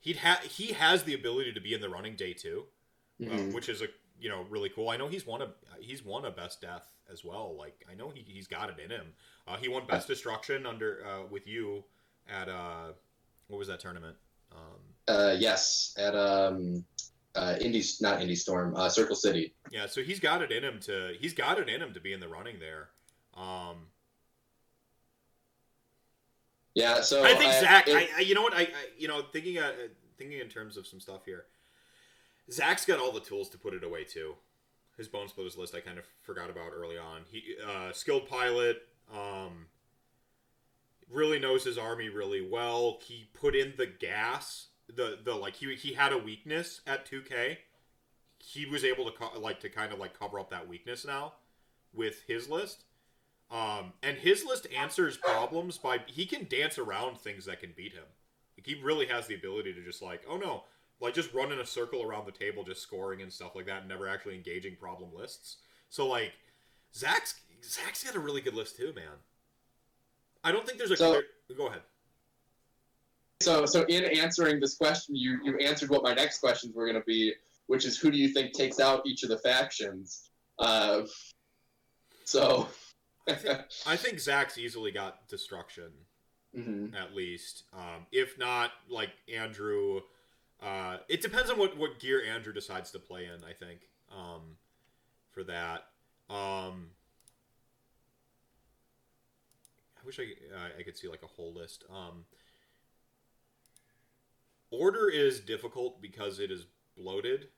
he'd 0.00 0.16
have, 0.16 0.40
he 0.40 0.72
has 0.72 1.04
the 1.04 1.14
ability 1.14 1.52
to 1.52 1.60
be 1.60 1.72
in 1.74 1.80
the 1.80 1.88
running 1.88 2.16
day 2.16 2.32
too, 2.32 2.64
uh, 3.22 3.24
Mhm. 3.24 3.54
which 3.54 3.68
is 3.68 3.80
a, 3.82 3.86
you 4.20 4.28
know, 4.28 4.42
really 4.50 4.68
cool. 4.68 4.88
I 4.90 4.96
know 4.96 5.08
he's 5.08 5.26
won 5.26 5.42
a, 5.42 5.48
he's 5.80 6.04
won 6.04 6.24
a 6.24 6.30
best 6.30 6.60
death 6.60 6.92
as 7.10 7.24
well. 7.24 7.54
Like 7.56 7.84
I 7.90 7.94
know 7.94 8.10
he, 8.10 8.24
he's 8.26 8.46
got 8.48 8.68
it 8.70 8.78
in 8.84 8.90
him. 8.90 9.14
Uh, 9.46 9.56
he 9.56 9.68
won 9.68 9.86
best 9.86 10.08
destruction 10.08 10.66
under 10.66 11.06
uh, 11.06 11.26
with 11.30 11.46
you 11.46 11.84
at 12.28 12.48
uh, 12.48 12.92
what 13.46 13.58
was 13.58 13.68
that 13.68 13.80
tournament? 13.80 14.16
Um, 14.52 14.80
Uh, 15.06 15.36
yes, 15.38 15.94
at 15.96 16.14
um, 16.14 16.84
uh, 17.38 17.56
Indy, 17.60 17.82
not 18.00 18.20
Indy 18.20 18.34
Storm, 18.34 18.74
uh, 18.76 18.88
Circle 18.88 19.16
City. 19.16 19.54
Yeah, 19.70 19.86
so 19.86 20.02
he's 20.02 20.20
got 20.20 20.42
it 20.42 20.50
in 20.50 20.64
him 20.64 20.80
to 20.80 21.14
he's 21.20 21.32
got 21.32 21.58
it 21.58 21.68
in 21.68 21.80
him 21.80 21.94
to 21.94 22.00
be 22.00 22.12
in 22.12 22.20
the 22.20 22.28
running 22.28 22.58
there. 22.58 22.88
Um, 23.36 23.86
Yeah, 26.74 27.00
so 27.00 27.24
I 27.24 27.34
think 27.34 27.52
Zach. 27.52 27.88
it- 27.88 27.96
I, 27.96 28.18
I 28.18 28.20
you 28.20 28.34
know 28.34 28.42
what 28.42 28.54
I, 28.54 28.62
I 28.62 28.68
you 28.96 29.08
know 29.08 29.22
thinking 29.32 29.58
uh, 29.58 29.72
thinking 30.16 30.38
in 30.40 30.48
terms 30.48 30.76
of 30.76 30.86
some 30.86 31.00
stuff 31.00 31.24
here. 31.24 31.46
Zach's 32.50 32.84
got 32.84 32.98
all 32.98 33.12
the 33.12 33.20
tools 33.20 33.48
to 33.50 33.58
put 33.58 33.74
it 33.74 33.84
away 33.84 34.04
too. 34.04 34.34
His 34.96 35.08
Bonesplitterz 35.08 35.56
list 35.56 35.74
I 35.74 35.80
kind 35.80 35.98
of 35.98 36.04
forgot 36.22 36.50
about 36.50 36.70
early 36.74 36.96
on. 36.98 37.22
He 37.30 37.54
uh, 37.64 37.92
skilled 37.92 38.28
pilot. 38.28 38.82
Um, 39.12 39.66
really 41.10 41.38
knows 41.38 41.64
his 41.64 41.78
army 41.78 42.08
really 42.08 42.40
well. 42.46 42.98
He 43.02 43.28
put 43.32 43.54
in 43.54 43.74
the 43.76 43.86
gas. 43.86 44.67
The 44.94 45.18
the 45.22 45.34
like 45.34 45.54
he 45.56 45.74
he 45.74 45.92
had 45.94 46.12
a 46.12 46.18
weakness 46.18 46.80
at 46.86 47.04
2K. 47.06 47.58
He 48.38 48.66
was 48.66 48.84
able 48.84 49.04
to 49.04 49.10
co- 49.10 49.38
like 49.38 49.60
to 49.60 49.68
kind 49.68 49.92
of 49.92 49.98
like 49.98 50.18
cover 50.18 50.38
up 50.40 50.50
that 50.50 50.68
weakness 50.68 51.04
now 51.04 51.34
with 51.92 52.22
his 52.26 52.48
list. 52.48 52.84
Um, 53.50 53.92
and 54.02 54.16
his 54.18 54.44
list 54.44 54.66
answers 54.76 55.16
problems 55.16 55.78
by 55.78 56.00
he 56.06 56.26
can 56.26 56.46
dance 56.48 56.78
around 56.78 57.18
things 57.18 57.46
that 57.46 57.60
can 57.60 57.72
beat 57.76 57.92
him. 57.92 58.04
Like 58.56 58.66
he 58.66 58.80
really 58.82 59.06
has 59.06 59.26
the 59.26 59.34
ability 59.34 59.72
to 59.74 59.82
just 59.84 60.02
like, 60.02 60.22
oh 60.28 60.36
no, 60.36 60.64
like 61.00 61.14
just 61.14 61.32
run 61.32 61.52
in 61.52 61.58
a 61.58 61.66
circle 61.66 62.02
around 62.02 62.26
the 62.26 62.32
table, 62.32 62.62
just 62.64 62.82
scoring 62.82 63.22
and 63.22 63.32
stuff 63.32 63.54
like 63.54 63.66
that, 63.66 63.80
and 63.80 63.88
never 63.88 64.08
actually 64.08 64.34
engaging 64.36 64.76
problem 64.76 65.10
lists. 65.14 65.56
So 65.90 66.06
like, 66.06 66.32
Zach's 66.94 67.40
Zach's 67.64 68.04
got 68.04 68.14
a 68.14 68.20
really 68.20 68.40
good 68.40 68.54
list 68.54 68.76
too, 68.76 68.92
man. 68.94 69.16
I 70.44 70.52
don't 70.52 70.64
think 70.66 70.78
there's 70.78 70.90
a 70.92 70.96
So- 70.96 71.10
clear. 71.10 71.24
Go 71.56 71.66
ahead. 71.68 71.82
So, 73.40 73.66
so 73.66 73.84
in 73.84 74.04
answering 74.04 74.58
this 74.58 74.76
question, 74.76 75.14
you 75.14 75.38
you 75.44 75.56
answered 75.58 75.90
what 75.90 76.02
my 76.02 76.12
next 76.12 76.40
questions 76.40 76.74
were 76.74 76.84
going 76.84 77.00
to 77.00 77.06
be, 77.06 77.34
which 77.66 77.84
is 77.84 77.96
who 77.98 78.10
do 78.10 78.18
you 78.18 78.28
think 78.28 78.52
takes 78.52 78.80
out 78.80 79.06
each 79.06 79.22
of 79.22 79.28
the 79.28 79.38
factions? 79.38 80.30
Uh, 80.58 81.02
so, 82.24 82.68
I 83.86 83.96
think 83.96 84.18
Zach's 84.18 84.58
easily 84.58 84.90
got 84.90 85.28
destruction. 85.28 85.90
Mhm. 86.56 86.94
at 86.98 87.14
least. 87.14 87.64
Um, 87.74 88.06
if 88.10 88.38
not, 88.38 88.72
like 88.88 89.10
Andrew, 89.32 90.00
uh, 90.62 90.96
it 91.06 91.20
depends 91.20 91.50
on 91.50 91.58
what, 91.58 91.76
what 91.76 91.98
gear 91.98 92.24
Andrew 92.24 92.54
decides 92.54 92.90
to 92.92 92.98
play 92.98 93.26
in. 93.26 93.44
I 93.44 93.52
think 93.52 93.80
um, 94.10 94.56
for 95.30 95.44
that. 95.44 95.88
Um, 96.30 96.88
I 100.00 100.06
wish 100.06 100.18
I 100.18 100.22
uh, 100.54 100.68
I 100.78 100.82
could 100.82 100.96
see 100.96 101.06
like 101.06 101.22
a 101.22 101.26
whole 101.26 101.52
list. 101.52 101.84
Um, 101.90 102.24
order 104.70 105.08
is 105.08 105.40
difficult 105.40 106.00
because 106.00 106.40
it 106.40 106.50
is 106.50 106.66
bloated. 106.96 107.48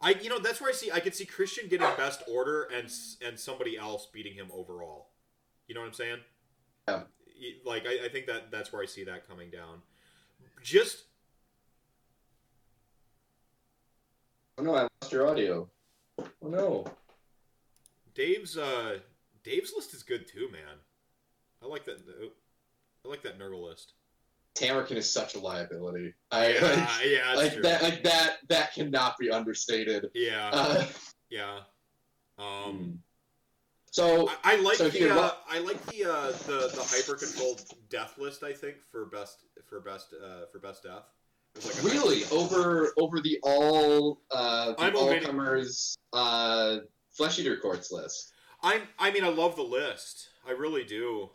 I 0.00 0.10
you 0.10 0.28
know 0.28 0.38
that's 0.38 0.60
where 0.60 0.70
I 0.70 0.74
see 0.74 0.90
I 0.90 1.00
could 1.00 1.14
see 1.14 1.24
Christian 1.24 1.68
getting 1.68 1.86
best 1.96 2.22
order 2.32 2.64
and 2.64 2.90
and 3.26 3.38
somebody 3.38 3.76
else 3.76 4.06
beating 4.12 4.34
him 4.34 4.48
overall. 4.52 5.10
You 5.66 5.74
know 5.74 5.80
what 5.80 5.88
I'm 5.88 5.92
saying? 5.94 6.18
Yeah. 6.88 7.02
Like 7.64 7.86
I, 7.86 8.06
I 8.06 8.08
think 8.08 8.26
that 8.26 8.50
that's 8.50 8.72
where 8.72 8.82
I 8.82 8.86
see 8.86 9.04
that 9.04 9.28
coming 9.28 9.50
down. 9.50 9.82
Just 10.62 11.04
Oh 14.56 14.62
no, 14.62 14.74
I 14.74 14.82
lost 15.02 15.12
your 15.12 15.26
audio. 15.26 15.68
Oh 16.18 16.48
no. 16.48 16.84
Dave's 18.14 18.56
uh 18.56 18.98
Dave's 19.42 19.72
list 19.74 19.94
is 19.94 20.02
good 20.02 20.28
too, 20.28 20.48
man. 20.52 20.78
I 21.62 21.66
like 21.66 21.84
that. 21.84 21.98
I 23.04 23.08
like 23.08 23.22
that 23.22 23.38
Nurgle 23.38 23.68
list. 23.68 23.94
Tamurkhan 24.54 24.96
is 24.96 25.10
such 25.12 25.34
a 25.34 25.38
liability. 25.38 26.14
I 26.30 26.54
Yeah, 26.54 26.60
like, 26.60 27.06
yeah, 27.06 27.34
like 27.34 27.52
true. 27.54 27.62
that 27.62 27.82
like 27.82 28.04
that 28.04 28.36
that 28.48 28.74
cannot 28.74 29.18
be 29.18 29.30
understated. 29.30 30.10
Yeah, 30.14 30.50
Uh, 30.52 30.86
yeah. 31.28 31.60
Um, 32.38 32.98
so 33.90 34.28
I, 34.28 34.54
I 34.54 34.56
like 34.56 34.76
So 34.76 34.88
the 34.88 35.10
uh, 35.10 35.32
I 35.48 35.60
like 35.60 35.84
the 35.86 36.04
uh, 36.04 36.32
the 36.46 36.70
the 36.74 36.82
hyper 36.82 37.14
controlled 37.14 37.62
death 37.90 38.18
list. 38.18 38.42
I 38.42 38.52
think 38.52 38.76
for 38.90 39.06
best 39.06 39.44
for 39.66 39.80
best 39.80 40.14
uh, 40.14 40.46
for 40.50 40.58
best 40.58 40.82
death. 40.82 41.04
Like 41.64 41.82
really 41.84 42.24
over 42.32 42.92
over 42.98 43.20
the 43.20 43.38
all 43.44 44.20
uh 44.32 44.72
the 44.72 44.92
all 44.94 45.20
comers 45.20 45.96
uh 46.12 46.78
flesh 47.12 47.38
eater 47.38 47.56
courts 47.56 47.92
list. 47.92 48.32
I'm. 48.62 48.82
I 48.98 49.12
mean, 49.12 49.24
I 49.24 49.28
love 49.28 49.54
the 49.54 49.62
list. 49.62 50.28
I 50.46 50.52
really 50.52 50.84
do. 50.84 51.30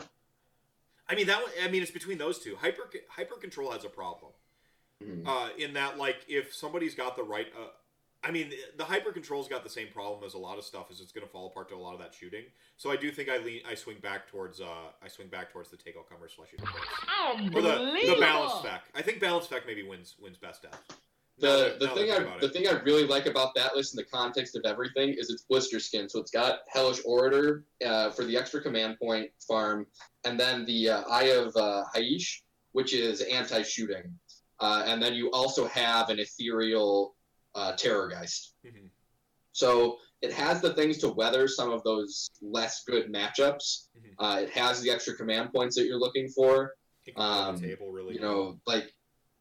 I 1.10 1.16
mean 1.16 1.28
that. 1.28 1.42
one- 1.42 1.52
I 1.64 1.68
mean, 1.70 1.82
it's 1.82 1.92
between 1.92 2.18
those 2.20 2.40
two. 2.40 2.56
Hyper 2.56 2.90
hyper 3.10 3.36
control 3.36 3.72
has 3.72 3.84
a 3.84 3.90
problem. 3.90 4.32
Mhm. 5.02 5.26
uh, 5.26 5.50
in 5.58 5.74
that 5.76 5.98
like 5.98 6.26
if 6.28 6.54
somebody's 6.54 6.94
got 6.94 7.16
the 7.16 7.24
right 7.24 7.48
uh, 7.58 7.70
i 8.22 8.32
mean 8.32 8.52
the 8.76 8.84
hyper 8.84 9.14
control's 9.14 9.48
got 9.48 9.64
the 9.64 9.70
same 9.70 9.88
problem 9.94 10.26
as 10.26 10.34
a 10.34 10.38
lot 10.38 10.58
of 10.58 10.66
stuff 10.66 10.92
is 10.92 11.00
it's 11.00 11.14
going 11.14 11.26
to 11.26 11.32
fall 11.32 11.48
apart 11.48 11.70
to 11.70 11.76
a 11.76 11.78
lot 11.78 11.94
of 11.94 12.00
that 12.02 12.14
shooting 12.14 12.44
so 12.76 12.92
i 12.92 12.98
do 12.98 13.10
think 13.10 13.30
i 13.30 13.38
lean 13.38 13.62
i 13.66 13.74
swing 13.74 13.96
back 14.00 14.28
towards 14.30 14.60
uh 14.60 14.68
i 15.02 15.08
swing 15.08 15.30
back 15.30 15.54
towards 15.54 15.70
the 15.70 15.78
take 15.78 15.96
all 15.96 16.04
comers 16.04 16.34
slash 16.36 16.50
shooting 16.50 16.68
or 17.56 17.62
the 17.62 17.78
the 18.14 18.18
balance 18.20 18.52
spec 18.60 18.84
i 18.94 19.02
think 19.02 19.22
balance 19.22 19.46
spec 19.46 19.66
maybe 19.66 19.84
wins 19.84 20.16
wins 20.20 20.36
best 20.38 20.64
death 20.64 20.84
Now 20.90 20.96
The 21.40 21.78
the 21.80 21.88
thing 21.90 22.12
I 22.12 22.16
I 22.16 22.18
think 22.18 22.28
about 22.28 22.42
the 22.42 22.50
thing 22.50 22.68
I 22.68 22.72
really 22.82 23.06
like 23.06 23.26
about 23.26 23.56
that 23.56 23.76
list 23.76 23.94
in 23.94 23.98
the 23.98 24.04
context 24.06 24.56
of 24.56 24.64
everything 24.66 25.16
is 25.18 25.30
its 25.30 25.46
Blisterskin. 25.50 26.10
So 26.12 26.20
it's 26.20 26.32
got 26.32 26.60
Hellish 26.68 27.02
Orator 27.06 27.66
uh, 27.86 28.10
for 28.12 28.24
the 28.26 28.38
extra 28.38 28.62
command 28.62 28.98
point 29.02 29.30
farm, 29.48 29.88
and 30.26 30.40
then 30.40 30.66
the 30.66 30.90
uh, 30.90 31.04
Eye 31.10 31.32
of 31.32 31.56
uh, 31.56 31.84
Haish, 31.96 32.42
which 32.74 32.94
is 32.94 33.22
anti-shooting, 33.22 34.14
uh, 34.60 34.84
and 34.86 35.02
then 35.02 35.14
you 35.14 35.32
also 35.32 35.68
have 35.68 36.10
an 36.10 36.20
ethereal 36.20 37.16
uh, 37.56 37.74
Terrorgeist. 37.74 38.52
Mhm. 38.66 38.90
So 39.54 39.98
it 40.22 40.32
has 40.34 40.62
the 40.62 40.74
things 40.74 40.98
to 41.00 41.10
weather 41.10 41.48
some 41.48 41.72
of 41.72 41.84
those 41.84 42.30
less 42.42 42.84
good 42.84 43.12
matchups. 43.12 43.88
Mhm. 43.98 44.14
Uh, 44.20 44.42
it 44.42 44.50
has 44.52 44.82
the 44.82 44.90
extra 44.92 45.16
command 45.16 45.52
points 45.54 45.76
that 45.78 45.86
you're 45.86 46.00
looking 46.00 46.28
for 46.30 46.76
It 47.06 47.16
can 47.16 47.24
play 47.24 47.26
um, 47.26 47.60
table 47.60 47.92
really 47.92 48.14
you 48.16 48.20
know, 48.20 48.60
like 48.68 48.94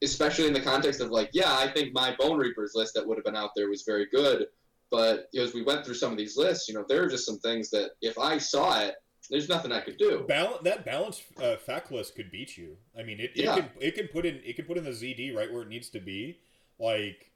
especially 0.02 0.46
in 0.46 0.52
the 0.52 0.60
context 0.60 1.00
of 1.00 1.10
like, 1.10 1.30
yeah, 1.32 1.54
I 1.56 1.68
think 1.68 1.92
my 1.92 2.14
Bone 2.18 2.38
Reapers 2.38 2.72
list 2.74 2.94
that 2.94 3.06
would 3.06 3.16
have 3.18 3.24
been 3.24 3.36
out 3.36 3.50
there 3.56 3.68
was 3.68 3.82
very 3.82 4.06
good, 4.06 4.46
but 4.90 5.28
as 5.38 5.54
we 5.54 5.62
went 5.62 5.84
through 5.84 5.94
some 5.94 6.12
of 6.12 6.18
these 6.18 6.36
lists, 6.36 6.68
you 6.68 6.74
know, 6.74 6.84
there 6.88 7.02
are 7.02 7.08
just 7.08 7.26
some 7.26 7.38
things 7.40 7.70
that 7.70 7.90
if 8.00 8.18
I 8.18 8.38
saw 8.38 8.80
it, 8.80 8.94
there's 9.30 9.48
nothing 9.48 9.72
I 9.72 9.80
could 9.80 9.98
do. 9.98 10.24
Bal- 10.26 10.60
that 10.62 10.84
balance 10.86 11.22
uh, 11.42 11.56
fact 11.56 11.92
list 11.92 12.14
could 12.14 12.30
beat 12.30 12.56
you. 12.56 12.76
I 12.98 13.02
mean, 13.02 13.20
it, 13.20 13.32
it 13.34 13.44
Yeah. 13.44 13.56
can 13.56 13.70
it 13.80 13.94
can 13.94 14.08
put 14.08 14.24
in 14.24 14.40
it 14.44 14.56
can 14.56 14.64
put 14.64 14.78
in 14.78 14.84
the 14.84 14.90
ZD 14.90 15.34
right 15.36 15.52
where 15.52 15.62
it 15.62 15.68
needs 15.68 15.90
to 15.90 16.00
be. 16.00 16.38
Like, 16.78 17.30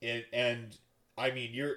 and 0.00 0.24
and 0.32 0.76
I 1.18 1.32
mean, 1.32 1.50
you're 1.52 1.76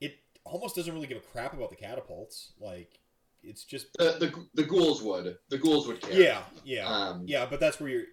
it 0.00 0.14
almost 0.44 0.76
doesn't 0.76 0.94
really 0.94 1.06
give 1.06 1.18
a 1.18 1.20
crap 1.20 1.52
about 1.52 1.68
the 1.68 1.76
catapults. 1.76 2.52
Like, 2.58 2.98
it's 3.42 3.64
just 3.64 3.88
The 3.98 4.16
the, 4.18 4.62
the 4.62 4.62
ghouls 4.66 5.02
would 5.02 5.36
the 5.50 5.58
ghouls 5.58 5.86
would 5.86 6.00
care. 6.00 6.18
yeah, 6.18 6.42
yeah, 6.64 6.86
Um, 6.88 7.24
yeah. 7.26 7.44
But 7.44 7.60
that's 7.60 7.78
where 7.80 7.90
you're. 7.90 8.04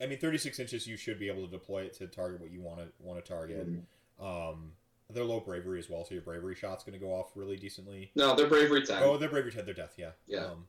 I 0.00 0.06
mean, 0.06 0.18
36 0.18 0.58
inches, 0.60 0.86
you 0.86 0.96
should 0.96 1.18
be 1.18 1.28
able 1.28 1.44
to 1.44 1.50
deploy 1.50 1.82
it 1.82 1.94
to 1.94 2.06
target 2.06 2.40
what 2.40 2.50
you 2.50 2.60
want 2.60 2.78
to 2.80 2.88
want 3.00 3.22
to 3.24 3.28
target. 3.28 3.68
mhm. 3.68 3.82
Um, 4.24 4.72
they're 5.10 5.24
low 5.24 5.40
bravery 5.40 5.78
as 5.78 5.88
well, 5.88 6.04
so 6.04 6.12
your 6.14 6.22
bravery 6.22 6.54
shot's 6.54 6.84
going 6.84 6.98
to 6.98 7.04
go 7.04 7.12
off 7.12 7.30
really 7.34 7.56
decently. 7.56 8.10
No, 8.14 8.34
they're 8.36 8.46
bravery 8.46 8.84
ten. 8.84 9.02
Oh, 9.02 9.16
they're 9.16 9.28
bravery 9.30 9.52
10, 9.52 9.64
their 9.64 9.74
death, 9.74 9.94
yeah. 9.96 10.10
Yeah. 10.26 10.44
Um, 10.46 10.66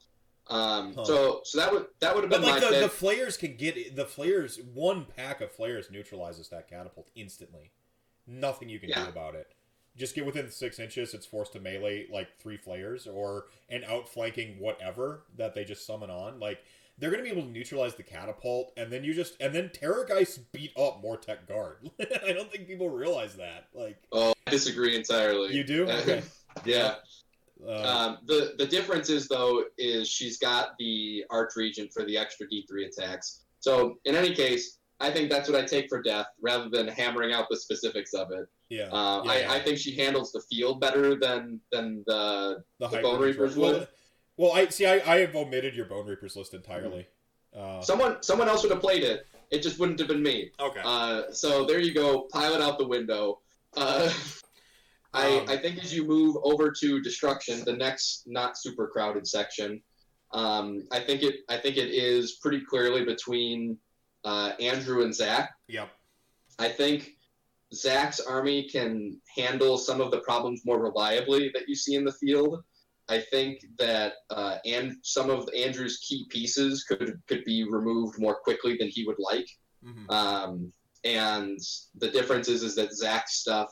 Um, 0.47 0.93
Huh. 0.95 1.03
so 1.05 1.41
so 1.43 1.57
that 1.59 1.71
would 1.71 1.87
that 1.99 2.15
would 2.15 2.23
have 2.23 2.31
But 2.31 2.41
been 2.41 2.49
like 2.49 2.61
my 2.63 2.67
the, 2.69 2.73
pick. 2.73 2.81
the 2.83 2.89
flares 2.89 3.37
can 3.37 3.55
get 3.55 3.95
the 3.95 4.05
flares. 4.05 4.59
One 4.73 5.05
pack 5.05 5.41
of 5.41 5.51
flares 5.51 5.91
neutralizes 5.91 6.49
that 6.49 6.67
catapult 6.67 7.07
instantly. 7.15 7.71
Nothing 8.25 8.67
you 8.69 8.79
can 8.79 8.89
Yeah. 8.89 9.03
do 9.03 9.09
about 9.09 9.35
it. 9.35 9.51
Just 9.95 10.15
get 10.15 10.25
within 10.25 10.49
six 10.49 10.79
inches, 10.79 11.13
it's 11.13 11.25
forced 11.25 11.51
to 11.53 11.59
melee 11.59 12.07
like 12.09 12.37
three 12.39 12.57
flares 12.57 13.05
or 13.05 13.47
an 13.69 13.83
outflanking 13.83 14.57
whatever 14.59 15.23
that 15.35 15.53
they 15.53 15.65
just 15.65 15.85
summon 15.85 16.09
on. 16.09 16.39
Like 16.39 16.63
they're 16.99 17.11
gonna 17.11 17.23
be 17.23 17.29
able 17.29 17.43
to 17.43 17.49
neutralize 17.49 17.95
the 17.95 18.03
catapult, 18.03 18.71
and 18.77 18.91
then 18.91 19.03
you 19.03 19.13
just 19.13 19.35
and 19.41 19.53
then 19.53 19.69
Terrorgeist 19.69 20.39
beat 20.51 20.71
up 20.77 21.03
Mortek 21.03 21.47
Guard. 21.47 21.89
I 21.99 22.33
don't 22.33 22.51
think 22.51 22.67
people 22.67 22.89
realize 22.89 23.35
that. 23.35 23.67
Like 23.73 23.97
oh, 24.11 24.33
I 24.47 24.51
disagree 24.51 24.95
entirely. 24.95 25.55
you 25.55 25.63
do. 25.63 25.89
Okay. 25.89 26.21
yeah. 26.65 26.95
Uh, 27.65 27.71
Um, 27.71 28.17
the 28.25 28.53
the 28.57 28.65
difference 28.65 29.09
is 29.09 29.27
though 29.27 29.63
is 29.77 30.07
she's 30.07 30.37
got 30.37 30.69
the 30.79 31.25
arch 31.29 31.51
regent 31.55 31.91
for 31.93 32.05
the 32.05 32.17
extra 32.17 32.47
D3 32.47 32.87
attacks. 32.87 33.43
So 33.59 33.97
in 34.05 34.15
any 34.15 34.33
case, 34.33 34.77
I 35.01 35.11
think 35.11 35.29
that's 35.29 35.49
what 35.49 35.61
I 35.61 35.65
take 35.65 35.89
for 35.89 36.01
death 36.01 36.27
rather 36.41 36.69
than 36.69 36.87
hammering 36.87 37.33
out 37.33 37.47
the 37.49 37.57
specifics 37.57 38.13
of 38.13 38.31
it. 38.31 38.47
yeah. 38.69 38.89
Uh, 38.91 39.23
yeah, 39.23 39.31
I, 39.31 39.39
yeah. 39.39 39.51
I 39.51 39.59
think 39.59 39.77
she 39.77 39.95
handles 39.95 40.31
the 40.31 40.41
field 40.49 40.79
better 40.79 41.15
than 41.15 41.59
than 41.71 42.03
the 42.07 42.63
the, 42.79 42.87
the 42.87 43.01
Bone 43.01 43.21
Reapers 43.21 43.55
would. 43.57 43.87
Well, 44.39 44.53
well, 44.53 44.57
I 44.57 44.69
see. 44.69 44.85
I, 44.85 45.01
I 45.05 45.19
have 45.19 45.35
omitted 45.35 45.75
your 45.75 45.85
Bone 45.85 46.07
Reapers 46.07 46.37
list 46.37 46.53
entirely. 46.53 47.07
Uh, 47.55 47.81
someone 47.81 48.23
someone 48.23 48.47
else 48.47 48.63
would 48.63 48.71
have 48.71 48.81
played 48.81 49.03
it. 49.03 49.27
It 49.51 49.61
just 49.61 49.79
wouldn't 49.79 49.99
have 49.99 50.07
been 50.07 50.23
me. 50.23 50.51
okay 50.59 50.81
Uh, 50.83 51.23
so 51.31 51.65
there 51.65 51.79
you 51.79 51.93
go. 51.93 52.27
Pilot 52.31 52.61
out 52.61 52.77
the 52.77 52.87
window. 52.87 53.41
Uh, 53.75 54.11
I, 55.13 55.39
Um, 55.39 55.49
I 55.49 55.57
think 55.57 55.83
as 55.83 55.93
you 55.93 56.05
move 56.05 56.37
over 56.43 56.71
to 56.71 57.01
destruction, 57.01 57.63
the 57.65 57.73
next 57.73 58.23
not 58.27 58.57
super 58.57 58.87
crowded 58.87 59.27
section, 59.27 59.81
um, 60.31 60.87
I 60.91 60.99
think 60.99 61.23
it 61.23 61.41
I 61.49 61.57
think 61.57 61.77
it 61.77 61.89
is 61.89 62.33
pretty 62.41 62.61
clearly 62.61 63.03
between 63.03 63.77
uh, 64.23 64.53
Andrew 64.59 65.03
and 65.03 65.13
Zach. 65.13 65.51
yep 65.67 65.89
I 66.59 66.69
think 66.69 67.17
Zach's 67.73 68.19
army 68.19 68.69
can 68.69 69.19
handle 69.35 69.77
some 69.77 69.99
of 70.01 70.11
the 70.11 70.19
problems 70.19 70.61
more 70.65 70.79
reliably 70.79 71.49
that 71.53 71.67
you 71.67 71.75
see 71.75 71.95
in 71.95 72.05
the 72.05 72.13
field. 72.13 72.63
I 73.09 73.19
think 73.19 73.65
that 73.77 74.13
uh, 74.29 74.57
and 74.65 74.97
some 75.03 75.29
of 75.29 75.49
Andrew's 75.55 75.97
key 75.97 76.25
pieces 76.29 76.83
could 76.83 77.19
could 77.27 77.43
be 77.43 77.63
removed 77.63 78.19
more 78.19 78.35
quickly 78.35 78.77
than 78.77 78.89
he 78.89 79.05
would 79.05 79.19
like. 79.19 79.49
Mhm. 79.83 80.11
Um, 80.11 80.73
and 81.03 81.59
the 81.95 82.09
difference 82.09 82.49
is, 82.49 82.61
is 82.61 82.75
that 82.75 82.93
Zach's 82.93 83.35
stuff 83.35 83.69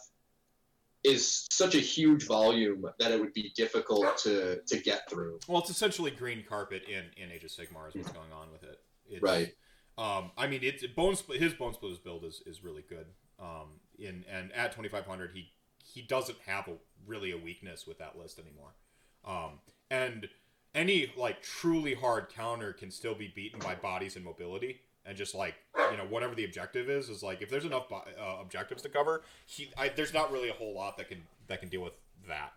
is 1.04 1.46
such 1.52 1.76
a 1.76 1.80
huge 1.80 2.26
volume 2.26 2.86
that 3.00 3.12
it 3.12 3.20
would 3.20 3.34
be 3.34 3.52
difficult 3.56 4.18
to, 4.18 4.62
to 4.66 4.80
get 4.80 5.10
through. 5.10 5.40
well 5.48 5.60
it's 5.60 5.70
essentially 5.70 6.10
green 6.10 6.44
carpet 6.48 6.84
in 6.88 7.04
in 7.22 7.32
age 7.32 7.44
of 7.44 7.52
sigmar 7.52 7.88
is 7.88 7.96
what's 7.96 8.12
going 8.12 8.32
on 8.32 8.52
with 8.52 8.64
it 8.64 8.80
it's, 9.10 9.22
Right. 9.22 9.54
Um, 9.98 10.32
I 10.38 10.48
mean, 10.48 10.60
it's 10.64 10.86
bone 10.88 11.16
split. 11.16 11.42
His 11.42 11.54
Bonesplitterz 11.54 12.04
build 12.04 12.24
is, 12.24 12.44
is 12.46 12.64
really 12.64 12.84
good. 12.88 13.08
Um, 13.40 13.80
in 13.98 14.26
and 14.32 14.52
at 14.54 14.72
twenty 14.72 14.90
five 14.90 15.06
hundred, 15.06 15.32
he 15.34 15.52
he 15.84 16.02
doesn't 16.02 16.38
have 16.46 16.68
a 16.68 16.74
really 17.06 17.32
a 17.32 17.38
weakness 17.38 17.88
with 17.88 17.98
that 18.00 18.18
list 18.18 18.40
anymore. 18.40 18.76
Um, 19.28 19.60
and 19.92 20.28
any 20.74 21.12
like 21.18 21.42
truly 21.42 21.94
hard 21.94 22.30
counter 22.30 22.74
can 22.74 22.90
still 22.90 23.16
be 23.16 23.32
beaten 23.36 23.60
by 23.60 23.76
bodies 23.76 24.16
and 24.16 24.24
mobility, 24.24 24.82
and 25.06 25.18
just 25.18 25.36
like 25.36 25.56
you 25.92 25.98
know 25.98 26.06
whatever 26.06 26.34
the 26.34 26.46
objective 26.46 26.90
is 26.90 27.10
is 27.10 27.22
like 27.24 27.42
if 27.42 27.50
there's 27.50 27.66
enough 27.66 27.92
uh, 27.92 28.38
objectives 28.40 28.82
to 28.84 28.90
cover, 28.90 29.24
he 29.46 29.70
I, 29.78 29.90
there's 29.90 30.14
not 30.14 30.32
really 30.32 30.50
a 30.50 30.54
whole 30.54 30.74
lot 30.74 30.98
that 30.98 31.10
can 31.10 31.24
that 31.48 31.60
can 31.60 31.70
deal 31.70 31.82
with 31.82 31.94
that. 32.28 32.54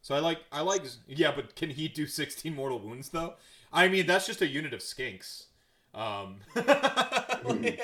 So 0.00 0.14
I 0.14 0.20
like 0.20 0.40
I 0.50 0.62
like 0.62 0.82
yeah, 1.06 1.32
but 1.34 1.54
can 1.54 1.70
he 1.70 1.88
do 1.88 2.06
sixteen 2.06 2.54
mortal 2.54 2.78
wounds 2.78 3.10
though? 3.10 3.34
I 3.72 3.88
mean, 3.88 4.06
that's 4.06 4.26
just 4.26 4.42
a 4.42 4.46
unit 4.46 4.72
of 4.72 4.80
skinks. 4.80 5.46
Um, 5.94 6.36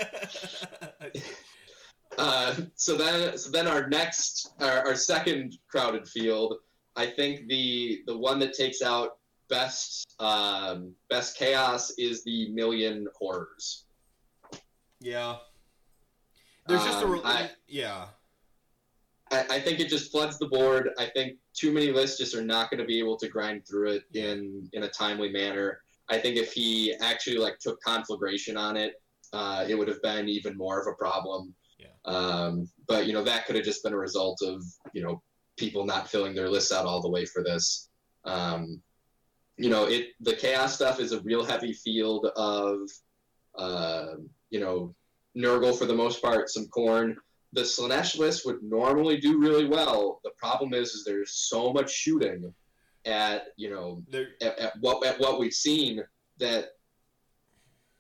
Uh, 2.19 2.55
so 2.75 2.97
then, 2.97 3.39
so 3.39 3.51
then 3.51 3.69
our 3.69 3.89
next, 3.89 4.53
our, 4.61 4.89
our 4.89 4.95
second 4.97 5.57
crowded 5.69 6.07
field, 6.09 6.57
I 6.99 7.07
think 7.07 7.47
the 7.49 8.03
the 8.07 8.17
one 8.19 8.39
that 8.41 8.53
takes 8.53 8.83
out 8.83 9.19
best 9.49 10.05
um, 10.19 10.93
best 11.09 11.37
chaos 11.39 11.91
is 11.97 12.23
the 12.25 12.51
million 12.51 13.07
horrors. 13.19 13.85
yeah. 15.01 15.37
There's 16.67 16.85
just 16.85 17.01
a 17.01 17.07
Um, 17.07 17.13
re- 17.13 17.21
I- 17.25 17.51
yeah. 17.67 18.09
I, 19.31 19.39
I 19.57 19.61
think 19.61 19.81
it 19.81 19.89
just 19.89 20.11
floods 20.11 20.39
the 20.39 20.49
board. 20.49 20.91
I 20.99 21.07
think 21.07 21.39
too 21.55 21.71
many 21.73 21.91
lists 21.93 22.19
just 22.19 22.35
are 22.35 22.45
not 22.45 22.71
going 22.71 22.79
to 22.81 22.85
be 22.87 22.99
able 22.99 23.17
to 23.19 23.29
grind 23.29 23.67
through 23.67 23.93
it 23.93 24.03
in 24.15 24.69
in 24.75 24.83
a 24.83 24.89
timely 24.89 25.31
manner. 25.31 25.81
I 26.11 26.19
think 26.19 26.37
if 26.37 26.53
he 26.53 26.95
actually 27.01 27.39
like 27.39 27.59
took 27.59 27.79
conflagration 27.83 28.57
on 28.57 28.77
it, 28.77 28.93
uh, 29.33 29.65
it 29.69 29.75
would 29.77 29.89
have 29.89 30.03
been 30.03 30.29
even 30.29 30.57
more 30.57 30.81
of 30.81 30.87
a 30.87 30.95
problem. 30.95 31.55
Yeah. 31.79 31.95
Um, 32.05 32.69
but 32.87 33.07
you 33.07 33.13
know 33.13 33.23
that 33.25 33.47
could 33.47 33.57
have 33.57 33.65
just 33.65 33.83
been 33.85 33.93
a 33.95 33.99
result 34.09 34.41
of 34.43 34.63
you 34.93 35.03
know 35.05 35.23
people 35.59 35.85
not 35.85 36.09
filling 36.09 36.35
their 36.35 36.49
lists 36.49 36.73
out 36.73 36.87
all 36.87 37.03
the 37.03 37.11
way 37.11 37.25
for 37.27 37.43
this. 37.43 37.89
Um, 38.25 38.81
you 39.57 39.69
know, 39.69 39.87
it 39.87 40.09
the 40.21 40.35
chaos 40.35 40.75
stuff 40.75 41.01
is 41.01 41.13
a 41.13 41.21
real 41.21 41.45
heavy 41.45 41.73
field 41.73 42.27
of 42.37 42.79
uh, 43.57 44.15
you 44.51 44.61
know 44.61 44.95
Nurgle 45.37 45.77
for 45.77 45.85
the 45.85 45.95
most 45.95 46.23
part, 46.23 46.49
some 46.49 46.67
Khorne. 46.67 47.17
The 47.55 47.63
Slaanesh 47.63 48.19
list 48.19 48.45
would 48.45 48.63
normally 48.63 49.19
do 49.19 49.39
really 49.39 49.65
well. 49.67 50.21
The 50.23 50.31
problem 50.37 50.75
is, 50.75 50.91
is 50.91 51.05
there's 51.05 51.33
so 51.33 51.73
much 51.73 51.91
shooting 51.91 52.53
at 53.05 53.49
you 53.57 53.71
know 53.71 54.03
There, 54.09 54.29
at, 54.43 54.59
at 54.59 54.73
what 54.81 55.05
at 55.05 55.19
what 55.19 55.39
we've 55.41 55.53
seen 55.53 56.03
that 56.39 56.69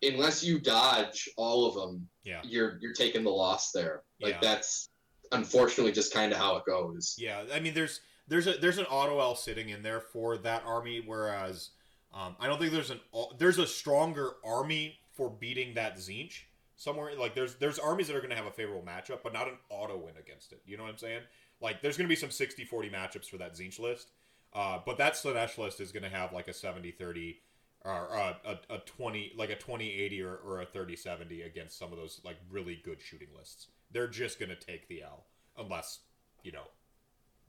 unless 0.02 0.44
you 0.44 0.58
dodge 0.60 1.28
all 1.36 1.66
of 1.66 1.74
them, 1.74 2.08
yeah, 2.22 2.40
you're 2.44 2.78
you're 2.80 2.92
taking 2.92 3.24
the 3.24 3.30
loss 3.30 3.72
there. 3.72 4.02
Like 4.20 4.34
Yeah. 4.34 4.40
that's 4.42 4.90
unfortunately 5.32 5.92
just 5.92 6.12
kind 6.12 6.32
of 6.32 6.38
how 6.38 6.56
it 6.56 6.64
goes. 6.66 7.16
yeah. 7.18 7.44
I 7.52 7.60
mean, 7.60 7.74
there's 7.74 8.00
there's 8.28 8.46
a 8.46 8.54
there's 8.54 8.78
an 8.78 8.86
auto 8.86 9.20
L 9.20 9.34
sitting 9.34 9.70
in 9.70 9.82
there 9.82 10.00
for 10.00 10.36
that 10.38 10.62
army, 10.66 11.02
whereas 11.04 11.70
um, 12.12 12.36
I 12.40 12.46
don't 12.46 12.58
think 12.58 12.72
there's 12.72 12.90
an 12.90 13.00
there's 13.38 13.58
a 13.58 13.66
stronger 13.66 14.32
army 14.44 14.98
for 15.12 15.30
beating 15.30 15.74
that 15.74 15.96
Tzeentch 15.96 16.42
somewhere. 16.76 17.12
Like 17.18 17.34
there's 17.34 17.56
there's 17.56 17.78
armies 17.78 18.06
that 18.08 18.16
are 18.16 18.20
going 18.20 18.30
to 18.30 18.36
have 18.36 18.46
a 18.46 18.50
favorable 18.50 18.86
matchup, 18.86 19.20
but 19.22 19.32
not 19.32 19.48
an 19.48 19.58
auto 19.70 19.96
win 19.96 20.14
against 20.18 20.52
it. 20.52 20.62
You 20.66 20.76
know 20.76 20.84
what 20.84 20.92
I'm 20.92 20.98
saying? 20.98 21.22
Like 21.60 21.82
there's 21.82 21.96
going 21.96 22.08
to 22.08 22.08
be 22.08 22.16
some 22.16 22.28
60-40 22.28 22.92
matchups 22.92 23.26
for 23.26 23.36
that 23.38 23.54
Tzeentch 23.54 23.80
list, 23.80 24.10
uh, 24.54 24.78
but 24.86 24.96
that 24.98 25.14
Slaanesh 25.14 25.58
list 25.58 25.80
is 25.80 25.90
going 25.90 26.04
to 26.04 26.08
have 26.08 26.32
like 26.32 26.48
a 26.48 26.52
70-30 26.52 27.36
or 27.84 28.16
uh, 28.16 28.34
a, 28.44 28.74
a 28.74 28.78
20 28.78 29.32
like 29.36 29.50
a 29.50 29.56
20-80 29.56 30.24
or, 30.24 30.36
or 30.36 30.60
a 30.60 30.66
30-70 30.66 31.46
against 31.46 31.78
some 31.78 31.92
of 31.92 31.98
those 31.98 32.20
like 32.24 32.36
really 32.50 32.80
good 32.84 33.00
shooting 33.00 33.28
lists. 33.36 33.68
They're 33.90 34.08
just 34.08 34.38
going 34.38 34.50
to 34.50 34.56
take 34.56 34.88
the 34.88 35.02
L 35.02 35.24
unless 35.56 36.00
you 36.42 36.52
know 36.52 36.64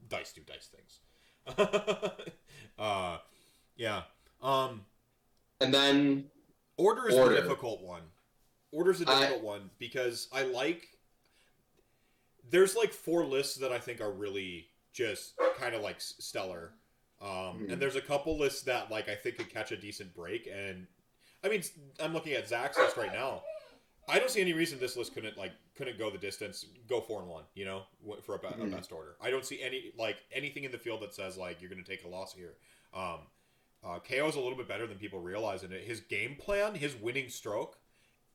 dice 0.08 0.32
do 0.32 0.40
dice 0.42 0.68
things. 0.68 1.00
uh, 2.78 3.18
yeah. 3.76 4.02
Um, 4.42 4.82
And 5.60 5.72
then 5.74 6.24
order 6.76 7.08
is 7.08 7.14
Order. 7.14 7.34
the 7.36 7.42
difficult 7.42 7.82
one. 7.82 8.02
Order's 8.72 9.00
a 9.02 9.08
I- 9.10 9.20
difficult 9.20 9.42
one 9.44 9.70
because 9.78 10.28
I 10.32 10.44
like. 10.44 10.88
There's 12.48 12.74
like 12.74 12.92
four 12.92 13.24
lists 13.24 13.56
that 13.58 13.70
I 13.72 13.78
think 13.78 14.00
are 14.00 14.10
really 14.10 14.66
just 14.92 15.34
kind 15.56 15.74
of 15.74 15.82
like 15.82 16.00
stellar, 16.00 16.72
um, 17.20 17.28
Mhm. 17.66 17.72
and 17.72 17.82
there's 17.82 17.94
a 17.96 18.00
couple 18.00 18.36
lists 18.38 18.62
that 18.62 18.90
like 18.90 19.08
I 19.08 19.14
think 19.14 19.36
could 19.36 19.50
catch 19.50 19.70
a 19.72 19.76
decent 19.76 20.14
break. 20.14 20.48
And 20.52 20.86
I 21.44 21.48
mean, 21.48 21.62
I'm 22.00 22.12
looking 22.12 22.32
at 22.32 22.48
Zach's 22.48 22.76
list 22.76 22.96
right 22.96 23.12
now. 23.12 23.42
I 24.10 24.18
don't 24.18 24.30
see 24.30 24.40
any 24.40 24.52
reason 24.52 24.78
this 24.78 24.96
list 24.96 25.14
couldn't 25.14 25.38
like 25.38 25.52
couldn't 25.76 25.98
go 25.98 26.10
the 26.10 26.18
distance, 26.18 26.66
go 26.88 27.00
four 27.00 27.20
and 27.20 27.28
one. 27.28 27.44
You 27.54 27.64
know, 27.64 27.82
for 28.22 28.34
a, 28.34 28.38
be- 28.38 28.46
a 28.48 28.50
Mhm. 28.52 28.70
best 28.72 28.92
order. 28.92 29.16
I 29.20 29.30
don't 29.30 29.44
see 29.44 29.62
any 29.62 29.92
like 29.96 30.16
anything 30.32 30.64
in 30.64 30.72
the 30.72 30.78
field 30.78 31.00
that 31.02 31.14
says 31.14 31.36
like 31.36 31.60
you're 31.60 31.70
going 31.70 31.82
to 31.82 31.88
take 31.90 32.04
a 32.04 32.08
loss 32.08 32.34
here. 32.34 32.54
Um, 32.92 33.20
uh, 33.82 33.98
KO 34.00 34.26
is 34.28 34.34
a 34.34 34.40
little 34.40 34.56
bit 34.58 34.68
better 34.68 34.86
than 34.86 34.98
people 34.98 35.20
realize, 35.20 35.62
and 35.62 35.72
his 35.72 36.00
game 36.00 36.36
plan, 36.36 36.74
his 36.74 36.94
winning 36.94 37.30
stroke, 37.30 37.78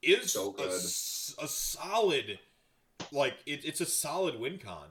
is 0.01 0.31
So 0.33 0.55
a, 0.57 1.43
a 1.43 1.47
solid, 1.47 2.39
like 3.11 3.35
it, 3.45 3.63
it's 3.63 3.81
a 3.81 3.85
solid 3.85 4.39
win 4.39 4.57
con. 4.57 4.87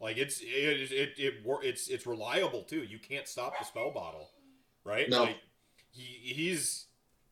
Like 0.00 0.16
it's 0.18 0.40
it 0.40 0.92
it, 0.92 1.12
it 1.18 1.34
it's 1.64 1.88
it's 1.88 2.06
reliable 2.06 2.62
too. 2.64 2.82
You 2.84 2.98
can't 2.98 3.26
stop 3.26 3.58
the 3.58 3.64
spell 3.64 3.90
bottle, 3.90 4.30
right? 4.84 5.08
No. 5.08 5.22
Like 5.24 5.36
he 5.90 6.02
he's 6.34 6.86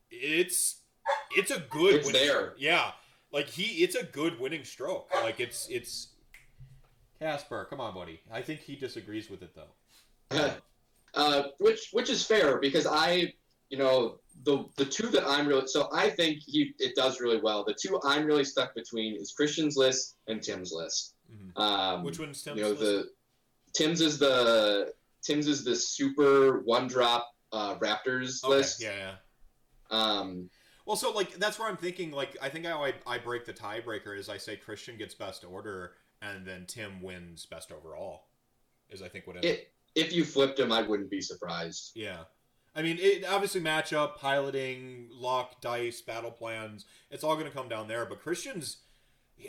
it's 0.09 0.81
it's 1.35 1.51
a 1.51 1.59
good 1.69 1.95
It's 1.95 2.07
winning 2.07 2.21
there. 2.21 2.31
stroke. 2.37 2.55
Yeah, 2.57 2.91
like 3.31 3.47
he 3.47 3.83
it's 3.83 3.95
a 3.95 4.03
good 4.03 4.39
winning 4.39 4.63
stroke. 4.63 5.09
Like 5.23 5.39
it's 5.39 5.67
it's 5.69 6.09
Casper, 7.19 7.65
come 7.69 7.81
on, 7.81 7.93
buddy. 7.93 8.19
I 8.31 8.41
think 8.41 8.59
he 8.61 8.75
disagrees 8.75 9.29
with 9.29 9.41
it 9.41 9.55
though. 9.55 10.51
uh, 11.15 11.43
which 11.59 11.89
which 11.91 12.09
is 12.09 12.23
fair 12.25 12.59
because 12.59 12.85
I, 12.85 13.33
you 13.69 13.77
know, 13.77 14.19
the 14.43 14.65
the 14.75 14.85
two 14.85 15.07
that 15.07 15.23
I'm 15.27 15.47
really 15.47 15.67
so 15.67 15.89
I 15.91 16.09
think 16.09 16.39
he 16.45 16.73
it 16.79 16.95
does 16.95 17.19
really 17.19 17.39
well. 17.41 17.63
The 17.65 17.73
two 17.73 17.99
I'm 18.03 18.25
really 18.25 18.43
stuck 18.43 18.75
between 18.75 19.15
is 19.15 19.31
Christian's 19.31 19.77
list 19.77 20.17
and 20.27 20.41
Tim's 20.43 20.71
list. 20.71 21.15
Mhm. 21.31 21.59
Um, 21.61 22.03
Which 22.03 22.19
one's 22.19 22.41
Tim's 22.43 22.57
you 22.57 22.63
know 22.63 22.69
list? 22.69 22.81
the 22.81 23.09
Tim's 23.73 24.01
is 24.01 24.19
the 24.19 24.93
Tim's 25.23 25.47
is 25.47 25.63
the 25.63 25.75
super 25.75 26.59
one 26.61 26.87
drop 26.87 27.33
uh, 27.51 27.75
Raptors 27.79 28.43
Okay, 28.43 28.53
list. 28.55 28.81
Yeah, 28.81 28.91
yeah. 28.95 29.13
Um, 29.89 30.49
Well, 30.87 30.95
so 30.95 31.11
like 31.11 31.37
that's 31.37 31.59
where 31.59 31.67
I'm 31.67 31.75
thinking. 31.75 32.11
Like 32.11 32.37
I 32.41 32.47
think 32.47 32.65
how 32.65 32.83
I, 32.83 32.93
I 33.05 33.17
break 33.17 33.45
the 33.45 33.51
tiebreaker 33.53 34.17
is 34.17 34.29
I 34.29 34.37
say 34.37 34.55
Christian 34.55 34.97
gets 34.97 35.13
best 35.13 35.43
order, 35.43 35.91
and 36.21 36.45
then 36.45 36.63
Tim 36.65 37.01
wins 37.01 37.45
best 37.45 37.73
overall. 37.73 38.27
Is 38.89 39.01
I 39.01 39.09
think 39.09 39.27
what 39.27 39.43
it, 39.43 39.69
if 39.95 40.13
you 40.13 40.23
flipped 40.23 40.57
him, 40.57 40.71
I 40.71 40.81
wouldn't 40.81 41.11
be 41.11 41.19
surprised. 41.19 41.91
Yeah. 41.93 42.19
I 42.73 42.83
mean, 42.83 42.99
it 43.01 43.25
obviously 43.27 43.59
matchup, 43.59 44.15
piloting, 44.15 45.09
luck, 45.11 45.59
dice, 45.59 45.99
battle 45.99 46.31
plans. 46.31 46.85
It's 47.11 47.23
all 47.23 47.35
going 47.35 47.47
to 47.47 47.51
come 47.51 47.67
down 47.67 47.89
there. 47.89 48.05
But 48.05 48.21
Christian's, 48.21 48.77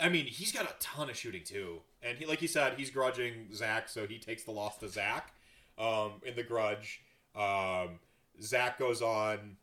I 0.01 0.09
mean, 0.09 0.27
he's 0.27 0.51
got 0.51 0.65
a 0.65 0.75
ton 0.81 1.09
of 1.09 1.17
shooting 1.17 1.45
too, 1.45 1.83
and 2.03 2.19
he, 2.19 2.27
like 2.27 2.41
he 2.41 2.49
said, 2.49 2.75
he's 2.77 2.91
grudging 2.91 3.55
Zach, 3.55 3.89
so 3.89 4.09
he 4.09 4.19
takes 4.19 4.43
the 4.43 4.51
loss 4.51 4.79
to 4.79 4.89
Zach 4.89 5.35
um, 5.79 6.15
in 6.27 6.35
the 6.35 6.43
grudge. 6.43 7.03
Um, 7.37 8.01
Zach 8.41 8.77
goes 8.79 9.03
on 9.03 9.57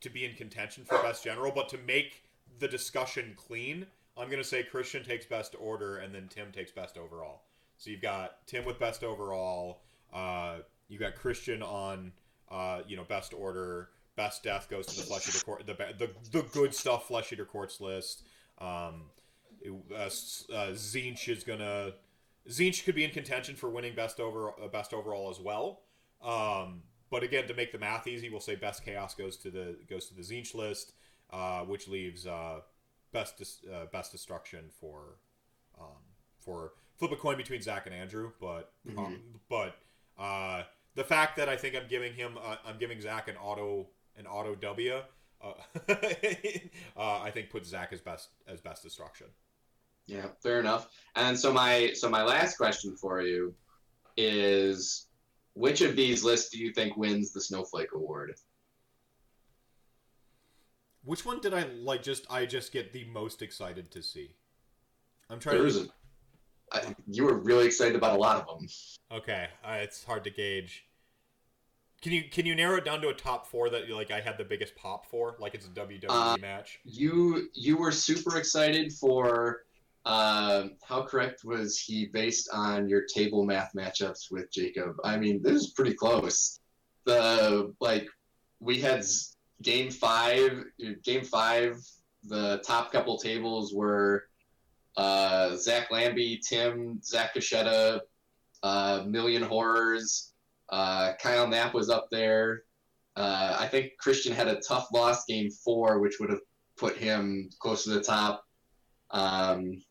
to 0.00 0.10
be 0.10 0.24
in 0.24 0.34
contention 0.34 0.84
for 0.84 1.00
best 1.02 1.24
general, 1.24 1.52
but 1.54 1.68
to 1.70 1.78
make 1.78 2.24
the 2.58 2.68
discussion 2.68 3.34
clean, 3.36 3.86
I'm 4.16 4.28
going 4.28 4.42
to 4.42 4.48
say 4.48 4.62
Christian 4.62 5.04
takes 5.04 5.26
best 5.26 5.54
order, 5.58 5.98
and 5.98 6.14
then 6.14 6.28
Tim 6.28 6.50
takes 6.52 6.72
best 6.72 6.98
overall. 6.98 7.42
So 7.76 7.90
you've 7.90 8.02
got 8.02 8.46
Tim 8.46 8.64
with 8.64 8.78
best 8.78 9.04
overall. 9.04 9.82
Uh, 10.12 10.58
you 10.88 10.98
got 10.98 11.14
Christian 11.14 11.62
on, 11.62 12.12
uh, 12.50 12.80
you 12.86 12.96
know, 12.96 13.04
best 13.04 13.32
order. 13.32 13.90
Best 14.16 14.42
death 14.42 14.68
goes 14.68 14.86
to 14.86 14.96
the 14.96 15.06
flesh 15.06 15.28
eater 15.28 15.44
court, 15.44 15.64
the, 15.64 15.74
the 15.74 16.10
the 16.32 16.42
good 16.52 16.74
stuff 16.74 17.06
flesh 17.06 17.32
eater 17.32 17.44
courts 17.44 17.80
list. 17.80 18.24
Um, 18.60 19.02
uh, 19.64 19.94
uh, 19.94 20.08
Tzeentch 20.72 21.28
is 21.28 21.44
gonna. 21.44 21.92
Tzeentch 22.48 22.84
could 22.84 22.96
be 22.96 23.04
in 23.04 23.12
contention 23.12 23.54
for 23.54 23.70
winning 23.70 23.94
best 23.94 24.18
over 24.18 24.52
best 24.72 24.92
overall 24.92 25.30
as 25.30 25.38
well. 25.38 25.82
Um, 26.20 26.82
but 27.10 27.22
again, 27.22 27.46
to 27.48 27.54
make 27.54 27.72
the 27.72 27.78
math 27.78 28.06
easy, 28.06 28.28
we'll 28.28 28.40
say 28.40 28.54
best 28.54 28.84
chaos 28.84 29.14
goes 29.14 29.36
to 29.38 29.50
the 29.50 29.76
goes 29.88 30.06
to 30.06 30.14
the 30.14 30.22
Tzeentch 30.22 30.54
list, 30.54 30.92
uh, 31.30 31.60
which 31.60 31.88
leaves 31.88 32.26
uh, 32.26 32.60
best 33.12 33.38
dis- 33.38 33.62
uh, 33.72 33.86
best 33.86 34.12
destruction 34.12 34.64
for 34.80 35.16
um, 35.80 36.02
for 36.38 36.72
flip 36.96 37.12
a 37.12 37.16
coin 37.16 37.36
between 37.36 37.62
Zach 37.62 37.86
and 37.86 37.94
Andrew. 37.94 38.32
But 38.40 38.72
um, 38.96 39.20
but 39.48 39.76
uh, 40.18 40.62
the 40.94 41.04
fact 41.04 41.36
that 41.36 41.48
I 41.48 41.56
think 41.56 41.74
I'm 41.76 41.88
giving 41.88 42.12
him 42.12 42.36
uh, 42.42 42.56
I'm 42.66 42.78
giving 42.78 43.00
Zach 43.00 43.28
an 43.28 43.36
auto 43.36 43.86
an 44.16 44.26
auto 44.26 44.54
W. 44.54 45.00
Uh, 45.40 45.52
uh, 45.88 47.20
I 47.20 47.30
think 47.30 47.50
puts 47.50 47.68
Zach 47.68 47.92
as 47.92 48.00
best 48.00 48.28
as 48.46 48.60
best 48.60 48.82
destruction. 48.82 49.28
Yeah, 50.06 50.26
fair 50.42 50.58
enough. 50.58 50.88
And 51.16 51.38
so 51.38 51.52
my 51.52 51.92
so 51.94 52.08
my 52.08 52.22
last 52.22 52.56
question 52.56 52.96
for 52.96 53.20
you 53.20 53.54
is 54.16 55.07
which 55.58 55.80
of 55.80 55.96
these 55.96 56.22
lists 56.22 56.50
do 56.50 56.58
you 56.58 56.72
think 56.72 56.96
wins 56.96 57.32
the 57.32 57.40
Snowflake 57.40 57.92
Award? 57.92 58.34
Which 61.04 61.24
one 61.24 61.40
did 61.40 61.54
I 61.54 61.64
like? 61.64 62.02
Just 62.02 62.26
I 62.30 62.46
just 62.46 62.72
get 62.72 62.92
the 62.92 63.04
most 63.06 63.42
excited 63.42 63.90
to 63.92 64.02
see. 64.02 64.36
I'm 65.30 65.40
trying 65.40 65.58
There's 65.58 65.78
to. 65.82 65.88
a, 66.72 66.76
I, 66.76 66.94
you 67.06 67.24
were 67.24 67.34
really 67.34 67.66
excited 67.66 67.96
about 67.96 68.16
a 68.16 68.18
lot 68.18 68.36
of 68.36 68.46
them. 68.46 68.68
Okay, 69.10 69.48
uh, 69.64 69.78
it's 69.80 70.04
hard 70.04 70.24
to 70.24 70.30
gauge. 70.30 70.84
Can 72.02 72.12
you 72.12 72.24
can 72.30 72.46
you 72.46 72.54
narrow 72.54 72.76
it 72.76 72.84
down 72.84 73.00
to 73.00 73.08
a 73.08 73.14
top 73.14 73.46
four 73.46 73.70
that 73.70 73.88
like 73.90 74.10
I 74.10 74.20
had 74.20 74.38
the 74.38 74.44
biggest 74.44 74.76
pop 74.76 75.06
for? 75.06 75.36
Like 75.40 75.54
it's 75.54 75.66
a 75.66 75.70
WWE 75.70 76.04
Uh, 76.08 76.36
match. 76.40 76.78
You 76.84 77.48
you 77.54 77.76
were 77.76 77.90
super 77.90 78.36
excited 78.36 78.92
for 78.92 79.64
um, 80.08 80.76
how 80.82 81.02
correct 81.02 81.44
was 81.44 81.78
he 81.78 82.06
based 82.06 82.48
on 82.50 82.88
your 82.88 83.02
table 83.14 83.44
math 83.44 83.72
matchups 83.76 84.30
with 84.30 84.50
Jacob? 84.50 84.96
I 85.04 85.18
mean, 85.18 85.42
this 85.42 85.62
is 85.62 85.72
pretty 85.72 85.92
close. 85.92 86.60
The 87.04 87.74
like 87.78 88.08
we 88.58 88.80
had 88.80 89.04
game 89.62 89.90
five, 89.90 90.64
game 91.04 91.24
five. 91.24 91.76
The 92.24 92.62
top 92.66 92.90
couple 92.90 93.18
tables 93.18 93.74
were 93.74 94.24
uh, 94.96 95.56
Zach 95.56 95.90
Lambie, 95.90 96.40
Tim, 96.42 97.00
Zach 97.02 97.34
Cachetta, 97.34 98.00
uh, 98.62 99.04
Million 99.06 99.42
Horrors. 99.42 100.32
Uh, 100.70 101.12
Kyle 101.22 101.46
Knapp 101.46 101.74
was 101.74 101.90
up 101.90 102.08
there. 102.10 102.62
Uh, 103.14 103.58
I 103.60 103.66
think 103.66 103.92
Christian 104.00 104.32
had 104.32 104.48
a 104.48 104.60
tough 104.66 104.88
loss 104.90 105.26
game 105.26 105.50
four, 105.50 105.98
which 106.00 106.18
would 106.18 106.30
have 106.30 106.40
put 106.78 106.96
him 106.96 107.50
close 107.60 107.84
to 107.84 107.90
the 107.90 108.02
top. 108.02 108.42
Um, 109.10 109.82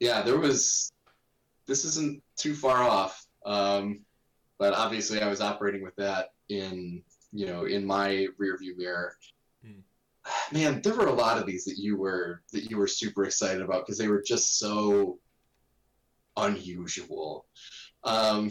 yeah, 0.00 0.22
there 0.22 0.38
was 0.38 0.92
this 1.66 1.84
isn't 1.84 2.22
too 2.36 2.54
far 2.54 2.82
off. 2.82 3.26
Um, 3.44 4.00
but 4.58 4.74
obviously, 4.74 5.20
I 5.20 5.28
was 5.28 5.40
operating 5.40 5.82
with 5.82 5.96
that 5.96 6.30
in 6.48 7.02
you 7.32 7.46
know 7.46 7.64
in 7.64 7.84
my 7.84 8.26
rearview 8.40 8.76
mirror. 8.76 9.14
Hmm. 9.64 9.80
Man, 10.52 10.82
there 10.82 10.94
were 10.94 11.06
a 11.06 11.12
lot 11.12 11.38
of 11.38 11.46
these 11.46 11.64
that 11.64 11.78
you 11.78 11.96
were 11.96 12.42
that 12.52 12.70
you 12.70 12.76
were 12.76 12.88
super 12.88 13.24
excited 13.24 13.62
about 13.62 13.86
because 13.86 13.98
they 13.98 14.08
were 14.08 14.22
just 14.22 14.58
so 14.58 15.18
unusual. 16.36 17.46
Um, 18.04 18.50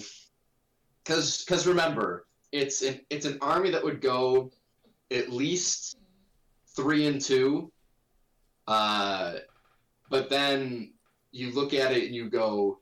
because 1.03 1.43
because 1.43 1.67
remember, 1.67 2.27
it's 2.51 2.82
an 2.82 3.00
it's 3.09 3.26
an 3.26 3.38
army 3.42 3.72
that 3.72 3.84
would 3.84 4.01
go 4.01 4.51
at 5.11 5.32
least 5.32 5.98
three 6.76 7.08
and 7.08 7.22
two. 7.22 7.72
Uh, 8.67 9.35
but 10.09 10.30
then 10.30 10.93
you 11.38 11.52
look 11.52 11.74
at 11.74 11.92
it 11.92 12.06
and 12.06 12.16
you 12.16 12.30
go, 12.30 12.80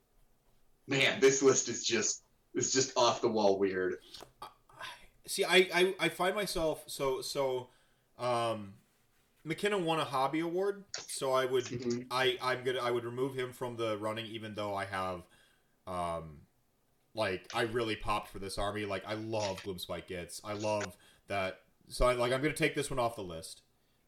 man, 0.87 1.19
this 1.19 1.41
list 1.41 1.69
is 1.69 1.83
just 1.83 2.23
is 2.53 2.71
just 2.71 2.97
off 2.97 3.21
the 3.21 3.27
wall 3.27 3.59
weird. 3.59 3.95
See, 5.27 5.43
I, 5.43 5.67
I, 5.73 5.95
I 5.99 6.09
find 6.09 6.35
myself 6.35 6.83
so 6.87 7.21
so. 7.21 7.69
Um, 8.17 8.75
McKinnon 9.45 9.83
won 9.83 9.99
a 9.99 10.03
hobby 10.03 10.39
award, 10.39 10.85
so 11.07 11.31
I 11.31 11.45
would 11.45 11.65
Mhm. 11.65 12.07
I 12.09 12.37
I'm 12.41 12.63
gonna 12.63 12.79
I 12.79 12.89
would 12.91 13.03
remove 13.05 13.35
him 13.35 13.53
from 13.53 13.75
the 13.75 13.97
running, 13.97 14.25
even 14.25 14.55
though 14.55 14.73
I 14.73 14.85
have, 14.85 15.21
um, 15.85 16.39
like 17.13 17.47
I 17.53 17.63
really 17.63 17.95
popped 17.95 18.29
for 18.29 18.39
this 18.39 18.57
army. 18.57 18.85
Like 18.85 19.03
I 19.05 19.13
love 19.13 19.61
Gloomspite 19.61 20.07
Gitz. 20.07 20.41
I 20.43 20.53
love 20.53 20.97
that. 21.27 21.61
So 21.89 22.07
I, 22.07 22.13
like 22.13 22.31
I'm 22.31 22.41
gonna 22.41 22.55
take 22.55 22.73
this 22.73 22.89
one 22.89 22.97
off 22.97 23.15
the 23.15 23.21
list 23.21 23.61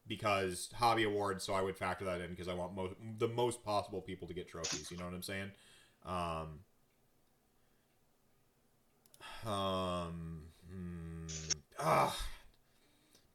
because 0.08 0.68
hobby 0.74 1.04
awards, 1.04 1.44
So 1.44 1.54
I 1.54 1.62
would 1.62 1.76
factor 1.76 2.04
that 2.06 2.20
in 2.20 2.30
because 2.30 2.48
I 2.48 2.54
want 2.54 2.74
mo- 2.74 2.96
the 3.18 3.28
most 3.28 3.64
possible 3.64 4.00
people 4.00 4.28
to 4.28 4.34
get 4.34 4.48
trophies. 4.48 4.90
You 4.90 4.96
know 4.98 5.04
what 5.04 5.14
I'm 5.14 5.22
saying? 5.22 5.50
Um. 6.04 6.60
Um. 9.46 10.42
hmm, 10.70 11.26
ah. 11.78 12.16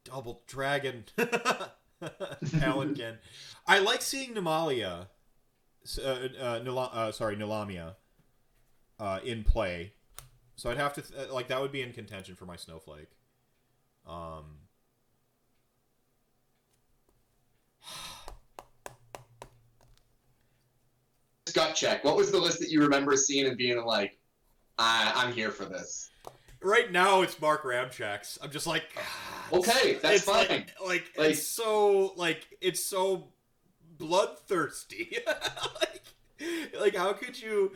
Double 0.04 0.42
dragon. 0.46 1.04
Palanquin. 1.18 3.16
I 3.66 3.78
like 3.78 4.02
seeing 4.02 4.34
Nulahmia. 4.34 5.06
Uh, 6.02 6.08
uh, 6.40 6.60
Nila- 6.64 6.90
uh, 6.92 7.12
sorry, 7.12 7.36
Nulahmia. 7.36 7.94
Uh, 8.98 9.20
in 9.24 9.42
play. 9.44 9.92
So 10.56 10.70
I'd 10.70 10.76
have 10.76 10.94
to 10.94 11.02
th- 11.02 11.30
like 11.30 11.48
that 11.48 11.60
would 11.60 11.72
be 11.72 11.82
in 11.82 11.92
contention 11.92 12.34
for 12.36 12.46
my 12.46 12.56
snowflake. 12.56 13.10
Um. 14.06 14.63
Gut 21.54 21.74
check. 21.74 22.04
What 22.04 22.16
was 22.16 22.30
the 22.30 22.38
list 22.38 22.58
that 22.60 22.70
you 22.70 22.80
remember 22.82 23.16
seeing 23.16 23.46
and 23.46 23.56
being 23.56 23.82
like, 23.84 24.18
I, 24.78 25.12
I'm 25.14 25.32
here 25.32 25.50
for 25.50 25.64
this? 25.64 26.10
Right 26.60 26.90
now, 26.90 27.22
it's 27.22 27.40
Mark 27.40 27.62
Ramchaks. 27.62 28.38
I'm 28.42 28.50
just 28.50 28.66
like, 28.66 28.84
Okay, 29.52 29.98
that's 30.02 30.16
it's 30.16 30.24
fine. 30.24 30.48
Like, 30.48 30.74
like, 30.84 31.10
Like- 31.16 31.30
it's 31.30 31.46
so 31.46 32.12
like 32.16 32.46
it's 32.60 32.82
so 32.84 33.28
bloodthirsty. 33.98 35.18
like, 35.80 36.02
like 36.78 36.96
how 36.96 37.12
could 37.12 37.40
you 37.40 37.72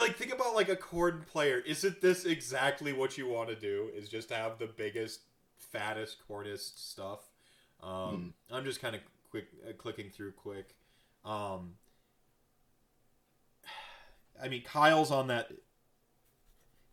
like 0.00 0.16
think 0.16 0.32
about 0.32 0.54
like 0.54 0.68
a 0.68 0.76
Khorne 0.76 1.26
player? 1.26 1.58
Isn't 1.58 2.00
this 2.00 2.24
exactly 2.24 2.92
what 2.92 3.16
you 3.16 3.28
want 3.28 3.48
to 3.48 3.56
do? 3.56 3.90
Is 3.94 4.08
just 4.08 4.30
have 4.30 4.58
the 4.58 4.66
biggest, 4.66 5.20
fattest, 5.58 6.18
cornest 6.28 6.78
stuff? 6.78 7.20
Um, 7.82 8.34
I'm 8.50 8.64
just 8.64 8.80
kind 8.82 8.94
of 8.94 9.00
quick 9.30 9.46
uh, 9.66 9.72
clicking 9.78 10.10
through 10.10 10.32
quick. 10.32 10.74
Um, 11.24 11.74
I 14.42 14.48
mean, 14.48 14.62
Kyle's 14.62 15.10
on 15.10 15.28
that. 15.28 15.50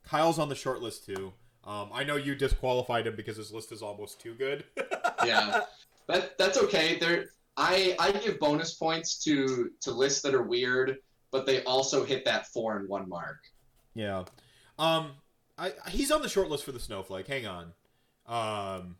Kyle's 0.04 0.40
on 0.40 0.50
the 0.50 0.56
short 0.56 0.82
list 0.82 1.06
too. 1.06 1.34
Um, 1.64 1.90
I 1.94 2.04
know 2.04 2.16
you 2.16 2.34
disqualified 2.36 3.06
him 3.06 3.16
because 3.16 3.38
his 3.38 3.52
list 3.52 3.72
is 3.72 3.82
almost 3.82 4.20
too 4.20 4.34
good. 4.34 4.64
Yeah. 5.24 5.62
That 6.08 6.36
that's 6.40 6.58
okay. 6.58 6.98
There, 6.98 7.28
I 7.56 7.96
I 8.00 8.12
give 8.12 8.40
bonus 8.40 8.74
points 8.74 9.24
to 9.24 9.70
to 9.82 9.92
lists 9.92 10.22
that 10.24 10.34
are 10.34 10.42
weird, 10.42 10.98
but 11.30 11.46
they 11.46 11.64
also 11.64 12.04
hit 12.04 12.26
that 12.26 12.48
four 12.48 12.78
and 12.78 12.90
one 12.90 13.08
mark. 13.08 13.38
Yeah. 13.94 14.24
Um 14.80 15.12
I 15.60 15.74
he's 15.90 16.12
on 16.12 16.24
the 16.24 16.28
short 16.28 16.50
list 16.50 16.64
for 16.66 16.72
the 16.72 16.80
snowflake. 16.80 17.28
Hang 17.28 17.46
on. 17.46 17.74
Um 18.26 18.96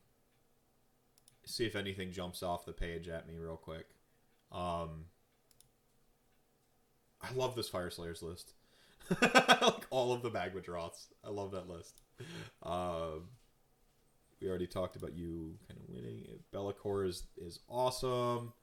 see 1.44 1.66
if 1.66 1.76
anything 1.76 2.12
jumps 2.12 2.44
off 2.44 2.66
the 2.66 2.72
page 2.72 3.08
at 3.08 3.28
me 3.28 3.36
real 3.36 3.58
quick. 3.58 3.88
Um 4.52 5.06
I 7.24 7.34
love 7.34 7.56
this 7.56 7.70
Fyreslayers 7.70 8.22
list. 8.22 8.54
like 9.22 9.86
all 9.90 10.14
of 10.14 10.22
the 10.22 10.32
Magmadroths. 10.32 11.08
I 11.24 11.30
love 11.30 11.52
that 11.52 11.68
list. 11.70 12.02
Um 12.64 13.30
we 14.42 14.50
already 14.50 14.68
talked 14.68 14.96
about 14.96 15.14
you 15.14 15.58
kind 15.68 15.80
of 15.80 15.88
winning. 15.94 16.26
Be'lakor 16.52 17.08
is 17.08 17.24
is 17.38 17.60
awesome. 17.70 18.54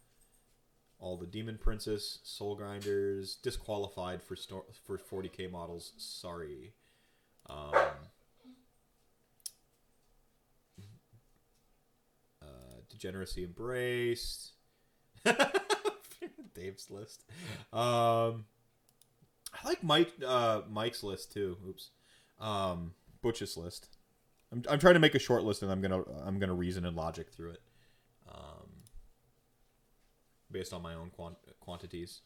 All 1.01 1.17
the 1.17 1.27
Demon 1.27 1.59
Princess, 1.59 2.19
Soul 2.25 2.57
Grinders, 2.57 3.37
disqualified 3.37 4.21
for 4.21 4.35
sto- 4.35 4.67
for 4.85 4.99
40k 4.99 5.49
models. 5.49 5.93
Sorry. 5.97 6.75
Um, 7.49 7.73
uh, 12.43 12.47
Degeneracy 12.91 13.45
Embraced. 13.45 14.55
Dave's 16.55 16.91
list. 16.91 17.25
Um, 17.73 18.45
I 19.53 19.67
like 19.67 19.83
Mike 19.83 20.13
uh, 20.27 20.63
Mike's 20.71 21.03
list 21.03 21.33
too. 21.33 21.57
Oops. 21.67 21.91
Um, 22.41 22.93
Butch's 23.23 23.57
list. 23.57 23.89
I'm, 24.53 24.63
I'm 24.69 24.79
trying 24.79 24.95
to 24.95 25.01
make 25.01 25.15
a 25.15 25.19
short 25.19 25.45
list 25.45 25.63
and 25.63 25.71
I'm 25.71 25.81
gonna 25.81 26.03
I'm 26.25 26.39
gonna 26.39 26.55
reason 26.55 26.85
and 26.85 26.97
logic 26.97 27.31
through 27.31 27.51
it. 27.51 27.63
Um, 28.31 28.69
based 30.51 30.73
on 30.73 30.83
my 30.83 30.95
own 30.95 31.11
quant- 31.11 31.37
quantities. 31.61 32.21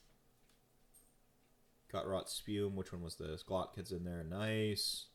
Gutrot 1.92 2.28
Spume. 2.28 2.74
Which 2.74 2.92
one 2.92 3.02
was 3.02 3.16
this? 3.16 3.42
Glottkin's 3.42 3.92
in 3.92 4.04
there. 4.04 4.24
Nice. 4.24 5.06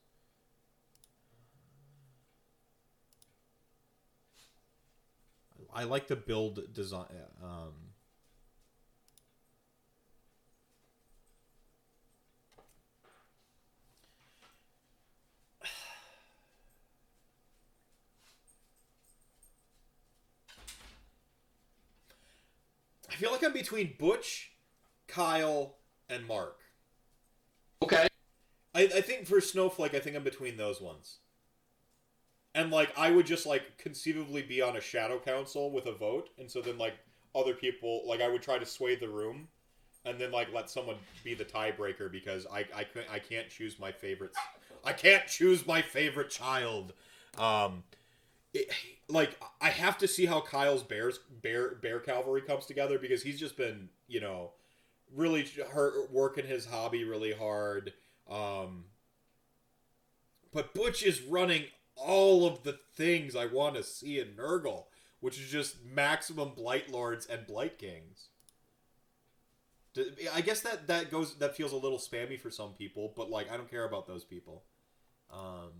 I 5.74 5.84
like 5.84 6.08
the 6.08 6.16
build 6.16 6.74
design. 6.74 7.06
Um, 7.44 7.87
feel 23.18 23.32
like 23.32 23.44
I'm 23.44 23.54
between 23.54 23.96
Butch, 23.98 24.52
Kyle, 25.08 25.78
and 26.10 26.26
Mark. 26.28 26.58
Okay. 27.82 28.08
I, 28.74 28.84
I 28.84 29.02
think 29.02 29.26
for 29.26 29.42
Snowflake, 29.42 29.96
I 29.96 30.00
think 30.00 30.16
I'm 30.16 30.24
between 30.24 30.58
those 30.58 30.80
ones. 30.80 31.18
And 32.54 32.72
like, 32.72 32.92
I 32.98 33.12
would 33.12 33.26
just 33.26 33.46
like 33.46 33.78
conceivably 33.78 34.42
be 34.42 34.62
on 34.62 34.78
a 34.78 34.82
shadow 34.82 35.20
council 35.20 35.72
with 35.72 35.86
a 35.86 35.94
vote, 35.94 36.30
and 36.38 36.50
so 36.50 36.62
then 36.62 36.78
like 36.78 36.94
other 37.36 37.54
people, 37.54 38.04
like 38.08 38.22
I 38.22 38.28
would 38.28 38.42
try 38.42 38.58
to 38.58 38.66
sway 38.66 38.96
the 38.96 39.10
room, 39.10 39.48
and 40.06 40.20
then 40.20 40.32
like 40.32 40.54
let 40.54 40.70
someone 40.70 40.96
be 41.24 41.34
the 41.34 41.46
tiebreaker 41.46 42.12
because 42.12 42.48
I 42.52 42.66
I 42.76 42.84
can't 42.84 43.06
I 43.12 43.20
can't 43.20 43.50
choose 43.50 43.80
my 43.80 43.92
favorites. 43.92 44.38
I 44.84 44.94
can't 44.94 45.28
choose 45.28 45.68
my 45.68 45.82
favorite 45.82 46.30
child. 46.30 46.94
Um, 47.38 47.84
it, 48.58 48.69
like 49.10 49.38
I 49.61 49.69
have 49.69 49.98
to 50.00 50.08
see 50.08 50.26
how 50.26 50.42
Kyle's 50.42 50.84
bears 50.84 51.19
bear 51.42 51.76
bear 51.76 52.00
cavalry 52.00 52.42
comes 52.42 52.66
together 52.66 53.00
because 53.00 53.24
he's 53.24 53.40
just 53.40 53.58
been 53.58 53.90
you 54.08 54.19
know 54.19 54.52
really 55.14 55.48
hurt, 55.72 56.11
working 56.11 56.45
his 56.45 56.66
hobby 56.66 57.03
really 57.03 57.34
hard. 57.34 57.94
Um, 58.30 58.86
but 60.53 60.74
Butch 60.74 61.03
is 61.03 61.22
running 61.22 61.66
all 61.95 62.45
of 62.45 62.64
the 62.64 62.80
things 62.95 63.36
I 63.36 63.45
want 63.45 63.76
to 63.76 63.84
see 63.84 64.19
in 64.19 64.30
Nurgle, 64.30 64.86
which 65.19 65.40
is 65.40 65.50
just 65.50 65.84
maximum 65.86 66.52
Blight 66.56 66.92
Lords 66.92 67.26
and 67.26 67.48
Blight 67.48 67.77
Kings. 67.77 68.30
I 70.34 70.42
guess 70.42 70.61
that 70.61 70.88
that 70.88 71.10
goes 71.10 71.36
that 71.36 71.56
feels 71.56 71.72
a 71.72 71.77
little 71.77 71.98
spammy 71.98 72.40
for 72.40 72.52
some 72.52 72.74
people, 72.74 73.14
but 73.16 73.32
like 73.32 73.52
I 73.52 73.58
don't 73.58 73.69
care 73.69 73.86
about 73.86 74.06
those 74.06 74.24
people. 74.24 74.64
Um, 75.32 75.72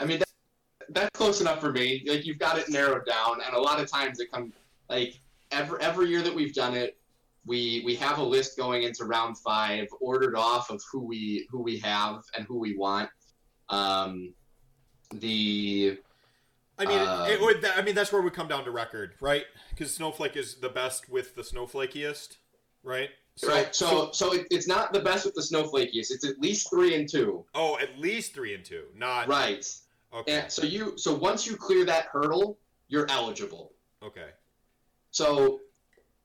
I 0.00 0.04
mean, 0.04 0.18
that, 0.20 0.28
that's 0.90 1.10
close 1.16 1.40
enough 1.40 1.60
for 1.60 1.72
me. 1.72 2.04
Like 2.06 2.26
you've 2.26 2.38
got 2.38 2.58
it 2.58 2.68
narrowed 2.68 3.06
down, 3.06 3.40
and 3.44 3.54
a 3.54 3.60
lot 3.60 3.80
of 3.80 3.90
times 3.90 4.20
it 4.20 4.30
comes 4.32 4.52
like 4.88 5.20
every 5.50 5.80
every 5.80 6.08
year 6.08 6.22
that 6.22 6.34
we've 6.34 6.54
done 6.54 6.74
it, 6.76 6.98
we 7.46 7.82
we 7.84 7.94
have 7.96 8.18
a 8.18 8.22
list 8.22 8.56
going 8.56 8.82
into 8.82 9.04
round 9.04 9.38
five, 9.38 9.86
ordered 10.00 10.34
off 10.36 10.70
of 10.70 10.82
who 10.90 11.00
we 11.04 11.46
who 11.50 11.62
we 11.62 11.78
have 11.78 12.22
and 12.36 12.46
who 12.46 12.58
we 12.58 12.76
want. 12.76 13.10
Um, 13.68 14.32
the 15.10 15.98
I 16.78 16.84
mean, 16.84 17.00
Um, 17.00 17.28
it 17.28 17.40
would. 17.40 17.64
I 17.64 17.82
mean, 17.82 17.94
that's 17.94 18.12
where 18.12 18.22
we 18.22 18.30
come 18.30 18.48
down 18.48 18.64
to 18.64 18.70
record, 18.70 19.14
right? 19.20 19.44
Because 19.70 19.94
Snowflake 19.94 20.36
is 20.36 20.56
the 20.56 20.68
best 20.68 21.08
with 21.08 21.34
the 21.34 21.42
snowflakiest, 21.42 22.36
right? 22.82 23.10
right. 23.46 23.74
So 23.74 24.10
so 24.12 24.32
it, 24.34 24.46
it's 24.50 24.68
not 24.68 24.92
the 24.92 25.00
best 25.00 25.24
with 25.24 25.34
the 25.34 25.42
snowflakiest. 25.42 26.10
It's 26.10 26.26
at 26.26 26.38
least 26.40 26.70
three 26.70 26.94
and 26.94 27.08
two. 27.08 27.44
oh, 27.54 27.78
at 27.78 27.98
least 27.98 28.34
three 28.34 28.54
and 28.54 28.64
two, 28.64 28.84
not 28.94 29.28
Right. 29.28 29.66
Okay, 30.14 30.40
And 30.40 30.52
so 30.52 30.62
you 30.64 30.96
so 30.96 31.14
once 31.14 31.46
you 31.46 31.56
clear 31.56 31.84
that 31.84 32.06
hurdle, 32.06 32.58
you're 32.88 33.06
eligible. 33.10 33.72
okay, 34.02 34.30
So, 35.10 35.60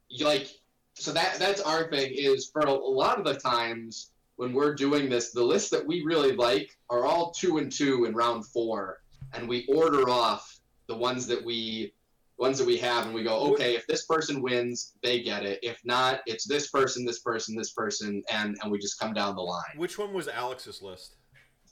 you 0.10 0.26
like, 0.26 0.48
so 0.94 1.12
that 1.12 1.38
that's 1.40 1.60
our 1.62 1.90
thing 1.90 2.14
is 2.16 2.50
for 2.50 2.62
a, 2.62 2.72
a 2.72 2.94
lot 3.04 3.18
of 3.20 3.26
the 3.26 3.36
times 3.36 4.12
when 4.38 4.54
we're 4.54 4.74
doing 4.74 5.10
this, 5.10 5.32
the 5.32 5.44
lists 5.44 5.70
that 5.72 5.86
we 5.86 6.04
really 6.04 6.32
like 6.34 6.78
are 6.90 7.04
all 7.06 7.32
two 7.32 7.58
and 7.58 7.72
two 7.72 8.06
in 8.06 8.14
round 8.14 8.46
four, 8.48 9.02
and 9.34 9.48
we 9.50 9.66
order 9.68 10.10
off 10.10 10.60
the 10.88 10.96
ones 10.96 11.28
that 11.28 11.44
we 11.44 11.94
ones 12.38 12.58
that 12.58 12.66
we 12.66 12.78
have, 12.78 13.06
and 13.06 13.14
we 13.14 13.24
go, 13.24 13.38
okay, 13.52 13.76
if 13.76 13.86
this 13.88 14.06
person 14.06 14.42
wins, 14.42 14.94
they 15.04 15.22
get 15.22 15.44
it. 15.46 15.60
If 15.62 15.80
not, 15.86 16.22
it's 16.26 16.46
this 16.48 16.70
person, 16.72 17.06
this 17.06 17.20
person, 17.20 17.56
this 17.56 17.72
person, 17.74 18.24
and 18.32 18.58
and 18.62 18.72
we 18.72 18.80
just 18.80 18.98
come 19.00 19.14
down 19.14 19.36
the 19.36 19.42
line. 19.42 19.76
Which 19.78 19.98
one 20.00 20.14
was 20.14 20.28
Alex's 20.28 20.82
list? 20.82 21.16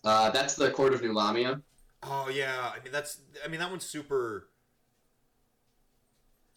Uh, 0.03 0.30
that's 0.31 0.56
the 0.56 0.72
Court 0.72 0.93
of 0.93 1.01
Nulahmia. 1.01 1.61
Oh 2.03 2.30
yeah, 2.30 2.71
I 2.75 2.83
mean 2.83 2.91
that's. 2.91 3.19
I 3.45 3.47
mean 3.47 3.59
that 3.59 3.69
one's 3.69 3.85
super. 3.85 4.47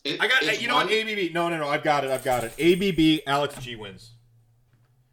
It- 0.04 0.20
I 0.20 0.26
got. 0.28 0.60
You 0.60 0.68
know 0.68 0.76
what? 0.76 0.90
ABB. 0.90 1.32
No, 1.32 1.48
no, 1.48 1.58
no. 1.58 1.68
I've 1.68 1.82
got 1.82 2.04
it. 2.04 2.10
I've 2.10 2.24
got 2.24 2.44
it. 2.44 2.52
ABB. 2.58 3.22
Alex 3.26 3.56
G 3.60 3.76
wins. 3.76 4.12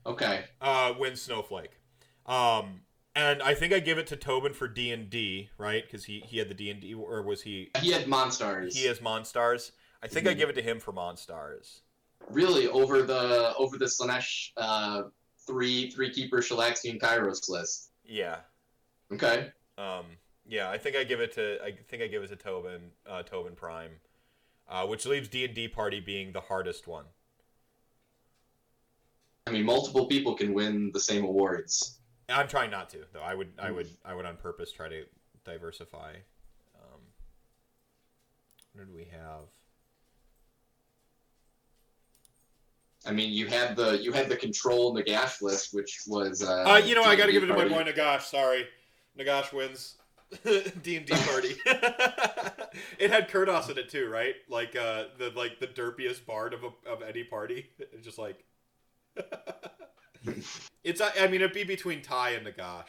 Okay. 0.06 0.46
Uh, 0.60 0.94
wins 0.98 1.22
Snowflake. 1.22 1.72
Um, 2.26 2.82
and 3.16 3.42
I 3.44 3.54
think 3.54 3.74
I 3.74 3.80
give 3.80 3.98
it 3.98 4.08
to 4.08 4.16
Tobin 4.16 4.54
for 4.54 4.68
D 4.68 4.92
and 4.92 5.10
D, 5.10 5.50
right? 5.58 5.84
Because 5.86 6.06
he 6.06 6.24
he 6.26 6.38
had 6.38 6.50
the 6.50 6.54
D 6.54 6.70
and 6.72 6.82
D, 6.82 6.94
or 6.94 7.22
was 7.22 7.42
he? 7.44 7.70
He 7.82 7.92
had 7.92 8.06
Monstars. 8.06 8.74
He 8.74 8.86
has 8.86 9.00
Monstars. 9.00 9.72
I 10.04 10.08
think 10.08 10.28
I 10.28 10.34
give 10.34 10.50
it 10.50 10.54
to 10.54 10.62
him 10.62 10.80
for 10.80 10.92
Monstars. 10.92 11.82
really 12.30 12.68
over 12.68 13.04
the 13.04 13.54
over 13.58 13.78
the 13.78 13.86
Slanesh 13.86 14.52
uh, 14.58 15.04
three 15.46 15.92
three 15.92 16.12
keeper 16.12 16.38
Shalaxian 16.38 17.00
Kairos 17.00 17.50
list. 17.50 17.92
Yeah. 18.06 18.38
Okay. 19.14 19.52
Um, 19.78 20.06
yeah, 20.52 20.70
I 20.70 20.78
think 20.78 20.98
I 20.98 21.06
give 21.06 21.22
it 21.22 21.32
to 21.34 21.64
I 21.64 21.72
think 21.88 22.04
I 22.04 22.08
give 22.08 22.24
it 22.24 22.28
to 22.28 22.36
Tobin, 22.36 22.92
uh, 23.10 23.24
Tobin 23.24 23.56
Prime, 23.56 23.92
uh, 24.70 24.86
which 24.86 25.06
leaves 25.06 25.30
D 25.30 25.46
and 25.46 25.54
D 25.56 25.70
Party 25.70 26.02
being 26.02 26.34
the 26.34 26.42
hardest 26.42 26.88
one. 26.88 27.06
I 29.48 29.52
mean, 29.52 29.64
multiple 29.64 30.08
people 30.08 30.36
can 30.36 30.54
win 30.54 30.92
the 30.94 31.00
same 31.00 31.24
awards. 31.24 32.00
I'm 32.30 32.50
trying 32.50 32.70
not 32.70 32.90
to, 32.92 33.00
though. 33.14 33.22
I 33.22 33.34
would, 33.34 33.52
I 33.58 33.72
would, 33.72 33.90
I 34.06 34.14
would 34.14 34.26
on 34.26 34.38
purpose 34.38 34.72
try 34.72 34.88
to 34.88 35.06
diversify. 35.44 36.12
Um, 36.76 37.00
what 38.74 38.86
did 38.86 38.94
we 38.94 39.06
have? 39.12 39.46
I 43.06 43.12
mean, 43.12 43.32
you 43.32 43.48
had 43.48 43.76
the 43.78 44.02
you 44.04 44.12
had 44.12 44.28
the 44.28 44.36
control 44.36 44.96
Nagash 44.96 45.42
list, 45.42 45.74
which 45.74 46.02
was 46.08 46.44
uh, 46.44 46.64
Uh, 46.64 46.78
you 46.78 46.94
know, 46.94 47.04
I 47.04 47.16
got 47.16 47.28
to 47.28 47.32
give 47.32 47.44
it 47.44 47.48
to 47.48 47.56
my 47.56 47.68
boy 47.68 47.84
Nagash. 47.84 48.24
Sorry, 48.24 48.68
Nagash 49.18 49.54
wins. 49.54 49.96
D 50.84 50.98
and 50.98 51.06
D 51.06 51.14
party. 51.14 51.56
it 52.98 53.12
had 53.12 53.30
Kurdoss 53.30 53.70
in 53.70 53.78
it 53.78 53.90
too, 53.90 54.08
right? 54.10 54.36
Like 54.50 54.76
uh, 54.76 55.06
the 55.18 55.32
like 55.36 55.60
the 55.60 55.68
derpiest 55.68 56.26
bard 56.26 56.54
of 56.54 56.64
a, 56.64 56.90
of 56.90 57.02
any 57.02 57.24
party. 57.24 57.70
It's 57.80 58.06
just 58.06 58.18
like 58.18 58.44
it's. 60.84 61.02
I 61.02 61.28
mean, 61.28 61.42
it'd 61.42 61.54
be 61.54 61.64
between 61.64 62.02
Ty 62.02 62.32
and 62.32 62.48
Nagash 62.48 62.86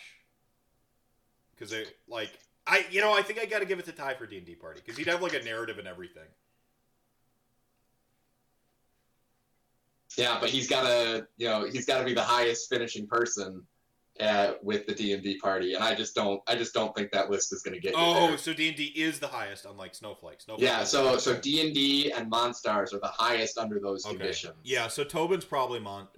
because 1.54 1.70
they 1.70 1.84
like 2.08 2.30
I. 2.66 2.86
You 2.90 3.00
know, 3.00 3.12
I 3.12 3.22
think 3.22 3.40
I 3.40 3.46
got 3.46 3.58
to 3.58 3.66
give 3.66 3.80
it 3.80 3.86
to 3.86 3.92
Ty 3.92 4.14
for 4.14 4.26
D 4.26 4.36
and 4.36 4.46
D 4.46 4.54
party 4.54 4.80
because 4.84 4.96
he'd 4.96 5.08
have 5.08 5.22
like 5.22 5.34
a 5.34 5.42
narrative 5.42 5.78
and 5.78 5.88
everything. 5.88 6.28
Yeah, 10.16 10.38
but 10.40 10.50
he's 10.50 10.68
got 10.68 10.82
to 10.82 11.26
you 11.38 11.48
know 11.48 11.64
he's 11.64 11.86
got 11.86 11.98
to 11.98 12.04
be 12.04 12.14
the 12.14 12.22
highest 12.22 12.68
finishing 12.68 13.06
person 13.06 13.66
uh, 14.20 14.52
with 14.62 14.86
the 14.86 14.94
D 14.94 15.12
and 15.14 15.22
D 15.22 15.38
party, 15.38 15.74
and 15.74 15.82
I 15.82 15.94
just 15.94 16.14
don't 16.14 16.42
I 16.46 16.54
just 16.54 16.74
don't 16.74 16.94
think 16.94 17.10
that 17.12 17.30
list 17.30 17.52
is 17.52 17.62
going 17.62 17.74
to 17.74 17.80
get 17.80 17.92
you 17.92 17.98
Oh, 18.00 18.28
there. 18.28 18.38
so 18.38 18.52
D 18.52 18.68
and 18.68 18.76
D 18.76 18.84
is 18.94 19.18
the 19.18 19.26
highest, 19.28 19.64
unlike 19.64 19.94
Snowflake. 19.94 20.40
Snowflake 20.40 20.68
Yeah, 20.68 20.84
so 20.84 21.16
so 21.18 21.38
D 21.38 21.64
and 21.64 21.74
D 21.74 22.12
and 22.12 22.30
Monstars 22.30 22.92
are 22.92 23.00
the 23.00 23.08
highest 23.08 23.58
under 23.58 23.78
those 23.80 24.04
Okay. 24.04 24.16
conditions. 24.16 24.54
Yeah, 24.64 24.88
so 24.88 25.04
Tobin's 25.04 25.44
probably 25.44 25.80
Mon. 25.80 26.08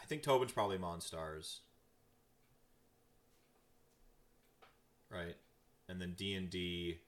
I 0.00 0.06
think 0.06 0.22
Tobin's 0.22 0.52
probably 0.52 0.78
Monstars. 0.78 1.60
Right, 5.10 5.36
and 5.88 6.00
then 6.00 6.14
D 6.16 6.34
and 6.34 6.48
D 6.48 7.00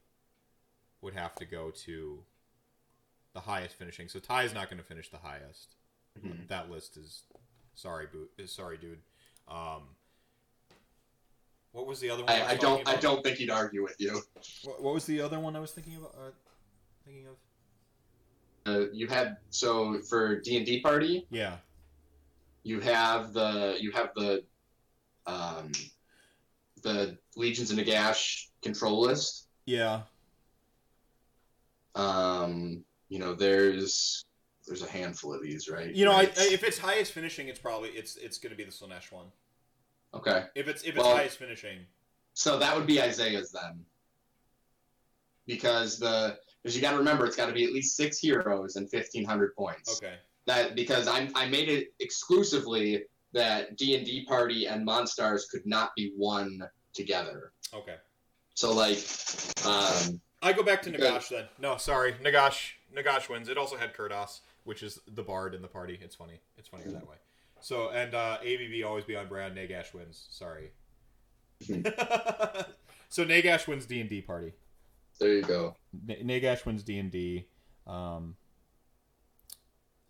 would 1.00 1.14
have 1.14 1.34
to 1.36 1.44
go 1.44 1.70
to 1.70 2.22
the 3.34 3.40
highest 3.40 3.76
finishing. 3.76 4.08
So 4.08 4.18
Ty 4.18 4.42
is 4.44 4.52
not 4.54 4.68
going 4.68 4.78
to 4.78 4.84
finish 4.86 5.10
the 5.10 5.18
highest. 5.18 5.76
Mhm. 6.18 6.48
That 6.48 6.70
list 6.70 6.96
is 6.96 7.24
sorry, 7.74 8.06
boot. 8.06 8.30
Sorry, 8.48 8.76
dude. 8.78 9.02
Um, 9.48 9.96
what 11.74 11.86
was 11.86 11.98
the 12.00 12.08
other 12.08 12.22
one? 12.24 12.32
I, 12.32 12.38
was 12.40 12.52
I 12.52 12.54
don't 12.56 12.88
I 12.88 12.96
don't 12.96 13.22
think 13.24 13.36
he'd 13.38 13.50
argue 13.50 13.82
with 13.82 13.96
you. 13.98 14.22
What, 14.62 14.80
what 14.82 14.94
was 14.94 15.04
the 15.06 15.20
other 15.20 15.38
one 15.40 15.56
I 15.56 15.60
was 15.60 15.72
thinking 15.72 15.96
about? 15.96 16.14
Uh, 16.16 16.30
thinking 17.04 17.26
of? 17.26 17.34
Uh, 18.66 18.86
you 18.92 19.08
had 19.08 19.36
so 19.50 19.98
for 20.08 20.40
D 20.40 20.56
and 20.56 20.64
D 20.64 20.80
party, 20.80 21.26
Yeah. 21.30 21.56
you 22.62 22.80
have 22.80 23.32
the 23.34 23.76
you 23.80 23.90
have 23.92 24.10
the 24.14 24.42
um, 25.26 25.72
the 26.82 27.18
Legions 27.36 27.70
of 27.70 27.76
Nagash 27.78 28.46
control 28.62 29.00
list. 29.00 29.48
Yeah. 29.66 30.02
Um, 31.94 32.84
you 33.08 33.18
know, 33.18 33.34
there's 33.34 34.24
there's 34.66 34.82
a 34.82 34.88
handful 34.88 35.34
of 35.34 35.42
these, 35.42 35.68
right? 35.68 35.94
You 35.94 36.04
know, 36.06 36.12
I, 36.12 36.20
Right. 36.24 36.38
I, 36.38 36.44
if 36.52 36.62
it's 36.64 36.78
highest 36.78 37.12
finishing, 37.12 37.48
it's 37.48 37.58
probably 37.58 37.90
it's 37.90 38.16
it's 38.16 38.38
going 38.38 38.50
to 38.50 38.56
be 38.56 38.64
the 38.64 38.70
Slaanesh 38.70 39.12
one. 39.12 39.26
Okay. 40.14 40.46
If 40.54 40.68
it's 40.68 40.82
if 40.82 40.90
it's 40.90 40.98
Well- 40.98 41.16
highest 41.16 41.38
finishing, 41.38 41.86
So 42.34 42.58
that 42.58 42.76
would 42.76 42.86
be 42.86 43.00
Isaiah's 43.00 43.52
then, 43.52 43.84
because 45.46 45.98
the 45.98 46.38
because 46.62 46.74
you 46.74 46.80
got 46.82 46.92
to 46.92 46.98
remember 46.98 47.26
it's 47.26 47.36
got 47.36 47.46
to 47.46 47.52
be 47.52 47.64
at 47.64 47.72
least 47.72 47.96
six 47.96 48.18
heroes 48.18 48.76
and 48.76 48.88
fifteen 48.90 49.24
hundred 49.24 49.54
points. 49.54 49.96
okay. 50.02 50.16
That 50.46 50.74
because 50.74 51.08
I 51.08 51.30
I 51.34 51.48
made 51.48 51.68
it 51.68 51.94
exclusively 52.00 53.04
that 53.32 53.76
D 53.76 53.96
and 53.96 54.06
D 54.06 54.24
party 54.24 54.66
and 54.66 54.86
Monstars 54.86 55.48
could 55.50 55.66
not 55.66 55.94
be 55.96 56.12
one 56.16 56.60
together. 56.92 57.52
Okay. 57.72 57.96
So 58.54 58.72
like, 58.72 58.98
um, 59.66 60.20
I 60.42 60.52
go 60.52 60.62
back 60.62 60.82
to. 60.82 60.92
Nagash 60.92 61.28
then. 61.28 61.48
No, 61.58 61.76
sorry, 61.76 62.12
Nagash. 62.14 62.72
Nagash 62.94 63.28
wins. 63.28 63.48
It 63.48 63.58
also 63.58 63.76
had 63.76 63.92
Kurdoss, 63.94 64.40
which 64.62 64.82
is 64.84 65.00
the 65.08 65.22
bard 65.22 65.54
in 65.54 65.62
the 65.62 65.66
party. 65.68 65.98
It's 66.00 66.14
funny. 66.14 66.40
It's 66.56 66.68
funnier 66.68 66.90
that 66.92 67.08
way. 67.08 67.16
So 67.64 67.88
and 67.88 68.14
uh, 68.14 68.36
ABB 68.42 68.84
always 68.86 69.04
be 69.04 69.16
on 69.16 69.26
brand. 69.26 69.56
Nagash 69.56 69.94
wins. 69.94 70.26
Sorry. 70.30 70.70
so 73.08 73.24
Nagash 73.24 73.66
wins 73.66 73.86
D 73.86 74.00
and 74.02 74.10
D 74.10 74.20
party. 74.20 74.52
there 75.18 75.32
you 75.32 75.42
go. 75.42 75.74
N- 76.08 76.26
Nagash 76.26 76.66
wins 76.66 76.82
D 76.82 76.98
and 76.98 77.10
D. 77.10 77.46
Um, 77.86 78.36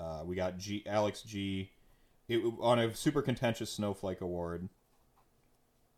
uh, 0.00 0.22
we 0.24 0.34
got 0.34 0.58
G 0.58 0.82
Alex 0.84 1.22
G. 1.22 1.70
It, 2.28 2.42
on 2.60 2.80
a 2.80 2.92
super 2.92 3.22
contentious 3.22 3.70
snowflake 3.70 4.20
award. 4.20 4.68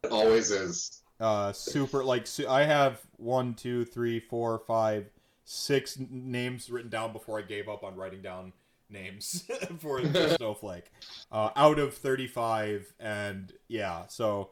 It 0.03 0.11
always 0.13 0.51
is. 0.51 1.01
uh 1.21 1.53
super 1.53 2.05
like 2.05 2.27
su- 2.27 2.47
i 2.47 2.63
have 2.65 3.01
one 3.17 3.55
two 3.55 3.85
three 3.87 4.21
four 4.21 4.59
five 4.59 5.07
six 5.47 5.99
n- 5.99 6.07
names 6.11 6.69
written 6.69 6.91
down 6.91 7.13
before 7.15 7.39
i 7.39 7.43
gave 7.43 7.69
up 7.71 7.83
on 7.83 7.97
writing 7.97 8.21
down 8.21 8.53
names 8.89 9.49
for 9.79 10.01
the 10.01 10.37
snowflake 10.37 10.91
uh 11.33 11.51
out 11.57 11.79
of 11.79 11.95
35 11.95 12.95
and 13.01 13.53
yeah 13.69 14.07
so 14.09 14.51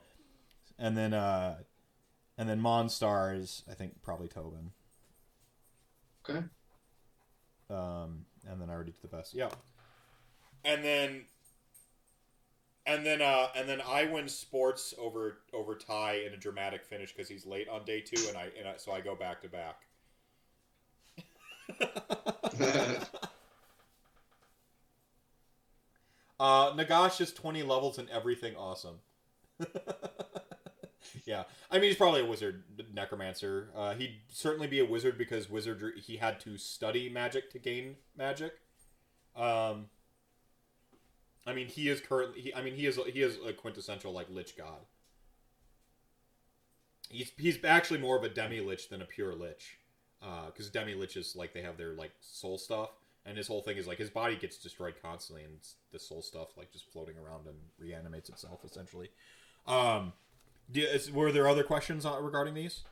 and 0.78 0.96
then 0.96 1.14
uh 1.14 1.56
and 2.36 2.48
then 2.48 2.60
monstars 2.60 3.62
i 3.70 3.74
think 3.74 4.02
probably 4.02 4.28
tobin 4.28 4.70
Okay. 6.28 6.44
um 7.70 8.24
and 8.48 8.60
then 8.60 8.68
i 8.70 8.72
already 8.72 8.92
did 8.92 9.02
the 9.02 9.16
best 9.16 9.34
yeah 9.34 9.50
and 10.64 10.82
then 10.82 11.24
and 12.86 13.04
then 13.04 13.22
uh 13.22 13.48
and 13.56 13.68
then 13.68 13.80
I 13.80 14.04
win 14.06 14.28
sports 14.28 14.94
over 14.98 15.38
over 15.52 15.74
Ty 15.74 16.22
in 16.26 16.34
a 16.34 16.36
dramatic 16.36 16.84
finish 16.84 17.12
because 17.12 17.28
he's 17.28 17.46
late 17.46 17.68
on 17.68 17.84
day 17.84 18.00
two 18.00 18.28
and 18.28 18.36
I 18.36 18.50
and 18.58 18.68
I, 18.68 18.76
so 18.76 18.92
I 18.92 19.00
go 19.00 19.14
back 19.14 19.40
to 19.42 19.48
back. 19.48 19.86
uh 26.44 26.72
Nagash 26.74 27.20
is 27.20 27.32
20 27.32 27.62
levels 27.62 27.98
and 27.98 28.08
everything 28.10 28.54
awesome. 28.56 28.96
yeah. 31.24 31.44
I 31.70 31.74
mean 31.78 31.84
he's 31.84 31.96
probably 31.96 32.20
a 32.20 32.26
wizard 32.26 32.64
necromancer. 32.92 33.70
Uh, 33.74 33.94
he'd 33.94 34.20
certainly 34.28 34.66
be 34.66 34.80
a 34.80 34.84
wizard 34.84 35.16
because 35.16 35.48
wizardry 35.48 36.00
he 36.00 36.16
had 36.16 36.40
to 36.40 36.58
study 36.58 37.08
magic 37.08 37.50
to 37.52 37.58
gain 37.58 37.96
magic. 38.16 38.52
Um 39.34 39.86
I 41.46 41.52
mean, 41.52 41.66
he 41.68 41.88
is 41.88 42.00
currently. 42.00 42.40
He, 42.40 42.54
I 42.54 42.62
mean, 42.62 42.74
he 42.74 42.86
is. 42.86 42.98
He 43.12 43.22
is 43.22 43.36
a 43.46 43.52
quintessential 43.52 44.12
like 44.12 44.30
lich 44.30 44.56
god. 44.56 44.86
He's 47.10 47.30
he's 47.36 47.62
actually 47.64 48.00
more 48.00 48.16
of 48.16 48.24
a 48.24 48.28
demi 48.28 48.60
lich 48.60 48.88
than 48.88 49.02
a 49.02 49.04
pure 49.04 49.34
lich, 49.34 49.78
because 50.46 50.70
demi 50.70 50.94
liches 50.94 51.36
like 51.36 51.52
they 51.52 51.62
have 51.62 51.76
their 51.76 51.92
like 51.92 52.12
soul 52.20 52.56
stuff, 52.56 52.90
and 53.26 53.36
his 53.36 53.48
whole 53.48 53.62
thing 53.62 53.76
is 53.76 53.86
like 53.86 53.98
his 53.98 54.10
body 54.10 54.36
gets 54.36 54.58
destroyed 54.58 54.94
constantly, 55.02 55.44
and 55.44 55.54
the 55.92 55.98
soul 55.98 56.22
stuff 56.22 56.56
like 56.56 56.72
just 56.72 56.90
floating 56.92 57.16
around 57.18 57.46
and 57.46 57.56
reanimates 57.78 58.28
itself 58.28 58.60
essentially. 58.64 59.10
Um, 59.66 60.12
is, 60.72 61.10
were 61.10 61.32
there 61.32 61.48
other 61.48 61.64
questions 61.64 62.04
uh, 62.06 62.18
regarding 62.20 62.54
these? 62.54 62.82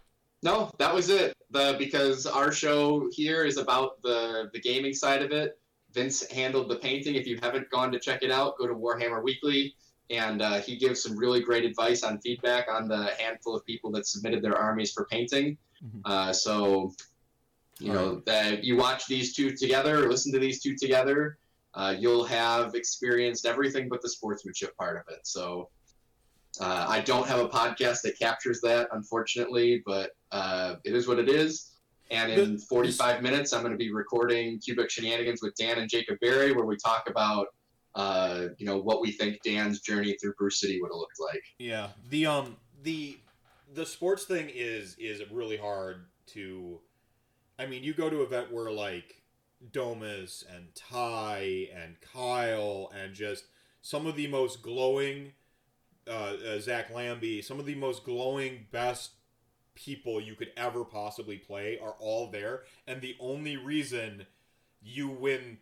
No, 0.43 0.71
that 0.79 0.95
was 0.95 1.09
it. 1.09 1.35
The 1.51 1.77
because 1.79 2.27
our 2.27 2.51
show 2.51 3.09
here 3.13 3.45
is 3.45 3.59
about 3.59 4.03
the 4.03 4.51
the 4.53 4.61
gaming 4.61 4.93
side 4.93 5.23
of 5.23 5.31
it. 5.31 5.59
Vince 5.93 6.29
handled 6.31 6.69
the 6.71 6.77
painting. 6.77 7.15
If 7.17 7.27
you 7.27 7.39
haven't 7.43 7.71
gone 7.71 7.93
to 7.93 7.99
check 7.99 8.23
it 8.23 8.31
out, 8.31 8.57
go 8.59 8.67
to 8.67 8.75
Warhammer 8.75 9.23
Weekly, 9.23 9.75
and 10.11 10.41
uh, 10.41 10.61
he 10.61 10.77
gives 10.77 11.03
some 11.03 11.17
really 11.17 11.41
great 11.41 11.65
advice 11.65 12.03
on 12.03 12.19
feedback 12.21 12.67
on 12.71 12.89
the 12.89 13.11
handful 13.19 13.55
of 13.55 13.65
people 13.67 13.91
that 13.93 14.07
submitted 14.07 14.43
their 14.43 14.57
armies 14.57 14.91
for 14.93 15.05
painting. 15.07 15.59
Mhm. 15.85 16.01
Uh, 16.05 16.33
so, 16.33 16.93
you 17.83 17.93
know, 17.93 18.23
that 18.27 18.65
you 18.65 18.77
watch 18.77 19.07
these 19.07 19.35
two 19.35 19.57
together 19.57 20.05
or 20.05 20.09
listen 20.09 20.33
to 20.33 20.39
these 20.39 20.63
two 20.63 20.77
together, 20.77 21.39
uh, 21.75 21.95
you'll 21.99 22.25
have 22.25 22.75
experienced 22.75 23.47
everything 23.47 23.89
but 23.89 24.03
the 24.03 24.09
sportsmanship 24.09 24.77
part 24.77 24.97
of 24.97 25.13
it. 25.13 25.21
So, 25.27 25.69
uh, 26.61 26.87
I 26.89 27.01
don't 27.01 27.27
have 27.27 27.41
a 27.41 27.49
podcast 27.49 28.03
that 28.03 28.19
captures 28.19 28.61
that, 28.61 28.89
unfortunately, 28.93 29.83
but 29.87 30.11
uh, 30.33 30.77
it 30.85 30.95
is 30.95 31.09
what 31.09 31.19
it 31.19 31.29
is. 31.29 31.73
And 32.11 32.31
in 32.31 32.59
45 32.59 33.23
minutes, 33.23 33.55
I'm 33.55 33.63
going 33.63 33.73
to 33.73 33.79
be 33.79 33.91
recording 33.91 34.59
Cubic 34.59 34.91
Shenanigans 34.91 35.41
with 35.43 35.55
Dan 35.55 35.79
and 35.79 35.89
Jacob 35.89 36.19
Berry, 36.21 36.53
where 36.53 36.67
we 36.67 36.77
talk 36.77 37.09
about, 37.09 37.47
uh, 37.95 38.49
you 38.59 38.67
know, 38.67 38.79
what 38.79 39.01
we 39.01 39.13
think 39.13 39.41
Dan's 39.43 39.81
journey 39.81 40.15
through 40.21 40.35
Brew 40.35 40.51
City 40.51 40.79
would 40.83 40.89
have 40.89 40.99
looked 40.99 41.19
like. 41.19 41.43
Yeah. 41.59 41.89
The 42.11 42.27
um 42.27 42.57
the 42.83 43.19
the 43.73 43.87
sports 43.87 44.25
thing 44.25 44.51
is 44.55 44.95
is 44.99 45.23
really 45.31 45.57
hard 45.57 46.05
to 46.27 46.81
I 47.63 47.67
mean, 47.67 47.85
you 47.85 47.95
go 47.95 48.11
to 48.11 48.17
an 48.17 48.23
event 48.23 48.53
where 48.53 48.71
like 48.71 49.23
Domus 49.71 50.45
and 50.53 50.75
Ty 50.75 51.69
and 51.75 51.97
Kyle 52.01 52.91
and 52.95 53.15
just 53.15 53.45
some 53.81 54.07
of 54.07 54.17
the 54.17 54.27
most 54.27 54.63
glowing 54.63 55.33
uh, 56.09 56.35
uh 56.55 56.59
Zach 56.59 56.93
Lambie, 56.93 57.41
some 57.43 57.61
of 57.61 57.67
the 57.67 57.77
most 57.77 58.05
glowing 58.05 58.67
best 58.73 59.13
people 59.75 60.21
you 60.21 60.35
could 60.35 60.51
ever 60.57 60.85
possibly 60.85 61.39
play 61.39 61.79
are 61.79 61.95
all 62.01 62.31
there. 62.31 62.63
And 62.87 63.01
the 63.01 63.17
only 63.21 63.57
reason 63.57 64.27
you 64.83 65.09
win 65.09 65.59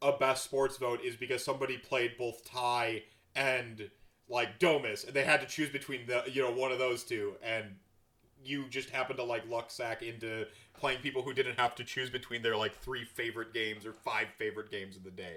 a 0.00 0.12
best 0.12 0.44
sports 0.44 0.76
vote 0.76 1.00
is 1.02 1.16
because 1.16 1.42
somebody 1.42 1.76
played 1.76 2.16
both 2.16 2.44
Ty 2.44 3.02
and 3.34 3.90
like 4.28 4.60
Domus, 4.60 5.04
and 5.04 5.14
they 5.14 5.24
had 5.24 5.40
to 5.40 5.46
choose 5.46 5.70
between 5.70 6.06
the 6.06 6.22
you 6.32 6.42
know 6.42 6.52
one 6.52 6.70
of 6.70 6.78
those 6.78 7.02
two, 7.02 7.34
and 7.42 7.76
you 8.44 8.68
just 8.68 8.90
happened 8.90 9.18
to 9.18 9.24
like 9.24 9.48
luck 9.48 9.70
sack 9.70 10.02
into 10.02 10.46
playing 10.78 11.00
people 11.00 11.22
who 11.22 11.32
didn't 11.32 11.58
have 11.58 11.74
to 11.76 11.84
choose 11.84 12.10
between 12.10 12.42
their 12.42 12.56
like 12.56 12.74
three 12.74 13.04
favorite 13.04 13.52
games 13.52 13.86
or 13.86 13.92
five 13.92 14.28
favorite 14.36 14.70
games 14.70 14.96
of 14.96 15.04
the 15.04 15.10
day. 15.10 15.36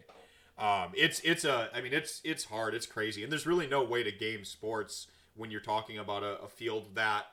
Um, 0.57 0.91
it's 0.93 1.19
it's 1.21 1.45
a 1.45 1.69
I 1.73 1.81
mean 1.81 1.93
it's 1.93 2.21
it's 2.23 2.45
hard, 2.45 2.73
it's 2.73 2.85
crazy, 2.85 3.23
and 3.23 3.31
there's 3.31 3.47
really 3.47 3.67
no 3.67 3.83
way 3.83 4.03
to 4.03 4.11
game 4.11 4.43
sports 4.43 5.07
when 5.35 5.51
you're 5.51 5.61
talking 5.61 5.97
about 5.97 6.23
a, 6.23 6.41
a 6.41 6.47
field 6.47 6.95
that 6.95 7.27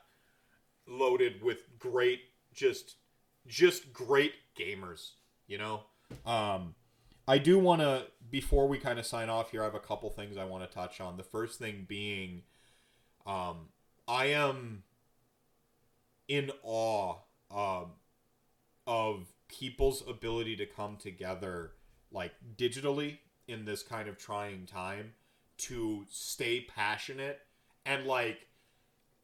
loaded 0.87 1.43
with 1.43 1.77
great 1.77 2.21
just 2.53 2.95
just 3.45 3.91
great 3.93 4.33
gamers, 4.57 5.11
you 5.47 5.57
know. 5.57 5.81
Um, 6.25 6.75
I 7.27 7.37
do 7.37 7.59
want 7.59 7.81
to 7.81 8.05
before 8.29 8.67
we 8.67 8.77
kind 8.77 8.97
of 8.99 9.05
sign 9.05 9.29
off 9.29 9.51
here. 9.51 9.61
I 9.61 9.65
have 9.65 9.75
a 9.75 9.79
couple 9.79 10.09
things 10.09 10.37
I 10.37 10.45
want 10.45 10.69
to 10.69 10.73
touch 10.73 11.01
on. 11.01 11.17
The 11.17 11.23
first 11.23 11.59
thing 11.59 11.85
being, 11.87 12.43
um, 13.25 13.67
I 14.07 14.27
am 14.27 14.83
in 16.29 16.51
awe 16.63 17.15
um, 17.53 17.91
of 18.85 19.27
people's 19.47 20.03
ability 20.07 20.55
to 20.57 20.65
come 20.65 20.97
together, 20.97 21.71
like 22.11 22.33
digitally, 22.57 23.19
in 23.47 23.65
this 23.65 23.83
kind 23.83 24.09
of 24.09 24.17
trying 24.17 24.65
time, 24.65 25.13
to 25.57 26.05
stay 26.09 26.61
passionate 26.61 27.39
and 27.85 28.05
like 28.05 28.47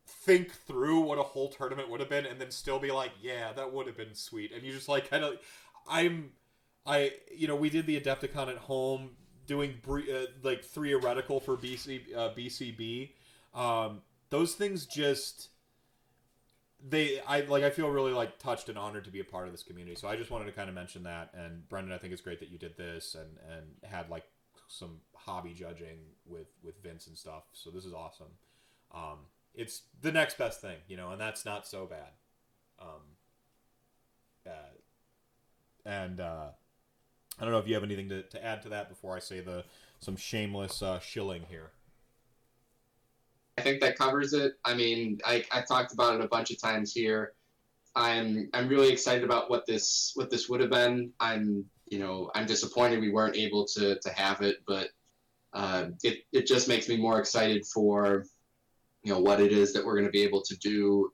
think 0.08 0.52
through 0.52 1.02
what 1.02 1.18
a 1.18 1.24
whole 1.24 1.50
tournament 1.50 1.90
would 1.90 2.00
have 2.00 2.10
been, 2.10 2.26
and 2.26 2.40
then 2.40 2.52
still 2.52 2.80
be 2.80 2.92
like, 2.92 3.12
yeah, 3.22 3.54
that 3.54 3.72
would 3.74 3.88
have 3.88 3.98
been 3.98 4.16
sweet. 4.16 4.52
And 4.52 4.64
you 4.64 4.72
just 4.72 4.90
like 4.90 5.10
kind 5.10 5.24
of, 5.24 5.38
I'm 5.88 6.32
I 6.86 7.12
you 7.36 7.48
know 7.48 7.56
we 7.56 7.70
did 7.70 7.86
the 7.86 8.00
Adepticon 8.00 8.50
at 8.50 8.58
home 8.58 9.12
doing 9.46 9.76
uh, 9.88 10.26
like 10.42 10.64
three 10.64 10.92
heretical 10.92 11.40
for 11.40 11.58
BC 11.58 12.16
uh, 12.16 12.30
BCB. 12.36 13.12
Um, 13.54 14.02
those 14.30 14.56
things 14.56 14.86
just 14.86 15.50
they 16.88 17.22
I 17.22 17.42
like 17.42 17.64
I 17.64 17.70
feel 17.70 17.90
really 17.90 18.12
like 18.12 18.40
touched 18.40 18.70
and 18.70 18.78
honored 18.78 19.06
to 19.06 19.12
be 19.12 19.20
a 19.20 19.24
part 19.24 19.48
of 19.48 19.54
this 19.54 19.64
community. 19.64 19.96
So 19.96 20.08
I 20.08 20.16
just 20.16 20.32
wanted 20.32 20.46
to 20.46 20.52
kind 20.52 20.70
of 20.70 20.76
mention 20.76 21.04
that. 21.04 21.30
And 21.34 21.68
Brendan, 21.70 21.94
I 21.94 21.98
think 21.98 22.14
it's 22.14 22.22
great 22.22 22.40
that 22.40 22.50
you 22.50 22.58
did 22.58 22.78
this 22.78 23.16
and 23.16 23.38
and 23.52 23.92
had 23.92 24.10
like 24.10 24.26
some 24.68 25.00
hobby 25.16 25.54
judging 25.54 26.00
with 26.26 26.48
with 26.62 26.82
Vince 26.84 27.08
and 27.08 27.18
stuff. 27.18 27.44
So 27.54 27.70
this 27.70 27.86
is 27.86 27.94
awesome. 27.94 28.34
Um, 28.94 29.20
it's 29.56 29.84
the 30.02 30.12
next 30.12 30.38
best 30.38 30.62
thing, 30.62 30.78
you 30.88 30.98
know, 30.98 31.12
and 31.12 31.22
that's 31.22 31.46
not 31.46 31.68
so 31.68 31.86
bad. 31.86 32.10
Um, 32.80 33.02
uh, 34.46 34.50
and 35.86 36.20
uh, 36.20 36.48
I 37.40 37.44
don't 37.44 37.52
know 37.52 37.60
if 37.60 37.68
you 37.68 37.76
have 37.76 37.84
anything 37.84 38.10
to, 38.10 38.24
to 38.24 38.44
add 38.44 38.62
to 38.64 38.70
that 38.70 38.90
before 38.90 39.16
I 39.16 39.20
say 39.20 39.40
the 39.40 39.64
some 40.00 40.16
shameless 40.16 40.82
uh, 40.82 41.00
shilling 41.00 41.46
here. 41.50 41.72
I 43.58 43.62
think 43.62 43.82
that 43.82 43.98
covers 43.98 44.34
it. 44.34 44.54
I 44.66 44.74
mean, 44.74 45.20
I, 45.26 45.44
I 45.52 45.62
talked 45.62 45.94
about 45.94 46.16
it 46.16 46.24
a 46.24 46.28
bunch 46.28 46.52
of 46.52 46.60
times 46.60 46.92
here. 46.92 47.34
I'm 47.96 48.50
I'm 48.54 48.68
really 48.68 48.92
excited 48.92 49.24
about 49.24 49.50
what 49.50 49.68
this 49.68 50.14
what 50.16 50.32
this 50.32 50.50
would 50.50 50.62
have 50.62 50.72
been. 50.72 51.12
I'm 51.20 51.66
you 51.86 52.00
know 52.00 52.32
I'm 52.34 52.48
disappointed 52.48 53.00
we 53.00 53.12
weren't 53.12 53.36
able 53.36 53.66
to 53.76 54.00
to 54.00 54.10
have 54.10 54.42
it, 54.42 54.58
but 54.66 54.90
uh, 55.54 55.90
it 56.04 56.24
it 56.32 56.48
just 56.48 56.68
makes 56.68 56.90
me 56.90 56.98
more 56.98 57.20
excited 57.20 57.66
for 57.68 58.26
you 59.04 59.14
know 59.14 59.20
what 59.20 59.40
it 59.40 59.52
is 59.52 59.74
that 59.74 59.86
we're 59.86 59.94
going 59.94 60.06
to 60.06 60.12
be 60.12 60.24
able 60.24 60.42
to 60.42 60.56
do. 60.58 61.12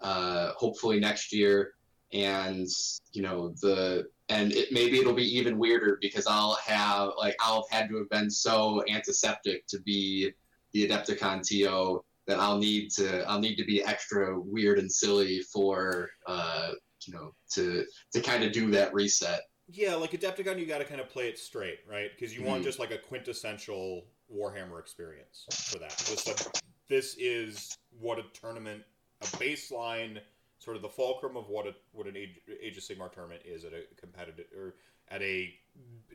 Uh, 0.00 0.52
hopefully 0.56 1.00
next 1.00 1.32
year, 1.32 1.74
and 2.12 2.68
you 3.12 3.22
know 3.22 3.52
the 3.60 4.06
and 4.28 4.52
it 4.52 4.68
maybe 4.70 5.00
it'll 5.00 5.12
be 5.12 5.36
even 5.36 5.58
weirder 5.58 5.98
because 6.00 6.26
I'll 6.28 6.58
have 6.64 7.10
like 7.18 7.34
I'll 7.40 7.66
have 7.68 7.80
had 7.80 7.88
to 7.88 7.98
have 7.98 8.08
been 8.08 8.30
so 8.30 8.84
antiseptic 8.88 9.66
to 9.66 9.80
be 9.80 10.32
the 10.72 10.88
Adepticon 10.88 11.46
TO 11.46 12.02
that 12.26 12.38
I'll 12.38 12.58
need 12.58 12.90
to 12.92 13.24
I'll 13.28 13.40
need 13.40 13.56
to 13.56 13.64
be 13.64 13.82
extra 13.82 14.38
weird 14.38 14.78
and 14.78 14.90
silly 14.90 15.40
for 15.52 16.10
uh, 16.26 16.72
you 17.06 17.14
know 17.14 17.34
to 17.52 17.84
to 18.12 18.20
kind 18.20 18.44
of 18.44 18.52
do 18.52 18.70
that 18.72 18.92
reset. 18.94 19.40
Yeah, 19.72 19.94
like 19.94 20.10
Adepticon, 20.12 20.58
you 20.58 20.66
got 20.66 20.78
to 20.78 20.84
kind 20.84 21.00
of 21.00 21.08
play 21.08 21.28
it 21.28 21.38
straight, 21.38 21.78
right? 21.88 22.10
Because 22.14 22.34
you 22.34 22.42
want 22.42 22.62
Mhm. 22.62 22.64
just 22.64 22.78
like 22.80 22.90
a 22.90 22.98
quintessential 22.98 24.04
Warhammer 24.32 24.80
experience 24.80 25.46
for 25.70 25.78
that. 25.78 25.96
Just 26.06 26.26
like, 26.26 26.62
this 26.88 27.16
is 27.18 27.76
what 28.00 28.18
a 28.18 28.24
tournament, 28.32 28.82
a 29.20 29.26
baseline, 29.26 30.20
sort 30.58 30.74
of 30.76 30.82
the 30.82 30.88
fulcrum 30.88 31.36
of 31.36 31.48
what 31.48 31.66
a 31.68 31.74
what 31.92 32.06
an 32.06 32.16
Age, 32.16 32.40
Age 32.60 32.76
of 32.78 32.82
Sigmar 32.82 33.12
tournament 33.12 33.42
is 33.44 33.64
at 33.64 33.72
a 33.72 33.82
competitive 33.96 34.46
or 34.56 34.74
at 35.08 35.22
a 35.22 35.54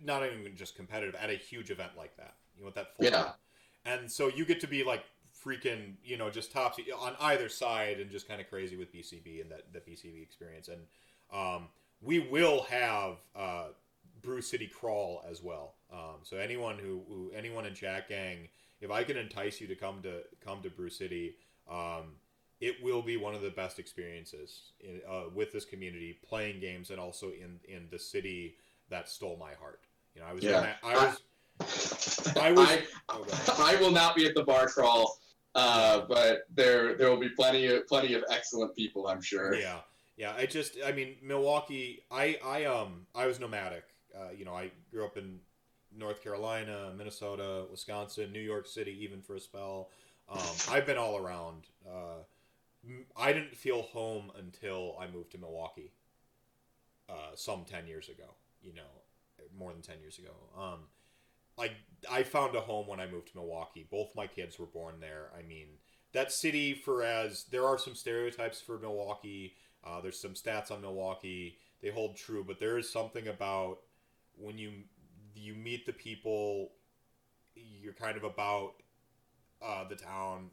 not 0.01 0.25
even 0.25 0.55
just 0.55 0.75
competitive 0.75 1.15
at 1.15 1.29
a 1.29 1.35
huge 1.35 1.71
event 1.71 1.91
like 1.97 2.15
that. 2.17 2.35
You 2.57 2.63
want 2.63 2.75
that 2.75 2.95
fulcrum. 2.95 3.13
Yeah. 3.21 3.33
And 3.85 4.11
so 4.11 4.27
you 4.27 4.45
get 4.45 4.59
to 4.61 4.67
be 4.67 4.83
like 4.83 5.03
freaking, 5.45 5.93
you 6.03 6.17
know, 6.17 6.29
just 6.29 6.51
topsy 6.51 6.85
on 6.91 7.15
either 7.19 7.49
side 7.49 7.99
and 7.99 8.09
just 8.09 8.27
kind 8.27 8.41
of 8.41 8.49
crazy 8.49 8.75
with 8.75 8.93
BCB 8.93 9.41
and 9.41 9.51
that 9.51 9.71
the 9.73 9.79
BCB 9.79 10.21
experience. 10.21 10.69
And 10.69 10.81
um, 11.31 11.67
we 12.01 12.19
will 12.19 12.63
have 12.63 13.17
uh, 13.35 13.67
Brew 14.21 14.41
City 14.41 14.67
Crawl 14.67 15.23
as 15.29 15.43
well. 15.43 15.75
Um, 15.93 16.17
so 16.23 16.37
anyone 16.37 16.77
who, 16.77 17.01
who 17.07 17.31
anyone 17.35 17.65
in 17.65 17.73
Chat 17.73 18.09
Gang, 18.09 18.49
if 18.81 18.91
I 18.91 19.03
can 19.03 19.17
entice 19.17 19.61
you 19.61 19.67
to 19.67 19.75
come 19.75 20.01
to 20.01 20.21
come 20.43 20.61
to 20.63 20.69
Brew 20.69 20.89
City, 20.89 21.35
um, 21.69 22.15
it 22.59 22.81
will 22.81 23.01
be 23.01 23.17
one 23.17 23.35
of 23.35 23.41
the 23.41 23.49
best 23.49 23.79
experiences 23.79 24.71
in, 24.79 25.01
uh, 25.09 25.23
with 25.33 25.51
this 25.51 25.65
community, 25.65 26.17
playing 26.27 26.59
games, 26.59 26.89
and 26.89 26.99
also 26.99 27.27
in 27.27 27.59
in 27.67 27.87
the 27.91 27.99
city 27.99 28.55
that 28.89 29.09
stole 29.09 29.37
my 29.39 29.53
heart. 29.53 29.81
You 30.15 30.21
know, 30.21 30.27
I 30.27 30.33
was 30.33 30.43
Yeah. 30.43 30.73
I 30.83 31.07
was 31.07 31.21
I 31.59 32.51
was- 32.51 32.69
I, 32.69 32.83
oh. 33.09 33.25
I 33.59 33.75
will 33.77 33.91
not 33.91 34.15
be 34.15 34.25
at 34.25 34.35
the 34.35 34.43
bar 34.43 34.67
crawl, 34.67 35.19
uh, 35.55 36.01
but 36.07 36.47
there 36.53 36.95
there 36.95 37.09
will 37.09 37.19
be 37.19 37.29
plenty 37.29 37.67
of 37.67 37.87
plenty 37.87 38.13
of 38.13 38.23
excellent 38.29 38.75
people, 38.75 39.07
I'm 39.07 39.21
sure. 39.21 39.53
Yeah, 39.55 39.79
yeah. 40.17 40.33
I 40.35 40.45
just, 40.45 40.77
I 40.85 40.91
mean, 40.91 41.15
Milwaukee. 41.21 42.03
I, 42.11 42.37
I, 42.43 42.65
um, 42.65 43.05
I 43.15 43.25
was 43.27 43.39
nomadic. 43.39 43.83
Uh, 44.15 44.29
you 44.35 44.45
know, 44.45 44.53
I 44.53 44.71
grew 44.91 45.05
up 45.05 45.17
in 45.17 45.39
North 45.97 46.21
Carolina, 46.23 46.91
Minnesota, 46.97 47.65
Wisconsin, 47.71 48.31
New 48.31 48.41
York 48.41 48.67
City, 48.67 48.97
even 49.01 49.21
for 49.21 49.35
a 49.35 49.39
spell. 49.39 49.89
Um, 50.29 50.39
I've 50.69 50.85
been 50.85 50.97
all 50.97 51.17
around. 51.17 51.63
Uh, 51.87 52.23
I 53.15 53.33
didn't 53.33 53.55
feel 53.55 53.81
home 53.83 54.31
until 54.37 54.95
I 54.99 55.07
moved 55.07 55.31
to 55.31 55.37
Milwaukee. 55.37 55.91
Uh, 57.07 57.35
some 57.35 57.65
ten 57.65 57.85
years 57.87 58.09
ago. 58.09 58.33
You 58.61 58.73
know, 58.73 58.81
more 59.57 59.71
than 59.71 59.81
ten 59.81 59.99
years 60.01 60.17
ago. 60.17 60.31
Um, 60.57 60.79
like 61.57 61.73
I 62.09 62.23
found 62.23 62.55
a 62.55 62.61
home 62.61 62.87
when 62.87 62.99
I 62.99 63.07
moved 63.07 63.29
to 63.29 63.37
Milwaukee. 63.37 63.87
Both 63.89 64.15
my 64.15 64.27
kids 64.27 64.59
were 64.59 64.65
born 64.65 64.95
there. 64.99 65.29
I 65.37 65.41
mean, 65.41 65.67
that 66.13 66.31
city 66.31 66.73
for 66.73 67.03
as 67.03 67.45
there 67.51 67.65
are 67.65 67.77
some 67.77 67.95
stereotypes 67.95 68.61
for 68.61 68.77
Milwaukee. 68.77 69.53
Uh, 69.85 70.01
there's 70.01 70.19
some 70.19 70.33
stats 70.33 70.71
on 70.71 70.81
Milwaukee. 70.81 71.57
They 71.81 71.89
hold 71.89 72.17
true, 72.17 72.43
but 72.43 72.59
there 72.59 72.77
is 72.77 72.91
something 72.91 73.27
about 73.27 73.77
when 74.37 74.57
you 74.57 74.71
you 75.35 75.53
meet 75.53 75.85
the 75.85 75.93
people, 75.93 76.71
you're 77.55 77.93
kind 77.93 78.17
of 78.17 78.23
about 78.23 78.73
uh, 79.61 79.87
the 79.87 79.95
town, 79.95 80.49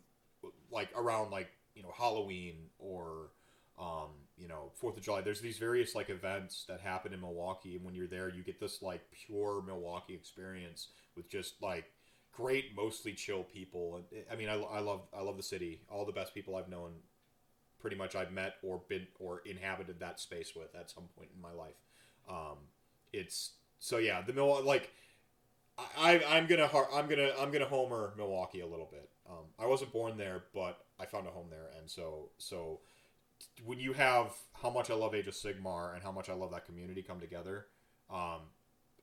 like 0.71 0.91
around 0.97 1.31
like 1.31 1.51
you 1.75 1.83
know 1.83 1.93
Halloween 1.97 2.57
or 2.79 3.31
um, 3.79 4.11
you 4.43 4.49
know 4.49 4.73
Fourth 4.75 4.97
of 4.97 5.03
July. 5.05 5.21
There's 5.21 5.41
these 5.41 5.59
various 5.59 5.95
like 5.95 6.11
events 6.11 6.65
that 6.69 6.81
happen 6.81 7.13
in 7.15 7.21
Milwaukee, 7.21 7.77
and 7.77 7.85
when 7.85 7.95
you're 7.95 8.09
there, 8.09 8.29
you 8.29 8.43
get 8.43 8.59
this 8.59 8.83
like 8.83 9.01
pure 9.13 9.63
Milwaukee 9.65 10.15
experience 10.15 10.89
with 11.17 11.31
just 11.31 11.63
like 11.63 11.85
great, 12.33 12.75
mostly 12.77 13.13
chill 13.13 13.45
people. 13.45 14.03
And 14.13 14.25
I 14.31 14.35
mean, 14.35 14.49
I, 14.49 14.55
I 14.55 14.81
love 14.81 15.03
I 15.17 15.23
love 15.23 15.37
the 15.37 15.43
city. 15.45 15.81
All 15.89 16.05
the 16.05 16.13
best 16.13 16.35
people 16.35 16.57
I've 16.57 16.69
known, 16.69 16.91
pretty 17.81 17.97
much 17.97 18.17
I've 18.17 18.33
met 18.33 18.57
or 18.63 18.81
been 18.89 19.07
or 19.21 19.43
inhabited 19.47 20.01
that 20.01 20.19
space 20.19 20.53
with 20.57 20.75
at 20.75 20.91
some 20.91 21.05
point 21.17 21.31
in 21.35 21.41
my 21.41 21.53
life. 21.53 21.77
Um, 22.29 22.59
it's 23.13 23.53
so 23.79 23.99
yeah, 23.99 24.21
the 24.23 24.33
Milwaukee 24.33 24.67
like. 24.67 24.91
I, 25.97 26.23
I'm 26.29 26.47
gonna 26.47 26.69
I'm 26.93 27.09
gonna 27.09 27.31
I'm 27.41 27.51
gonna 27.51 27.65
homer 27.67 28.13
Milwaukee 28.19 28.61
a 28.61 28.67
little 28.67 28.91
bit. 28.93 29.09
Um, 29.29 29.47
I 29.59 29.67
wasn't 29.67 29.91
born 29.91 30.19
there, 30.19 30.45
but 30.55 30.79
I 31.01 31.07
found 31.07 31.27
a 31.27 31.31
home 31.31 31.47
there, 31.51 31.71
and 31.79 31.91
so 31.91 32.29
so 32.37 32.81
when 33.65 33.79
you 33.79 33.93
have 33.93 34.33
how 34.61 34.71
much 34.71 34.91
I 34.91 34.95
love 34.95 35.15
Age 35.15 35.27
of 35.27 35.35
Sigmar 35.35 35.95
and 35.95 36.03
how 36.03 36.13
much 36.13 36.29
I 36.29 36.35
love 36.35 36.51
that 36.53 36.65
community 36.65 37.03
come 37.03 37.21
together, 37.21 37.67
um, 38.11 38.41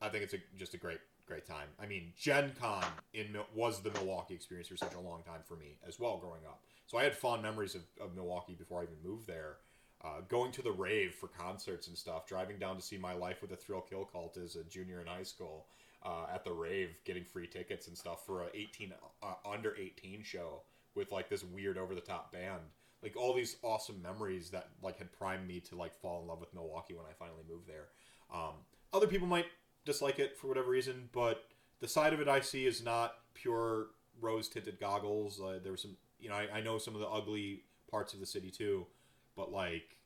I 0.00 0.08
think 0.08 0.24
it's 0.24 0.34
a, 0.34 0.38
just 0.58 0.74
a 0.74 0.78
great 0.78 1.00
great 1.26 1.46
time. 1.46 1.68
I 1.80 1.86
mean, 1.86 2.12
Gen 2.18 2.52
Con 2.60 2.84
in 3.14 3.36
was 3.54 3.80
the 3.80 3.92
Milwaukee 3.92 4.34
experience 4.34 4.68
for 4.68 4.76
such 4.76 4.94
a 4.94 5.00
long 5.00 5.22
time 5.22 5.42
for 5.46 5.54
me 5.54 5.78
as 5.86 5.98
well 5.98 6.18
growing 6.18 6.44
up. 6.44 6.60
So 6.86 6.98
I 6.98 7.04
had 7.04 7.14
fond 7.14 7.40
memories 7.40 7.76
of, 7.76 7.82
of 8.00 8.16
Milwaukee 8.16 8.54
before 8.54 8.80
I 8.80 8.84
even 8.84 8.96
moved 9.04 9.28
there. 9.28 9.58
Uh, 10.02 10.22
going 10.28 10.50
to 10.50 10.62
the 10.62 10.72
rave 10.72 11.14
for 11.14 11.28
concerts 11.28 11.86
and 11.86 11.96
stuff, 11.96 12.26
driving 12.26 12.58
down 12.58 12.74
to 12.74 12.82
see 12.82 12.96
my 12.96 13.12
life 13.12 13.42
with 13.42 13.52
a 13.52 13.56
Thrill 13.56 13.82
Kill 13.82 14.08
Kult 14.12 14.42
as 14.42 14.56
a 14.56 14.64
junior 14.64 15.00
in 15.00 15.06
high 15.06 15.22
school, 15.22 15.66
uh, 16.04 16.24
at 16.32 16.42
the 16.42 16.52
rave, 16.52 16.96
getting 17.04 17.24
free 17.24 17.46
tickets 17.46 17.86
and 17.86 17.96
stuff 17.96 18.24
for 18.24 18.42
a 18.42 18.46
18 18.54 18.92
uh, 19.22 19.26
under 19.48 19.76
18 19.76 20.22
show 20.24 20.62
with 20.94 21.12
like 21.12 21.28
this 21.28 21.44
weird 21.44 21.78
over 21.78 21.94
the 21.94 22.00
top 22.00 22.32
band. 22.32 22.62
Like 23.02 23.16
all 23.16 23.34
these 23.34 23.56
awesome 23.62 24.00
memories 24.02 24.50
that 24.50 24.68
like 24.82 24.98
had 24.98 25.10
primed 25.12 25.48
me 25.48 25.60
to 25.60 25.76
like 25.76 25.94
fall 25.94 26.20
in 26.20 26.28
love 26.28 26.40
with 26.40 26.52
Milwaukee 26.52 26.94
when 26.94 27.06
I 27.06 27.12
finally 27.18 27.42
moved 27.48 27.66
there. 27.66 27.88
Um, 28.32 28.54
other 28.92 29.06
people 29.06 29.26
might 29.26 29.46
dislike 29.84 30.18
it 30.18 30.36
for 30.36 30.48
whatever 30.48 30.70
reason, 30.70 31.08
but 31.12 31.44
the 31.80 31.88
side 31.88 32.12
of 32.12 32.20
it 32.20 32.28
I 32.28 32.40
see 32.40 32.66
is 32.66 32.84
not 32.84 33.14
pure 33.34 33.86
rose 34.20 34.48
tinted 34.48 34.78
goggles. 34.78 35.40
Uh, 35.40 35.58
there 35.62 35.72
was 35.72 35.82
some, 35.82 35.96
you 36.18 36.28
know, 36.28 36.34
I, 36.34 36.58
I 36.58 36.60
know 36.60 36.78
some 36.78 36.94
of 36.94 37.00
the 37.00 37.08
ugly 37.08 37.62
parts 37.90 38.12
of 38.12 38.20
the 38.20 38.26
city 38.26 38.50
too, 38.50 38.86
but 39.34 39.50
like, 39.50 39.96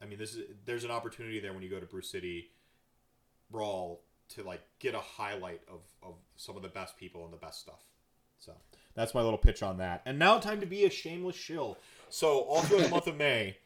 I 0.00 0.06
mean, 0.06 0.18
this 0.18 0.34
is 0.34 0.44
there's 0.64 0.84
an 0.84 0.90
opportunity 0.90 1.40
there 1.40 1.52
when 1.52 1.62
you 1.62 1.70
go 1.70 1.80
to 1.80 1.86
Brew 1.86 2.02
City 2.02 2.50
Brawl 3.50 4.02
to 4.30 4.42
like 4.42 4.62
get 4.78 4.94
a 4.94 5.00
highlight 5.00 5.62
of, 5.68 5.80
of 6.02 6.14
some 6.36 6.56
of 6.56 6.62
the 6.62 6.68
best 6.68 6.96
people 6.96 7.24
and 7.24 7.32
the 7.32 7.38
best 7.38 7.60
stuff. 7.60 7.82
So 8.38 8.52
that's 8.94 9.14
my 9.14 9.22
little 9.22 9.38
pitch 9.38 9.62
on 9.62 9.78
that. 9.78 10.02
And 10.04 10.18
now 10.18 10.38
time 10.38 10.60
to 10.60 10.66
be 10.66 10.84
a 10.84 10.90
shameless 10.90 11.36
shill. 11.36 11.78
So 12.14 12.42
all 12.42 12.62
through 12.62 12.80
the 12.80 12.88
month 12.90 13.08
of 13.08 13.16
May, 13.16 13.56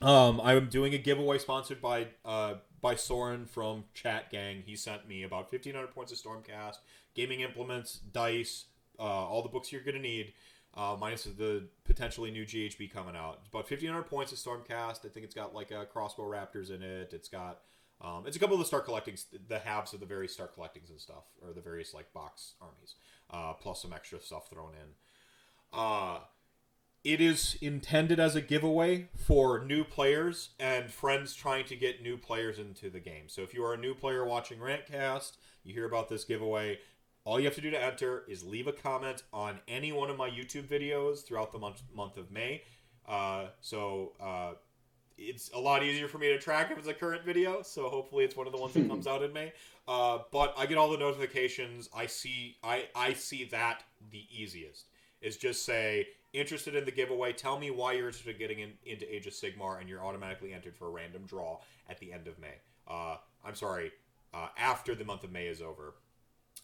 um, 0.00 0.40
I'm 0.42 0.70
doing 0.70 0.94
a 0.94 0.98
giveaway 0.98 1.36
sponsored 1.36 1.82
by 1.82 2.06
uh, 2.24 2.54
by 2.80 2.94
Soren 2.94 3.44
from 3.44 3.84
Chat 3.92 4.30
Gang. 4.30 4.62
He 4.64 4.76
sent 4.76 5.06
me 5.06 5.24
about 5.24 5.52
1,500 5.52 5.88
points 5.88 6.10
of 6.10 6.16
Stormcast, 6.16 6.76
gaming 7.14 7.40
implements, 7.40 7.98
dice, 8.14 8.64
uh, 8.98 9.02
all 9.02 9.42
the 9.42 9.50
books 9.50 9.72
you're 9.72 9.82
gonna 9.82 9.98
need. 9.98 10.32
Uh, 10.72 10.96
minus 10.98 11.24
the 11.24 11.64
potentially 11.84 12.30
new 12.30 12.46
GHB 12.46 12.90
coming 12.90 13.14
out. 13.14 13.40
It's 13.40 13.48
about 13.48 13.70
1,500 13.70 14.04
points 14.04 14.32
of 14.32 14.38
Stormcast. 14.38 15.04
I 15.04 15.08
think 15.08 15.26
it's 15.26 15.34
got 15.34 15.54
like 15.54 15.70
a 15.70 15.84
crossbow 15.84 16.30
raptors 16.30 16.70
in 16.70 16.82
it. 16.82 17.12
It's 17.12 17.28
got 17.28 17.60
um, 18.00 18.24
it's 18.26 18.38
a 18.38 18.40
couple 18.40 18.54
of 18.54 18.60
the 18.60 18.66
start 18.66 18.86
collecting, 18.86 19.18
the 19.48 19.58
halves 19.58 19.92
of 19.92 20.00
the 20.00 20.06
various 20.06 20.32
start 20.32 20.54
collectings 20.54 20.88
and 20.88 20.98
stuff, 20.98 21.24
or 21.42 21.52
the 21.52 21.60
various 21.60 21.92
like 21.92 22.10
box 22.14 22.54
armies, 22.58 22.94
uh, 23.30 23.52
plus 23.52 23.82
some 23.82 23.92
extra 23.92 24.18
stuff 24.18 24.48
thrown 24.48 24.72
in. 24.72 24.94
Uh, 25.78 26.20
it 27.06 27.20
is 27.20 27.56
intended 27.60 28.18
as 28.18 28.34
a 28.34 28.40
giveaway 28.40 29.06
for 29.14 29.64
new 29.64 29.84
players 29.84 30.48
and 30.58 30.90
friends 30.90 31.34
trying 31.34 31.64
to 31.64 31.76
get 31.76 32.02
new 32.02 32.16
players 32.16 32.58
into 32.58 32.90
the 32.90 32.98
game. 32.98 33.28
So 33.28 33.42
if 33.42 33.54
you 33.54 33.64
are 33.64 33.74
a 33.74 33.78
new 33.78 33.94
player 33.94 34.24
watching 34.24 34.58
Rantcast, 34.58 35.36
you 35.62 35.72
hear 35.72 35.86
about 35.86 36.08
this 36.08 36.24
giveaway. 36.24 36.80
All 37.24 37.38
you 37.38 37.46
have 37.46 37.54
to 37.54 37.60
do 37.60 37.70
to 37.70 37.80
enter 37.80 38.24
is 38.26 38.42
leave 38.42 38.66
a 38.66 38.72
comment 38.72 39.22
on 39.32 39.60
any 39.68 39.92
one 39.92 40.10
of 40.10 40.16
my 40.16 40.28
YouTube 40.28 40.66
videos 40.66 41.24
throughout 41.24 41.52
the 41.52 41.60
month 41.60 41.80
month 41.94 42.16
of 42.16 42.32
May. 42.32 42.64
Uh, 43.06 43.46
so 43.60 44.14
uh, 44.20 44.54
it's 45.16 45.48
a 45.54 45.60
lot 45.60 45.84
easier 45.84 46.08
for 46.08 46.18
me 46.18 46.26
to 46.30 46.38
track 46.40 46.72
if 46.72 46.78
it's 46.78 46.88
a 46.88 46.94
current 46.94 47.24
video. 47.24 47.62
So 47.62 47.88
hopefully 47.88 48.24
it's 48.24 48.34
one 48.34 48.48
of 48.48 48.52
the 48.52 48.58
ones 48.58 48.74
that 48.74 48.88
comes 48.88 49.06
out 49.06 49.22
in 49.22 49.32
May. 49.32 49.52
Uh, 49.86 50.18
but 50.32 50.54
I 50.58 50.66
get 50.66 50.76
all 50.76 50.90
the 50.90 50.98
notifications. 50.98 51.88
I 51.94 52.06
see 52.06 52.56
I 52.64 52.88
I 52.96 53.12
see 53.12 53.44
that 53.52 53.84
the 54.10 54.24
easiest 54.28 54.86
is 55.20 55.36
just 55.36 55.64
say 55.64 56.08
interested 56.36 56.74
in 56.74 56.84
the 56.84 56.90
giveaway. 56.90 57.32
Tell 57.32 57.58
me 57.58 57.70
why 57.70 57.92
you're 57.92 58.06
interested 58.06 58.34
in 58.34 58.38
getting 58.38 58.60
in, 58.60 58.72
into 58.84 59.12
Age 59.12 59.26
of 59.26 59.32
Sigmar, 59.32 59.80
and 59.80 59.88
you're 59.88 60.04
automatically 60.04 60.52
entered 60.52 60.76
for 60.76 60.86
a 60.88 60.90
random 60.90 61.24
draw 61.26 61.58
at 61.88 61.98
the 61.98 62.12
end 62.12 62.28
of 62.28 62.38
May. 62.38 62.54
Uh, 62.86 63.16
I'm 63.44 63.54
sorry, 63.54 63.92
uh, 64.32 64.48
after 64.56 64.94
the 64.94 65.04
month 65.04 65.24
of 65.24 65.32
May 65.32 65.46
is 65.46 65.60
over. 65.60 65.94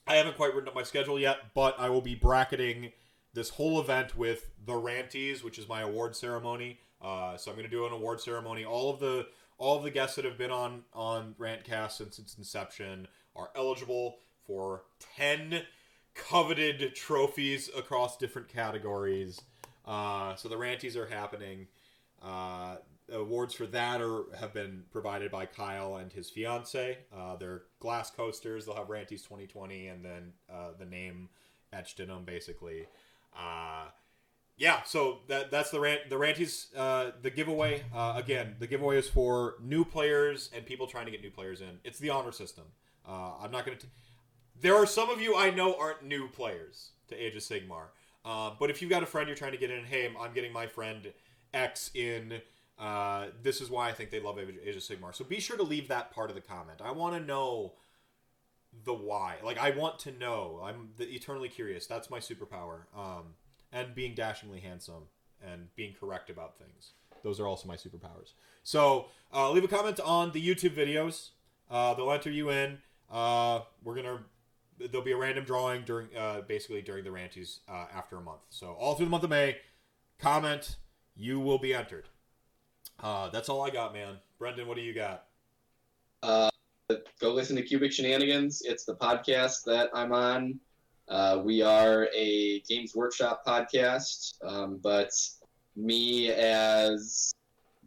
I 0.06 0.16
haven't 0.16 0.36
quite 0.36 0.54
written 0.54 0.68
up 0.68 0.74
my 0.74 0.82
schedule 0.82 1.18
yet, 1.18 1.54
but 1.54 1.78
I 1.78 1.88
will 1.88 2.00
be 2.00 2.14
bracketing 2.14 2.92
this 3.34 3.50
whole 3.50 3.80
event 3.80 4.16
with 4.16 4.50
the 4.64 4.72
Ranties, 4.74 5.42
which 5.42 5.58
is 5.58 5.68
my 5.68 5.82
award 5.82 6.14
ceremony. 6.14 6.78
Uh, 7.00 7.36
so 7.36 7.50
I'm 7.50 7.56
going 7.56 7.68
to 7.68 7.74
do 7.74 7.86
an 7.86 7.92
award 7.92 8.20
ceremony. 8.20 8.64
All 8.64 8.92
of 8.92 9.00
the 9.00 9.26
all 9.58 9.76
of 9.76 9.84
the 9.84 9.90
guests 9.90 10.16
that 10.16 10.24
have 10.24 10.38
been 10.38 10.50
on 10.50 10.82
on 10.92 11.34
Rantcast 11.38 11.92
since 11.92 12.18
its 12.18 12.36
inception 12.36 13.08
are 13.34 13.50
eligible 13.54 14.16
for 14.46 14.82
ten 15.16 15.62
coveted 16.14 16.94
trophies 16.94 17.70
across 17.76 18.16
different 18.18 18.48
categories. 18.48 19.40
Uh, 19.84 20.34
so 20.34 20.48
the 20.48 20.56
Ranties 20.56 20.96
are 20.96 21.06
happening. 21.06 21.66
Uh, 22.22 22.76
awards 23.12 23.54
for 23.54 23.66
that 23.66 24.00
are 24.00 24.24
have 24.38 24.54
been 24.54 24.84
provided 24.90 25.30
by 25.30 25.46
Kyle 25.46 25.96
and 25.96 26.12
his 26.12 26.30
fiance. 26.30 26.98
Uh, 27.14 27.36
they're 27.36 27.62
glass 27.80 28.10
coasters. 28.10 28.64
They'll 28.66 28.76
have 28.76 28.88
Ranties 28.88 29.22
2020 29.22 29.88
and 29.88 30.04
then 30.04 30.32
uh, 30.52 30.70
the 30.78 30.86
name 30.86 31.28
etched 31.72 32.00
in 32.00 32.08
them, 32.08 32.24
basically. 32.24 32.86
Uh, 33.36 33.86
yeah, 34.56 34.82
so 34.84 35.20
that 35.28 35.50
that's 35.50 35.70
the 35.70 35.80
rant. 35.80 36.10
The 36.10 36.16
Ranties, 36.16 36.66
uh, 36.76 37.12
the 37.20 37.30
giveaway. 37.30 37.82
Again, 37.94 38.54
the 38.58 38.66
giveaway 38.66 38.98
is 38.98 39.08
for 39.08 39.54
new 39.60 39.84
players 39.84 40.50
and 40.54 40.64
people 40.64 40.86
trying 40.86 41.06
to 41.06 41.10
get 41.10 41.22
new 41.22 41.30
players 41.30 41.60
in. 41.60 41.80
It's 41.84 41.98
the 41.98 42.10
honor 42.10 42.32
system. 42.32 42.64
I'm 43.06 43.50
not 43.50 43.66
going 43.66 43.78
to. 43.78 43.86
There 44.60 44.76
are 44.76 44.86
some 44.86 45.10
of 45.10 45.20
you 45.20 45.34
I 45.34 45.50
know 45.50 45.74
aren't 45.74 46.04
new 46.04 46.28
players 46.28 46.90
to 47.08 47.16
Age 47.16 47.34
of 47.34 47.42
Sigmar. 47.42 47.86
Uh, 48.24 48.50
but 48.58 48.70
if 48.70 48.80
you've 48.80 48.90
got 48.90 49.02
a 49.02 49.06
friend 49.06 49.28
you're 49.28 49.36
trying 49.36 49.52
to 49.52 49.58
get 49.58 49.70
in, 49.70 49.84
hey, 49.84 50.12
I'm 50.18 50.32
getting 50.32 50.52
my 50.52 50.66
friend 50.66 51.12
X 51.52 51.90
in. 51.94 52.40
Uh, 52.78 53.26
this 53.42 53.60
is 53.60 53.70
why 53.70 53.88
I 53.88 53.92
think 53.92 54.10
they 54.10 54.20
love 54.20 54.38
Age 54.38 54.76
of 54.76 54.82
Sigmar. 54.82 55.14
So 55.14 55.24
be 55.24 55.40
sure 55.40 55.56
to 55.56 55.62
leave 55.62 55.88
that 55.88 56.10
part 56.10 56.30
of 56.30 56.36
the 56.36 56.42
comment. 56.42 56.80
I 56.82 56.92
want 56.92 57.14
to 57.16 57.20
know 57.20 57.74
the 58.84 58.94
why. 58.94 59.36
Like 59.44 59.58
I 59.58 59.70
want 59.70 59.98
to 60.00 60.12
know. 60.12 60.60
I'm 60.62 60.90
eternally 60.98 61.48
curious. 61.48 61.86
That's 61.86 62.10
my 62.10 62.18
superpower. 62.18 62.82
Um, 62.96 63.34
and 63.72 63.94
being 63.94 64.14
dashingly 64.14 64.60
handsome 64.60 65.04
and 65.44 65.74
being 65.76 65.94
correct 65.98 66.30
about 66.30 66.58
things. 66.58 66.92
Those 67.22 67.40
are 67.40 67.46
also 67.46 67.68
my 67.68 67.76
superpowers. 67.76 68.32
So 68.62 69.06
uh, 69.32 69.50
leave 69.50 69.64
a 69.64 69.68
comment 69.68 70.00
on 70.00 70.32
the 70.32 70.46
YouTube 70.46 70.76
videos. 70.76 71.30
Uh, 71.70 71.94
they'll 71.94 72.12
enter 72.12 72.30
you 72.30 72.50
in. 72.50 72.78
Uh, 73.10 73.60
we're 73.82 73.94
gonna 73.94 74.24
there'll 74.78 75.04
be 75.04 75.12
a 75.12 75.16
random 75.16 75.44
drawing 75.44 75.84
during 75.84 76.08
uh, 76.16 76.42
basically 76.46 76.82
during 76.82 77.04
the 77.04 77.10
ranties 77.10 77.60
uh, 77.68 77.86
after 77.94 78.16
a 78.16 78.20
month. 78.20 78.42
So 78.50 78.72
all 78.72 78.94
through 78.94 79.06
the 79.06 79.10
month 79.10 79.24
of 79.24 79.30
May, 79.30 79.56
comment, 80.18 80.76
you 81.16 81.40
will 81.40 81.58
be 81.58 81.74
entered. 81.74 82.08
Uh, 83.00 83.28
that's 83.30 83.48
all 83.48 83.62
I 83.62 83.70
got, 83.70 83.92
man. 83.92 84.16
Brendan, 84.38 84.66
what 84.66 84.76
do 84.76 84.82
you 84.82 84.94
got? 84.94 85.24
Uh, 86.22 86.50
go 87.20 87.32
listen 87.32 87.56
to 87.56 87.62
Cubic 87.62 87.92
Shenanigans. 87.92 88.62
It's 88.64 88.84
the 88.84 88.94
podcast 88.94 89.64
that 89.64 89.90
I'm 89.92 90.12
on. 90.12 90.58
Uh, 91.08 91.42
we 91.44 91.62
are 91.62 92.08
a 92.14 92.60
Games 92.60 92.94
Workshop 92.94 93.44
podcast, 93.44 94.34
um, 94.44 94.78
but 94.82 95.10
me 95.74 96.30
as 96.30 97.32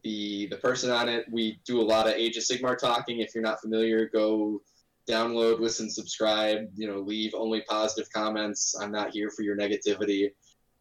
the 0.04 0.48
the 0.48 0.58
person 0.58 0.92
on 0.92 1.08
it, 1.10 1.26
we 1.32 1.60
do 1.66 1.82
a 1.82 1.84
lot 1.84 2.08
of 2.08 2.14
Age 2.14 2.38
of 2.38 2.44
Sigmar 2.44 2.78
talking. 2.78 3.22
If 3.22 3.34
you're 3.34 3.44
not 3.44 3.62
familiar, 3.62 4.10
go 4.10 4.62
download, 5.10 5.60
listen, 5.60 5.90
subscribe. 5.90 6.68
You 6.76 6.88
know, 6.88 7.00
leave 7.00 7.34
only 7.36 7.62
positive 7.62 8.12
comments. 8.12 8.76
I'm 8.80 8.92
not 8.92 9.12
here 9.12 9.30
for 9.30 9.44
your 9.44 9.58
negativity. 9.58 10.32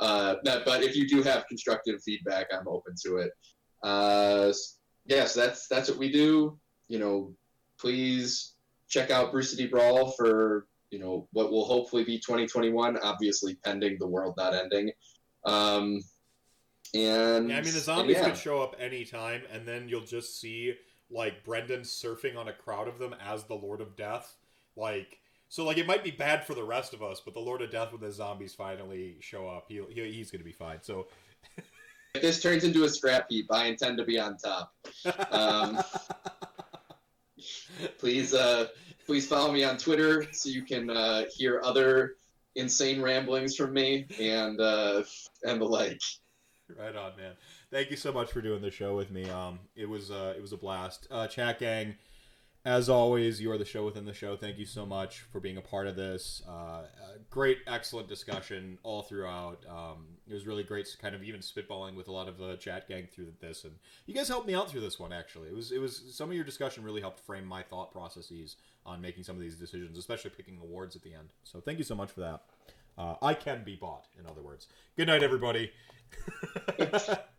Uh, 0.00 0.36
but 0.44 0.82
if 0.82 0.96
you 0.96 1.08
do 1.08 1.22
have 1.22 1.46
constructive 1.46 2.02
feedback, 2.02 2.46
I'm 2.52 2.66
open 2.68 2.94
to 3.04 3.16
it. 3.16 3.32
Uh, 3.82 4.52
yeah, 5.06 5.26
so 5.26 5.40
that's 5.40 5.68
that's 5.68 5.88
what 5.88 5.98
we 5.98 6.10
do. 6.10 6.58
You 6.88 6.98
know, 6.98 7.34
please 7.78 8.54
check 8.88 9.10
out 9.10 9.32
Brew 9.32 9.42
City 9.42 9.66
Brawl 9.66 10.12
for 10.12 10.66
you 10.90 10.98
know 10.98 11.28
what 11.32 11.50
will 11.52 11.64
hopefully 11.64 12.04
be 12.04 12.18
2021. 12.18 12.98
Obviously, 12.98 13.56
pending 13.64 13.98
the 13.98 14.06
world 14.06 14.34
not 14.36 14.54
ending. 14.54 14.90
Um, 15.44 16.00
And 16.94 17.50
Yeah, 17.50 17.58
I 17.58 17.60
mean, 17.62 17.74
the 17.74 17.80
zombies 17.80 18.16
yeah. 18.16 18.24
could 18.24 18.38
show 18.38 18.62
up 18.62 18.76
anytime, 18.78 19.42
and 19.52 19.66
then 19.66 19.88
you'll 19.88 20.06
just 20.06 20.40
see 20.40 20.74
like 21.10 21.44
Brendan 21.44 21.82
surfing 21.82 22.36
on 22.36 22.48
a 22.48 22.52
crowd 22.52 22.88
of 22.88 22.98
them 22.98 23.14
as 23.24 23.44
the 23.44 23.54
Lord 23.54 23.80
of 23.80 23.96
Death. 23.96 24.36
Like, 24.76 25.18
so 25.48 25.64
like 25.64 25.78
it 25.78 25.86
might 25.86 26.04
be 26.04 26.10
bad 26.10 26.44
for 26.44 26.54
the 26.54 26.64
rest 26.64 26.94
of 26.94 27.02
us, 27.02 27.20
but 27.24 27.34
the 27.34 27.40
Lord 27.40 27.62
of 27.62 27.70
Death 27.70 27.92
when 27.92 28.00
the 28.00 28.10
zombies 28.10 28.54
finally 28.54 29.16
show 29.20 29.48
up, 29.48 29.66
he'll, 29.68 29.86
he 29.88 30.10
he's 30.12 30.30
gonna 30.30 30.44
be 30.44 30.52
fine. 30.52 30.78
So, 30.82 31.06
If 32.14 32.22
this 32.22 32.40
turns 32.40 32.62
into 32.62 32.84
a 32.84 32.88
scrap 32.88 33.26
heap, 33.28 33.46
I 33.50 33.66
intend 33.66 33.98
to 33.98 34.04
be 34.04 34.20
on 34.20 34.36
top. 34.36 34.72
Um, 35.32 35.82
please, 37.98 38.32
uh, 38.32 38.68
please 39.04 39.26
follow 39.26 39.50
me 39.50 39.64
on 39.64 39.78
Twitter 39.78 40.24
so 40.32 40.48
you 40.48 40.62
can 40.62 40.90
uh, 40.90 41.24
hear 41.34 41.60
other 41.64 42.14
insane 42.54 43.02
ramblings 43.02 43.56
from 43.56 43.72
me 43.72 44.06
and 44.20 44.60
uh, 44.60 45.02
and 45.42 45.60
the 45.60 45.64
like. 45.64 46.00
right 46.78 46.94
on, 46.94 47.16
man. 47.16 47.32
Thank 47.74 47.90
you 47.90 47.96
so 47.96 48.12
much 48.12 48.30
for 48.30 48.40
doing 48.40 48.62
the 48.62 48.70
show 48.70 48.94
with 48.94 49.10
me. 49.10 49.28
Um, 49.28 49.58
it 49.74 49.88
was 49.88 50.08
uh, 50.08 50.32
it 50.36 50.40
was 50.40 50.52
a 50.52 50.56
blast. 50.56 51.08
Uh, 51.10 51.26
chat 51.26 51.58
gang, 51.58 51.96
as 52.64 52.88
always, 52.88 53.40
you 53.40 53.50
are 53.50 53.58
the 53.58 53.64
show 53.64 53.84
within 53.84 54.04
the 54.04 54.14
show. 54.14 54.36
Thank 54.36 54.58
you 54.58 54.64
so 54.64 54.86
much 54.86 55.22
for 55.32 55.40
being 55.40 55.56
a 55.56 55.60
part 55.60 55.88
of 55.88 55.96
this. 55.96 56.40
Uh, 56.46 56.52
uh, 56.52 56.84
great, 57.30 57.58
excellent 57.66 58.06
discussion 58.06 58.78
all 58.84 59.02
throughout. 59.02 59.64
Um, 59.68 60.06
it 60.28 60.34
was 60.34 60.46
really 60.46 60.62
great, 60.62 60.86
to 60.86 60.98
kind 60.98 61.16
of 61.16 61.24
even 61.24 61.40
spitballing 61.40 61.96
with 61.96 62.06
a 62.06 62.12
lot 62.12 62.28
of 62.28 62.38
the 62.38 62.54
chat 62.58 62.86
gang 62.86 63.08
through 63.12 63.32
this, 63.40 63.64
and 63.64 63.74
you 64.06 64.14
guys 64.14 64.28
helped 64.28 64.46
me 64.46 64.54
out 64.54 64.70
through 64.70 64.82
this 64.82 65.00
one. 65.00 65.12
Actually, 65.12 65.48
it 65.48 65.54
was 65.56 65.72
it 65.72 65.80
was 65.80 66.00
some 66.12 66.28
of 66.28 66.36
your 66.36 66.44
discussion 66.44 66.84
really 66.84 67.00
helped 67.00 67.18
frame 67.18 67.44
my 67.44 67.64
thought 67.64 67.90
processes 67.90 68.54
on 68.86 69.00
making 69.00 69.24
some 69.24 69.34
of 69.34 69.42
these 69.42 69.56
decisions, 69.56 69.98
especially 69.98 70.30
picking 70.30 70.60
awards 70.62 70.94
at 70.94 71.02
the 71.02 71.12
end. 71.12 71.30
So 71.42 71.60
thank 71.60 71.78
you 71.78 71.84
so 71.84 71.96
much 71.96 72.12
for 72.12 72.20
that. 72.20 72.42
Uh, 72.96 73.16
I 73.20 73.34
can 73.34 73.64
be 73.64 73.74
bought, 73.74 74.06
in 74.16 74.26
other 74.26 74.42
words. 74.42 74.68
Good 74.96 75.08
night, 75.08 75.24
everybody. 75.24 75.72